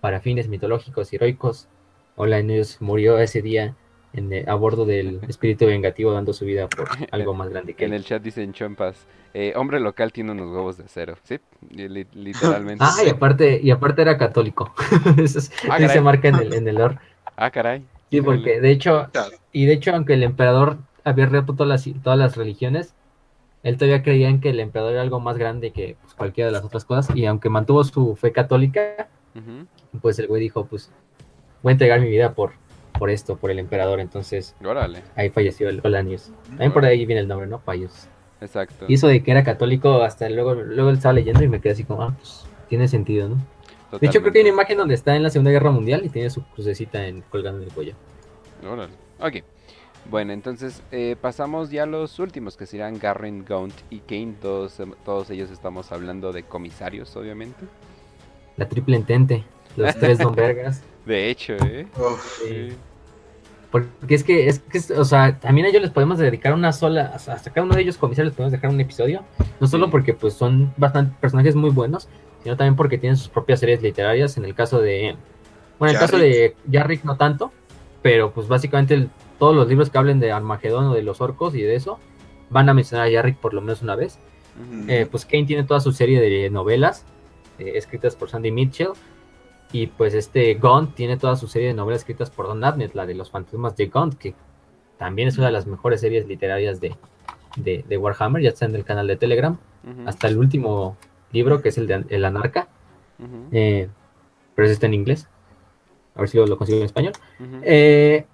para 0.00 0.20
fines 0.20 0.48
mitológicos 0.48 1.12
y 1.12 1.16
heroicos, 1.16 1.68
Olanius 2.16 2.80
murió 2.80 3.18
ese 3.18 3.42
día 3.42 3.74
en, 4.14 4.32
eh, 4.32 4.44
a 4.46 4.54
bordo 4.54 4.84
del 4.84 5.20
espíritu 5.28 5.66
vengativo 5.66 6.12
dando 6.12 6.32
su 6.32 6.44
vida 6.44 6.68
por 6.68 6.88
algo 7.10 7.34
más 7.34 7.48
grande 7.50 7.72
que 7.72 7.78
Que 7.78 7.84
en 7.86 7.92
él. 7.94 8.00
el 8.00 8.04
chat 8.04 8.22
dicen 8.22 8.52
chompas. 8.52 9.06
eh, 9.34 9.52
hombre 9.56 9.80
local 9.80 10.12
tiene 10.12 10.32
unos 10.32 10.48
huevos 10.54 10.76
de 10.76 10.84
acero, 10.84 11.16
¿sí? 11.22 11.38
Li- 11.70 12.06
literalmente. 12.14 12.84
Ah, 12.86 13.02
y 13.04 13.08
aparte, 13.08 13.60
y 13.62 13.70
aparte 13.70 14.02
era 14.02 14.18
católico. 14.18 14.74
Eso 15.16 15.38
es- 15.38 15.50
Ah, 15.70 15.78
se 15.78 15.86
caray. 15.86 16.00
marca 16.02 16.28
en 16.28 16.34
el, 16.36 16.52
en 16.54 16.68
el 16.68 16.74
lore. 16.76 16.98
Ah, 17.36 17.50
caray. 17.50 17.82
Sí, 18.10 18.20
porque 18.20 18.60
de 18.60 18.70
hecho, 18.70 19.08
y 19.52 19.64
de 19.64 19.72
hecho, 19.72 19.94
aunque 19.94 20.12
el 20.14 20.22
emperador 20.22 20.76
había 21.02 21.24
roto 21.26 21.54
todas 21.54 21.68
las, 21.68 22.02
todas 22.02 22.18
las 22.18 22.36
religiones, 22.36 22.94
él 23.62 23.78
todavía 23.78 24.02
creía 24.02 24.28
en 24.28 24.40
que 24.40 24.50
el 24.50 24.60
emperador 24.60 24.92
era 24.92 25.02
algo 25.02 25.18
más 25.20 25.38
grande 25.38 25.70
que 25.70 25.96
pues, 26.02 26.12
cualquiera 26.14 26.48
de 26.48 26.52
las 26.52 26.62
otras 26.64 26.84
cosas. 26.84 27.16
Y 27.16 27.24
aunque 27.24 27.48
mantuvo 27.48 27.82
su 27.84 28.14
fe 28.16 28.30
católica, 28.32 29.08
pues 30.02 30.18
el 30.18 30.26
güey 30.26 30.42
dijo, 30.42 30.66
pues 30.66 30.90
voy 31.62 31.70
a 31.70 31.72
entregar 31.72 32.00
mi 32.00 32.08
vida 32.08 32.34
por, 32.34 32.52
por 32.98 33.10
esto, 33.10 33.36
por 33.36 33.50
el 33.50 33.58
emperador. 33.58 34.00
Entonces 34.00 34.54
Órale, 34.64 35.02
ahí 35.16 35.30
falleció 35.30 35.68
el 35.68 35.80
Olanius. 35.84 36.30
También 36.48 36.72
por 36.72 36.84
ahí 36.84 37.04
viene 37.06 37.20
el 37.20 37.28
nombre, 37.28 37.46
¿no? 37.46 37.60
Payos. 37.60 38.08
exacto. 38.40 38.86
Y 38.88 38.94
eso 38.94 39.08
de 39.08 39.22
que 39.22 39.30
era 39.30 39.42
católico, 39.44 40.02
hasta 40.02 40.28
luego, 40.28 40.54
luego 40.54 40.90
él 40.90 40.96
estaba 40.96 41.14
leyendo 41.14 41.42
y 41.42 41.48
me 41.48 41.60
quedé 41.60 41.72
así 41.72 41.84
como, 41.84 42.02
ah, 42.02 42.14
pues 42.16 42.44
tiene 42.68 42.88
sentido, 42.88 43.28
¿no? 43.28 43.36
De 43.98 44.06
hecho, 44.06 44.20
creo 44.20 44.32
que 44.32 44.38
hay 44.38 44.44
una 44.44 44.54
imagen 44.54 44.78
donde 44.78 44.94
está 44.94 45.14
en 45.14 45.22
la 45.22 45.28
Segunda 45.28 45.50
Guerra 45.50 45.70
Mundial 45.70 46.02
y 46.04 46.08
tiene 46.08 46.30
su 46.30 46.42
crucecita 46.42 47.06
en, 47.06 47.20
colgando 47.22 47.60
en 47.60 47.68
el 47.68 47.74
cuello. 47.74 47.94
Órale. 48.66 48.94
Ok. 49.20 49.44
Bueno, 50.10 50.32
entonces 50.32 50.82
eh, 50.90 51.16
pasamos 51.20 51.70
ya 51.70 51.84
a 51.84 51.86
los 51.86 52.18
últimos, 52.18 52.56
que 52.56 52.66
serán 52.66 52.98
Garren, 52.98 53.44
Gaunt 53.44 53.74
y 53.90 54.00
Kane. 54.00 54.34
Todos, 54.40 54.80
todos 55.04 55.30
ellos 55.30 55.50
estamos 55.50 55.92
hablando 55.92 56.32
de 56.32 56.42
comisarios, 56.42 57.14
obviamente. 57.16 57.66
La 58.56 58.68
triple 58.68 58.96
entente, 58.96 59.44
los 59.76 59.94
tres 59.96 60.18
Don 60.18 60.34
Vergas. 60.34 60.82
De 61.06 61.30
hecho, 61.30 61.54
¿eh? 61.54 61.86
Uf, 61.96 62.42
Sí. 62.42 62.70
Porque 63.70 64.14
es 64.14 64.22
que, 64.22 64.48
es 64.48 64.58
que, 64.58 64.76
es- 64.78 64.90
o 64.90 65.04
sea, 65.04 65.38
también 65.40 65.66
a 65.66 65.70
ellos 65.70 65.80
les 65.80 65.90
podemos 65.90 66.18
dedicar 66.18 66.52
una 66.52 66.72
sola, 66.72 67.12
hasta 67.14 67.50
cada 67.50 67.64
uno 67.64 67.74
de 67.74 67.80
ellos 67.80 67.96
comisarios 67.96 68.32
les 68.32 68.36
podemos 68.36 68.52
dejar 68.52 68.68
un 68.70 68.78
episodio, 68.80 69.22
no 69.60 69.66
solo 69.66 69.88
porque 69.90 70.12
pues 70.12 70.34
son 70.34 70.74
bastante 70.76 71.16
personajes 71.22 71.54
muy 71.56 71.70
buenos, 71.70 72.06
sino 72.42 72.54
también 72.58 72.76
porque 72.76 72.98
tienen 72.98 73.16
sus 73.16 73.28
propias 73.30 73.60
series 73.60 73.80
literarias, 73.80 74.36
en 74.36 74.44
el 74.44 74.54
caso 74.54 74.78
de, 74.80 75.16
bueno, 75.78 75.90
en 75.92 75.96
el 75.96 76.00
caso 76.00 76.18
de 76.18 76.54
Jarrick 76.70 77.02
no 77.04 77.16
tanto, 77.16 77.50
pero 78.02 78.30
pues 78.32 78.46
básicamente 78.46 78.92
el- 78.92 79.08
todos 79.38 79.56
los 79.56 79.66
libros 79.68 79.88
que 79.88 79.96
hablen 79.96 80.20
de 80.20 80.32
Armagedón 80.32 80.84
o 80.88 80.94
de 80.94 81.02
los 81.02 81.22
orcos 81.22 81.54
y 81.54 81.62
de 81.62 81.74
eso, 81.74 81.98
van 82.50 82.68
a 82.68 82.74
mencionar 82.74 83.08
a 83.08 83.10
Jarrick 83.10 83.38
por 83.38 83.54
lo 83.54 83.62
menos 83.62 83.80
una 83.80 83.96
vez. 83.96 84.18
Eh, 84.90 85.06
pues 85.10 85.24
Kane 85.24 85.44
tiene 85.46 85.64
toda 85.64 85.80
su 85.80 85.92
serie 85.92 86.20
de 86.20 86.50
novelas 86.50 87.06
eh, 87.58 87.72
escritas 87.76 88.14
por 88.16 88.28
Sandy 88.28 88.52
Mitchell. 88.52 88.88
Y 89.72 89.86
pues 89.86 90.14
este 90.14 90.54
Gaunt 90.54 90.94
tiene 90.94 91.16
toda 91.16 91.34
su 91.36 91.48
serie 91.48 91.68
de 91.68 91.74
novelas 91.74 92.02
escritas 92.02 92.30
por 92.30 92.46
Don 92.46 92.62
Abnett, 92.62 92.94
la 92.94 93.06
de 93.06 93.14
los 93.14 93.30
fantasmas 93.30 93.74
de 93.76 93.86
Gaunt, 93.86 94.14
que 94.14 94.34
también 94.98 95.28
es 95.28 95.38
una 95.38 95.46
de 95.46 95.52
las 95.52 95.66
mejores 95.66 96.00
series 96.00 96.26
literarias 96.28 96.80
de, 96.80 96.94
de, 97.56 97.84
de 97.88 97.96
Warhammer, 97.96 98.42
ya 98.42 98.50
está 98.50 98.66
en 98.66 98.74
el 98.74 98.84
canal 98.84 99.06
de 99.06 99.16
Telegram. 99.16 99.58
Hasta 100.06 100.28
el 100.28 100.38
último 100.38 100.96
libro, 101.32 101.60
que 101.60 101.70
es 101.70 101.78
el 101.78 101.88
de 101.88 102.04
El 102.08 102.24
Anarca, 102.24 102.68
eh, 103.50 103.88
pero 104.54 104.66
ese 104.66 104.74
está 104.74 104.86
en 104.86 104.94
inglés. 104.94 105.26
A 106.14 106.20
ver 106.20 106.28
si 106.28 106.36
lo, 106.36 106.46
lo 106.46 106.56
consigo 106.56 106.78
en 106.78 106.84
español. 106.84 107.14
Eh, 107.62 108.26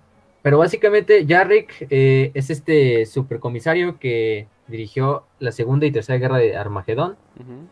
pero 0.43 0.59
básicamente 0.59 1.25
Jarrick 1.27 1.87
eh, 1.89 2.33
es 2.35 2.51
este 2.51 3.07
supercomisario 3.07 3.99
que 3.99 4.47
dirigió 4.67 5.25
la 5.39 5.53
segunda 5.53 5.87
y 5.87 5.91
tercera 5.91 6.19
guerra 6.19 6.37
de 6.37 6.57
Armagedón. 6.57 7.17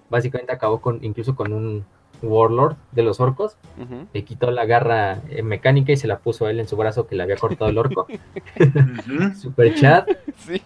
Básicamente 0.09 0.53
acabó 0.53 0.81
con 0.81 1.05
incluso 1.05 1.35
con 1.37 1.53
un 1.53 1.85
warlord 2.23 2.77
de 2.93 3.03
los 3.03 3.21
orcos. 3.21 3.57
Le 4.13 4.25
quitó 4.25 4.51
la 4.51 4.65
garra 4.65 5.21
eh, 5.29 5.43
mecánica 5.43 5.93
y 5.93 5.97
se 5.97 6.07
la 6.07 6.19
puso 6.19 6.47
a 6.47 6.51
él 6.51 6.61
en 6.61 6.69
su 6.69 6.77
brazo 6.77 7.07
que 7.07 7.15
le 7.15 7.23
había 7.23 7.37
cortado 7.37 7.71
el 7.71 7.79
orco. 7.79 8.07
Super 9.41 9.75
chat. 9.75 10.09
Sí. 10.47 10.63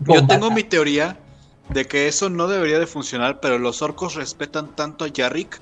Yo 0.00 0.26
tengo 0.26 0.50
mi 0.50 0.62
teoría 0.62 1.16
de 1.68 1.84
que 1.86 2.08
eso 2.08 2.30
no 2.30 2.48
debería 2.48 2.78
de 2.78 2.86
funcionar, 2.86 3.40
pero 3.40 3.58
los 3.58 3.82
orcos 3.82 4.14
respetan 4.14 4.74
tanto 4.74 5.04
a 5.04 5.08
Yarrick 5.08 5.60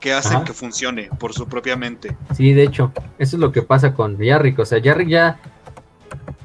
que 0.00 0.12
hacen 0.12 0.36
Ajá. 0.36 0.44
que 0.44 0.52
funcione 0.52 1.10
por 1.18 1.32
su 1.32 1.48
propia 1.48 1.76
mente. 1.76 2.16
Sí, 2.34 2.52
de 2.52 2.62
hecho, 2.62 2.92
eso 3.18 3.36
es 3.36 3.40
lo 3.40 3.52
que 3.52 3.62
pasa 3.62 3.94
con 3.94 4.18
Yarrick. 4.18 4.58
O 4.58 4.64
sea, 4.64 4.78
Yarrick 4.78 5.08
ya 5.08 5.40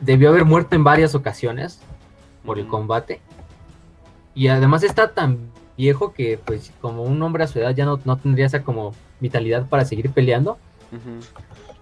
debió 0.02 0.30
haber 0.30 0.46
muerto 0.46 0.76
en 0.76 0.84
varias 0.84 1.16
ocasiones 1.16 1.80
por 2.46 2.60
el 2.60 2.68
combate. 2.68 3.22
Y 4.36 4.48
además 4.48 4.84
está 4.84 5.14
tan 5.14 5.52
viejo 5.78 6.14
que, 6.14 6.40
pues, 6.44 6.72
como 6.82 7.04
un 7.04 7.22
hombre 7.22 7.44
a 7.44 7.48
su 7.48 7.60
edad 7.60 7.76
ya 7.76 7.86
no, 7.86 8.00
no 8.06 8.18
tendría 8.18 8.46
esa 8.46 8.64
como 8.64 8.94
vitalidad 9.20 9.68
para 9.68 9.86
seguir 9.86 10.10
peleando. 10.12 10.58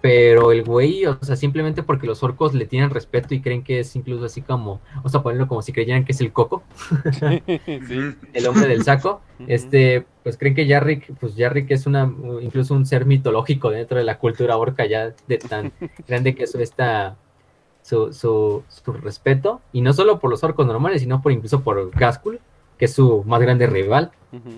Pero 0.02 0.50
el 0.50 0.64
güey, 0.64 1.06
o 1.06 1.16
sea, 1.22 1.36
simplemente 1.36 1.84
porque 1.84 2.08
los 2.08 2.24
orcos 2.24 2.54
le 2.54 2.66
tienen 2.66 2.90
respeto 2.90 3.34
y 3.34 3.40
creen 3.40 3.62
que 3.62 3.78
es 3.78 3.94
incluso 3.94 4.24
así 4.24 4.42
como, 4.42 4.80
vamos 4.96 5.14
a 5.14 5.22
ponerlo 5.22 5.46
como 5.46 5.62
si 5.62 5.72
creyeran 5.72 6.04
que 6.04 6.10
es 6.10 6.20
el 6.20 6.32
coco, 6.32 6.64
Sí. 7.12 7.42
el 8.32 8.46
hombre 8.48 8.66
del 8.66 8.82
saco. 8.82 9.20
Este, 9.46 10.04
pues 10.24 10.36
creen 10.36 10.56
que 10.56 10.66
Yarrick, 10.66 11.14
pues 11.20 11.36
Yarrick 11.36 11.70
es 11.70 11.86
una, 11.86 12.12
incluso 12.40 12.74
un 12.74 12.84
ser 12.84 13.06
mitológico 13.06 13.70
dentro 13.70 13.96
de 13.96 14.02
la 14.02 14.18
cultura 14.18 14.56
orca 14.56 14.86
ya 14.86 15.14
de 15.28 15.38
tan 15.38 15.72
grande 16.08 16.34
que 16.34 16.44
eso 16.44 16.58
está 16.58 17.16
su, 17.82 18.12
su, 18.12 18.64
su 18.68 18.92
respeto. 18.92 19.60
Y 19.72 19.82
no 19.82 19.92
solo 19.92 20.18
por 20.18 20.30
los 20.30 20.42
orcos 20.42 20.66
normales, 20.66 21.02
sino 21.02 21.22
por 21.22 21.30
incluso 21.30 21.60
por 21.60 21.92
Gaskul, 21.92 22.40
que 22.82 22.86
es 22.86 22.94
su 22.94 23.22
más 23.26 23.40
grande 23.40 23.68
rival. 23.68 24.10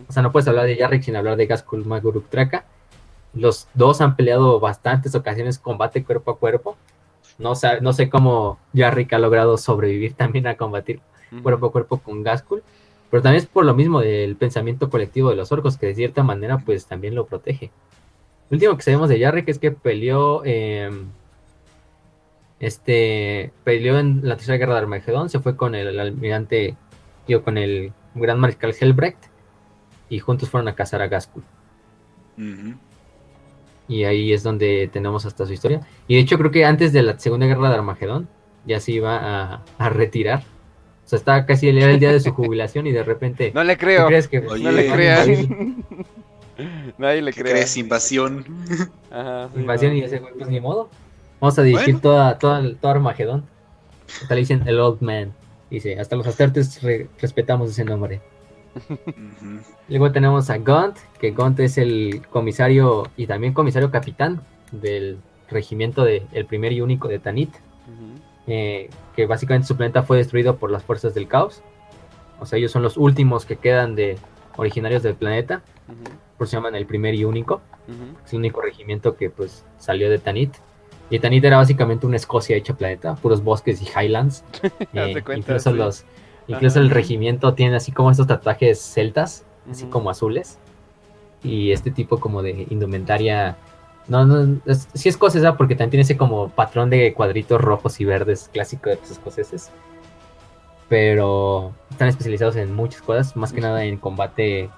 O 0.09 0.11
sea, 0.11 0.23
no 0.23 0.33
puedes 0.33 0.49
hablar 0.49 0.65
de 0.65 0.79
Yarrick 0.79 1.03
sin 1.03 1.15
hablar 1.15 1.37
de 1.37 1.45
Gaskul 1.45 1.85
Maguruk 1.85 2.31
Traka. 2.31 2.65
Los 3.35 3.69
dos 3.75 4.01
han 4.01 4.17
peleado 4.17 4.61
bastantes 4.61 5.15
ocasiones 5.15 5.59
combate 5.59 6.03
cuerpo 6.03 6.31
a 6.31 6.39
cuerpo. 6.39 6.79
No, 7.37 7.53
no 7.83 7.93
sé 7.93 8.09
cómo 8.09 8.59
Yarrick 8.73 9.13
ha 9.13 9.19
logrado 9.19 9.59
sobrevivir 9.59 10.15
también 10.17 10.47
a 10.47 10.57
combatir 10.57 11.01
cuerpo 11.43 11.67
a 11.67 11.73
cuerpo 11.73 11.99
con 11.99 12.23
Gaskul. 12.23 12.63
Pero 13.11 13.23
también 13.23 13.43
es 13.43 13.47
por 13.47 13.67
lo 13.67 13.75
mismo 13.75 14.01
del 14.01 14.37
pensamiento 14.37 14.89
colectivo 14.89 15.29
de 15.29 15.37
los 15.37 15.53
orcos, 15.53 15.77
que 15.77 15.89
de 15.89 15.95
cierta 15.95 16.23
manera 16.23 16.57
pues 16.57 16.87
también 16.87 17.15
lo 17.15 17.27
protege. 17.27 17.71
Lo 18.49 18.55
último 18.55 18.75
que 18.75 18.85
sabemos 18.85 19.11
de 19.11 19.19
Yarrick 19.19 19.51
es 19.51 19.59
que 19.59 19.71
peleó 19.71 20.41
eh, 20.47 20.91
este 22.59 23.53
peleó 23.65 23.99
en 23.99 24.27
la 24.27 24.37
tercera 24.37 24.57
guerra 24.57 24.77
de 24.77 24.81
Armagedón, 24.81 25.29
se 25.29 25.41
fue 25.41 25.59
con 25.59 25.75
el 25.75 26.01
almirante, 26.01 26.75
digo, 27.29 27.43
con 27.43 27.59
el 27.59 27.93
gran 28.15 28.39
mariscal 28.41 28.75
Helbrecht, 28.79 29.19
y 30.09 30.19
juntos 30.19 30.49
fueron 30.51 30.69
a 30.69 30.75
cazar 30.75 31.03
a 31.03 31.09
Gaskul. 31.09 31.43
Ujú. 32.39 32.75
Y 33.89 34.05
ahí 34.05 34.33
es 34.33 34.43
donde 34.43 34.89
tenemos 34.93 35.27
hasta 35.27 35.47
su 35.47 35.53
historia. 35.53 35.81
Y 36.09 36.15
de 36.17 36.21
hecho 36.23 36.39
creo 36.39 36.51
que 36.51 36.65
antes 36.65 36.93
de 36.93 37.03
la 37.03 37.19
segunda 37.19 37.47
guerra 37.47 37.69
de 37.69 37.75
Armagedón 37.77 38.29
ya 38.67 38.81
se 38.81 38.93
iba 38.93 39.17
a, 39.19 39.63
a 39.79 39.89
retirar. 39.91 40.43
O 41.05 41.09
sea, 41.09 41.19
estaba 41.19 41.45
casi 41.45 41.69
el 41.69 42.01
día 42.01 42.13
de 42.13 42.21
su 42.21 42.31
jubilación 42.35 42.87
y 42.87 42.93
de 42.93 43.03
repente... 43.03 43.53
No 43.55 43.63
le 43.63 43.77
¿tú 43.77 43.81
creo. 43.81 44.07
crees 44.07 44.27
que 44.29 44.39
Oye, 44.39 44.65
No 44.65 44.71
le 44.73 44.83
Oye, 44.91 44.93
crean. 44.93 45.85
Nadie 46.99 47.21
le 47.23 47.33
¿Qué 47.33 47.41
crea. 47.43 47.53
crees? 47.55 47.77
Invasión. 47.77 48.45
Ajá, 49.11 49.49
sí, 49.53 49.61
invasión 49.61 49.93
no. 49.93 49.99
y 49.99 50.03
ese 50.03 50.19
güey, 50.21 50.33
pues 50.35 50.49
ni 50.49 50.61
modo. 50.61 50.89
Vamos 51.41 51.59
a 51.59 51.63
dirigir 51.63 51.87
Bueno. 51.97 52.01
toda, 52.01 52.39
toda, 52.39 52.75
todo 52.81 52.91
Armagedón. 52.93 53.45
Hasta 54.23 54.35
le 54.35 54.41
dicen 54.41 54.63
el 54.67 54.79
Old 54.81 55.03
Man. 55.03 55.33
Dice, 55.71 55.99
hasta 55.99 56.17
los 56.17 56.27
astartes 56.27 56.83
re- 56.83 57.09
respetamos 57.21 57.71
ese 57.71 57.85
nombre. 57.85 58.21
Luego 59.89 60.13
tenemos 60.13 60.51
a 60.51 60.59
Gaunt, 60.59 60.97
que 61.19 61.31
Gaunt 61.31 61.61
es 61.61 61.79
el 61.79 62.23
comisario 62.31 63.09
y 63.17 63.27
también 63.27 63.53
comisario 63.53 63.91
capitán 63.91 64.41
del 64.73 65.19
regimiento 65.51 66.05
del 66.05 66.23
el 66.33 66.47
primer 66.47 66.73
y 66.73 66.81
único 66.81 67.09
de 67.09 67.19
Tanit. 67.19 67.51
Eh, 68.47 68.91
que 69.17 69.25
básicamente 69.27 69.67
su 69.69 69.77
planeta 69.77 70.03
fue 70.03 70.19
destruido 70.19 70.57
por 70.57 70.71
las 70.71 70.83
fuerzas 70.83 71.15
del 71.15 71.29
caos. 71.29 71.63
O 72.41 72.47
sea, 72.47 72.59
ellos 72.59 72.73
son 72.73 72.83
los 72.83 72.97
últimos 72.97 73.47
que 73.47 73.57
quedan 73.57 73.95
de 73.95 74.19
originarios 74.57 75.03
del 75.03 75.15
planeta. 75.15 75.63
Ujú. 75.89 76.05
Por 76.37 76.47
eso 76.47 76.51
se 76.51 76.57
llaman 76.57 76.75
el 76.75 76.85
primer 76.87 77.15
y 77.15 77.25
único. 77.25 77.63
Es 78.25 78.33
el 78.33 78.41
único 78.41 78.61
regimiento 78.61 79.17
que 79.17 79.31
pues 79.31 79.65
salió 79.79 80.11
de 80.11 80.19
Tanit. 80.19 80.55
Y 81.11 81.19
Tanit 81.19 81.45
era 81.45 81.59
básicamente 81.59 82.07
una 82.07 82.17
Escocia 82.17 82.57
hecha 82.57 82.75
planeta, 82.75 83.15
puros 83.17 83.43
bosques 83.43 83.83
y 83.83 83.87
highlands. 83.87 84.45
Eh, 84.95 85.23
cuenta, 85.23 85.35
incluso 85.35 85.71
sí. 85.71 85.77
los, 85.77 86.05
incluso 86.47 86.79
Ajá. 86.79 86.87
el 86.87 86.91
regimiento 86.91 87.55
tiene 87.55 87.77
así 87.77 87.93
como 87.93 88.11
estos 88.11 88.27
tatuajes 88.27 88.81
celtas, 88.81 89.45
así 89.71 89.87
como 89.87 90.11
azules. 90.11 90.59
Y 91.43 91.73
este 91.73 91.91
tipo 91.91 92.19
como 92.19 92.43
de 92.43 92.67
indumentaria. 92.71 93.57
No, 94.09 94.25
no, 94.25 94.61
es, 94.67 94.89
sí 94.95 95.09
escocesa 95.09 95.57
porque 95.57 95.75
también 95.75 95.91
tiene 95.91 96.03
ese 96.03 96.17
como 96.17 96.49
patrón 96.49 96.91
de 96.91 97.13
cuadritos 97.15 97.61
rojos 97.61 98.01
y 98.01 98.05
verdes 98.05 98.49
clásico 98.53 98.91
de 98.91 98.97
los 98.97 99.11
escoceses. 99.11 99.71
Pero 100.89 101.73
están 101.91 102.09
especializados 102.09 102.57
en 102.57 102.75
muchas 102.75 103.03
cosas, 103.03 103.37
más 103.37 103.53
que 103.53 103.61
nada 103.61 103.85
en 103.85 103.97
combate 103.97 104.71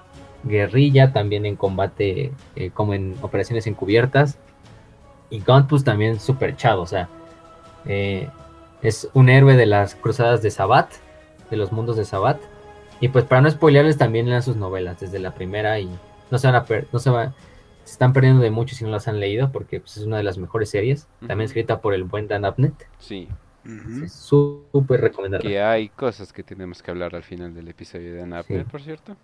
guerrilla, 0.45 1.13
también 1.13 1.47
en 1.47 1.57
combate 1.57 2.33
eh, 2.55 2.71
como 2.73 2.95
en 2.95 3.17
operaciones 3.23 3.67
encubiertas. 3.67 4.39
Y 5.31 5.41
Gaunt 5.41 5.69
pues 5.69 5.83
también 5.85 6.21
súper 6.21 6.57
chavo, 6.57 6.83
o 6.83 6.87
sea, 6.87 7.09
eh, 7.85 8.29
es 8.83 9.09
un 9.15 9.29
héroe 9.29 9.57
de 9.57 9.67
las 9.67 9.95
cruzadas 9.95 10.43
de 10.43 10.51
Sabat, 10.51 10.91
de 11.51 11.57
los 11.57 11.73
mundos 11.73 11.97
de 11.97 12.05
Sabat. 12.05 12.39
Y 13.01 13.09
pues 13.09 13.25
para 13.25 13.41
no 13.43 13.51
spoilearles 13.51 13.99
también 13.99 14.29
lean 14.29 14.43
sus 14.43 14.57
novelas 14.57 15.01
desde 15.01 15.19
la 15.19 15.35
primera 15.35 15.79
y 15.81 15.89
no 16.31 16.39
se 16.39 16.47
van 16.47 16.57
a 16.57 16.65
per- 16.65 16.87
no 16.93 16.99
se 16.99 17.11
va, 17.11 17.35
se 17.85 17.93
están 17.93 18.13
perdiendo 18.13 18.43
de 18.43 18.51
mucho 18.51 18.75
si 18.75 18.85
no 18.85 18.91
las 18.91 19.07
han 19.09 19.21
leído 19.21 19.53
porque 19.53 19.81
pues, 19.81 19.97
es 19.99 20.05
una 20.05 20.17
de 20.17 20.23
las 20.23 20.39
mejores 20.39 20.71
series, 20.71 21.07
también 21.27 21.43
escrita 21.47 21.81
por 21.81 21.93
el 21.95 22.05
buen 22.05 22.27
Dan 22.29 22.45
Abnett. 22.45 22.87
Sí. 22.99 23.29
Es 24.05 24.13
súper 24.13 25.01
recomendable. 25.01 25.49
que 25.51 25.61
hay 25.61 25.89
cosas 25.89 26.33
que 26.33 26.45
tenemos 26.45 26.83
que 26.85 26.91
hablar 26.93 27.17
al 27.17 27.25
final 27.25 27.53
del 27.53 27.67
episodio 27.67 28.15
de 28.15 28.23
Anapner, 28.23 28.63
Sí. 28.63 28.69
por 28.71 28.81
cierto. 28.81 29.17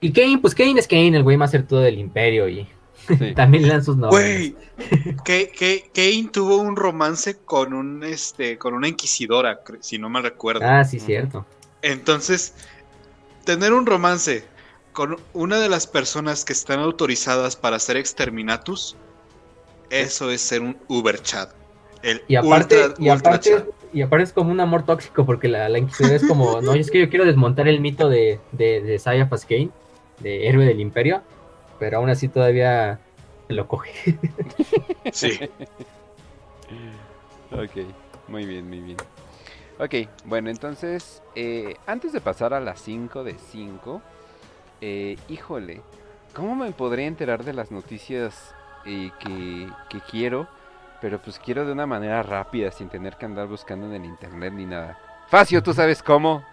Y 0.00 0.12
Kane, 0.12 0.38
pues 0.40 0.54
Kane 0.56 0.78
es 0.78 0.88
Kane, 0.88 1.16
el 1.16 1.22
güey 1.22 1.36
más 1.36 1.52
todo 1.68 1.80
del 1.80 1.98
imperio 1.98 2.48
y 2.48 2.66
Sí. 3.18 3.32
también 3.36 3.68
lean 3.68 3.84
sus 3.84 3.96
novelas. 3.96 4.20
Güey, 4.20 4.56
que, 5.24 5.50
que, 5.50 5.90
Kane 5.94 6.30
tuvo 6.32 6.58
un 6.58 6.76
romance 6.76 7.36
con 7.36 7.72
un 7.72 8.02
este 8.04 8.58
con 8.58 8.74
una 8.74 8.88
inquisidora, 8.88 9.60
si 9.80 9.98
no 9.98 10.08
me 10.08 10.20
recuerdo. 10.22 10.62
Ah, 10.64 10.84
sí, 10.84 10.98
cierto. 10.98 11.44
Entonces, 11.82 12.54
tener 13.44 13.72
un 13.72 13.86
romance 13.86 14.44
con 14.92 15.16
una 15.32 15.60
de 15.60 15.68
las 15.68 15.86
personas 15.86 16.44
que 16.44 16.52
están 16.52 16.80
autorizadas 16.80 17.56
para 17.56 17.76
hacer 17.76 17.96
exterminatus, 17.96 18.96
eso 19.88 20.30
es 20.30 20.40
ser 20.40 20.62
un 20.62 20.76
uber 20.88 21.20
chat. 21.22 21.50
El 22.02 22.22
Y 22.28 22.36
aparte, 22.36 22.84
ultra, 22.84 23.04
y 23.04 23.10
ultra 23.10 23.30
aparte, 23.30 23.50
chat. 23.50 23.64
y 23.92 24.02
aparte 24.02 24.24
es 24.24 24.32
como 24.32 24.50
un 24.50 24.60
amor 24.60 24.84
tóxico, 24.84 25.24
porque 25.26 25.48
la, 25.48 25.68
la 25.68 25.78
Inquisidora 25.78 26.16
es 26.16 26.26
como, 26.26 26.60
no, 26.62 26.74
es 26.74 26.90
que 26.90 27.00
yo 27.00 27.08
quiero 27.08 27.24
desmontar 27.24 27.68
el 27.68 27.80
mito 27.80 28.08
de, 28.08 28.40
de, 28.52 28.80
de 28.80 28.98
Sayafas 28.98 29.44
Kane, 29.44 29.70
de 30.20 30.48
héroe 30.48 30.64
del 30.64 30.80
imperio, 30.80 31.22
pero 31.80 31.96
aún 31.96 32.10
así 32.10 32.28
todavía 32.28 33.00
lo 33.48 33.66
coge. 33.66 33.90
Sí. 35.12 35.40
Ok, 37.50 37.88
muy 38.28 38.44
bien, 38.44 38.68
muy 38.68 38.80
bien. 38.80 38.98
Ok, 39.78 40.08
bueno, 40.26 40.50
entonces, 40.50 41.20
eh, 41.34 41.74
antes 41.86 42.12
de 42.12 42.20
pasar 42.20 42.54
a 42.54 42.60
las 42.60 42.80
5 42.82 43.24
de 43.24 43.36
5, 43.38 44.02
eh, 44.82 45.16
híjole, 45.28 45.80
¿cómo 46.34 46.54
me 46.54 46.70
podría 46.70 47.06
enterar 47.06 47.44
de 47.44 47.54
las 47.54 47.72
noticias 47.72 48.54
eh, 48.84 49.10
que, 49.18 49.68
que 49.88 50.00
quiero? 50.02 50.46
Pero 51.00 51.20
pues 51.20 51.40
quiero 51.40 51.64
de 51.64 51.72
una 51.72 51.86
manera 51.86 52.22
rápida, 52.22 52.70
sin 52.70 52.88
tener 52.88 53.16
que 53.16 53.24
andar 53.24 53.48
buscando 53.48 53.86
en 53.86 53.94
el 53.94 54.04
internet 54.04 54.52
ni 54.52 54.66
nada. 54.66 54.98
Facio, 55.28 55.62
¿tú 55.62 55.72
sabes 55.72 56.02
cómo? 56.02 56.44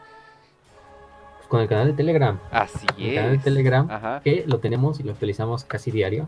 Con 1.47 1.61
el 1.61 1.67
canal 1.67 1.87
de 1.87 1.93
Telegram. 1.93 2.39
Así 2.51 2.85
El 2.97 3.15
canal 3.15 3.31
de 3.31 3.37
es. 3.37 3.43
Telegram, 3.43 3.89
Ajá. 3.89 4.21
que 4.23 4.43
lo 4.47 4.59
tenemos 4.59 4.99
y 4.99 5.03
lo 5.03 5.11
actualizamos 5.13 5.63
casi 5.63 5.91
diario. 5.91 6.27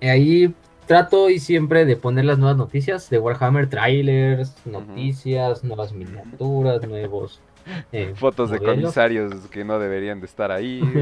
Ahí 0.00 0.54
trato 0.86 1.30
y 1.30 1.38
siempre 1.38 1.84
de 1.86 1.96
poner 1.96 2.24
las 2.26 2.38
nuevas 2.38 2.56
noticias 2.56 3.08
de 3.10 3.18
Warhammer, 3.18 3.68
trailers, 3.68 4.54
noticias, 4.66 5.64
nuevas 5.64 5.92
miniaturas, 5.92 6.86
nuevos 6.86 7.40
eh, 7.92 8.12
Fotos 8.14 8.50
de 8.50 8.58
comisarios 8.58 9.34
que 9.50 9.64
no 9.64 9.78
deberían 9.78 10.20
de 10.20 10.26
estar 10.26 10.50
ahí. 10.52 10.80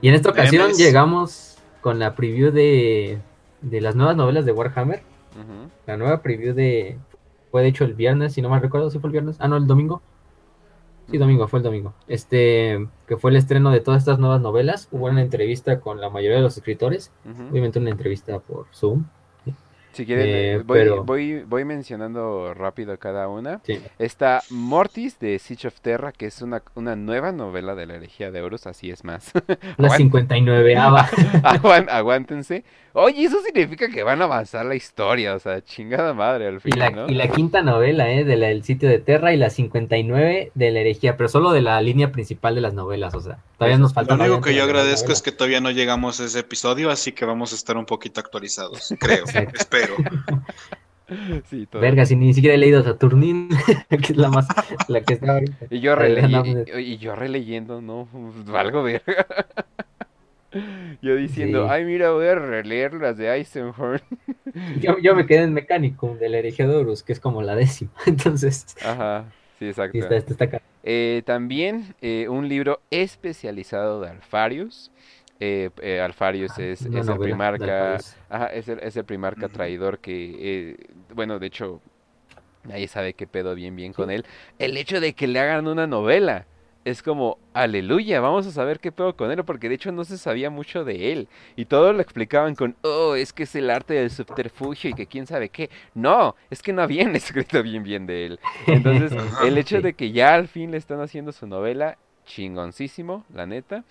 Y 0.00 0.08
en 0.08 0.14
esta 0.14 0.30
ocasión 0.30 0.62
Memes. 0.64 0.78
llegamos 0.78 1.58
con 1.80 1.98
la 1.98 2.16
preview 2.16 2.50
de, 2.50 3.18
de 3.62 3.80
las 3.80 3.94
nuevas 3.94 4.16
novelas 4.16 4.44
de 4.44 4.52
Warhammer. 4.52 5.02
La 5.86 5.96
nueva 5.96 6.22
preview 6.22 6.54
de. 6.54 6.98
Fue 7.50 7.62
de 7.62 7.68
hecho 7.68 7.84
el 7.84 7.94
viernes, 7.94 8.32
si 8.32 8.42
no 8.42 8.48
me 8.50 8.58
recuerdo, 8.58 8.90
si 8.90 8.98
fue 8.98 9.08
el 9.08 9.12
viernes. 9.12 9.36
Ah, 9.38 9.46
no, 9.48 9.56
el 9.56 9.66
domingo. 9.66 10.02
Sí, 11.10 11.18
domingo, 11.18 11.46
fue 11.48 11.58
el 11.58 11.62
domingo. 11.64 11.94
Este, 12.08 12.88
que 13.06 13.16
fue 13.16 13.30
el 13.30 13.36
estreno 13.36 13.70
de 13.70 13.80
todas 13.80 14.02
estas 14.02 14.18
nuevas 14.18 14.40
novelas. 14.40 14.88
Hubo 14.90 15.06
una 15.06 15.22
entrevista 15.22 15.80
con 15.80 16.00
la 16.00 16.10
mayoría 16.10 16.36
de 16.36 16.42
los 16.42 16.56
escritores. 16.56 17.12
Obviamente 17.50 17.78
una 17.78 17.90
entrevista 17.90 18.38
por 18.38 18.66
Zoom. 18.72 19.04
Si 19.94 20.04
quieren, 20.04 20.26
Eh, 20.26 20.52
eh, 20.54 20.62
voy, 20.64 20.78
pero- 20.80 21.04
voy, 21.04 21.40
voy 21.46 21.64
mencionando 21.64 22.52
rápido 22.54 22.98
cada 22.98 23.28
una. 23.28 23.60
Sí. 23.64 23.80
Está 23.98 24.42
Mortis 24.50 25.18
de 25.18 25.38
Siege 25.38 25.68
of 25.68 25.80
Terra, 25.80 26.12
que 26.12 26.26
es 26.26 26.42
una, 26.42 26.62
una 26.74 26.96
nueva 26.96 27.32
novela 27.32 27.74
de 27.74 27.86
la 27.86 27.94
herejía 27.94 28.30
de 28.30 28.42
Horus, 28.42 28.66
así 28.66 28.90
es 28.90 29.04
más. 29.04 29.30
La 29.78 29.88
Aguant- 29.88 29.96
59 29.96 30.76
ava 30.76 31.08
Aguan- 31.42 31.88
aguántense. 31.90 32.64
Oye, 32.96 33.24
eso 33.24 33.40
significa 33.42 33.88
que 33.88 34.04
van 34.04 34.20
a 34.22 34.26
avanzar 34.26 34.64
la 34.66 34.76
historia, 34.76 35.34
o 35.34 35.38
sea, 35.40 35.60
chingada 35.64 36.14
madre 36.14 36.46
al 36.46 36.56
y 36.56 36.60
fin, 36.60 36.78
la, 36.78 36.90
¿no? 36.90 37.08
y 37.08 37.14
la 37.14 37.26
quinta 37.26 37.60
novela, 37.60 38.08
¿eh? 38.12 38.24
De 38.24 38.36
la- 38.36 38.46
del 38.48 38.62
sitio 38.62 38.88
de 38.88 39.00
Terra 39.00 39.32
y 39.32 39.36
la 39.36 39.50
59 39.50 40.52
de 40.54 40.70
la 40.70 40.78
herejía, 40.80 41.16
pero 41.16 41.28
solo 41.28 41.50
de 41.50 41.60
la 41.60 41.80
línea 41.80 42.12
principal 42.12 42.54
de 42.54 42.60
las 42.60 42.72
novelas, 42.72 43.12
o 43.14 43.20
sea, 43.20 43.38
todavía 43.58 43.78
nos 43.78 43.92
falta. 43.94 44.16
Lo 44.16 44.22
único 44.24 44.40
que 44.42 44.54
yo 44.54 44.62
agradezco 44.62 45.10
es 45.10 45.22
que 45.22 45.32
todavía 45.32 45.60
no 45.60 45.72
llegamos 45.72 46.20
a 46.20 46.24
ese 46.26 46.38
episodio, 46.38 46.88
así 46.90 47.10
que 47.10 47.24
vamos 47.24 47.52
a 47.52 47.56
estar 47.56 47.76
un 47.76 47.84
poquito 47.84 48.20
actualizados, 48.20 48.94
creo, 49.00 49.24
Exacto. 49.26 49.58
Espero. 49.84 50.44
Sí, 51.44 51.66
todo. 51.66 51.82
Verga, 51.82 52.06
si 52.06 52.16
ni 52.16 52.32
siquiera 52.32 52.54
he 52.54 52.58
leído 52.58 52.82
Saturnín, 52.82 53.48
que 53.90 53.96
es 54.12 54.16
la 54.16 54.30
más, 54.30 54.48
la 54.88 55.02
que 55.02 55.14
está 55.14 55.34
ahorita. 55.34 55.66
Y 55.70 55.80
yo, 55.80 55.94
releye- 55.96 56.30
no, 56.72 56.80
y, 56.80 56.94
y 56.94 56.98
yo 56.98 57.14
releyendo, 57.14 57.82
no, 57.82 58.08
pues, 58.10 58.44
valgo 58.46 58.82
verga. 58.82 59.26
Yo 61.02 61.16
diciendo, 61.16 61.64
Sí. 61.64 61.68
ay, 61.68 61.84
mira, 61.84 62.12
voy 62.12 62.26
a 62.28 62.36
releer 62.36 62.94
las 62.94 63.16
de 63.16 63.28
Eisenhorn. 63.28 64.00
Yo, 64.80 64.98
yo 64.98 65.14
me 65.16 65.26
quedé 65.26 65.42
en 65.42 65.52
Mecánico 65.52 66.14
de 66.16 66.28
la 66.28 66.38
herejía 66.38 66.68
de 66.68 66.76
Horus, 66.76 67.02
que 67.02 67.12
es 67.12 67.18
como 67.20 67.42
la 67.42 67.56
décima, 67.56 67.90
entonces, 68.06 68.64
Ajá, 68.84 69.24
sí, 69.58 69.66
exacto. 69.66 69.98
está, 69.98 70.16
está, 70.16 70.62
Eh, 70.84 71.22
también 71.26 71.94
eh, 72.02 72.28
un 72.28 72.48
libro 72.48 72.80
especializado 72.90 74.00
de 74.00 74.10
Alfarius. 74.10 74.92
Eh, 75.46 75.68
eh, 75.82 76.00
Alfarius 76.00 76.58
es, 76.58 76.86
una 76.86 77.00
es 77.00 77.08
el 77.08 77.18
primarca, 77.18 77.96
ajá, 78.30 78.46
es 78.46 78.66
el, 78.66 78.78
es 78.78 78.96
el 78.96 79.04
primarca 79.04 79.44
Ujú. 79.44 79.54
traidor 79.54 79.98
que, 79.98 80.36
eh, 80.40 80.76
bueno, 81.12 81.38
de 81.38 81.48
hecho, 81.48 81.82
nadie 82.66 82.88
sabe 82.88 83.12
qué 83.12 83.26
pedo 83.26 83.54
bien 83.54 83.76
bien 83.76 83.92
con 83.92 84.10
él. 84.10 84.24
El 84.58 84.78
hecho 84.78 85.00
de 85.00 85.12
que 85.12 85.26
le 85.26 85.40
hagan 85.40 85.68
una 85.68 85.86
novela 85.86 86.46
es 86.86 87.02
como, 87.02 87.36
aleluya, 87.52 88.20
vamos 88.20 88.46
a 88.46 88.52
saber 88.52 88.80
qué 88.80 88.90
pedo 88.90 89.16
con 89.16 89.30
él, 89.30 89.44
porque 89.44 89.68
de 89.68 89.74
hecho 89.74 89.92
no 89.92 90.04
se 90.04 90.16
sabía 90.16 90.48
mucho 90.48 90.82
de 90.82 91.12
él. 91.12 91.28
Y 91.56 91.66
todo 91.66 91.92
lo 91.92 92.00
explicaban 92.00 92.54
con, 92.54 92.74
oh, 92.80 93.14
es 93.14 93.34
que 93.34 93.42
es 93.42 93.54
el 93.54 93.68
arte 93.68 93.92
del 93.92 94.10
subterfugio 94.10 94.88
y 94.90 94.94
que 94.94 95.06
quién 95.06 95.26
sabe 95.26 95.50
qué. 95.50 95.68
No, 95.92 96.36
es 96.48 96.62
que 96.62 96.72
no 96.72 96.80
habían 96.80 97.14
escrito 97.16 97.62
bien 97.62 97.82
bien 97.82 98.06
de 98.06 98.24
él. 98.24 98.40
Entonces, 98.66 99.12
el 99.38 99.58
hecho 99.58 99.82
de 99.82 99.92
que 99.92 100.10
ya 100.10 100.34
al 100.34 100.48
fin 100.48 100.70
le 100.70 100.78
están 100.78 101.02
haciendo 101.02 101.32
su 101.32 101.46
novela, 101.46 101.98
chingoncísimo, 102.24 103.26
la 103.28 103.44
neta. 103.44 103.84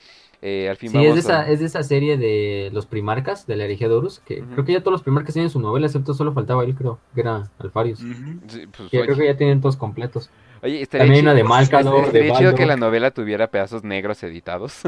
Eh, 0.45 0.67
al 0.69 0.75
fin 0.75 0.91
Sí, 0.91 0.97
es 1.05 1.13
de, 1.13 1.19
esa, 1.21 1.39
a... 1.43 1.49
es 1.49 1.61
de 1.61 1.65
esa 1.67 1.83
serie 1.83 2.17
de 2.17 2.69
los 2.73 2.85
primarcas 2.85 3.47
de 3.47 3.55
la 3.55 3.63
herejía 3.63 3.87
de 3.87 3.93
Horus, 3.95 4.19
que 4.19 4.41
creo 4.41 4.65
que 4.65 4.73
ya 4.73 4.79
todos 4.81 4.91
los 4.91 5.01
primarcas 5.01 5.31
tienen 5.33 5.49
su 5.49 5.61
novela, 5.61 5.85
excepto 5.85 6.13
solo 6.13 6.33
faltaba 6.33 6.65
él, 6.65 6.75
creo, 6.75 6.99
que 7.15 7.21
era 7.21 7.49
Alfarius. 7.59 8.01
Ujú. 8.01 8.39
Sí, 8.47 8.67
pues, 8.67 8.89
Que 8.89 8.97
oye, 8.97 9.05
creo 9.05 9.17
que 9.19 9.25
ya 9.27 9.37
tienen 9.37 9.61
todos 9.61 9.77
completos. 9.77 10.29
oye, 10.61 10.81
estaría 10.81 11.05
También 11.05 11.25
hay 11.27 11.31
una 11.31 11.31
chido- 11.31 11.35
de 11.37 11.43
Malcador, 11.49 12.11
de 12.11 12.19
estaría 12.19 12.33
chido 12.37 12.55
que 12.55 12.65
la 12.65 12.75
novela 12.75 13.11
tuviera 13.11 13.47
pedazos 13.47 13.85
negros 13.85 14.21
editados. 14.23 14.81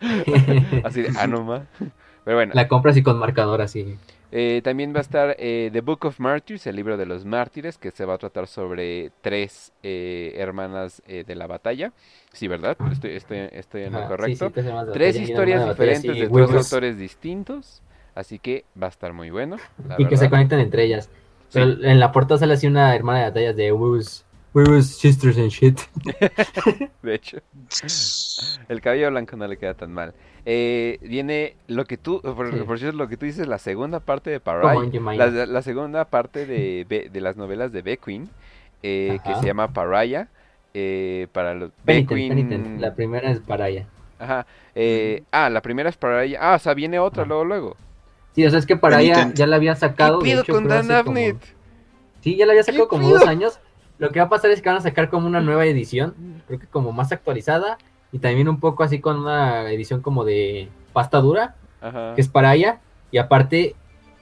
Así 0.84 1.02
de, 1.02 1.10
ah, 1.18 1.26
no. 1.26 1.44
Pero 2.24 2.36
bueno, 2.36 2.52
La 2.54 2.68
compras 2.68 2.96
y 2.96 3.02
con 3.02 3.18
marcador 3.18 3.62
así. 3.62 3.96
Eh, 4.32 4.60
también 4.64 4.92
va 4.92 4.98
a 4.98 5.02
estar 5.02 5.36
eh, 5.38 5.70
The 5.72 5.80
Book 5.80 6.04
of 6.04 6.18
Martyrs, 6.18 6.66
el 6.66 6.76
libro 6.76 6.96
de 6.96 7.06
los 7.06 7.24
mártires, 7.24 7.78
que 7.78 7.90
se 7.90 8.04
va 8.04 8.14
a 8.14 8.18
tratar 8.18 8.46
sobre 8.46 9.12
tres 9.20 9.72
eh, 9.82 10.34
hermanas 10.36 11.02
eh, 11.06 11.24
de 11.26 11.34
la 11.34 11.46
batalla. 11.46 11.92
Sí, 12.32 12.48
¿verdad? 12.48 12.76
Estoy, 12.90 13.12
estoy, 13.12 13.48
estoy 13.52 13.82
en 13.84 13.92
lo 13.92 14.06
correcto. 14.06 14.52
sí, 14.54 14.62
tres 14.92 15.16
historias 15.16 15.68
diferentes 15.68 16.14
de 16.18 16.28
tres 16.28 16.50
autores 16.50 16.98
distintos. 16.98 17.82
Así 18.14 18.38
que 18.38 18.64
va 18.80 18.86
a 18.86 18.90
estar 18.90 19.12
muy 19.12 19.30
bueno. 19.30 19.56
Y 19.98 20.06
que 20.06 20.16
se 20.16 20.30
conectan 20.30 20.60
entre 20.60 20.84
ellas. 20.84 21.10
Sí. 21.48 21.60
Pero 21.60 21.84
en 21.84 22.00
la 22.00 22.12
portada 22.12 22.38
sale 22.38 22.54
así 22.54 22.66
una 22.66 22.94
hermana 22.96 23.20
de 23.20 23.24
batallas 23.26 23.56
de 23.56 23.72
was, 23.72 24.25
we 24.56 24.64
was 24.64 24.86
sisters 24.86 25.36
and 25.36 25.50
shit. 25.50 25.78
De 27.02 27.14
hecho, 27.14 27.38
el 28.68 28.80
cabello 28.80 29.10
blanco 29.10 29.36
no 29.36 29.46
le 29.46 29.56
queda 29.58 29.74
tan 29.74 29.92
mal. 29.92 30.14
Eh, 30.44 30.98
viene 31.02 31.56
lo 31.66 31.84
que 31.84 31.96
tú, 31.96 32.20
por, 32.22 32.52
Sí. 32.52 32.60
por 32.64 32.78
cierto, 32.78 32.96
lo 32.96 33.08
que 33.08 33.16
tú 33.16 33.26
dices, 33.26 33.46
la 33.48 33.58
segunda 33.58 34.00
parte 34.00 34.30
de 34.30 34.40
Parai. 34.40 34.90
La, 35.16 35.26
la 35.46 35.62
segunda 35.62 36.04
parte 36.06 36.46
de, 36.46 36.84
Be- 36.88 37.08
de 37.12 37.20
las 37.20 37.36
novelas 37.36 37.72
de 37.72 37.82
Beckwin, 37.82 38.30
eh, 38.82 39.18
que 39.24 39.34
se 39.36 39.46
llama 39.46 39.72
Paraya. 39.72 40.28
eh, 40.74 41.26
para 41.32 41.54
los 41.54 41.70
Penitent. 41.84 42.80
La 42.80 42.94
primera 42.94 43.30
es 43.30 43.40
para 43.40 43.68
ella. 43.68 43.86
Ajá. 44.18 44.46
eh, 44.74 45.22
Ah, 45.32 45.50
la 45.50 45.60
primera 45.62 45.88
es 45.90 45.96
Paraya. 45.96 46.38
Ah, 46.40 46.54
o 46.54 46.58
sea, 46.58 46.74
viene 46.74 46.98
otra 46.98 47.22
Ajá. 47.22 47.28
luego, 47.28 47.44
luego. 47.44 47.76
Sí, 48.34 48.44
o 48.46 48.50
sea, 48.50 48.58
es 48.58 48.66
que 48.66 48.76
para 48.76 49.00
ella 49.00 49.14
Penitent. 49.14 49.36
ya 49.36 49.46
la 49.46 49.56
había 49.56 49.74
sacado. 49.74 50.18
¿Qué 50.20 50.26
de 50.26 50.30
pido 50.32 50.42
hecho, 50.42 50.52
con 50.52 50.68
Dan 50.68 50.78
hace 50.90 51.04
como- 51.04 51.16
Abnett? 51.18 51.36
Sí, 52.20 52.36
ya 52.36 52.44
la 52.46 52.52
había 52.52 52.62
sacado 52.62 52.84
¿Qué 52.84 52.88
como 52.88 53.06
pido? 53.08 53.18
dos 53.18 53.28
años. 53.28 53.58
Lo 53.98 54.10
que 54.10 54.20
va 54.20 54.26
a 54.26 54.28
pasar 54.28 54.50
es 54.50 54.60
que 54.62 54.68
van 54.68 54.78
a 54.78 54.82
sacar 54.82 55.08
como 55.08 55.26
una 55.26 55.40
nueva 55.40 55.64
edición, 55.66 56.14
creo 56.46 56.58
que 56.60 56.66
como 56.66 56.92
más 56.92 57.12
actualizada 57.12 57.78
y 58.12 58.18
también 58.18 58.48
un 58.48 58.60
poco 58.60 58.82
así 58.82 59.00
con 59.00 59.18
una 59.18 59.70
edición 59.70 60.00
como 60.02 60.24
de 60.24 60.68
pasta 60.92 61.20
dura, 61.20 61.54
Ajá. 61.80 62.14
que 62.14 62.20
es 62.20 62.28
para 62.28 62.54
ella. 62.54 62.80
Y 63.10 63.18
aparte, 63.18 63.74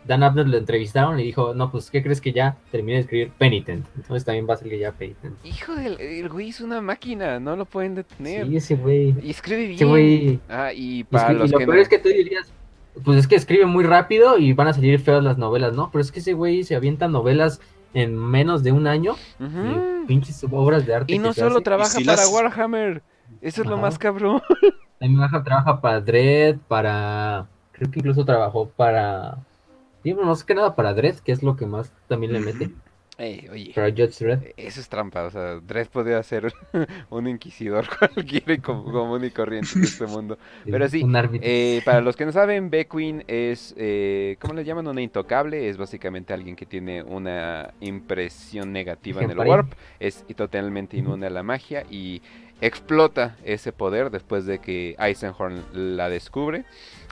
Dan 0.07 0.23
Abner 0.23 0.47
lo 0.47 0.59
entrevistaron 0.59 1.19
y 1.19 1.25
dijo, 1.25 1.55
no, 1.55 1.71
pues, 1.71 1.91
¿qué 1.91 2.03
crees 2.03 2.21
que 2.21 2.33
ya 2.33 2.57
terminé 2.71 2.95
de 2.95 3.01
escribir 3.01 3.31
Penitent? 3.39 3.87
Entonces 3.97 4.25
también 4.25 4.47
va 4.49 4.55
a 4.55 4.57
salir 4.59 4.79
ya 4.79 4.93
Penitent. 4.93 5.35
Hijo 5.45 5.75
del 5.75 5.99
el 6.01 6.29
güey 6.29 6.51
es 6.51 6.61
una 6.61 6.81
máquina, 6.81 7.41
no 7.41 7.57
lo 7.57 7.65
pueden 7.65 7.95
detener. 7.95 8.47
Sí, 8.47 8.57
ese 8.57 8.75
güey. 8.77 9.15
Y 9.23 9.31
escribe 9.31 9.63
bien. 9.63 9.75
Ese 9.75 9.85
güey. 9.87 10.41
Ah, 10.49 10.73
y 10.75 11.05
para 11.05 11.29
escri- 11.31 11.35
y 11.37 11.39
los 11.39 11.51
lo 11.53 11.59
que 11.59 11.65
peor 11.65 11.77
no- 11.77 11.83
es 11.83 11.89
que 11.89 11.99
tú 11.99 12.09
dirías, 12.11 12.53
pues 13.03 13.19
es 13.19 13.27
que 13.27 13.35
escribe 13.37 13.67
muy 13.67 13.85
rápido 13.85 14.39
y 14.39 14.53
van 14.53 14.69
a 14.69 14.73
salir 14.75 15.01
feas 15.01 15.25
las 15.25 15.39
novelas, 15.39 15.75
¿no? 15.75 15.91
Pero 15.91 16.03
es 16.03 16.13
que 16.13 16.21
ese 16.21 16.35
güey 16.35 16.63
se 16.65 16.77
avienta 16.77 17.09
novelas 17.09 17.61
en 17.95 18.17
menos 18.17 18.63
de 18.63 18.73
un 18.73 18.87
año 18.87 19.13
Ujú. 19.41 20.03
y 20.03 20.07
pinches 20.07 20.45
obras 20.51 20.85
de 20.87 20.95
arte. 20.95 21.13
Y 21.13 21.17
que 21.17 21.23
no 21.23 21.33
solo 21.33 21.57
hace. 21.57 21.65
trabaja 21.65 21.99
para 22.05 22.17
las- 22.23 22.33
Warhammer. 22.33 23.03
Eso 23.41 23.63
es 23.63 23.69
lo 23.69 23.77
más 23.79 23.99
cabrón. 23.99 24.43
También 24.99 25.21
baja- 25.21 25.43
trabaja 25.43 25.81
para 25.81 26.01
Dread, 26.01 26.57
para. 26.69 27.47
Creo 27.73 27.91
que 27.91 27.99
incluso 28.01 28.25
trabajó 28.25 28.69
para. 28.69 29.37
Sí, 30.03 30.13
bueno, 30.13 30.29
no 30.31 30.37
sé 30.37 30.45
qué 30.47 30.55
nada 30.55 30.75
para 30.77 30.93
Dread, 30.95 31.17
que 31.17 31.33
es 31.33 31.43
lo 31.43 31.57
que 31.57 31.67
más 31.67 31.93
también 32.09 32.33
le 32.33 32.41
mete. 32.41 32.71
Ey, 33.17 33.49
oye, 33.53 33.73
Para 33.73 33.91
Judge 33.91 34.25
Dredd. 34.25 34.43
eso 34.57 34.81
es 34.81 34.89
trampa. 34.89 35.23
O 35.25 35.31
sea, 35.31 35.61
Dredd 35.61 35.87
podría 35.89 36.21
ser 36.25 36.53
un 37.11 37.29
inquisidor 37.29 37.87
cualquiera 37.99 38.55
y 38.55 38.59
com- 38.59 38.91
común 38.91 39.25
y 39.25 39.31
corriente 39.31 39.79
de 39.79 39.85
este 39.85 40.07
mundo. 40.07 40.37
Pero 40.65 40.89
sí. 40.89 41.07
Eh, 41.41 41.81
para 41.85 42.01
los 42.01 42.17
que 42.17 42.27
no 42.27 42.33
saben, 42.33 42.71
Beckwin 42.71 43.23
es, 43.29 43.73
eh, 43.79 44.37
¿cómo 44.41 44.55
le 44.55 44.65
llaman? 44.65 44.89
Una 44.89 45.01
intocable. 45.01 45.69
Es 45.69 45.77
básicamente 45.77 46.33
alguien 46.33 46.57
que 46.57 46.67
tiene 46.67 47.05
una 47.05 47.73
impresión 47.81 48.73
negativa 48.73 49.23
en 49.23 49.31
el 49.31 49.39
warp. 49.39 49.73
Es 50.01 50.25
totalmente 50.35 50.97
inmune 50.97 51.27
a 51.27 51.31
la 51.31 51.45
magia 51.45 51.85
y 51.89 52.21
explota 52.61 53.37
ese 53.45 53.73
poder 53.73 54.11
después 54.11 54.47
de 54.47 54.59
que 54.59 54.97
Eisenhorn 54.99 55.63
la 55.73 56.09
descubre. 56.09 56.65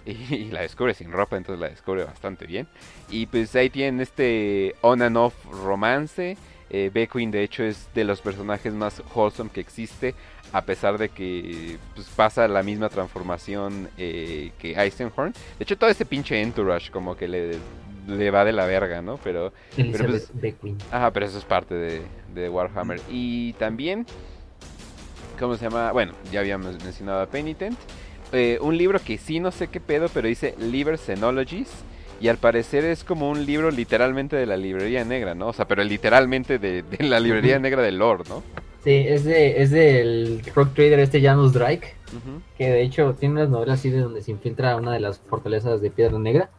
Y, 0.30 0.50
la 0.50 0.62
descubre 0.62 0.94
sin 0.94 1.12
ropa, 1.12 1.36
entonces 1.36 1.60
la 1.60 1.68
descubre 1.68 2.04
bastante 2.04 2.46
bien. 2.46 2.66
Y 3.10 3.26
pues 3.26 3.54
ahí 3.54 3.70
tienen 3.70 4.00
este 4.00 4.74
on 4.80 5.02
and 5.02 5.16
off 5.16 5.34
romance. 5.46 6.36
Eh, 6.70 6.90
Beckwin 6.92 7.30
de 7.30 7.42
hecho 7.42 7.62
es 7.62 7.88
de 7.94 8.04
los 8.04 8.20
personajes 8.20 8.72
más 8.72 9.02
wholesome 9.14 9.50
que 9.50 9.60
existe. 9.60 10.14
A 10.52 10.62
pesar 10.62 10.98
de 10.98 11.08
que 11.08 11.78
pues, 11.94 12.08
pasa 12.08 12.46
la 12.48 12.62
misma 12.62 12.88
transformación 12.88 13.88
eh, 13.96 14.52
que 14.58 14.72
Eisenhorn. 14.72 15.32
De 15.32 15.64
hecho 15.64 15.78
todo 15.78 15.90
ese 15.90 16.04
pinche 16.04 16.40
entourage 16.40 16.90
como 16.90 17.16
que 17.16 17.28
le, 17.28 17.58
le 18.06 18.30
va 18.30 18.44
de 18.44 18.52
la 18.52 18.66
verga, 18.66 19.00
¿no? 19.02 19.18
Pero 19.18 19.52
Elizabeth 19.76 20.10
pues- 20.10 20.30
Beckwin. 20.34 20.78
Ajá, 20.90 21.10
pero 21.10 21.26
eso 21.26 21.38
es 21.38 21.44
parte 21.44 21.74
de, 21.74 22.02
de 22.34 22.48
Warhammer. 22.48 23.00
Y 23.08 23.52
también, 23.54 24.06
¿cómo 25.38 25.56
se 25.56 25.64
llama? 25.64 25.92
Bueno, 25.92 26.12
ya 26.30 26.40
habíamos 26.40 26.82
mencionado 26.82 27.22
a 27.22 27.26
Penitent. 27.26 27.78
Eh, 28.32 28.58
un 28.60 28.76
libro 28.76 28.98
que 28.98 29.18
sí 29.18 29.40
no 29.40 29.52
sé 29.52 29.68
qué 29.68 29.80
pedo, 29.80 30.08
pero 30.12 30.28
dice 30.28 30.54
Liber 30.58 30.98
Xenologies. 30.98 31.70
Y 32.20 32.28
al 32.28 32.36
parecer 32.36 32.84
es 32.84 33.02
como 33.02 33.28
un 33.30 33.46
libro 33.46 33.70
literalmente 33.72 34.36
de 34.36 34.46
la 34.46 34.56
librería 34.56 35.04
negra, 35.04 35.34
¿no? 35.34 35.48
O 35.48 35.52
sea, 35.52 35.66
pero 35.66 35.82
literalmente 35.82 36.58
de, 36.58 36.82
de 36.82 37.04
la 37.04 37.18
librería 37.18 37.58
negra 37.58 37.82
del 37.82 37.98
lore, 37.98 38.22
¿no? 38.28 38.44
Sí, 38.84 38.90
es, 38.90 39.24
de, 39.24 39.60
es 39.60 39.70
del 39.70 40.40
rock 40.54 40.74
trader 40.74 41.00
este 41.00 41.20
Janus 41.20 41.52
Drake, 41.52 41.94
que 42.58 42.68
de 42.68 42.82
hecho 42.82 43.14
tiene 43.14 43.36
unas 43.36 43.48
novelas 43.48 43.80
así 43.80 43.90
de 43.90 44.00
donde 44.00 44.22
se 44.22 44.30
infiltra 44.30 44.76
una 44.76 44.92
de 44.92 45.00
las 45.00 45.18
fortalezas 45.18 45.80
de 45.80 45.90
Piedra 45.90 46.18
Negra. 46.18 46.50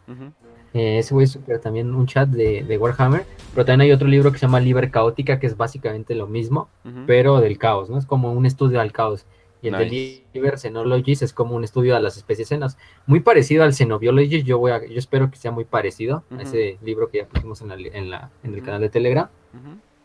Eh, 0.73 0.99
ese 0.99 1.13
güey 1.13 1.25
es 1.25 1.31
súper 1.31 1.59
también 1.59 1.93
un 1.93 2.07
chat 2.07 2.27
de, 2.27 2.63
de 2.63 2.77
Warhammer. 2.77 3.25
Pero 3.53 3.65
también 3.65 3.87
hay 3.87 3.91
otro 3.93 4.07
libro 4.07 4.31
que 4.31 4.39
se 4.39 4.45
llama 4.45 4.59
Liber 4.59 4.89
Caótica, 4.89 5.39
que 5.39 5.47
es 5.47 5.55
básicamente 5.55 6.15
lo 6.15 6.27
mismo. 6.27 6.69
Pero 7.05 7.39
del 7.39 7.57
caos, 7.57 7.89
¿no? 7.89 7.97
Es 7.97 8.05
como 8.05 8.33
un 8.33 8.45
estudio 8.45 8.81
al 8.81 8.91
caos. 8.91 9.25
Y 9.63 9.69
el 9.69 9.73
Nice. 9.73 9.89
de 9.89 10.23
Liber 10.33 10.59
Xenologies 10.59 11.21
es 11.23 11.33
como 11.33 11.55
un 11.55 11.63
estudio 11.63 11.95
a 11.95 11.99
las 11.99 12.17
especies 12.17 12.49
cenas. 12.49 12.77
Muy 13.07 13.21
parecido 13.21 13.63
al 13.63 13.73
Xenobiology, 13.73 14.43
yo 14.43 14.59
voy 14.59 14.71
a, 14.71 14.85
yo 14.85 14.99
espero 14.99 15.31
que 15.31 15.37
sea 15.37 15.51
muy 15.51 15.63
parecido 15.63 16.23
a 16.37 16.41
ese 16.41 16.77
libro 16.83 17.09
que 17.09 17.19
ya 17.19 17.25
pusimos 17.25 17.61
en, 17.61 17.69
la, 17.69 17.75
en, 17.75 18.09
la- 18.11 18.29
en 18.43 18.53
el 18.53 18.61
canal 18.61 18.81
de 18.81 18.89
Telegram. 18.89 19.27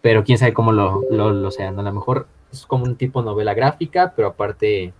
Pero 0.01 0.23
quién 0.25 0.39
sabe 0.39 0.53
cómo 0.55 0.71
lo, 0.73 1.03
lo, 1.11 1.33
lo 1.33 1.51
sean. 1.51 1.79
A 1.79 1.83
lo 1.83 1.93
mejor 1.93 2.29
es 2.53 2.65
como 2.67 2.85
un 2.85 2.95
tipo 2.97 3.21
novela 3.21 3.53
gráfica, 3.53 4.13
pero 4.15 4.29
aparte 4.29 4.93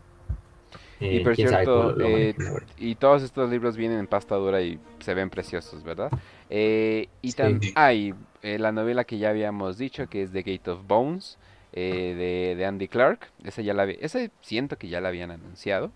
Y 1.01 1.19
Eh, 1.19 1.21
por 1.23 1.35
quién 1.37 1.49
sabe 1.49 1.65
cierto, 1.65 1.93
lo 1.93 2.07
eh, 2.09 2.35
y 2.79 2.97
todos 2.97 3.23
estos 3.23 3.49
libros 3.51 3.77
vienen 3.77 4.01
en 4.01 4.07
pasta 4.09 4.35
dura 4.35 4.61
y 4.61 4.81
se 4.99 5.15
ven 5.15 5.31
preciosos, 5.31 5.85
¿verdad? 5.85 6.11
Eh, 6.51 7.07
y 7.23 7.31
Sí. 7.31 7.37
también 7.37 7.73
hay 7.77 8.15
eh, 8.43 8.59
la 8.59 8.73
novela 8.73 9.05
que 9.05 9.19
ya 9.19 9.31
habíamos 9.31 9.79
dicho, 9.79 10.09
que 10.09 10.23
es 10.23 10.33
The 10.33 10.43
Gate 10.43 10.69
of 10.73 10.81
Bones, 10.89 11.39
eh, 11.73 12.15
de, 12.17 12.57
de 12.57 12.67
Andy 12.67 12.89
Clark. 12.89 13.29
Esa 13.45 13.63
ya 13.63 13.75
la 13.75 13.83
había- 13.83 13.99
esa 14.01 14.21
siento 14.43 14.77
que 14.79 14.89
ya 14.89 15.01
la 15.01 15.09
habían 15.09 15.31
anunciado, 15.31 15.91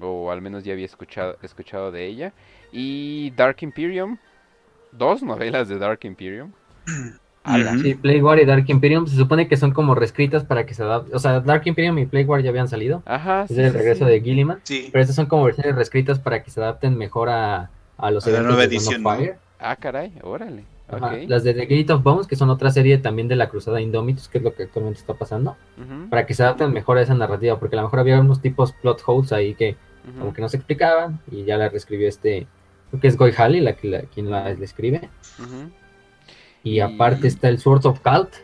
o 0.00 0.30
al 0.30 0.40
menos 0.42 0.64
ya 0.64 0.72
había 0.72 0.86
escuchado, 0.86 1.36
escuchado 1.42 1.90
de 1.92 2.06
ella. 2.06 2.32
Y 2.72 3.30
Dark 3.32 3.56
Imperium, 3.60 4.18
dos 4.92 5.22
novelas 5.22 5.68
de 5.68 5.78
Dark 5.78 6.00
Imperium. 6.04 6.52
Ala. 7.44 7.76
Sí, 7.78 7.96
Plague 7.96 8.22
War 8.22 8.38
y 8.38 8.44
Dark 8.44 8.64
Imperium 8.68 9.08
se 9.08 9.16
supone 9.16 9.48
que 9.48 9.56
son 9.56 9.72
como 9.72 9.96
reescritas 9.96 10.44
para 10.44 10.64
que 10.64 10.74
se 10.74 10.84
adapten. 10.84 11.12
O 11.16 11.18
sea, 11.18 11.40
Dark 11.40 11.62
Imperium 11.66 11.98
y 11.98 12.06
Plague 12.06 12.26
War 12.26 12.40
ya 12.40 12.50
habían 12.50 12.68
salido. 12.68 13.02
Ajá, 13.04 13.42
Es 13.42 13.48
sí, 13.56 13.60
el 13.60 13.72
sí, 13.72 13.76
regreso 13.78 14.04
sí. 14.04 14.10
de 14.12 14.20
Gilliman. 14.20 14.60
Sí. 14.62 14.88
Pero 14.92 15.02
estas 15.02 15.16
son 15.16 15.26
como 15.26 15.42
versiones 15.44 15.74
reescritas 15.74 16.20
para 16.20 16.44
que 16.44 16.52
se 16.52 16.60
adapten 16.60 16.96
mejor 16.96 17.30
a, 17.30 17.70
a 17.98 18.10
los 18.12 18.24
A 18.28 18.30
la 18.30 18.36
eventos 18.38 18.54
nueva 18.56 18.68
de 18.68 18.76
Dawn 18.76 18.86
of 18.86 18.92
edición, 18.94 19.02
¿no? 19.02 19.16
Fire. 19.16 19.36
Ah, 19.58 19.74
caray, 19.74 20.12
órale. 20.22 20.64
Ajá. 20.92 21.16
Las 21.26 21.42
de 21.44 21.54
The 21.54 21.66
Gate 21.66 21.92
of 21.92 22.02
Bones, 22.02 22.26
que 22.26 22.36
son 22.36 22.50
otra 22.50 22.70
serie 22.70 22.98
también 22.98 23.26
de 23.28 23.36
la 23.36 23.48
Cruzada 23.48 23.80
Indomitus, 23.80 24.28
que 24.28 24.38
es 24.38 24.44
lo 24.44 24.54
que 24.54 24.64
actualmente 24.64 25.00
está 25.00 25.14
pasando, 25.14 25.56
para 26.10 26.26
que 26.26 26.34
se 26.34 26.42
adapten 26.42 26.72
mejor 26.72 26.98
a 26.98 27.02
esa 27.02 27.14
narrativa, 27.14 27.58
porque 27.58 27.76
a 27.76 27.80
lo 27.80 27.86
mejor 27.86 28.00
había 28.00 28.20
unos 28.20 28.40
tipos 28.42 28.72
plot 28.72 29.02
holes 29.06 29.32
ahí 29.32 29.54
que 29.54 29.76
ujú. 30.10 30.18
como 30.20 30.32
que 30.34 30.42
no 30.42 30.48
se 30.48 30.56
explicaban 30.58 31.20
y 31.30 31.44
ya 31.44 31.56
la 31.56 31.68
reescribió 31.68 32.08
este, 32.08 32.46
creo 32.90 33.00
que 33.00 33.08
es 33.08 33.16
Goy 33.16 33.32
Halley 33.36 33.60
la, 33.60 33.72
que 33.74 33.88
la- 33.88 34.02
quien 34.02 34.30
la, 34.30 34.44
la 34.52 34.64
escribe. 34.64 35.08
Y 36.64 36.74
Y- 36.76 36.80
aparte 36.80 37.26
está 37.26 37.48
el 37.48 37.58
Swords 37.58 37.86
of 37.86 38.00
Cult, 38.00 38.34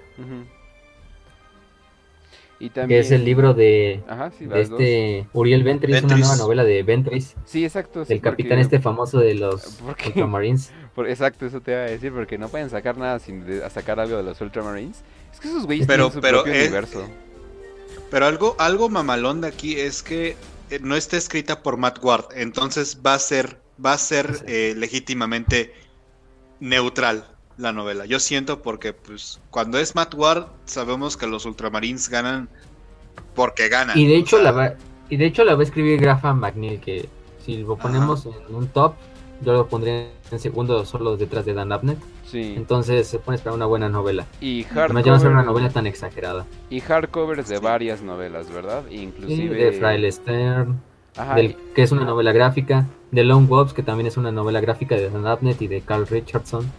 que 2.89 2.99
es 2.99 3.13
el 3.13 3.25
libro 3.25 3.55
de, 3.55 4.03
Ajá, 4.09 4.33
sí, 4.33 4.47
de 4.47 4.59
las 4.59 4.69
dos. 4.69 4.81
este 4.81 5.29
Uriel 5.33 5.63
Ventris, 5.63 6.03
una 6.03 6.17
nueva 6.17 6.35
novela 6.37 6.65
de 6.65 6.83
Ventris, 6.83 7.37
Sí, 7.45 7.65
exacto. 7.65 8.05
sí, 8.05 8.09
del 8.15 8.21
capitán 8.21 8.59
este 8.59 8.81
famoso 8.81 9.21
de 9.21 9.35
los. 9.35 9.81
Ultramarines. 9.83 10.73
Por- 10.99 11.09
exacto, 11.09 11.47
eso 11.47 11.61
te 11.61 11.71
iba 11.71 11.81
a 11.81 11.85
decir, 11.85 12.13
porque 12.13 12.37
no 12.39 12.49
pueden 12.49 12.69
sacar 12.71 12.97
nada 12.97 13.21
sin 13.21 13.47
de- 13.47 13.65
a 13.65 13.71
sacar 13.71 14.01
algo 14.01 14.17
de 14.17 14.25
los 14.25 14.41
Ultramarines. 14.41 14.97
Es 15.33 15.39
que 15.39 15.47
esos 15.49 15.65
güeyes 15.67 15.87
Pero- 15.87 16.07
tienen 16.07 16.13
su 16.15 16.21
pero 16.21 16.39
propio 16.39 16.53
es- 16.55 16.63
universo. 16.67 17.09
Pero 18.11 18.27
algo, 18.27 18.57
algo 18.59 18.89
mamalón 18.89 19.41
de 19.41 19.47
aquí 19.49 19.79
es 19.79 20.03
que 20.03 20.37
eh, 20.71 20.81
no 20.83 20.97
está 20.97 21.17
escrita 21.17 21.63
por 21.63 21.77
Matt 21.77 22.03
Ward, 22.05 22.27
entonces 22.35 22.99
va 23.07 23.15
a 23.15 23.19
ser, 23.19 23.59
va 23.85 23.93
a 23.93 23.99
ser 23.99 24.35
Sí. 24.39 24.45
eh, 24.49 24.75
legítimamente 24.77 25.73
neutral 26.61 27.25
la 27.57 27.73
novela. 27.73 28.05
Yo 28.07 28.19
siento 28.21 28.61
porque 28.63 28.93
pues 28.93 29.41
cuando 29.51 29.79
es 29.79 29.95
Matt 29.95 30.15
Ward 30.15 30.47
sabemos 30.67 31.17
que 31.17 31.27
los 31.27 31.45
Ultramarines 31.47 32.09
ganan 32.09 32.49
porque 33.35 33.69
ganan. 33.69 33.97
Y 33.97 34.07
de 34.07 34.17
o 34.17 34.19
hecho 34.19 34.37
sea, 34.37 34.45
la 34.45 34.53
va, 34.53 34.75
y 35.09 35.17
de 35.17 35.27
hecho 35.27 35.45
la 35.45 35.55
va 35.55 35.61
a 35.61 35.65
escribir 35.65 36.01
Graham 36.01 36.41
McNeil, 36.41 36.81
que 36.81 37.09
si 37.45 37.59
lo 37.63 37.77
ponemos 37.77 38.27
en 38.27 38.55
un 38.55 38.69
top, 38.69 38.95
yo 39.43 39.53
lo 39.53 39.67
pondría 39.69 40.09
en 40.31 40.39
segundo 40.39 40.85
solo 40.85 41.17
detrás 41.17 41.45
de 41.45 41.55
Dan 41.55 41.73
Abnett. 41.73 41.99
Sí. 42.27 42.55
Entonces 42.57 43.07
se 43.07 43.19
pone 43.19 43.37
esperar 43.37 43.55
una 43.57 43.67
buena 43.67 43.89
novela. 43.89 44.27
Y 44.41 44.65
Además 44.75 45.05
ya 45.05 45.13
va 45.13 45.17
a 45.17 45.21
ser 45.21 45.29
una 45.31 45.39
hardcover, 45.39 45.63
novela 45.63 45.71
tan 45.71 45.87
exagerada. 45.87 46.47
y 46.71 46.81
hardcovers 46.81 47.49
de 47.49 47.57
Sí. 47.59 47.63
varias 47.63 48.03
novelas, 48.03 48.51
¿verdad? 48.53 48.83
Sí, 48.89 48.97
Inclusive... 48.97 49.55
de 49.57 49.73
Fraile 49.73 50.13
Stern, 50.13 50.81
Ajá, 51.17 51.35
del, 51.37 51.57
que 51.75 51.83
es 51.83 51.93
una 51.93 52.05
novela 52.05 52.33
gráfica, 52.33 52.87
de 53.11 53.25
Lone 53.25 53.47
Wolves, 53.47 53.73
que 53.73 53.83
también 53.83 54.07
es 54.07 54.17
una 54.17 54.31
novela 54.31 54.61
gráfica 54.61 54.95
de 54.97 55.09
Dan 55.11 55.27
Abnett 55.27 55.61
y 55.63 55.67
de 55.69 55.81
Carl 55.81 56.07
Richardson. 56.07 56.71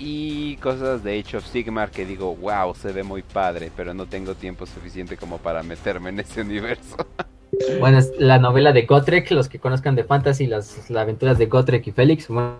y 0.00 0.56
cosas 0.58 1.02
de 1.02 1.18
Age 1.18 1.36
of 1.38 1.46
Sigmar 1.46 1.90
que 1.90 2.06
digo, 2.06 2.34
wow, 2.36 2.72
se 2.74 2.92
ve 2.92 3.02
muy 3.02 3.22
padre, 3.22 3.70
pero 3.76 3.92
no 3.94 4.06
tengo 4.06 4.34
tiempo 4.36 4.64
suficiente 4.64 5.16
como 5.16 5.38
para 5.38 5.62
meterme 5.64 6.10
en 6.10 6.20
ese 6.20 6.40
universo. 6.42 6.96
Bueno, 7.80 7.98
es 7.98 8.12
la 8.18 8.38
novela 8.38 8.72
de 8.72 8.82
Gotrek, 8.82 9.30
los 9.30 9.48
que 9.48 9.58
conozcan 9.58 9.94
de 9.94 10.04
Fantasy, 10.04 10.46
las, 10.46 10.90
las 10.90 11.02
aventuras 11.02 11.38
de 11.38 11.46
Gotrek 11.46 11.86
y 11.86 11.92
Félix. 11.92 12.28
Bueno, 12.28 12.56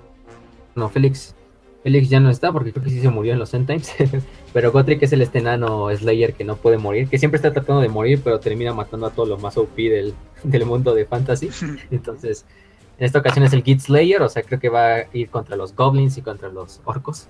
no, 0.75 0.89
Félix, 0.89 1.35
Félix 1.83 2.09
ya 2.09 2.21
no 2.21 2.31
está 2.31 2.53
porque 2.53 2.73
creo 2.73 2.85
que 2.85 2.91
sí 2.91 3.01
se 3.01 3.09
murió 3.09 3.33
en 3.33 3.39
los 3.39 3.55
End 3.55 3.67
Times. 3.67 3.93
pero 4.53 4.73
Gotrek 4.73 5.03
es 5.03 5.13
el 5.13 5.23
este 5.23 5.39
enano 5.39 5.89
Slayer 5.95 6.35
que 6.35 6.45
no 6.45 6.57
puede 6.57 6.79
morir, 6.79 7.09
que 7.09 7.19
siempre 7.19 7.37
está 7.37 7.53
tratando 7.53 7.81
de 7.81 7.89
morir, 7.89 8.21
pero 8.23 8.41
termina 8.41 8.73
matando 8.75 9.07
a 9.07 9.11
todo 9.11 9.27
lo 9.27 9.39
más 9.39 9.57
OP 9.57 9.77
del, 9.77 10.15
del 10.45 10.67
mundo 10.67 10.95
de 10.95 11.05
Fantasy. 11.05 11.51
Entonces, 11.91 12.45
en 12.99 13.07
esta 13.07 13.21
ocasión 13.21 13.45
es 13.45 13.53
el 13.53 13.63
Git 13.63 13.81
Slayer, 13.81 14.23
o 14.23 14.29
sea, 14.29 14.43
creo 14.43 14.61
que 14.61 14.69
va 14.69 14.97
a 14.97 15.07
ir 15.13 15.31
contra 15.31 15.57
los 15.57 15.75
Goblins 15.75 16.19
y 16.19 16.23
contra 16.23 16.49
los 16.49 16.81
Orcos, 16.85 17.29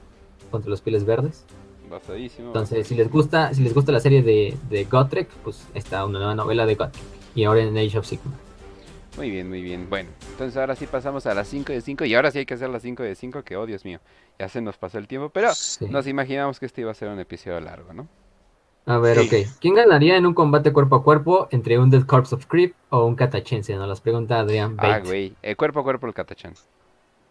contra 0.51 0.71
los 0.71 0.81
Pieles 0.81 1.05
Verdes. 1.05 1.45
Basadísimo. 1.91 2.49
Entonces, 2.49 2.87
si 2.87 2.95
les 2.95 3.11
gusta, 3.11 3.55
si 3.55 3.63
les 3.63 3.73
gusta 3.73 3.93
la 3.93 4.01
serie 4.01 4.23
de, 4.23 4.57
de 4.69 4.85
Gotrek, 4.85 5.29
pues 5.43 5.67
está 5.75 6.05
una 6.05 6.19
nueva 6.19 6.35
novela 6.35 6.67
de 6.67 6.75
Gotrek. 6.75 7.18
Y 7.39 7.45
ahora 7.45 7.63
en 7.63 7.79
Age 7.79 7.97
of 7.99 8.05
Sigmar. 8.05 8.35
Muy 9.17 9.31
bien, 9.31 9.49
muy 9.49 9.63
bien. 9.63 9.89
Bueno, 9.89 10.11
entonces 10.33 10.57
ahora 10.57 10.75
sí 10.75 10.87
pasamos 10.89 11.25
a 11.27 11.35
las 11.35 11.47
5 11.47 11.73
de 11.73 11.81
5 11.81 12.05
y 12.05 12.15
ahora 12.17 12.33
sí 12.33 12.39
hay 12.39 12.47
que 12.47 12.55
hacer 12.55 12.69
las 12.69 12.83
5 12.83 13.05
de 13.05 13.15
5, 13.15 13.45
que 13.45 13.57
oh 13.57 13.65
Dios 13.65 13.85
mío, 13.85 14.01
ya 14.41 14.49
se 14.49 14.61
nos 14.61 14.77
pasó 14.77 14.99
el 14.99 15.07
tiempo, 15.07 15.29
pero 15.31 15.55
Sí. 15.55 15.87
nos 15.89 16.09
imaginamos 16.09 16.59
que 16.59 16.67
este 16.67 16.81
iba 16.81 16.91
a 16.91 16.95
ser 16.95 17.09
un 17.11 17.21
episodio 17.21 17.61
largo, 17.61 17.93
¿no? 17.93 18.09
A 18.87 18.99
ver, 18.99 19.21
Sí. 19.21 19.27
ok. 19.45 19.51
¿Quién 19.61 19.75
ganaría 19.77 20.17
en 20.17 20.27
un 20.27 20.35
combate 20.35 20.73
cuerpo 20.73 20.97
a 20.97 21.05
cuerpo 21.05 21.47
entre 21.53 21.79
un 21.79 21.91
Dead 21.91 22.03
Corpse 22.07 22.35
of 22.35 22.47
Creep 22.47 22.75
o 22.91 23.05
un 23.05 23.15
Katachense? 23.15 23.77
Nos 23.77 23.87
las 23.89 24.01
pregunta 24.01 24.41
Adrián 24.41 24.75
Ah, 24.79 24.89
Bate. 24.89 25.07
güey, 25.07 25.35
eh, 25.43 25.55
cuerpo 25.55 25.79
a 25.79 25.83
cuerpo 25.85 26.09
el 26.09 26.15
Katachan. 26.15 26.57
Sí, 26.57 26.65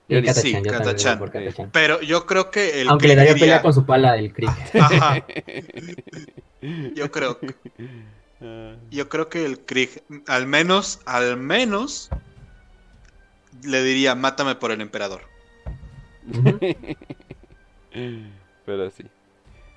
Yo 0.08 0.20
yo 0.22 1.20
por. 1.20 1.32
Pero 1.74 2.00
yo 2.00 2.26
creo 2.26 2.50
que 2.50 2.80
el 2.82 2.88
Aunque 2.88 3.10
le 3.10 3.16
daría 3.18 3.34
diría- 3.34 3.46
pelea 3.46 3.62
con 3.62 3.74
su 3.74 3.86
pala 3.86 4.18
el 4.18 4.32
Creep. 4.34 4.50
Ajá, 4.80 5.26
yo 6.96 7.12
creo 7.12 7.38
Ah, 7.42 8.17
Yo 8.92 9.10
creo 9.10 9.30
que 9.30 9.46
el 9.46 9.60
Krieg, 9.60 10.04
al 10.28 10.46
menos, 10.46 11.00
al 11.06 11.38
menos, 11.38 12.10
le 13.64 13.84
diría, 13.84 14.16
mátame 14.16 14.56
por 14.56 14.72
el 14.72 14.82
emperador. 14.82 15.22
Pero 18.66 18.90
sí. 18.92 19.06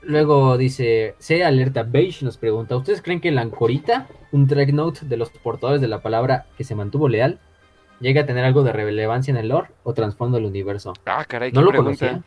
Luego 0.03 0.57
dice, 0.57 1.15
C 1.19 1.45
Alerta 1.45 1.83
Beige 1.83 2.25
nos 2.25 2.37
pregunta, 2.39 2.77
¿ustedes 2.77 3.03
creen 3.03 3.21
que 3.21 3.31
la 3.31 3.43
Ancorita, 3.43 4.09
un 4.33 4.47
Dreadnought 4.47 5.01
de 5.01 5.17
los 5.17 5.31
portadores 5.31 5.81
de 5.81 5.89
la 5.89 6.01
palabra 6.01 6.47
que 6.57 6.65
se 6.65 6.75
mantuvo 6.75 7.09
leal, 7.09 7.39
llega 8.01 8.23
a 8.23 8.27
tener 8.27 8.45
algo 8.45 8.63
de 8.63 8.73
relevancia 8.73 9.31
en 9.31 9.37
el 9.37 9.49
lore 9.49 9.69
o 9.85 9.93
trasfondo 9.93 10.37
del 10.39 10.47
universo? 10.47 10.95
Ah, 11.05 11.25
caray, 11.27 11.53
No 11.53 11.61
qué 11.61 11.65
lo 11.65 11.71
pregunta. 11.71 12.09
conocía. 12.09 12.23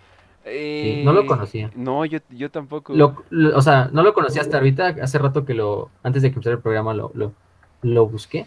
Eh, 0.46 1.02
no 1.06 1.14
lo 1.14 1.26
conocía. 1.26 1.72
No, 1.76 2.04
yo, 2.06 2.20
yo 2.30 2.52
tampoco. 2.52 2.94
Lo- 2.94 3.24
lo- 3.30 3.58
o 3.58 3.62
sea, 3.62 3.90
no 3.94 4.04
lo 4.04 4.14
conocía 4.14 4.42
hasta 4.42 4.58
ahorita, 4.58 4.96
hace 5.02 5.18
rato 5.18 5.46
que 5.46 5.54
lo, 5.54 5.90
antes 6.04 6.22
de 6.22 6.30
que 6.32 6.36
empezara 6.36 6.56
el 6.58 6.62
programa 6.62 6.94
lo, 6.94 7.12
lo, 7.14 7.34
lo 7.82 8.08
busqué. 8.08 8.46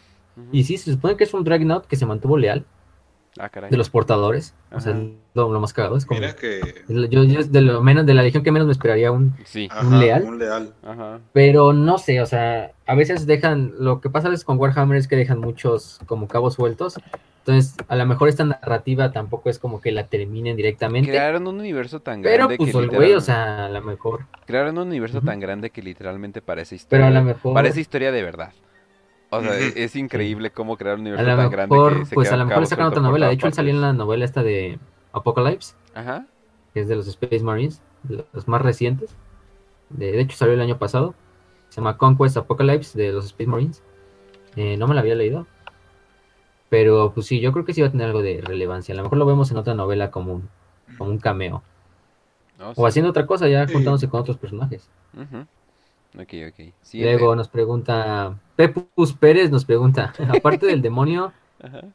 Y 0.53 0.65
sí, 0.65 0.77
se 0.77 0.93
supone 0.93 1.17
que 1.17 1.25
es 1.25 1.33
un 1.33 1.45
Dreadnought 1.45 1.87
que 1.87 1.97
se 1.97 2.05
mantuvo 2.05 2.37
leal 2.37 2.65
Ah, 3.39 3.49
caray. 3.49 3.71
de 3.71 3.77
los 3.77 3.91
portadores. 3.91 4.55
O 4.73 4.81
sea, 4.81 4.95
lo, 5.35 5.53
lo 5.53 5.61
más 5.61 5.73
cagado 5.73 5.97
es 5.97 6.07
como... 6.07 6.21
Mira 6.21 6.35
que... 6.35 6.61
Yo, 6.89 7.25
yo 7.25 7.43
de 7.45 7.61
lo 7.61 7.83
menos, 7.83 8.07
de 8.07 8.15
la 8.15 8.23
legión 8.23 8.43
que 8.43 8.53
menos 8.53 8.67
me 8.67 8.73
esperaría 8.73 9.13
un... 9.13 9.35
Sí, 9.45 9.69
ajá, 9.71 9.97
leal? 9.99 10.23
Un 10.25 10.39
leal. 10.39 10.73
ajá. 10.83 11.21
Pero 11.33 11.73
no 11.73 11.99
sé, 11.99 12.21
o 12.21 12.27
sea, 12.27 12.73
a 12.87 12.95
veces 12.95 13.27
dejan, 13.27 13.73
lo 13.79 14.01
que 14.01 14.11
pasa 14.11 14.29
a 14.29 14.31
veces 14.31 14.45
con 14.45 14.59
Warhammer 14.59 14.97
es 14.97 15.09
que 15.09 15.17
dejan 15.17 15.39
muchos 15.41 16.01
como 16.07 16.29
cabos 16.29 16.55
sueltos. 16.55 16.97
Entonces, 17.47 17.77
a 17.87 17.95
lo 17.95 18.07
mejor 18.07 18.29
esta 18.29 18.45
narrativa 18.45 19.13
tampoco 19.13 19.51
es 19.51 19.61
como 19.61 19.81
que 19.81 19.93
la 19.93 20.09
terminen 20.09 20.57
directamente. 20.57 21.11
Crearon 21.11 21.47
un 21.47 21.61
universo 21.61 22.01
tan 22.01 22.21
pero 22.21 22.49
grande 22.49 22.57
pues 22.57 22.73
que 22.73 22.79
el 22.79 22.91
güey, 22.91 23.15
o 23.15 23.21
sea, 23.21 23.67
a 23.67 23.69
lo 23.69 23.83
mejor. 23.83 24.27
Crearon 24.47 24.79
un 24.79 24.89
universo 24.89 25.21
tan 25.21 25.39
grande 25.39 25.71
que 25.71 25.81
literalmente 25.81 26.43
parece 26.43 26.71
Pero 26.71 27.05
historia. 27.05 27.07
a 27.07 27.11
lo 27.11 27.23
mejor. 27.23 27.55
Parece 27.55 27.81
historia 27.81 28.11
de 28.11 28.23
verdad. 28.23 28.53
O 29.39 29.43
sea, 29.43 29.51
Ujú. 29.53 29.61
es, 29.61 29.77
es 29.77 29.97
increíble 29.97 30.51
cómo 30.51 30.77
crear 30.77 30.97
un 30.97 31.01
A 31.07 31.11
universo 31.11 31.31
lo 31.31 31.37
tan 31.37 31.51
grande 31.51 31.75
mejor, 31.75 31.99
que 32.01 32.05
se 32.07 32.15
pues 32.15 32.33
a 32.33 32.37
lo 32.37 32.47
mejor 32.47 32.67
sacan 32.67 32.87
otra 32.87 33.03
novela. 33.03 33.27
De 33.29 33.35
hecho, 33.35 33.47
él 33.47 33.53
salió 33.53 33.73
en 33.73 33.81
la 33.81 33.93
novela 33.93 34.25
esta 34.25 34.43
de 34.43 34.79
Apocalypse, 35.13 35.75
Ajá. 35.95 36.27
que 36.75 36.81
es 36.81 36.89
de 36.89 36.97
los 36.97 37.07
Space 37.09 37.43
Marines, 37.43 37.83
de 38.03 38.25
los 38.33 38.49
más 38.49 38.63
recientes. 38.63 39.17
De, 39.91 40.13
de 40.13 40.21
hecho, 40.21 40.37
salió 40.37 40.55
el 40.55 40.61
año 40.61 40.79
pasado. 40.79 41.15
Se 41.69 41.77
llama 41.81 41.97
Conquest 41.99 42.37
Apocalypse 42.37 42.97
de 42.99 43.13
los 43.13 43.25
Space 43.27 43.49
Marines. 43.49 43.83
Eh, 44.57 44.77
no 44.77 44.87
me 44.87 44.95
la 44.95 45.01
había 45.01 45.15
leído. 45.15 45.47
Pero 46.69 47.13
pues 47.15 47.27
sí, 47.27 47.41
yo 47.41 47.53
creo 47.53 47.65
que 47.65 47.73
sí 47.73 47.81
va 47.81 47.89
a 47.89 47.91
tener 47.91 48.09
algo 48.09 48.23
de 48.23 48.41
relevancia. 48.43 48.93
A 48.93 48.97
lo 48.97 49.05
mejor 49.05 49.19
lo 49.19 49.27
vemos 49.27 49.51
en 49.51 49.57
otra 49.57 49.75
novela 49.75 50.11
como 50.11 50.35
un, 50.35 50.49
como 50.99 51.11
un 51.11 51.19
cameo. 51.19 51.63
No, 52.59 52.71
O 52.71 52.75
sí. 52.75 52.83
haciendo 52.87 53.11
otra 53.11 53.27
cosa, 53.27 53.49
ya 53.49 53.67
Sí. 53.67 53.73
juntándose 53.75 54.09
con 54.09 54.21
otros 54.21 54.37
personajes. 54.39 54.89
Ujú. 55.15 55.47
Ok, 56.19 56.33
ok. 56.49 56.73
Siguiente. 56.83 57.19
Luego 57.19 57.37
nos 57.37 57.49
pregunta, 57.49 58.39
Pepus 58.57 59.13
Pérez 59.13 59.51
nos 59.51 59.65
pregunta, 59.65 60.13
aparte 60.29 60.67
del 60.67 60.81
demonio, 60.83 61.33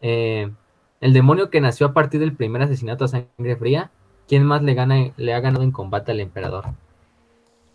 eh, 0.02 0.52
el 1.00 1.14
demonio 1.14 1.50
que 1.50 1.62
nació 1.62 1.88
a 1.88 1.94
partir 1.94 2.20
del 2.20 2.34
primer 2.36 2.62
asesinato 2.62 3.06
a 3.06 3.08
sangre 3.08 3.56
fría, 3.56 3.90
¿quién 4.28 4.44
más 4.46 4.62
le 4.62 4.74
gana, 4.76 5.12
le 5.18 5.34
ha 5.34 5.40
ganado 5.40 5.64
en 5.64 5.72
combate 5.72 6.12
al 6.12 6.20
emperador? 6.20 6.66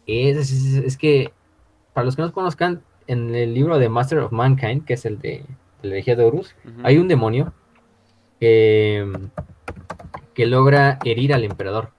Es, 0.06 0.36
es- 0.36 0.74
es 0.84 0.96
que, 0.96 1.32
para 1.94 2.04
los 2.04 2.14
que 2.14 2.22
no 2.22 2.32
conozcan, 2.32 2.82
en 3.08 3.34
el 3.34 3.54
libro 3.54 3.78
de 3.78 3.88
Master 3.88 4.18
of 4.20 4.32
Mankind, 4.32 4.84
que 4.84 4.94
es 4.94 5.04
el 5.04 5.18
de, 5.18 5.44
de 5.82 5.88
la 5.88 5.94
herejía 5.94 6.14
de 6.16 6.24
Horus, 6.24 6.54
hay 6.84 6.98
un 6.98 7.08
demonio 7.08 7.52
que, 8.40 9.10
que 10.34 10.46
logra 10.46 10.98
herir 11.04 11.32
al 11.34 11.44
emperador. 11.44 11.90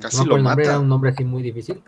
Casi 0.00 0.18
No 0.18 0.24
lo 0.26 0.36
el 0.36 0.42
nombre, 0.44 0.64
mata. 0.64 0.70
era 0.76 0.80
un 0.80 0.88
nombre 0.88 1.10
así 1.10 1.24
muy 1.24 1.42
difícil. 1.42 1.82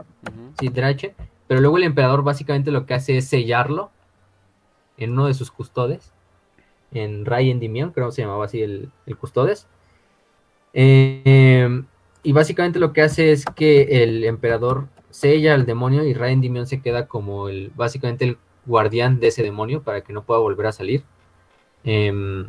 Sí, 0.58 0.68
Drache. 0.68 1.14
Pero 1.46 1.60
luego 1.60 1.76
el 1.76 1.84
emperador 1.84 2.22
básicamente 2.22 2.70
lo 2.70 2.86
que 2.86 2.94
hace 2.94 3.18
es 3.18 3.28
sellarlo 3.28 3.90
en 4.96 5.12
uno 5.12 5.26
de 5.26 5.34
sus 5.34 5.50
custodes 5.50 6.14
en 6.94 7.26
Ray 7.26 7.50
Endymion, 7.50 7.90
creo 7.90 8.06
que 8.08 8.12
se 8.12 8.22
llamaba 8.22 8.46
así 8.46 8.62
el, 8.62 8.90
el 9.06 9.16
Custodes. 9.16 9.66
Eh, 10.72 11.82
y 12.22 12.32
básicamente 12.32 12.78
lo 12.78 12.92
que 12.92 13.02
hace 13.02 13.32
es 13.32 13.44
que 13.44 14.02
el 14.02 14.24
emperador 14.24 14.88
sella 15.10 15.54
al 15.54 15.66
demonio 15.66 16.04
y 16.04 16.14
Ray 16.14 16.32
Endymion 16.32 16.66
se 16.66 16.80
queda 16.80 17.06
como 17.06 17.48
el, 17.48 17.70
básicamente 17.74 18.24
el 18.24 18.38
guardián 18.66 19.20
de 19.20 19.28
ese 19.28 19.42
demonio 19.42 19.82
para 19.82 20.00
que 20.02 20.12
no 20.12 20.24
pueda 20.24 20.40
volver 20.40 20.66
a 20.66 20.72
salir. 20.72 21.04
Em, 21.84 22.48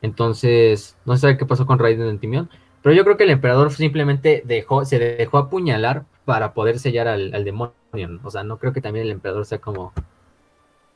entonces, 0.00 0.96
no 1.04 1.16
sabe 1.16 1.36
qué 1.36 1.46
pasó 1.46 1.66
con 1.66 1.78
Raiden 1.78 2.06
Endymion, 2.06 2.48
pero 2.82 2.94
yo 2.94 3.04
creo 3.04 3.16
que 3.16 3.24
el 3.24 3.30
emperador 3.30 3.72
simplemente 3.72 4.42
dejó, 4.44 4.84
se 4.84 4.98
dejó 4.98 5.38
apuñalar 5.38 6.04
para 6.24 6.54
poder 6.54 6.78
sellar 6.78 7.08
al, 7.08 7.34
al 7.34 7.44
demonio. 7.44 7.77
O 8.22 8.30
sea, 8.30 8.44
no 8.44 8.58
creo 8.58 8.72
que 8.72 8.80
también 8.80 9.06
el 9.06 9.12
emperador 9.12 9.44
sea 9.46 9.58
como 9.60 9.92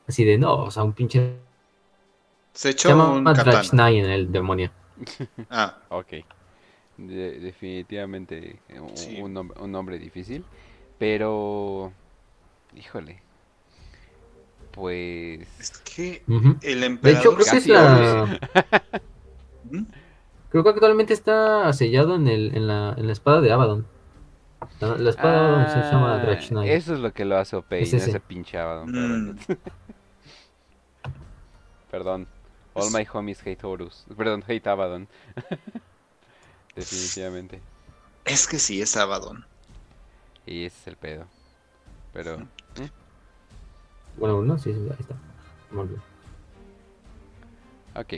así 0.07 0.23
de 0.25 0.37
no, 0.37 0.55
o 0.65 0.71
sea, 0.71 0.83
un 0.83 0.93
pinche. 0.93 1.37
Se 2.53 2.61
Se 2.63 2.69
echó 2.69 2.89
llama 2.89 3.09
un 3.11 3.23
katana. 3.23 3.51
Drachnine 3.51 4.13
el 4.15 4.31
demonio. 4.31 4.71
Ah, 5.49 5.79
Ok. 5.89 6.07
De- 6.97 7.39
definitivamente 7.39 8.59
eh, 8.69 8.79
un, 8.79 8.95
Sí. 8.95 9.19
un 9.19 9.33
nom- 9.33 9.59
un 9.59 9.71
nombre 9.71 9.97
difícil. 9.97 10.45
Pero. 10.99 11.91
Híjole. 12.75 13.21
Pues. 14.71 15.47
es 15.59 15.71
que 15.79 16.23
el 16.61 16.79
De 16.81 16.85
emperador... 16.85 17.19
hecho, 17.21 17.33
creo 17.35 17.45
que 17.51 17.57
es 17.57 17.67
la. 17.67 18.39
¿Mm? 19.71 19.83
Creo 20.49 20.63
que 20.63 20.69
actualmente 20.69 21.13
está 21.13 21.71
sellado 21.73 22.15
en, 22.15 22.27
el, 22.27 22.55
en, 22.55 22.67
la, 22.67 22.93
en 22.95 23.07
la 23.07 23.13
espada 23.13 23.41
de 23.41 23.51
Abaddon. 23.51 23.87
La, 24.89 24.97
la 24.97 25.09
espada 25.09 25.69
se 25.69 25.79
llama 25.91 26.15
Ah, 26.15 26.25
Drachnine. 26.25 26.73
Eso 26.73 26.93
es 26.93 26.99
lo 26.99 27.13
que 27.13 27.25
lo 27.25 27.37
hace 27.37 27.55
OP 27.55 27.71
y 27.73 27.83
Es 27.83 27.93
no 27.93 27.99
ese. 27.99 28.19
pinche 28.19 28.57
Abaddon. 28.57 28.91
Mm. 29.31 29.37
Perdón. 31.91 32.27
All 32.73 32.91
my 32.91 33.05
homies 33.11 33.39
hate 33.45 33.63
Horus. 33.63 34.05
Perdón, 34.17 34.43
hate 34.47 34.65
Abaddon. 34.67 35.07
Definitivamente. 36.75 37.61
Es 38.25 38.47
que 38.47 38.57
sí, 38.57 38.81
es 38.81 38.97
Abaddon. 38.97 39.45
Y 40.45 40.65
ese 40.65 40.77
es 40.81 40.87
el 40.87 40.97
pedo. 40.97 41.25
Pero. 42.13 42.39
Bueno, 44.17 44.41
no, 44.41 44.57
sí, 44.57 44.69
ahí 44.71 44.89
está. 44.99 45.15
Ok. 47.95 48.13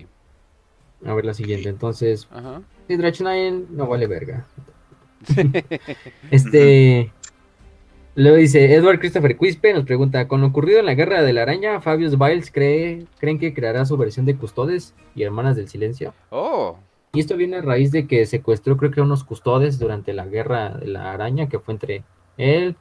A 1.06 1.14
ver 1.14 1.26
la 1.26 1.34
siguiente. 1.34 1.70
Entonces, 1.70 2.28
Ajá. 2.32 2.62
Drachnine 2.88 3.66
no 3.70 3.88
vale 3.88 4.08
verga. 4.08 4.46
Este. 6.32 7.12
Luego 8.18 8.38
dice 8.38 8.74
Edward 8.74 9.00
Christopher 9.00 9.38
Quispe 9.38 9.74
nos 9.74 9.84
pregunta: 9.84 10.28
Con 10.28 10.42
lo 10.42 10.48
ocurrido 10.48 10.80
en 10.80 10.86
la 10.86 10.94
guerra 10.94 11.22
de 11.22 11.34
la 11.34 11.42
araña, 11.42 11.82
Fabius 11.82 12.18
Biles 12.18 12.52
cree, 12.52 13.06
creen 13.20 13.40
que 13.40 13.54
creará 13.54 13.86
su 13.86 13.98
versión 13.98 14.26
de 14.26 14.38
Custodes 14.38 14.94
y 15.16 15.24
Hermanas 15.24 15.56
del 15.56 15.68
Silencio. 15.68 16.14
Oh. 16.30 16.78
Y 17.16 17.22
esto 17.22 17.38
viene 17.38 17.58
a 17.58 17.62
raíz 17.62 17.92
de 17.92 18.08
que 18.08 18.26
secuestró, 18.26 18.76
creo 18.76 18.92
que 18.92 19.00
a 19.00 19.04
unos 19.04 19.24
custodes 19.24 19.80
durante 19.80 20.14
la 20.14 20.26
guerra 20.26 20.70
de 20.70 20.88
la 20.88 21.14
araña, 21.14 21.48
que 21.48 21.60
fue 21.60 21.74
entre 21.74 22.04
él, 22.38 22.76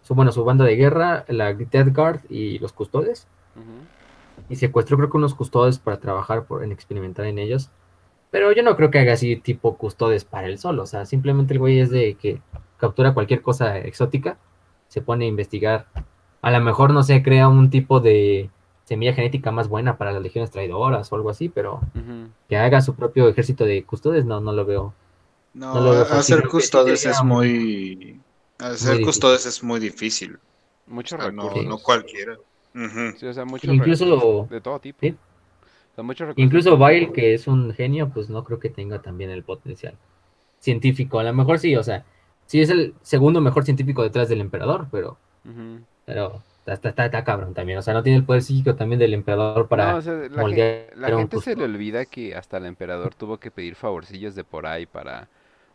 su, 0.00 0.14
bueno, 0.14 0.32
su 0.32 0.44
banda 0.44 0.64
de 0.64 0.76
guerra, 0.76 1.24
la 1.28 1.52
Death 1.52 1.94
Guard 1.94 2.20
y 2.30 2.58
los 2.58 2.72
custodes. 2.72 3.26
Y 4.48 4.56
secuestró, 4.56 4.96
creo 4.96 5.10
que 5.10 5.16
unos 5.16 5.34
custodes 5.34 5.78
para 5.78 5.98
trabajar 5.98 6.44
por, 6.44 6.64
en 6.64 6.72
experimentar 6.72 7.26
en 7.26 7.38
ellos. 7.38 7.70
Pero 8.30 8.52
yo 8.52 8.62
no 8.62 8.76
creo 8.76 8.90
que 8.90 8.98
haga 8.98 9.12
así 9.14 9.36
tipo 9.36 9.76
custodes 9.76 10.24
para 10.24 10.46
él 10.48 10.58
solo. 10.58 10.82
O 10.82 10.86
sea, 10.86 11.06
simplemente 11.06 11.54
el 11.54 11.58
güey 11.60 11.78
es 11.80 11.90
de 11.90 12.14
que 12.14 12.40
captura 12.78 13.14
cualquier 13.14 13.40
cosa 13.42 13.78
exótica, 13.78 14.36
se 14.88 15.00
pone 15.00 15.24
a 15.24 15.28
investigar. 15.28 15.86
A 16.42 16.50
lo 16.50 16.60
mejor, 16.60 16.92
no 16.92 17.02
sé, 17.02 17.22
crea 17.22 17.48
un 17.48 17.70
tipo 17.70 18.00
de 18.00 18.50
semilla 18.84 19.14
genética 19.14 19.50
más 19.50 19.68
buena 19.68 19.96
para 19.98 20.12
las 20.12 20.22
legiones 20.22 20.50
traidoras 20.50 21.10
o 21.12 21.16
algo 21.16 21.30
así, 21.30 21.48
pero 21.48 21.80
que 22.48 22.56
haga 22.56 22.80
su 22.80 22.94
propio 22.94 23.28
ejército 23.28 23.64
de 23.64 23.82
custodes, 23.84 24.24
no, 24.24 24.40
no 24.40 24.52
lo 24.52 24.64
veo. 24.64 24.94
No, 25.54 25.74
No 25.74 25.80
lo 25.80 25.90
veo 25.92 26.02
hacer 26.02 26.46
custodes 26.48 27.06
es 27.06 27.22
muy-. 27.24 28.20
Hacer 28.58 28.90
difícil. 28.92 29.04
custodes 29.06 29.46
es 29.46 29.62
muy 29.62 29.80
difícil. 29.80 30.38
Muchos 30.86 31.18
O 31.18 31.22
sea, 31.22 31.32
no, 31.32 31.42
recursos. 31.44 31.66
no 31.68 31.78
cualquiera. 31.78 32.34
Ujú. 32.74 33.16
Sí, 33.18 33.26
o 33.26 33.32
sea, 33.32 33.44
muchos 33.44 33.72
Incluso 33.72 34.46
de 34.50 34.60
todo 34.60 34.78
tipo. 34.78 34.98
sí. 35.00 35.14
Muchos. 36.02 36.34
Incluso 36.36 36.76
Bile, 36.76 37.12
que 37.12 37.34
es 37.34 37.46
un 37.46 37.72
genio, 37.72 38.10
pues 38.10 38.28
no 38.30 38.44
creo 38.44 38.58
que 38.60 38.70
tenga 38.70 39.00
también 39.00 39.30
el 39.30 39.42
potencial 39.42 39.94
científico. 40.58 41.18
A 41.18 41.24
lo 41.24 41.32
mejor 41.32 41.58
sí, 41.58 41.76
o 41.76 41.82
sea, 41.82 42.04
sí 42.46 42.60
es 42.60 42.70
el 42.70 42.94
segundo 43.02 43.40
mejor 43.40 43.64
científico 43.64 44.02
detrás 44.02 44.28
del 44.28 44.40
emperador, 44.40 44.88
pero, 44.90 45.18
Ujú. 45.44 45.80
pero 46.04 46.42
está, 46.60 46.72
está, 46.74 46.88
está- 46.90 47.04
está 47.06 47.24
cabrón 47.24 47.54
también. 47.54 47.78
O 47.78 47.82
sea, 47.82 47.94
no 47.94 48.02
tiene 48.02 48.18
el 48.18 48.24
poder 48.24 48.42
psíquico 48.42 48.74
también 48.74 48.98
del 48.98 49.14
emperador 49.14 49.68
para 49.68 49.92
No, 49.92 49.98
o 49.98 50.02
sea, 50.02 50.14
la, 50.14 50.42
moldear 50.42 50.88
gen- 50.90 51.00
la 51.00 51.08
gente 51.16 51.40
se 51.40 51.56
le 51.56 51.64
olvida 51.64 52.04
que 52.06 52.34
hasta 52.34 52.56
el 52.58 52.66
emperador 52.66 53.14
tuvo 53.14 53.38
que 53.38 53.50
pedir 53.50 53.74
favorcillos 53.74 54.34
de 54.34 54.44
por 54.44 54.66
ahí 54.66 54.86
para, 54.86 55.28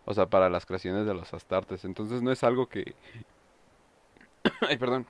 o 0.06 0.14
sea, 0.14 0.26
para 0.28 0.50
las 0.50 0.66
creaciones 0.66 1.06
de 1.06 1.14
los 1.14 1.34
astartes. 1.34 1.86
Entonces 1.86 2.22
no 2.22 2.32
es 2.32 2.44
algo 2.44 2.68
que, 2.68 2.94
ay, 4.62 4.78
perdón, 4.78 5.06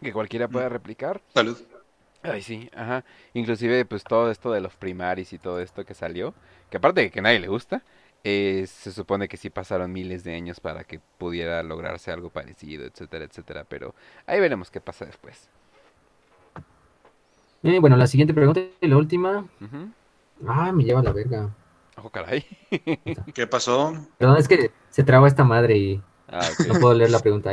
que 0.00 0.12
cualquiera 0.12 0.48
pueda 0.48 0.68
replicar. 0.68 1.20
Salud. 1.34 1.56
Ay, 2.32 2.42
sí, 2.42 2.70
ajá. 2.74 3.04
Inclusive, 3.34 3.84
pues 3.84 4.04
todo 4.04 4.30
esto 4.30 4.52
de 4.52 4.60
los 4.60 4.74
primaris 4.74 5.32
y 5.32 5.38
todo 5.38 5.60
esto 5.60 5.84
que 5.84 5.94
salió, 5.94 6.34
que 6.70 6.78
aparte 6.78 7.00
de 7.02 7.10
que 7.10 7.20
a 7.20 7.22
nadie 7.22 7.38
le 7.40 7.48
gusta, 7.48 7.82
eh, 8.24 8.66
se 8.66 8.92
supone 8.92 9.28
que 9.28 9.36
sí 9.36 9.50
pasaron 9.50 9.92
miles 9.92 10.24
de 10.24 10.34
años 10.34 10.58
para 10.60 10.84
que 10.84 11.00
pudiera 11.18 11.62
lograrse 11.62 12.10
algo 12.10 12.30
parecido, 12.30 12.84
etcétera, 12.84 13.24
etcétera. 13.24 13.64
Pero 13.68 13.94
ahí 14.26 14.40
veremos 14.40 14.70
qué 14.70 14.80
pasa 14.80 15.04
después. 15.04 15.48
Eh, 17.62 17.78
bueno, 17.80 17.96
la 17.96 18.06
siguiente 18.06 18.34
pregunta 18.34 18.60
y 18.80 18.86
la 18.88 18.96
última. 18.96 19.46
Ah, 20.46 20.72
me 20.72 20.84
lleva 20.84 21.02
la 21.02 21.12
verga. 21.12 21.50
Ojo, 21.96 22.10
caray. 22.10 22.44
¿Qué 23.34 23.46
pasó? 23.46 23.94
Perdón, 24.18 24.36
es 24.36 24.48
que 24.48 24.70
se 24.90 25.02
traba 25.02 25.28
esta 25.28 25.44
madre 25.44 25.76
y 25.76 26.02
Ah. 26.28 26.40
No 26.66 26.80
puedo 26.80 26.94
leer 26.94 27.10
la 27.10 27.20
pregunta. 27.20 27.52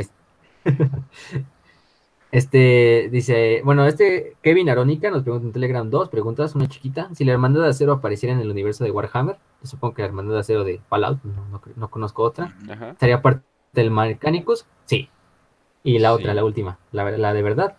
Este 2.33 3.09
dice, 3.11 3.61
bueno, 3.63 3.85
este 3.85 4.35
Kevin 4.41 4.67
Arónica 4.67 5.11
nos 5.11 5.21
pregunta 5.21 5.45
en 5.45 5.53
Telegram 5.53 5.87
dos 5.87 6.09
preguntas, 6.09 6.55
una 6.55 6.67
chiquita. 6.67 7.09
Si 7.13 7.25
la 7.25 7.31
hermandad 7.31 7.61
de 7.61 7.69
acero 7.69 7.93
apareciera 7.93 8.33
en 8.33 8.41
el 8.41 8.49
universo 8.49 8.83
de 8.83 8.89
Warhammer, 8.89 9.35
yo 9.61 9.67
supongo 9.69 9.93
que 9.93 10.01
la 10.01 10.07
hermandad 10.07 10.33
de 10.33 10.39
acero 10.39 10.63
de 10.63 10.81
Fallout, 10.89 11.23
no, 11.23 11.45
no 11.51 11.61
cre- 11.61 11.75
no 11.75 11.89
conozco 11.91 12.23
otra. 12.23 12.55
Ajá. 12.67 12.89
¿Estaría 12.89 13.21
parte 13.21 13.43
del 13.73 13.91
Mechanicus? 13.91 14.65
Sí. 14.85 15.09
Y 15.83 15.99
la 15.99 16.11
otra, 16.11 16.33
la 16.33 16.43
última, 16.43 16.79
la, 16.91 17.11
la 17.11 17.33
de 17.33 17.41
verdad. 17.43 17.77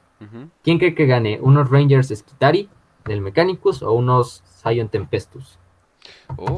¿Quién 0.63 0.79
cree 0.79 0.95
que 0.95 1.07
gane? 1.07 1.41
¿Unos 1.43 1.69
Rangers 1.69 2.13
Skitari 2.15 2.69
del 3.07 3.23
Mechanicus 3.23 3.83
o 3.83 3.91
unos 3.93 4.45
Zion 4.63 4.89
Tempestus? 4.89 5.59
Oh, 6.37 6.57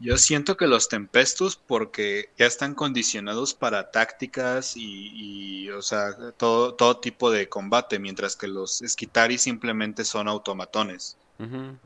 Yo 0.00 0.16
siento 0.16 0.56
que 0.56 0.66
los 0.66 0.88
Tempestus, 0.88 1.56
porque 1.56 2.30
ya 2.38 2.46
están 2.46 2.74
condicionados 2.74 3.54
para 3.54 3.90
tácticas 3.90 4.76
y, 4.76 5.10
y, 5.14 5.70
o 5.70 5.82
sea, 5.82 6.16
todo, 6.38 6.74
todo 6.74 6.98
tipo 6.98 7.30
de 7.30 7.48
combate, 7.48 7.98
mientras 7.98 8.34
que 8.34 8.48
los 8.48 8.82
Skitari 8.86 9.36
simplemente 9.38 10.04
son 10.04 10.26
automatones. 10.28 11.18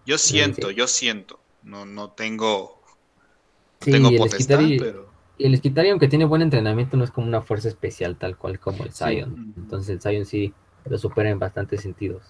Yo 0.06 0.18
siento, 0.18 0.68
sí. 0.68 0.74
yo 0.74 0.86
siento. 0.86 1.40
No, 1.62 1.86
no 1.86 2.10
tengo, 2.10 2.80
Sí, 3.80 3.90
tengo 3.90 4.08
el 4.08 4.16
potestad, 4.16 4.60
Skitari, 4.60 4.78
pero 4.78 5.14
y 5.36 5.46
el 5.46 5.56
Skitari, 5.56 5.90
aunque 5.90 6.08
tiene 6.08 6.24
buen 6.24 6.42
entrenamiento, 6.42 6.96
no 6.96 7.04
es 7.04 7.10
como 7.10 7.26
una 7.26 7.42
fuerza 7.42 7.68
especial 7.68 8.16
tal 8.16 8.36
cual 8.36 8.60
como 8.60 8.84
el 8.84 8.92
Sí. 8.92 9.04
Zion. 9.04 9.54
Entonces 9.56 9.88
el 9.90 10.00
Zion 10.00 10.24
sí 10.24 10.54
lo 10.84 10.98
supera 10.98 11.30
en 11.30 11.38
bastantes 11.38 11.80
sentidos. 11.82 12.22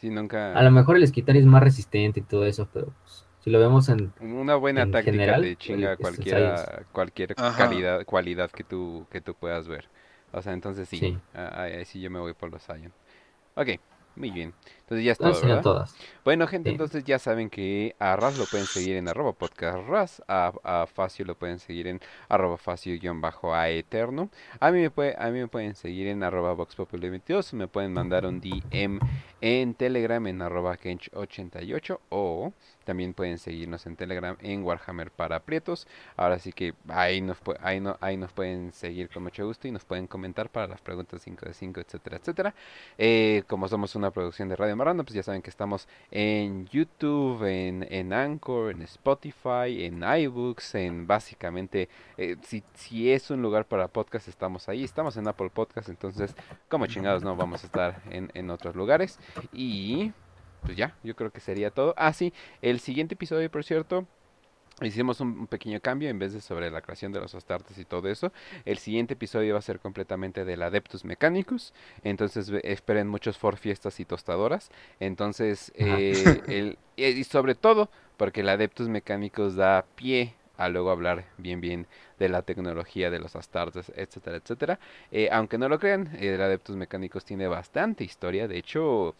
Sí, 0.00 0.08
nunca. 0.10 0.54
A 0.54 0.62
lo 0.62 0.70
mejor 0.70 0.96
el 0.96 1.06
Skitari 1.06 1.40
es 1.40 1.44
más 1.44 1.62
resistente 1.62 2.20
y 2.20 2.22
todo 2.22 2.44
eso, 2.46 2.68
pero 2.72 2.86
pues, 3.02 3.24
si 3.48 3.52
lo 3.52 3.58
vemos 3.60 3.88
en... 3.88 4.12
Una 4.20 4.56
buena 4.56 4.82
en 4.82 4.90
táctica 4.92 5.12
general, 5.12 5.42
te 5.42 5.56
chinga 5.56 5.92
el- 5.92 5.92
es 5.94 5.98
el 5.98 6.02
cualquiera, 6.02 6.82
cualquier 6.92 7.34
calidad, 7.34 8.04
cualidad 8.04 8.50
que 8.50 8.64
tú, 8.64 9.06
que 9.10 9.20
tú 9.20 9.34
puedas 9.34 9.66
ver. 9.68 9.88
O 10.32 10.42
sea, 10.42 10.52
entonces 10.52 10.88
sí, 10.88 10.98
Sí. 10.98 11.18
ah, 11.34 11.62
ahí 11.62 11.72
ahí 11.72 11.84
sí 11.84 12.00
yo 12.00 12.10
me 12.10 12.18
voy 12.20 12.34
por 12.34 12.50
los 12.50 12.62
Zion. 12.64 12.92
Ok, 13.54 13.68
muy 14.14 14.30
bien. 14.30 14.52
Entonces 14.80 15.04
ya 15.04 15.12
es 15.12 15.20
No, 15.20 15.28
todo, 15.28 15.34
serían 15.34 15.56
¿verdad? 15.58 15.62
todas. 15.62 15.96
Bueno, 16.24 16.46
gente, 16.46 16.68
Sí. 16.70 16.74
entonces 16.74 17.04
ya 17.04 17.18
saben 17.18 17.48
que 17.50 17.94
a 17.98 18.14
Raz 18.16 18.36
lo 18.36 18.44
pueden 18.46 18.66
seguir 18.66 18.96
en 18.96 19.08
arroba 19.08 19.32
podcast 19.32 19.88
Raz, 19.88 20.22
a, 20.28 20.52
a 20.64 20.86
Facio 20.86 21.24
lo 21.24 21.34
pueden 21.36 21.58
seguir 21.58 21.86
en 21.86 22.00
arroba 22.28 22.56
Facio-a 22.58 23.68
eterno. 23.70 24.28
A 24.60 24.70
mí, 24.70 24.80
me 24.80 24.90
puede, 24.90 25.14
a 25.18 25.30
mí 25.30 25.38
me 25.40 25.48
pueden 25.48 25.74
seguir 25.74 26.08
en 26.08 26.22
arroba 26.22 26.54
VoxPopuli22, 26.54 27.52
me 27.54 27.68
pueden 27.68 27.92
mandar 27.92 28.26
un 28.26 28.40
DM 28.40 28.98
en 29.40 29.74
Telegram 29.74 30.24
en 30.26 30.42
arroba 30.42 30.76
Kench88 30.76 31.98
o 32.10 32.52
también 32.88 33.12
pueden 33.12 33.36
seguirnos 33.36 33.84
en 33.84 33.96
Telegram 33.96 34.34
en 34.40 34.64
Warhammer 34.64 35.10
para 35.10 35.40
Prietos. 35.40 35.86
Ahora 36.16 36.38
sí 36.38 36.54
que 36.54 36.72
ahí 36.88 37.20
nos, 37.20 37.36
ahí, 37.60 37.82
ahí 38.00 38.16
nos 38.16 38.32
pueden 38.32 38.72
seguir 38.72 39.10
con 39.10 39.24
mucho 39.24 39.44
gusto 39.44 39.68
y 39.68 39.72
nos 39.72 39.84
pueden 39.84 40.06
comentar 40.06 40.48
para 40.48 40.66
las 40.66 40.80
preguntas 40.80 41.20
5 41.20 41.44
de 41.44 41.52
5, 41.52 41.80
etcétera, 41.80 42.16
etcétera. 42.16 42.54
Eh, 42.96 43.42
como 43.46 43.68
somos 43.68 43.94
una 43.94 44.10
producción 44.10 44.48
de 44.48 44.56
Radio 44.56 44.74
Marrano, 44.74 45.04
pues 45.04 45.12
ya 45.12 45.22
saben 45.22 45.42
que 45.42 45.50
estamos 45.50 45.86
en 46.10 46.66
YouTube, 46.68 47.44
en, 47.44 47.86
en 47.90 48.14
Anchor, 48.14 48.70
en 48.70 48.80
Spotify, 48.80 49.84
en 49.84 50.02
iBooks, 50.02 50.74
en 50.76 51.06
básicamente, 51.06 51.90
eh, 52.16 52.36
si, 52.40 52.64
si 52.72 53.12
es 53.12 53.30
un 53.30 53.42
lugar 53.42 53.66
para 53.66 53.88
podcast, 53.88 54.28
estamos 54.28 54.66
ahí. 54.70 54.82
Estamos 54.82 55.14
en 55.18 55.28
Apple 55.28 55.50
Podcast, 55.50 55.90
entonces, 55.90 56.34
como 56.70 56.86
chingados 56.86 57.22
no 57.22 57.36
vamos 57.36 57.64
a 57.64 57.66
estar 57.66 58.00
en, 58.08 58.30
en 58.32 58.48
otros 58.48 58.74
lugares. 58.74 59.18
Y 59.52 60.14
pues 60.62 60.76
ya, 60.76 60.94
yo 61.02 61.14
creo 61.16 61.30
que 61.30 61.40
sería 61.40 61.70
todo. 61.70 61.94
Ah, 61.96 62.12
sí, 62.12 62.32
el 62.62 62.80
siguiente 62.80 63.14
episodio, 63.14 63.50
por 63.50 63.64
cierto, 63.64 64.06
Hicimos 64.80 65.20
un, 65.20 65.48
pequeño 65.48 65.80
cambio 65.80 66.08
en 66.08 66.20
vez 66.20 66.32
de 66.32 66.40
sobre 66.40 66.70
la 66.70 66.80
creación 66.80 67.10
de 67.10 67.18
los 67.18 67.34
astartes 67.34 67.76
y 67.78 67.84
todo 67.84 68.08
eso. 68.08 68.32
El 68.64 68.78
siguiente 68.78 69.14
episodio 69.14 69.54
va 69.54 69.58
a 69.58 69.62
ser 69.62 69.80
completamente 69.80 70.44
del 70.44 70.62
Adeptus 70.62 71.04
Mechanicus. 71.04 71.72
Entonces 72.04 72.52
esperen 72.62 73.08
muchos 73.08 73.38
for 73.38 73.56
fiestas 73.56 73.98
y 73.98 74.04
tostadoras. 74.04 74.70
Entonces, 75.00 75.72
eh, 75.74 76.42
el, 76.46 76.78
y 76.96 77.24
sobre 77.24 77.56
todo 77.56 77.90
porque 78.16 78.42
el 78.42 78.48
Adeptus 78.48 78.88
Mechanicus 78.88 79.56
da 79.56 79.84
pie 79.96 80.34
a 80.56 80.68
luego 80.68 80.90
hablar 80.90 81.24
bien 81.38 81.60
bien 81.60 81.86
de 82.18 82.28
la 82.28 82.42
tecnología 82.42 83.10
de 83.10 83.20
los 83.20 83.34
astartes, 83.36 83.92
etcétera, 83.96 84.36
etcétera. 84.36 84.78
Eh, 85.10 85.28
aunque 85.32 85.58
no 85.58 85.68
lo 85.68 85.78
crean, 85.80 86.16
el 86.20 86.40
Adeptus 86.40 86.76
Mechanicus 86.76 87.24
tiene 87.24 87.48
bastante 87.48 88.04
historia. 88.04 88.46
De 88.46 88.58
hecho, 88.58 89.16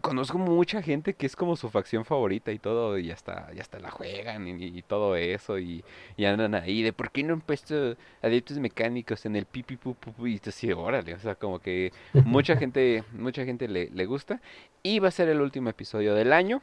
conozco 0.00 0.38
mucha 0.38 0.82
gente 0.82 1.14
que 1.14 1.26
es 1.26 1.36
como 1.36 1.56
su 1.56 1.70
facción 1.70 2.04
favorita 2.04 2.52
y 2.52 2.58
todo, 2.58 2.98
y 2.98 3.10
hasta, 3.10 3.50
y 3.54 3.60
hasta 3.60 3.78
la 3.78 3.90
juegan 3.90 4.46
y, 4.46 4.64
y 4.66 4.82
todo 4.82 5.16
eso, 5.16 5.58
y, 5.58 5.84
andan 6.18 6.54
ahí 6.54 6.82
de 6.82 6.92
por 6.92 7.10
qué 7.10 7.22
no 7.22 7.34
han 7.34 7.40
puesto 7.40 7.96
adeptos 8.22 8.58
mecánicos 8.58 9.24
en 9.26 9.36
el 9.36 9.46
pipi 9.46 9.76
pu?", 9.76 9.96
y 10.26 10.38
tú 10.38 10.50
así, 10.50 10.70
órale, 10.72 11.14
o 11.14 11.18
sea, 11.18 11.34
como 11.34 11.58
que 11.58 11.92
mucha 12.24 12.56
gente, 12.56 13.04
mucha 13.12 13.44
gente 13.44 13.68
le, 13.68 13.88
le 13.90 14.06
gusta, 14.06 14.40
y 14.82 14.98
va 14.98 15.08
a 15.08 15.12
ser 15.12 15.28
el 15.28 15.40
último 15.40 15.70
episodio 15.70 16.14
del 16.14 16.32
año. 16.32 16.62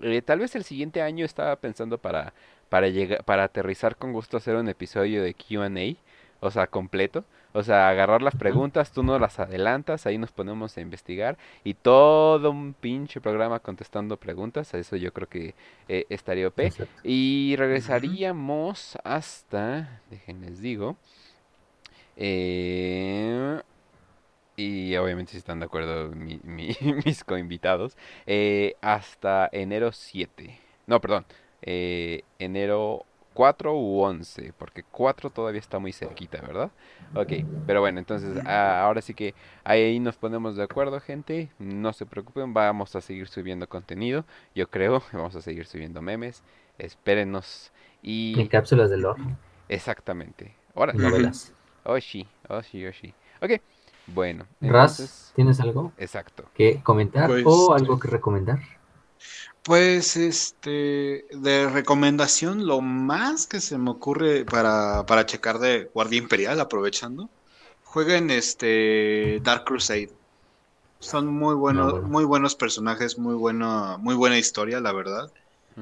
Eh, 0.00 0.22
tal 0.22 0.38
vez 0.38 0.54
el 0.54 0.64
siguiente 0.64 1.02
año 1.02 1.24
estaba 1.24 1.56
pensando 1.56 1.98
para, 1.98 2.32
para 2.68 2.88
llegar, 2.88 3.24
para 3.24 3.44
aterrizar 3.44 3.96
con 3.96 4.12
gusto 4.12 4.36
hacer 4.36 4.56
un 4.56 4.68
episodio 4.68 5.22
de 5.22 5.34
Q&A, 5.34 5.96
o 6.40 6.50
sea, 6.50 6.66
completo. 6.66 7.24
O 7.54 7.62
sea, 7.62 7.88
agarrar 7.88 8.22
las 8.22 8.34
preguntas, 8.34 8.92
tú 8.92 9.02
no 9.02 9.18
las 9.18 9.38
adelantas, 9.38 10.06
ahí 10.06 10.18
nos 10.18 10.32
ponemos 10.32 10.76
a 10.76 10.80
investigar 10.80 11.36
y 11.64 11.74
todo 11.74 12.50
un 12.50 12.74
pinche 12.74 13.20
programa 13.20 13.58
contestando 13.60 14.16
preguntas, 14.16 14.72
eso 14.74 14.96
yo 14.96 15.12
creo 15.12 15.28
que 15.28 15.54
eh, 15.88 16.06
estaría 16.08 16.48
OP. 16.48 16.66
Exacto. 16.66 17.00
Y 17.04 17.54
regresaríamos 17.58 18.96
hasta, 19.04 20.00
déjenles 20.10 20.60
digo, 20.60 20.96
eh, 22.16 23.60
y 24.56 24.96
obviamente 24.96 25.32
si 25.32 25.38
están 25.38 25.60
de 25.60 25.66
acuerdo 25.66 26.10
mi- 26.10 26.40
mi- 26.44 26.76
mis 27.04 27.24
coinvitados, 27.24 27.96
eh, 28.26 28.76
hasta 28.82 29.48
enero 29.52 29.92
7. 29.92 30.58
No, 30.86 31.00
perdón, 31.00 31.24
eh, 31.62 32.22
enero 32.38 33.04
4 33.34 33.74
u 33.74 34.00
11, 34.02 34.52
porque 34.58 34.82
4 34.84 35.30
todavía 35.30 35.60
está 35.60 35.78
muy 35.78 35.92
cerquita, 35.92 36.40
¿verdad? 36.40 36.70
Ok, 37.14 37.32
pero 37.66 37.80
bueno, 37.80 37.98
entonces 37.98 38.38
ah, 38.46 38.82
ahora 38.82 39.00
sí 39.02 39.14
que 39.14 39.34
ahí 39.64 39.98
nos 40.00 40.16
ponemos 40.16 40.56
de 40.56 40.62
acuerdo, 40.64 41.00
gente. 41.00 41.50
No 41.58 41.92
se 41.92 42.06
preocupen, 42.06 42.54
vamos 42.54 42.94
a 42.96 43.00
seguir 43.00 43.28
subiendo 43.28 43.68
contenido, 43.68 44.24
yo 44.54 44.68
creo. 44.70 45.02
Vamos 45.12 45.34
a 45.36 45.42
seguir 45.42 45.66
subiendo 45.66 46.02
memes. 46.02 46.42
Espérenos. 46.78 47.72
Y 48.02 48.40
Y 48.40 48.48
cápsulas 48.48 48.90
de 48.90 48.98
lore, 48.98 49.22
exactamente. 49.68 50.54
Ahora, 50.74 50.92
novelas. 50.92 51.54
Oshi, 51.84 52.28
Oshi, 52.48 52.86
Oshi. 52.86 53.14
Ok, 53.40 53.60
bueno, 54.06 54.46
Raz, 54.60 55.00
entonces, 55.00 55.32
¿tienes 55.34 55.60
algo 55.60 55.92
exacto. 55.96 56.44
que 56.54 56.82
comentar 56.82 57.28
Pues, 57.28 57.44
o 57.46 57.74
algo 57.74 57.98
que 57.98 58.08
recomendar? 58.08 58.60
Pues 59.62 60.16
este, 60.16 61.24
de 61.30 61.70
recomendación, 61.70 62.66
lo 62.66 62.80
más 62.80 63.46
que 63.46 63.60
se 63.60 63.78
me 63.78 63.90
ocurre 63.90 64.44
para, 64.44 65.06
para 65.06 65.24
checar 65.24 65.60
de 65.60 65.88
Guardia 65.94 66.18
Imperial, 66.18 66.58
aprovechando, 66.60 67.30
jueguen 67.84 68.30
este 68.30 69.40
Dark 69.44 69.64
Crusade. 69.64 70.10
Son 70.98 71.26
muy 71.26 71.54
buenos, 71.54 71.92
bueno. 71.92 72.08
muy 72.08 72.24
buenos 72.24 72.56
personajes, 72.56 73.18
muy 73.18 73.34
buena, 73.34 73.98
muy 73.98 74.14
buena 74.14 74.38
historia, 74.38 74.80
la 74.80 74.92
verdad. 74.92 75.30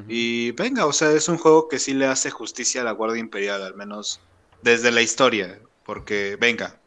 Y 0.09 0.53
venga, 0.53 0.87
o 0.87 0.93
sea, 0.93 1.11
es 1.11 1.29
un 1.29 1.37
juego 1.37 1.67
que 1.67 1.81
sí 1.81 1.95
le 1.95 2.07
hace 2.07 2.31
justicia 2.31 2.83
a 2.83 2.85
la 2.85 2.93
Guardia 2.93 3.19
Imperial, 3.19 3.63
al 3.63 3.75
menos 3.75 4.21
desde 4.63 4.93
la 4.93 5.03
historia, 5.03 5.59
porque 5.85 6.37
venga, 6.41 6.79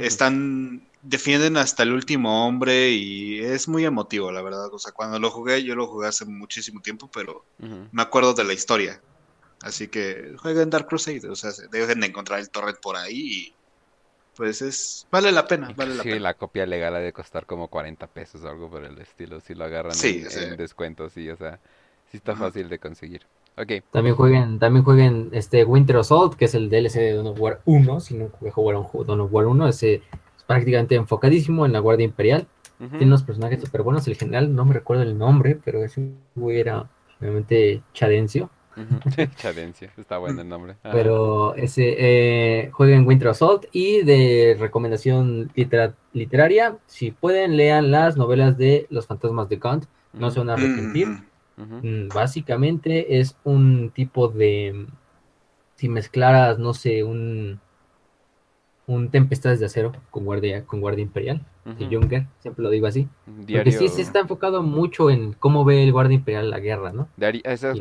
están 0.00 0.85
defienden 1.08 1.56
hasta 1.56 1.82
el 1.84 1.92
último 1.92 2.46
hombre 2.46 2.90
y 2.92 3.40
es 3.40 3.68
muy 3.68 3.84
emotivo, 3.84 4.32
la 4.32 4.42
verdad. 4.42 4.72
O 4.72 4.78
sea, 4.78 4.92
cuando 4.92 5.18
lo 5.18 5.30
jugué, 5.30 5.64
yo 5.64 5.74
lo 5.74 5.86
jugué 5.88 6.08
hace 6.08 6.24
muchísimo 6.26 6.80
tiempo, 6.80 7.10
pero 7.12 7.46
Ujú. 7.58 7.90
me 7.92 8.02
acuerdo 8.02 8.34
de 8.34 8.44
la 8.44 8.52
historia. 8.54 9.00
Así 9.62 9.88
que 9.88 10.34
jueguen 10.38 10.70
Dark 10.70 10.86
Crusade, 10.88 11.28
o 11.30 11.36
sea, 11.36 11.52
se- 11.52 11.68
dejen 11.70 12.00
de 12.00 12.08
encontrar 12.08 12.40
el 12.40 12.50
torrent 12.50 12.78
por 12.82 12.96
ahí 12.96 13.14
y 13.16 13.56
pues 14.36 14.62
es 14.62 15.06
vale 15.10 15.32
la 15.32 15.46
pena, 15.46 15.72
vale 15.76 15.94
la 15.94 16.04
Sí, 16.04 16.08
pena. 16.10 16.22
la 16.22 16.34
copia 16.34 16.66
legal 16.66 16.94
ha 16.96 16.98
de 17.00 17.12
costar 17.12 17.46
como 17.46 17.68
40 17.68 18.06
pesos 18.06 18.42
o 18.44 18.48
algo 18.48 18.70
por 18.70 18.84
el 18.84 18.98
estilo, 18.98 19.40
si 19.40 19.54
lo 19.54 19.64
agarran 19.64 20.00
Sí, 20.00 20.22
en, 20.22 20.28
sí. 20.30 20.40
en 20.40 20.56
descuento, 20.56 21.08
sí, 21.10 21.28
o 21.30 21.36
sea, 21.36 21.60
sí 22.10 22.16
está 22.18 22.36
fácil 22.36 22.68
de 22.68 22.78
conseguir. 22.78 23.26
Ok, 23.56 23.72
También 23.90 24.14
jueguen, 24.14 24.58
también 24.58 24.84
jueguen 24.84 25.30
este 25.32 25.64
Winter 25.64 25.96
Assault, 25.96 26.34
que 26.36 26.44
es 26.44 26.54
el 26.54 26.68
DLC 26.68 27.00
de 27.00 27.14
Dawn 27.14 27.28
of 27.28 27.40
War 27.40 27.62
1. 27.64 28.00
Si 28.00 28.14
nunca 28.14 28.36
jugaron 28.52 28.84
ju- 28.84 29.04
Dawn 29.04 29.20
of 29.20 29.32
War 29.32 29.46
1, 29.46 29.68
ese 29.68 29.94
es 29.94 30.02
prácticamente 30.46 30.94
enfocadísimo 30.94 31.66
en 31.66 31.72
la 31.72 31.78
Guardia 31.80 32.04
Imperial. 32.04 32.46
Tiene 32.78 33.06
unos 33.06 33.22
personajes 33.22 33.60
súper 33.62 33.82
buenos. 33.82 34.06
El 34.06 34.16
general, 34.16 34.54
no 34.54 34.64
me 34.66 34.74
recuerdo 34.74 35.02
el 35.02 35.16
nombre, 35.16 35.58
pero 35.64 35.82
ese 35.82 36.10
güey 36.34 36.60
era 36.60 36.88
realmente 37.20 37.82
Chadencio. 37.94 38.50
ujú. 38.76 39.00
Chadencia, 39.36 39.90
está 39.96 40.18
bueno 40.18 40.42
el 40.42 40.48
nombre. 40.50 40.76
Ajá. 40.82 40.92
Pero 40.92 41.54
ese 41.54 41.94
eh, 41.98 42.70
jueguen 42.72 43.06
Winter 43.06 43.28
Assault. 43.28 43.64
Y 43.72 44.02
de 44.02 44.56
recomendación 44.60 45.50
litera- 45.54 45.94
literaria, 46.12 46.76
si 46.86 47.12
pueden, 47.12 47.56
lean 47.56 47.90
las 47.90 48.18
novelas 48.18 48.58
de 48.58 48.86
Los 48.90 49.06
Fantasmas 49.06 49.48
de 49.48 49.58
Kant. 49.58 49.86
No 50.12 50.30
se 50.30 50.38
van 50.40 50.50
a 50.50 50.54
arrepentir. 50.54 51.08
Mm, 51.56 52.08
Básicamente 52.14 53.18
es 53.18 53.38
un 53.44 53.90
tipo 53.94 54.28
de. 54.28 54.86
Si 55.76 55.88
mezclaras, 55.88 56.58
no 56.58 56.74
sé, 56.74 57.02
un. 57.04 57.58
Un 58.86 59.10
Tempestades 59.10 59.60
de 59.60 59.66
Acero 59.66 59.92
con 60.10 60.24
Guardia, 60.24 60.64
con 60.64 60.80
Guardia 60.80 61.02
Imperial 61.02 61.40
de 61.78 61.86
ujú. 61.86 61.90
Junger, 61.94 62.26
siempre 62.40 62.62
lo 62.62 62.70
digo 62.70 62.86
así. 62.86 63.08
Un 63.26 63.44
Porque 63.50 63.70
Diario, 63.70 63.80
sí 63.80 63.88
se 63.88 64.02
está 64.02 64.20
enfocado 64.20 64.62
mucho 64.62 65.10
en 65.10 65.32
cómo 65.34 65.64
ve 65.64 65.82
el 65.82 65.92
Guardia 65.92 66.14
Imperial 66.16 66.50
la 66.50 66.60
guerra, 66.60 66.92
¿no? 66.92 67.08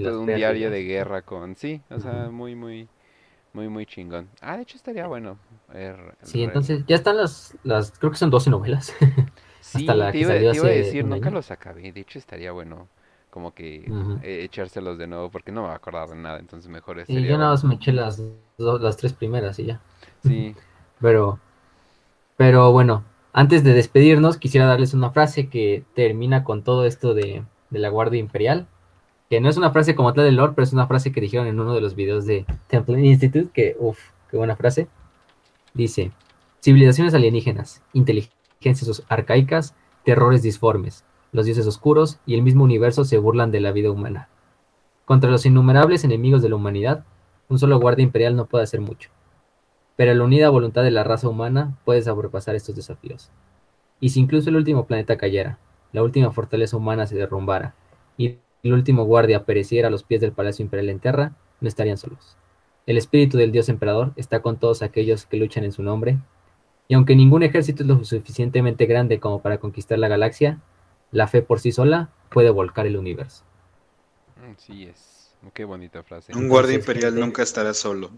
es 0.09 0.15
un 0.15 0.33
diario 0.33 0.69
de 0.69 0.83
guerra 0.83 1.21
con, 1.21 1.55
sí, 1.55 1.81
o 1.89 1.99
sea, 1.99 2.29
muy, 2.31 2.55
muy, 2.55 2.87
muy, 3.53 3.69
muy 3.69 3.85
chingón. 3.85 4.29
Ah, 4.41 4.57
de 4.57 4.63
hecho 4.63 4.77
estaría 4.77 5.07
bueno. 5.07 5.39
ver- 5.69 6.17
Sí, 6.23 6.41
ver- 6.41 6.43
entonces 6.43 6.83
ya 6.87 6.95
están 6.95 7.17
las, 7.17 7.55
las 7.63 7.91
creo 7.91 8.11
que 8.11 8.17
son 8.17 8.29
12 8.29 8.49
novelas. 8.49 8.93
Sí, 9.59 9.83
hasta 9.85 9.95
la 9.95 10.11
te 10.11 10.17
que 10.17 10.25
salió 10.25 10.49
te 10.49 10.55
iba 10.55 10.67
a 10.67 10.71
hace 10.71 10.71
decir, 10.71 11.03
un 11.03 11.11
nunca 11.11 11.29
año. 11.29 11.31
los 11.31 11.51
acabé. 11.51 11.91
De 11.91 11.99
hecho, 12.01 12.19
estaría 12.19 12.51
bueno 12.51 12.87
como 13.29 13.53
que 13.53 13.89
Ujú. 13.89 14.19
eh, 14.21 14.43
echárselos 14.43 14.97
de 14.97 15.07
nuevo 15.07 15.29
porque 15.31 15.51
no 15.51 15.61
me 15.63 15.67
va 15.67 15.73
a 15.73 15.77
acordar 15.77 16.07
de 16.09 16.15
nada. 16.15 16.39
Entonces, 16.39 16.69
mejor 16.69 16.99
es 16.99 17.09
Y 17.09 17.15
sería 17.15 17.31
yo 17.31 17.37
nada 17.37 17.51
más 17.51 17.63
me 17.63 17.75
eché 17.75 17.91
las, 17.93 18.21
dos- 18.57 18.81
las 18.81 18.97
tres 18.97 19.13
primeras 19.13 19.59
y 19.59 19.65
ya. 19.65 19.79
Sí, 20.21 20.55
Pero, 20.99 21.39
pero 22.37 22.71
bueno, 22.71 23.03
antes 23.37 23.63
de 23.63 23.73
despedirnos, 23.73 24.37
quisiera 24.37 24.65
darles 24.65 24.93
una 24.93 25.11
frase 25.11 25.49
que 25.49 25.83
termina 25.93 26.43
con 26.43 26.63
todo 26.63 26.85
esto 26.85 27.13
de, 27.13 27.43
la 27.69 27.89
Guardia 27.89 28.19
Imperial. 28.19 28.67
Que 29.29 29.41
no 29.41 29.49
es 29.49 29.57
una 29.57 29.71
frase 29.71 29.95
como 29.95 30.13
tal 30.13 30.23
de 30.23 30.31
Lord, 30.31 30.53
pero 30.55 30.63
es 30.63 30.71
una 30.71 30.87
frase 30.87 31.11
que 31.11 31.19
dijeron 31.19 31.47
en 31.47 31.59
uno 31.59 31.73
de 31.73 31.81
los 31.81 31.95
videos 31.95 32.25
de 32.25 32.45
Temple 32.67 33.05
Institute. 33.05 33.49
Que, 33.53 33.75
uff, 33.77 33.99
qué 34.29 34.37
buena 34.37 34.55
frase. 34.55 34.87
Dice: 35.73 36.11
Civilizaciones 36.61 37.13
alienígenas, 37.13 37.83
inteligencias 37.91 39.03
arcaicas, 39.09 39.75
terrores 40.05 40.41
disformes, 40.41 41.03
los 41.33 41.45
dioses 41.45 41.67
oscuros 41.67 42.19
y 42.25 42.35
el 42.35 42.41
mismo 42.41 42.63
universo 42.63 43.03
se 43.03 43.17
burlan 43.17 43.51
de 43.51 43.59
la 43.59 43.73
vida 43.73 43.91
humana. 43.91 44.29
Contra 45.03 45.29
los 45.29 45.45
innumerables 45.45 46.05
enemigos 46.05 46.41
de 46.41 46.49
la 46.49 46.55
humanidad, 46.55 47.03
un 47.49 47.59
solo 47.59 47.79
guardia 47.79 48.03
imperial 48.03 48.35
no 48.37 48.45
puede 48.45 48.63
hacer 48.63 48.79
mucho 48.79 49.09
pero 49.95 50.13
la 50.13 50.23
unida 50.23 50.49
voluntad 50.49 50.83
de 50.83 50.91
la 50.91 51.03
raza 51.03 51.29
humana 51.29 51.77
puede 51.85 52.01
sobrepasar 52.01 52.55
estos 52.55 52.75
desafíos. 52.75 53.31
Y 53.99 54.09
si 54.09 54.19
incluso 54.19 54.49
el 54.49 54.57
último 54.57 54.85
planeta 54.85 55.17
cayera, 55.17 55.57
la 55.93 56.03
última 56.03 56.31
fortaleza 56.31 56.77
humana 56.77 57.07
se 57.07 57.15
derrumbara, 57.15 57.75
y 58.17 58.37
el 58.63 58.73
último 58.73 59.05
guardia 59.05 59.45
pereciera 59.45 59.87
a 59.87 59.91
los 59.91 60.03
pies 60.03 60.21
del 60.21 60.33
Palacio 60.33 60.63
Imperial 60.63 60.89
en 60.89 60.99
Terra, 60.99 61.35
no 61.61 61.67
estarían 61.67 61.97
solos. 61.97 62.37
El 62.85 62.97
espíritu 62.97 63.37
del 63.37 63.51
Dios 63.51 63.69
Emperador 63.69 64.13
está 64.15 64.41
con 64.41 64.57
todos 64.57 64.81
aquellos 64.81 65.25
que 65.25 65.37
luchan 65.37 65.63
en 65.63 65.71
su 65.71 65.81
nombre, 65.81 66.17
y 66.87 66.93
aunque 66.93 67.15
ningún 67.15 67.43
ejército 67.43 67.83
es 67.83 67.89
lo 67.89 68.03
suficientemente 68.03 68.85
grande 68.85 69.19
como 69.19 69.41
para 69.41 69.59
conquistar 69.59 69.97
la 69.97 70.07
galaxia, 70.07 70.59
la 71.11 71.27
fe 71.27 71.41
por 71.41 71.59
sí 71.59 71.71
sola 71.71 72.09
puede 72.29 72.49
volcar 72.49 72.85
el 72.85 72.97
universo. 72.97 73.43
mm, 74.35 74.53
sí 74.57 74.83
es. 74.83 75.35
Qué 75.53 75.63
bonita 75.63 76.03
frase. 76.03 76.35
Un 76.35 76.49
guardia 76.49 76.75
imperial 76.75 77.15
nunca 77.19 77.43
estará 77.43 77.73
solo. 77.73 78.11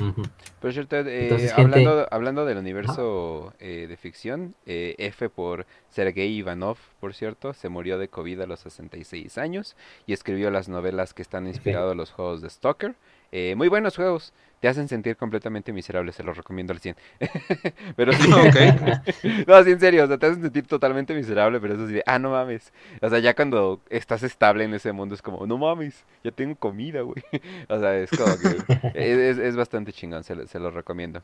Ujú. 0.00 0.22
Pero 0.60 0.72
cierto, 0.72 0.96
eh, 0.96 1.24
Entonces, 1.24 1.52
gente- 1.54 1.78
hablando, 1.78 2.08
hablando 2.10 2.44
del 2.44 2.58
universo 2.58 3.52
eh, 3.60 3.86
de 3.88 3.96
ficción, 3.96 4.54
eh, 4.66 4.94
F 4.98 5.28
por 5.28 5.66
Sergei 5.90 6.28
Ivanov, 6.32 6.78
por 7.00 7.14
cierto, 7.14 7.52
se 7.54 7.68
murió 7.68 7.98
de 7.98 8.08
COVID 8.08 8.40
a 8.40 8.46
los 8.46 8.60
66 8.60 9.38
años 9.38 9.76
y 10.06 10.12
escribió 10.12 10.50
las 10.50 10.68
novelas 10.68 11.14
que 11.14 11.22
están 11.22 11.46
inspiradas 11.46 11.92
en 11.92 11.98
los 11.98 12.10
juegos 12.10 12.42
de 12.42 12.50
Stalker. 12.50 12.94
Eh, 13.36 13.54
muy 13.56 13.66
buenos 13.66 13.96
juegos. 13.96 14.32
Te 14.60 14.68
hacen 14.68 14.86
sentir 14.88 15.16
completamente 15.16 15.72
miserable, 15.72 16.12
se 16.12 16.22
los 16.22 16.36
recomiendo 16.36 16.72
al 16.72 16.78
100. 16.78 16.94
pero 17.96 18.12
sí, 18.12 18.30
Ok. 18.32 19.46
no, 19.48 19.62
sí, 19.64 19.72
en 19.72 19.80
serio, 19.80 20.04
o 20.04 20.06
sea, 20.06 20.16
te 20.18 20.26
hacen 20.26 20.40
sentir 20.40 20.66
totalmente 20.68 21.12
miserable, 21.14 21.58
pero 21.60 21.74
eso 21.74 21.86
sí, 21.88 21.94
de, 21.94 22.02
ah, 22.06 22.18
no 22.20 22.30
mames. 22.30 22.72
O 23.02 23.10
sea, 23.10 23.18
ya 23.18 23.34
cuando 23.34 23.80
estás 23.90 24.22
estable 24.22 24.62
en 24.64 24.72
ese 24.72 24.92
mundo 24.92 25.16
es 25.16 25.20
como, 25.20 25.46
no 25.46 25.58
mames, 25.58 26.04
ya 26.22 26.30
tengo 26.30 26.54
comida, 26.56 27.00
güey. 27.02 27.22
O 27.68 27.78
sea, 27.78 27.98
es 27.98 28.08
como 28.10 28.36
que 28.38 28.90
es, 28.94 29.18
es- 29.18 29.38
es 29.38 29.56
bastante 29.56 29.92
chingón, 29.92 30.22
se, 30.24 30.46
se 30.46 30.58
los 30.60 30.72
recomiendo. 30.72 31.20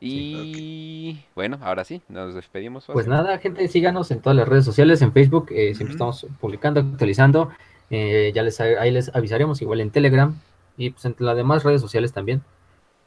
Y 0.00 1.18
bueno, 1.34 1.58
ahora 1.62 1.82
sí, 1.84 2.02
nos 2.08 2.34
despedimos. 2.34 2.84
Pues 2.92 3.06
nada, 3.08 3.38
gente, 3.38 3.66
síganos 3.68 4.10
en 4.10 4.20
todas 4.20 4.36
las 4.36 4.46
redes 4.46 4.64
sociales, 4.66 5.00
en 5.02 5.12
Facebook, 5.12 5.48
eh, 5.50 5.74
siempre 5.74 5.94
estamos 5.94 6.26
publicando, 6.40 6.80
actualizando. 6.80 7.50
eh, 7.90 8.30
ya 8.34 8.42
les, 8.42 8.60
ahí 8.60 8.90
les 8.90 9.08
avisaremos, 9.14 9.60
igual 9.62 9.80
en 9.80 9.90
Telegram 9.90 10.34
y 10.76 10.90
pues 10.90 11.04
en 11.04 11.14
las 11.18 11.36
demás 11.36 11.64
redes 11.64 11.80
sociales 11.80 12.12
también. 12.12 12.42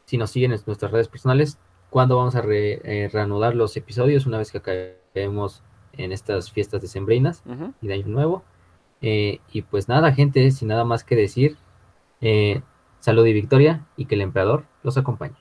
Si 0.05 0.17
nos 0.17 0.31
siguen 0.31 0.53
en 0.53 0.59
nuestras 0.65 0.91
redes 0.91 1.07
personales, 1.09 1.59
cuándo 1.89 2.17
vamos 2.17 2.35
a 2.35 2.41
re- 2.41 2.81
eh, 2.83 3.09
reanudar 3.09 3.55
los 3.55 3.75
episodios 3.77 4.25
una 4.25 4.37
vez 4.37 4.51
que 4.51 4.59
acabemos 4.59 5.63
en 5.93 6.11
estas 6.11 6.51
fiestas 6.51 6.81
decembrinas 6.81 7.43
Ujú. 7.45 7.73
y 7.81 7.87
de 7.87 7.93
Año 7.95 8.07
Nuevo. 8.07 8.43
Eh, 9.01 9.39
y 9.51 9.61
pues 9.63 9.87
nada, 9.89 10.13
gente, 10.13 10.51
sin 10.51 10.69
nada 10.69 10.83
más 10.85 11.03
que 11.03 11.15
decir, 11.15 11.57
eh, 12.21 12.61
salud 12.99 13.25
y 13.25 13.33
victoria 13.33 13.85
y 13.97 14.05
que 14.05 14.15
el 14.15 14.21
emperador 14.21 14.65
los 14.83 14.97
acompañe. 14.97 15.35